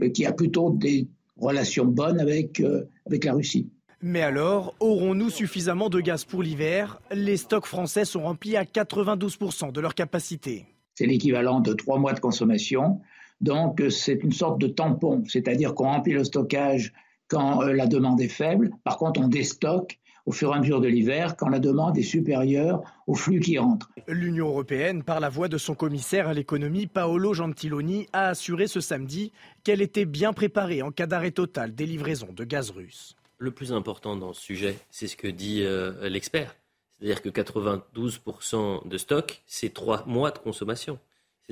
euh, 0.00 0.08
qui 0.08 0.24
a 0.24 0.32
plutôt 0.32 0.70
des 0.70 1.08
relations 1.36 1.84
bonnes 1.84 2.20
avec, 2.20 2.60
euh, 2.60 2.88
avec 3.06 3.24
la 3.24 3.34
Russie. 3.34 3.70
Mais 4.00 4.22
alors, 4.22 4.74
aurons-nous 4.80 5.30
suffisamment 5.30 5.88
de 5.88 6.00
gaz 6.00 6.24
pour 6.24 6.42
l'hiver? 6.42 7.00
Les 7.12 7.36
stocks 7.36 7.66
français 7.66 8.04
sont 8.04 8.22
remplis 8.22 8.56
à 8.56 8.64
92% 8.64 9.72
de 9.72 9.80
leur 9.80 9.94
capacité. 9.94 10.66
C'est 10.94 11.06
l'équivalent 11.06 11.60
de 11.60 11.72
trois 11.72 11.98
mois 11.98 12.12
de 12.12 12.20
consommation. 12.20 13.00
Donc, 13.40 13.82
c'est 13.90 14.22
une 14.22 14.32
sorte 14.32 14.60
de 14.60 14.68
tampon, 14.68 15.24
c'est-à-dire 15.26 15.74
qu'on 15.74 15.84
remplit 15.84 16.12
le 16.12 16.24
stockage 16.24 16.92
quand 17.32 17.62
euh, 17.62 17.72
la 17.72 17.86
demande 17.86 18.20
est 18.20 18.28
faible. 18.28 18.70
Par 18.84 18.98
contre, 18.98 19.20
on 19.20 19.28
déstocke 19.28 19.98
au 20.26 20.32
fur 20.32 20.52
et 20.52 20.56
à 20.56 20.60
mesure 20.60 20.80
de 20.80 20.86
l'hiver 20.86 21.34
quand 21.36 21.48
la 21.48 21.58
demande 21.58 21.98
est 21.98 22.02
supérieure 22.02 22.82
au 23.08 23.14
flux 23.14 23.40
qui 23.40 23.58
entre. 23.58 23.90
L'Union 24.06 24.48
européenne, 24.48 25.02
par 25.02 25.18
la 25.18 25.28
voix 25.28 25.48
de 25.48 25.58
son 25.58 25.74
commissaire 25.74 26.28
à 26.28 26.34
l'économie 26.34 26.86
Paolo 26.86 27.34
Gentiloni, 27.34 28.06
a 28.12 28.28
assuré 28.28 28.68
ce 28.68 28.80
samedi 28.80 29.32
qu'elle 29.64 29.82
était 29.82 30.04
bien 30.04 30.32
préparée 30.32 30.82
en 30.82 30.92
cas 30.92 31.06
d'arrêt 31.06 31.32
total 31.32 31.74
des 31.74 31.86
livraisons 31.86 32.32
de 32.32 32.44
gaz 32.44 32.70
russe 32.70 33.16
le 33.42 33.50
plus 33.50 33.72
important 33.72 34.16
dans 34.16 34.32
ce 34.32 34.40
sujet, 34.40 34.78
c'est 34.90 35.08
ce 35.08 35.16
que 35.16 35.26
dit 35.26 35.64
euh, 35.64 36.08
l'expert. 36.08 36.54
C'est-à-dire 36.98 37.22
que 37.22 37.28
92% 37.28 38.88
de 38.88 38.98
stock, 38.98 39.42
c'est 39.46 39.74
trois 39.74 40.04
mois 40.06 40.30
de 40.30 40.38
consommation. 40.38 41.00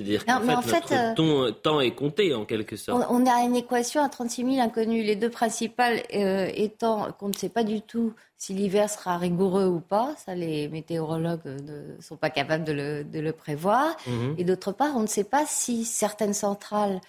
C'est-à-dire 0.03 0.25
qu'en 0.25 0.61
fait, 0.61 0.91
notre 0.91 1.21
euh, 1.21 1.51
temps 1.51 1.79
est 1.79 1.95
compté 1.95 2.33
en 2.33 2.45
quelque 2.45 2.75
sorte. 2.75 3.05
On, 3.09 3.25
a 3.25 3.43
une 3.43 3.55
équation 3.55 4.03
à 4.03 4.09
36 4.09 4.55
000 4.55 4.59
inconnues. 4.59 5.03
Les 5.03 5.15
deux 5.15 5.29
principales 5.29 6.01
euh, 6.13 6.49
étant 6.53 7.11
qu'on 7.13 7.29
ne 7.29 7.33
sait 7.33 7.49
pas 7.49 7.63
du 7.63 7.81
tout 7.81 8.13
si 8.37 8.53
l'hiver 8.53 8.89
sera 8.89 9.17
rigoureux 9.17 9.67
ou 9.67 9.79
pas. 9.79 10.15
Ça, 10.17 10.33
les 10.33 10.67
météorologues 10.67 11.45
ne 11.45 12.01
sont 12.01 12.17
pas 12.17 12.29
capables 12.29 12.63
de 12.63 12.71
le, 13.19 13.31
prévoir. 13.31 13.95
Mhm. 14.07 14.35
Et 14.37 14.43
d'autre 14.43 14.71
part, 14.71 14.95
on 14.95 15.01
ne 15.01 15.07
sait 15.07 15.23
pas 15.23 15.45
si 15.45 15.85
certaines 15.85 16.33
centrales 16.33 16.99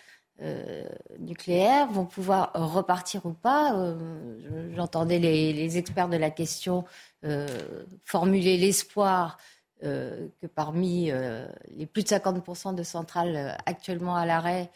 euh, 0.41 0.83
nucléaires 1.21 1.87
vont 1.93 2.07
pouvoir 2.07 2.51
repartir 2.55 3.25
ou 3.27 3.33
pas. 3.33 3.75
Euh, 3.77 4.73
j'entendais 4.75 5.19
les, 5.19 5.79
experts 5.79 6.09
de 6.09 6.17
la 6.17 6.31
question 6.31 6.85
euh, 7.25 7.47
formuler 8.05 8.57
l'espoir 8.57 9.39
que 9.83 10.47
parmi 10.47 11.11
les 11.75 11.87
plus 11.87 12.05
de 12.05 12.09
50% 12.09 12.75
de 12.75 12.83
centrales 12.83 13.57
actuellement 13.67 14.15
à 14.15 14.25
l'arrêt, 14.25 14.71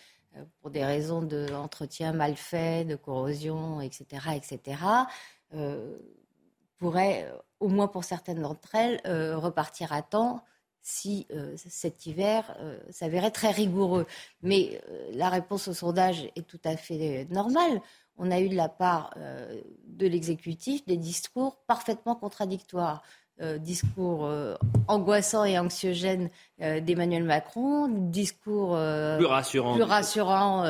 pour 0.61 0.71
des 0.71 0.85
raisons 0.85 1.23
d'entretien 1.23 2.13
mal 2.13 2.37
fait, 2.37 2.85
de 2.85 2.97
corrosion, 2.97 3.81
etc., 3.81 4.27
etc., 4.35 4.79
pourraient, 6.77 7.33
au 7.61 7.69
moins 7.69 7.89
pour 7.89 8.05
certaines 8.05 8.43
d'entre 8.43 8.75
elles, 8.75 9.01
repartir 9.37 9.93
à 9.93 10.03
temps 10.03 10.43
si 10.87 11.27
euh, 11.33 11.57
cet 11.57 12.07
hiver 12.07 12.57
euh, 12.61 12.79
s'avérait 12.91 13.33
très 13.33 13.51
rigoureux. 13.51 14.07
Mais 14.43 14.81
euh, 14.89 15.11
la 15.15 15.29
réponse 15.31 15.67
au 15.67 15.75
sondage 15.75 16.31
est 16.37 16.47
tout 16.47 16.61
à 16.63 16.77
fait 16.77 17.27
normale. 17.29 17.81
On 18.19 18.31
a 18.31 18.39
eu 18.41 18.49
de 18.49 18.55
la 18.55 18.69
part 18.69 19.15
de 19.85 20.07
l'exécutif 20.07 20.87
des 20.87 20.97
discours 20.97 21.59
parfaitement 21.67 22.15
contradictoires. 22.15 23.03
Euh, 23.43 23.59
discours 23.59 24.25
euh, 24.25 24.55
angoissant 24.89 25.45
et 25.45 25.59
anxiogène 25.59 26.31
d'Emmanuel 26.59 27.25
Macron, 27.25 27.89
discours 27.89 28.79
plus 29.19 29.27
rassurant, 29.27 29.75
plus 29.75 29.83
rassurant 29.83 30.65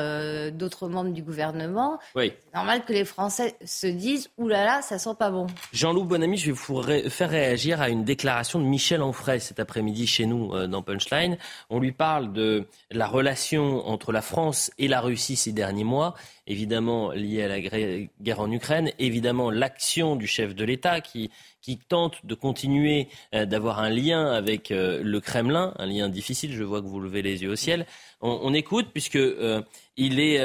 d'autres 0.51 0.89
membres 0.89 1.11
du 1.11 1.21
gouvernement. 1.21 1.99
Oui. 2.15 2.33
C'est 2.45 2.55
normal 2.55 2.83
que 2.85 2.93
les 2.93 3.05
Français 3.05 3.55
se 3.63 3.87
disent 3.87 4.29
Ouh 4.37 4.47
là 4.47 4.65
là, 4.65 4.81
ça 4.81 4.99
sent 4.99 5.15
pas 5.17 5.29
bon. 5.29 5.47
Jean-Loup 5.71 6.03
Bonamy, 6.03 6.37
je 6.37 6.47
vais 6.47 6.51
vous 6.51 7.09
faire 7.09 7.29
réagir 7.29 7.81
à 7.81 7.89
une 7.89 8.03
déclaration 8.03 8.59
de 8.59 8.65
Michel 8.65 9.01
Onfray 9.01 9.39
cet 9.39 9.59
après-midi 9.59 10.07
chez 10.07 10.25
nous 10.25 10.67
dans 10.67 10.81
Punchline. 10.81 11.37
On 11.69 11.79
lui 11.79 11.93
parle 11.93 12.33
de 12.33 12.67
la 12.91 13.07
relation 13.07 13.87
entre 13.87 14.11
la 14.11 14.21
France 14.21 14.71
et 14.77 14.87
la 14.87 14.99
Russie 14.99 15.35
ces 15.35 15.53
derniers 15.53 15.83
mois 15.83 16.15
évidemment 16.47 17.11
liée 17.11 17.43
à 17.43 17.47
la 17.47 17.59
guerre 17.59 18.39
en 18.39 18.51
Ukraine, 18.51 18.91
évidemment 18.99 19.51
l'action 19.51 20.15
du 20.15 20.27
chef 20.27 20.55
de 20.55 20.63
l'État 20.63 21.01
qui, 21.01 21.29
qui 21.61 21.77
tente 21.77 22.25
de 22.25 22.33
continuer 22.33 23.09
euh, 23.35 23.45
d'avoir 23.45 23.79
un 23.79 23.89
lien 23.89 24.31
avec 24.31 24.71
euh, 24.71 25.01
le 25.03 25.19
Kremlin, 25.19 25.73
un 25.77 25.85
lien 25.85 26.09
difficile, 26.09 26.53
je 26.53 26.63
vois 26.63 26.81
que 26.81 26.87
vous 26.87 26.99
levez 26.99 27.21
les 27.21 27.43
yeux 27.43 27.51
au 27.51 27.55
ciel. 27.55 27.85
On, 28.21 28.53
écoute 28.53 28.87
puisque 28.91 29.15
euh, 29.15 29.61
il 29.95 30.19
est, 30.19 30.39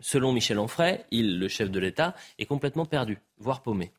selon 0.00 0.32
Michel 0.32 0.58
Onfray, 0.58 1.04
le 1.12 1.48
chef 1.48 1.70
de 1.70 1.80
l'État, 1.80 2.14
est 2.38 2.46
complètement 2.46 2.86
perdu, 2.86 3.18
voire 3.38 3.62
paumé. 3.62 3.92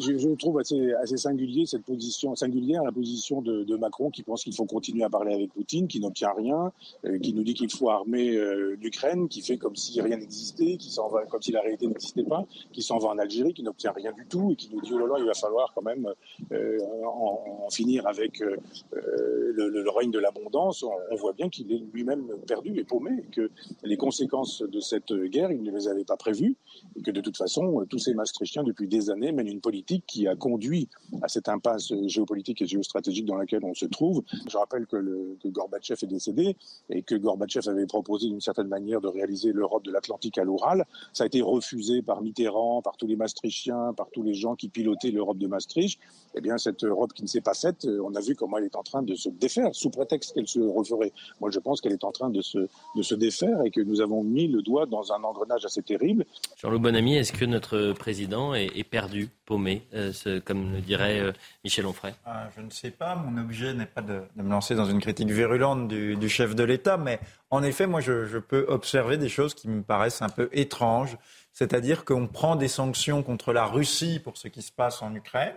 Je, 0.00 0.34
trouve 0.34 0.58
assez, 0.58 0.92
assez, 0.94 1.16
singulier 1.18 1.66
cette 1.66 1.84
position, 1.84 2.34
singulière 2.34 2.82
la 2.82 2.92
position 2.92 3.42
de, 3.42 3.76
Macron 3.76 4.10
qui 4.10 4.22
pense 4.22 4.44
qu'il 4.44 4.54
faut 4.54 4.66
continuer 4.66 5.04
à 5.04 5.08
parler 5.08 5.34
avec 5.34 5.52
Poutine, 5.52 5.88
qui 5.88 6.00
n'obtient 6.00 6.32
rien, 6.36 6.72
euh, 7.06 7.18
qui 7.18 7.32
nous 7.32 7.42
dit 7.42 7.54
qu'il 7.54 7.70
faut 7.70 7.88
armer 7.88 8.36
euh, 8.36 8.76
l'Ukraine, 8.80 9.28
qui 9.28 9.40
fait 9.40 9.56
comme 9.56 9.76
si 9.76 10.00
rien 10.00 10.18
n'existait, 10.18 10.76
qui 10.76 10.90
s'en 10.90 11.08
va 11.08 11.24
comme 11.26 11.40
si 11.40 11.52
la 11.52 11.60
réalité 11.60 11.86
n'existait 11.86 12.24
pas, 12.24 12.44
qui 12.72 12.82
s'en 12.82 12.98
va 12.98 13.08
en 13.08 13.18
Algérie, 13.18 13.54
qui 13.54 13.62
n'obtient 13.62 13.92
rien 13.92 14.12
du 14.12 14.26
tout 14.26 14.52
et 14.52 14.56
qui 14.56 14.70
nous 14.72 14.80
dit 14.82 14.90
oh 14.92 14.98
là 14.98 15.06
là, 15.06 15.14
il 15.18 15.24
va 15.24 15.34
falloir 15.34 15.72
quand 15.74 15.82
même 15.82 16.08
euh, 16.52 16.78
en, 17.06 17.68
finir 17.70 18.06
avec 18.06 18.40
le, 18.40 19.90
règne 19.90 20.10
de 20.10 20.18
l'abondance. 20.18 20.82
On, 20.82 21.16
voit 21.16 21.32
bien 21.32 21.48
qu'il 21.48 21.70
est 21.72 21.82
lui-même 21.92 22.26
perdu 22.46 22.78
et 22.78 22.84
paumé, 22.84 23.24
que 23.32 23.50
les 23.84 23.96
conséquences 23.96 24.62
de 24.62 24.80
cette 24.80 25.12
guerre, 25.12 25.52
il 25.52 25.62
ne 25.62 25.70
les 25.70 25.88
avait 25.88 26.04
pas 26.04 26.16
prévues, 26.16 26.56
et 26.96 27.02
que 27.02 27.10
de 27.10 27.20
toute 27.20 27.36
façon, 27.36 27.86
tous 27.88 27.98
ces 27.98 28.14
Maastrichtiens 28.14 28.64
depuis 28.64 28.88
des 28.88 29.10
années 29.10 29.32
mènent 29.32 29.48
une 29.48 29.60
politique 29.60 29.89
qui 29.98 30.28
a 30.28 30.36
conduit 30.36 30.88
à 31.22 31.28
cette 31.28 31.48
impasse 31.48 31.92
géopolitique 32.06 32.62
et 32.62 32.66
géostratégique 32.66 33.26
dans 33.26 33.36
laquelle 33.36 33.64
on 33.64 33.74
se 33.74 33.86
trouve. 33.86 34.22
Je 34.48 34.56
rappelle 34.56 34.86
que, 34.86 34.96
le, 34.96 35.36
Gorbatchev 35.46 35.98
est 36.02 36.06
décédé 36.06 36.56
et 36.88 37.02
que 37.02 37.16
Gorbatchev 37.16 37.68
avait 37.68 37.86
proposé 37.86 38.28
d'une 38.28 38.40
certaine 38.40 38.68
manière 38.68 39.00
de 39.00 39.08
réaliser 39.08 39.52
l'Europe 39.52 39.84
de 39.84 39.90
l'Atlantique 39.90 40.38
à 40.38 40.44
l'Oural. 40.44 40.84
Ça 41.12 41.24
a 41.24 41.26
été 41.26 41.42
refusé 41.42 42.02
par 42.02 42.22
Mitterrand, 42.22 42.82
par 42.82 42.96
tous 42.96 43.06
les 43.06 43.16
Maastrichtiens, 43.16 43.92
par 43.96 44.08
tous 44.10 44.22
les 44.22 44.34
gens 44.34 44.54
qui 44.54 44.68
pilotaient 44.68 45.10
l'Europe 45.10 45.38
de 45.38 45.46
Maastricht. 45.46 45.98
Eh 46.36 46.40
bien, 46.40 46.58
cette 46.58 46.84
Europe 46.84 47.12
qui 47.12 47.22
ne 47.22 47.28
s'est 47.28 47.40
pas 47.40 47.54
faite, 47.54 47.86
on 47.86 48.14
a 48.14 48.20
vu 48.20 48.36
comment 48.36 48.58
elle 48.58 48.64
est 48.64 48.76
en 48.76 48.82
train 48.82 49.02
de 49.02 49.14
se 49.14 49.28
défaire, 49.28 49.74
sous 49.74 49.90
prétexte 49.90 50.34
qu'elle 50.34 50.46
se 50.46 50.60
referait. 50.60 51.12
Moi, 51.40 51.50
je 51.50 51.58
pense 51.58 51.80
qu'elle 51.80 51.92
est 51.92 52.04
en 52.04 52.12
train 52.12 52.30
de 52.30 52.40
se, 52.40 52.58
de 52.58 53.02
se 53.02 53.14
défaire 53.14 53.62
et 53.64 53.70
que 53.70 53.80
nous 53.80 54.00
avons 54.00 54.22
mis 54.22 54.46
le 54.46 54.62
doigt 54.62 54.86
dans 54.86 55.12
un 55.12 55.22
engrenage 55.24 55.64
assez 55.64 55.82
terrible. 55.82 56.24
Jean-Loup 56.56 56.78
Bonamy, 56.78 57.16
est-ce 57.16 57.32
que 57.32 57.44
notre 57.44 57.92
président 57.92 58.54
est 58.54 58.84
perdu, 58.84 59.28
paumé? 59.46 59.79
Euh, 59.94 60.40
comme 60.44 60.72
le 60.72 60.80
dirait 60.80 61.20
euh, 61.20 61.32
Michel 61.64 61.86
Onfray 61.86 62.14
ah, 62.24 62.48
Je 62.56 62.62
ne 62.62 62.70
sais 62.70 62.90
pas. 62.90 63.14
Mon 63.14 63.40
objet 63.40 63.74
n'est 63.74 63.86
pas 63.86 64.02
de, 64.02 64.22
me 64.36 64.50
lancer 64.50 64.74
dans 64.74 64.86
une 64.86 65.00
critique 65.00 65.30
virulente 65.30 65.88
du, 65.88 66.28
chef 66.28 66.54
de 66.54 66.64
l'État, 66.64 66.96
mais 66.96 67.20
en 67.50 67.62
effet, 67.62 67.86
moi, 67.86 68.00
je, 68.00 68.38
peux 68.38 68.64
observer 68.68 69.16
des 69.16 69.28
choses 69.28 69.54
qui 69.54 69.68
me 69.68 69.82
paraissent 69.82 70.22
un 70.22 70.28
peu 70.28 70.48
étranges. 70.52 71.16
C'est-à-dire 71.52 72.04
qu'on 72.04 72.26
prend 72.26 72.56
des 72.56 72.68
sanctions 72.68 73.22
contre 73.22 73.52
la 73.52 73.66
Russie 73.66 74.20
pour 74.22 74.36
ce 74.36 74.48
qui 74.48 74.62
se 74.62 74.72
passe 74.72 75.02
en 75.02 75.14
Ukraine. 75.14 75.54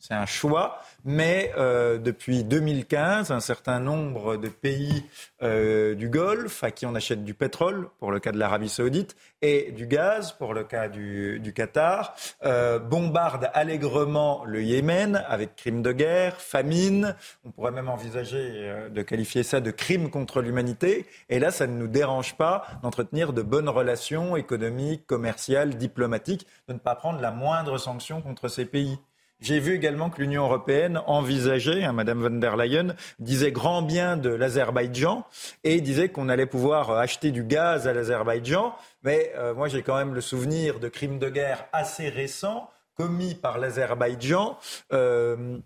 C'est 0.00 0.14
un 0.14 0.26
choix, 0.26 0.82
mais 1.04 1.52
euh, 1.56 1.98
depuis 1.98 2.42
2015, 2.42 3.30
un 3.30 3.40
certain 3.40 3.80
nombre 3.80 4.36
de 4.36 4.48
pays 4.48 5.04
euh, 5.42 5.94
du 5.94 6.08
Golfe 6.08 6.64
à 6.64 6.70
qui 6.70 6.86
on 6.86 6.94
achète 6.94 7.22
du 7.24 7.34
pétrole, 7.34 7.88
pour 7.98 8.10
le 8.10 8.18
cas 8.18 8.32
de 8.32 8.38
l'Arabie 8.38 8.68
saoudite, 8.68 9.14
et 9.42 9.72
du 9.72 9.86
gaz, 9.86 10.32
pour 10.32 10.54
le 10.54 10.64
cas 10.64 10.88
du, 10.88 11.52
Qatar, 11.54 12.14
euh, 12.44 12.78
bombardent 12.78 13.50
allègrement 13.54 14.44
le 14.44 14.62
Yémen 14.62 15.22
avec 15.28 15.56
crimes 15.56 15.82
de 15.82 15.92
guerre, 15.92 16.40
famine, 16.40 17.14
on 17.44 17.50
pourrait 17.50 17.70
même 17.70 17.88
envisager 17.88 18.38
euh, 18.40 18.88
de 18.88 19.02
qualifier 19.02 19.42
ça 19.42 19.60
de 19.60 19.70
crime 19.70 20.10
contre 20.10 20.40
l'humanité, 20.40 21.06
et 21.28 21.38
là, 21.38 21.50
ça 21.50 21.66
ne 21.66 21.76
nous 21.76 21.88
dérange 21.88 22.36
pas 22.36 22.66
d'entretenir 22.82 23.32
de 23.32 23.42
bonnes 23.42 23.68
relations 23.68 24.36
économiques, 24.36 25.06
commerciales, 25.06 25.76
diplomatiques, 25.76 26.46
de 26.68 26.74
ne 26.74 26.78
pas 26.78 26.94
prendre 26.94 27.20
la 27.20 27.30
moindre 27.30 27.78
sanction 27.78 28.22
contre 28.22 28.48
ces 28.48 28.64
pays. 28.64 28.98
J'ai 29.40 29.58
vu 29.58 29.74
également 29.74 30.10
que 30.10 30.20
l'Union 30.20 30.44
européenne 30.44 31.00
envisageait, 31.06 31.82
hein, 31.82 31.92
Madame 31.92 32.20
von 32.20 32.38
der 32.38 32.56
Leyen 32.56 32.94
disait 33.18 33.52
grand 33.52 33.80
bien 33.80 34.16
de 34.16 34.28
l'Azerbaïdjan 34.28 35.24
et 35.64 35.80
disait 35.80 36.10
qu'on 36.10 36.28
allait 36.28 36.46
pouvoir 36.46 36.90
acheter 36.90 37.30
du 37.30 37.42
gaz 37.42 37.88
à 37.88 37.94
l'Azerbaïdjan. 37.94 38.74
Mais 39.02 39.32
euh, 39.36 39.54
moi, 39.54 39.68
j'ai 39.68 39.82
quand 39.82 39.96
même 39.96 40.14
le 40.14 40.20
souvenir 40.20 40.78
de 40.78 40.88
crimes 40.88 41.18
de 41.18 41.30
guerre 41.30 41.64
assez 41.72 42.10
récents 42.10 42.70
commis 42.96 43.34
par 43.34 43.58
l'Azerbaïdjan. 43.58 44.58
Euh, 44.92 45.58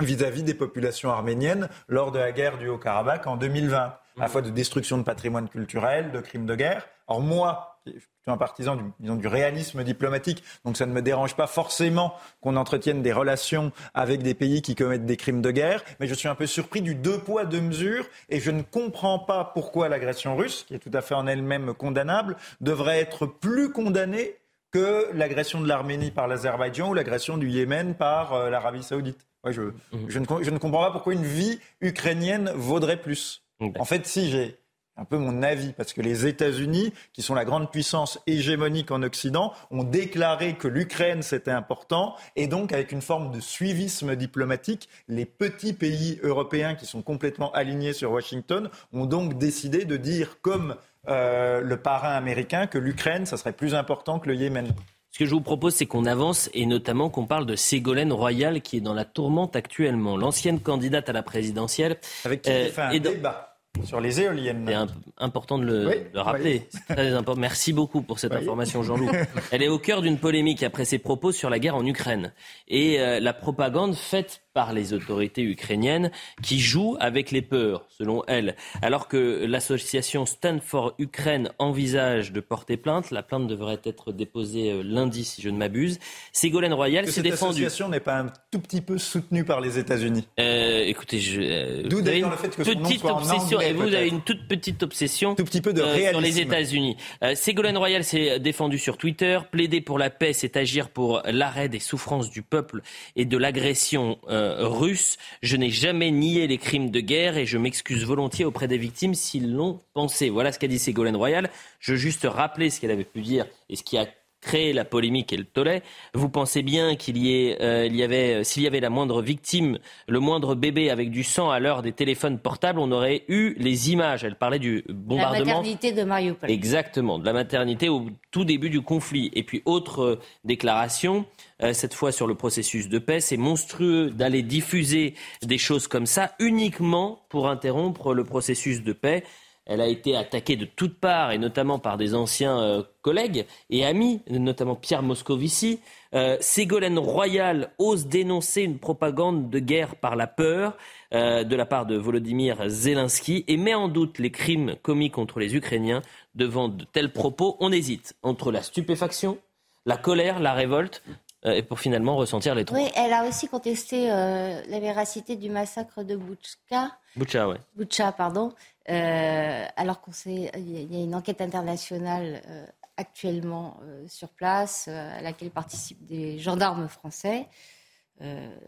vis-à-vis 0.00 0.42
des 0.42 0.54
populations 0.54 1.10
arméniennes 1.10 1.68
lors 1.88 2.10
de 2.10 2.18
la 2.18 2.32
guerre 2.32 2.58
du 2.58 2.68
Haut-Karabakh 2.68 3.28
en 3.28 3.36
2020, 3.36 3.78
à 3.78 3.96
la 4.18 4.28
fois 4.28 4.42
de 4.42 4.50
destruction 4.50 4.98
de 4.98 5.04
patrimoine 5.04 5.48
culturel, 5.48 6.10
de 6.10 6.20
crimes 6.20 6.46
de 6.46 6.56
guerre. 6.56 6.88
Or 7.06 7.20
moi, 7.20 7.73
je 7.86 7.92
suis 7.98 8.08
un 8.26 8.36
partisan 8.36 8.76
du, 8.76 8.84
disons, 9.00 9.16
du 9.16 9.26
réalisme 9.26 9.84
diplomatique, 9.84 10.42
donc 10.64 10.76
ça 10.76 10.86
ne 10.86 10.92
me 10.92 11.02
dérange 11.02 11.36
pas 11.36 11.46
forcément 11.46 12.14
qu'on 12.40 12.56
entretienne 12.56 13.02
des 13.02 13.12
relations 13.12 13.72
avec 13.92 14.22
des 14.22 14.34
pays 14.34 14.62
qui 14.62 14.74
commettent 14.74 15.06
des 15.06 15.16
crimes 15.16 15.42
de 15.42 15.50
guerre, 15.50 15.84
mais 16.00 16.06
je 16.06 16.14
suis 16.14 16.28
un 16.28 16.34
peu 16.34 16.46
surpris 16.46 16.82
du 16.82 16.94
deux 16.94 17.18
poids, 17.18 17.44
deux 17.44 17.60
mesures, 17.60 18.06
et 18.28 18.40
je 18.40 18.50
ne 18.50 18.62
comprends 18.62 19.18
pas 19.18 19.44
pourquoi 19.44 19.88
l'agression 19.88 20.36
russe, 20.36 20.64
qui 20.66 20.74
est 20.74 20.78
tout 20.78 20.90
à 20.92 21.02
fait 21.02 21.14
en 21.14 21.26
elle-même 21.26 21.74
condamnable, 21.74 22.36
devrait 22.60 23.00
être 23.00 23.26
plus 23.26 23.70
condamnée 23.72 24.36
que 24.70 25.08
l'agression 25.14 25.60
de 25.60 25.68
l'Arménie 25.68 26.10
par 26.10 26.26
l'Azerbaïdjan 26.26 26.90
ou 26.90 26.94
l'agression 26.94 27.38
du 27.38 27.48
Yémen 27.48 27.94
par 27.94 28.32
euh, 28.32 28.50
l'Arabie 28.50 28.82
saoudite. 28.82 29.28
Ouais, 29.44 29.52
je, 29.52 29.72
je, 30.08 30.18
ne, 30.18 30.24
je 30.42 30.50
ne 30.50 30.58
comprends 30.58 30.82
pas 30.82 30.90
pourquoi 30.90 31.12
une 31.12 31.22
vie 31.22 31.60
ukrainienne 31.80 32.50
vaudrait 32.56 33.00
plus. 33.00 33.44
En 33.78 33.84
fait, 33.84 34.04
si 34.06 34.30
j'ai 34.30 34.58
un 34.96 35.04
peu 35.04 35.18
mon 35.18 35.42
avis, 35.42 35.72
parce 35.72 35.92
que 35.92 36.00
les 36.00 36.26
États-Unis, 36.26 36.92
qui 37.12 37.22
sont 37.22 37.34
la 37.34 37.44
grande 37.44 37.70
puissance 37.70 38.20
hégémonique 38.26 38.90
en 38.90 39.02
Occident, 39.02 39.52
ont 39.70 39.84
déclaré 39.84 40.54
que 40.54 40.68
l'Ukraine 40.68 41.22
c'était 41.22 41.50
important, 41.50 42.14
et 42.36 42.46
donc 42.46 42.72
avec 42.72 42.92
une 42.92 43.02
forme 43.02 43.32
de 43.32 43.40
suivisme 43.40 44.14
diplomatique, 44.16 44.88
les 45.08 45.26
petits 45.26 45.72
pays 45.72 46.18
européens 46.22 46.74
qui 46.74 46.86
sont 46.86 47.02
complètement 47.02 47.52
alignés 47.52 47.92
sur 47.92 48.12
Washington 48.12 48.70
ont 48.92 49.06
donc 49.06 49.38
décidé 49.38 49.84
de 49.84 49.96
dire, 49.96 50.40
comme 50.42 50.76
euh, 51.08 51.60
le 51.60 51.76
parrain 51.76 52.14
américain, 52.14 52.66
que 52.66 52.78
l'Ukraine, 52.78 53.26
ça 53.26 53.36
serait 53.36 53.52
plus 53.52 53.74
important 53.74 54.18
que 54.18 54.28
le 54.28 54.36
Yémen. 54.36 54.72
Ce 55.10 55.18
que 55.20 55.26
je 55.26 55.30
vous 55.30 55.40
propose, 55.40 55.74
c'est 55.74 55.86
qu'on 55.86 56.06
avance 56.06 56.50
et 56.54 56.66
notamment 56.66 57.08
qu'on 57.08 57.26
parle 57.26 57.46
de 57.46 57.54
Ségolène 57.54 58.12
Royal 58.12 58.60
qui 58.62 58.78
est 58.78 58.80
dans 58.80 58.94
la 58.94 59.04
tourmente 59.04 59.54
actuellement. 59.54 60.16
L'ancienne 60.16 60.58
candidate 60.58 61.08
à 61.08 61.12
la 61.12 61.22
présidentielle. 61.22 61.98
Avec 62.24 62.42
qui 62.42 62.50
euh, 62.50 62.68
fait 62.72 62.82
un 62.82 62.98
débat 62.98 63.53
sur 63.82 64.00
les 64.00 64.20
éoliennes. 64.20 64.64
C'est 64.66 65.22
important 65.24 65.58
de 65.58 65.64
le, 65.64 65.88
Oui, 65.88 65.94
le 66.12 66.20
rappeler. 66.20 66.66
C'est 66.70 66.94
très 66.94 67.12
important. 67.12 67.40
Merci 67.40 67.72
beaucoup 67.72 68.02
pour 68.02 68.18
cette 68.18 68.32
Oui. 68.32 68.38
information, 68.38 68.82
Jean-Loup. 68.82 69.10
Elle 69.50 69.62
est 69.62 69.68
au 69.68 69.78
cœur 69.78 70.00
d'une 70.02 70.18
polémique 70.18 70.62
après 70.62 70.84
ses 70.84 70.98
propos 70.98 71.32
sur 71.32 71.50
la 71.50 71.58
guerre 71.58 71.74
en 71.76 71.84
Ukraine 71.84 72.32
et 72.68 73.00
euh, 73.00 73.18
la 73.20 73.32
propagande 73.32 73.94
faite 73.94 74.42
par 74.54 74.72
les 74.72 74.92
autorités 74.92 75.42
ukrainiennes 75.42 76.10
qui 76.42 76.60
jouent 76.60 76.96
avec 77.00 77.30
les 77.30 77.42
peurs, 77.42 77.86
selon 77.88 78.22
elle. 78.28 78.54
Alors 78.82 79.08
que 79.08 79.44
l'association 79.46 80.26
Stand 80.26 80.60
for 80.62 80.94
Ukraine 80.98 81.50
envisage 81.58 82.32
de 82.32 82.40
porter 82.40 82.76
plainte, 82.76 83.10
la 83.10 83.22
plainte 83.22 83.48
devrait 83.48 83.80
être 83.84 84.12
déposée 84.12 84.70
euh, 84.70 84.82
lundi, 84.82 85.24
si 85.24 85.42
je 85.42 85.50
ne 85.50 85.58
m'abuse. 85.58 85.98
Ségolène 86.32 86.72
Royal 86.74 87.06
s'est 87.06 87.12
cette 87.12 87.24
défendue. 87.24 87.64
association 87.64 87.88
n'est 87.88 88.00
pas 88.00 88.20
un 88.20 88.32
tout 88.50 88.60
petit 88.60 88.80
peu 88.80 88.98
soutenue 88.98 89.44
par 89.44 89.60
les 89.60 89.78
États-Unis? 89.78 90.28
Euh, 90.38 90.84
écoutez, 90.84 91.18
je, 91.18 91.40
euh, 91.40 91.82
D'où 91.88 92.00
d'ailleurs 92.00 92.30
le 92.30 92.36
fait 92.36 92.54
que 92.54 92.62
son 92.64 92.74
nom 92.74 92.82
petite 92.82 93.00
soit 93.00 93.12
en 93.12 93.18
obsession, 93.18 93.56
anglais, 93.58 93.70
et 93.70 93.72
vous 93.72 93.94
avez 93.94 94.08
une 94.08 94.20
toute 94.20 94.46
petite 94.46 94.82
obsession 94.82 95.34
Tout 95.34 95.44
petit 95.44 95.60
peu 95.60 95.72
de 95.72 95.82
euh, 95.82 96.10
sur 96.10 96.20
les. 96.20 96.34
États-Unis. 96.34 96.96
Euh, 97.22 97.34
Ségolène 97.34 97.78
Royal 97.78 98.04
s'est 98.04 98.40
défendue 98.40 98.78
sur 98.78 98.96
Twitter. 98.96 99.38
Plaider 99.50 99.80
pour 99.80 99.98
la 99.98 100.10
paix, 100.10 100.32
c'est 100.32 100.56
agir 100.56 100.88
pour 100.90 101.22
l'arrêt 101.24 101.68
des 101.68 101.78
souffrances 101.78 102.30
du 102.30 102.42
peuple 102.42 102.82
et 103.16 103.24
de 103.24 103.38
l'agression 103.38 104.18
euh, 104.28 104.43
russe. 104.58 105.16
Je 105.42 105.56
n'ai 105.56 105.70
jamais 105.70 106.10
nié 106.10 106.46
les 106.46 106.58
crimes 106.58 106.90
de 106.90 107.00
guerre 107.00 107.36
et 107.36 107.46
je 107.46 107.58
m'excuse 107.58 108.04
volontiers 108.04 108.44
auprès 108.44 108.68
des 108.68 108.78
victimes 108.78 109.14
s'ils 109.14 109.52
l'ont 109.52 109.80
pensé. 109.92 110.30
Voilà 110.30 110.52
ce 110.52 110.58
qu'a 110.58 110.68
dit 110.68 110.78
Ségolène 110.78 111.16
Royal. 111.16 111.50
Je 111.80 111.92
veux 111.92 111.98
juste 111.98 112.26
rappeler 112.28 112.70
ce 112.70 112.80
qu'elle 112.80 112.90
avait 112.90 113.04
pu 113.04 113.20
dire 113.20 113.46
et 113.68 113.76
ce 113.76 113.82
qui 113.82 113.98
a 113.98 114.06
créé 114.44 114.72
la 114.72 114.84
polémique 114.84 115.32
et 115.32 115.36
le 115.36 115.44
tollé. 115.44 115.82
Vous 116.12 116.28
pensez 116.28 116.62
bien 116.62 116.94
qu'il 116.94 117.16
y, 117.16 117.34
ait, 117.34 117.60
euh, 117.60 117.86
il 117.86 117.96
y 117.96 118.02
avait, 118.02 118.44
s'il 118.44 118.62
y 118.62 118.66
avait 118.66 118.80
la 118.80 118.90
moindre 118.90 119.22
victime, 119.22 119.78
le 120.06 120.20
moindre 120.20 120.54
bébé 120.54 120.90
avec 120.90 121.10
du 121.10 121.24
sang 121.24 121.50
à 121.50 121.58
l'heure 121.58 121.82
des 121.82 121.92
téléphones 121.92 122.38
portables, 122.38 122.78
on 122.78 122.92
aurait 122.92 123.24
eu 123.28 123.54
les 123.58 123.90
images. 123.90 124.22
Elle 124.22 124.36
parlait 124.36 124.58
du 124.58 124.84
La 124.86 124.94
bombardement. 124.94 125.44
maternité 125.44 125.92
de 125.92 126.04
Mariupol. 126.04 126.50
Exactement, 126.50 127.18
de 127.18 127.24
la 127.24 127.32
maternité 127.32 127.88
au 127.88 128.06
tout 128.30 128.44
début 128.44 128.70
du 128.70 128.82
conflit. 128.82 129.30
Et 129.34 129.42
puis 129.42 129.62
autre 129.64 130.02
euh, 130.02 130.20
déclaration, 130.44 131.24
euh, 131.62 131.72
cette 131.72 131.94
fois 131.94 132.12
sur 132.12 132.26
le 132.26 132.34
processus 132.34 132.88
de 132.88 132.98
paix, 132.98 133.20
c'est 133.20 133.36
monstrueux 133.36 134.10
d'aller 134.10 134.42
diffuser 134.42 135.14
des 135.42 135.58
choses 135.58 135.88
comme 135.88 136.06
ça 136.06 136.32
uniquement 136.38 137.20
pour 137.28 137.48
interrompre 137.48 138.14
le 138.14 138.24
processus 138.24 138.82
de 138.82 138.92
paix. 138.92 139.24
Elle 139.66 139.80
a 139.80 139.86
été 139.86 140.14
attaquée 140.14 140.56
de 140.56 140.66
toutes 140.66 140.98
parts, 140.98 141.32
et 141.32 141.38
notamment 141.38 141.78
par 141.78 141.96
des 141.96 142.14
anciens 142.14 142.60
euh, 142.60 142.82
collègues 143.00 143.46
et 143.70 143.84
amis, 143.84 144.20
notamment 144.28 144.76
Pierre 144.76 145.02
Moscovici. 145.02 145.80
Euh, 146.14 146.36
Ségolène 146.40 146.98
Royal 146.98 147.70
ose 147.78 148.06
dénoncer 148.06 148.62
une 148.62 148.78
propagande 148.78 149.48
de 149.48 149.58
guerre 149.58 149.96
par 149.96 150.16
la 150.16 150.26
peur 150.26 150.76
euh, 151.14 151.44
de 151.44 151.56
la 151.56 151.64
part 151.64 151.86
de 151.86 151.96
Volodymyr 151.96 152.68
Zelensky 152.68 153.44
et 153.48 153.56
met 153.56 153.74
en 153.74 153.88
doute 153.88 154.18
les 154.18 154.30
crimes 154.30 154.76
commis 154.82 155.10
contre 155.10 155.38
les 155.40 155.56
Ukrainiens. 155.56 156.02
Devant 156.34 156.68
de 156.68 156.84
tels 156.84 157.12
propos, 157.12 157.56
on 157.60 157.72
hésite 157.72 158.14
entre 158.22 158.52
la 158.52 158.62
stupéfaction, 158.62 159.38
la 159.86 159.96
colère, 159.96 160.40
la 160.40 160.52
révolte, 160.52 161.02
et 161.44 161.62
pour 161.62 161.78
finalement 161.78 162.16
ressentir 162.16 162.54
les 162.54 162.64
trois. 162.64 162.78
Oui, 162.78 162.88
elle 162.96 163.12
a 163.12 163.28
aussi 163.28 163.48
contesté 163.48 164.10
euh, 164.10 164.62
la 164.66 164.80
véracité 164.80 165.36
du 165.36 165.50
massacre 165.50 166.02
de 166.02 166.16
Butchka. 166.16 166.90
Boucha, 167.16 167.48
ouais. 167.48 167.58
Butcha, 167.76 168.12
pardon, 168.12 168.52
euh, 168.90 169.66
alors 169.76 170.00
qu'on 170.00 170.12
sait, 170.12 170.50
il 170.56 170.92
y 170.92 170.96
a- 170.96 171.02
une 171.02 171.14
enquête 171.14 171.40
internationale 171.40 172.42
euh, 172.48 172.66
actuellement 172.96 173.78
euh, 173.82 174.04
sur 174.08 174.28
place 174.28 174.88
à 174.88 175.20
laquelle 175.22 175.50
participent 175.50 176.04
des 176.04 176.38
gendarmes 176.38 176.88
français. 176.88 177.46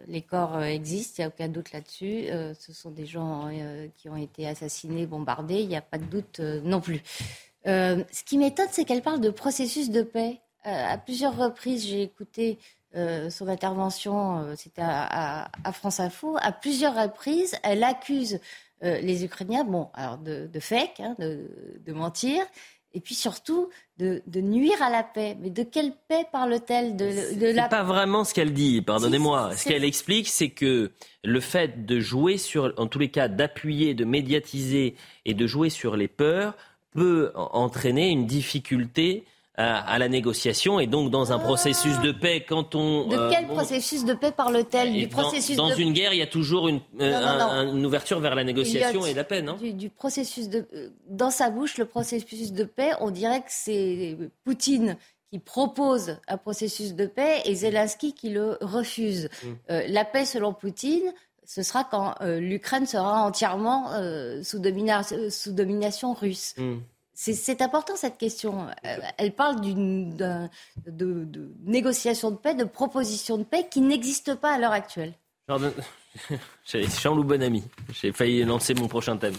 Les 0.09 0.23
corps 0.23 0.61
existent, 0.65 1.15
il 1.19 1.21
n'y 1.21 1.25
a 1.27 1.29
aucun 1.29 1.49
doute 1.49 1.73
là-dessus. 1.73 2.27
Ce 2.59 2.73
sont 2.73 2.91
des 2.91 3.07
gens 3.07 3.49
qui 3.97 4.09
ont 4.09 4.17
été 4.17 4.49
assassinés, 4.49 5.07
bombardés, 5.07 5.61
il 5.61 5.69
n'y 5.69 5.77
a 5.77 5.81
pas 5.81 5.99
de 5.99 6.05
doute 6.05 6.41
non 6.41 6.81
plus. 6.81 7.01
Ce 7.65 8.25
qui 8.25 8.39
m'étonne, 8.39 8.67
c'est 8.73 8.85
qu'elle 8.85 9.03
parle 9.03 9.21
de 9.21 9.31
processus 9.31 9.91
de 9.91 10.03
paix. 10.03 10.41
À 10.65 10.99
plusieurs 10.99 11.37
reprises, 11.37 11.87
j'ai 11.87 12.03
écouté 12.03 12.59
son 12.93 13.47
intervention, 13.47 14.45
c'était 14.57 14.83
à 14.83 15.49
France 15.73 16.01
Info. 16.01 16.37
À 16.41 16.51
plusieurs 16.51 17.01
reprises, 17.01 17.55
elle 17.63 17.85
accuse 17.85 18.41
euh, 18.85 18.99
les 19.01 19.25
Ukrainiens, 19.25 19.65
bon, 19.65 19.89
alors 19.95 20.19
de, 20.19 20.47
de 20.47 20.61
fake, 20.61 21.01
hein, 21.01 21.15
de, 21.19 21.49
de 21.87 21.93
mentir, 21.93 22.43
et 22.93 23.01
puis 23.01 23.15
surtout 23.15 23.69
de, 23.99 24.23
de 24.27 24.41
nuire 24.41 24.81
à 24.83 24.89
la 24.91 25.03
paix. 25.03 25.37
Mais 25.41 25.51
de 25.51 25.63
quelle 25.63 25.93
paix 26.09 26.25
parle-t-elle 26.33 26.97
de, 26.97 27.39
de 27.39 27.47
la 27.55 27.69
pas 27.69 27.83
vraiment 27.83 28.25
ce 28.25 28.33
qu'elle 28.33 28.53
dit, 28.55 28.81
pardonnez-moi. 28.81 29.55
Ce 29.55 29.69
qu'elle 29.69 29.85
explique, 29.85 30.29
c'est 30.29 30.49
que 30.51 30.93
le 31.23 31.41
fait 31.41 31.85
de 31.85 32.01
jouer 32.01 32.39
sur, 32.39 32.73
en 32.79 32.87
tous 32.87 32.99
les 32.99 33.11
cas, 33.11 33.29
d'appuyer, 33.29 33.93
de 33.95 34.05
médiatiser 34.07 34.95
et 35.27 35.35
de 35.35 35.47
jouer 35.47 35.69
sur 35.69 35.97
les 35.97 36.09
peurs 36.09 36.55
peut 36.93 37.33
en- 37.35 37.51
entraîner 37.53 38.09
une 38.09 38.27
difficulté 38.27 39.25
à, 39.59 39.79
à 39.81 39.99
la 39.99 40.09
négociation 40.09 40.79
et 40.81 40.87
donc 40.87 41.11
dans 41.11 41.33
un 41.33 41.39
processus 41.39 41.99
de 42.01 42.13
paix, 42.13 42.45
quand 42.47 42.75
on 42.75 43.07
De 43.09 43.17
euh, 43.17 43.31
quel 43.31 43.47
processus 43.47 44.05
de 44.05 44.13
paix 44.15 44.31
parle-t-elle 44.31 44.89
et 44.95 45.01
Du 45.01 45.07
dans, 45.07 45.23
processus 45.23 45.57
dans 45.57 45.71
de 45.71 45.81
une 45.81 45.93
guerre, 45.93 46.13
il 46.13 46.19
y 46.19 46.23
a 46.23 46.27
toujours 46.27 46.69
une, 46.69 46.81
euh, 47.01 47.11
Non, 47.13 47.21
non, 47.21 47.27
un- 47.51 47.65
non. 47.67 47.73
une 47.77 47.87
ouverture 47.87 48.21
vers 48.21 48.35
la 48.35 48.45
négociation 48.45 49.01
Elliot, 49.01 49.07
et 49.07 49.15
la 49.15 49.25
paix, 49.25 49.41
non 49.43 49.55
du, 49.55 49.73
du 49.73 49.89
processus 49.89 50.49
de 50.49 50.67
euh, 50.75 50.91
dans 51.09 51.31
sa 51.31 51.49
bouche 51.51 51.79
le 51.79 51.87
processus 51.87 52.53
de 52.53 52.65
paix 52.65 52.91
on 53.01 53.11
dirait 53.11 53.41
que 53.41 53.49
c'est 53.51 54.17
Poutine 54.45 54.97
qui 55.33 55.39
propose 55.39 56.19
un 56.29 56.37
processus 56.37 56.95
de 56.95 57.07
paix 57.07 57.41
et 57.47 57.55
Zelensky 57.55 58.13
qui 58.13 58.29
le 58.31 58.59
refuse 58.61 59.29
Mm. 59.43 59.47
Euh, 59.71 59.83
la 59.89 60.05
paix 60.05 60.25
selon 60.27 60.53
Poutine 60.53 61.13
ce 61.49 61.63
sera 61.63 61.85
quand 61.85 62.15
l'Ukraine 62.23 62.87
sera 62.87 63.23
entièrement 63.25 63.89
sous, 64.43 64.59
domina- 64.59 65.05
sous 65.31 65.53
domination 65.53 66.13
russe 66.13 66.55
Mm. 66.59 66.79
C'est 67.17 67.63
important 67.63 67.97
cette 67.97 68.19
question. 68.19 68.69
Euh, 68.85 68.97
elle 69.17 69.33
parle 69.33 69.61
d'une 69.63 70.15
de, 70.17 70.49
de, 70.87 71.51
négociation 71.65 72.31
de 72.31 72.37
paix, 72.37 72.55
de 72.55 72.65
proposition 72.65 73.39
de 73.39 73.45
paix 73.45 73.67
qui 73.71 73.81
n'existe 73.81 74.35
pas 74.35 74.53
à 74.53 74.59
l'heure 74.59 74.73
actuelle. 74.73 75.15
Jean-Loup 76.67 77.25
Bonamy, 77.25 77.65
j'ai 77.93 78.13
failli 78.13 78.45
lancer 78.45 78.75
mon 78.75 78.87
prochain 78.87 79.17
thème. 79.17 79.35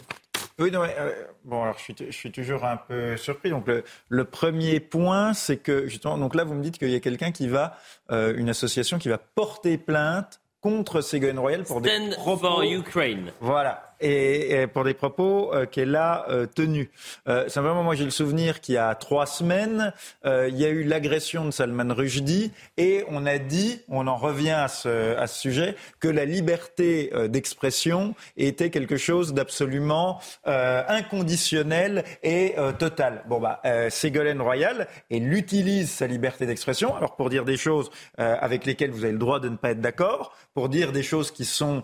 Oui, 0.60 0.72
non, 0.72 0.82
euh, 0.84 1.12
bon, 1.44 1.62
alors 1.62 1.78
je 1.78 1.84
suis, 1.84 1.96
je 2.00 2.12
suis, 2.12 2.32
toujours 2.32 2.66
un 2.66 2.78
peu 2.78 3.16
surpris. 3.16 3.52
Donc, 3.52 3.68
le, 3.68 3.84
le 4.10 4.26
premier 4.26 4.80
point, 4.80 5.34
c'est 5.34 5.58
que, 5.58 5.88
justement, 5.88 6.18
donc 6.18 6.34
là, 6.34 6.46
vous 6.46 6.56
me 6.56 6.64
dites 6.64 6.80
qu'il 6.80 6.90
y 6.90 6.96
a 6.96 7.00
quelqu'un 7.00 7.32
qui 7.32 7.48
va, 7.48 7.78
euh, 8.10 8.34
une 8.36 8.50
association 8.50 8.98
qui 8.98 9.10
va 9.10 9.20
porter 9.20 9.78
plainte 9.78 10.42
contre 10.62 11.02
Ségolène 11.02 11.38
Royal 11.38 11.64
pour 11.64 11.82
des 11.82 12.10
propos. 12.16 12.38
for 12.38 12.64
Ukraine. 12.64 13.32
Voilà 13.40 13.87
et, 14.00 14.68
pour 14.74 14.84
des 14.84 14.94
propos 14.94 15.54
euh, 15.54 15.66
qu'elle 15.66 15.96
a 15.96 16.26
euh, 16.30 16.46
tenus. 16.46 16.90
Euh, 17.28 17.48
simplement, 17.50 17.84
moi, 17.84 17.96
j'ai 17.96 18.04
le 18.04 18.12
souvenir 18.12 18.62
qu'il 18.62 18.76
y 18.76 18.78
a 18.78 18.94
trois 18.96 19.26
semaines, 19.26 19.94
euh, 20.26 20.50
il 20.50 20.58
y 20.58 20.66
a 20.66 20.70
eu 20.70 20.84
l'agression 20.84 21.46
de 21.46 21.52
Salman 21.52 21.94
Rushdie 21.94 22.52
et 22.78 23.04
on 23.10 23.26
a 23.26 23.38
dit, 23.38 23.82
on 23.90 24.08
en 24.08 24.16
revient 24.16 24.52
à 24.52 24.68
ce, 24.68 25.16
sujet, 25.28 25.76
que 26.00 26.08
la 26.08 26.26
liberté 26.26 27.12
d'expression 27.30 28.16
était 28.38 28.70
quelque 28.70 28.98
chose 28.98 29.34
d'absolument 29.34 30.20
inconditionnel 30.46 32.04
et 32.24 32.56
total. 32.80 33.24
Bon, 33.28 33.40
bah, 33.40 33.62
Ségolène 33.90 34.42
Royal, 34.42 34.88
elle 35.12 35.32
utilise 35.34 35.92
sa 35.92 36.08
liberté 36.08 36.46
d'expression, 36.46 36.96
alors 36.96 37.16
pour 37.16 37.30
dire 37.30 37.46
des 37.46 37.58
choses 37.58 37.90
avec 38.18 38.66
lesquelles 38.66 38.92
vous 38.92 39.04
avez 39.04 39.14
le 39.14 39.20
droit 39.20 39.40
de 39.40 39.50
ne 39.50 39.58
pas 39.58 39.72
être 39.72 39.82
d'accord, 39.82 40.36
pour 40.54 40.70
dire 40.70 40.92
des 40.92 41.04
choses 41.04 41.32
qui, 41.32 41.46
sont, 41.46 41.84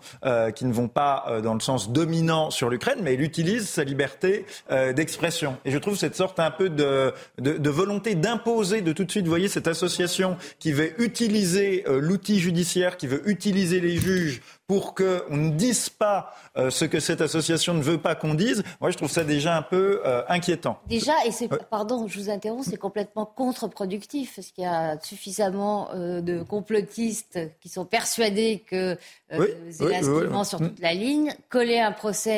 qui 0.55 0.65
ne 0.65 0.73
vont 0.73 0.87
pas 0.87 1.41
dans 1.43 1.53
le 1.53 1.59
sens 1.59 1.91
de 1.91 2.02
dominant 2.03 2.51
sur 2.51 2.69
l'Ukraine, 2.69 2.99
mais 3.01 3.13
il 3.13 3.21
utilise 3.21 3.69
sa 3.69 3.85
liberté 3.85 4.45
euh, 4.71 4.91
d'expression. 4.91 5.55
Et 5.63 5.71
je 5.71 5.77
trouve 5.77 5.97
cette 5.97 6.15
sorte 6.15 6.37
un 6.39 6.51
peu 6.51 6.69
de, 6.69 7.13
de, 7.39 7.53
de 7.57 7.69
volonté 7.69 8.15
d'imposer 8.15 8.81
de 8.81 8.91
tout 8.91 9.05
de 9.05 9.11
suite, 9.11 9.23
vous 9.23 9.29
voyez, 9.29 9.47
cette 9.47 9.69
association 9.69 10.35
qui 10.59 10.73
veut 10.73 11.01
utiliser 11.01 11.85
euh, 11.87 12.01
l'outil 12.01 12.41
judiciaire, 12.41 12.97
qui 12.97 13.07
veut 13.07 13.21
utiliser 13.29 13.79
les 13.79 13.95
juges 13.95 14.41
pour 14.67 14.95
qu'on 14.95 15.35
ne 15.35 15.51
dise 15.51 15.89
pas 15.89 16.33
euh, 16.57 16.69
ce 16.69 16.85
que 16.85 16.99
cette 16.99 17.21
association 17.21 17.73
ne 17.73 17.81
veut 17.81 17.97
pas 17.97 18.15
qu'on 18.15 18.33
dise, 18.33 18.63
moi 18.79 18.91
je 18.91 18.97
trouve 18.97 19.11
ça 19.11 19.23
déjà 19.23 19.57
un 19.57 19.61
peu 19.61 20.01
euh, 20.05 20.23
inquiétant. 20.29 20.79
Déjà, 20.87 21.13
et 21.25 21.31
c'est, 21.31 21.49
pardon, 21.69 22.07
je 22.07 22.19
vous 22.19 22.29
interromps, 22.29 22.67
c'est 22.69 22.77
complètement 22.77 23.25
contre-productif, 23.25 24.35
parce 24.35 24.51
qu'il 24.51 24.63
y 24.63 24.67
a 24.67 24.99
suffisamment 25.01 25.89
euh, 25.93 26.21
de 26.21 26.43
complotistes 26.43 27.39
qui 27.59 27.69
sont 27.69 27.85
persuadés 27.85 28.63
que 28.65 28.97
oui, 29.37 29.47
oui, 29.79 30.45
sur 30.45 30.59
toute 30.59 30.79
la 30.79 30.93
ligne, 30.93 31.33
coller 31.49 31.79
un 31.79 31.91
procès 31.91 32.37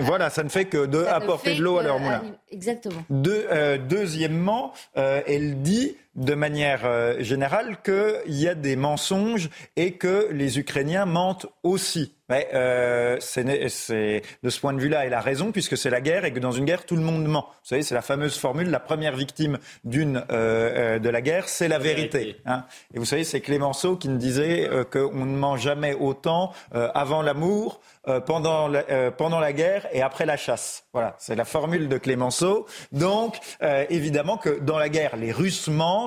voilà, 0.00 0.30
ça 0.30 0.42
ne 0.42 0.48
fait 0.48 0.64
que 0.64 0.86
de 0.86 1.04
apporter 1.04 1.54
de 1.54 1.62
l'eau 1.62 1.78
à 1.78 1.84
leur 1.84 2.00
moulin. 2.00 2.22
Exactement. 2.50 3.04
deuxièmement, 3.08 4.72
elle 4.94 5.62
dit 5.62 5.96
de 6.16 6.34
manière 6.34 6.84
euh, 6.84 7.22
générale 7.22 7.78
qu'il 7.84 8.34
y 8.34 8.48
a 8.48 8.54
des 8.54 8.76
mensonges 8.76 9.50
et 9.76 9.92
que 9.92 10.28
les 10.32 10.58
Ukrainiens 10.58 11.06
mentent 11.06 11.46
aussi. 11.62 12.16
Mais 12.28 12.48
euh, 12.54 13.18
c'est 13.20 13.44
de 14.42 14.50
ce 14.50 14.60
point 14.60 14.72
de 14.72 14.80
vue-là, 14.80 15.06
elle 15.06 15.14
a 15.14 15.20
raison 15.20 15.52
puisque 15.52 15.76
c'est 15.76 15.90
la 15.90 16.00
guerre 16.00 16.24
et 16.24 16.32
que 16.32 16.40
dans 16.40 16.50
une 16.50 16.64
guerre 16.64 16.84
tout 16.84 16.96
le 16.96 17.02
monde 17.02 17.24
ment. 17.24 17.46
Vous 17.48 17.68
savez, 17.68 17.82
c'est 17.82 17.94
la 17.94 18.02
fameuse 18.02 18.36
formule 18.36 18.68
la 18.70 18.80
première 18.80 19.14
victime 19.14 19.58
d'une 19.84 20.24
euh, 20.30 20.98
de 20.98 21.08
la 21.08 21.20
guerre, 21.20 21.48
c'est 21.48 21.68
la 21.68 21.78
vérité. 21.78 22.36
Hein. 22.44 22.64
Et 22.94 22.98
vous 22.98 23.04
savez, 23.04 23.22
c'est 23.22 23.40
Clémenceau 23.40 23.96
qui 23.96 24.08
nous 24.08 24.16
disait 24.16 24.68
euh, 24.68 24.82
qu'on 24.82 25.24
ne 25.24 25.36
ment 25.36 25.56
jamais 25.56 25.94
autant 25.94 26.52
avant 26.72 27.22
l'amour, 27.22 27.80
pendant 28.26 28.68
la, 28.68 29.10
pendant 29.10 29.40
la 29.40 29.52
guerre 29.52 29.86
et 29.92 30.02
après 30.02 30.26
la 30.26 30.36
chasse. 30.36 30.84
Voilà, 30.92 31.16
c'est 31.18 31.34
la 31.34 31.44
formule 31.44 31.88
de 31.88 31.98
Clémenceau. 31.98 32.66
Donc, 32.92 33.38
évidemment 33.88 34.36
que 34.36 34.60
dans 34.60 34.78
la 34.78 34.88
guerre, 34.88 35.16
les 35.16 35.32
Russes 35.32 35.68
mentent, 35.68 36.05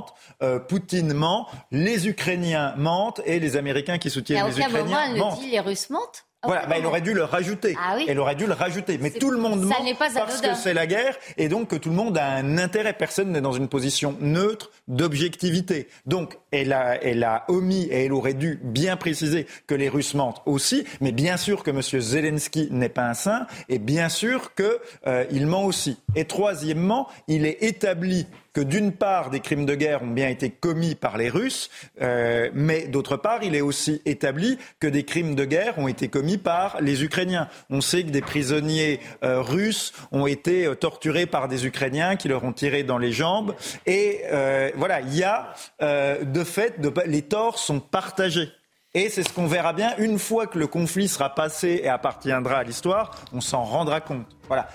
Poutine 0.67 1.13
ment, 1.13 1.47
les 1.71 2.07
Ukrainiens 2.07 2.73
mentent 2.77 3.21
et 3.25 3.39
les 3.39 3.57
Américains 3.57 3.97
qui 3.97 4.09
soutiennent 4.09 4.45
les 4.45 4.59
Ukrainiens 4.59 5.09
moment, 5.09 5.25
mentent. 5.25 5.39
dit 5.39 5.51
les 5.51 5.59
Russes 5.59 5.89
mentent 5.89 6.25
voilà, 6.43 6.65
bah, 6.67 6.77
il 6.77 6.85
aurait 6.85 7.01
dû 7.01 7.13
le 7.13 7.25
rajouter. 7.25 7.75
Ah 7.77 7.95
oui. 7.97 8.05
Elle 8.07 8.17
aurait 8.17 8.35
dû 8.35 8.47
le 8.47 8.53
rajouter. 8.53 8.97
Mais 8.97 9.09
tout 9.09 9.29
le 9.29 9.37
monde 9.37 9.61
ment 9.61 9.75
parce 9.97 10.39
que 10.39 10.55
c'est 10.55 10.73
la 10.73 10.87
guerre 10.87 11.17
et 11.37 11.49
donc 11.49 11.67
que 11.67 11.75
tout 11.75 11.89
le 11.89 11.95
monde 11.95 12.17
a 12.17 12.29
un 12.31 12.57
intérêt. 12.57 12.93
Personne 12.93 13.31
n'est 13.31 13.41
dans 13.41 13.51
une 13.51 13.67
position 13.67 14.15
neutre 14.21 14.71
d'objectivité. 14.87 15.89
Donc, 16.05 16.37
elle 16.51 16.71
a, 16.71 17.03
elle 17.03 17.25
a 17.25 17.43
omis 17.49 17.89
et 17.91 18.05
elle 18.05 18.13
aurait 18.13 18.35
dû 18.35 18.57
bien 18.63 18.95
préciser 18.95 19.47
que 19.67 19.75
les 19.75 19.89
Russes 19.89 20.13
mentent 20.13 20.41
aussi. 20.45 20.85
Mais 21.01 21.11
bien 21.11 21.35
sûr 21.35 21.61
que 21.61 21.71
M. 21.71 21.81
Zelensky 21.81 22.69
n'est 22.71 22.87
pas 22.87 23.09
un 23.09 23.15
saint 23.15 23.45
et 23.67 23.77
bien 23.77 24.07
sûr 24.07 24.55
qu'il 24.55 24.65
euh, 25.07 25.45
ment 25.45 25.65
aussi. 25.65 25.97
Et 26.15 26.23
troisièmement, 26.23 27.09
il 27.27 27.45
est 27.45 27.61
établi 27.63 28.27
que 28.53 28.61
d'une 28.61 28.91
part, 28.91 29.29
des 29.29 29.39
crimes 29.39 29.65
de 29.65 29.75
guerre 29.75 30.03
ont 30.03 30.07
bien 30.07 30.29
été 30.29 30.49
commis 30.49 30.95
par 30.95 31.17
les 31.17 31.29
Russes, 31.29 31.69
euh, 32.01 32.49
mais 32.53 32.87
d'autre 32.87 33.17
part, 33.17 33.43
il 33.43 33.55
est 33.55 33.61
aussi 33.61 34.01
établi 34.05 34.57
que 34.79 34.87
des 34.87 35.03
crimes 35.03 35.35
de 35.35 35.45
guerre 35.45 35.77
ont 35.77 35.87
été 35.87 36.07
commis 36.07 36.37
par 36.37 36.81
les 36.81 37.03
Ukrainiens. 37.03 37.47
On 37.69 37.81
sait 37.81 38.03
que 38.03 38.09
des 38.09 38.21
prisonniers 38.21 38.99
euh, 39.23 39.41
russes 39.41 39.93
ont 40.11 40.27
été 40.27 40.65
euh, 40.65 40.75
torturés 40.75 41.25
par 41.25 41.47
des 41.47 41.65
Ukrainiens 41.65 42.15
qui 42.15 42.27
leur 42.27 42.43
ont 42.43 42.53
tiré 42.53 42.83
dans 42.83 42.97
les 42.97 43.11
jambes. 43.11 43.55
Et 43.85 44.21
euh, 44.31 44.71
voilà, 44.75 45.01
il 45.01 45.15
y 45.15 45.23
a 45.23 45.53
de 45.79 46.43
fait, 46.43 46.75
les 47.05 47.21
torts 47.21 47.59
sont 47.59 47.79
partagés. 47.79 48.49
Et 48.95 49.09
c'est 49.09 49.21
ce 49.21 49.31
qu'on 49.31 49.45
verra 49.45 49.71
bien 49.71 49.95
une 49.99 50.17
fois 50.17 50.47
que 50.47 50.57
le 50.57 50.65
conflit 50.65 51.07
sera 51.07 51.35
passé 51.35 51.81
et 51.83 51.89
appartiendra 51.89 52.57
à 52.57 52.63
l'histoire, 52.63 53.11
on 53.31 53.39
s'en 53.39 53.63
rendra 53.63 54.01
compte. 54.01 54.25
Voilà, 54.47 54.67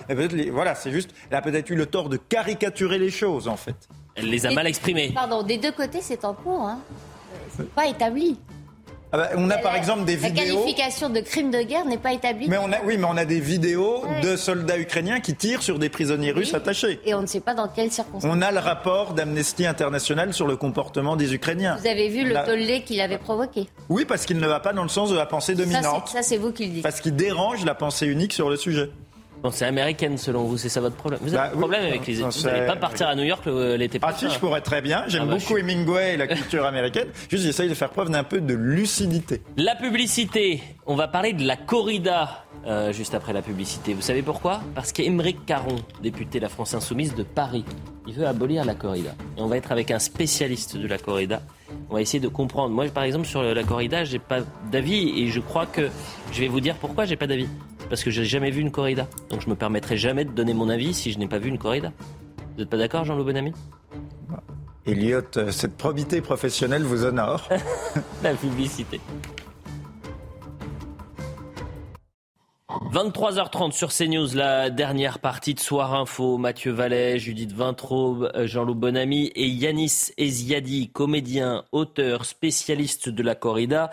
voilà 0.53 0.73
c'est 0.73 0.91
juste, 0.91 1.09
elle 1.29 1.35
a 1.35 1.41
peut-être 1.41 1.69
eu 1.69 1.75
le 1.75 1.85
tort 1.85 2.07
de 2.07 2.15
caricaturer 2.15 2.97
les 2.97 3.09
choses 3.09 3.49
en 3.49 3.57
fait. 3.57 3.75
Elle 4.15 4.29
les 4.29 4.45
a 4.45 4.51
mal 4.51 4.67
exprimées. 4.67 5.11
Pardon, 5.13 5.43
des 5.43 5.57
deux 5.57 5.73
côtés 5.73 5.99
c'est 6.01 6.23
en 6.23 6.33
cours, 6.33 6.61
hein. 6.61 6.79
c'est 7.57 7.69
pas 7.71 7.87
établi. 7.87 8.39
Ah 9.15 9.17
bah, 9.17 9.29
on 9.37 9.49
a 9.49 9.57
par 9.57 9.75
exemple 9.75 10.03
des 10.03 10.17
vidéos. 10.17 10.33
La 10.35 10.41
qualification 10.41 11.09
de 11.09 11.21
crime 11.21 11.49
de 11.49 11.61
guerre 11.61 11.85
n'est 11.85 11.97
pas 11.97 12.11
établie. 12.11 12.49
Mais 12.49 12.57
on 12.57 12.69
a, 12.69 12.81
oui, 12.83 12.97
mais 12.97 13.05
on 13.05 13.15
a 13.15 13.23
des 13.23 13.39
vidéos 13.39 14.03
de 14.21 14.35
soldats 14.35 14.77
ukrainiens 14.77 15.21
qui 15.21 15.35
tirent 15.35 15.63
sur 15.63 15.79
des 15.79 15.87
prisonniers 15.87 16.31
russes 16.31 16.53
attachés. 16.53 16.99
Et 17.05 17.13
on 17.13 17.21
ne 17.21 17.25
sait 17.25 17.39
pas 17.39 17.53
dans 17.53 17.69
quelles 17.69 17.91
circonstances. 17.91 18.29
On 18.29 18.41
a 18.41 18.51
le 18.51 18.59
rapport 18.59 19.13
d'Amnesty 19.13 19.65
International 19.65 20.33
sur 20.33 20.47
le 20.47 20.57
comportement 20.57 21.15
des 21.15 21.33
Ukrainiens. 21.33 21.77
Vous 21.79 21.87
avez 21.87 22.09
vu 22.09 22.25
le 22.25 22.35
tollé 22.45 22.81
qu'il 22.81 22.99
avait 22.99 23.17
provoqué 23.17 23.69
Oui, 23.87 24.03
parce 24.03 24.25
qu'il 24.25 24.37
ne 24.37 24.47
va 24.47 24.59
pas 24.59 24.73
dans 24.73 24.83
le 24.83 24.89
sens 24.89 25.11
de 25.11 25.15
la 25.15 25.25
pensée 25.25 25.55
dominante. 25.55 26.09
Ça, 26.09 26.21
c'est 26.21 26.37
vous 26.37 26.51
qui 26.51 26.65
le 26.65 26.73
dites. 26.73 26.83
Parce 26.83 26.99
qu'il 26.99 27.15
dérange 27.15 27.63
la 27.63 27.75
pensée 27.75 28.07
unique 28.07 28.33
sur 28.33 28.49
le 28.49 28.57
sujet. 28.57 28.89
Bon, 29.45 29.51
c'est 29.51 29.65
américaine 29.65 30.17
selon 30.17 30.45
vous, 30.45 30.57
c'est 30.57 30.69
ça 30.69 30.81
votre 30.81 30.95
problème 30.95 31.19
Vous 31.21 31.35
avez 31.35 31.49
bah 31.49 31.51
un 31.53 31.59
problème 31.59 31.85
avec 31.85 32.07
les 32.07 32.15
Vous 32.15 32.41
n'allez 32.45 32.65
pas 32.65 32.77
partir 32.77 33.07
à 33.07 33.13
New 33.13 33.25
York 33.25 33.45
l'été 33.45 33.99
prochain 33.99 34.15
Ah 34.17 34.19
si, 34.19 34.33
je 34.33 34.39
pourrais 34.39 34.61
très 34.61 34.81
bien. 34.81 35.03
J'aime 35.05 35.21
ah 35.25 35.33
bah, 35.33 35.37
beaucoup 35.37 35.55
Hemingway 35.55 36.15
et 36.15 36.17
la 36.17 36.25
culture 36.25 36.65
américaine. 36.65 37.09
Juste, 37.29 37.43
j'essaye 37.43 37.69
de 37.69 37.75
faire 37.75 37.91
preuve 37.91 38.09
d'un 38.09 38.23
peu 38.23 38.41
de 38.41 38.55
lucidité. 38.55 39.43
La 39.55 39.75
publicité. 39.75 40.63
On 40.87 40.95
va 40.95 41.07
parler 41.07 41.33
de 41.33 41.45
la 41.45 41.57
corrida 41.57 42.45
euh, 42.65 42.91
juste 42.91 43.13
après 43.13 43.33
la 43.33 43.43
publicité. 43.43 43.93
Vous 43.93 44.01
savez 44.01 44.23
pourquoi? 44.23 44.61
Parce 44.73 44.91
qu'Émeric 44.91 45.45
Caron, 45.45 45.75
député 46.01 46.39
de 46.39 46.43
la 46.45 46.49
France 46.49 46.73
Insoumise 46.73 47.13
de 47.13 47.21
Paris, 47.21 47.65
il 48.07 48.15
veut 48.15 48.25
abolir 48.25 48.65
la 48.65 48.73
corrida. 48.73 49.11
Et 49.37 49.41
on 49.41 49.47
va 49.47 49.57
être 49.57 49.71
avec 49.71 49.91
un 49.91 49.99
spécialiste 49.99 50.75
de 50.75 50.87
la 50.87 50.97
corrida. 50.97 51.43
On 51.91 51.93
va 51.93 52.01
essayer 52.01 52.19
de 52.19 52.29
comprendre. 52.29 52.73
Moi, 52.73 52.87
par 52.87 53.03
exemple, 53.03 53.27
sur 53.27 53.43
la 53.43 53.63
corrida, 53.63 54.05
j'ai 54.05 54.17
pas 54.17 54.39
d'avis 54.71 55.21
et 55.21 55.27
je 55.27 55.39
crois 55.39 55.67
que 55.67 55.89
je 56.31 56.39
vais 56.39 56.47
vous 56.47 56.61
dire 56.61 56.73
pourquoi 56.77 57.05
j'ai 57.05 57.15
pas 57.15 57.27
d'avis 57.27 57.47
parce 57.89 58.03
que 58.03 58.11
j'ai 58.11 58.25
jamais 58.25 58.51
vu 58.51 58.61
une 58.61 58.71
corrida. 58.71 59.07
Donc 59.29 59.41
je 59.41 59.49
me 59.49 59.55
permettrai 59.55 59.97
jamais 59.97 60.25
de 60.25 60.31
donner 60.31 60.53
mon 60.53 60.69
avis 60.69 60.93
si 60.93 61.11
je 61.11 61.19
n'ai 61.19 61.27
pas 61.27 61.39
vu 61.39 61.49
une 61.49 61.57
corrida. 61.57 61.91
Vous 62.53 62.61
n'êtes 62.61 62.69
pas 62.69 62.77
d'accord, 62.77 63.03
Jean-Loup 63.05 63.25
Bonamy 63.25 63.53
Elliot, 64.85 65.21
euh, 65.37 65.51
cette 65.51 65.77
probité 65.77 66.21
professionnelle 66.21 66.83
vous 66.83 67.05
honore. 67.05 67.49
La 68.23 68.33
publicité. 68.35 68.99
23h30 72.95 73.71
sur 73.71 73.89
CNews, 73.91 74.35
la 74.35 74.69
dernière 74.69 75.19
partie 75.19 75.53
de 75.53 75.59
Soir 75.59 75.93
Info. 75.95 76.37
Mathieu 76.37 76.71
Vallet, 76.71 77.19
Judith 77.19 77.51
Vintraube, 77.51 78.31
euh, 78.35 78.47
Jean-Loup 78.47 78.75
Bonamy 78.75 79.31
et 79.35 79.47
Yanis 79.47 80.11
Eziadi, 80.17 80.89
comédien, 80.89 81.65
auteur, 81.71 82.25
spécialiste 82.25 83.09
de 83.09 83.23
la 83.23 83.35
corrida. 83.35 83.89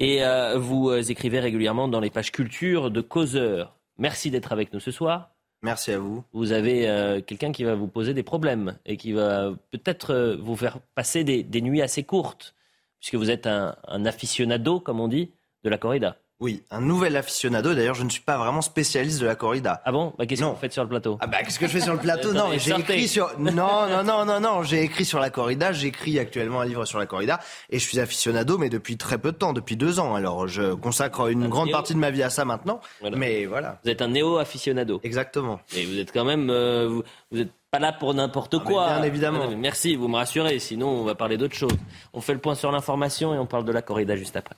Et 0.00 0.24
euh, 0.24 0.56
vous 0.56 0.88
euh, 0.88 1.02
écrivez 1.02 1.40
régulièrement 1.40 1.86
dans 1.86 2.00
les 2.00 2.08
pages 2.08 2.32
culture 2.32 2.90
de 2.90 3.02
Causeur. 3.02 3.76
Merci 3.98 4.30
d'être 4.30 4.50
avec 4.50 4.72
nous 4.72 4.80
ce 4.80 4.90
soir. 4.90 5.34
Merci 5.62 5.92
à 5.92 5.98
vous. 5.98 6.24
Vous 6.32 6.52
avez 6.52 6.88
euh, 6.88 7.20
quelqu'un 7.20 7.52
qui 7.52 7.64
va 7.64 7.74
vous 7.74 7.86
poser 7.86 8.14
des 8.14 8.22
problèmes 8.22 8.78
et 8.86 8.96
qui 8.96 9.12
va 9.12 9.52
peut-être 9.70 10.38
vous 10.40 10.56
faire 10.56 10.78
passer 10.94 11.22
des, 11.22 11.60
nuits 11.60 11.82
assez 11.82 12.02
courtes, 12.02 12.54
puisque 12.98 13.16
vous 13.16 13.30
êtes 13.30 13.46
un, 13.46 13.76
aficionado, 14.06 14.80
comme 14.80 15.00
on 15.00 15.08
dit, 15.08 15.32
de 15.64 15.68
la 15.68 15.76
corrida. 15.76 16.16
Oui, 16.40 16.62
un 16.70 16.80
nouvel 16.80 17.16
aficionado. 17.16 17.74
D'ailleurs, 17.74 17.94
je 17.94 18.02
ne 18.02 18.08
suis 18.08 18.22
pas 18.22 18.38
vraiment 18.38 18.62
spécialiste 18.62 19.20
de 19.20 19.26
la 19.26 19.34
corrida. 19.34 19.82
Ah 19.84 19.92
bon 19.92 20.14
bah, 20.18 20.24
Qu'est-ce 20.24 20.40
que 20.40 20.46
vous 20.46 20.56
faites 20.56 20.72
sur 20.72 20.82
le 20.82 20.88
plateau 20.88 21.18
Ah 21.20 21.26
bah 21.26 21.42
qu'est-ce 21.42 21.58
que 21.58 21.66
je 21.66 21.72
fais 21.72 21.80
sur 21.80 21.92
le 21.92 21.98
plateau 21.98 22.32
Non, 22.34 22.46
j'ai 22.56 22.72
écrit 22.72 23.08
sur. 23.08 23.30
Non, 23.38 23.86
non, 23.88 24.02
non, 24.04 24.24
non, 24.24 24.40
non. 24.40 24.62
J'ai 24.62 24.82
écrit 24.82 25.04
sur 25.04 25.20
la 25.20 25.28
corrida. 25.30 25.72
J'écris 25.72 26.18
actuellement 26.18 26.60
un 26.62 26.64
livre 26.64 26.86
sur 26.86 26.98
la 26.98 27.04
corrida 27.06 27.40
et 27.68 27.78
je 27.78 27.86
suis 27.86 28.00
aficionado, 28.00 28.56
mais 28.56 28.70
depuis 28.70 28.96
très 28.96 29.18
peu 29.18 29.32
de 29.32 29.36
temps, 29.36 29.52
depuis 29.52 29.76
deux 29.76 30.00
ans. 30.00 30.14
Alors, 30.14 30.48
je 30.48 30.72
consacre 30.74 31.26
une 31.30 31.48
grande 31.48 31.66
néo. 31.66 31.76
partie 31.76 31.92
de 31.94 31.98
ma 31.98 32.10
vie 32.10 32.22
à 32.22 32.30
ça 32.30 32.44
maintenant. 32.46 32.80
Mais 33.14 33.44
voilà. 33.44 33.78
Vous 33.84 33.90
êtes 33.90 34.00
un 34.00 34.08
néo-aficionado. 34.08 35.00
Exactement. 35.02 35.60
Et 35.76 35.84
vous 35.84 35.98
êtes 35.98 36.10
quand 36.12 36.24
même. 36.24 36.48
euh, 36.50 36.88
vous, 36.88 37.02
vous 37.32 37.40
êtes 37.40 37.50
pas 37.70 37.78
là 37.78 37.92
pour 37.92 38.14
n'importe 38.14 38.54
mais 38.54 38.64
quoi. 38.64 38.86
bien 38.94 39.02
évidemment. 39.02 39.44
Ah, 39.50 39.54
Merci, 39.56 39.94
vous 39.94 40.08
me 40.08 40.16
rassurez. 40.16 40.58
Sinon, 40.58 40.88
on 40.88 41.04
va 41.04 41.14
parler 41.14 41.36
d'autre 41.36 41.54
chose. 41.54 41.76
On 42.14 42.20
fait 42.22 42.32
le 42.32 42.40
point 42.40 42.54
sur 42.54 42.72
l'information 42.72 43.34
et 43.34 43.38
on 43.38 43.46
parle 43.46 43.64
de 43.66 43.72
la 43.72 43.82
corrida 43.82 44.16
juste 44.16 44.36
après. 44.36 44.56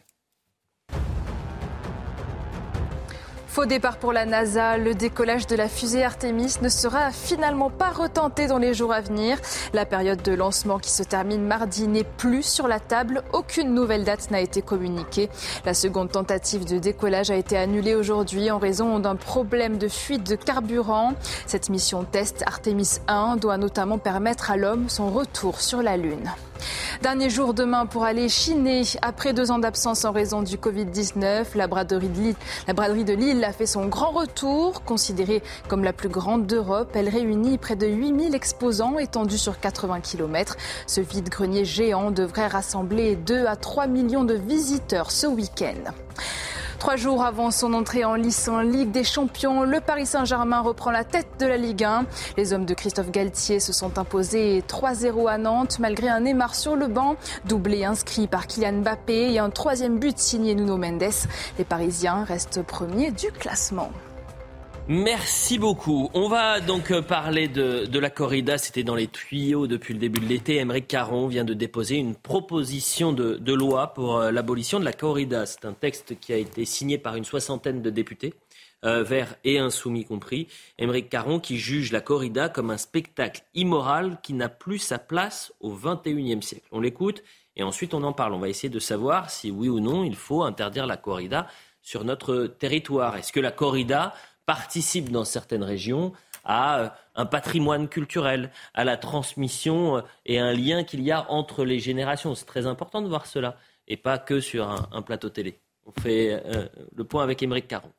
Faux 3.53 3.67
départ 3.67 3.99
pour 3.99 4.15
la 4.15 4.25
NASA, 4.25 4.79
le 4.79 4.95
décollage 4.95 5.47
de 5.47 5.55
la 5.55 5.69
fusée 5.69 6.03
Artemis 6.03 6.55
ne 6.63 6.71
sera 6.71 7.11
finalement 7.11 7.69
pas 7.69 7.91
retenté 7.91 8.47
dans 8.47 8.57
les 8.57 8.73
jours 8.73 8.95
à 8.95 9.03
venir. 9.03 9.37
La 9.75 9.85
période 9.85 10.23
de 10.23 10.33
lancement 10.33 10.79
qui 10.79 10.89
se 10.89 11.03
termine 11.03 11.45
mardi 11.45 11.87
n'est 11.87 12.03
plus 12.03 12.43
sur 12.43 12.67
la 12.67 12.81
table. 12.81 13.23
Aucune 13.35 13.75
nouvelle 13.75 14.05
date 14.05 14.31
n'a 14.31 14.41
été 14.41 14.63
communiquée. 14.63 15.29
La 15.67 15.75
seconde 15.75 16.11
tentative 16.11 16.65
de 16.65 16.79
décollage 16.79 17.31
a 17.31 17.37
été 17.37 17.59
annulée 17.59 17.95
aujourd'hui 17.95 18.51
en 18.51 18.59
raison 18.59 18.99
d'un 19.01 19.17
problème 19.17 19.77
de 19.77 19.89
fuite 19.89 20.27
de 20.27 20.35
carburant. 20.35 21.13
Cette 21.45 21.69
mission 21.69 22.05
test 22.05 22.43
Artemis 22.47 23.01
1 23.07 23.37
doit 23.37 23.59
notamment 23.59 23.99
permettre 23.99 24.51
à 24.51 24.57
l'homme 24.57 24.89
son 24.89 25.11
retour 25.11 25.61
sur 25.61 25.83
la 25.83 25.99
Lune. 25.99 26.31
Dernier 27.03 27.31
jour 27.31 27.55
demain 27.55 27.87
pour 27.87 28.05
aller 28.05 28.29
chiner. 28.29 28.83
Après 29.03 29.33
deux 29.33 29.51
ans 29.51 29.59
d'absence 29.59 30.05
en 30.05 30.13
raison 30.13 30.43
du 30.43 30.57
Covid-19, 30.57 31.57
la 31.57 31.67
braderie 31.67 32.09
de 32.09 32.21
Lille, 32.21 32.37
la 32.67 32.75
braderie 32.75 33.05
de 33.05 33.13
Lille 33.13 33.45
a 33.45 33.53
fait 33.53 33.67
son 33.67 33.87
grand 33.87 34.11
retour. 34.11 34.85
Considérée 34.85 35.43
comme 35.69 35.85
la 35.85 35.93
plus 35.93 36.09
grande 36.09 36.47
d'Europe, 36.47 36.91
elle 36.95 37.09
réunit 37.09 37.59
près 37.59 37.77
de 37.77 37.87
8000 37.87 38.35
exposants 38.35 38.99
étendus 38.99 39.39
sur 39.39 39.59
80 39.59 40.01
km. 40.01 40.57
Ce 40.87 41.01
vide-grenier 41.01 41.65
géant 41.65 42.11
devrait 42.11 42.47
rassembler 42.47 43.17
2 43.17 43.47
à 43.47 43.57
3 43.57 43.87
millions 43.87 44.25
de 44.25 44.35
visiteurs 44.35 45.11
ce 45.11 45.27
week-end. 45.27 45.93
Trois 46.83 46.97
jours 46.97 47.23
avant 47.25 47.53
son 47.53 47.75
entrée 47.75 48.05
en 48.05 48.17
lice 48.17 48.49
en 48.49 48.59
Ligue 48.61 48.91
des 48.91 49.05
Champions, 49.05 49.63
le 49.63 49.79
Paris 49.81 50.05
Saint-Germain 50.05 50.59
reprend 50.59 50.91
la 50.91 51.05
tête 51.05 51.29
de 51.39 51.47
la 51.47 51.57
Ligue 51.57 51.85
1. 51.85 52.07
Les 52.37 52.53
hommes 52.53 52.65
de 52.65 52.75
Christophe 52.75 53.13
Galtier 53.13 53.61
se 53.61 53.73
sont 53.73 54.01
imposés 54.01 54.65
3-0 54.67 55.31
à 55.31 55.39
Nantes 55.39 55.79
malgré 55.79 56.09
un 56.09 56.19
Neymar 56.19 56.57
sur 56.57 56.75
le 56.75 56.89
banc, 56.89 57.15
doublé 57.45 57.85
inscrit 57.85 58.27
par 58.27 58.49
Kylian 58.49 58.81
Mbappé 58.81 59.33
et 59.33 59.39
un 59.39 59.51
troisième 59.51 60.01
but 60.01 60.19
signé 60.19 60.57
Nuno 60.57 60.77
Mendes. 60.77 61.05
Les 61.57 61.65
Parisiens 61.65 62.25
restent 62.25 62.63
premiers 62.63 63.13
du 63.13 63.31
classement. 63.31 63.93
Merci 64.89 65.59
beaucoup. 65.59 66.11
On 66.13 66.29
va 66.29 66.59
donc 66.59 66.91
euh, 66.91 67.03
parler 67.03 67.47
de, 67.47 67.99
la 67.99 68.11
corrida. 68.11 68.59
C'était 68.59 68.83
dans 68.83 68.97
les 68.97 69.07
tuyaux 69.07 69.69
depuis 69.69 69.95
le 69.95 70.01
début 70.01 70.19
de 70.19 70.27
l'été. 70.27 70.57
Émeric 70.57 70.89
Caron 70.89 71.29
vient 71.29 71.45
de 71.45 71.55
déposer 71.55 71.97
une 71.97 72.17
proposition 72.17 73.13
de, 73.13 73.37
de 73.37 73.53
loi 73.53 73.95
pour 73.95 74.17
euh, 74.17 74.33
l'abolition 74.33 74.81
de 74.81 74.85
la 74.85 74.93
corrida. 74.93 75.47
C'est 75.47 75.67
un 75.67 75.73
texte 75.73 76.19
qui 76.19 76.33
a 76.33 76.37
été 76.37 76.65
signé 76.65 76.99
par 76.99 77.15
une 77.15 77.25
soixantaine 77.25 77.81
de 77.81 77.91
députés, 77.91 78.35
euh, 78.85 79.05
verts 79.05 79.37
et 79.45 79.61
insoumis 79.61 80.05
compris. 80.05 80.49
Émeric 80.79 81.09
Caron 81.09 81.39
qui 81.39 81.59
juge 81.59 81.93
la 81.93 82.01
corrida 82.01 82.49
comme 82.49 82.73
un 82.73 82.77
spectacle 82.77 83.45
immoral 83.55 84.19
qui 84.21 84.33
n'a 84.33 84.49
plus 84.49 84.79
sa 84.79 84.99
place 84.99 85.53
au 85.61 85.73
XXIe 85.73 86.43
siècle. 86.43 86.67
On 86.73 86.81
l'écoute 86.81 87.23
et 87.55 87.63
ensuite 87.63 87.95
on 87.95 88.03
en 88.03 88.13
parle. 88.13 88.35
On 88.35 88.41
va 88.41 88.49
essayer 88.49 88.69
de 88.69 88.81
savoir 88.81 89.31
si 89.31 89.53
oui 89.53 89.69
ou 89.69 89.79
non 89.79 90.03
il 90.03 90.17
faut 90.17 90.43
interdire 90.43 90.89
la 90.89 90.97
corrida 90.97 91.47
sur 91.83 92.05
notre 92.05 92.47
territoire. 92.47 93.17
Est-ce 93.17 93.33
que 93.33 93.41
la 93.41 93.51
corrida 93.51 94.15
participe 94.47 95.11
dans 95.11 95.25
certaines 95.25 95.63
régions 95.65 96.13
à 96.45 96.81
euh, 96.81 96.89
un 97.15 97.27
patrimoine 97.27 97.89
culturel, 97.89 98.51
à 98.75 98.85
la 98.85 98.97
transmission 98.97 99.99
euh, 99.99 100.01
et 100.27 100.39
un 100.39 100.53
lien 100.53 100.85
qu'il 100.85 101.03
y 101.03 101.13
a 101.13 101.31
entre 101.31 101.65
les 101.65 101.79
générations. 101.79 102.35
C'est 102.35 102.47
très 102.47 102.67
important 102.67 103.03
de 103.03 103.09
voir 103.09 103.27
cela 103.27 103.57
et 103.89 103.97
pas 103.97 104.19
que 104.19 104.41
sur 104.41 104.69
un, 104.69 104.89
un 104.93 105.03
plateau 105.03 105.29
télé. 105.29 105.61
On 105.87 106.01
fait 106.01 106.43
euh, 106.45 106.69
le 106.95 107.05
point 107.05 107.23
avec 107.23 107.43
Émeric 107.43 107.69
Caron. 107.69 107.91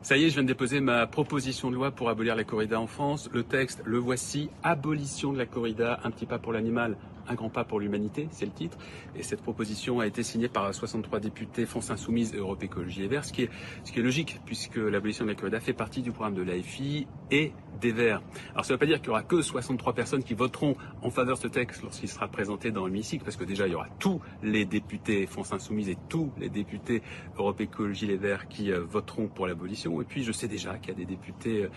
Ça 0.00 0.16
y 0.16 0.24
est, 0.24 0.28
je 0.28 0.34
viens 0.34 0.44
de 0.44 0.48
déposer 0.48 0.78
ma 0.80 1.08
proposition 1.08 1.70
de 1.70 1.74
loi 1.74 1.90
pour 1.90 2.08
abolir 2.08 2.36
la 2.36 2.44
corrida 2.44 2.80
en 2.80 2.86
France. 2.86 3.28
Le 3.32 3.42
texte, 3.42 3.82
le 3.84 3.98
voici. 3.98 4.48
Abolition 4.62 5.32
de 5.32 5.38
la 5.38 5.46
corrida, 5.46 5.98
un 6.04 6.12
petit 6.12 6.26
pas 6.26 6.38
pour 6.38 6.52
l'animal, 6.52 6.96
un 7.28 7.34
grand 7.34 7.50
pas 7.50 7.64
pour 7.64 7.80
l'humanité, 7.80 8.28
c'est 8.30 8.46
le 8.46 8.52
titre. 8.52 8.78
Et 9.16 9.22
cette 9.22 9.42
proposition 9.42 10.00
a 10.00 10.06
été 10.06 10.22
signée 10.22 10.48
par 10.48 10.72
63 10.72 11.20
députés 11.20 11.66
France 11.66 11.90
Insoumise, 11.90 12.34
Europe 12.34 12.62
Écologie 12.62 13.04
et 13.04 13.08
Verts, 13.08 13.24
ce 13.24 13.32
qui 13.32 13.42
est, 13.42 13.96
logique, 13.96 14.40
puisque 14.46 14.76
l'abolition 14.76 15.24
de 15.24 15.30
la 15.30 15.36
corrida 15.36 15.60
fait 15.60 15.72
partie 15.72 16.02
du 16.02 16.12
programme 16.12 16.34
de 16.34 16.42
l'AFI 16.42 17.06
et 17.30 17.52
des 17.80 17.92
Verts. 17.92 18.22
Alors 18.52 18.64
ça 18.64 18.72
ne 18.72 18.74
veut 18.74 18.78
pas 18.78 18.86
dire 18.86 18.98
qu'il 18.98 19.08
y 19.08 19.10
aura 19.10 19.22
que 19.22 19.42
63 19.42 19.92
personnes 19.92 20.22
qui 20.22 20.34
voteront 20.34 20.76
en 21.02 21.10
faveur 21.10 21.36
de 21.36 21.42
ce 21.42 21.48
texte 21.48 21.82
lorsqu'il 21.82 22.08
sera 22.08 22.28
présenté 22.28 22.70
dans 22.70 22.86
l'hémicycle, 22.86 23.24
parce 23.24 23.36
que 23.36 23.44
déjà 23.44 23.66
il 23.66 23.72
y 23.72 23.74
aura 23.74 23.88
tous 23.98 24.20
les 24.42 24.64
députés 24.64 25.26
France 25.26 25.52
Insoumise 25.52 25.88
et 25.88 25.98
tous 26.08 26.30
les 26.38 26.48
députés 26.48 27.02
Europe 27.36 27.60
Écologie 27.60 28.06
Les 28.06 28.16
Verts 28.16 28.48
qui 28.48 28.72
euh, 28.72 28.80
voteront 28.80 29.28
pour 29.28 29.46
l'abolition. 29.46 30.00
Et 30.00 30.04
puis 30.04 30.24
je 30.24 30.32
sais 30.32 30.48
déjà 30.48 30.78
qu'il 30.78 30.90
y 30.90 30.92
a 30.92 30.96
des 30.96 31.04
députés 31.04 31.68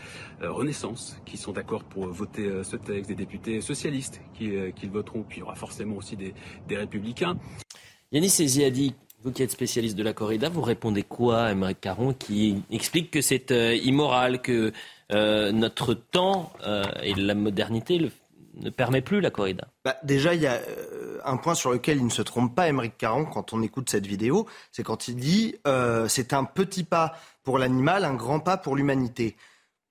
euh, 0.41 0.51
Renaissance 0.51 1.21
qui 1.25 1.37
sont 1.37 1.51
d'accord 1.51 1.83
pour 1.83 2.07
voter 2.07 2.45
euh, 2.45 2.63
ce 2.63 2.75
texte, 2.75 3.09
des 3.09 3.15
députés 3.15 3.61
socialistes 3.61 4.21
qui, 4.33 4.51
qui 4.75 4.85
le 4.85 4.91
voteront, 4.91 5.23
y 5.41 5.43
aura 5.43 5.55
forcément 5.55 5.97
aussi 5.97 6.15
des, 6.15 6.33
des 6.67 6.77
républicains. 6.77 7.37
Yanis 8.11 8.35
Eziadi, 8.39 8.93
vous 9.23 9.31
qui 9.31 9.43
êtes 9.43 9.51
spécialiste 9.51 9.95
de 9.95 10.03
la 10.03 10.13
corrida, 10.13 10.49
vous 10.49 10.61
répondez 10.61 11.03
quoi 11.03 11.43
à 11.43 11.51
Émeric 11.51 11.79
Caron 11.81 12.13
qui 12.13 12.63
explique 12.71 13.11
que 13.11 13.21
c'est 13.21 13.51
euh, 13.51 13.75
immoral, 13.75 14.41
que 14.41 14.73
euh, 15.11 15.51
notre 15.51 15.93
temps 15.93 16.51
euh, 16.65 16.83
et 17.03 17.13
la 17.13 17.35
modernité 17.35 17.97
le- 17.97 18.11
ne 18.55 18.69
permet 18.69 19.01
plus 19.01 19.21
la 19.21 19.29
corrida? 19.29 19.67
Bah, 19.85 19.95
déjà, 20.03 20.33
il 20.33 20.41
y 20.41 20.47
a 20.47 20.55
euh, 20.55 21.19
un 21.23 21.37
point 21.37 21.55
sur 21.55 21.71
lequel 21.71 21.99
il 21.99 22.05
ne 22.05 22.09
se 22.09 22.21
trompe 22.21 22.55
pas, 22.55 22.67
Émeric 22.67 22.97
Caron, 22.97 23.25
quand 23.25 23.53
on 23.53 23.61
écoute 23.61 23.89
cette 23.89 24.07
vidéo, 24.07 24.47
c'est 24.71 24.83
quand 24.83 25.07
il 25.07 25.15
dit 25.15 25.55
euh, 25.67 26.07
c'est 26.07 26.33
un 26.33 26.43
petit 26.43 26.83
pas 26.83 27.15
pour 27.43 27.57
l'animal, 27.57 28.03
un 28.03 28.15
grand 28.15 28.39
pas 28.39 28.57
pour 28.57 28.75
l'humanité. 28.75 29.35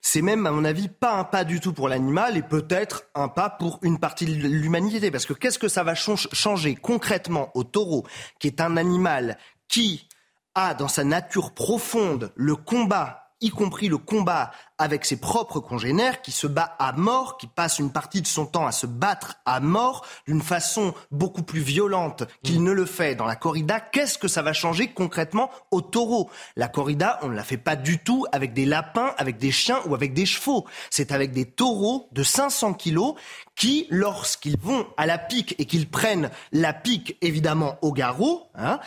C'est 0.02 0.22
même, 0.22 0.46
à 0.46 0.50
mon 0.50 0.64
avis, 0.64 0.88
pas 0.88 1.14
un 1.14 1.24
pas 1.24 1.44
du 1.44 1.60
tout 1.60 1.72
pour 1.72 1.88
l'animal 1.88 2.36
et 2.36 2.42
peut-être 2.42 3.04
un 3.14 3.28
pas 3.28 3.50
pour 3.50 3.78
une 3.82 3.98
partie 3.98 4.24
de 4.24 4.32
l'humanité. 4.32 5.10
Parce 5.10 5.26
que 5.26 5.34
qu'est-ce 5.34 5.58
que 5.58 5.68
ça 5.68 5.84
va 5.84 5.94
changer 5.94 6.74
concrètement 6.74 7.50
au 7.54 7.64
taureau, 7.64 8.06
qui 8.38 8.46
est 8.46 8.60
un 8.60 8.76
animal 8.76 9.36
qui 9.68 10.08
a 10.54 10.74
dans 10.74 10.88
sa 10.88 11.04
nature 11.04 11.52
profonde 11.52 12.32
le 12.34 12.56
combat 12.56 13.19
y 13.40 13.50
compris 13.50 13.88
le 13.88 13.98
combat 13.98 14.50
avec 14.78 15.04
ses 15.04 15.18
propres 15.18 15.60
congénères, 15.60 16.22
qui 16.22 16.32
se 16.32 16.46
bat 16.46 16.74
à 16.78 16.92
mort, 16.92 17.36
qui 17.36 17.46
passe 17.46 17.78
une 17.78 17.92
partie 17.92 18.22
de 18.22 18.26
son 18.26 18.46
temps 18.46 18.66
à 18.66 18.72
se 18.72 18.86
battre 18.86 19.36
à 19.44 19.60
mort 19.60 20.06
d'une 20.26 20.40
façon 20.40 20.94
beaucoup 21.10 21.42
plus 21.42 21.60
violente 21.60 22.24
qu'il 22.42 22.62
ne 22.62 22.72
le 22.72 22.86
fait 22.86 23.14
dans 23.14 23.26
la 23.26 23.36
corrida, 23.36 23.78
qu'est-ce 23.78 24.16
que 24.16 24.28
ça 24.28 24.40
va 24.40 24.54
changer 24.54 24.88
concrètement 24.88 25.50
au 25.70 25.82
taureau? 25.82 26.30
La 26.56 26.68
corrida, 26.68 27.18
on 27.22 27.28
ne 27.28 27.34
la 27.34 27.44
fait 27.44 27.58
pas 27.58 27.76
du 27.76 27.98
tout 27.98 28.26
avec 28.32 28.54
des 28.54 28.64
lapins, 28.64 29.14
avec 29.18 29.36
des 29.36 29.50
chiens 29.50 29.80
ou 29.86 29.94
avec 29.94 30.14
des 30.14 30.26
chevaux. 30.26 30.66
C'est 30.88 31.12
avec 31.12 31.32
des 31.32 31.44
taureaux 31.44 32.08
de 32.12 32.22
500 32.22 32.74
kilos 32.74 33.14
qui, 33.56 33.86
lorsqu'ils 33.90 34.58
vont 34.58 34.86
à 34.96 35.04
la 35.04 35.18
pique 35.18 35.54
et 35.58 35.66
qu'ils 35.66 35.90
prennent 35.90 36.30
la 36.52 36.72
pique 36.72 37.18
évidemment 37.20 37.76
au 37.82 37.92
garrot, 37.92 38.50
hein, 38.54 38.80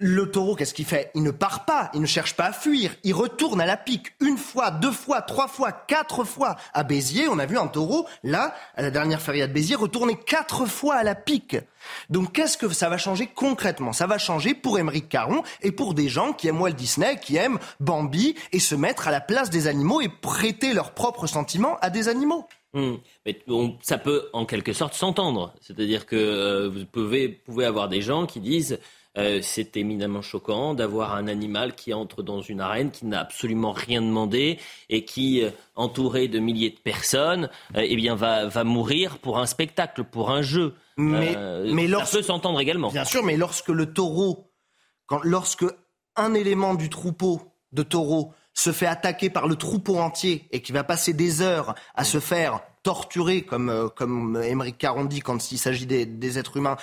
le 0.00 0.30
taureau, 0.30 0.54
qu'est-ce 0.54 0.74
qu'il 0.74 0.84
fait? 0.84 1.10
Il 1.14 1.24
ne 1.24 1.32
part 1.32 1.64
pas, 1.64 1.90
il 1.92 2.00
ne 2.00 2.06
cherche 2.06 2.34
pas 2.34 2.44
à 2.46 2.52
fuir, 2.52 2.94
il 3.02 3.12
retourne 3.14 3.60
à 3.60 3.66
la 3.66 3.76
pique 3.76 4.14
une 4.20 4.38
fois, 4.38 4.70
deux 4.70 4.92
fois, 4.92 5.22
trois 5.22 5.48
fois, 5.48 5.72
quatre 5.72 6.22
fois. 6.24 6.54
À 6.72 6.84
Béziers, 6.84 7.28
on 7.28 7.38
a 7.40 7.46
vu 7.46 7.58
un 7.58 7.66
taureau, 7.66 8.06
là, 8.22 8.54
à 8.76 8.82
la 8.82 8.92
dernière 8.92 9.20
feria 9.20 9.48
de 9.48 9.52
Béziers, 9.52 9.74
retourner 9.74 10.16
quatre 10.16 10.66
fois 10.66 10.94
à 10.94 11.02
la 11.02 11.16
pique. 11.16 11.56
Donc 12.10 12.32
qu'est-ce 12.32 12.56
que 12.56 12.68
ça 12.68 12.88
va 12.88 12.96
changer 12.96 13.26
concrètement? 13.26 13.92
Ça 13.92 14.06
va 14.06 14.18
changer 14.18 14.54
pour 14.54 14.78
Émeric 14.78 15.08
Caron 15.08 15.42
et 15.62 15.72
pour 15.72 15.94
des 15.94 16.08
gens 16.08 16.32
qui 16.32 16.46
aiment 16.46 16.60
Walt 16.60 16.72
Disney, 16.72 17.18
qui 17.18 17.36
aiment 17.36 17.58
Bambi, 17.80 18.36
et 18.52 18.60
se 18.60 18.76
mettre 18.76 19.08
à 19.08 19.10
la 19.10 19.20
place 19.20 19.50
des 19.50 19.66
animaux 19.66 20.00
et 20.00 20.08
prêter 20.08 20.74
leurs 20.74 20.92
propres 20.92 21.26
sentiments 21.26 21.76
à 21.80 21.90
des 21.90 22.08
animaux. 22.08 22.46
Hmm. 22.74 22.96
Mais 23.24 23.40
on- 23.48 23.76
ça 23.82 23.96
peut 23.96 24.28
en 24.34 24.44
quelque 24.44 24.74
sorte 24.74 24.94
s'entendre. 24.94 25.54
C'est-à-dire 25.60 26.04
que 26.06 26.16
euh, 26.16 26.68
vous 26.68 26.84
pouvez, 26.84 27.28
pouvez 27.28 27.64
avoir 27.64 27.88
des 27.88 28.02
gens 28.02 28.26
qui 28.26 28.40
disent 28.40 28.78
euh, 29.16 29.40
c'est 29.42 29.76
éminemment 29.76 30.22
choquant 30.22 30.74
d'avoir 30.74 31.14
un 31.14 31.26
animal 31.28 31.74
qui 31.74 31.94
entre 31.94 32.22
dans 32.22 32.40
une 32.42 32.60
arène, 32.60 32.90
qui 32.90 33.06
n'a 33.06 33.20
absolument 33.20 33.72
rien 33.72 34.02
demandé 34.02 34.58
et 34.90 35.04
qui, 35.04 35.42
euh, 35.42 35.50
entouré 35.74 36.28
de 36.28 36.38
milliers 36.38 36.70
de 36.70 36.78
personnes, 36.78 37.48
euh, 37.76 37.80
eh 37.84 37.96
bien 37.96 38.14
va, 38.14 38.46
va 38.46 38.64
mourir 38.64 39.18
pour 39.18 39.38
un 39.38 39.46
spectacle, 39.46 40.04
pour 40.04 40.30
un 40.30 40.42
jeu. 40.42 40.74
Mais, 40.96 41.34
Euh, 41.36 41.70
mais 41.72 41.84
ça 41.84 41.90
lorsque- 41.92 42.12
peut 42.16 42.22
s'entendre 42.22 42.60
également. 42.60 42.90
Bien 42.90 43.04
sûr, 43.04 43.24
mais 43.24 43.36
lorsque 43.36 43.68
le 43.68 43.92
taureau, 43.92 44.52
quand, 45.06 45.20
lorsque 45.22 45.64
un 46.16 46.34
élément 46.34 46.74
du 46.74 46.88
troupeau 46.90 47.40
de 47.72 47.82
taureaux 47.82 48.32
se 48.52 48.72
fait 48.72 48.86
attaquer 48.86 49.30
par 49.30 49.46
le 49.46 49.54
troupeau 49.54 49.98
entier 49.98 50.48
et 50.50 50.60
qui 50.62 50.72
va 50.72 50.82
passer 50.84 51.12
des 51.12 51.42
heures 51.42 51.74
à 51.94 52.02
se 52.04 52.18
faire 52.18 52.60
torturer, 52.92 53.42
comme, 53.42 53.68
euh, 53.68 53.88
comme 53.88 54.40
Émeric 54.42 54.78
Caron 54.78 55.04
dit 55.04 55.20
quand 55.20 55.52
il 55.52 55.58
s'agit 55.58 55.84
des, 55.84 56.06
des 56.06 56.38
êtres 56.38 56.56
humains, 56.56 56.78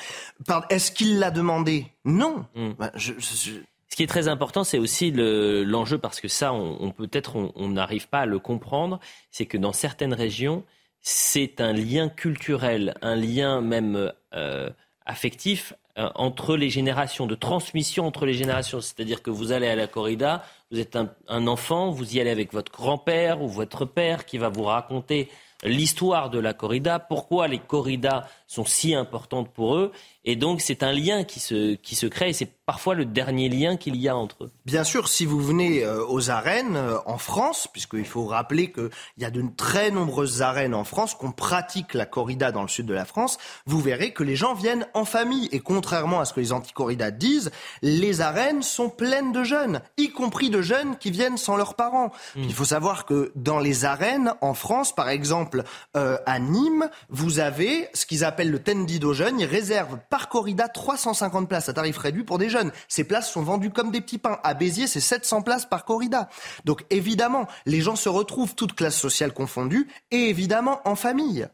est-ce 0.70 0.92
qu'il 0.92 1.18
l'a 1.18 1.32
demandé? 1.32 1.88
Non. 2.06 2.46
Je- 2.94 3.14
je- 3.18 3.62
Ce 3.90 3.96
qui 3.96 4.04
est 4.04 4.08
très 4.08 4.28
important, 4.28 4.64
c'est 4.64 4.78
aussi 4.78 5.12
l'enjeu, 5.16 5.98
parce 5.98 6.20
que 6.22 6.28
ça, 6.28 6.54
on, 6.54 6.92
peut-être 6.92 7.32
on 7.56 7.70
n'arrive 7.70 8.08
pas 8.08 8.20
à 8.20 8.26
le 8.28 8.38
comprendre, 8.38 9.00
c'est 9.32 9.48
que 9.48 9.58
dans 9.58 9.74
certaines 9.74 10.14
régions, 10.14 10.64
c'est 11.02 11.60
un 11.60 11.74
lien 11.74 12.08
culturel, 12.10 12.94
un 13.02 13.16
lien 13.16 13.62
même 13.62 14.12
euh, 14.34 14.70
affectif 15.08 15.74
euh, 15.98 16.10
entre 16.16 16.56
les 16.58 16.70
générations, 16.70 17.26
de 17.26 17.36
transmission 17.36 18.06
entre 18.06 18.26
les 18.28 18.34
générations. 18.34 18.80
C'est-à-dire 18.82 19.24
que 19.24 19.32
vous 19.32 19.52
allez 19.54 19.68
à 19.68 19.76
la 19.76 19.88
corrida, 19.88 20.44
vous 20.72 20.80
êtes 20.80 20.98
un 21.28 21.48
enfant, 21.48 21.90
vous 21.90 22.16
y 22.16 22.20
allez 22.20 22.32
avec 22.32 22.54
votre 22.54 22.72
grand-père 22.72 23.42
ou 23.42 23.48
votre 23.48 23.86
père 23.86 24.26
qui 24.26 24.38
va 24.38 24.50
vous 24.50 24.64
raconter 24.66 25.30
l'histoire 25.66 26.30
de 26.30 26.40
la 26.40 26.54
corrida, 26.54 27.00
pourquoi 27.00 27.48
les 27.48 27.60
corridas 27.60 28.26
sont 28.48 28.66
si 28.66 28.96
importantes 28.96 29.52
pour 29.52 29.76
eux. 29.76 29.92
Et 30.24 30.36
donc, 30.36 30.62
c'est 30.62 30.82
un 30.82 30.92
lien 30.92 31.24
qui 31.24 31.40
se, 31.40 31.76
qui 31.76 31.96
se 31.96 32.08
crée 32.08 32.30
et 32.30 32.34
c'est 32.34 32.52
parfois 32.66 32.96
le 32.96 33.06
dernier 33.06 33.48
lien 33.48 33.78
qu'il 33.78 33.96
y 33.96 34.10
a 34.10 34.16
entre 34.16 34.46
eux. 34.46 34.52
Bien 34.66 34.84
sûr, 34.84 35.08
si 35.08 35.26
vous 35.26 35.40
venez 35.40 35.84
euh, 35.84 36.04
aux 36.08 36.32
arènes 36.32 36.78
euh, 36.78 36.98
en 37.06 37.20
France, 37.20 37.68
puisqu'il 37.72 38.06
faut 38.06 38.26
rappeler 38.26 38.72
qu'il 38.72 38.90
y 39.20 39.26
a 39.26 39.30
de 39.30 39.44
très 39.56 39.92
nombreuses 39.92 40.42
arènes 40.42 40.74
en 40.74 40.84
France, 40.84 41.14
qu'on 41.14 41.32
pratique 41.32 41.94
la 41.94 42.08
corrida 42.08 42.52
dans 42.52 42.64
le 42.64 42.68
sud 42.68 42.88
de 42.88 42.94
la 42.94 43.06
France, 43.06 43.38
vous 43.68 43.80
verrez 43.80 44.14
que 44.14 44.24
les 44.24 44.36
gens 44.36 44.56
viennent 44.56 44.88
en 44.96 45.06
famille. 45.06 45.48
Et 45.52 45.60
contrairement 45.60 46.20
à 46.20 46.26
ce 46.26 46.34
que 46.34 46.40
les 46.40 46.54
anti-corridas 46.54 47.12
disent, 47.12 47.52
les 47.84 48.22
arènes 48.22 48.64
sont 48.64 48.90
pleines 48.90 49.32
de 49.32 49.44
jeunes, 49.44 49.82
y 49.98 50.10
compris 50.10 50.50
de 50.50 50.62
jeunes 50.62 50.98
qui 50.98 51.12
viennent 51.12 51.38
sans 51.38 51.56
leurs 51.56 51.76
parents. 51.76 52.12
Hmm. 52.36 52.44
Il 52.44 52.54
faut 52.54 52.66
savoir 52.66 53.06
que 53.06 53.32
dans 53.36 53.60
les 53.60 53.86
arènes 53.86 54.34
en 54.42 54.56
France, 54.56 54.94
par 54.94 55.10
exemple 55.10 55.55
euh, 55.96 56.18
à 56.26 56.40
Nîmes, 56.40 56.90
vous 57.10 57.40
avez 57.40 57.88
ce 57.94 58.06
qu'ils 58.06 58.24
appellent 58.26 58.52
le 58.52 58.60
tendido 58.60 59.14
jeune. 59.14 59.40
Ils 59.40 59.46
réservent 59.46 60.00
par 60.10 60.30
corrida 60.30 60.68
350 60.68 61.48
places 61.48 61.70
à 61.70 61.74
tarif 61.74 61.98
réduit 61.98 62.24
pour 62.24 62.38
des 62.38 62.50
jeunes. 62.50 62.72
Ces 62.88 63.04
places 63.04 63.32
sont 63.32 63.44
vendues 63.44 63.70
comme 63.70 63.92
des 63.92 64.02
petits 64.02 64.18
pains. 64.18 64.40
À 64.44 64.54
Béziers, 64.54 64.88
c'est 64.88 65.00
700 65.00 65.42
places 65.42 65.66
par 65.66 65.86
corrida. 65.86 66.30
Donc 66.66 66.86
évidemment, 66.90 67.48
les 67.66 67.82
gens 67.82 67.96
se 67.96 68.10
retrouvent 68.10 68.56
toutes 68.56 68.74
classes 68.74 69.00
sociales 69.00 69.34
confondues 69.34 69.88
et 70.12 70.30
évidemment 70.30 70.82
en 70.86 70.96
famille. 70.96 71.48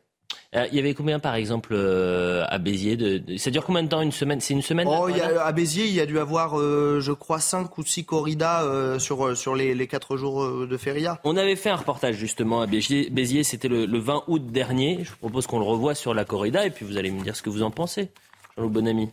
Euh, 0.56 0.68
il 0.72 0.76
y 0.76 0.80
avait 0.80 0.94
combien, 0.94 1.20
par 1.20 1.36
exemple, 1.36 1.70
euh, 1.74 2.44
à 2.50 2.58
Béziers 2.58 2.98
de, 2.98 3.38
Ça 3.38 3.52
dure 3.52 3.66
combien 3.66 3.84
de 3.84 3.88
temps 3.88 4.02
Une 4.02 4.12
semaine 4.12 4.42
C'est 4.42 4.54
une 4.54 4.62
semaine 4.62 4.88
oh, 4.90 5.08
À 5.40 5.52
Béziers, 5.54 5.86
il 5.86 5.94
y 5.94 6.02
a 6.02 6.06
dû 6.06 6.20
avoir, 6.20 6.60
euh, 6.60 7.00
je 7.00 7.14
crois, 7.14 7.40
5 7.40 7.78
ou 7.78 7.84
6 7.86 8.06
corridas 8.06 9.00
sur, 9.00 9.38
sur 9.38 9.56
les, 9.56 9.74
les 9.74 9.88
4 9.88 10.18
jours 10.18 10.68
de 10.68 10.78
feria. 10.78 11.20
On 11.24 11.38
avait 11.38 11.56
fait 11.56 11.70
un 11.70 11.78
reportage 11.78 12.16
justement 12.16 12.62
à 12.62 12.68
Béziers. 12.68 13.10
Béziers 13.10 13.44
C'était 13.44 13.70
le, 13.70 13.86
le, 13.86 14.00
20 14.00 14.24
août 14.28 14.46
dernier. 14.52 15.04
Je 15.04 15.12
vous 15.12 15.18
propose 15.18 15.48
qu'on 15.48 15.60
le 15.60 15.66
revoie 15.66 15.96
sur 15.96 16.14
la 16.14 16.26
corrida 16.26 16.66
et 16.66 16.70
puis 16.70 16.86
vous 16.86 16.98
allez 16.98 17.12
me 17.12 17.24
dire 17.24 17.36
ce 17.36 17.42
que 17.42 17.50
vous 17.50 17.64
en 17.64 17.72
pensez. 17.72 18.10
Jean-Loup 18.58 18.70
Bonamy 18.70 19.10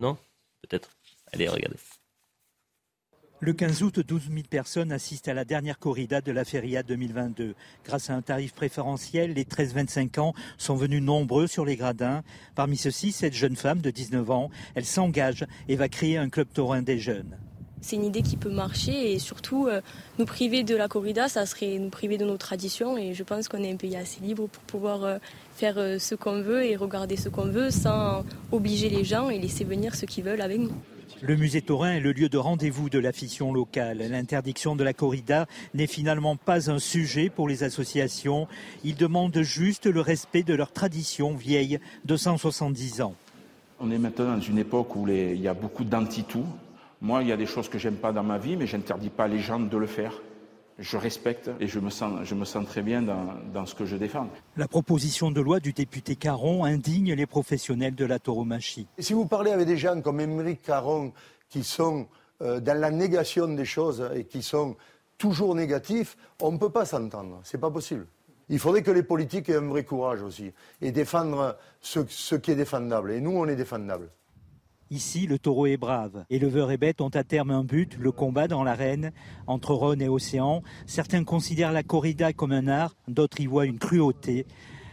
Non? 0.00 0.16
Peut-être. 0.62 0.90
Allez, 1.32 1.48
regardez. 1.48 1.76
Le 3.44 3.52
15 3.52 3.82
août, 3.82 3.98
12 3.98 4.28
000 4.30 4.42
personnes 4.48 4.92
assistent 4.92 5.26
à 5.26 5.34
la 5.34 5.44
dernière 5.44 5.80
corrida 5.80 6.20
de 6.20 6.30
la 6.30 6.44
Feria 6.44 6.84
2022. 6.84 7.56
Grâce 7.84 8.08
à 8.08 8.14
un 8.14 8.22
tarif 8.22 8.52
préférentiel, 8.52 9.32
les 9.32 9.42
13-25 9.42 10.20
ans 10.20 10.32
sont 10.58 10.76
venus 10.76 11.02
nombreux 11.02 11.48
sur 11.48 11.64
les 11.64 11.74
gradins. 11.74 12.22
Parmi 12.54 12.76
ceux-ci, 12.76 13.10
cette 13.10 13.34
jeune 13.34 13.56
femme 13.56 13.80
de 13.80 13.90
19 13.90 14.30
ans, 14.30 14.50
elle 14.76 14.84
s'engage 14.84 15.44
et 15.68 15.74
va 15.74 15.88
créer 15.88 16.18
un 16.18 16.28
club 16.28 16.46
taurin 16.54 16.82
des 16.82 17.00
jeunes. 17.00 17.36
C'est 17.80 17.96
une 17.96 18.04
idée 18.04 18.22
qui 18.22 18.36
peut 18.36 18.48
marcher 18.48 19.12
et 19.12 19.18
surtout 19.18 19.66
euh, 19.66 19.80
nous 20.20 20.24
priver 20.24 20.62
de 20.62 20.76
la 20.76 20.86
corrida, 20.86 21.28
ça 21.28 21.44
serait 21.44 21.80
nous 21.80 21.90
priver 21.90 22.18
de 22.18 22.24
nos 22.24 22.36
traditions 22.36 22.96
et 22.96 23.12
je 23.12 23.24
pense 23.24 23.48
qu'on 23.48 23.64
est 23.64 23.72
un 23.72 23.76
pays 23.76 23.96
assez 23.96 24.20
libre 24.20 24.46
pour 24.46 24.62
pouvoir 24.62 25.02
euh, 25.02 25.18
faire 25.56 25.78
euh, 25.78 25.98
ce 25.98 26.14
qu'on 26.14 26.42
veut 26.42 26.64
et 26.64 26.76
regarder 26.76 27.16
ce 27.16 27.28
qu'on 27.28 27.46
veut 27.46 27.72
sans 27.72 28.24
obliger 28.52 28.88
les 28.88 29.02
gens 29.02 29.30
et 29.30 29.40
laisser 29.40 29.64
venir 29.64 29.96
ceux 29.96 30.06
qui 30.06 30.22
veulent 30.22 30.42
avec 30.42 30.60
nous. 30.60 30.76
Le 31.24 31.36
musée 31.36 31.62
taurin 31.62 31.92
est 31.92 32.00
le 32.00 32.10
lieu 32.10 32.28
de 32.28 32.36
rendez-vous 32.36 32.90
de 32.90 32.98
l'affection 32.98 33.52
locale. 33.52 33.98
L'interdiction 33.98 34.74
de 34.74 34.82
la 34.82 34.92
corrida 34.92 35.46
n'est 35.72 35.86
finalement 35.86 36.34
pas 36.34 36.68
un 36.68 36.80
sujet 36.80 37.30
pour 37.30 37.46
les 37.46 37.62
associations. 37.62 38.48
Ils 38.82 38.96
demandent 38.96 39.40
juste 39.42 39.86
le 39.86 40.00
respect 40.00 40.42
de 40.42 40.52
leur 40.52 40.72
tradition 40.72 41.36
vieille 41.36 41.78
de 42.04 42.16
170 42.16 43.02
ans. 43.02 43.14
On 43.78 43.92
est 43.92 43.98
maintenant 43.98 44.34
dans 44.34 44.40
une 44.40 44.58
époque 44.58 44.96
où 44.96 45.06
il 45.06 45.40
y 45.40 45.46
a 45.46 45.54
beaucoup 45.54 45.84
d'anti-tout. 45.84 46.46
Moi, 47.00 47.22
il 47.22 47.28
y 47.28 47.32
a 47.32 47.36
des 47.36 47.46
choses 47.46 47.68
que 47.68 47.78
j'aime 47.78 47.98
pas 47.98 48.10
dans 48.10 48.24
ma 48.24 48.38
vie, 48.38 48.56
mais 48.56 48.66
je 48.66 48.76
n'interdis 48.76 49.10
pas 49.10 49.28
les 49.28 49.38
gens 49.38 49.60
de 49.60 49.76
le 49.76 49.86
faire 49.86 50.14
je 50.78 50.96
respecte 50.96 51.50
et 51.60 51.66
je 51.66 51.78
me 51.78 51.90
sens, 51.90 52.24
je 52.24 52.34
me 52.34 52.44
sens 52.44 52.66
très 52.66 52.82
bien 52.82 53.02
dans, 53.02 53.66
ce 53.66 53.74
que 53.74 53.84
je 53.84 53.96
défends. 53.96 54.28
La 54.56 54.68
proposition 54.68 55.30
de 55.30 55.40
loi 55.40 55.60
du 55.60 55.72
député 55.72 56.16
Caron 56.16 56.64
indigne 56.64 57.14
les 57.14 57.26
professionnels 57.26 57.94
de 57.94 58.04
la 58.04 58.18
tauromachie. 58.18 58.86
Si 58.98 59.12
vous 59.12 59.26
parlez 59.26 59.50
avec 59.50 59.66
des 59.66 59.76
gens 59.76 60.00
comme 60.00 60.20
Émeric 60.20 60.62
Caron 60.62 61.12
qui 61.48 61.64
sont 61.64 62.06
euh, 62.40 62.60
dans 62.60 62.78
la 62.78 62.90
négation 62.90 63.48
des 63.48 63.64
choses 63.64 64.08
et 64.14 64.24
qui 64.24 64.42
sont 64.42 64.76
toujours 65.18 65.54
négatifs, 65.54 66.16
on 66.40 66.52
ne 66.52 66.58
peut 66.58 66.70
pas 66.70 66.84
s'entendre. 66.84 67.40
C'est 67.44 67.60
pas 67.60 67.70
possible. 67.70 68.06
Il 68.48 68.58
faudrait 68.58 68.82
que 68.82 68.90
les 68.90 69.02
politiques 69.02 69.48
aient 69.48 69.56
un 69.56 69.68
vrai 69.68 69.84
courage 69.84 70.22
aussi 70.22 70.52
et 70.80 70.92
défendre 70.92 71.56
ce 71.80 72.34
qui 72.34 72.50
est 72.50 72.56
défendable. 72.56 73.12
Et 73.12 73.20
nous, 73.20 73.30
on 73.30 73.46
est 73.46 73.56
défendable. 73.56 74.10
Ici, 74.92 75.26
le 75.26 75.38
taureau 75.38 75.64
est 75.64 75.78
brave. 75.78 76.26
Éleveurs 76.28 76.70
et 76.70 76.76
bêtes 76.76 77.00
ont 77.00 77.08
à 77.08 77.24
terme 77.24 77.50
un 77.50 77.64
but, 77.64 77.96
le 77.98 78.12
combat 78.12 78.46
dans 78.46 78.62
l'arène. 78.62 79.10
Entre 79.46 79.72
Rhône 79.72 80.02
et 80.02 80.08
Océan, 80.10 80.62
certains 80.84 81.24
considèrent 81.24 81.72
la 81.72 81.82
corrida 81.82 82.34
comme 82.34 82.52
un 82.52 82.68
art, 82.68 82.94
d'autres 83.08 83.40
y 83.40 83.46
voient 83.46 83.64
une 83.64 83.78
cruauté. 83.78 84.44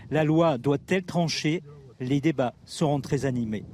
La 0.10 0.24
loi 0.24 0.58
doit-elle 0.58 1.04
trancher? 1.04 1.64
Les 2.00 2.22
débats 2.22 2.54
seront 2.64 3.02
très 3.02 3.26
animés. 3.26 3.66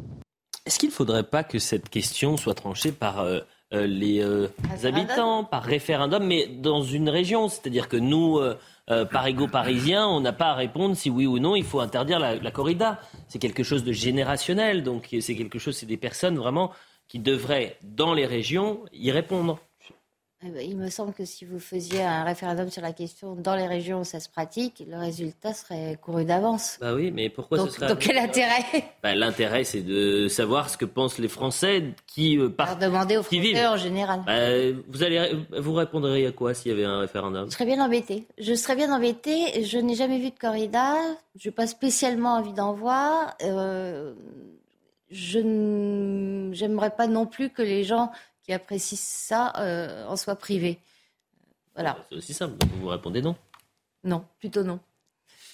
Est-ce 0.65 0.79
qu'il 0.79 0.89
ne 0.89 0.95
faudrait 0.95 1.29
pas 1.29 1.43
que 1.43 1.59
cette 1.59 1.89
question 1.89 2.37
soit 2.37 2.55
tranchée 2.55 2.91
par 2.91 3.19
euh, 3.19 3.41
euh, 3.73 3.85
les 3.85 4.19
euh, 4.23 4.47
habitants, 4.83 5.43
par 5.43 5.61
référendum, 5.61 6.25
mais 6.25 6.47
dans 6.47 6.81
une 6.81 7.07
région? 7.07 7.49
C'est-à-dire 7.49 7.87
que 7.87 7.97
nous 7.97 8.39
euh, 8.39 8.57
par 8.87 9.25
ego 9.25 9.47
parisien, 9.47 10.07
on 10.07 10.19
n'a 10.19 10.33
pas 10.33 10.49
à 10.49 10.53
répondre 10.53 10.95
si 10.95 11.09
oui 11.09 11.25
ou 11.25 11.39
non 11.39 11.55
il 11.55 11.63
faut 11.63 11.79
interdire 11.79 12.19
la, 12.19 12.51
corrida. 12.51 12.99
C'est 13.27 13.39
quelque 13.39 13.63
chose 13.63 13.83
de 13.83 13.91
générationnel, 13.91 14.83
donc 14.83 15.07
c'est 15.21 15.35
quelque 15.35 15.57
chose, 15.57 15.75
c'est 15.75 15.85
des 15.85 15.97
personnes 15.97 16.37
vraiment 16.37 16.71
qui 17.07 17.19
devraient, 17.19 17.77
dans 17.83 18.13
les 18.13 18.25
régions, 18.25 18.85
y 18.93 19.11
répondre. 19.11 19.59
Eh 20.43 20.49
ben, 20.49 20.69
il 20.69 20.75
me 20.75 20.89
semble 20.89 21.13
que 21.13 21.23
si 21.23 21.45
vous 21.45 21.59
faisiez 21.59 22.03
un 22.03 22.23
référendum 22.23 22.69
sur 22.69 22.81
la 22.81 22.91
question 22.91 23.35
dans 23.35 23.55
les 23.55 23.67
régions 23.67 24.01
où 24.01 24.03
ça 24.03 24.19
se 24.19 24.27
pratique, 24.27 24.83
le 24.85 24.97
résultat 24.97 25.53
serait 25.53 25.97
couru 26.01 26.25
d'avance. 26.25 26.77
Bah 26.81 26.93
oui, 26.93 27.09
mais 27.09 27.29
pourquoi 27.29 27.57
donc, 27.57 27.69
ce 27.69 27.75
serait... 27.75 27.87
Donc 27.87 27.99
quel 27.99 28.17
intérêt? 28.17 28.63
Bah, 29.01 29.15
L'intérêt, 29.15 29.63
c'est 29.63 29.81
de 29.81 30.27
savoir 30.27 30.69
ce 30.69 30.77
que 30.77 30.85
pensent 30.85 31.19
les 31.19 31.29
Français 31.29 31.85
qui 32.05 32.37
euh, 32.37 32.49
partent. 32.49 32.81
demander 32.81 33.17
aux 33.17 33.23
Français 33.23 33.65
en 33.65 33.77
général. 33.77 34.21
Bah, 34.25 34.81
vous 34.89 35.03
allez, 35.03 35.31
vous 35.57 35.73
répondriez 35.73 36.27
à 36.27 36.31
quoi 36.33 36.53
s'il 36.53 36.71
y 36.71 36.75
avait 36.75 36.85
un 36.85 36.99
référendum? 36.99 37.45
Je 37.49 37.53
serais 37.53 37.65
bien 37.65 37.83
embêtée. 37.83 38.27
Je 38.37 38.53
serais 38.53 38.75
bien 38.75 38.93
embêtée. 38.93 39.63
Je 39.63 39.77
n'ai 39.77 39.95
jamais 39.95 40.19
vu 40.19 40.31
de 40.31 40.37
corrida. 40.37 40.95
Je 41.39 41.47
n'ai 41.47 41.53
pas 41.53 41.65
spécialement 41.65 42.33
envie 42.33 42.53
d'en 42.53 42.73
voir. 42.73 43.35
Euh, 43.41 44.13
je 45.09 45.39
n'aimerais 45.39 46.91
pas 46.91 47.07
non 47.07 47.25
plus 47.25 47.49
que 47.49 47.61
les 47.61 47.83
gens 47.83 48.11
qui 48.45 48.53
apprécie 48.53 48.95
ça 48.95 49.53
euh, 49.57 50.05
en 50.05 50.15
soit 50.15 50.35
privé. 50.35 50.77
Voilà. 51.73 51.97
C'est 52.09 52.15
aussi 52.15 52.33
simple, 52.33 52.53
vous 52.79 52.87
répondez 52.87 53.21
non 53.21 53.35
Non, 54.03 54.23
plutôt 54.39 54.63
non. 54.63 54.79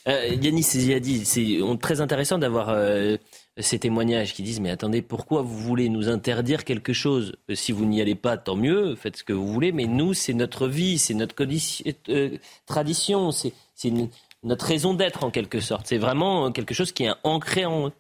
Euh, 0.08 0.36
Yannis 0.42 0.64
Ziadi, 0.64 1.26
c'est 1.26 1.60
très 1.80 2.02
intéressant 2.02 2.38
d'avoir 2.38 2.70
euh, 2.70 3.18
ces 3.58 3.80
témoignages 3.80 4.34
qui 4.34 4.44
disent 4.44 4.60
mais 4.60 4.72
attendez, 4.72 5.02
pourquoi 5.02 5.42
vous 5.42 5.58
voulez 5.58 5.90
nous 5.90 6.10
interdire 6.10 6.66
quelque 6.66 6.92
chose? 6.92 7.36
Si 7.54 7.72
vous 7.72 7.86
n'y 7.86 8.02
allez 8.02 8.16
pas, 8.16 8.38
tant 8.38 8.56
mieux, 8.56 8.96
faites 8.96 9.18
ce 9.18 9.24
que 9.24 9.34
vous 9.34 9.48
voulez, 9.48 9.72
mais 9.72 9.86
nous, 9.86 10.14
c'est 10.14 10.34
notre 10.34 10.68
vie, 10.68 10.98
c'est 10.98 11.14
notre 11.14 11.36
tradition, 12.66 13.32
c'est 13.32 13.54
notre 14.44 14.66
raison 14.66 14.96
d'être 14.96 15.24
en 15.24 15.32
quelque 15.32 15.60
sorte. 15.60 15.88
C'est 15.88 16.00
vraiment 16.00 16.52
quelque 16.52 16.74
chose 16.74 16.92
qui 16.92 17.06
est 17.06 17.14
ancré 17.24 17.66
en... 17.66 17.92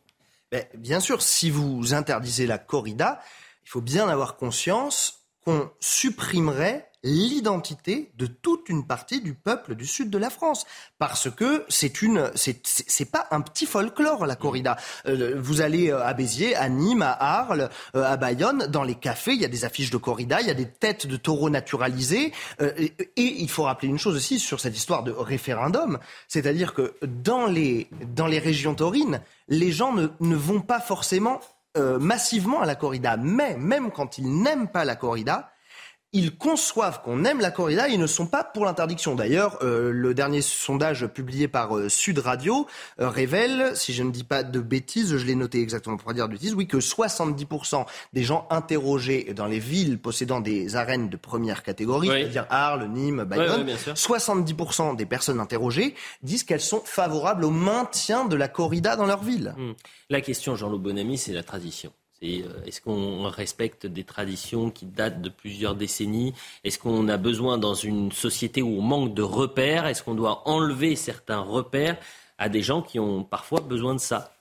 Ben, 0.52 0.66
bien 0.76 1.00
sûr, 1.00 1.22
si 1.22 1.50
vous 1.50 1.94
interdisez 1.94 2.46
la 2.46 2.58
corrida, 2.58 3.22
il 3.64 3.70
faut 3.70 3.82
bien 3.82 4.08
avoir 4.10 4.38
conscience 4.38 5.26
qu'on 5.44 5.70
supprimerait 5.80 6.92
l'identité 7.04 8.12
de 8.16 8.28
toute 8.28 8.70
une 8.70 8.86
partie 8.86 9.22
du 9.22 9.34
peuple 9.34 9.76
du 9.76 9.86
sud 9.86 10.10
de 10.10 10.18
la 10.18 10.30
France. 10.30 10.66
Parce 11.00 11.30
que 11.32 11.66
c'est 11.68 12.02
une 12.02 12.32
c'est 12.36 13.12
pas 13.12 13.28
un 13.32 13.42
petit 13.42 13.66
folklore 13.66 14.26
la 14.26 14.36
corrida. 14.36 14.78
Euh, 15.08 15.36
vous 15.40 15.62
allez 15.62 15.90
euh, 15.90 16.06
à 16.06 16.14
Béziers 16.14 16.56
à 16.56 16.70
Nîmes 16.70 17.02
à 17.02 17.40
Arles 17.40 17.70
euh, 17.96 18.04
à 18.04 18.18
Bayonne 18.18 18.68
dans 18.68 18.84
les 18.84 18.96
cafés 18.96 19.34
il 19.34 19.42
y 19.42 19.46
a 19.46 19.50
des 19.50 19.66
affiches 19.66 19.90
de 19.90 19.98
corrida 19.98 20.42
il 20.42 20.48
y 20.48 20.52
a 20.52 20.56
des 20.56 20.70
têtes 20.70 21.08
de 21.08 21.18
taureaux 21.18 21.50
naturalisées. 21.50 22.34
Et, 22.60 22.94
il 23.18 23.50
faut 23.50 23.64
rappeler 23.64 23.88
une 23.88 23.98
chose 23.98 24.16
aussi 24.16 24.40
sur 24.40 24.60
cette 24.60 24.78
histoire 24.78 25.04
de 25.04 25.12
référendum. 25.12 26.00
C'est-à-dire 26.28 26.74
que 26.74 26.94
dans 27.04 27.48
les 27.48 27.90
dans 28.14 28.28
les 28.28 28.40
régions 28.40 28.76
taurines 28.76 29.22
les 29.48 29.72
gens 29.72 29.94
ne, 29.94 30.08
ne 30.20 30.36
vont 30.36 30.62
pas 30.62 30.80
forcément 30.80 31.42
euh, 31.78 32.00
massivement 32.00 32.62
à 32.62 32.66
la 32.66 32.76
corrida. 32.76 33.18
Mais 33.18 33.56
même 33.58 33.92
quand 33.92 34.18
ils 34.18 34.42
n'aiment 34.42 34.68
pas 34.68 34.86
la 34.86 34.96
corrida, 34.96 35.51
ils 36.14 36.36
conçoivent 36.36 37.02
qu'on 37.02 37.24
aime 37.24 37.40
la 37.40 37.52
corrida, 37.52 37.88
ils 37.88 38.00
ne 38.00 38.08
sont 38.08 38.28
pas 38.28 38.44
pour 38.44 38.66
l'interdiction. 38.66 39.16
D'ailleurs, 39.16 39.58
euh, 39.62 39.92
le 39.92 40.14
dernier 40.14 40.42
sondage 40.42 41.08
publié 41.08 41.48
par 41.48 41.78
euh, 41.78 41.88
Sud 41.88 42.20
Radio 42.20 42.68
euh, 43.00 43.10
révèle, 43.10 43.72
si 43.76 43.94
je 43.94 44.04
ne 44.04 44.12
dis 44.12 44.26
pas 44.26 44.44
de 44.44 44.60
bêtises, 44.60 45.16
je 45.16 45.26
l'ai 45.26 45.36
noté 45.36 45.62
exactement 45.62 45.96
pour 45.96 46.14
dire 46.14 46.28
de 46.28 46.34
bêtises, 46.34 46.54
oui, 46.54 46.68
que 46.68 46.78
70% 46.78 47.86
des 48.12 48.24
gens 48.24 48.46
interrogés 48.50 49.34
dans 49.34 49.46
les 49.46 49.60
villes 49.60 50.00
possédant 50.00 50.42
des 50.42 50.76
arènes 50.76 51.08
de 51.08 51.18
première 51.18 51.64
catégorie, 51.64 52.08
c'est-à-dire 52.08 52.46
Arles, 52.50 52.90
Nîmes, 52.90 53.24
Bayonne, 53.24 53.68
70% 53.68 54.98
des 54.98 55.06
personnes 55.06 55.40
interrogées 55.40 55.96
disent 56.24 56.44
qu'elles 56.44 56.60
sont 56.60 56.82
favorables 56.84 57.46
au 57.46 57.52
maintien 57.52 58.26
de 58.26 58.36
la 58.36 58.50
corrida 58.50 58.98
dans 58.98 59.06
leur 59.06 59.24
ville. 59.24 59.54
Hmm. 59.58 59.74
La 60.10 60.20
question, 60.20 60.58
Jean-Loup 60.58 60.80
Bonamy, 60.80 61.18
c'est 61.18 61.32
la 61.32 61.44
tradition. 61.44 61.94
Euh, 62.24 62.64
est-ce 62.66 62.82
qu'on 62.82 63.24
respecte 63.30 63.86
des 63.86 64.04
traditions 64.04 64.70
qui 64.70 64.86
datent 64.86 65.22
de 65.22 65.30
plusieurs 65.30 65.76
décennies? 65.76 66.34
Est-ce 66.64 66.78
qu'on 66.78 67.08
a 67.08 67.18
besoin 67.18 67.58
dans 67.58 67.74
une 67.74 68.12
société 68.12 68.62
où 68.62 68.78
on 68.78 68.82
manque 68.82 69.14
de 69.14 69.22
repères 69.22 69.88
Est-ce 69.88 70.04
qu'on 70.04 70.16
doit 70.16 70.48
enlever 70.48 70.96
certains 70.96 71.40
repères 71.40 71.98
à 72.38 72.50
des 72.50 72.62
gens 72.62 72.82
qui 72.82 73.00
ont 73.00 73.24
parfois 73.24 73.62
besoin 73.62 73.94
de 73.96 74.00
ça? 74.00 74.34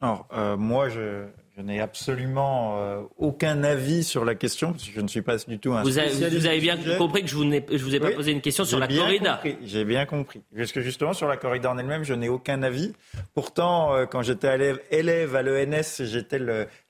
Alors, 0.00 0.26
euh, 0.32 0.56
moi, 0.56 0.88
je, 0.88 1.26
je 1.60 1.66
n'ai 1.66 1.80
absolument 1.80 2.78
euh, 2.78 3.02
aucun 3.18 3.62
avis 3.64 4.02
sur 4.02 4.24
la 4.24 4.34
question, 4.34 4.72
parce 4.72 4.84
que 4.84 4.92
je 4.94 5.00
ne 5.00 5.08
suis 5.08 5.20
pas 5.20 5.36
du 5.36 5.58
tout 5.58 5.74
un 5.74 5.82
Vous 5.82 5.98
avez, 5.98 6.10
vous 6.10 6.46
avez 6.46 6.58
bien 6.58 6.78
compris 6.96 7.22
que 7.22 7.28
je 7.28 7.34
vous, 7.34 7.44
je 7.44 7.84
vous 7.84 7.94
ai 7.94 8.00
pas 8.00 8.12
posé 8.12 8.32
une 8.32 8.40
question 8.40 8.64
sur 8.64 8.78
la 8.78 8.88
corrida. 8.88 9.42
J'ai 9.62 9.84
bien 9.84 10.06
compris. 10.06 10.40
Parce 10.56 10.72
que 10.72 10.80
justement, 10.80 11.12
sur 11.12 11.28
la 11.28 11.36
corrida 11.36 11.70
en 11.70 11.76
elle-même, 11.76 12.02
je 12.02 12.14
n'ai 12.14 12.30
aucun 12.30 12.62
avis. 12.62 12.92
Pourtant, 13.34 13.94
euh, 13.94 14.06
quand 14.06 14.22
j'étais 14.22 14.80
élève 14.90 15.36
à 15.36 15.42
l'ENS, 15.42 16.02
j'étais 16.04 16.40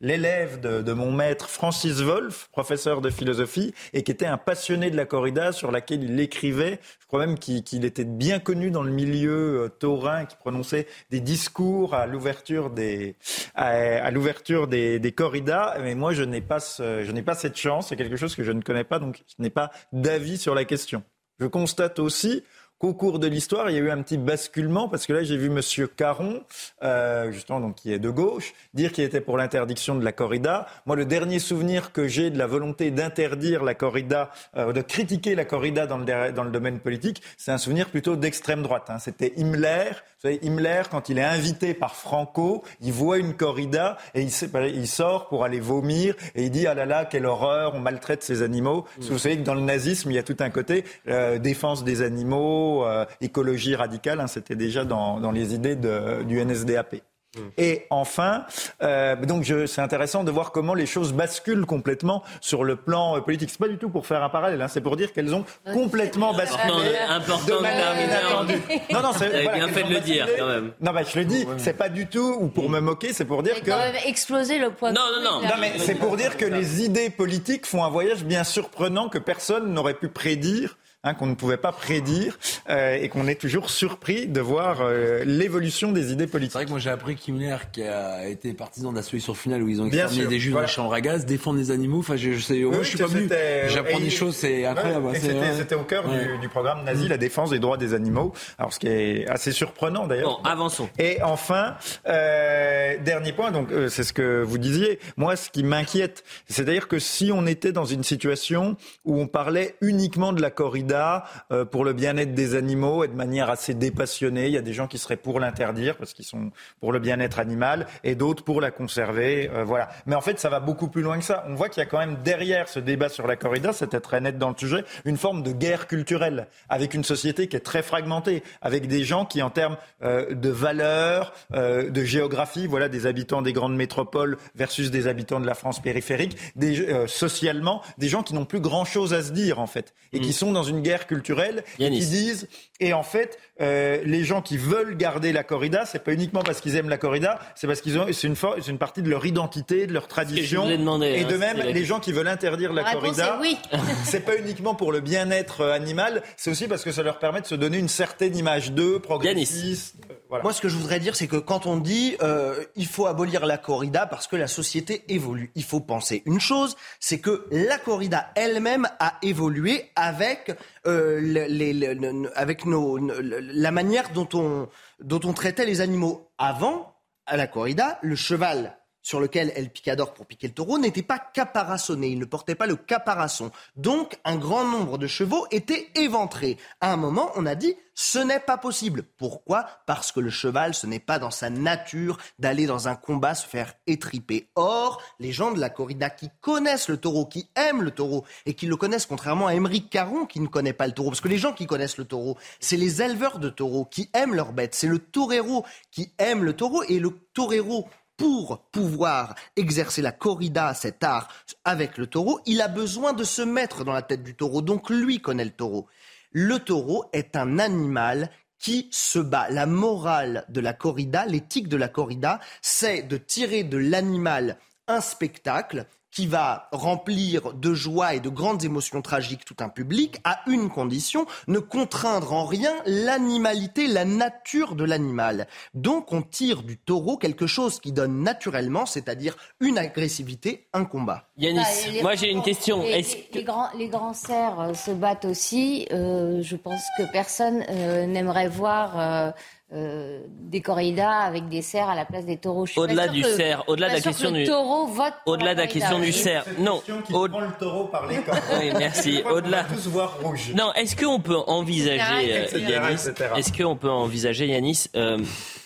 l'élève 0.01 0.61
de, 0.61 0.83
de, 0.83 0.93
mon 0.93 1.11
maître 1.11 1.49
Francis 1.49 2.01
Wolff, 2.01 2.49
professeur 2.53 3.01
de 3.01 3.11
philosophie, 3.11 3.75
et 3.93 4.05
qui 4.05 4.13
était 4.13 4.27
un 4.27 4.39
passionné 4.39 4.91
de 4.91 4.97
la 4.97 5.05
corrida, 5.05 5.51
sur 5.51 5.73
laquelle 5.73 6.05
il 6.05 6.21
écrivait. 6.21 6.79
Crois 7.11 7.27
même 7.27 7.41
qu'il 7.41 7.85
était 7.85 8.05
bien 8.05 8.39
connu 8.39 8.71
dans 8.71 8.85
le 8.85 8.93
milieu 8.93 9.65
euh, 9.65 9.69
taurin, 9.69 10.27
qui 10.27 10.37
prononçait 10.37 10.87
des 11.11 11.19
discours 11.19 11.93
à 11.93 12.07
l'ouverture 12.07 12.71
des, 12.71 13.17
à 13.57 14.13
l'ouverture 14.13 14.69
des, 14.69 15.13
corridas, 15.17 15.77
mais 15.81 15.97
moi 15.97 16.13
je 16.13 16.23
n'ai 16.23 16.41
pas, 16.41 16.61
je 16.79 17.11
n'ai 17.11 17.23
pas 17.23 17.35
cette 17.35 17.57
chance, 17.57 17.89
c'est 17.89 17.97
quelque 17.97 18.15
chose 18.15 18.37
que 18.37 18.45
je 18.45 18.53
ne 18.53 18.61
connais 18.61 18.85
pas, 18.85 19.01
donc 19.01 19.25
je 19.27 19.43
n'ai 19.43 19.51
pas 19.51 19.73
d'avis 19.93 20.39
sur 20.39 20.55
la 20.55 20.65
question. 20.65 21.03
Je 21.41 21.47
constate 21.47 21.99
aussi 21.99 22.45
qu'au 22.81 22.95
cours 22.95 23.19
de 23.19 23.27
l'histoire, 23.27 23.71
il 23.71 23.75
y 23.75 23.77
a 23.77 23.83
eu 23.83 23.91
un 23.91 24.03
petit 24.03 24.17
basculement, 24.17 24.89
parce 24.89 25.07
que 25.07 25.13
là, 25.13 25.23
j'ai 25.23 25.37
vu 25.37 25.47
M. 25.47 25.61
Caron, 25.97 26.43
euh, 26.83 27.31
justement, 27.31 27.61
donc, 27.61 27.77
qui 27.77 27.93
est 27.93 27.99
de 27.99 28.09
gauche, 28.09 28.55
dire 28.73 28.91
qu'il 28.91 29.05
était 29.05 29.21
pour 29.21 29.37
l'interdiction 29.37 29.95
de 29.95 30.05
la 30.05 30.13
corrida. 30.13 30.67
Moi, 30.87 30.97
le 30.97 31.05
dernier 31.05 31.39
souvenir 31.39 31.93
que 31.93 32.09
j'ai 32.09 32.31
de 32.31 32.39
la 32.39 32.47
volonté 32.47 32.91
d'interdire 32.91 33.63
la 33.63 33.75
corrida, 33.75 34.31
euh, 34.57 34.73
de 34.73 34.81
critiquer 34.81 35.35
la 35.35 35.45
corrida 35.45 35.87
dans 35.87 35.99
le, 35.99 36.33
dans 36.33 36.45
le 36.45 36.51
domaine 36.51 36.81
politique, 36.81 37.23
c'est 37.37 37.53
un 37.53 37.59
souvenir 37.59 37.91
plutôt 37.91 38.17
d'extrême 38.17 38.63
droite. 38.63 38.87
Hein. 38.89 38.99
C'était 38.99 39.35
Himmler. 39.37 39.93
Vous 40.23 40.29
savez, 40.29 40.47
Himmler, 40.47 40.83
quand 40.91 41.09
il 41.09 41.17
est 41.17 41.25
invité 41.25 41.73
par 41.73 41.97
Franco, 41.97 42.63
il 42.83 42.93
voit 42.93 43.17
une 43.17 43.33
corrida 43.33 43.97
et 44.15 44.21
il, 44.21 44.87
sort 44.87 45.29
pour 45.29 45.45
aller 45.45 45.61
vomir 45.61 46.15
et 46.35 46.45
il 46.45 46.51
dit 46.51 46.67
ah 46.67 46.75
là 46.75 46.85
là 46.85 47.07
quelle 47.07 47.25
horreur, 47.25 47.75
on 47.75 47.81
maltraite 47.81 48.23
ces 48.23 48.43
animaux. 48.43 48.85
Vous 48.99 49.17
savez 49.17 49.39
que 49.39 49.45
dans 49.45 49.55
le 49.55 49.63
nazisme, 49.63 50.11
il 50.11 50.17
y 50.17 50.19
a 50.19 50.23
tout 50.23 50.37
un 50.41 50.51
côté 50.51 50.85
euh, 51.09 51.39
défense 51.39 51.85
des 51.85 52.03
animaux, 52.03 52.85
euh, 52.85 53.07
écologie 53.23 53.75
radicale, 53.75 54.21
hein, 54.21 54.27
c'était 54.27 54.57
déjà 54.57 54.85
dans, 54.85 55.21
dans, 55.21 55.31
les 55.31 55.55
idées 55.55 55.75
de, 55.75 56.23
du 56.25 56.45
NSDAP. 56.45 56.97
Mm. 57.37 57.41
Et 57.59 57.87
enfin, 57.91 58.45
euh, 58.83 59.15
donc 59.15 59.47
c'est 59.67 59.81
intéressant 59.81 60.25
de 60.25 60.33
voir 60.33 60.51
comment 60.51 60.75
les 60.75 60.87
choses 60.87 61.13
basculent 61.13 61.65
complètement 61.65 62.25
sur 62.41 62.65
le 62.65 62.75
plan 62.75 63.17
euh, 63.17 63.21
politique. 63.21 63.51
C'est 63.51 63.59
pas 63.59 63.69
du 63.69 63.79
tout 63.79 63.89
pour 63.89 64.07
faire 64.07 64.25
un 64.25 64.29
parallèle, 64.29 64.61
hein, 64.61 64.67
c'est 64.67 64.81
pour 64.81 64.97
dire 64.97 65.13
qu'elles 65.13 65.33
ont 65.33 65.45
complètement 65.73 66.35
basculé 66.35 66.97
important, 67.09 67.57
de 67.57 67.63
manière. 67.63 68.45
Non, 68.93 69.03
non, 69.03 69.13
c'est 69.17 69.31
bien 69.31 69.69
fait 69.69 69.85
de 69.85 69.95
le 69.95 70.01
dire 70.01 70.27
quand 70.37 70.49
même. 70.49 70.73
Non, 70.81 70.93
mais 70.93 71.05
je 71.05 71.19
le 71.19 71.25
dis, 71.25 71.47
c'est 71.59 71.77
pas 71.77 71.89
du 71.89 72.09
tout 72.09 72.37
ou 72.41 72.49
pour 72.49 72.69
me 72.69 72.81
moquer, 72.81 73.13
c'est 73.13 73.25
pour 73.25 73.45
dire 73.45 73.61
que. 73.61 73.71
Quand 73.71 73.79
même 73.79 73.95
exploser 74.07 74.59
le 74.59 74.71
point. 74.71 74.93
Non, 74.93 75.03
non, 75.15 75.23
non. 75.23 75.41
Non, 75.43 75.55
mais 75.61 75.75
c'est 75.79 75.95
pour 75.95 76.17
dire 76.17 76.37
que 76.37 76.45
les 76.45 76.83
idées 76.83 77.11
politiques 77.11 77.67
font 77.67 77.85
un 77.85 77.91
voyage 77.91 78.25
bien 78.25 78.43
surprenant 78.43 79.09
que 79.09 79.19
personne 79.19 79.73
n'aurait 79.73 79.95
pu 79.95 80.09
prédire 80.09 80.77
Hein, 81.03 81.15
qu'on 81.15 81.25
ne 81.25 81.35
pouvait 81.35 81.57
pas 81.57 81.73
prédire 81.73 82.39
euh, 82.69 82.99
et 83.01 83.09
qu'on 83.09 83.27
est 83.27 83.41
toujours 83.41 83.71
surpris 83.71 84.27
de 84.27 84.41
voir 84.43 84.83
euh, 84.83 85.25
l'évolution 85.25 85.93
des 85.93 86.13
idées 86.13 86.27
politiques. 86.27 86.53
C'est 86.53 86.59
vrai 86.59 86.65
que 86.67 86.71
moi 86.73 86.79
j'ai 86.79 86.91
appris 86.91 87.17
qu'Himmler, 87.17 87.57
qui 87.73 87.83
a 87.83 88.29
été 88.29 88.53
partisan 88.53 88.91
de 88.91 88.97
la 88.97 89.03
solution 89.03 89.33
finale 89.33 89.63
où 89.63 89.69
ils 89.71 89.81
ont 89.81 89.87
exterminé 89.87 90.27
des 90.27 90.39
juifs 90.39 90.53
dans 90.53 90.61
la 90.61 90.67
chambre 90.67 90.93
à 90.93 91.01
gaz, 91.01 91.25
défendre 91.25 91.59
les 91.59 91.71
animaux. 91.71 92.01
Enfin, 92.01 92.17
je, 92.17 92.33
je 92.33 92.41
sais, 92.41 92.59
moi, 92.59 92.83
je 92.83 92.89
suis 92.91 92.99
pas 92.99 93.07
venu. 93.07 93.31
J'apprends 93.69 93.99
des 93.99 94.11
choses, 94.11 94.37
c'est 94.37 94.67
incroyable. 94.67 95.07
Hein, 95.09 95.53
c'était 95.57 95.75
au 95.75 95.85
cœur 95.85 96.07
du, 96.07 96.37
du, 96.39 96.51
programme 96.51 96.85
nazi, 96.85 97.09
la 97.09 97.17
défense 97.17 97.49
des 97.49 97.61
droits 97.61 97.79
des 97.79 97.95
animaux. 97.95 98.35
Alors, 98.59 98.71
ce 98.71 98.79
qui 98.79 98.89
est 98.89 99.27
assez 99.27 99.53
surprenant 99.53 100.07
d'ailleurs. 100.07 100.43
Bon, 100.43 100.51
avançons. 100.51 100.91
Et 100.99 101.23
enfin, 101.23 101.77
euh, 102.09 102.99
dernier 103.03 103.33
point. 103.33 103.53
Donc, 103.53 103.73
euh, 103.73 103.89
c'est 103.89 104.05
ce 104.05 104.13
que 104.13 104.43
vous 104.43 104.59
disiez. 104.59 104.99
Moi, 105.17 105.37
ce 105.37 105.49
qui 105.49 105.63
m'inquiète, 105.63 106.25
c'est-à-dire 106.47 106.89
que 106.89 106.99
si 106.99 107.33
on 107.33 107.47
était 107.47 107.73
dans 107.73 107.87
une 107.87 108.05
situation 108.05 108.77
où 109.07 109.19
on 109.19 109.27
parlait 109.27 109.77
uniquement 109.81 110.35
de 110.35 110.43
la 110.43 110.51
corrida 110.51 110.90
euh, 110.93 111.65
pour 111.65 111.85
le 111.85 111.93
bien-être 111.93 112.35
des 112.35 112.55
animaux 112.55 113.05
et 113.05 113.09
de 113.09 113.15
manière 113.15 113.51
assez 113.51 113.75
dépassionnée. 113.75 114.47
Il 114.47 114.53
y 114.53 114.59
a 114.59 114.63
des 114.63 114.73
gens 114.73 114.87
qui 114.87 114.99
seraient 114.99 115.17
pour 115.17 115.41
l'interdire 115.41 115.97
parce 115.97 116.13
qu'ils 116.13 116.25
sont 116.25 116.51
pour 116.81 116.93
le 116.93 116.99
bien-être 116.99 117.39
animal 117.39 117.87
et 118.05 118.15
d'autres 118.15 118.45
pour 118.45 118.61
la 118.61 118.71
conserver. 118.71 119.51
Euh, 119.53 119.65
voilà. 119.65 119.89
Mais 120.07 120.15
en 120.15 120.21
fait, 120.21 120.39
ça 120.39 120.49
va 120.49 120.61
beaucoup 120.61 120.89
plus 120.89 121.03
loin 121.03 121.19
que 121.19 121.25
ça. 121.25 121.45
On 121.49 121.55
voit 121.55 121.69
qu'il 121.69 121.83
y 121.83 121.87
a 121.87 121.89
quand 121.89 121.99
même 121.99 122.19
derrière 122.25 122.69
ce 122.69 122.81
débat 122.81 123.09
sur 123.09 123.27
la 123.27 123.37
corrida, 123.37 123.73
c'était 123.73 124.01
très 124.01 124.21
net 124.21 124.39
dans 124.39 124.51
le 124.51 124.57
sujet, 124.57 124.85
une 125.05 125.17
forme 125.17 125.43
de 125.43 125.53
guerre 125.53 125.87
culturelle 125.87 126.49
avec 126.69 126.95
une 126.95 127.05
société 127.05 127.49
qui 127.49 127.57
est 127.57 127.61
très 127.61 127.83
fragmentée, 127.83 128.43
avec 128.63 128.87
des 128.87 129.05
gens 129.05 129.25
qui, 129.25 129.43
en 129.43 129.51
termes 129.51 129.77
euh, 130.03 130.35
de 130.35 130.51
valeurs, 130.51 131.33
de 131.53 132.05
géographie, 132.05 132.67
voilà, 132.67 132.89
des 132.89 133.07
habitants 133.07 133.43
des 133.43 133.53
grandes 133.53 133.77
métropoles 133.77 134.37
versus 134.55 134.91
des 134.91 135.07
habitants 135.07 135.41
de 135.41 135.47
la 135.47 135.55
France 135.55 135.81
périphérique, 135.81 136.37
des, 136.57 137.07
socialement, 137.07 137.83
des 137.99 138.09
gens 138.09 138.23
qui 138.23 138.35
n'ont 138.35 138.45
plus 138.45 138.61
grand-chose 138.61 139.15
à 139.15 139.23
se 139.23 139.33
dire 139.33 139.59
en 139.59 139.67
fait 139.67 139.95
et 140.13 140.21
qui 140.21 140.31
mm. 140.31 140.33
sont 140.33 140.53
dans 140.53 140.63
une 140.63 140.80
guerre 140.81 141.07
culturelle 141.07 141.65
et 141.79 141.91
qui 141.91 142.07
disent 142.07 142.49
et 142.81 142.93
en 142.93 143.03
fait 143.03 143.39
euh, 143.61 143.99
les 144.05 144.25
gens 144.25 144.43
qui 144.43 144.57
veulent 144.57 144.97
garder 144.97 145.33
la 145.33 145.43
corrida, 145.43 145.85
c'est 145.85 146.03
pas 146.03 146.13
uniquement 146.13 146.43
parce 146.43 146.61
qu'ils 146.61 146.77
aiment 146.77 146.89
la 146.89 146.99
corrida, 146.99 147.39
c'est 147.55 147.67
parce 147.67 147.81
qu'ils 147.81 147.99
ont 147.99 148.07
c'est 148.13 148.27
une 148.27 148.37
c'est 148.37 148.71
une 148.71 148.79
partie 148.79 149.03
de 149.03 149.11
leur 149.11 149.27
identité, 149.27 149.87
de 149.87 149.93
leur 149.93 150.09
tradition. 150.09 150.69
et 150.69 150.75
hein, 150.75 151.27
de 151.29 151.37
même 151.37 151.59
les 151.59 151.85
gens 151.85 152.01
qui 152.01 152.13
veulent 152.13 152.29
interdire 152.29 152.73
la, 152.73 152.85
corrida, 152.93 153.39
oui. 153.41 153.57
c'est 154.05 154.21
pas 154.21 154.37
uniquement 154.37 154.75
pour 154.75 154.93
le 154.93 155.01
bien-être 155.01 155.63
euh, 155.63 155.73
animal, 155.73 156.23
c'est 156.37 156.51
aussi 156.51 156.69
parce 156.69 156.85
que 156.85 156.93
ça 156.93 157.03
leur 157.03 157.19
permet 157.19 157.41
de 157.41 157.47
se 157.47 157.55
donner 157.55 157.79
une 157.79 157.89
certaine 157.89 158.37
image 158.37 158.73
d'eux, 158.73 158.99
progressiste. 158.99 159.97
Voilà. 160.29 160.45
Moi, 160.45 160.53
ce 160.53 160.61
que 160.61 160.69
je 160.69 160.77
voudrais 160.77 161.01
dire, 161.01 161.17
c'est 161.17 161.27
que 161.27 161.37
quand 161.37 161.67
on 161.67 161.77
dit 161.77 162.17
euh, 162.23 162.65
il 162.77 162.87
faut 162.87 163.07
abolir 163.07 163.47
la 163.47 163.59
corrida 163.59 164.07
parce 164.07 164.29
que 164.29 164.37
la 164.37 164.47
société 164.47 165.05
évolue, 165.09 165.51
il 165.57 165.65
faut 165.65 165.81
penser 165.81 166.23
une 166.25 166.41
chose, 166.41 166.77
c'est 167.01 167.19
que 167.19 167.47
la 167.51 167.79
corrida 167.79 168.31
elle-même 168.37 168.87
a 169.01 169.15
évolué 169.23 169.91
avec 169.97 170.53
euh, 170.87 171.21
les, 171.21 171.73
les, 171.73 172.31
avec 172.35 172.65
nos, 172.65 172.99
la 172.99 173.71
manière 173.71 174.11
dont 174.13 174.29
on, 174.35 174.69
dont 175.01 175.21
on 175.25 175.33
traitait 175.33 175.67
les 175.67 175.81
animaux. 175.81 176.31
Avant, 176.39 176.97
à 177.27 177.37
la 177.37 177.47
corrida, 177.47 177.99
le 178.03 178.17
cheval 178.17 178.80
sur 179.03 179.21
lequel 179.21 179.53
El 179.55 179.71
Picador, 179.71 180.15
pour 180.15 180.27
piquer 180.27 180.49
le 180.49 180.55
taureau, 180.55 180.79
n'était 180.79 181.03
pas 181.03 181.19
caparaçonné, 181.19 182.09
il 182.09 182.19
ne 182.19 182.25
portait 182.25 182.55
pas 182.55 182.67
le 182.67 182.77
caparasson. 182.77 183.51
Donc, 183.77 184.19
un 184.25 184.37
grand 184.37 184.65
nombre 184.65 184.99
de 184.99 185.07
chevaux 185.07 185.47
étaient 185.51 185.89
éventrés. 185.95 186.59
À 186.81 186.93
un 186.93 186.97
moment, 186.97 187.31
on 187.37 187.47
a 187.47 187.55
dit, 187.55 187.77
ce 187.95 188.19
n'est 188.19 188.41
pas 188.41 188.57
possible. 188.57 189.03
Pourquoi? 189.19 189.67
Parce 189.85 190.11
que 190.11 190.21
le 190.21 190.31
cheval, 190.31 190.73
ce 190.75 190.87
n'est 190.87 191.01
pas 191.01 191.19
dans 191.19 191.31
sa 191.31 191.51
nature 191.51 192.17
d'aller 192.39 192.65
dans 192.65 192.89
un 192.89 192.97
combat 192.97 193.35
se 193.35 193.47
faire 193.47 193.75
étriper. 193.87 194.49
Or, 194.55 195.03
les 195.19 195.33
gens 195.33 195.53
de 195.53 195.61
la 195.61 195.69
corrida 195.69 196.09
qui 196.09 196.31
connaissent 196.41 196.89
le 196.89 196.97
taureau, 196.97 197.27
qui 197.27 197.51
aiment 197.57 197.83
le 197.83 197.91
taureau, 197.91 198.25
et 198.47 198.55
qui 198.55 198.67
le 198.67 198.77
connaissent 198.77 199.05
contrairement 199.05 199.49
à 199.49 199.55
Émeric 199.55 199.91
Caron 199.91 200.25
qui 200.25 200.41
ne 200.41 200.47
connaît 200.47 200.73
pas 200.73 200.87
le 200.87 200.95
taureau, 200.95 201.11
parce 201.11 201.21
que 201.21 201.29
les 201.29 201.37
gens 201.37 201.53
qui 201.53 201.67
connaissent 201.67 201.99
le 201.99 202.07
taureau, 202.07 202.39
c'est 202.59 202.79
les 202.79 203.03
éleveurs 203.03 203.39
de 203.39 203.51
taureaux 203.51 203.85
qui 203.85 204.09
aiment 204.15 204.35
leur 204.35 204.53
bête, 204.53 204.75
c'est 204.75 204.87
le 204.87 204.99
torero 204.99 205.67
qui 205.91 206.13
aime 206.19 206.43
le 206.43 206.55
taureau, 206.55 206.83
et 206.85 207.01
le 207.01 207.11
torero 207.35 207.87
pour 208.21 208.59
pouvoir 208.71 209.35
exercer 209.57 210.03
la 210.03 210.13
corrida, 210.13 210.75
cet 210.75 211.03
art, 211.03 211.29
avec 211.65 211.97
le 211.97 212.07
taureau, 212.07 212.39
il 212.45 212.61
a 212.61 212.69
besoin 212.69 213.15
de 213.15 213.25
se 213.25 213.41
mettre 213.41 213.83
dans 213.83 213.95
la 213.95 214.03
tête 214.03 214.23
du 214.23 214.35
taureau. 214.35 214.61
Donc 214.61 214.91
lui 214.91 215.23
connaît 215.23 215.47
le 215.47 215.51
taureau. 215.51 215.87
Le 216.31 216.59
taureau 216.59 217.07
est 217.15 217.35
un 217.35 217.59
animal 217.59 218.31
qui 218.59 218.89
se 218.91 219.19
bat. 219.19 219.49
La 219.49 219.65
morale 219.65 220.45
de 220.51 220.61
la 220.61 220.75
corrida, 220.75 221.25
l'éthique 221.25 221.69
de 221.69 221.79
la 221.79 221.89
corrida, 221.89 222.41
c'est 222.61 223.01
de 223.01 223.17
tirer 223.17 223.65
de 223.65 223.79
l'animal 223.79 224.59
un 224.87 225.01
spectacle 225.01 225.87
qui 226.11 226.27
va 226.27 226.69
remplir 226.73 227.53
de 227.55 227.75
joie 227.75 228.15
et 228.15 228.21
de 228.21 228.29
grandes 228.29 228.65
émotions 228.65 229.03
tragiques 229.03 229.45
tout 229.45 229.57
un 229.61 229.69
public, 229.69 230.19
à 230.25 230.41
une 230.47 230.69
condition, 230.69 231.27
ne 231.49 231.59
contraindre 231.59 232.33
en 232.33 232.45
rien 232.45 232.73
l'animalité, 232.87 233.87
la 233.87 234.05
nature 234.05 234.75
de 234.75 234.85
l'animal. 234.85 235.47
Donc 235.75 236.13
on 236.13 236.23
tire 236.23 236.63
du 236.63 236.77
taureau 236.79 237.17
quelque 237.17 237.47
chose 237.47 237.81
qui 237.81 237.93
donne 237.93 238.23
naturellement, 238.23 238.87
c'est-à-dire 238.87 239.37
une 239.61 239.79
agressivité, 239.79 240.69
un 240.73 240.85
combat. 240.85 241.29
Yanis, 241.37 241.61
Bah, 241.61 242.03
moi 242.03 242.15
j'ai 242.15 242.31
une 242.31 242.43
question. 242.43 242.83
Les, 242.83 243.43
grands, 243.43 243.69
les 243.77 243.89
grands 243.89 244.15
cerfs 244.15 244.61
euh, 244.61 244.75
se 244.75 244.91
battent 244.91 245.25
aussi. 245.25 245.87
Euh, 245.93 246.43
je 246.43 246.57
pense 246.57 246.83
que 246.99 247.11
personne 247.13 247.65
euh, 247.69 248.07
n'aimerait 248.07 248.49
voir 248.49 248.99
euh, 248.99 249.31
euh, 249.73 250.21
des 250.29 250.61
corridas 250.63 251.11
avec 251.21 251.49
des 251.49 251.63
cerfs 251.63 251.89
à 251.89 251.95
la 251.95 252.05
place 252.05 252.27
des 252.27 252.37
taureaux. 252.37 252.67
Au-delà 252.77 253.07
du 253.09 253.23
que- 253.23 253.29
cerf, 253.29 253.63
au-delà 253.69 253.89
de 253.89 253.95
la 253.95 254.01
question 254.01 254.31
du- 254.33 254.45
taureau 254.45 254.87
vote. 254.89 255.15
pour 255.25 255.35
Au-delà 255.35 255.55
de 255.55 255.61
la 255.61 255.67
question 255.69 255.99
du 256.01 256.13
cerf, 256.13 256.45
non. 256.59 256.83
Au- 257.13 257.27
le 257.29 257.59
taureau 257.59 257.85
par 257.85 258.07
les 258.09 258.17
cornes. 258.19 258.39
Oui, 258.59 258.71
merci. 258.77 259.23
Au-delà. 259.31 259.65
tous 259.65 259.87
voir 259.89 260.21
rouge. 260.23 260.53
Non, 260.57 260.73
est-ce 260.75 260.97
qu'on 260.97 261.21
peut 261.21 261.37
envisager, 261.47 262.33
euh, 262.35 262.43
etc., 262.45 262.59
Yanis, 262.69 262.95
etc. 263.09 263.31
est-ce 263.37 263.53
qu'on 263.53 263.77
peut 263.77 263.91
envisager, 263.91 264.47
Yanis, 264.49 264.87
euh, 264.97 265.19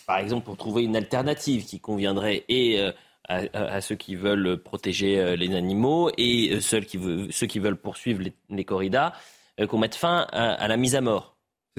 par 0.06 0.18
exemple, 0.18 0.44
pour 0.44 0.56
trouver 0.56 0.82
une 0.84 0.96
alternative 0.96 1.64
qui 1.64 1.80
conviendrait 1.80 2.44
et 2.48 2.80
euh, 2.80 2.92
à, 3.26 3.80
ceux 3.80 3.94
qui 3.94 4.16
veulent 4.16 4.58
protéger 4.62 5.18
euh, 5.18 5.34
les 5.34 5.54
animaux 5.56 6.10
et 6.18 6.50
euh, 6.52 6.60
ceux, 6.60 6.80
qui 6.80 6.98
veulent, 6.98 7.28
ceux 7.32 7.46
qui 7.46 7.58
veulent 7.58 7.76
poursuivre 7.78 8.20
les, 8.22 8.34
les 8.50 8.64
corridas, 8.66 9.14
euh, 9.60 9.66
qu'on 9.66 9.78
mette 9.78 9.94
fin 9.94 10.26
à, 10.30 10.52
à 10.52 10.68
la 10.68 10.76
mise 10.76 10.94
à 10.94 11.00
mort? 11.00 11.36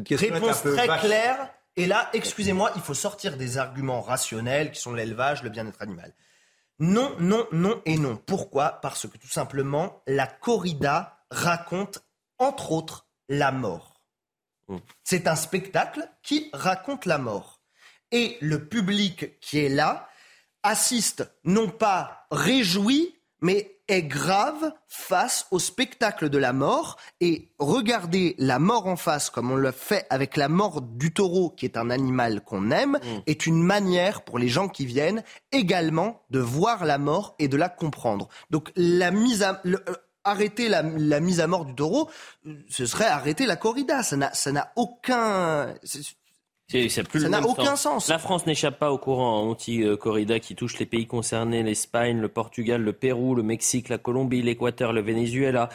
Réponse 0.10 0.64
très 0.64 0.88
claire. 1.00 1.50
Et 1.78 1.88
là, 1.88 2.10
excusez-moi, 2.14 2.72
il 2.76 2.82
faut 2.82 2.94
sortir 2.94 3.38
des 3.38 3.58
arguments 3.58 4.02
rationnels 4.02 4.72
qui 4.72 4.80
sont 4.80 4.94
l'élevage, 4.94 5.44
le 5.44 5.50
bien-être 5.50 5.82
animal. 5.82 6.14
Non, 6.80 7.16
non, 7.20 7.48
non 7.52 7.82
et 7.86 7.98
non. 7.98 8.18
Pourquoi? 8.18 8.80
Parce 8.82 9.08
que 9.08 9.18
tout 9.18 9.30
simplement, 9.30 10.02
la 10.08 10.28
corrida 10.28 11.26
raconte, 11.30 12.00
entre 12.38 12.72
autres, 12.72 13.08
la 13.30 13.52
mort. 13.52 14.02
C'est 15.04 15.28
un 15.28 15.36
spectacle 15.36 16.08
qui 16.24 16.50
raconte 16.54 17.06
la 17.06 17.18
mort. 17.18 17.62
Et 18.12 18.38
le 18.42 18.68
public 18.68 19.40
qui 19.40 19.60
est 19.60 19.70
là 19.70 20.10
assiste 20.64 21.30
non 21.44 21.70
pas 21.70 22.26
réjoui, 22.32 23.16
mais 23.46 23.72
est 23.88 24.02
grave 24.02 24.74
face 24.88 25.46
au 25.52 25.60
spectacle 25.60 26.30
de 26.30 26.40
la 26.40 26.54
mort. 26.54 26.98
Et 27.22 27.52
regarder 27.60 28.36
la 28.40 28.58
mort 28.58 28.88
en 28.88 28.96
face, 28.96 29.30
comme 29.30 29.52
on 29.52 29.56
le 29.56 29.72
fait 29.72 30.08
avec 30.10 30.38
la 30.38 30.50
mort 30.50 30.82
du 30.82 31.14
taureau, 31.14 31.52
qui 31.52 31.66
est 31.66 31.78
un 31.78 31.92
animal 31.92 32.42
qu'on 32.42 32.72
aime, 32.72 32.98
est 33.28 33.46
une 33.46 33.62
manière 33.62 34.24
pour 34.24 34.40
les 34.40 34.48
gens 34.48 34.70
qui 34.70 34.86
viennent 34.88 35.24
également 35.52 36.24
de 36.32 36.40
voir 36.40 36.84
la 36.86 36.98
mort 36.98 37.36
et 37.38 37.48
de 37.48 37.58
la 37.58 37.70
comprendre. 37.70 38.28
Donc 38.50 38.72
la 38.76 39.12
mise 39.12 39.44
à... 39.44 39.62
le- 39.64 39.84
euh, 39.88 39.96
arrêter 40.28 40.70
la, 40.70 40.82
la 40.82 41.20
mise 41.20 41.40
à 41.40 41.46
mort 41.46 41.66
du 41.66 41.76
taureau, 41.76 42.10
euh, 42.48 42.56
ce 42.68 42.88
serait 42.88 43.06
arrêter 43.06 43.46
la 43.46 43.56
corrida. 43.56 44.02
Ça 44.02 44.18
n'a 44.18 44.72
aucun... 44.76 45.76
plus 46.68 47.22
Ça 47.22 47.30
n'a 47.30 47.42
aucun 47.42 47.76
sens. 47.76 48.08
La 48.10 48.18
France 48.18 48.45
n'échappe 48.45 48.80
pas 48.80 48.92
au 48.92 48.98
courant 48.98 49.50
anti-corrida 49.50 50.40
qui 50.40 50.56
touche 50.56 50.80
les 50.80 50.85
pays 50.85 51.08
concernés, 51.08 51.64
l'Espagne, 51.64 52.19
le 52.19 52.30
Portugal, 52.30 52.82
le 52.82 52.94
Pérou, 52.94 53.35
le 53.35 53.44
Mexique, 53.44 53.90
la 53.90 53.98
Colombie, 53.98 54.42
l'Équateur, 54.42 54.94
le 54.94 55.02
Venezuela. 55.02 55.69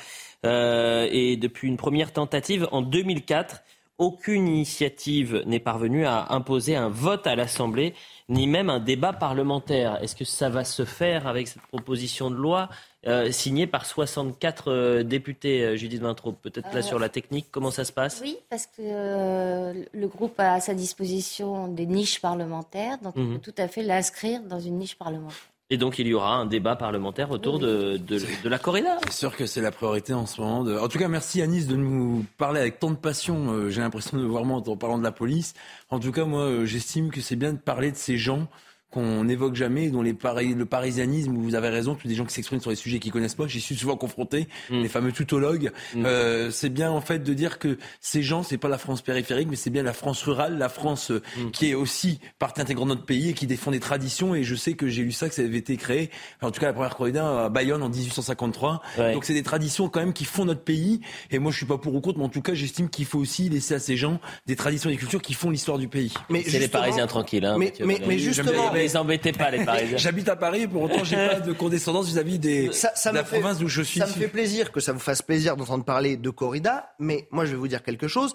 Euh, 0.45 1.07
et 1.11 1.37
depuis 1.37 1.69
une 1.69 1.77
première 1.77 2.13
tentative 2.13 2.69
en 2.73 2.83
2004, 2.83 3.63
aucune 3.99 4.49
initiative 4.49 5.43
n'est 5.47 5.61
parvenue 5.61 6.07
à 6.07 6.33
imposer 6.33 6.75
un 6.75 6.89
vote 6.89 7.27
à 7.27 7.37
l'Assemblée, 7.37 7.95
ni 8.31 8.47
même 8.47 8.71
un 8.71 8.81
débat 8.81 9.13
parlementaire. 9.13 10.03
Est-ce 10.03 10.17
que 10.17 10.25
ça 10.25 10.49
va 10.49 10.65
se 10.65 10.87
faire 10.87 11.27
avec 11.27 11.49
cette 11.49 11.63
proposition 11.67 12.31
de 12.31 12.37
loi? 12.37 12.71
Euh, 13.07 13.31
signée 13.33 13.67
par 13.67 13.87
64 13.87 14.71
euh, 14.71 15.03
députés, 15.03 15.65
euh, 15.65 15.77
Judith 15.77 16.03
Vintraud 16.03 16.33
Peut-être 16.33 16.73
là 16.73 16.81
Euh, 16.81 16.83
sur 16.83 16.99
la 16.99 17.09
technique, 17.09 17.47
comment 17.51 17.71
ça 17.71 17.85
se 17.85 17.93
passe? 17.93 18.21
Oui, 18.23 18.37
parce 18.51 18.67
que 18.67 18.83
euh, 18.83 19.73
le 19.93 20.07
groupe 20.09 20.39
a 20.39 20.55
à 20.55 20.61
sa 20.61 20.75
disposition 20.75 21.69
des 21.69 21.87
niches 21.87 22.21
parlementaires, 22.21 22.99
donc 23.03 23.15
on 23.17 23.21
Mhm. 23.23 23.39
peut 23.41 23.51
tout 23.53 23.63
à 23.63 23.69
fait 23.69 23.83
l'inscrire 23.83 24.43
dans 24.43 24.61
une 24.61 24.79
niche 24.79 24.97
parlementaire. 24.97 25.37
Et 25.73 25.77
donc 25.77 26.01
il 26.01 26.09
y 26.09 26.15
aura 26.15 26.35
un 26.35 26.47
débat 26.47 26.75
parlementaire 26.75 27.31
autour 27.31 27.61
de, 27.61 27.97
de, 27.97 28.19
de 28.43 28.49
la 28.49 28.59
corrida. 28.59 28.99
C'est 29.05 29.13
sûr 29.13 29.37
que 29.37 29.47
c'est 29.47 29.61
la 29.61 29.71
priorité 29.71 30.13
en 30.13 30.27
ce 30.27 30.41
moment. 30.41 30.65
De... 30.65 30.77
En 30.77 30.89
tout 30.89 30.99
cas, 30.99 31.07
merci 31.07 31.41
Anis 31.43 31.69
de 31.69 31.77
nous 31.77 32.27
parler 32.39 32.59
avec 32.61 32.81
tant 32.81 32.91
de 32.91 32.97
passion. 32.97 33.53
Euh, 33.53 33.71
J'ai 33.71 33.81
l'impression 33.81 34.19
de 34.19 34.25
voir 34.25 34.45
moi 34.45 34.61
en 34.67 34.77
parlant 34.77 34.99
de 34.99 35.05
la 35.05 35.13
police. 35.13 35.55
En 35.89 36.01
tout 36.01 36.11
cas, 36.11 36.25
moi, 36.25 36.65
j'estime 36.65 37.13
que 37.13 37.21
c'est 37.21 37.37
bien 37.37 37.53
de 37.53 37.59
parler 37.59 37.93
de 37.93 37.97
ces 37.97 38.19
gens 38.19 38.49
qu'on 38.91 39.25
n'évoque 39.25 39.55
jamais, 39.55 39.89
dont 39.91 40.03
les 40.03 40.15
pari- 40.15 40.55
le 40.55 40.65
parisianisme, 40.67 41.37
où 41.37 41.41
vous 41.43 41.55
avez 41.55 41.69
raison, 41.69 41.95
tous 41.95 42.09
des 42.09 42.15
gens 42.15 42.25
qui 42.25 42.35
s'expriment 42.35 42.61
sur 42.61 42.71
des 42.71 42.77
sujets 42.77 42.99
qu'ils 42.99 43.13
connaissent 43.13 43.35
pas, 43.35 43.47
j'y 43.47 43.61
suis 43.61 43.77
souvent 43.77 43.97
confronté, 43.97 44.49
les 44.71 44.89
fameux 44.89 45.13
tutologues. 45.13 45.71
Euh, 45.97 46.51
c'est 46.51 46.71
bien 46.71 46.91
en 46.91 47.01
fait 47.01 47.21
de 47.23 47.35
dire 47.35 47.59
que 47.59 47.79
ces 48.01 48.23
gens, 48.23 48.43
c'est 48.43 48.59
pas 48.59 48.69
la 48.69 48.79
France 48.79 49.03
périphérique, 49.03 49.49
mais 49.51 49.57
c'est 49.57 49.71
bien 49.71 49.83
la 49.83 49.93
France 49.93 50.23
rurale, 50.23 50.59
la 50.59 50.69
France 50.69 51.11
euh, 51.11 51.23
qui 51.53 51.71
est 51.71 51.75
aussi 51.75 52.19
partie 52.39 52.61
intégrante 52.61 52.89
de 52.89 52.95
notre 52.95 53.07
pays 53.07 53.31
et 53.31 53.33
qui 53.35 53.47
défend 53.47 53.71
des 53.71 53.81
traditions. 53.81 54.35
Et 54.35 54.43
je 54.43 54.55
sais 54.55 54.73
que 54.75 54.89
j'ai 54.89 55.03
lu 55.03 55.13
ça, 55.13 55.29
que 55.29 55.35
ça 55.35 55.43
avait 55.43 55.59
été 55.59 55.77
créé, 55.77 56.11
en 56.43 56.51
tout 56.51 56.61
cas 56.61 56.67
la 56.67 56.73
première 56.73 56.97
corrida 56.97 57.45
à 57.45 57.49
Bayonne 57.49 57.83
en 57.83 57.89
1853. 57.89 58.83
Ouais. 58.99 59.13
Donc 59.15 59.25
c'est 59.25 59.35
des 59.35 59.43
traditions 59.43 59.89
quand 59.89 60.01
même 60.01 60.13
qui 60.13 60.25
font 60.25 60.45
notre 60.45 60.63
pays. 60.63 61.01
Et 61.31 61.39
moi 61.39 61.53
je 61.53 61.57
suis 61.59 61.67
pas 61.67 61.79
pour 61.79 61.95
ou 61.95 62.01
contre, 62.01 62.19
mais 62.19 62.25
en 62.25 62.29
tout 62.29 62.43
cas 62.43 62.55
j'estime 62.55 62.89
qu'il 62.89 63.05
faut 63.05 63.19
aussi 63.19 63.49
laisser 63.49 63.75
à 63.75 63.79
ces 63.79 63.97
gens 63.97 64.21
des 64.47 64.57
traditions 64.57 64.91
et 64.91 64.95
des 64.95 64.99
cultures 64.99 65.23
qui 65.23 65.35
font 65.35 65.51
l'histoire 65.51 65.79
du 65.79 65.89
pays. 65.89 66.13
Mais 66.29 66.43
C'est 66.43 66.59
les 66.59 66.69
Parisiens 66.69 67.07
tranquilles. 67.07 67.45
Hein, 67.45 67.57
Mais- 67.59 67.73
mais- 67.87 67.99
mais 68.09 68.19
justement- 68.19 68.73
les 68.81 68.97
embêtez 68.97 69.33
pas, 69.33 69.51
les 69.51 69.65
Parisiens. 69.65 69.97
J'habite 69.97 70.29
à 70.29 70.37
Paris, 70.37 70.67
pour 70.67 70.83
autant 70.83 71.05
j'ai 71.05 71.17
pas 71.17 71.41
de 71.41 71.53
condescendance 71.53 72.07
vis-à-vis 72.07 72.39
des 72.39 72.73
ça, 72.73 72.93
ça 72.95 73.11
de 73.11 73.17
la 73.17 73.23
me 73.23 73.27
fait- 73.27 73.39
province 73.41 73.59
d'où 73.59 73.69
je 73.69 73.83
suis. 73.83 74.01
Ça 74.01 74.07
me 74.07 74.13
fait 74.13 74.29
plaisir 74.29 74.73
que 74.73 74.81
ça 74.81 74.93
vous 74.93 74.99
fasse 74.99 75.23
plaisir 75.23 75.57
d'entendre 75.57 75.85
parler 75.85 76.17
de 76.17 76.31
corrida, 76.31 76.95
mais 76.99 77.29
moi 77.31 77.45
je 77.45 77.51
vais 77.53 77.57
vous 77.57 77.69
dire 77.69 77.83
quelque 77.83 78.09
chose. 78.09 78.33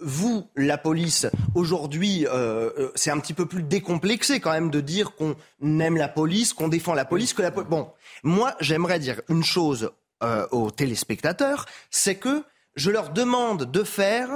Vous, 0.00 0.48
la 0.54 0.78
police, 0.78 1.26
aujourd'hui, 1.56 2.24
euh, 2.28 2.70
euh, 2.78 2.92
c'est 2.94 3.10
un 3.10 3.18
petit 3.18 3.34
peu 3.34 3.46
plus 3.46 3.64
décomplexé 3.64 4.38
quand 4.38 4.52
même 4.52 4.70
de 4.70 4.80
dire 4.80 5.16
qu'on 5.16 5.34
aime 5.60 5.96
la 5.96 6.06
police, 6.08 6.52
qu'on 6.52 6.68
défend 6.68 6.94
la 6.94 7.04
police, 7.04 7.32
que 7.34 7.42
la 7.42 7.50
police. 7.50 7.68
Bon, 7.68 7.88
moi 8.22 8.54
j'aimerais 8.60 9.00
dire 9.00 9.20
une 9.28 9.42
chose 9.42 9.90
euh, 10.22 10.46
aux 10.52 10.70
téléspectateurs, 10.70 11.66
c'est 11.90 12.14
que 12.14 12.44
je 12.76 12.90
leur 12.92 13.10
demande 13.10 13.68
de 13.70 13.82
faire 13.82 14.30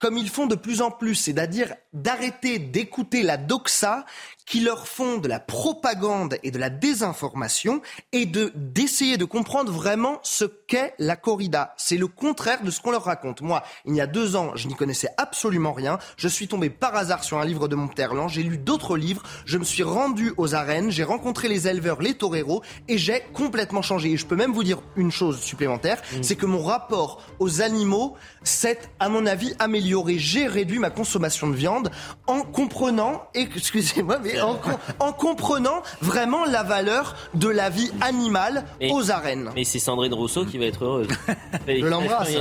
comme 0.00 0.18
ils 0.18 0.28
font 0.28 0.46
de 0.46 0.54
plus 0.54 0.82
en 0.82 0.90
plus, 0.90 1.14
c'est-à-dire 1.14 1.74
d'arrêter 1.92 2.58
d'écouter 2.58 3.22
la 3.22 3.36
doxa 3.38 4.04
qui 4.46 4.60
leur 4.60 4.86
font 4.86 5.18
de 5.18 5.28
la 5.28 5.40
propagande 5.40 6.38
et 6.42 6.50
de 6.50 6.58
la 6.58 6.70
désinformation 6.70 7.80
et 8.12 8.26
de 8.26 8.52
d'essayer 8.54 9.16
de 9.16 9.24
comprendre 9.24 9.72
vraiment 9.72 10.20
ce 10.22 10.44
qu'est 10.44 10.94
la 10.98 11.16
corrida. 11.16 11.74
C'est 11.76 11.96
le 11.96 12.06
contraire 12.06 12.62
de 12.62 12.70
ce 12.70 12.80
qu'on 12.80 12.90
leur 12.90 13.04
raconte. 13.04 13.40
Moi, 13.40 13.62
il 13.86 13.94
y 13.94 14.00
a 14.00 14.06
deux 14.06 14.36
ans, 14.36 14.52
je 14.54 14.68
n'y 14.68 14.74
connaissais 14.74 15.08
absolument 15.16 15.72
rien. 15.72 15.98
Je 16.16 16.28
suis 16.28 16.48
tombé 16.48 16.70
par 16.70 16.94
hasard 16.94 17.24
sur 17.24 17.38
un 17.38 17.44
livre 17.44 17.68
de 17.68 17.76
Monterland. 17.76 18.28
J'ai 18.28 18.42
lu 18.42 18.58
d'autres 18.58 18.96
livres. 18.96 19.22
Je 19.46 19.58
me 19.58 19.64
suis 19.64 19.82
rendu 19.82 20.32
aux 20.36 20.54
arènes. 20.54 20.90
J'ai 20.90 21.04
rencontré 21.04 21.48
les 21.48 21.68
éleveurs, 21.68 22.02
les 22.02 22.14
toreros 22.14 22.62
et 22.88 22.98
j'ai 22.98 23.22
complètement 23.32 23.82
changé. 23.82 24.12
Et 24.12 24.16
je 24.16 24.26
peux 24.26 24.36
même 24.36 24.52
vous 24.52 24.64
dire 24.64 24.80
une 24.96 25.10
chose 25.10 25.40
supplémentaire, 25.40 26.02
c'est 26.22 26.36
que 26.36 26.46
mon 26.46 26.62
rapport 26.62 27.22
aux 27.38 27.62
animaux 27.62 28.16
s'est, 28.42 28.78
à 29.00 29.08
mon 29.08 29.26
avis, 29.26 29.54
amélioré. 29.58 30.18
J'ai 30.18 30.46
réduit 30.46 30.78
ma 30.78 30.90
consommation 30.90 31.48
de 31.48 31.54
viande 31.54 31.90
en 32.26 32.42
comprenant, 32.42 33.24
excusez-moi, 33.34 34.18
mais 34.22 34.33
en, 34.40 34.54
com- 34.54 34.76
en 35.00 35.12
comprenant 35.12 35.82
vraiment 36.00 36.44
la 36.44 36.62
valeur 36.62 37.14
de 37.34 37.48
la 37.48 37.70
vie 37.70 37.90
animale 38.00 38.64
Mais- 38.80 38.90
aux 38.92 39.10
arènes. 39.10 39.50
Mais 39.54 39.64
c'est 39.64 39.78
Sandrine 39.78 40.14
Rousseau 40.14 40.44
qui 40.44 40.58
va 40.58 40.66
être 40.66 40.84
heureuse. 40.84 41.08
Je 41.68 41.84
l'embrasse. 41.84 42.36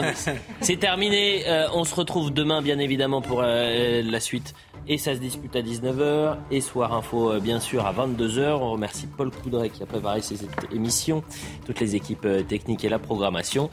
C'est 0.61 0.77
terminé. 0.77 1.43
Euh, 1.47 1.67
on 1.73 1.83
se 1.83 1.95
retrouve 1.95 2.31
demain, 2.31 2.61
bien 2.61 2.79
évidemment, 2.79 3.21
pour 3.21 3.41
euh, 3.43 4.01
la 4.03 4.19
suite. 4.19 4.53
Et 4.87 4.97
ça 4.97 5.13
se 5.13 5.19
dispute 5.19 5.55
à 5.55 5.61
19h. 5.61 6.35
Et 6.51 6.59
Soir 6.61 6.93
Info, 6.93 7.31
euh, 7.31 7.39
bien 7.39 7.59
sûr, 7.59 7.85
à 7.85 7.93
22h. 7.93 8.51
On 8.59 8.71
remercie 8.71 9.07
Paul 9.07 9.31
Coudray 9.31 9.69
qui 9.69 9.81
a 9.81 9.85
préparé 9.85 10.21
cette 10.21 10.41
émission, 10.73 11.23
toutes 11.65 11.79
les 11.79 11.95
équipes 11.95 12.27
techniques 12.47 12.83
et 12.83 12.89
la 12.89 12.99
programmation. 12.99 13.69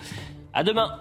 À 0.52 0.62
demain. 0.62 1.00